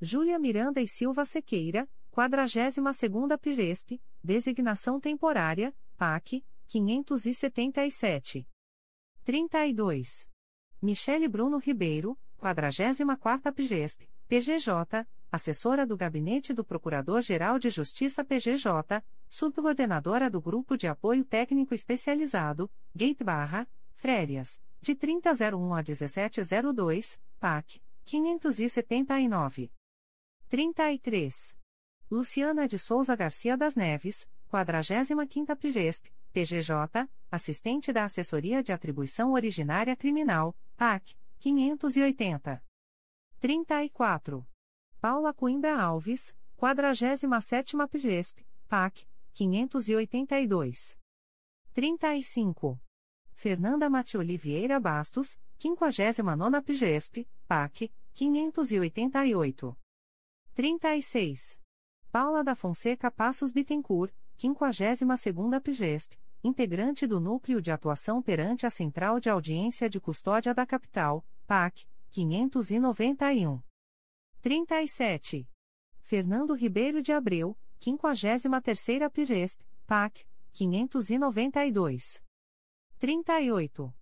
Júlia 0.00 0.40
Miranda 0.40 0.80
e 0.80 0.88
Silva 0.88 1.24
Sequeira, 1.24 1.88
42ª 2.10 3.38
PGESP, 3.38 4.02
designação 4.24 4.98
temporária, 4.98 5.72
PAC, 5.96 6.44
577. 6.66 8.46
32. 9.24 10.28
Michele 10.80 11.28
Bruno 11.28 11.58
Ribeiro, 11.58 12.18
44ª 12.38 13.52
PGESP, 13.52 14.08
PGJ, 14.28 15.06
assessora 15.30 15.86
do 15.86 15.96
Gabinete 15.96 16.52
do 16.52 16.64
Procurador-Geral 16.64 17.58
de 17.58 17.70
Justiça 17.70 18.24
PGJ, 18.24 19.02
subcoordenadora 19.28 20.30
do 20.30 20.40
Grupo 20.40 20.76
de 20.76 20.86
Apoio 20.86 21.24
Técnico 21.24 21.74
Especializado, 21.74 22.70
Gate 22.94 23.22
Barra, 23.22 23.68
Férias, 23.94 24.60
de 24.80 24.94
3001 24.94 25.74
a 25.74 25.82
1702, 25.82 27.20
PAC, 27.40 27.80
579. 28.04 29.72
33. 30.48 31.56
Luciana 32.08 32.68
de 32.68 32.78
Souza 32.78 33.16
Garcia 33.16 33.56
das 33.56 33.74
Neves, 33.74 34.28
45ª 34.52 35.56
PGESP, 35.56 36.12
PGJ, 36.32 37.08
assistente 37.30 37.92
da 37.92 38.04
Assessoria 38.04 38.62
de 38.62 38.72
Atribuição 38.72 39.32
Originária 39.32 39.96
Criminal, 39.96 40.56
PAC, 40.76 41.16
580. 41.38 42.62
34. 43.40 44.46
Paula 45.00 45.32
Coimbra 45.34 45.80
Alves, 45.80 46.36
47ª 46.58 47.88
PGESP, 47.88 48.46
PAC, 48.68 49.06
582. 49.32 50.98
35. 51.72 52.80
Fernanda 53.32 53.90
Matioli 53.90 54.36
Vieira 54.36 54.80
Bastos, 54.80 55.38
59ª 55.58 56.62
PGESP, 56.62 57.28
PAC, 57.46 57.92
588. 58.14 59.76
36. 60.54 61.60
Paula 62.10 62.42
da 62.42 62.54
Fonseca 62.54 63.10
Passos 63.10 63.52
Bittencourt, 63.52 64.14
52ª 64.36 65.60
PGESP, 65.60 66.18
integrante 66.44 67.06
do 67.06 67.18
Núcleo 67.18 67.60
de 67.60 67.70
Atuação 67.70 68.22
perante 68.22 68.66
a 68.66 68.70
Central 68.70 69.18
de 69.18 69.30
Audiência 69.30 69.88
de 69.88 70.00
Custódia 70.00 70.54
da 70.54 70.66
Capital, 70.66 71.26
PAC, 71.46 71.86
591. 72.10 73.60
37. 74.40 75.48
Fernando 75.98 76.54
Ribeiro 76.54 77.02
de 77.02 77.12
Abreu, 77.12 77.58
53ª 77.80 79.10
Piresp, 79.10 79.60
PAC, 79.86 80.26
592. 80.52 82.22
38. 82.98 83.94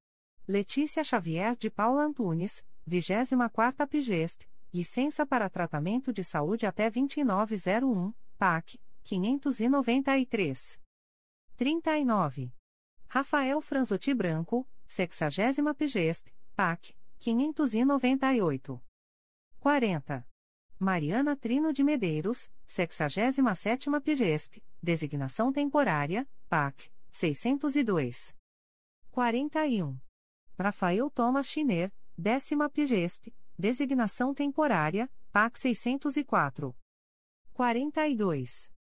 Letícia 0.47 1.03
Xavier 1.03 1.57
de 1.57 1.71
Paula 1.71 2.05
Antunes, 2.05 2.65
24ª 2.87 3.89
Pigesp, 3.89 4.47
licença 4.73 5.25
para 5.25 5.49
tratamento 5.49 6.13
de 6.13 6.23
saúde 6.23 6.67
até 6.67 6.91
2901, 6.91 8.13
PAC, 8.37 8.79
593. 9.05 10.81
39. 11.57 12.53
Rafael 13.07 13.61
Franzotti 13.61 14.15
Branco, 14.15 14.67
60 14.87 15.75
PGESP, 15.75 16.33
PAC, 16.57 16.97
598. 17.19 18.83
40. 19.61 20.27
Mariana 20.79 21.37
Trino 21.37 21.73
de 21.73 21.85
Medeiros, 21.85 22.51
67 22.67 23.91
PGESP, 24.03 24.63
designação 24.83 25.53
temporária, 25.53 26.29
PAC, 26.49 26.91
602. 27.13 28.35
41. 29.11 29.99
Rafael 30.59 31.11
Thomas 31.11 31.47
Schiner, 31.47 31.93
10 32.17 32.51
PGESP, 32.73 33.35
designação 33.59 34.35
temporária, 34.35 35.11
PAC 35.31 35.59
604. 35.59 36.75
42. 37.53 38.74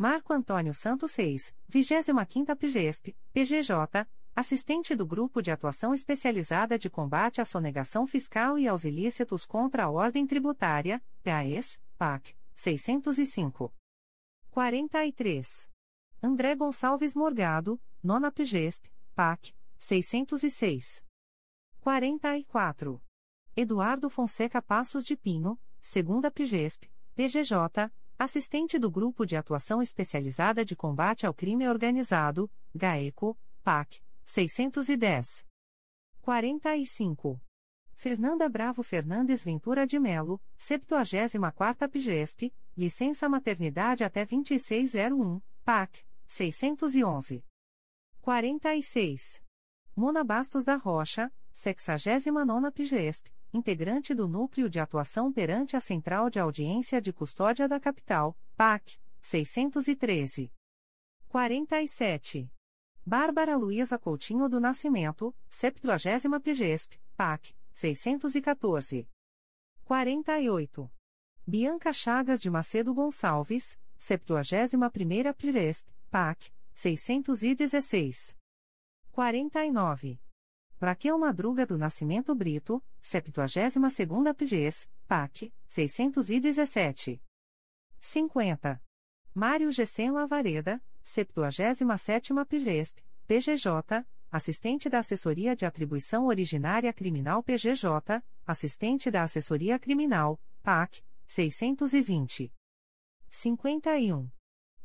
Marco 0.00 0.32
Antônio 0.32 0.72
Santos 0.72 1.16
Reis, 1.16 1.52
25ª 1.68 2.54
PGESP, 2.54 3.16
PGJ, 3.32 4.06
assistente 4.32 4.94
do 4.94 5.04
Grupo 5.04 5.42
de 5.42 5.50
Atuação 5.50 5.92
Especializada 5.92 6.78
de 6.78 6.88
Combate 6.88 7.40
à 7.40 7.44
Sonegação 7.44 8.06
Fiscal 8.06 8.56
e 8.60 8.68
aos 8.68 8.84
Ilícitos 8.84 9.44
contra 9.44 9.86
a 9.86 9.90
Ordem 9.90 10.24
Tributária, 10.24 11.02
GAES, 11.24 11.80
PAC, 11.98 12.32
605. 12.54 13.74
43. 14.52 15.68
André 16.22 16.54
Gonçalves 16.54 17.16
Morgado, 17.16 17.80
Nona 18.00 18.30
PGESP, 18.30 18.88
PAC, 19.16 19.52
606. 19.78 21.04
44. 21.80 23.02
Eduardo 23.56 24.08
Fonseca 24.08 24.62
Passos 24.62 25.02
de 25.02 25.16
Pinho, 25.16 25.58
Segunda 25.80 26.30
PGESP, 26.30 26.88
PGJ, 27.16 27.90
assistente 28.18 28.78
do 28.78 28.90
Grupo 28.90 29.24
de 29.24 29.36
Atuação 29.36 29.80
Especializada 29.80 30.64
de 30.64 30.74
Combate 30.74 31.24
ao 31.24 31.32
Crime 31.32 31.68
Organizado, 31.68 32.50
GAECO, 32.74 33.38
PAC, 33.62 34.02
610. 34.24 35.46
45. 36.20 37.40
Fernanda 37.92 38.48
Bravo 38.48 38.82
Fernandes 38.82 39.44
Ventura 39.44 39.86
de 39.86 39.98
Melo, 39.98 40.40
74ª 40.58 41.88
PGESP, 41.88 42.52
licença 42.76 43.28
maternidade 43.28 44.04
até 44.04 44.24
2601, 44.24 45.40
PAC, 45.64 46.04
611. 46.26 47.44
46. 48.20 49.42
Mona 49.94 50.22
Bastos 50.22 50.64
da 50.64 50.76
Rocha, 50.76 51.32
69ª 51.54 52.72
PGESP, 52.72 53.32
integrante 53.52 54.14
do 54.14 54.28
Núcleo 54.28 54.68
de 54.68 54.78
Atuação 54.78 55.32
perante 55.32 55.76
a 55.76 55.80
Central 55.80 56.28
de 56.28 56.38
Audiência 56.38 57.00
de 57.00 57.12
Custódia 57.12 57.68
da 57.68 57.80
Capital, 57.80 58.36
PAC, 58.56 58.98
613. 59.20 60.52
47. 61.28 62.50
Bárbara 63.04 63.56
Luiza 63.56 63.98
Coutinho 63.98 64.48
do 64.48 64.60
Nascimento, 64.60 65.34
70 65.48 66.40
PGESP, 66.40 67.00
PAC, 67.16 67.54
614. 67.74 69.08
48. 69.84 70.90
Bianca 71.46 71.92
Chagas 71.92 72.40
de 72.40 72.50
Macedo 72.50 72.92
Gonçalves, 72.92 73.78
71ª 73.98 75.34
PGESP, 75.34 75.90
PAC, 76.10 76.52
616. 76.74 78.36
49. 79.10 80.27
Raquel 80.80 81.18
Madruga 81.18 81.66
do 81.66 81.76
Nascimento 81.76 82.32
Brito, 82.36 82.80
72ª 83.02 84.32
PGES, 84.32 84.88
PAC, 85.08 85.52
617. 85.66 87.20
50. 87.98 88.80
Mário 89.34 89.72
Gessen 89.72 90.12
Lavareda, 90.12 90.80
77ª 91.04 92.46
PGESP, 92.46 93.04
PGJ, 93.26 94.06
assistente 94.30 94.88
da 94.88 95.00
Assessoria 95.00 95.56
de 95.56 95.66
Atribuição 95.66 96.26
Originária 96.26 96.92
Criminal 96.92 97.42
PGJ, 97.42 98.22
assistente 98.46 99.10
da 99.10 99.24
Assessoria 99.24 99.80
Criminal, 99.80 100.40
PAC, 100.62 101.02
620. 101.26 102.52
51. 103.28 104.30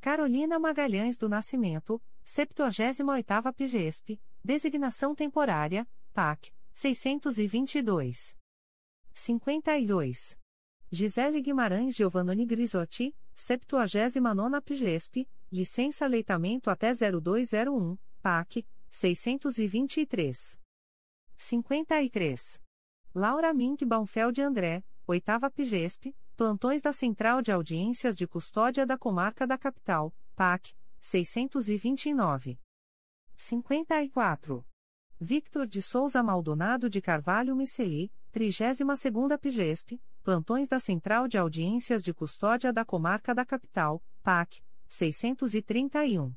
Carolina 0.01 0.57
Magalhães 0.57 1.17
do 1.17 1.29
Nascimento, 1.29 2.01
78ª 2.25 3.53
PGESP, 3.53 4.19
designação 4.43 5.15
temporária, 5.15 5.87
PAC, 6.13 6.51
622. 6.73 8.35
52. 9.13 10.37
Gisele 10.91 11.41
Guimarães 11.41 11.95
Giovannoni 11.95 12.45
Grisotti, 12.45 13.15
79ª 13.35 14.61
PGESP, 14.61 15.27
licença 15.51 16.05
leitamento 16.05 16.69
até 16.69 16.91
0201, 16.91 17.97
PAC, 18.21 18.65
623. 18.89 20.59
53. 21.37 22.61
Laura 23.15 23.53
Mink 23.53 23.85
Baumfeld 23.85 24.41
André, 24.41 24.83
8ª 25.07 25.51
PGESP, 25.51 26.15
plantões 26.35 26.81
da 26.81 26.91
Central 26.91 27.41
de 27.41 27.51
Audiências 27.51 28.15
de 28.15 28.27
Custódia 28.27 28.85
da 28.85 28.97
Comarca 28.97 29.47
da 29.47 29.57
Capital, 29.57 30.13
PAC, 30.35 30.75
629. 30.99 32.59
54. 33.35 34.65
Victor 35.19 35.65
de 35.65 35.81
Souza 35.81 36.21
Maldonado 36.21 36.89
de 36.89 37.01
Carvalho 37.01 37.55
Miceli, 37.55 38.11
32ª 38.33 39.37
PGESP, 39.37 40.01
plantões 40.23 40.67
da 40.67 40.79
Central 40.79 41.27
de 41.27 41.37
Audiências 41.37 42.03
de 42.03 42.13
Custódia 42.13 42.73
da 42.73 42.83
Comarca 42.83 43.33
da 43.33 43.45
Capital, 43.45 44.03
PAC, 44.21 44.61
631. 44.87 46.33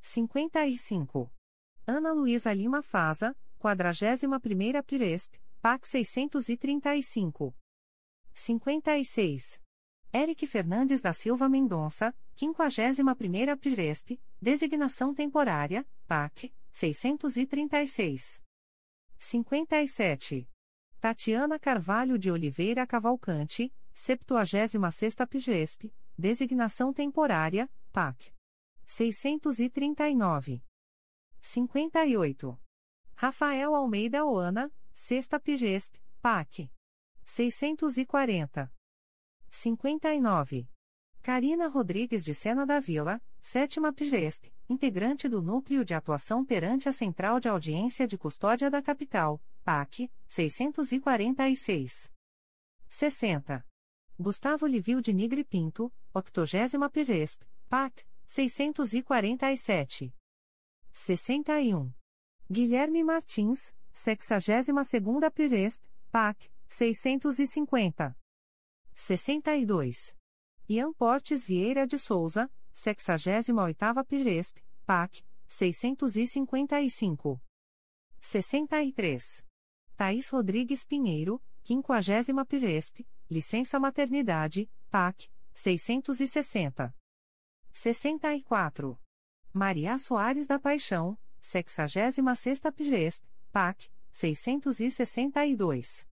55. 0.00 1.32
Ana 1.86 2.12
Luísa 2.12 2.52
Lima 2.52 2.82
Faza, 2.82 3.36
41ª 3.60 4.82
PIRESP, 4.82 5.40
PAC 5.60 5.88
635. 5.88 7.54
56. 8.32 9.60
Eric 10.12 10.46
Fernandes 10.46 11.02
da 11.02 11.12
Silva 11.12 11.48
Mendonça, 11.48 12.14
51ª 12.36 13.56
PIRESP, 13.58 14.20
designação 14.40 15.14
temporária, 15.14 15.86
PAC, 16.06 16.52
636. 16.72 18.42
57. 19.18 20.48
Tatiana 21.00 21.58
Carvalho 21.58 22.18
de 22.18 22.30
Oliveira 22.30 22.86
Cavalcante, 22.86 23.72
76ª 23.94 25.26
PIRESP, 25.26 25.92
designação 26.16 26.92
temporária, 26.92 27.70
PAC. 27.92 28.32
639. 28.86 30.62
58. 31.40 32.58
Rafael 33.14 33.74
Almeida 33.74 34.24
Oana, 34.24 34.72
Sexta 34.94 35.38
Pigesp, 35.38 36.00
PAC. 36.22 36.70
640. 37.26 38.72
59. 39.50 40.68
Carina 41.22 41.68
Rodrigues 41.68 42.24
de 42.24 42.34
Sena 42.34 42.64
da 42.64 42.80
Vila, 42.80 43.20
Sétima 43.40 43.92
Pigesp, 43.92 44.52
integrante 44.68 45.28
do 45.28 45.42
Núcleo 45.42 45.84
de 45.84 45.94
Atuação 45.94 46.44
perante 46.44 46.88
a 46.88 46.92
Central 46.92 47.40
de 47.40 47.48
Audiência 47.48 48.06
de 48.06 48.16
Custódia 48.16 48.70
da 48.70 48.82
Capital, 48.82 49.40
PAC, 49.64 50.10
646. 50.28 52.10
60. 52.88 53.64
Gustavo 54.18 54.66
Livio 54.66 55.00
de 55.00 55.12
Nigre 55.12 55.44
Pinto, 55.44 55.92
80 56.12 56.88
Pigesp, 56.90 57.42
PAC, 57.68 58.06
647. 58.26 60.12
61. 60.92 61.92
Guilherme 62.50 63.04
Martins, 63.04 63.74
62ª 63.94 65.30
Piresp, 65.30 65.84
PAC, 66.10 66.50
650. 66.68 68.17
62. 68.98 70.14
Ian 70.68 70.92
Portes 70.92 71.44
Vieira 71.46 71.86
de 71.86 71.98
Souza, 72.00 72.50
68ª 72.74 74.04
Piresp, 74.04 74.58
PAC, 74.84 75.24
655. 75.48 77.40
63. 78.20 79.46
Thaís 79.96 80.28
Rodrigues 80.28 80.84
Pinheiro, 80.84 81.40
50ª 81.64 82.44
Piresp, 82.44 83.06
licença 83.30 83.78
maternidade, 83.78 84.68
PAC, 84.90 85.30
660. 85.54 86.92
64. 87.72 89.00
Maria 89.54 89.96
Soares 89.96 90.48
da 90.48 90.58
Paixão, 90.58 91.16
66ª 91.40 92.72
PGESP, 92.72 93.24
PAC, 93.52 93.88
662. 94.12 96.04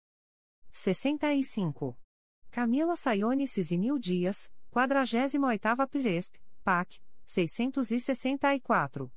65. 0.73 1.99
Camila 2.51 2.97
Sayone 2.97 3.47
Cisinil 3.47 3.99
Dias, 3.99 4.51
48ª 4.73 5.87
PGESP, 5.89 6.41
PAC, 6.65 7.01
664. 7.27 9.13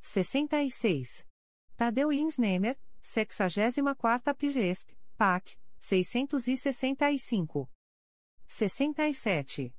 66. 0.00 1.26
Tadeu 1.76 2.10
Lins 2.10 2.38
Nemer, 2.38 2.78
64ª 3.02 4.34
PGESP, 4.34 4.96
PAC, 5.16 5.58
665. 5.80 7.68
67. 8.46 9.74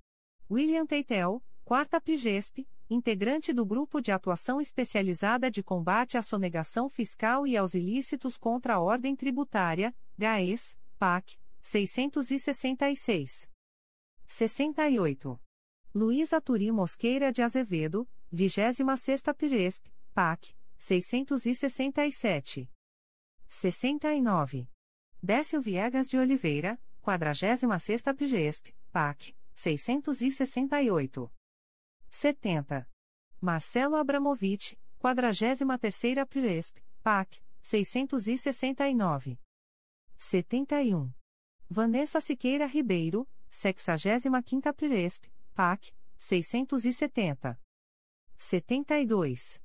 William 0.50 0.86
Teitel, 0.86 1.44
4 1.66 2.02
PGESP, 2.02 2.68
integrante 2.90 3.52
do 3.52 3.66
Grupo 3.66 4.00
de 4.02 4.12
Atuação 4.12 4.62
Especializada 4.62 5.52
de 5.52 5.62
Combate 5.62 6.18
à 6.18 6.22
Sonegação 6.22 6.88
Fiscal 6.90 7.46
e 7.46 7.58
aos 7.58 7.74
Ilícitos 7.74 8.38
contra 8.38 8.76
a 8.76 8.80
Ordem 8.80 9.16
Tributária, 9.16 9.94
GAES, 10.18 10.78
PAC, 10.98 11.38
666. 11.68 13.50
68. 14.26 15.42
Luísa 15.94 16.40
Turi 16.40 16.72
Mosqueira 16.72 17.30
de 17.30 17.44
Azevedo, 17.44 18.08
26ª 18.34 19.34
Piresp, 19.36 19.86
PAC, 20.14 20.56
667. 20.80 22.70
69. 23.50 24.70
Décio 25.22 25.62
Viegas 25.62 26.08
de 26.08 26.18
Oliveira, 26.18 26.80
46ª 27.04 28.16
Piresp, 28.16 28.70
PAC, 28.94 29.36
668. 29.54 31.30
70. 32.10 32.90
Marcelo 33.42 33.98
Abramovich, 33.98 34.80
43ª 35.00 36.26
Piresp, 36.26 36.78
PAC, 37.04 37.42
669. 37.62 39.38
71. 40.18 41.17
Vanessa 41.70 42.22
Siqueira 42.22 42.66
Ribeiro, 42.66 43.28
65ª 43.52 44.74
Piresp, 44.74 45.26
PAC, 45.54 45.94
670. 46.18 47.60
72. 48.38 49.62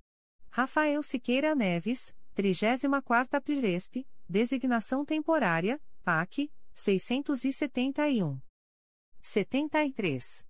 Rafael 0.51 1.03
Siqueira 1.03 1.55
Neves, 1.55 2.13
34ª 2.35 3.41
Piresp, 3.41 4.05
designação 4.29 5.05
temporária, 5.05 5.81
PAC, 6.03 6.51
671. 6.75 8.41
73. 9.21 10.45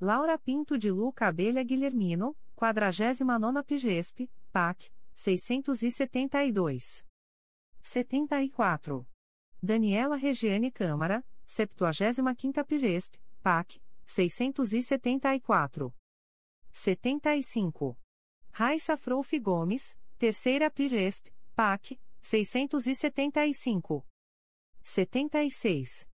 Laura 0.00 0.38
Pinto 0.38 0.78
de 0.78 0.90
Luca 0.90 1.28
Abelha 1.28 1.62
Guilhermino, 1.62 2.34
49 2.56 3.62
Pigesp, 3.64 4.30
PAC, 4.50 4.90
672. 5.14 7.04
74. 7.82 9.06
Daniela 9.64 10.16
Regiane 10.16 10.70
Câmara, 10.70 11.24
75 11.46 12.62
Pigesp, 12.64 13.18
PAC, 13.42 13.80
674. 14.04 15.94
75. 16.70 17.96
Raissa 18.52 18.96
Frouf 18.96 19.32
Gomes, 19.40 19.96
Terceira 20.18 20.70
Pigesp, 20.70 21.32
PAC, 21.56 21.98
675. 22.20 24.04
76. 24.82 26.06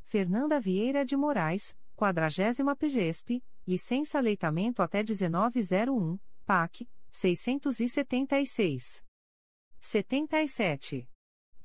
Fernanda 0.00 0.60
Vieira 0.60 1.02
de 1.04 1.16
Moraes, 1.16 1.74
Quadragésima 1.96 2.76
PGESP, 2.76 3.42
licença 3.66 4.20
leitamento 4.20 4.82
até 4.82 5.02
1901, 5.02 6.18
PAC, 6.44 6.86
676. 7.10 9.02
77. 9.80 11.08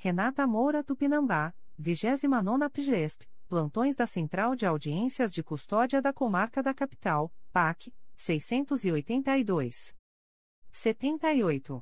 Renata 0.03 0.45
Moura 0.45 0.83
Tupinambá, 0.83 1.53
29 1.80 2.69
PGESP, 2.73 3.25
plantões 3.48 3.95
da 3.95 4.06
Central 4.06 4.53
de 4.53 4.65
Audiências 4.65 5.32
de 5.32 5.41
Custódia 5.41 6.01
da 6.01 6.11
Comarca 6.11 6.61
da 6.61 6.73
Capital, 6.73 7.33
PAC, 7.53 7.90
682. 8.17 9.95
78. 10.69 11.82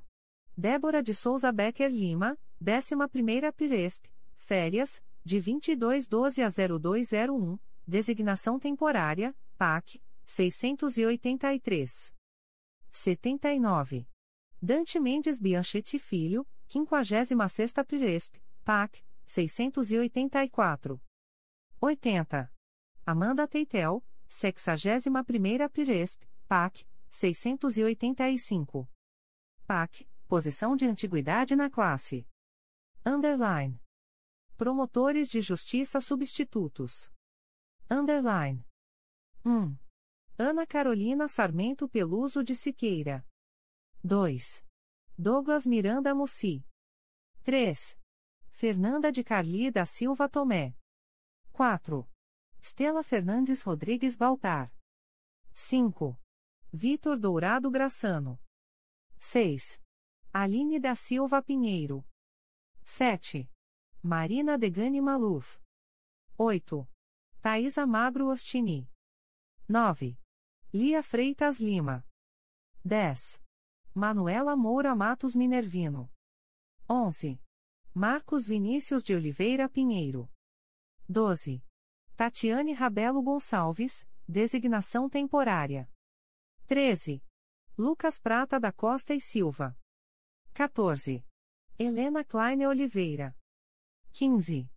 Débora 0.55 1.01
de 1.01 1.15
Souza 1.15 1.51
Becker 1.51 1.89
Lima, 1.89 2.37
11ª 2.63 3.51
Piresp, 3.53 4.05
férias, 4.35 5.01
de 5.25 5.39
2212 5.39 6.43
a 6.43 6.49
0201, 6.49 7.57
Designação 7.87 8.59
temporária, 8.59 9.35
PAC, 9.57 9.99
683. 10.27 12.13
79. 12.91 14.07
Dante 14.61 14.99
Mendes 14.99 15.39
Bianchetti 15.39 15.97
Filho, 15.97 16.45
56ª 16.71 17.85
Piresp, 17.85 18.37
PAC, 18.63 19.03
684. 19.25 21.01
80. 21.81 22.53
Amanda 23.05 23.45
Teitel, 23.45 24.01
61ª 24.29 25.69
Piresp, 25.69 26.23
PAC, 26.47 26.87
685. 27.09 28.89
PAC, 29.67 30.07
posição 30.29 30.77
de 30.77 30.85
antiguidade 30.85 31.57
na 31.57 31.69
classe. 31.69 32.25
Underline. 33.05 33.81
Promotores 34.55 35.27
de 35.27 35.41
Justiça 35.41 35.99
Substitutos. 35.99 37.11
Underline. 37.89 38.65
1. 39.43 39.75
Ana 40.37 40.65
Carolina 40.65 41.27
Sarmento 41.27 41.89
Peluso 41.89 42.41
de 42.41 42.55
Siqueira. 42.55 43.25
2. 44.03 44.63
Douglas 45.17 45.65
Miranda 45.65 46.15
Mussi. 46.15 46.65
3. 47.43 47.97
Fernanda 48.49 49.11
de 49.11 49.23
Carli 49.23 49.71
da 49.71 49.85
Silva 49.85 50.27
Tomé. 50.29 50.75
4. 51.51 52.07
Estela 52.61 53.03
Fernandes 53.03 53.63
Rodrigues 53.63 54.15
Baltar. 54.15 54.71
5. 55.53 56.17
Vitor 56.71 57.17
Dourado 57.17 57.69
Graçano. 57.69 58.39
6. 59.19 59.79
Aline 60.33 60.79
da 60.79 60.95
Silva 60.95 61.41
Pinheiro. 61.41 62.05
7. 62.83 63.49
Marina 64.01 64.57
Degani 64.57 65.01
Maluf. 65.01 65.59
8. 66.37 66.87
Thaisa 67.41 67.85
Magro 67.85 68.29
Ostini. 68.29 68.89
9. 69.67 70.17
Lia 70.73 71.03
Freitas 71.03 71.59
Lima. 71.59 72.05
10. 72.83 73.39
Manuela 73.93 74.55
Moura 74.55 74.95
Matos 74.95 75.35
Minervino. 75.35 76.09
11. 76.89 77.41
Marcos 77.93 78.47
Vinícius 78.47 79.03
de 79.03 79.13
Oliveira 79.13 79.67
Pinheiro. 79.67 80.31
12. 81.09 81.61
Tatiane 82.15 82.71
Rabelo 82.71 83.21
Gonçalves, 83.21 84.07
designação 84.25 85.09
temporária. 85.09 85.91
13. 86.67 87.21
Lucas 87.77 88.17
Prata 88.17 88.57
da 88.61 88.71
Costa 88.71 89.13
e 89.13 89.19
Silva. 89.19 89.77
14. 90.53 91.25
Helena 91.77 92.23
Kleine 92.23 92.65
Oliveira. 92.67 93.35
15. 94.13 94.71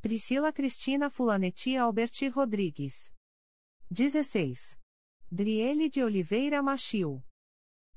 Priscila 0.00 0.52
Cristina 0.52 1.10
Fulanetti 1.10 1.76
Alberti 1.76 2.28
Rodrigues. 2.28 3.12
16. 3.90 4.78
Driele 5.28 5.88
de 5.88 6.04
Oliveira 6.04 6.62
Machil. 6.62 7.24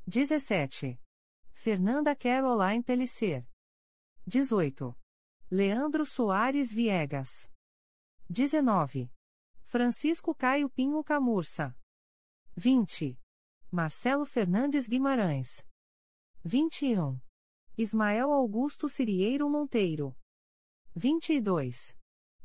17. 0.06 1.00
Fernanda 1.54 2.14
Caroline 2.14 2.84
Pellicer. 2.84 3.48
18. 4.28 4.94
Leandro 5.50 6.06
Soares 6.06 6.74
Viegas. 6.74 7.50
19. 8.30 9.10
Francisco 9.64 10.36
Caio 10.36 10.70
Pinho 10.70 11.02
Camurça. 11.06 11.74
20. 12.58 13.18
Marcelo 13.72 14.26
Fernandes 14.26 14.90
Guimarães. 14.90 15.66
21. 16.44 17.18
Ismael 17.78 18.30
Augusto 18.34 18.90
Cirieiro 18.90 19.50
Monteiro. 19.50 20.14
22. 20.94 21.98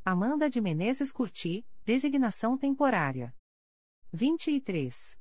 Amanda 0.05 0.49
de 0.49 0.61
Menezes 0.61 1.13
Curti, 1.13 1.67
designação 1.85 2.57
temporária. 2.57 3.35
23. 4.13 5.19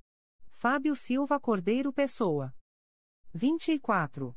Fábio 0.60 0.96
Silva 0.96 1.40
Cordeiro 1.40 1.94
Pessoa. 1.94 2.52
24. 3.32 4.36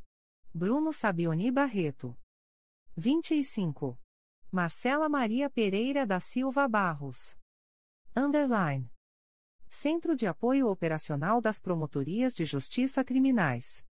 Bruno 0.52 0.92
Sabioni 0.92 1.50
Barreto. 1.50 2.14
25. 2.94 3.98
Marcela 4.52 5.08
Maria 5.08 5.48
Pereira 5.48 6.06
da 6.06 6.20
Silva 6.20 6.68
Barros. 6.68 7.38
Underline. 8.14 8.92
Centro 9.70 10.14
de 10.14 10.26
Apoio 10.26 10.68
Operacional 10.68 11.40
das 11.40 11.58
Promotorias 11.58 12.34
de 12.34 12.44
Justiça 12.44 13.02
Criminais. 13.02 13.82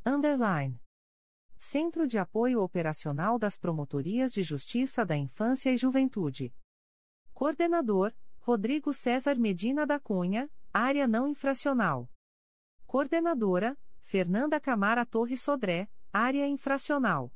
Underline. 0.06 0.80
Centro 1.58 2.06
de 2.06 2.18
Apoio 2.18 2.62
Operacional 2.62 3.38
das 3.38 3.58
Promotorias 3.58 4.32
de 4.32 4.42
Justiça 4.42 5.04
da 5.04 5.18
Infância 5.18 5.70
e 5.70 5.76
Juventude. 5.76 6.50
Coordenador, 7.34 8.14
Rodrigo 8.38 8.94
César 8.94 9.34
Medina 9.34 9.86
da 9.86 10.00
Cunha, 10.00 10.50
Área 10.72 11.06
Não 11.06 11.28
Infracional. 11.28 12.10
Coordenadora, 12.86 13.76
Fernanda 14.00 14.58
Camara 14.58 15.04
Torres 15.04 15.42
Sodré, 15.42 15.90
Área 16.10 16.48
Infracional. 16.48 17.30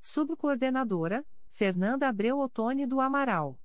Subcoordenadora, 0.00 1.26
Fernanda 1.54 2.08
Abreu 2.08 2.40
Otoni 2.40 2.84
do 2.84 3.00
Amaral. 3.00 3.56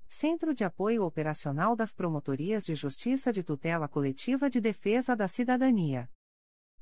Centro 0.05 0.53
de 0.53 0.65
Apoio 0.65 1.05
Operacional 1.05 1.77
das 1.77 1.93
Promotorias 1.93 2.65
de 2.65 2.75
Justiça 2.75 3.31
de 3.31 3.41
Tutela 3.41 3.87
Coletiva 3.87 4.49
de 4.49 4.59
Defesa 4.59 5.15
da 5.15 5.29
Cidadania. 5.29 6.11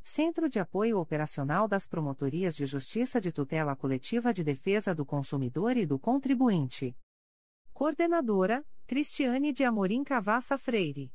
Centro 0.03 0.49
de 0.49 0.59
Apoio 0.61 0.99
Operacional 0.99 1.69
das 1.69 1.87
Promotorias 1.87 2.57
de 2.57 2.65
Justiça 2.65 3.21
de 3.21 3.31
Tutela 3.33 3.77
Coletiva 3.77 4.33
de 4.33 4.43
Defesa 4.45 4.95
do 4.95 5.05
Consumidor 5.05 5.77
e 5.77 5.85
do 5.85 5.99
Contribuinte. 5.99 6.97
Coordenadora, 7.73 8.65
Cristiane 8.87 9.53
de 9.53 9.65
Amorim 9.65 10.05
Cavassa 10.05 10.57
Freire. 10.57 11.13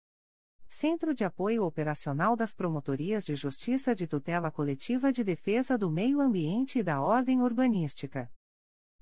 Centro 0.76 1.14
de 1.14 1.24
Apoio 1.24 1.66
Operacional 1.66 2.36
das 2.36 2.56
Promotorias 2.56 3.24
de 3.24 3.36
Justiça 3.36 3.94
de 3.94 4.08
Tutela 4.08 4.50
Coletiva 4.50 5.14
de 5.14 5.24
Defesa 5.24 5.78
do 5.78 5.92
Meio 5.92 6.20
Ambiente 6.20 6.80
e 6.80 6.84
da 6.84 7.00
Ordem 7.00 7.44
Urbanística. 7.44 8.28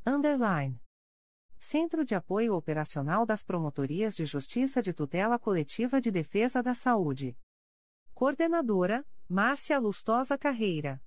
Underline. 0.06 0.80
Centro 1.58 2.06
de 2.06 2.14
Apoio 2.14 2.54
Operacional 2.54 3.26
das 3.26 3.44
Promotorias 3.44 4.16
de 4.16 4.28
Justiça 4.28 4.84
de 4.84 4.94
Tutela 4.94 5.40
Coletiva 5.40 6.00
de 6.00 6.12
Defesa 6.12 6.62
da 6.62 6.76
Saúde. 6.76 7.36
Coordenadora, 8.14 9.04
Márcia 9.28 9.80
Lustosa 9.80 10.38
Carreira. 10.38 11.02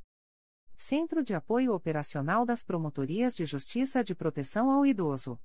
Centro 0.76 1.24
de 1.24 1.34
Apoio 1.34 1.74
Operacional 1.74 2.46
das 2.46 2.64
Promotorias 2.64 3.34
de 3.34 3.46
Justiça 3.46 4.04
de 4.04 4.14
Proteção 4.14 4.70
ao 4.70 4.86
Idoso. 4.86 5.40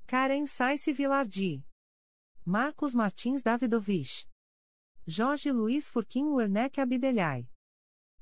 Karen 0.07 0.47
Saice 0.47 0.95
Vilardi. 0.95 1.63
Marcos 2.47 2.95
Martins 2.95 3.43
Davidovich. 3.43 4.29
Jorge 5.09 5.51
Luiz 5.51 5.89
Furquim 5.89 6.35
Werneck 6.35 6.79
Abdelhai. 6.79 7.49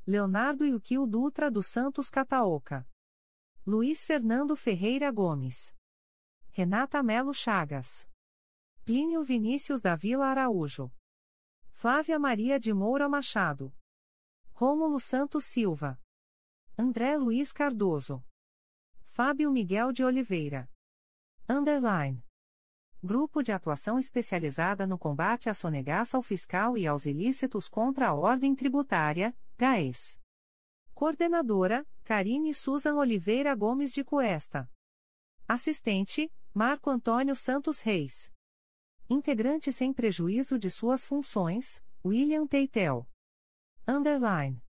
Leonardo 0.06 0.64
Yuquil 0.64 1.08
Dutra 1.08 1.50
dos 1.50 1.66
Santos 1.66 2.08
Cataoca. 2.08 2.86
Luiz 3.66 4.04
Fernando 4.04 4.54
Ferreira 4.54 5.10
Gomes. 5.10 5.74
Renata 6.52 7.02
Melo 7.02 7.32
Chagas. 7.34 8.08
Plínio 8.84 9.24
Vinícius 9.24 9.80
da 9.80 9.96
Vila 9.96 10.26
Araújo. 10.26 10.92
Flávia 11.72 12.16
Maria 12.16 12.60
de 12.60 12.72
Moura 12.72 13.08
Machado. 13.08 13.74
Rômulo 14.52 15.00
Santos 15.00 15.46
Silva. 15.46 16.00
André 16.78 17.16
Luiz 17.16 17.52
Cardoso. 17.52 18.24
Fábio 19.02 19.50
Miguel 19.50 19.92
de 19.92 20.04
Oliveira. 20.04 20.70
Underline. 21.48 22.22
Grupo 23.04 23.42
de 23.42 23.50
Atuação 23.50 23.98
Especializada 23.98 24.86
no 24.86 24.96
Combate 24.96 25.50
à 25.50 25.54
Sonegaça 25.54 26.22
Fiscal 26.22 26.78
e 26.78 26.86
aos 26.86 27.04
Ilícitos 27.04 27.68
contra 27.68 28.06
a 28.06 28.14
Ordem 28.14 28.54
Tributária, 28.54 29.36
GAES. 29.58 30.20
Coordenadora, 30.94 31.84
Karine 32.04 32.54
Susan 32.54 32.94
Oliveira 32.94 33.56
Gomes 33.56 33.92
de 33.92 34.04
Cuesta. 34.04 34.70
Assistente, 35.48 36.32
Marco 36.54 36.90
Antônio 36.90 37.34
Santos 37.34 37.80
Reis. 37.80 38.30
Integrante 39.10 39.72
sem 39.72 39.92
prejuízo 39.92 40.56
de 40.56 40.70
suas 40.70 41.04
funções, 41.04 41.82
William 42.04 42.46
Teitel. 42.46 43.04
Underline. 43.84 44.62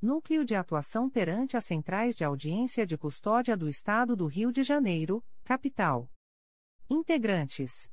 Núcleo 0.00 0.44
de 0.44 0.56
Atuação 0.56 1.08
perante 1.08 1.56
as 1.56 1.64
Centrais 1.64 2.16
de 2.16 2.24
Audiência 2.24 2.84
de 2.84 2.98
Custódia 2.98 3.56
do 3.56 3.68
Estado 3.68 4.16
do 4.16 4.26
Rio 4.26 4.50
de 4.50 4.64
Janeiro, 4.64 5.24
Capital. 5.44 6.10
Integrantes: 6.94 7.90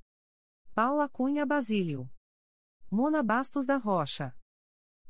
Paula 0.76 1.08
Cunha 1.08 1.46
Basílio. 1.46 2.12
Mona 2.92 3.24
Bastos 3.24 3.66
da 3.66 3.78
Rocha. 3.78 4.36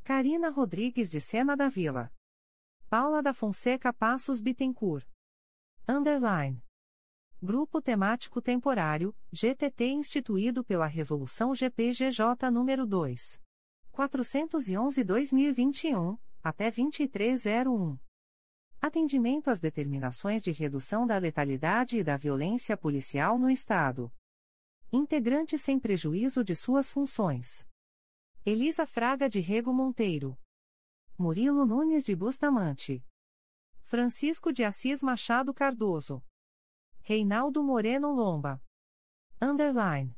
Karina 0.04 0.52
Rodrigues 0.52 1.10
de 1.10 1.20
Sena 1.20 1.58
da 1.58 1.68
Vila. 1.68 2.14
Paula 2.88 3.24
da 3.24 3.34
Fonseca 3.34 3.92
Passos 3.92 4.40
Bittencourt. 4.40 5.08
Underline. 5.88 6.64
Grupo 7.42 7.82
Temático 7.82 8.44
Temporário, 8.44 9.16
GTT 9.32 9.86
instituído 9.86 10.64
pela 10.64 10.86
Resolução 10.86 11.56
GPGJ 11.56 12.52
nº 12.52 12.86
2. 12.86 13.42
411-2021, 13.92 16.20
até 16.44 16.70
2301. 16.70 17.98
Atendimento 18.82 19.50
às 19.50 19.60
determinações 19.60 20.42
de 20.42 20.52
redução 20.52 21.06
da 21.06 21.18
letalidade 21.18 22.00
e 22.00 22.04
da 22.04 22.16
violência 22.16 22.78
policial 22.78 23.38
no 23.38 23.50
Estado. 23.50 24.10
Integrante 24.92 25.58
sem 25.58 25.78
prejuízo 25.78 26.46
de 26.46 26.56
suas 26.56 26.90
funções. 26.90 27.68
Elisa 28.46 28.86
Fraga 28.86 29.28
de 29.28 29.42
Rego 29.42 29.74
Monteiro. 29.74 30.40
Murilo 31.18 31.66
Nunes 31.66 32.06
de 32.06 32.16
Bustamante. 32.16 33.06
Francisco 33.82 34.54
de 34.54 34.64
Assis 34.64 35.04
Machado 35.04 35.54
Cardoso. 35.54 36.24
Reinaldo 37.02 37.62
Moreno 37.62 38.14
Lomba. 38.14 38.64
Underline. 39.42 40.16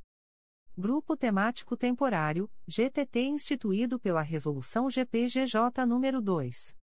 Grupo 0.78 1.18
Temático 1.18 1.76
Temporário, 1.76 2.50
GTT 2.68 3.22
instituído 3.22 4.00
pela 4.00 4.22
Resolução 4.22 4.88
GPGJ 4.88 5.84
nº 5.88 6.22
2. 6.22 6.81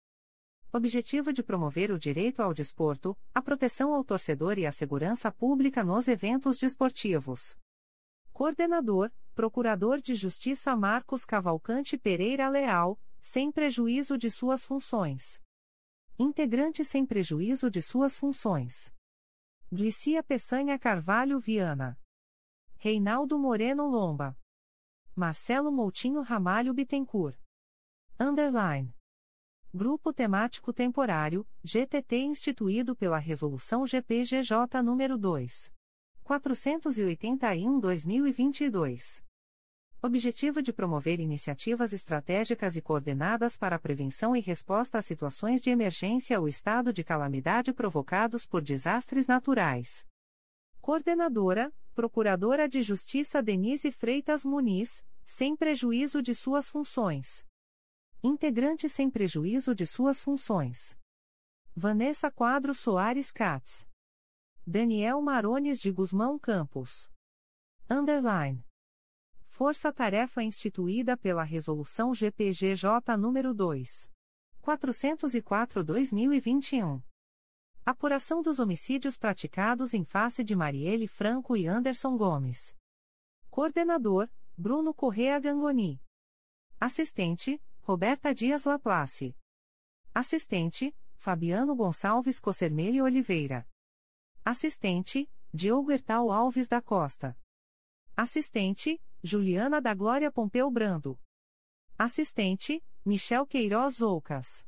Objetivo 0.74 1.34
de 1.34 1.44
promover 1.44 1.92
o 1.92 2.00
direito 2.00 2.42
ao 2.42 2.54
desporto, 2.54 3.18
a 3.34 3.42
proteção 3.42 3.94
ao 3.94 4.06
torcedor 4.06 4.58
e 4.58 4.66
a 4.66 4.72
segurança 4.72 5.30
pública 5.30 5.84
nos 5.84 6.08
eventos 6.08 6.58
desportivos. 6.58 7.58
Coordenador, 8.32 9.12
Procurador 9.36 10.00
de 10.00 10.16
Justiça 10.16 10.74
Marcos 10.74 11.26
Cavalcante 11.26 11.98
Pereira 11.98 12.48
Leal, 12.48 12.98
sem 13.20 13.52
prejuízo 13.52 14.18
de 14.18 14.32
suas 14.32 14.64
funções. 14.64 15.42
Integrante 16.18 16.86
sem 16.86 17.06
prejuízo 17.06 17.70
de 17.70 17.82
suas 17.82 18.18
funções. 18.18 18.94
Glicia 19.70 20.24
Peçanha 20.24 20.80
Carvalho 20.80 21.38
Viana. 21.38 22.00
Reinaldo 22.78 23.38
Moreno 23.38 23.88
Lomba. 23.88 24.38
Marcelo 25.14 25.70
Moutinho 25.70 26.22
Ramalho 26.22 26.74
Bittencourt. 26.74 27.38
Underline. 28.18 28.96
Grupo 29.74 30.12
Temático 30.12 30.74
Temporário, 30.74 31.48
GTT 31.64 32.18
instituído 32.18 32.94
pela 32.94 33.18
Resolução 33.18 33.88
GPGJ 33.88 34.82
nº 34.84 35.16
2. 35.16 35.72
481-2022. 36.26 39.24
Objetivo 40.02 40.62
de 40.62 40.74
promover 40.74 41.22
iniciativas 41.22 41.94
estratégicas 41.94 42.76
e 42.76 42.82
coordenadas 42.82 43.56
para 43.56 43.78
a 43.78 43.80
prevenção 43.80 44.36
e 44.36 44.42
resposta 44.42 44.98
a 44.98 45.02
situações 45.02 45.62
de 45.62 45.70
emergência 45.70 46.38
ou 46.38 46.50
estado 46.50 46.92
de 46.92 47.02
calamidade 47.02 47.72
provocados 47.72 48.46
por 48.46 48.62
desastres 48.62 49.26
naturais. 49.26 50.06
Coordenadora, 50.82 51.74
Procuradora 51.96 52.68
de 52.68 52.82
Justiça 52.82 53.42
Denise 53.42 53.90
Freitas 53.90 54.44
Muniz, 54.44 55.02
sem 55.24 55.56
prejuízo 55.56 56.22
de 56.22 56.36
suas 56.36 56.68
funções. 56.68 57.50
Integrante 58.24 58.88
sem 58.88 59.10
prejuízo 59.10 59.74
de 59.74 59.88
suas 59.88 60.22
funções. 60.22 60.96
Vanessa 61.76 62.30
Quadro 62.30 62.76
Soares 62.76 63.32
Katz. 63.32 63.90
Daniel 64.64 65.20
Marones 65.24 65.80
de 65.80 65.92
Guzmão 65.92 66.38
Campos. 66.38 67.10
Underline. 67.90 68.64
Força-tarefa 69.48 70.44
instituída 70.44 71.18
pela 71.18 71.42
Resolução 71.42 72.14
GPGJ 72.14 73.18
nº 73.18 73.54
2. 73.56 74.12
404-2021. 74.62 77.02
Apuração 77.84 78.44
dos 78.44 78.60
homicídios 78.60 79.18
praticados 79.18 79.96
em 79.96 80.06
face 80.06 80.44
de 80.44 80.56
Marielle 80.56 81.08
Franco 81.08 81.58
e 81.58 81.66
Anderson 81.66 82.16
Gomes. 82.16 82.78
Coordenador, 83.50 84.30
Bruno 84.56 84.94
Correa 84.94 85.40
Gangoni. 85.40 86.00
Assistente, 86.80 87.60
Roberta 87.84 88.32
Dias 88.34 88.66
Laplace. 88.66 89.36
Assistente, 90.14 90.96
Fabiano 91.16 91.76
Gonçalves 91.76 92.40
Cossermelli 92.40 93.02
Oliveira. 93.02 93.68
Assistente, 94.46 95.28
Diogo 95.52 95.92
Hertal 95.92 96.32
Alves 96.32 96.68
da 96.68 96.80
Costa. 96.80 97.36
Assistente, 98.16 99.02
Juliana 99.24 99.82
da 99.82 99.96
Glória 99.96 100.32
Pompeu 100.32 100.70
Brando. 100.70 101.20
Assistente, 101.98 102.84
Michel 103.04 103.48
Queiroz 103.48 104.00
Oucas. 104.00 104.66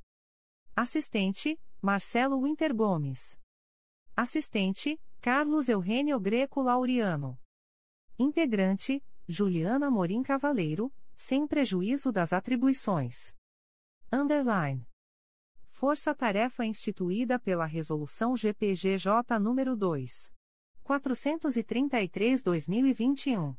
Assistente, 0.76 1.60
Marcelo 1.82 2.40
Winter 2.40 2.74
Gomes. 2.74 3.38
Assistente, 4.16 5.00
Carlos 5.22 5.70
Eugênio 5.70 6.20
Greco 6.20 6.64
Laureano. 6.64 7.40
Integrante, 8.18 9.04
Juliana 9.28 9.90
Morim 9.92 10.24
Cavaleiro, 10.24 10.92
sem 11.16 11.48
prejuízo 11.48 12.12
das 12.12 12.34
atribuições. 12.34 13.34
Underline. 14.12 14.86
Força-tarefa 15.70 16.66
instituída 16.66 17.40
pela 17.40 17.66
Resolução 17.66 18.36
GPGJ 18.36 19.40
nº 19.40 19.76
2. 19.76 20.34
433-2021. 20.84 23.56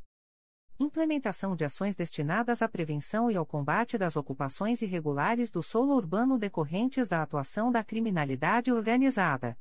Implementação 0.79 1.55
de 1.55 1.65
ações 1.65 1.95
destinadas 1.95 2.61
à 2.61 2.69
prevenção 2.69 3.31
e 3.31 3.37
ao 3.37 3.47
combate 3.47 3.97
das 3.97 4.17
ocupações 4.17 4.83
irregulares 4.83 5.51
do 5.51 5.63
solo 5.63 5.95
urbano 5.95 6.37
decorrentes 6.37 7.09
da 7.09 7.23
atuação 7.23 7.71
da 7.71 7.85
criminalidade 7.85 8.73
organizada. 8.73 9.57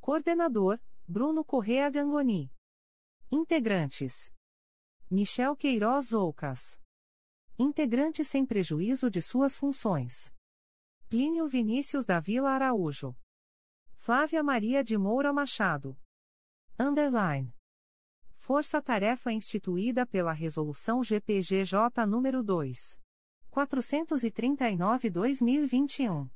Coordenador, 0.00 0.80
Bruno 1.06 1.44
Correa 1.44 1.90
Gangoni. 1.90 2.50
Integrantes: 3.30 4.32
Michel 5.10 5.54
Queiroz 5.56 6.12
Oucas. 6.12 6.79
Integrante 7.62 8.24
sem 8.24 8.46
prejuízo 8.46 9.10
de 9.10 9.20
suas 9.20 9.54
funções. 9.54 10.32
Plínio 11.10 11.46
Vinícius 11.46 12.06
da 12.06 12.18
Vila 12.18 12.52
Araújo. 12.52 13.14
Flávia 13.98 14.42
Maria 14.42 14.82
de 14.82 14.96
Moura 14.96 15.30
Machado. 15.30 15.94
Underline. 16.78 17.54
Força-tarefa 18.32 19.30
instituída 19.30 20.06
pela 20.06 20.32
Resolução 20.32 21.02
GPGJ 21.02 22.06
nº 22.06 22.42
2. 22.42 22.98
439-2021. 23.52 26.30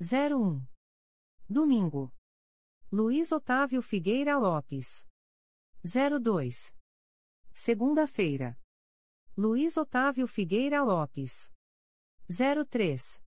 01. 0.00 0.64
Domingo. 1.48 2.14
Luiz 2.92 3.32
Otávio 3.32 3.82
Figueira 3.82 4.38
Lopes. 4.38 5.08
02. 5.82 6.72
Segunda-feira. 7.52 8.56
Luiz 9.36 9.76
Otávio 9.76 10.28
Figueira 10.28 10.84
Lopes. 10.84 11.52
03. 12.30 13.20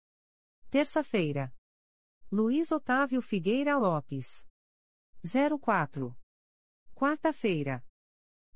Terça-feira. 0.72 1.54
Luiz 2.32 2.72
Otávio 2.72 3.22
Figueira 3.22 3.78
Lopes. 3.78 4.48
04. 5.62 6.18
Quarta-feira. 6.96 7.86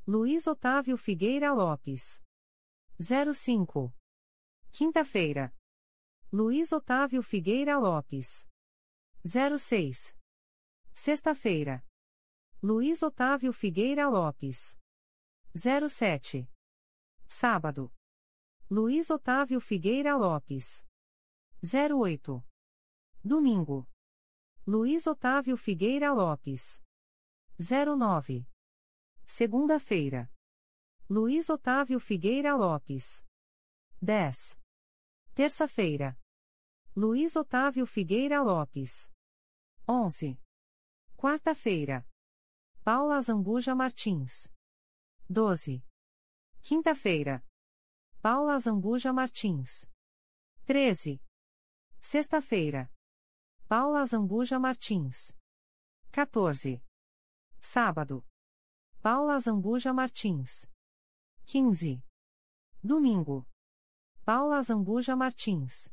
Luiz 0.08 0.48
Otávio 0.48 0.98
Figueira 0.98 1.52
Lopes. 1.54 2.24
05. 2.98 3.94
Quinta-feira. 4.72 5.54
Luiz 6.32 6.72
Otávio 6.72 7.22
Figueira 7.22 7.78
Lopes. 7.78 8.48
06. 9.26 10.16
Sexta-feira. 10.94 11.86
Luiz 12.64 13.04
Otávio 13.04 13.52
Figueira 13.52 14.08
Lopes. 14.08 14.78
07. 15.54 16.50
Sábado. 17.28 17.97
Luiz 18.70 19.10
Otávio 19.10 19.62
Figueira 19.62 20.18
Lopes. 20.18 20.86
08. 21.64 22.44
Domingo. 23.24 23.88
Luiz 24.66 25.08
Otávio 25.08 25.56
Figueira 25.56 26.12
Lopes. 26.12 26.84
09. 27.58 28.46
Segunda-feira. 29.26 30.30
Luiz 31.10 31.50
Otávio 31.50 31.98
Figueira 31.98 32.58
Lopes. 32.58 33.24
10. 34.02 34.60
Terça-feira. 35.34 36.20
Luiz 36.94 37.38
Otávio 37.38 37.86
Figueira 37.86 38.42
Lopes. 38.42 39.10
11. 39.88 40.38
Quarta-feira. 41.16 42.06
Paula 42.84 43.22
Zambuja 43.22 43.74
Martins. 43.74 44.52
12. 45.30 45.82
Quinta-feira. 46.62 47.47
Paula 48.28 48.60
Zambuja 48.60 49.14
Martins. 49.14 49.88
13. 50.66 51.22
Sexta-feira. 52.02 52.90
Paula 53.70 54.06
Zambuja 54.06 54.60
Martins. 54.60 55.34
14. 56.12 56.84
Sábado. 57.62 58.26
Paula 59.02 59.40
Zambuja 59.40 59.94
Martins. 59.94 60.68
15. 61.46 62.04
Domingo. 62.84 63.48
Paula 64.26 64.62
Zambuja 64.62 65.16
Martins. 65.16 65.90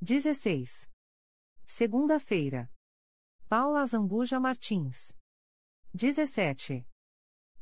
16. 0.00 0.88
Segunda-feira. 1.66 2.70
Paula 3.48 3.84
Zambuja 3.84 4.38
Martins. 4.38 5.12
17. 5.92 6.86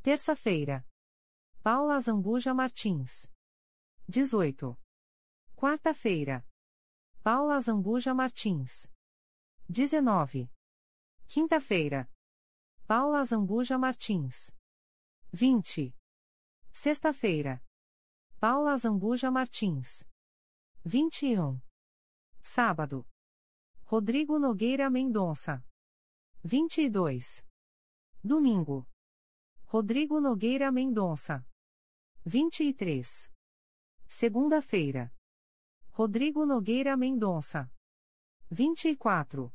Terça-feira. 0.03 0.85
Paula 1.63 1.99
Zambuja 1.99 2.53
Martins. 2.53 3.27
18. 4.09 4.79
Quarta-feira. 5.53 6.41
Paula 7.21 7.59
Zambuja 7.59 8.13
Martins. 8.13 8.89
19. 9.69 10.49
Quinta-feira. 11.27 12.09
Paula 12.87 13.25
Zambuja 13.25 13.77
Martins. 13.77 14.55
20. 15.33 15.93
Sexta-feira. 16.71 17.61
Paula 18.39 18.77
Zambuja 18.77 19.29
Martins. 19.29 20.05
21. 20.85 21.59
Sábado. 22.41 23.05
Rodrigo 23.83 24.39
Nogueira 24.39 24.89
Mendonça. 24.89 25.61
22. 26.45 27.43
Domingo. 28.23 28.87
Rodrigo 29.65 30.21
Nogueira 30.21 30.71
Mendonça. 30.71 31.45
23. 32.25 33.35
Segunda-feira. 34.07 35.13
Rodrigo 35.91 36.45
Nogueira 36.45 36.95
Mendonça. 36.95 37.71
24. 38.49 39.53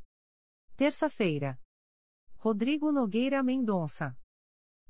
Terça-feira. 0.77 1.59
Rodrigo 2.37 2.91
Nogueira 2.91 3.41
Mendonça. 3.41 4.15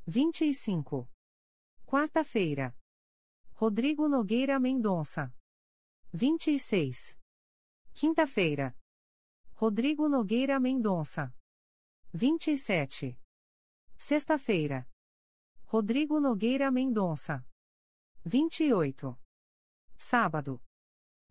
25. 0.05 1.09
Quarta-feira. 1.85 2.75
Rodrigo 3.53 4.07
Nogueira 4.09 4.59
Mendonça. 4.59 5.33
26. 6.11 7.17
Quinta-feira. 7.93 8.77
Rodrigo 9.53 10.09
Nogueira 10.09 10.59
Mendonça. 10.59 11.33
27. 12.13 13.17
Sexta-feira. 13.97 14.87
Rodrigo 15.65 16.19
Nogueira 16.19 16.69
Mendonça. 16.69 17.45
28. 18.25 19.22
Sábado. 19.97 20.61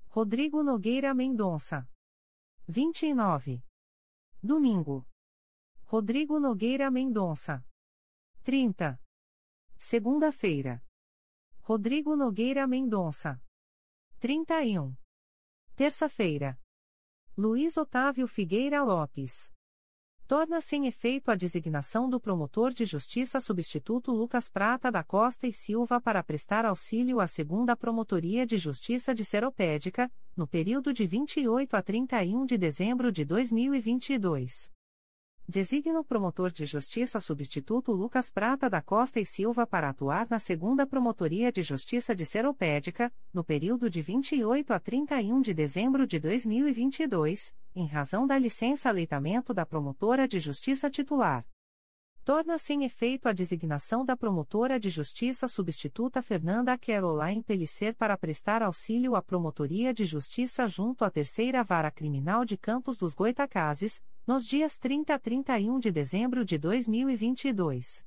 Rodrigo 0.09 0.63
Nogueira 0.63 1.15
Mendonça. 1.15 1.89
29. 2.67 3.63
Domingo. 4.43 5.07
Rodrigo 5.85 6.41
Nogueira 6.41 6.91
Mendonça. 6.91 7.65
30. 8.43 8.99
Segunda-feira. 9.79 10.83
Rodrigo 11.61 12.17
Nogueira 12.17 12.67
Mendonça. 12.67 13.41
31. 14.19 14.97
Terça-feira. 15.77 16.59
Luiz 17.37 17.77
Otávio 17.77 18.27
Figueira 18.27 18.83
Lopes. 18.83 19.52
Torna-se 20.27 20.77
em 20.77 20.87
efeito 20.87 21.31
a 21.31 21.35
designação 21.35 22.09
do 22.09 22.19
promotor 22.19 22.73
de 22.73 22.87
justiça 22.87 23.39
substituto 23.41 24.11
Lucas 24.11 24.49
Prata 24.49 24.91
da 24.91 25.05
Costa 25.05 25.47
e 25.47 25.53
Silva 25.53 26.01
para 26.01 26.23
prestar 26.23 26.65
auxílio 26.65 27.21
à 27.21 27.27
segunda 27.27 27.77
Promotoria 27.77 28.47
de 28.47 28.57
Justiça 28.57 29.15
de 29.15 29.25
Seropédica, 29.25 30.11
no 30.35 30.47
período 30.47 30.93
de 30.93 31.07
28 31.07 31.77
a 31.77 31.83
31 31.83 32.47
de 32.47 32.57
dezembro 32.57 33.13
de 33.13 33.27
2022. 33.27 34.72
Designa 35.53 36.01
o 36.01 36.03
promotor 36.03 36.51
de 36.51 36.65
justiça 36.65 37.21
substituto 37.21 37.93
Lucas 37.93 38.31
Prata 38.31 38.71
da 38.71 38.81
Costa 38.81 39.21
e 39.21 39.27
Silva 39.27 39.67
para 39.67 39.91
atuar 39.91 40.27
na 40.31 40.39
segunda 40.39 40.87
Promotoria 40.87 41.53
de 41.53 41.63
Justiça 41.63 42.17
de 42.17 42.25
Seropédica, 42.25 43.13
no 43.35 43.45
período 43.45 43.91
de 43.91 44.01
28 44.01 44.73
a 44.73 44.81
31 44.81 45.43
de 45.43 45.53
dezembro 45.53 46.07
de 46.07 46.19
2022, 46.19 47.55
em 47.77 47.87
razão 47.87 48.27
da 48.27 48.39
licença 48.39 48.89
aleitamento 48.89 49.53
da 49.53 49.67
promotora 49.67 50.27
de 50.27 50.41
justiça 50.41 50.89
titular. 50.89 51.45
Torna-se 52.25 52.73
em 52.73 52.85
efeito 52.85 53.29
a 53.29 53.33
designação 53.35 54.07
da 54.07 54.17
promotora 54.17 54.81
de 54.81 54.89
justiça 54.89 55.49
substituta 55.49 56.23
Fernanda 56.23 56.79
Caroline 56.79 57.43
Pellicer 57.43 57.95
para 57.95 58.17
prestar 58.17 58.63
auxílio 58.63 59.17
à 59.17 59.21
Promotoria 59.21 59.93
de 59.93 60.07
Justiça 60.07 60.67
junto 60.67 61.05
à 61.05 61.11
Terceira 61.11 61.63
Vara 61.63 61.91
Criminal 61.91 62.45
de 62.45 62.57
Campos 62.57 62.97
dos 62.97 63.13
Goitacazes, 63.13 64.01
nos 64.25 64.47
dias 64.47 64.79
30 64.79 65.13
a 65.13 65.19
31 65.19 65.81
de 65.81 65.91
dezembro 65.91 66.45
de 66.45 66.57
2022. 66.57 68.05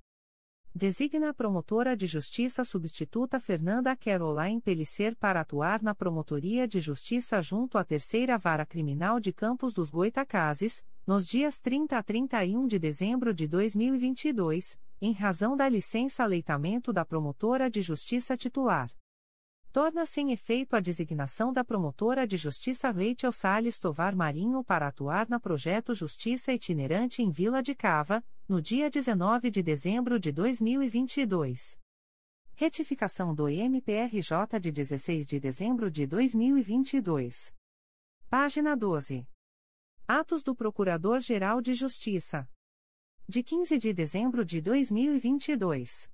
Designa 0.73 1.29
a 1.29 1.33
promotora 1.33 1.95
de 1.95 2.07
justiça 2.07 2.63
substituta 2.63 3.37
Fernanda 3.37 3.93
Caroline 3.97 4.61
Pellicer 4.61 5.15
para 5.17 5.41
atuar 5.41 5.83
na 5.83 5.93
Promotoria 5.93 6.67
de 6.67 6.79
Justiça 6.79 7.41
junto 7.41 7.77
à 7.77 7.83
Terceira 7.83 8.37
Vara 8.37 8.65
Criminal 8.65 9.19
de 9.19 9.33
Campos 9.33 9.73
dos 9.73 9.89
Goitacazes, 9.89 10.85
nos 11.05 11.25
dias 11.25 11.59
30 11.59 11.97
a 11.97 12.03
31 12.03 12.65
de 12.65 12.79
dezembro 12.79 13.33
de 13.33 13.47
2022, 13.47 14.77
em 15.01 15.11
razão 15.11 15.55
da 15.55 15.67
licença 15.67 16.23
aleitamento 16.23 16.93
da 16.93 17.03
promotora 17.03 17.69
de 17.69 17.81
justiça 17.81 18.37
titular 18.37 18.89
torna-se 19.75 20.21
em 20.21 20.31
efeito 20.31 20.73
a 20.73 20.79
designação 20.79 21.51
da 21.51 21.61
promotora 21.61 22.25
de 22.25 22.37
justiça 22.37 22.89
Rachel 22.89 23.29
Salles 23.33 23.77
Tovar 23.77 24.15
Marinho 24.15 24.63
para 24.63 24.87
atuar 24.87 25.27
na 25.27 25.37
projeto 25.37 25.93
Justiça 25.93 26.53
Itinerante 26.53 27.21
em 27.21 27.29
Vila 27.29 27.61
de 27.61 27.75
Cava, 27.75 28.23
no 28.47 28.61
dia 28.61 28.89
19 28.89 29.51
de 29.51 29.61
dezembro 29.61 30.17
de 30.17 30.31
2022. 30.31 31.77
Retificação 32.53 33.35
do 33.35 33.49
MPRJ 33.49 34.61
de 34.61 34.71
16 34.71 35.25
de 35.25 35.41
dezembro 35.41 35.91
de 35.91 36.07
2022. 36.07 37.53
Página 38.29 38.77
12. 38.77 39.27
Atos 40.07 40.41
do 40.41 40.55
Procurador-Geral 40.55 41.59
de 41.59 41.73
Justiça. 41.73 42.49
De 43.27 43.43
15 43.43 43.77
de 43.77 43.91
dezembro 43.91 44.45
de 44.45 44.61
2022. 44.61 46.09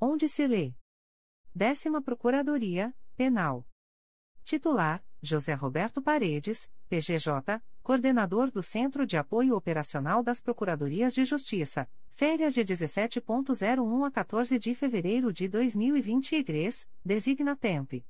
Onde 0.00 0.26
se 0.26 0.46
lê: 0.46 0.72
Décima 1.54 2.00
Procuradoria, 2.00 2.94
Penal. 3.16 3.66
Titular: 4.44 5.02
José 5.20 5.54
Roberto 5.54 6.00
Paredes, 6.00 6.70
PGJ, 6.88 7.60
Coordenador 7.82 8.50
do 8.50 8.62
Centro 8.62 9.06
de 9.06 9.16
Apoio 9.16 9.56
Operacional 9.56 10.22
das 10.22 10.40
Procuradorias 10.40 11.14
de 11.14 11.24
Justiça, 11.24 11.88
férias 12.08 12.54
de 12.54 12.62
17.01 12.62 14.06
a 14.06 14.10
14 14.10 14.58
de 14.58 14.74
fevereiro 14.74 15.32
de 15.32 15.48
2023, 15.48 16.88
designa 17.04 17.56
Temp. 17.56 18.04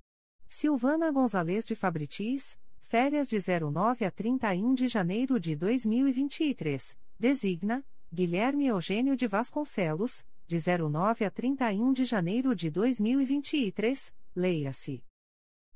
Silvana 0.48 1.10
Gonzalez 1.10 1.64
de 1.64 1.74
Fabritis, 1.74 2.58
férias 2.80 3.28
de 3.28 3.38
09 3.38 4.04
a 4.04 4.10
31 4.10 4.74
de 4.74 4.88
janeiro 4.88 5.38
de 5.38 5.54
2023, 5.54 6.98
designa 7.18 7.84
Guilherme 8.12 8.66
Eugênio 8.66 9.14
de 9.14 9.26
Vasconcelos, 9.26 10.26
de 10.48 10.58
09 10.58 11.26
a 11.26 11.30
31 11.30 11.92
de 11.92 12.06
janeiro 12.06 12.54
de 12.54 12.70
2023, 12.70 14.14
leia-se. 14.34 15.04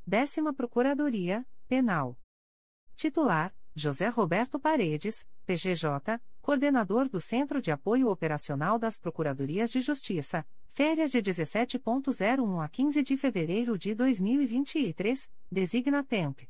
Décima 0.07 0.55
Procuradoria, 0.55 1.47
Penal. 1.69 2.19
Titular, 2.97 3.55
José 3.77 4.09
Roberto 4.09 4.59
Paredes, 4.59 5.27
PGJ, 5.45 6.19
Coordenador 6.41 7.07
do 7.07 7.21
Centro 7.21 7.61
de 7.61 7.71
Apoio 7.71 8.09
Operacional 8.09 8.79
das 8.79 8.97
Procuradorias 8.97 9.71
de 9.71 9.83
Justiça, 9.83 10.47
férias 10.65 11.11
de 11.11 11.21
17.01 11.21 12.65
a 12.65 12.69
15 12.69 13.03
de 13.03 13.17
fevereiro 13.19 13.77
de 13.77 13.95
2023, 13.95 15.31
designa 15.51 16.03
Temp. 16.03 16.41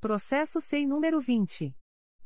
Processo 0.00 0.62
SEI 0.62 0.86
número 0.86 1.20
20. 1.20 1.76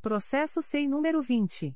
Processo 0.00 0.60
SEI 0.60 0.88
número 0.88 1.22
20. 1.22 1.74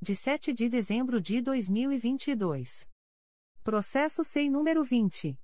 De 0.00 0.16
7 0.16 0.54
de 0.54 0.70
dezembro 0.70 1.20
de 1.20 1.42
2022. 1.42 2.88
Processo 3.62 4.24
SEI 4.24 4.48
número 4.48 4.82
20. 4.82 5.38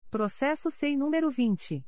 Processo 0.10 0.72
SEI 0.72 0.98
número 0.98 1.30
20. 1.30 1.86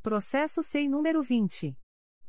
Processo 0.01 0.63
SEI 0.63 0.89
número 0.89 1.21
20. 1.21 1.77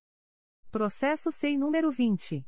Processo 0.71 1.31
SEI 1.31 1.57
número 1.57 1.91
20. 1.91 2.45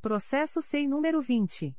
Processo 0.02 0.62
SEI 0.62 0.90
número 0.90 1.22
20. 1.22 1.74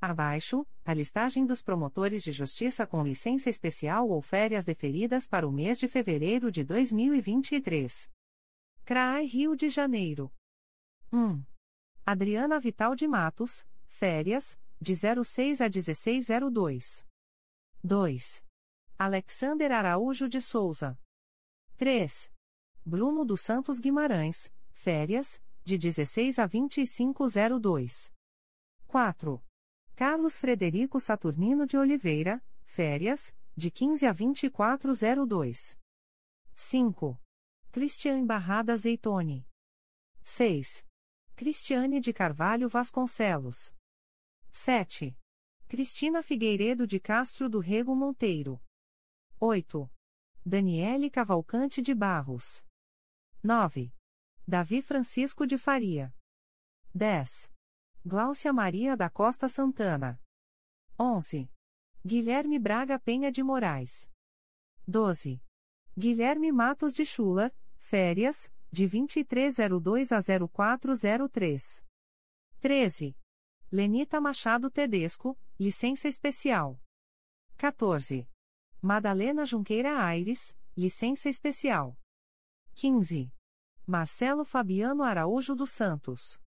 abaixo, 0.00 0.66
a 0.84 0.94
listagem 0.94 1.44
dos 1.44 1.62
promotores 1.62 2.22
de 2.22 2.32
justiça 2.32 2.86
com 2.86 3.02
licença 3.02 3.50
especial 3.50 4.08
ou 4.08 4.22
férias 4.22 4.64
deferidas 4.64 5.26
para 5.26 5.46
o 5.46 5.52
mês 5.52 5.78
de 5.78 5.88
fevereiro 5.88 6.50
de 6.50 6.64
2023. 6.64 8.10
CRAI 8.84 9.26
Rio 9.26 9.56
de 9.56 9.68
Janeiro. 9.68 10.32
1. 11.12 11.42
Adriana 12.06 12.58
Vital 12.58 12.94
de 12.94 13.06
Matos, 13.06 13.66
férias, 13.86 14.58
de 14.80 14.94
06 14.94 15.60
a 15.60 15.68
1602. 15.68 17.04
2. 17.82 18.44
Alexander 18.98 19.72
Araújo 19.72 20.28
de 20.28 20.40
Souza. 20.40 20.98
3. 21.76 22.32
Bruno 22.84 23.24
dos 23.24 23.42
Santos 23.42 23.78
Guimarães, 23.78 24.52
férias, 24.72 25.42
de 25.64 25.76
16 25.76 26.38
a 26.38 26.46
2502. 26.46 28.12
4. 28.86 29.47
Carlos 29.98 30.38
Frederico 30.38 31.00
Saturnino 31.00 31.66
de 31.66 31.76
Oliveira, 31.76 32.40
férias, 32.62 33.36
de 33.56 33.68
15 33.68 34.06
a 34.06 34.12
2402. 34.12 35.76
5. 36.54 37.20
Cristiane 37.72 38.24
Barrada 38.24 38.76
Zeitone. 38.76 39.44
6. 40.22 40.86
Cristiane 41.34 41.98
de 41.98 42.12
Carvalho 42.12 42.68
Vasconcelos. 42.68 43.74
7. 44.52 45.18
Cristina 45.66 46.22
Figueiredo 46.22 46.86
de 46.86 47.00
Castro 47.00 47.48
do 47.48 47.58
Rego 47.58 47.92
Monteiro. 47.96 48.62
8. 49.40 49.90
Daniele 50.46 51.10
Cavalcante 51.10 51.82
de 51.82 51.92
Barros. 51.92 52.64
9. 53.42 53.92
Davi 54.46 54.80
Francisco 54.80 55.44
de 55.44 55.58
Faria. 55.58 56.14
10. 56.94 57.50
Gláucia 58.08 58.54
Maria 58.54 58.96
da 58.96 59.10
Costa 59.10 59.50
Santana. 59.50 60.18
11. 60.98 61.46
Guilherme 62.02 62.58
Braga 62.58 62.98
Penha 62.98 63.30
de 63.30 63.42
Moraes. 63.42 64.10
12. 64.86 65.42
Guilherme 65.94 66.50
Matos 66.50 66.94
de 66.94 67.04
Chula, 67.04 67.54
férias, 67.76 68.50
de 68.72 68.88
2302 68.88 70.10
a 70.12 70.20
0403. 70.22 71.84
13. 72.60 73.14
Lenita 73.70 74.22
Machado 74.22 74.70
Tedesco, 74.70 75.38
licença 75.60 76.08
especial. 76.08 76.80
14. 77.58 78.26
Madalena 78.80 79.44
Junqueira 79.44 80.02
Aires, 80.02 80.56
licença 80.74 81.28
especial. 81.28 81.94
15. 82.72 83.30
Marcelo 83.86 84.46
Fabiano 84.46 85.02
Araújo 85.02 85.54
dos 85.54 85.72
Santos. 85.72 86.40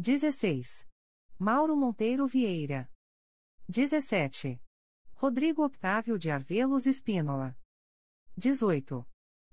16. 0.00 0.86
Mauro 1.36 1.74
Monteiro 1.74 2.24
Vieira. 2.24 2.88
17. 3.68 4.62
Rodrigo 5.16 5.64
Octávio 5.64 6.16
de 6.16 6.30
Arvelos 6.30 6.86
Espínola. 6.86 7.58
18. 8.36 9.04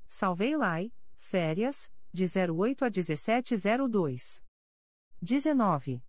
Salvei 0.08 0.56
Lai, 0.56 0.94
férias, 1.18 1.90
de 2.14 2.26
08 2.26 2.86
a 2.86 2.90
1702. 2.92 4.44
19. 5.20 6.04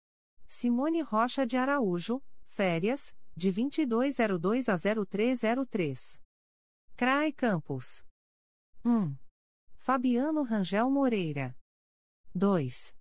Simone 0.46 1.00
Rocha 1.00 1.46
de 1.46 1.56
Araújo, 1.56 2.22
férias, 2.44 3.16
de 3.34 3.50
2202 3.50 4.68
a 4.68 4.76
0303. 4.76 6.20
CRAE 6.94 7.32
Campos. 7.32 8.04
1. 8.84 9.16
Fabiano 9.78 10.42
Rangel 10.44 10.90
Moreira. 10.90 11.56
2. 12.34 12.94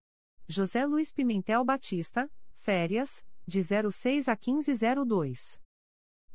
José 0.48 0.85
Luiz 0.85 1.11
Pimentel 1.11 1.64
Batista, 1.64 2.30
férias, 2.53 3.25
de 3.48 3.61
06 3.64 4.27
a 4.30 4.35
1502. 4.35 5.59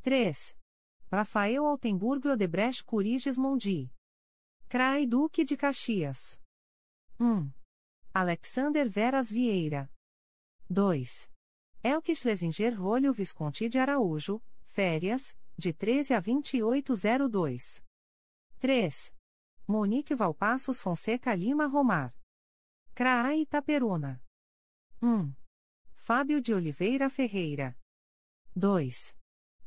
3. 0.03 0.57
Rafael 1.11 1.65
Altenburgo 1.65 2.31
Odebrecht 2.31 2.85
Curiges 2.85 3.39
Mondi. 3.39 3.93
CRAE 4.69 5.07
Duque 5.07 5.45
de 5.45 5.57
Caxias. 5.57 6.41
1. 7.19 7.53
Alexander 8.13 8.89
Veras 8.89 9.31
Vieira. 9.31 9.89
2. 10.69 11.31
Elke 11.83 12.15
Schlesinger 12.15 12.75
Rolho 12.75 13.13
Visconti 13.13 13.69
de 13.69 13.79
Araújo, 13.79 14.43
férias, 14.63 15.37
de 15.57 15.73
13 15.73 16.15
a 16.15 16.21
2802. 16.21 17.85
3. 18.59 19.15
Monique 19.67 20.15
Valpassos 20.15 20.81
Fonseca 20.81 21.35
Lima 21.35 21.67
Romar. 21.67 22.15
CRAI 23.01 23.41
Itaperuna. 23.41 24.23
1. 25.01 25.35
Fábio 25.95 26.39
de 26.39 26.53
Oliveira 26.53 27.09
Ferreira. 27.09 27.75
2. 28.55 29.17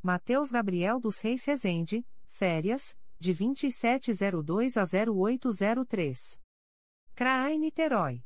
Mateus 0.04 0.52
Gabriel 0.52 1.00
dos 1.00 1.18
Reis 1.18 1.44
Rezende, 1.44 2.06
férias, 2.28 2.96
de 3.20 3.34
2702 3.34 4.78
a 4.78 4.84
0803. 4.84 6.40
CRAI 7.16 7.58
Niterói. 7.58 8.24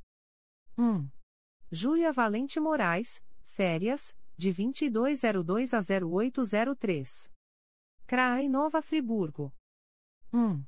1. 0.77 1.09
Júlia 1.71 2.11
Valente 2.11 2.59
Moraes, 2.59 3.23
Férias, 3.45 4.13
de 4.35 4.51
2202 4.51 5.73
a 5.73 5.79
0803. 5.79 7.31
CRAI 8.05 8.49
Nova 8.49 8.81
Friburgo. 8.81 9.53
1. 10.33 10.67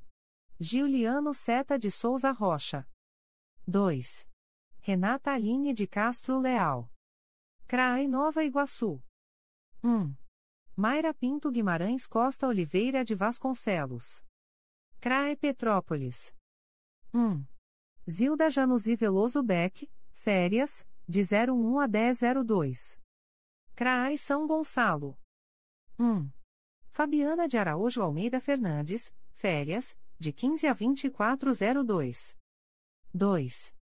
Giuliano 0.58 1.34
Seta 1.34 1.78
de 1.78 1.90
Souza 1.90 2.30
Rocha. 2.30 2.88
2. 3.66 4.29
Renata 4.82 5.32
Aline 5.32 5.74
de 5.74 5.86
Castro 5.86 6.40
Leal. 6.40 6.90
CRAI 7.66 8.08
Nova 8.08 8.42
Iguaçu. 8.42 9.02
1. 9.84 10.14
Mayra 10.74 11.12
Pinto 11.12 11.50
Guimarães 11.50 12.06
Costa 12.06 12.46
Oliveira 12.46 13.04
de 13.04 13.14
Vasconcelos. 13.14 14.24
CRAE 14.98 15.36
Petrópolis. 15.36 16.34
1. 17.12 17.44
Zilda 18.08 18.48
Januzi 18.48 18.96
Veloso 18.96 19.42
Beck, 19.42 19.86
Férias, 20.12 20.86
de 21.06 21.20
01 21.20 21.80
a 21.80 21.86
1002. 21.86 22.98
CRAI 23.74 24.16
São 24.16 24.46
Gonçalo. 24.46 25.14
1. 25.98 26.30
Fabiana 26.88 27.46
de 27.46 27.58
Araújo 27.58 28.02
Almeida 28.02 28.40
Fernandes, 28.40 29.14
férias, 29.30 29.96
de 30.18 30.32
15 30.32 30.66
a 30.66 30.72
2402. 30.72 32.36
2. 33.12 33.79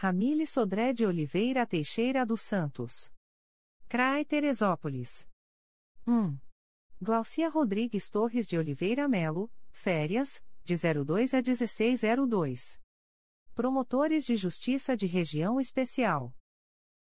Ramile 0.00 0.46
Sodré 0.46 0.92
de 0.92 1.04
Oliveira 1.04 1.66
Teixeira 1.66 2.24
dos 2.24 2.42
Santos. 2.42 3.12
CRAI 3.88 4.24
Teresópolis. 4.24 5.28
1. 6.06 6.38
Glaucia 7.02 7.48
Rodrigues 7.48 8.08
Torres 8.08 8.46
de 8.46 8.56
Oliveira 8.56 9.08
Melo, 9.08 9.50
férias, 9.72 10.40
de 10.64 10.76
02 10.76 11.34
a 11.34 11.42
1602. 11.42 12.80
Promotores 13.56 14.24
de 14.24 14.36
Justiça 14.36 14.96
de 14.96 15.08
Região 15.08 15.58
Especial. 15.58 16.32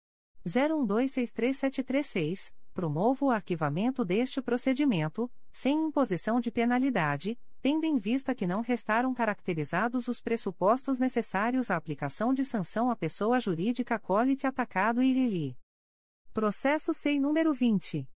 01263736, 0.45 2.53
promovo 2.73 3.25
o 3.25 3.31
arquivamento 3.31 4.05
deste 4.05 4.41
procedimento, 4.41 5.29
sem 5.51 5.87
imposição 5.87 6.39
de 6.39 6.49
penalidade, 6.51 7.37
tendo 7.61 7.85
em 7.85 7.97
vista 7.97 8.35
que 8.35 8.47
não 8.47 8.61
restaram 8.61 9.13
caracterizados 9.13 10.07
os 10.07 10.21
pressupostos 10.21 10.97
necessários 10.99 11.69
à 11.69 11.75
aplicação 11.75 12.33
de 12.33 12.45
sanção 12.45 12.89
à 12.89 12.95
pessoa 12.95 13.37
jurídica 13.39 13.99
colite 13.99 14.47
atacado 14.47 15.03
e 15.03 15.11
Lili. 15.11 15.57
Processo 16.33 16.93
SEI 16.93 17.19
número 17.19 17.51
20. 17.51 18.07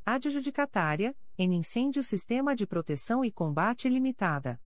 Adjudicatária, 0.05 1.17
em 1.37 1.55
incêndio 1.55 2.03
Sistema 2.03 2.55
de 2.55 2.67
Proteção 2.67 3.25
e 3.25 3.33
Combate 3.33 3.89
Limitada. 3.89 4.61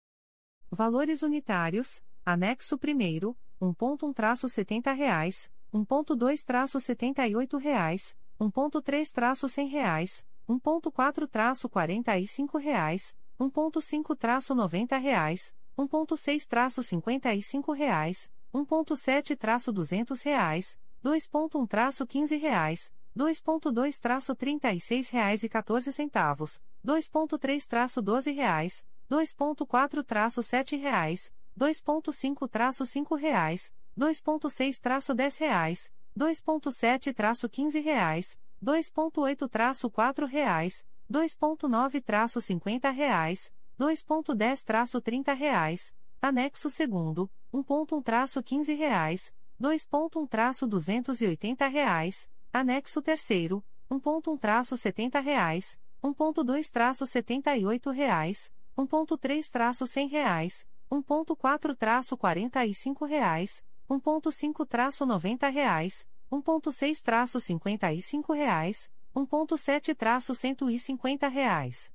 Valores 0.70 1.22
unitários, 1.22 2.04
anexo 2.26 2.76
1 2.76 3.36
1.1-70 3.62 4.96
reais, 4.96 5.52
1.2-78 5.72 7.60
reais, 7.60 8.16
1.3-100 8.40 9.70
reais, 9.70 10.26
1.4-45 10.60 12.58
reais, 12.58 13.16
1.5-90 13.40 15.00
reais, 15.02 15.54
1.6-55 15.78 17.74
reais, 17.74 18.30
1.7-200 18.54 20.24
reais, 20.24 20.78
2.1-15 21.04 22.38
reais, 22.38 22.92
2.2-36 23.18 25.10
reais 25.12 25.44
e 25.44 25.50
14 25.50 25.92
centavos, 25.94 26.60
2.3-12 26.86 28.34
reais, 28.36 28.84
2.4-7 29.10 30.78
reais, 30.80 31.32
2.5-5 31.58 33.16
reais, 33.16 33.72
2.6-10 33.98 35.40
reais, 35.40 35.92
2.7-15 36.18 37.82
reais, 37.82 38.38
2.8-4 38.64 40.26
reais, 40.26 40.86
2.9-50 41.12 42.92
reais, 42.92 43.52
2.10-30 43.80 45.34
reais, 45.34 45.92
anexo 46.22 46.70
segundo, 46.70 47.28
1.1-15 47.52 48.78
reais, 48.78 49.34
2.1-280 49.60 51.68
reais, 51.70 52.30
anexo 52.54 53.02
terceiro, 53.02 53.66
1.1-70 53.90 55.20
reais, 55.22 55.80
1.2-78 56.04 57.92
reais, 57.92 58.52
1.3-100 58.78 60.08
reais, 60.10 60.68
1.4-45 60.92 63.08
reais, 63.08 63.64
1.5-90 63.90 65.52
reais, 65.52 66.06
1.6-55 66.32 68.34
reais, 68.34 68.90
1.7-150 69.14 71.30
reais. 71.30 71.92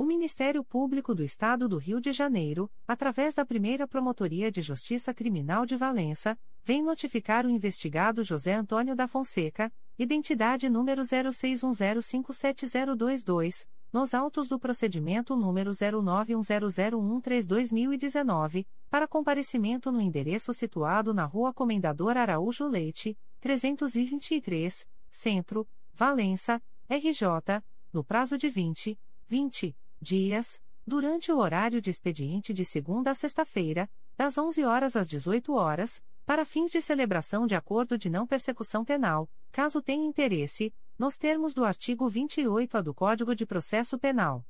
O 0.00 0.04
Ministério 0.06 0.64
Público 0.64 1.14
do 1.14 1.22
Estado 1.22 1.68
do 1.68 1.76
Rio 1.76 2.00
de 2.00 2.10
Janeiro, 2.10 2.70
através 2.88 3.34
da 3.34 3.44
primeira 3.44 3.86
Promotoria 3.86 4.50
de 4.50 4.62
Justiça 4.62 5.12
Criminal 5.12 5.66
de 5.66 5.76
Valença, 5.76 6.38
vem 6.64 6.82
notificar 6.82 7.44
o 7.44 7.50
investigado 7.50 8.24
José 8.24 8.54
Antônio 8.54 8.96
da 8.96 9.06
Fonseca, 9.06 9.70
identidade 9.98 10.70
número 10.70 11.02
0610570222, 11.02 13.66
nos 13.92 14.14
autos 14.14 14.48
do 14.48 14.58
procedimento 14.58 15.36
número 15.36 15.72
09100113-2019, 15.72 18.66
para 18.88 19.06
comparecimento 19.06 19.92
no 19.92 20.00
endereço 20.00 20.54
situado 20.54 21.12
na 21.12 21.26
Rua 21.26 21.52
Comendador 21.52 22.16
Araújo 22.16 22.66
Leite, 22.66 23.18
323, 23.38 24.88
Centro, 25.10 25.68
Valença, 25.92 26.58
RJ, 26.88 27.62
no 27.92 28.02
prazo 28.02 28.38
de 28.38 28.48
20, 28.48 28.98
20 29.28 29.76
dias, 30.00 30.60
durante 30.86 31.30
o 31.30 31.38
horário 31.38 31.80
de 31.80 31.90
expediente 31.90 32.54
de 32.54 32.64
segunda 32.64 33.10
a 33.10 33.14
sexta-feira, 33.14 33.88
das 34.16 34.38
11 34.38 34.64
horas 34.64 34.96
às 34.96 35.06
18 35.06 35.52
horas, 35.52 36.02
para 36.24 36.44
fins 36.44 36.70
de 36.70 36.80
celebração 36.80 37.46
de 37.46 37.54
acordo 37.54 37.98
de 37.98 38.08
não 38.08 38.26
persecução 38.26 38.84
penal, 38.84 39.28
caso 39.52 39.82
tenha 39.82 40.06
interesse, 40.06 40.74
nos 40.98 41.16
termos 41.16 41.52
do 41.52 41.64
artigo 41.64 42.06
28-A 42.08 42.80
do 42.80 42.94
Código 42.94 43.34
de 43.34 43.44
Processo 43.44 43.98
Penal. 43.98 44.44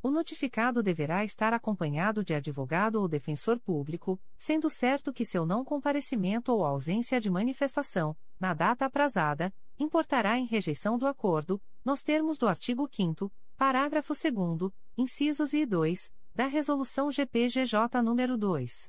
O 0.00 0.10
notificado 0.10 0.80
deverá 0.82 1.24
estar 1.24 1.52
acompanhado 1.52 2.24
de 2.24 2.32
advogado 2.32 3.00
ou 3.00 3.08
defensor 3.08 3.58
público, 3.58 4.20
sendo 4.38 4.70
certo 4.70 5.12
que 5.12 5.24
seu 5.24 5.44
não 5.44 5.64
comparecimento 5.64 6.52
ou 6.52 6.64
ausência 6.64 7.20
de 7.20 7.28
manifestação, 7.28 8.16
na 8.38 8.54
data 8.54 8.86
aprazada, 8.86 9.52
importará 9.78 10.38
em 10.38 10.46
rejeição 10.46 10.96
do 10.96 11.06
acordo, 11.06 11.60
nos 11.84 12.02
termos 12.02 12.38
do 12.38 12.46
artigo 12.46 12.88
5 12.90 13.32
Parágrafo 13.58 14.14
2 14.14 14.72
incisos 14.96 15.52
e 15.52 15.66
2, 15.66 16.10
da 16.32 16.46
Resolução 16.46 17.10
GPGJ 17.10 17.88
nº 17.90 18.36
2. 18.36 18.88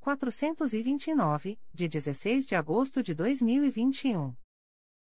429, 0.00 1.58
de 1.70 1.86
16 1.86 2.46
de 2.46 2.54
agosto 2.54 3.02
de 3.02 3.12
2021. 3.12 4.34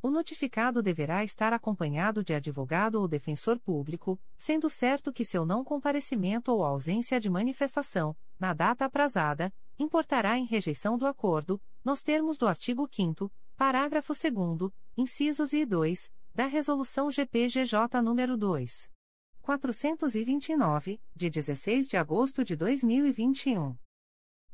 O 0.00 0.08
notificado 0.08 0.82
deverá 0.82 1.22
estar 1.22 1.52
acompanhado 1.52 2.24
de 2.24 2.32
advogado 2.32 2.94
ou 2.94 3.06
defensor 3.06 3.58
público, 3.58 4.18
sendo 4.38 4.70
certo 4.70 5.12
que 5.12 5.26
seu 5.26 5.44
não 5.44 5.62
comparecimento 5.62 6.52
ou 6.52 6.64
ausência 6.64 7.20
de 7.20 7.28
manifestação, 7.28 8.16
na 8.40 8.54
data 8.54 8.86
aprazada, 8.86 9.52
importará 9.78 10.38
em 10.38 10.44
rejeição 10.44 10.98
do 10.98 11.06
acordo, 11.06 11.60
nos 11.84 12.02
termos 12.02 12.36
do 12.36 12.46
artigo 12.46 12.88
5 12.90 13.30
parágrafo 13.56 14.12
2 14.12 14.72
incisos 14.96 15.52
e 15.52 15.64
2, 15.64 16.12
da 16.34 16.46
Resolução 16.46 17.10
GPGJ 17.10 18.00
nº 18.00 18.36
2. 18.36 18.90
429, 19.42 21.00
de 21.14 21.30
16 21.30 21.88
de 21.88 21.96
agosto 21.96 22.44
de 22.44 22.54
2021. 22.54 23.76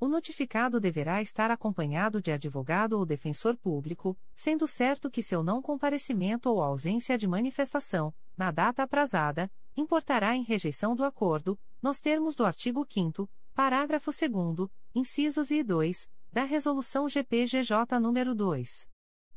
O 0.00 0.08
notificado 0.08 0.80
deverá 0.80 1.20
estar 1.20 1.50
acompanhado 1.50 2.22
de 2.22 2.32
advogado 2.32 2.94
ou 2.94 3.04
defensor 3.04 3.54
público, 3.54 4.16
sendo 4.34 4.66
certo 4.66 5.10
que 5.10 5.22
seu 5.22 5.42
não 5.42 5.60
comparecimento 5.60 6.48
ou 6.48 6.62
ausência 6.62 7.18
de 7.18 7.28
manifestação, 7.28 8.14
na 8.34 8.50
data 8.50 8.84
aprazada, 8.84 9.50
importará 9.76 10.34
em 10.34 10.44
rejeição 10.44 10.96
do 10.96 11.04
acordo, 11.04 11.60
nos 11.82 12.00
termos 12.00 12.34
do 12.34 12.46
artigo 12.46 12.86
5 12.88 13.28
parágrafo 13.58 14.12
2 14.12 14.70
incisos 14.94 15.50
e 15.50 15.64
2, 15.64 16.08
da 16.32 16.44
Resolução 16.44 17.08
GPGJ 17.08 17.98
nº 17.98 18.32
2. 18.32 18.88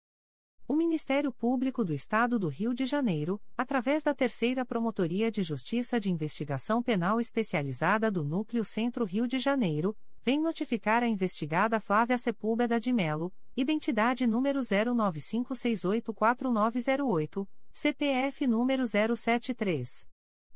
O 0.67 0.75
Ministério 0.75 1.31
Público 1.31 1.83
do 1.83 1.91
Estado 1.93 2.39
do 2.39 2.47
Rio 2.47 2.73
de 2.73 2.85
Janeiro, 2.85 3.39
através 3.57 4.03
da 4.03 4.13
Terceira 4.13 4.65
Promotoria 4.65 5.29
de 5.29 5.43
Justiça 5.43 5.99
de 5.99 6.09
Investigação 6.09 6.81
Penal 6.81 7.19
Especializada 7.19 8.09
do 8.09 8.23
Núcleo 8.23 8.63
Centro 8.63 9.03
Rio 9.03 9.27
de 9.27 9.37
Janeiro, 9.37 9.93
vem 10.23 10.39
notificar 10.39 11.03
a 11.03 11.07
investigada 11.07 11.79
Flávia 11.79 12.17
Sepúlveda 12.17 12.79
de 12.79 12.93
Melo, 12.93 13.33
identidade 13.55 14.27
número 14.27 14.61
0956849908, 14.61 17.47
CPF 17.73 18.47
número 18.47 18.85
073. 18.85 20.07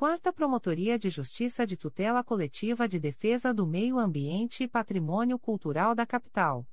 Quarta 0.00 0.32
Promotoria 0.32 0.98
de 0.98 1.10
Justiça 1.10 1.66
de 1.66 1.76
Tutela 1.76 2.24
Coletiva 2.24 2.88
de 2.88 2.98
Defesa 2.98 3.52
do 3.52 3.66
Meio 3.66 3.98
Ambiente 3.98 4.64
e 4.64 4.66
Patrimônio 4.66 5.38
Cultural 5.38 5.94
da 5.94 6.06
Capital. 6.06 6.66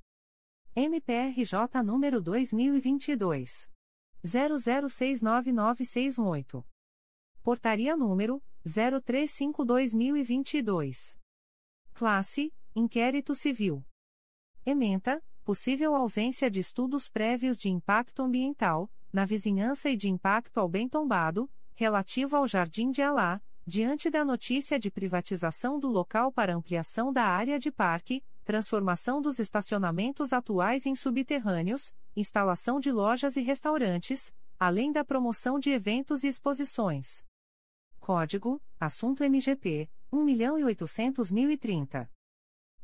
MPRJ 0.74 1.82
número 1.84 2.22
2022 2.22 3.70
00699618. 4.24 6.64
Portaria 7.42 7.94
número 7.94 8.42
035/2022. 8.64 11.18
Classe: 11.92 12.50
Inquérito 12.74 13.34
Civil. 13.34 13.84
Ementa: 14.64 15.22
Possível 15.44 15.94
ausência 15.94 16.50
de 16.50 16.60
estudos 16.60 17.10
prévios 17.10 17.58
de 17.58 17.68
impacto 17.68 18.22
ambiental 18.22 18.90
na 19.12 19.26
vizinhança 19.26 19.90
e 19.90 19.98
de 19.98 20.08
impacto 20.08 20.58
ao 20.58 20.66
bem 20.66 20.88
tombado 20.88 21.46
relativo 21.78 22.36
ao 22.36 22.46
Jardim 22.48 22.90
de 22.90 23.00
Alá, 23.02 23.40
diante 23.64 24.10
da 24.10 24.24
notícia 24.24 24.80
de 24.80 24.90
privatização 24.90 25.78
do 25.78 25.86
local 25.86 26.32
para 26.32 26.52
ampliação 26.52 27.12
da 27.12 27.22
área 27.22 27.56
de 27.56 27.70
parque, 27.70 28.20
transformação 28.44 29.22
dos 29.22 29.38
estacionamentos 29.38 30.32
atuais 30.32 30.86
em 30.86 30.96
subterrâneos, 30.96 31.94
instalação 32.16 32.80
de 32.80 32.90
lojas 32.90 33.36
e 33.36 33.42
restaurantes, 33.42 34.34
além 34.58 34.90
da 34.90 35.04
promoção 35.04 35.56
de 35.56 35.70
eventos 35.70 36.24
e 36.24 36.28
exposições. 36.28 37.24
Código: 38.00 38.60
Assunto 38.80 39.22
MGP 39.22 39.88
1.800.030. 40.12 42.08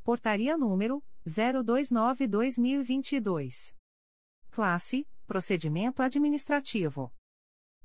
Portaria 0.02 0.58
número 0.58 1.00
029-2022. 1.28 3.74
Classe: 4.50 5.06
Procedimento 5.26 6.02
Administrativo. 6.02 7.12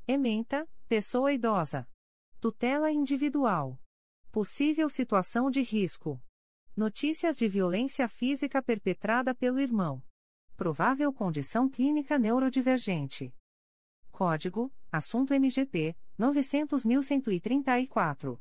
Ementa: 0.08 0.66
Pessoa 0.88 1.34
idosa. 1.34 1.86
Tutela 2.40 2.90
individual. 2.92 3.78
Possível 4.32 4.88
situação 4.90 5.52
de 5.52 5.62
risco. 5.62 6.20
Notícias 6.76 7.38
de 7.38 7.48
violência 7.48 8.08
física 8.08 8.60
perpetrada 8.62 9.34
pelo 9.36 9.60
irmão. 9.60 10.02
Provável 10.56 11.12
condição 11.14 11.70
clínica 11.70 12.18
neurodivergente. 12.18 13.32
Código: 14.12 14.74
Assunto 14.92 15.34
MGP 15.34 15.96
900.134. 16.20 18.40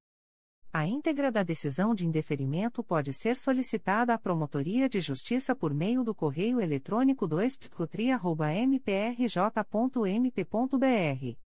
A 0.72 0.86
íntegra 0.86 1.32
da 1.32 1.42
decisão 1.42 1.96
de 1.96 2.06
indeferimento 2.06 2.80
pode 2.80 3.12
ser 3.12 3.34
solicitada 3.34 4.14
à 4.14 4.18
Promotoria 4.18 4.88
de 4.88 5.00
Justiça 5.00 5.52
por 5.52 5.74
meio 5.74 6.04
do 6.04 6.14
correio 6.14 6.60
eletrônico 6.60 7.26
2 7.26 7.58
mprj.mp.br 8.68 11.49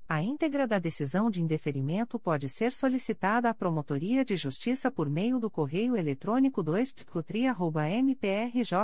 A 0.09 0.21
íntegra 0.21 0.67
da 0.67 0.79
decisão 0.79 1.29
de 1.29 1.41
indeferimento 1.41 2.19
pode 2.19 2.49
ser 2.49 2.73
solicitada 2.73 3.49
à 3.49 3.53
Promotoria 3.53 4.25
de 4.25 4.35
Justiça 4.35 4.91
por 4.91 5.09
meio 5.09 5.39
do 5.39 5.49
correio 5.49 5.95
eletrônico 5.95 6.61
2 6.61 6.93
mprj.mp.br 8.03 8.83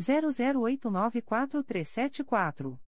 00894374. 0.00 2.78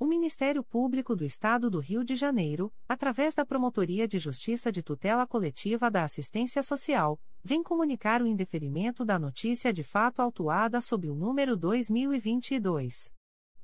O 0.00 0.06
Ministério 0.06 0.62
Público 0.62 1.16
do 1.16 1.24
Estado 1.24 1.68
do 1.68 1.80
Rio 1.80 2.04
de 2.04 2.14
Janeiro, 2.14 2.72
através 2.88 3.34
da 3.34 3.44
Promotoria 3.44 4.06
de 4.06 4.16
Justiça 4.16 4.70
de 4.70 4.80
Tutela 4.80 5.26
Coletiva 5.26 5.90
da 5.90 6.04
Assistência 6.04 6.62
Social, 6.62 7.20
vem 7.42 7.64
comunicar 7.64 8.22
o 8.22 8.26
indeferimento 8.26 9.04
da 9.04 9.18
notícia 9.18 9.72
de 9.72 9.82
fato 9.82 10.22
autuada 10.22 10.80
sob 10.80 11.10
o 11.10 11.16
número 11.16 11.56
2022 11.56 13.12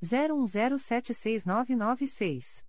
01076996. 0.02 2.65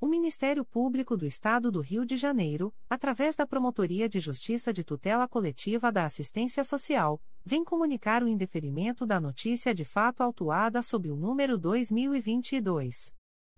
O 0.00 0.06
Ministério 0.06 0.64
Público 0.64 1.16
do 1.16 1.26
Estado 1.26 1.72
do 1.72 1.80
Rio 1.80 2.06
de 2.06 2.16
Janeiro, 2.16 2.72
através 2.88 3.34
da 3.34 3.44
Promotoria 3.44 4.08
de 4.08 4.20
Justiça 4.20 4.72
de 4.72 4.84
Tutela 4.84 5.26
Coletiva 5.26 5.90
da 5.90 6.04
Assistência 6.04 6.62
Social, 6.62 7.20
vem 7.44 7.64
comunicar 7.64 8.22
o 8.22 8.28
indeferimento 8.28 9.04
da 9.04 9.20
notícia 9.20 9.74
de 9.74 9.84
fato 9.84 10.22
autuada 10.22 10.82
sob 10.82 11.10
o 11.10 11.16
número 11.16 11.58
2022 11.58 13.12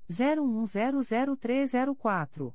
01100304. 0.08 2.54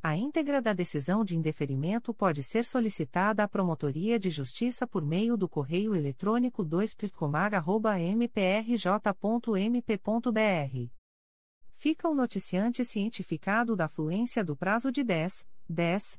A 0.03 0.17
íntegra 0.17 0.63
da 0.63 0.73
decisão 0.73 1.23
de 1.23 1.37
indeferimento 1.37 2.15
pode 2.15 2.43
ser 2.43 2.65
solicitada 2.65 3.45
à 3.45 3.49
Promotoria 3.49 4.19
de 4.19 4.31
Justiça 4.31 4.87
por 4.87 5.05
meio 5.05 5.37
do 5.37 5.47
correio 5.49 5.95
eletrônico 5.95 6.65
2 6.65 6.97
mprj.mp.br. 8.17 9.03
Fica 11.75 12.09
o 12.09 12.15
noticiante 12.15 12.83
cientificado 12.85 13.77
da 13.77 13.89
fluência 13.89 14.43
do 14.43 14.57
prazo 14.57 14.91
de 14.91 15.05
10, 15.05 15.47
10 15.69 16.19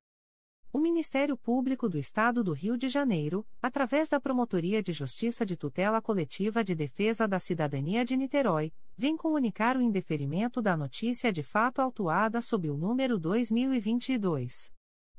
O 0.73 0.79
Ministério 0.79 1.35
Público 1.35 1.89
do 1.89 1.97
Estado 1.97 2.41
do 2.41 2.53
Rio 2.53 2.77
de 2.77 2.87
Janeiro, 2.87 3.45
através 3.61 4.07
da 4.07 4.21
Promotoria 4.21 4.81
de 4.81 4.93
Justiça 4.93 5.45
de 5.45 5.57
Tutela 5.57 6.01
Coletiva 6.01 6.63
de 6.63 6.73
Defesa 6.73 7.27
da 7.27 7.39
Cidadania 7.39 8.05
de 8.05 8.15
Niterói, 8.15 8.71
vem 8.97 9.17
comunicar 9.17 9.75
o 9.75 9.81
indeferimento 9.81 10.61
da 10.61 10.77
notícia 10.77 11.29
de 11.29 11.43
fato 11.43 11.81
autuada 11.81 12.39
sob 12.39 12.69
o 12.69 12.77
número 12.77 13.19
2022 13.19 14.71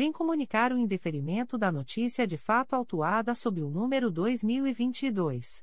vem 0.00 0.10
comunicar 0.10 0.72
o 0.72 0.78
indeferimento 0.78 1.58
da 1.58 1.70
notícia 1.70 2.26
de 2.26 2.38
fato 2.38 2.72
autuada 2.72 3.34
sob 3.34 3.60
o 3.60 3.68
número 3.68 4.10
2022 4.10 5.62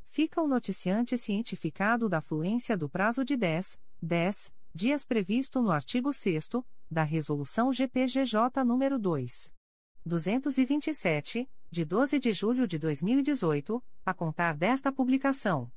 Fica 0.07 0.41
o 0.41 0.47
noticiante 0.47 1.19
cientificado 1.19 2.09
da 2.09 2.19
fluência 2.19 2.75
do 2.75 2.89
prazo 2.89 3.23
de 3.23 3.37
10, 3.37 3.79
10 4.01 4.51
dias 4.73 5.03
previsto 5.03 5.61
no 5.61 5.69
artigo 5.69 6.13
6 6.13 6.47
da 6.89 7.03
Resolução 7.03 7.73
GPGJ 7.73 8.63
nº 8.63 8.97
2. 8.97 9.51
227, 10.05 11.49
de 11.69 11.85
12 11.85 12.19
de 12.19 12.33
julho 12.33 12.65
de 12.65 12.79
2018, 12.79 13.83
a 14.05 14.13
contar 14.13 14.55
desta 14.55 14.89
publicação. 14.91 15.71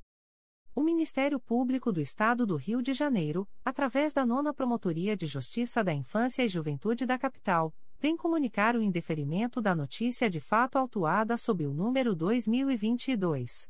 O 0.73 0.81
Ministério 0.81 1.39
Público 1.39 1.91
do 1.91 2.01
Estado 2.01 2.43
do 2.45 2.55
Rio 2.55 2.81
de 2.81 2.93
Janeiro, 2.93 3.47
através 3.63 4.13
da 4.13 4.25
Nona 4.25 4.51
Promotoria 4.53 5.15
de 5.15 5.27
Justiça 5.27 5.83
da 5.83 5.93
Infância 5.93 6.43
e 6.43 6.47
Juventude 6.47 7.05
da 7.05 7.19
Capital, 7.19 7.71
vem 7.99 8.17
comunicar 8.17 8.75
o 8.75 8.81
indeferimento 8.81 9.61
da 9.61 9.75
notícia 9.75 10.29
de 10.29 10.39
fato 10.39 10.77
autuada 10.77 11.37
sob 11.37 11.65
o 11.65 11.73
número 11.73 12.15
2022 12.15 13.69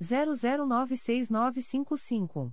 00969555. 0.00 2.52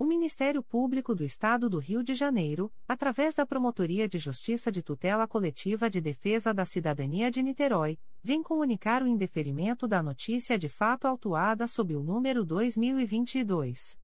O 0.00 0.04
Ministério 0.06 0.62
Público 0.62 1.14
do 1.14 1.22
Estado 1.22 1.68
do 1.68 1.78
Rio 1.78 2.02
de 2.02 2.14
Janeiro, 2.14 2.72
através 2.88 3.34
da 3.34 3.44
Promotoria 3.44 4.08
de 4.08 4.18
Justiça 4.18 4.72
de 4.72 4.82
Tutela 4.82 5.28
Coletiva 5.28 5.90
de 5.90 6.00
Defesa 6.00 6.54
da 6.54 6.64
Cidadania 6.64 7.30
de 7.30 7.42
Niterói, 7.42 7.98
vem 8.24 8.42
comunicar 8.42 9.02
o 9.02 9.06
indeferimento 9.06 9.86
da 9.86 10.02
notícia 10.02 10.56
de 10.56 10.70
fato 10.70 11.06
autuada 11.06 11.66
sob 11.66 11.94
o 11.94 12.02
número 12.02 12.46
2022 12.46 13.98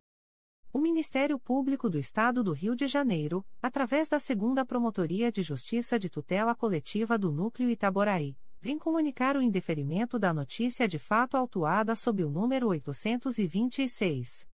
O 0.73 0.79
Ministério 0.79 1.37
Público 1.37 1.89
do 1.89 1.99
Estado 1.99 2.41
do 2.41 2.53
Rio 2.53 2.77
de 2.77 2.87
Janeiro, 2.87 3.45
através 3.61 4.07
da 4.07 4.19
Segunda 4.19 4.65
Promotoria 4.65 5.29
de 5.29 5.43
Justiça 5.43 5.99
de 5.99 6.09
Tutela 6.09 6.55
Coletiva 6.55 7.17
do 7.17 7.29
Núcleo 7.29 7.69
Itaboraí, 7.69 8.37
vem 8.61 8.79
comunicar 8.79 9.35
o 9.35 9.41
indeferimento 9.41 10.17
da 10.17 10.33
notícia 10.33 10.87
de 10.87 10.97
fato 10.97 11.35
autuada 11.35 11.93
sob 11.93 12.23
o 12.23 12.29
número 12.29 12.69
826. 12.69 14.47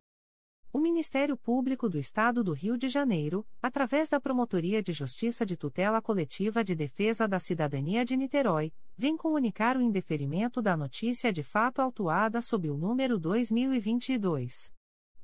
O 0.73 0.79
Ministério 0.79 1.35
Público 1.35 1.89
do 1.89 1.97
Estado 1.97 2.41
do 2.41 2.53
Rio 2.53 2.77
de 2.77 2.87
Janeiro, 2.87 3.45
através 3.61 4.07
da 4.07 4.21
Promotoria 4.21 4.81
de 4.81 4.93
Justiça 4.93 5.45
de 5.45 5.57
Tutela 5.57 6.01
Coletiva 6.01 6.63
de 6.63 6.73
Defesa 6.73 7.27
da 7.27 7.39
Cidadania 7.39 8.05
de 8.05 8.15
Niterói, 8.15 8.71
vem 8.97 9.17
comunicar 9.17 9.75
o 9.75 9.81
indeferimento 9.81 10.61
da 10.61 10.77
notícia 10.77 11.33
de 11.33 11.43
fato 11.43 11.81
autuada 11.81 12.39
sob 12.39 12.69
o 12.69 12.77
número 12.77 13.19
2022 13.19 14.71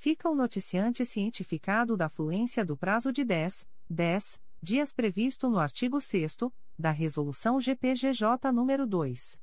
Fica 0.00 0.30
o 0.30 0.34
noticiante 0.36 1.04
cientificado 1.04 1.96
da 1.96 2.08
fluência 2.08 2.64
do 2.64 2.76
prazo 2.76 3.12
de 3.12 3.24
10, 3.24 3.66
10 3.90 4.40
dias 4.62 4.92
previsto 4.92 5.50
no 5.50 5.58
artigo 5.58 6.00
6 6.00 6.36
da 6.78 6.92
Resolução 6.92 7.60
GPGJ 7.60 8.52
nº 8.52 8.86
2. 8.86 9.40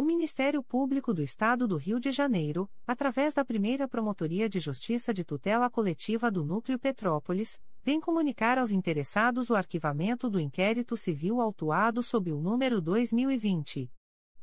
O 0.00 0.02
Ministério 0.02 0.62
Público 0.62 1.12
do 1.12 1.22
Estado 1.22 1.68
do 1.68 1.76
Rio 1.76 2.00
de 2.00 2.10
Janeiro, 2.10 2.66
através 2.86 3.34
da 3.34 3.44
primeira 3.44 3.86
Promotoria 3.86 4.48
de 4.48 4.58
Justiça 4.58 5.12
de 5.12 5.22
Tutela 5.22 5.68
Coletiva 5.68 6.30
do 6.30 6.42
Núcleo 6.42 6.78
Petrópolis, 6.78 7.60
vem 7.84 8.00
comunicar 8.00 8.56
aos 8.56 8.70
interessados 8.70 9.50
o 9.50 9.54
arquivamento 9.54 10.30
do 10.30 10.40
inquérito 10.40 10.96
civil 10.96 11.38
autuado 11.38 12.02
sob 12.02 12.32
o 12.32 12.40
número 12.40 12.80
2020. 12.80 13.92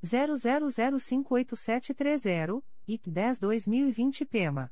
00058730, 0.06 2.63
IC 2.88 3.09
10-2020 3.09 4.27
PEMA. 4.27 4.72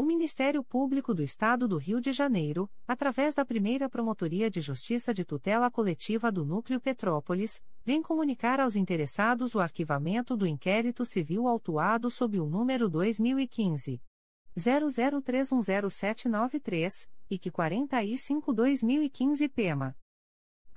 O 0.00 0.04
Ministério 0.04 0.62
Público 0.62 1.12
do 1.12 1.24
Estado 1.24 1.66
do 1.66 1.76
Rio 1.76 2.00
de 2.00 2.12
Janeiro, 2.12 2.70
através 2.86 3.34
da 3.34 3.44
primeira 3.44 3.90
Promotoria 3.90 4.48
de 4.48 4.60
Justiça 4.60 5.12
de 5.12 5.24
Tutela 5.24 5.68
Coletiva 5.72 6.30
do 6.30 6.44
Núcleo 6.44 6.80
Petrópolis, 6.80 7.60
vem 7.84 8.00
comunicar 8.00 8.60
aos 8.60 8.76
interessados 8.76 9.56
o 9.56 9.60
arquivamento 9.60 10.36
do 10.36 10.46
inquérito 10.46 11.04
civil 11.04 11.48
autuado 11.48 12.12
sob 12.12 12.38
o 12.38 12.46
número 12.46 12.88
2015. 12.88 14.00
00310793, 14.56 17.08
e 17.28 17.36
que 17.36 17.50
45-2015 17.50 19.50
PEMA. 19.50 19.96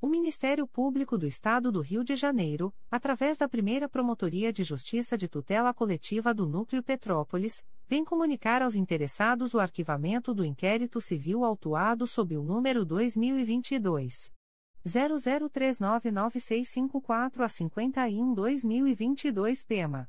O 0.00 0.06
Ministério 0.06 0.64
Público 0.64 1.18
do 1.18 1.26
Estado 1.26 1.72
do 1.72 1.80
Rio 1.80 2.04
de 2.04 2.14
Janeiro, 2.14 2.72
através 2.88 3.36
da 3.36 3.48
primeira 3.48 3.88
Promotoria 3.88 4.52
de 4.52 4.62
Justiça 4.62 5.18
de 5.18 5.26
Tutela 5.26 5.74
Coletiva 5.74 6.32
do 6.32 6.46
Núcleo 6.46 6.84
Petrópolis, 6.84 7.64
vem 7.88 8.04
comunicar 8.04 8.62
aos 8.62 8.76
interessados 8.76 9.54
o 9.54 9.58
arquivamento 9.58 10.32
do 10.32 10.44
inquérito 10.44 11.00
civil 11.00 11.44
autuado 11.44 12.06
sob 12.06 12.36
o 12.36 12.44
número 12.44 12.84
2022 12.84 14.32
00399654 14.86 17.40
a 17.40 17.48
51-2022 17.48 19.66
PEMA. 19.66 20.08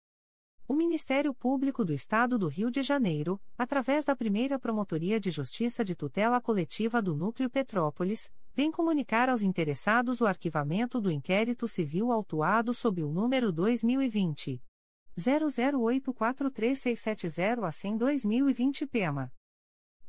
O 0.71 0.73
Ministério 0.73 1.33
Público 1.33 1.83
do 1.83 1.91
Estado 1.91 2.39
do 2.39 2.47
Rio 2.47 2.71
de 2.71 2.81
Janeiro, 2.81 3.37
através 3.57 4.05
da 4.05 4.15
primeira 4.15 4.57
Promotoria 4.57 5.19
de 5.19 5.29
Justiça 5.29 5.83
de 5.83 5.93
Tutela 5.93 6.39
Coletiva 6.39 7.01
do 7.01 7.13
Núcleo 7.13 7.49
Petrópolis, 7.49 8.31
vem 8.55 8.71
comunicar 8.71 9.27
aos 9.27 9.41
interessados 9.41 10.21
o 10.21 10.25
arquivamento 10.25 11.01
do 11.01 11.11
inquérito 11.11 11.67
civil 11.67 12.09
autuado 12.09 12.73
sob 12.73 13.03
o 13.03 13.11
número 13.11 13.51
2020. 13.51 14.63
00843670 15.19 17.65
a 17.65 17.71
100 17.73 17.97
2020 17.97 18.87
PEMA. 18.87 19.29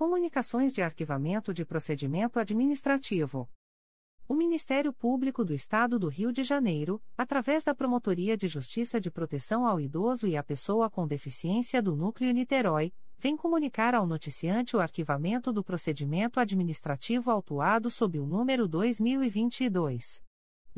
Comunicações 0.00 0.72
de 0.72 0.80
Arquivamento 0.80 1.52
de 1.52 1.62
Procedimento 1.62 2.40
Administrativo. 2.40 3.46
O 4.26 4.32
Ministério 4.32 4.94
Público 4.94 5.44
do 5.44 5.52
Estado 5.52 5.98
do 5.98 6.08
Rio 6.08 6.32
de 6.32 6.42
Janeiro, 6.42 7.02
através 7.18 7.62
da 7.62 7.74
Promotoria 7.74 8.34
de 8.34 8.48
Justiça 8.48 8.98
de 8.98 9.10
Proteção 9.10 9.66
ao 9.66 9.78
Idoso 9.78 10.26
e 10.26 10.38
à 10.38 10.42
Pessoa 10.42 10.88
com 10.88 11.06
Deficiência 11.06 11.82
do 11.82 11.94
Núcleo 11.94 12.32
Niterói, 12.32 12.94
vem 13.18 13.36
comunicar 13.36 13.94
ao 13.94 14.06
noticiante 14.06 14.74
o 14.74 14.80
arquivamento 14.80 15.52
do 15.52 15.62
procedimento 15.62 16.40
administrativo 16.40 17.30
autuado 17.30 17.90
sob 17.90 18.18
o 18.18 18.26
número 18.26 18.66
2022 18.66 20.22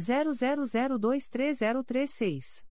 00023036. 0.01 2.72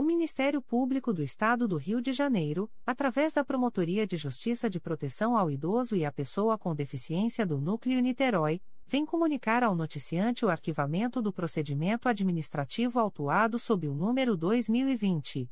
O 0.00 0.02
Ministério 0.02 0.62
Público 0.62 1.12
do 1.12 1.22
Estado 1.22 1.68
do 1.68 1.76
Rio 1.76 2.00
de 2.00 2.10
Janeiro, 2.10 2.70
através 2.86 3.34
da 3.34 3.44
Promotoria 3.44 4.06
de 4.06 4.16
Justiça 4.16 4.70
de 4.70 4.80
Proteção 4.80 5.36
ao 5.36 5.50
Idoso 5.50 5.94
e 5.94 6.06
à 6.06 6.10
Pessoa 6.10 6.56
com 6.56 6.74
Deficiência 6.74 7.44
do 7.44 7.60
Núcleo 7.60 8.00
Niterói, 8.00 8.62
vem 8.86 9.04
comunicar 9.04 9.62
ao 9.62 9.74
noticiante 9.74 10.42
o 10.42 10.48
arquivamento 10.48 11.20
do 11.20 11.30
procedimento 11.30 12.08
administrativo 12.08 12.98
autuado 12.98 13.58
sob 13.58 13.86
o 13.88 13.94
número 13.94 14.38
2020 14.38 15.50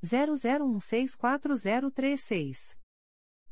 00164036. 0.00 2.78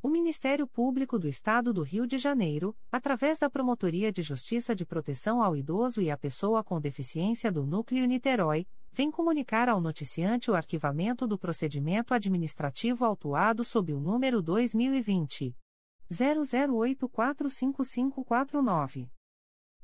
O 0.00 0.08
Ministério 0.08 0.64
Público 0.64 1.18
do 1.18 1.26
Estado 1.26 1.72
do 1.72 1.82
Rio 1.82 2.06
de 2.06 2.18
Janeiro, 2.18 2.72
através 2.90 3.36
da 3.36 3.50
Promotoria 3.50 4.12
de 4.12 4.22
Justiça 4.22 4.72
de 4.72 4.86
Proteção 4.86 5.42
ao 5.42 5.56
Idoso 5.56 6.00
e 6.00 6.08
à 6.08 6.16
Pessoa 6.16 6.62
com 6.62 6.80
Deficiência 6.80 7.50
do 7.50 7.66
Núcleo 7.66 8.06
Niterói, 8.06 8.64
vem 8.92 9.10
comunicar 9.10 9.68
ao 9.68 9.80
noticiante 9.80 10.52
o 10.52 10.54
arquivamento 10.54 11.26
do 11.26 11.36
procedimento 11.36 12.14
administrativo 12.14 13.04
autuado 13.04 13.64
sob 13.64 13.92
o 13.92 13.98
número 13.98 14.40
2020 14.40 15.52
00845549. 16.12 19.08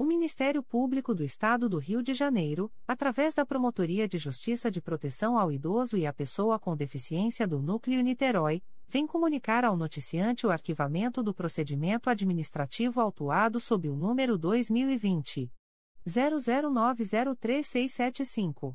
O 0.00 0.04
Ministério 0.06 0.62
Público 0.62 1.14
do 1.14 1.22
Estado 1.22 1.68
do 1.68 1.76
Rio 1.76 2.02
de 2.02 2.14
Janeiro, 2.14 2.72
através 2.88 3.34
da 3.34 3.44
Promotoria 3.44 4.08
de 4.08 4.16
Justiça 4.16 4.70
de 4.70 4.80
Proteção 4.80 5.38
ao 5.38 5.52
Idoso 5.52 5.98
e 5.98 6.06
à 6.06 6.12
Pessoa 6.12 6.58
com 6.58 6.74
Deficiência 6.74 7.46
do 7.46 7.60
Núcleo 7.60 8.00
Niterói, 8.00 8.62
vem 8.88 9.06
comunicar 9.06 9.62
ao 9.62 9.76
noticiante 9.76 10.46
o 10.46 10.50
arquivamento 10.50 11.22
do 11.22 11.34
procedimento 11.34 12.08
administrativo 12.08 12.98
autuado 12.98 13.60
sob 13.60 13.90
o 13.90 13.94
número 13.94 14.38
2020 14.38 15.52
00903675. 16.08 18.74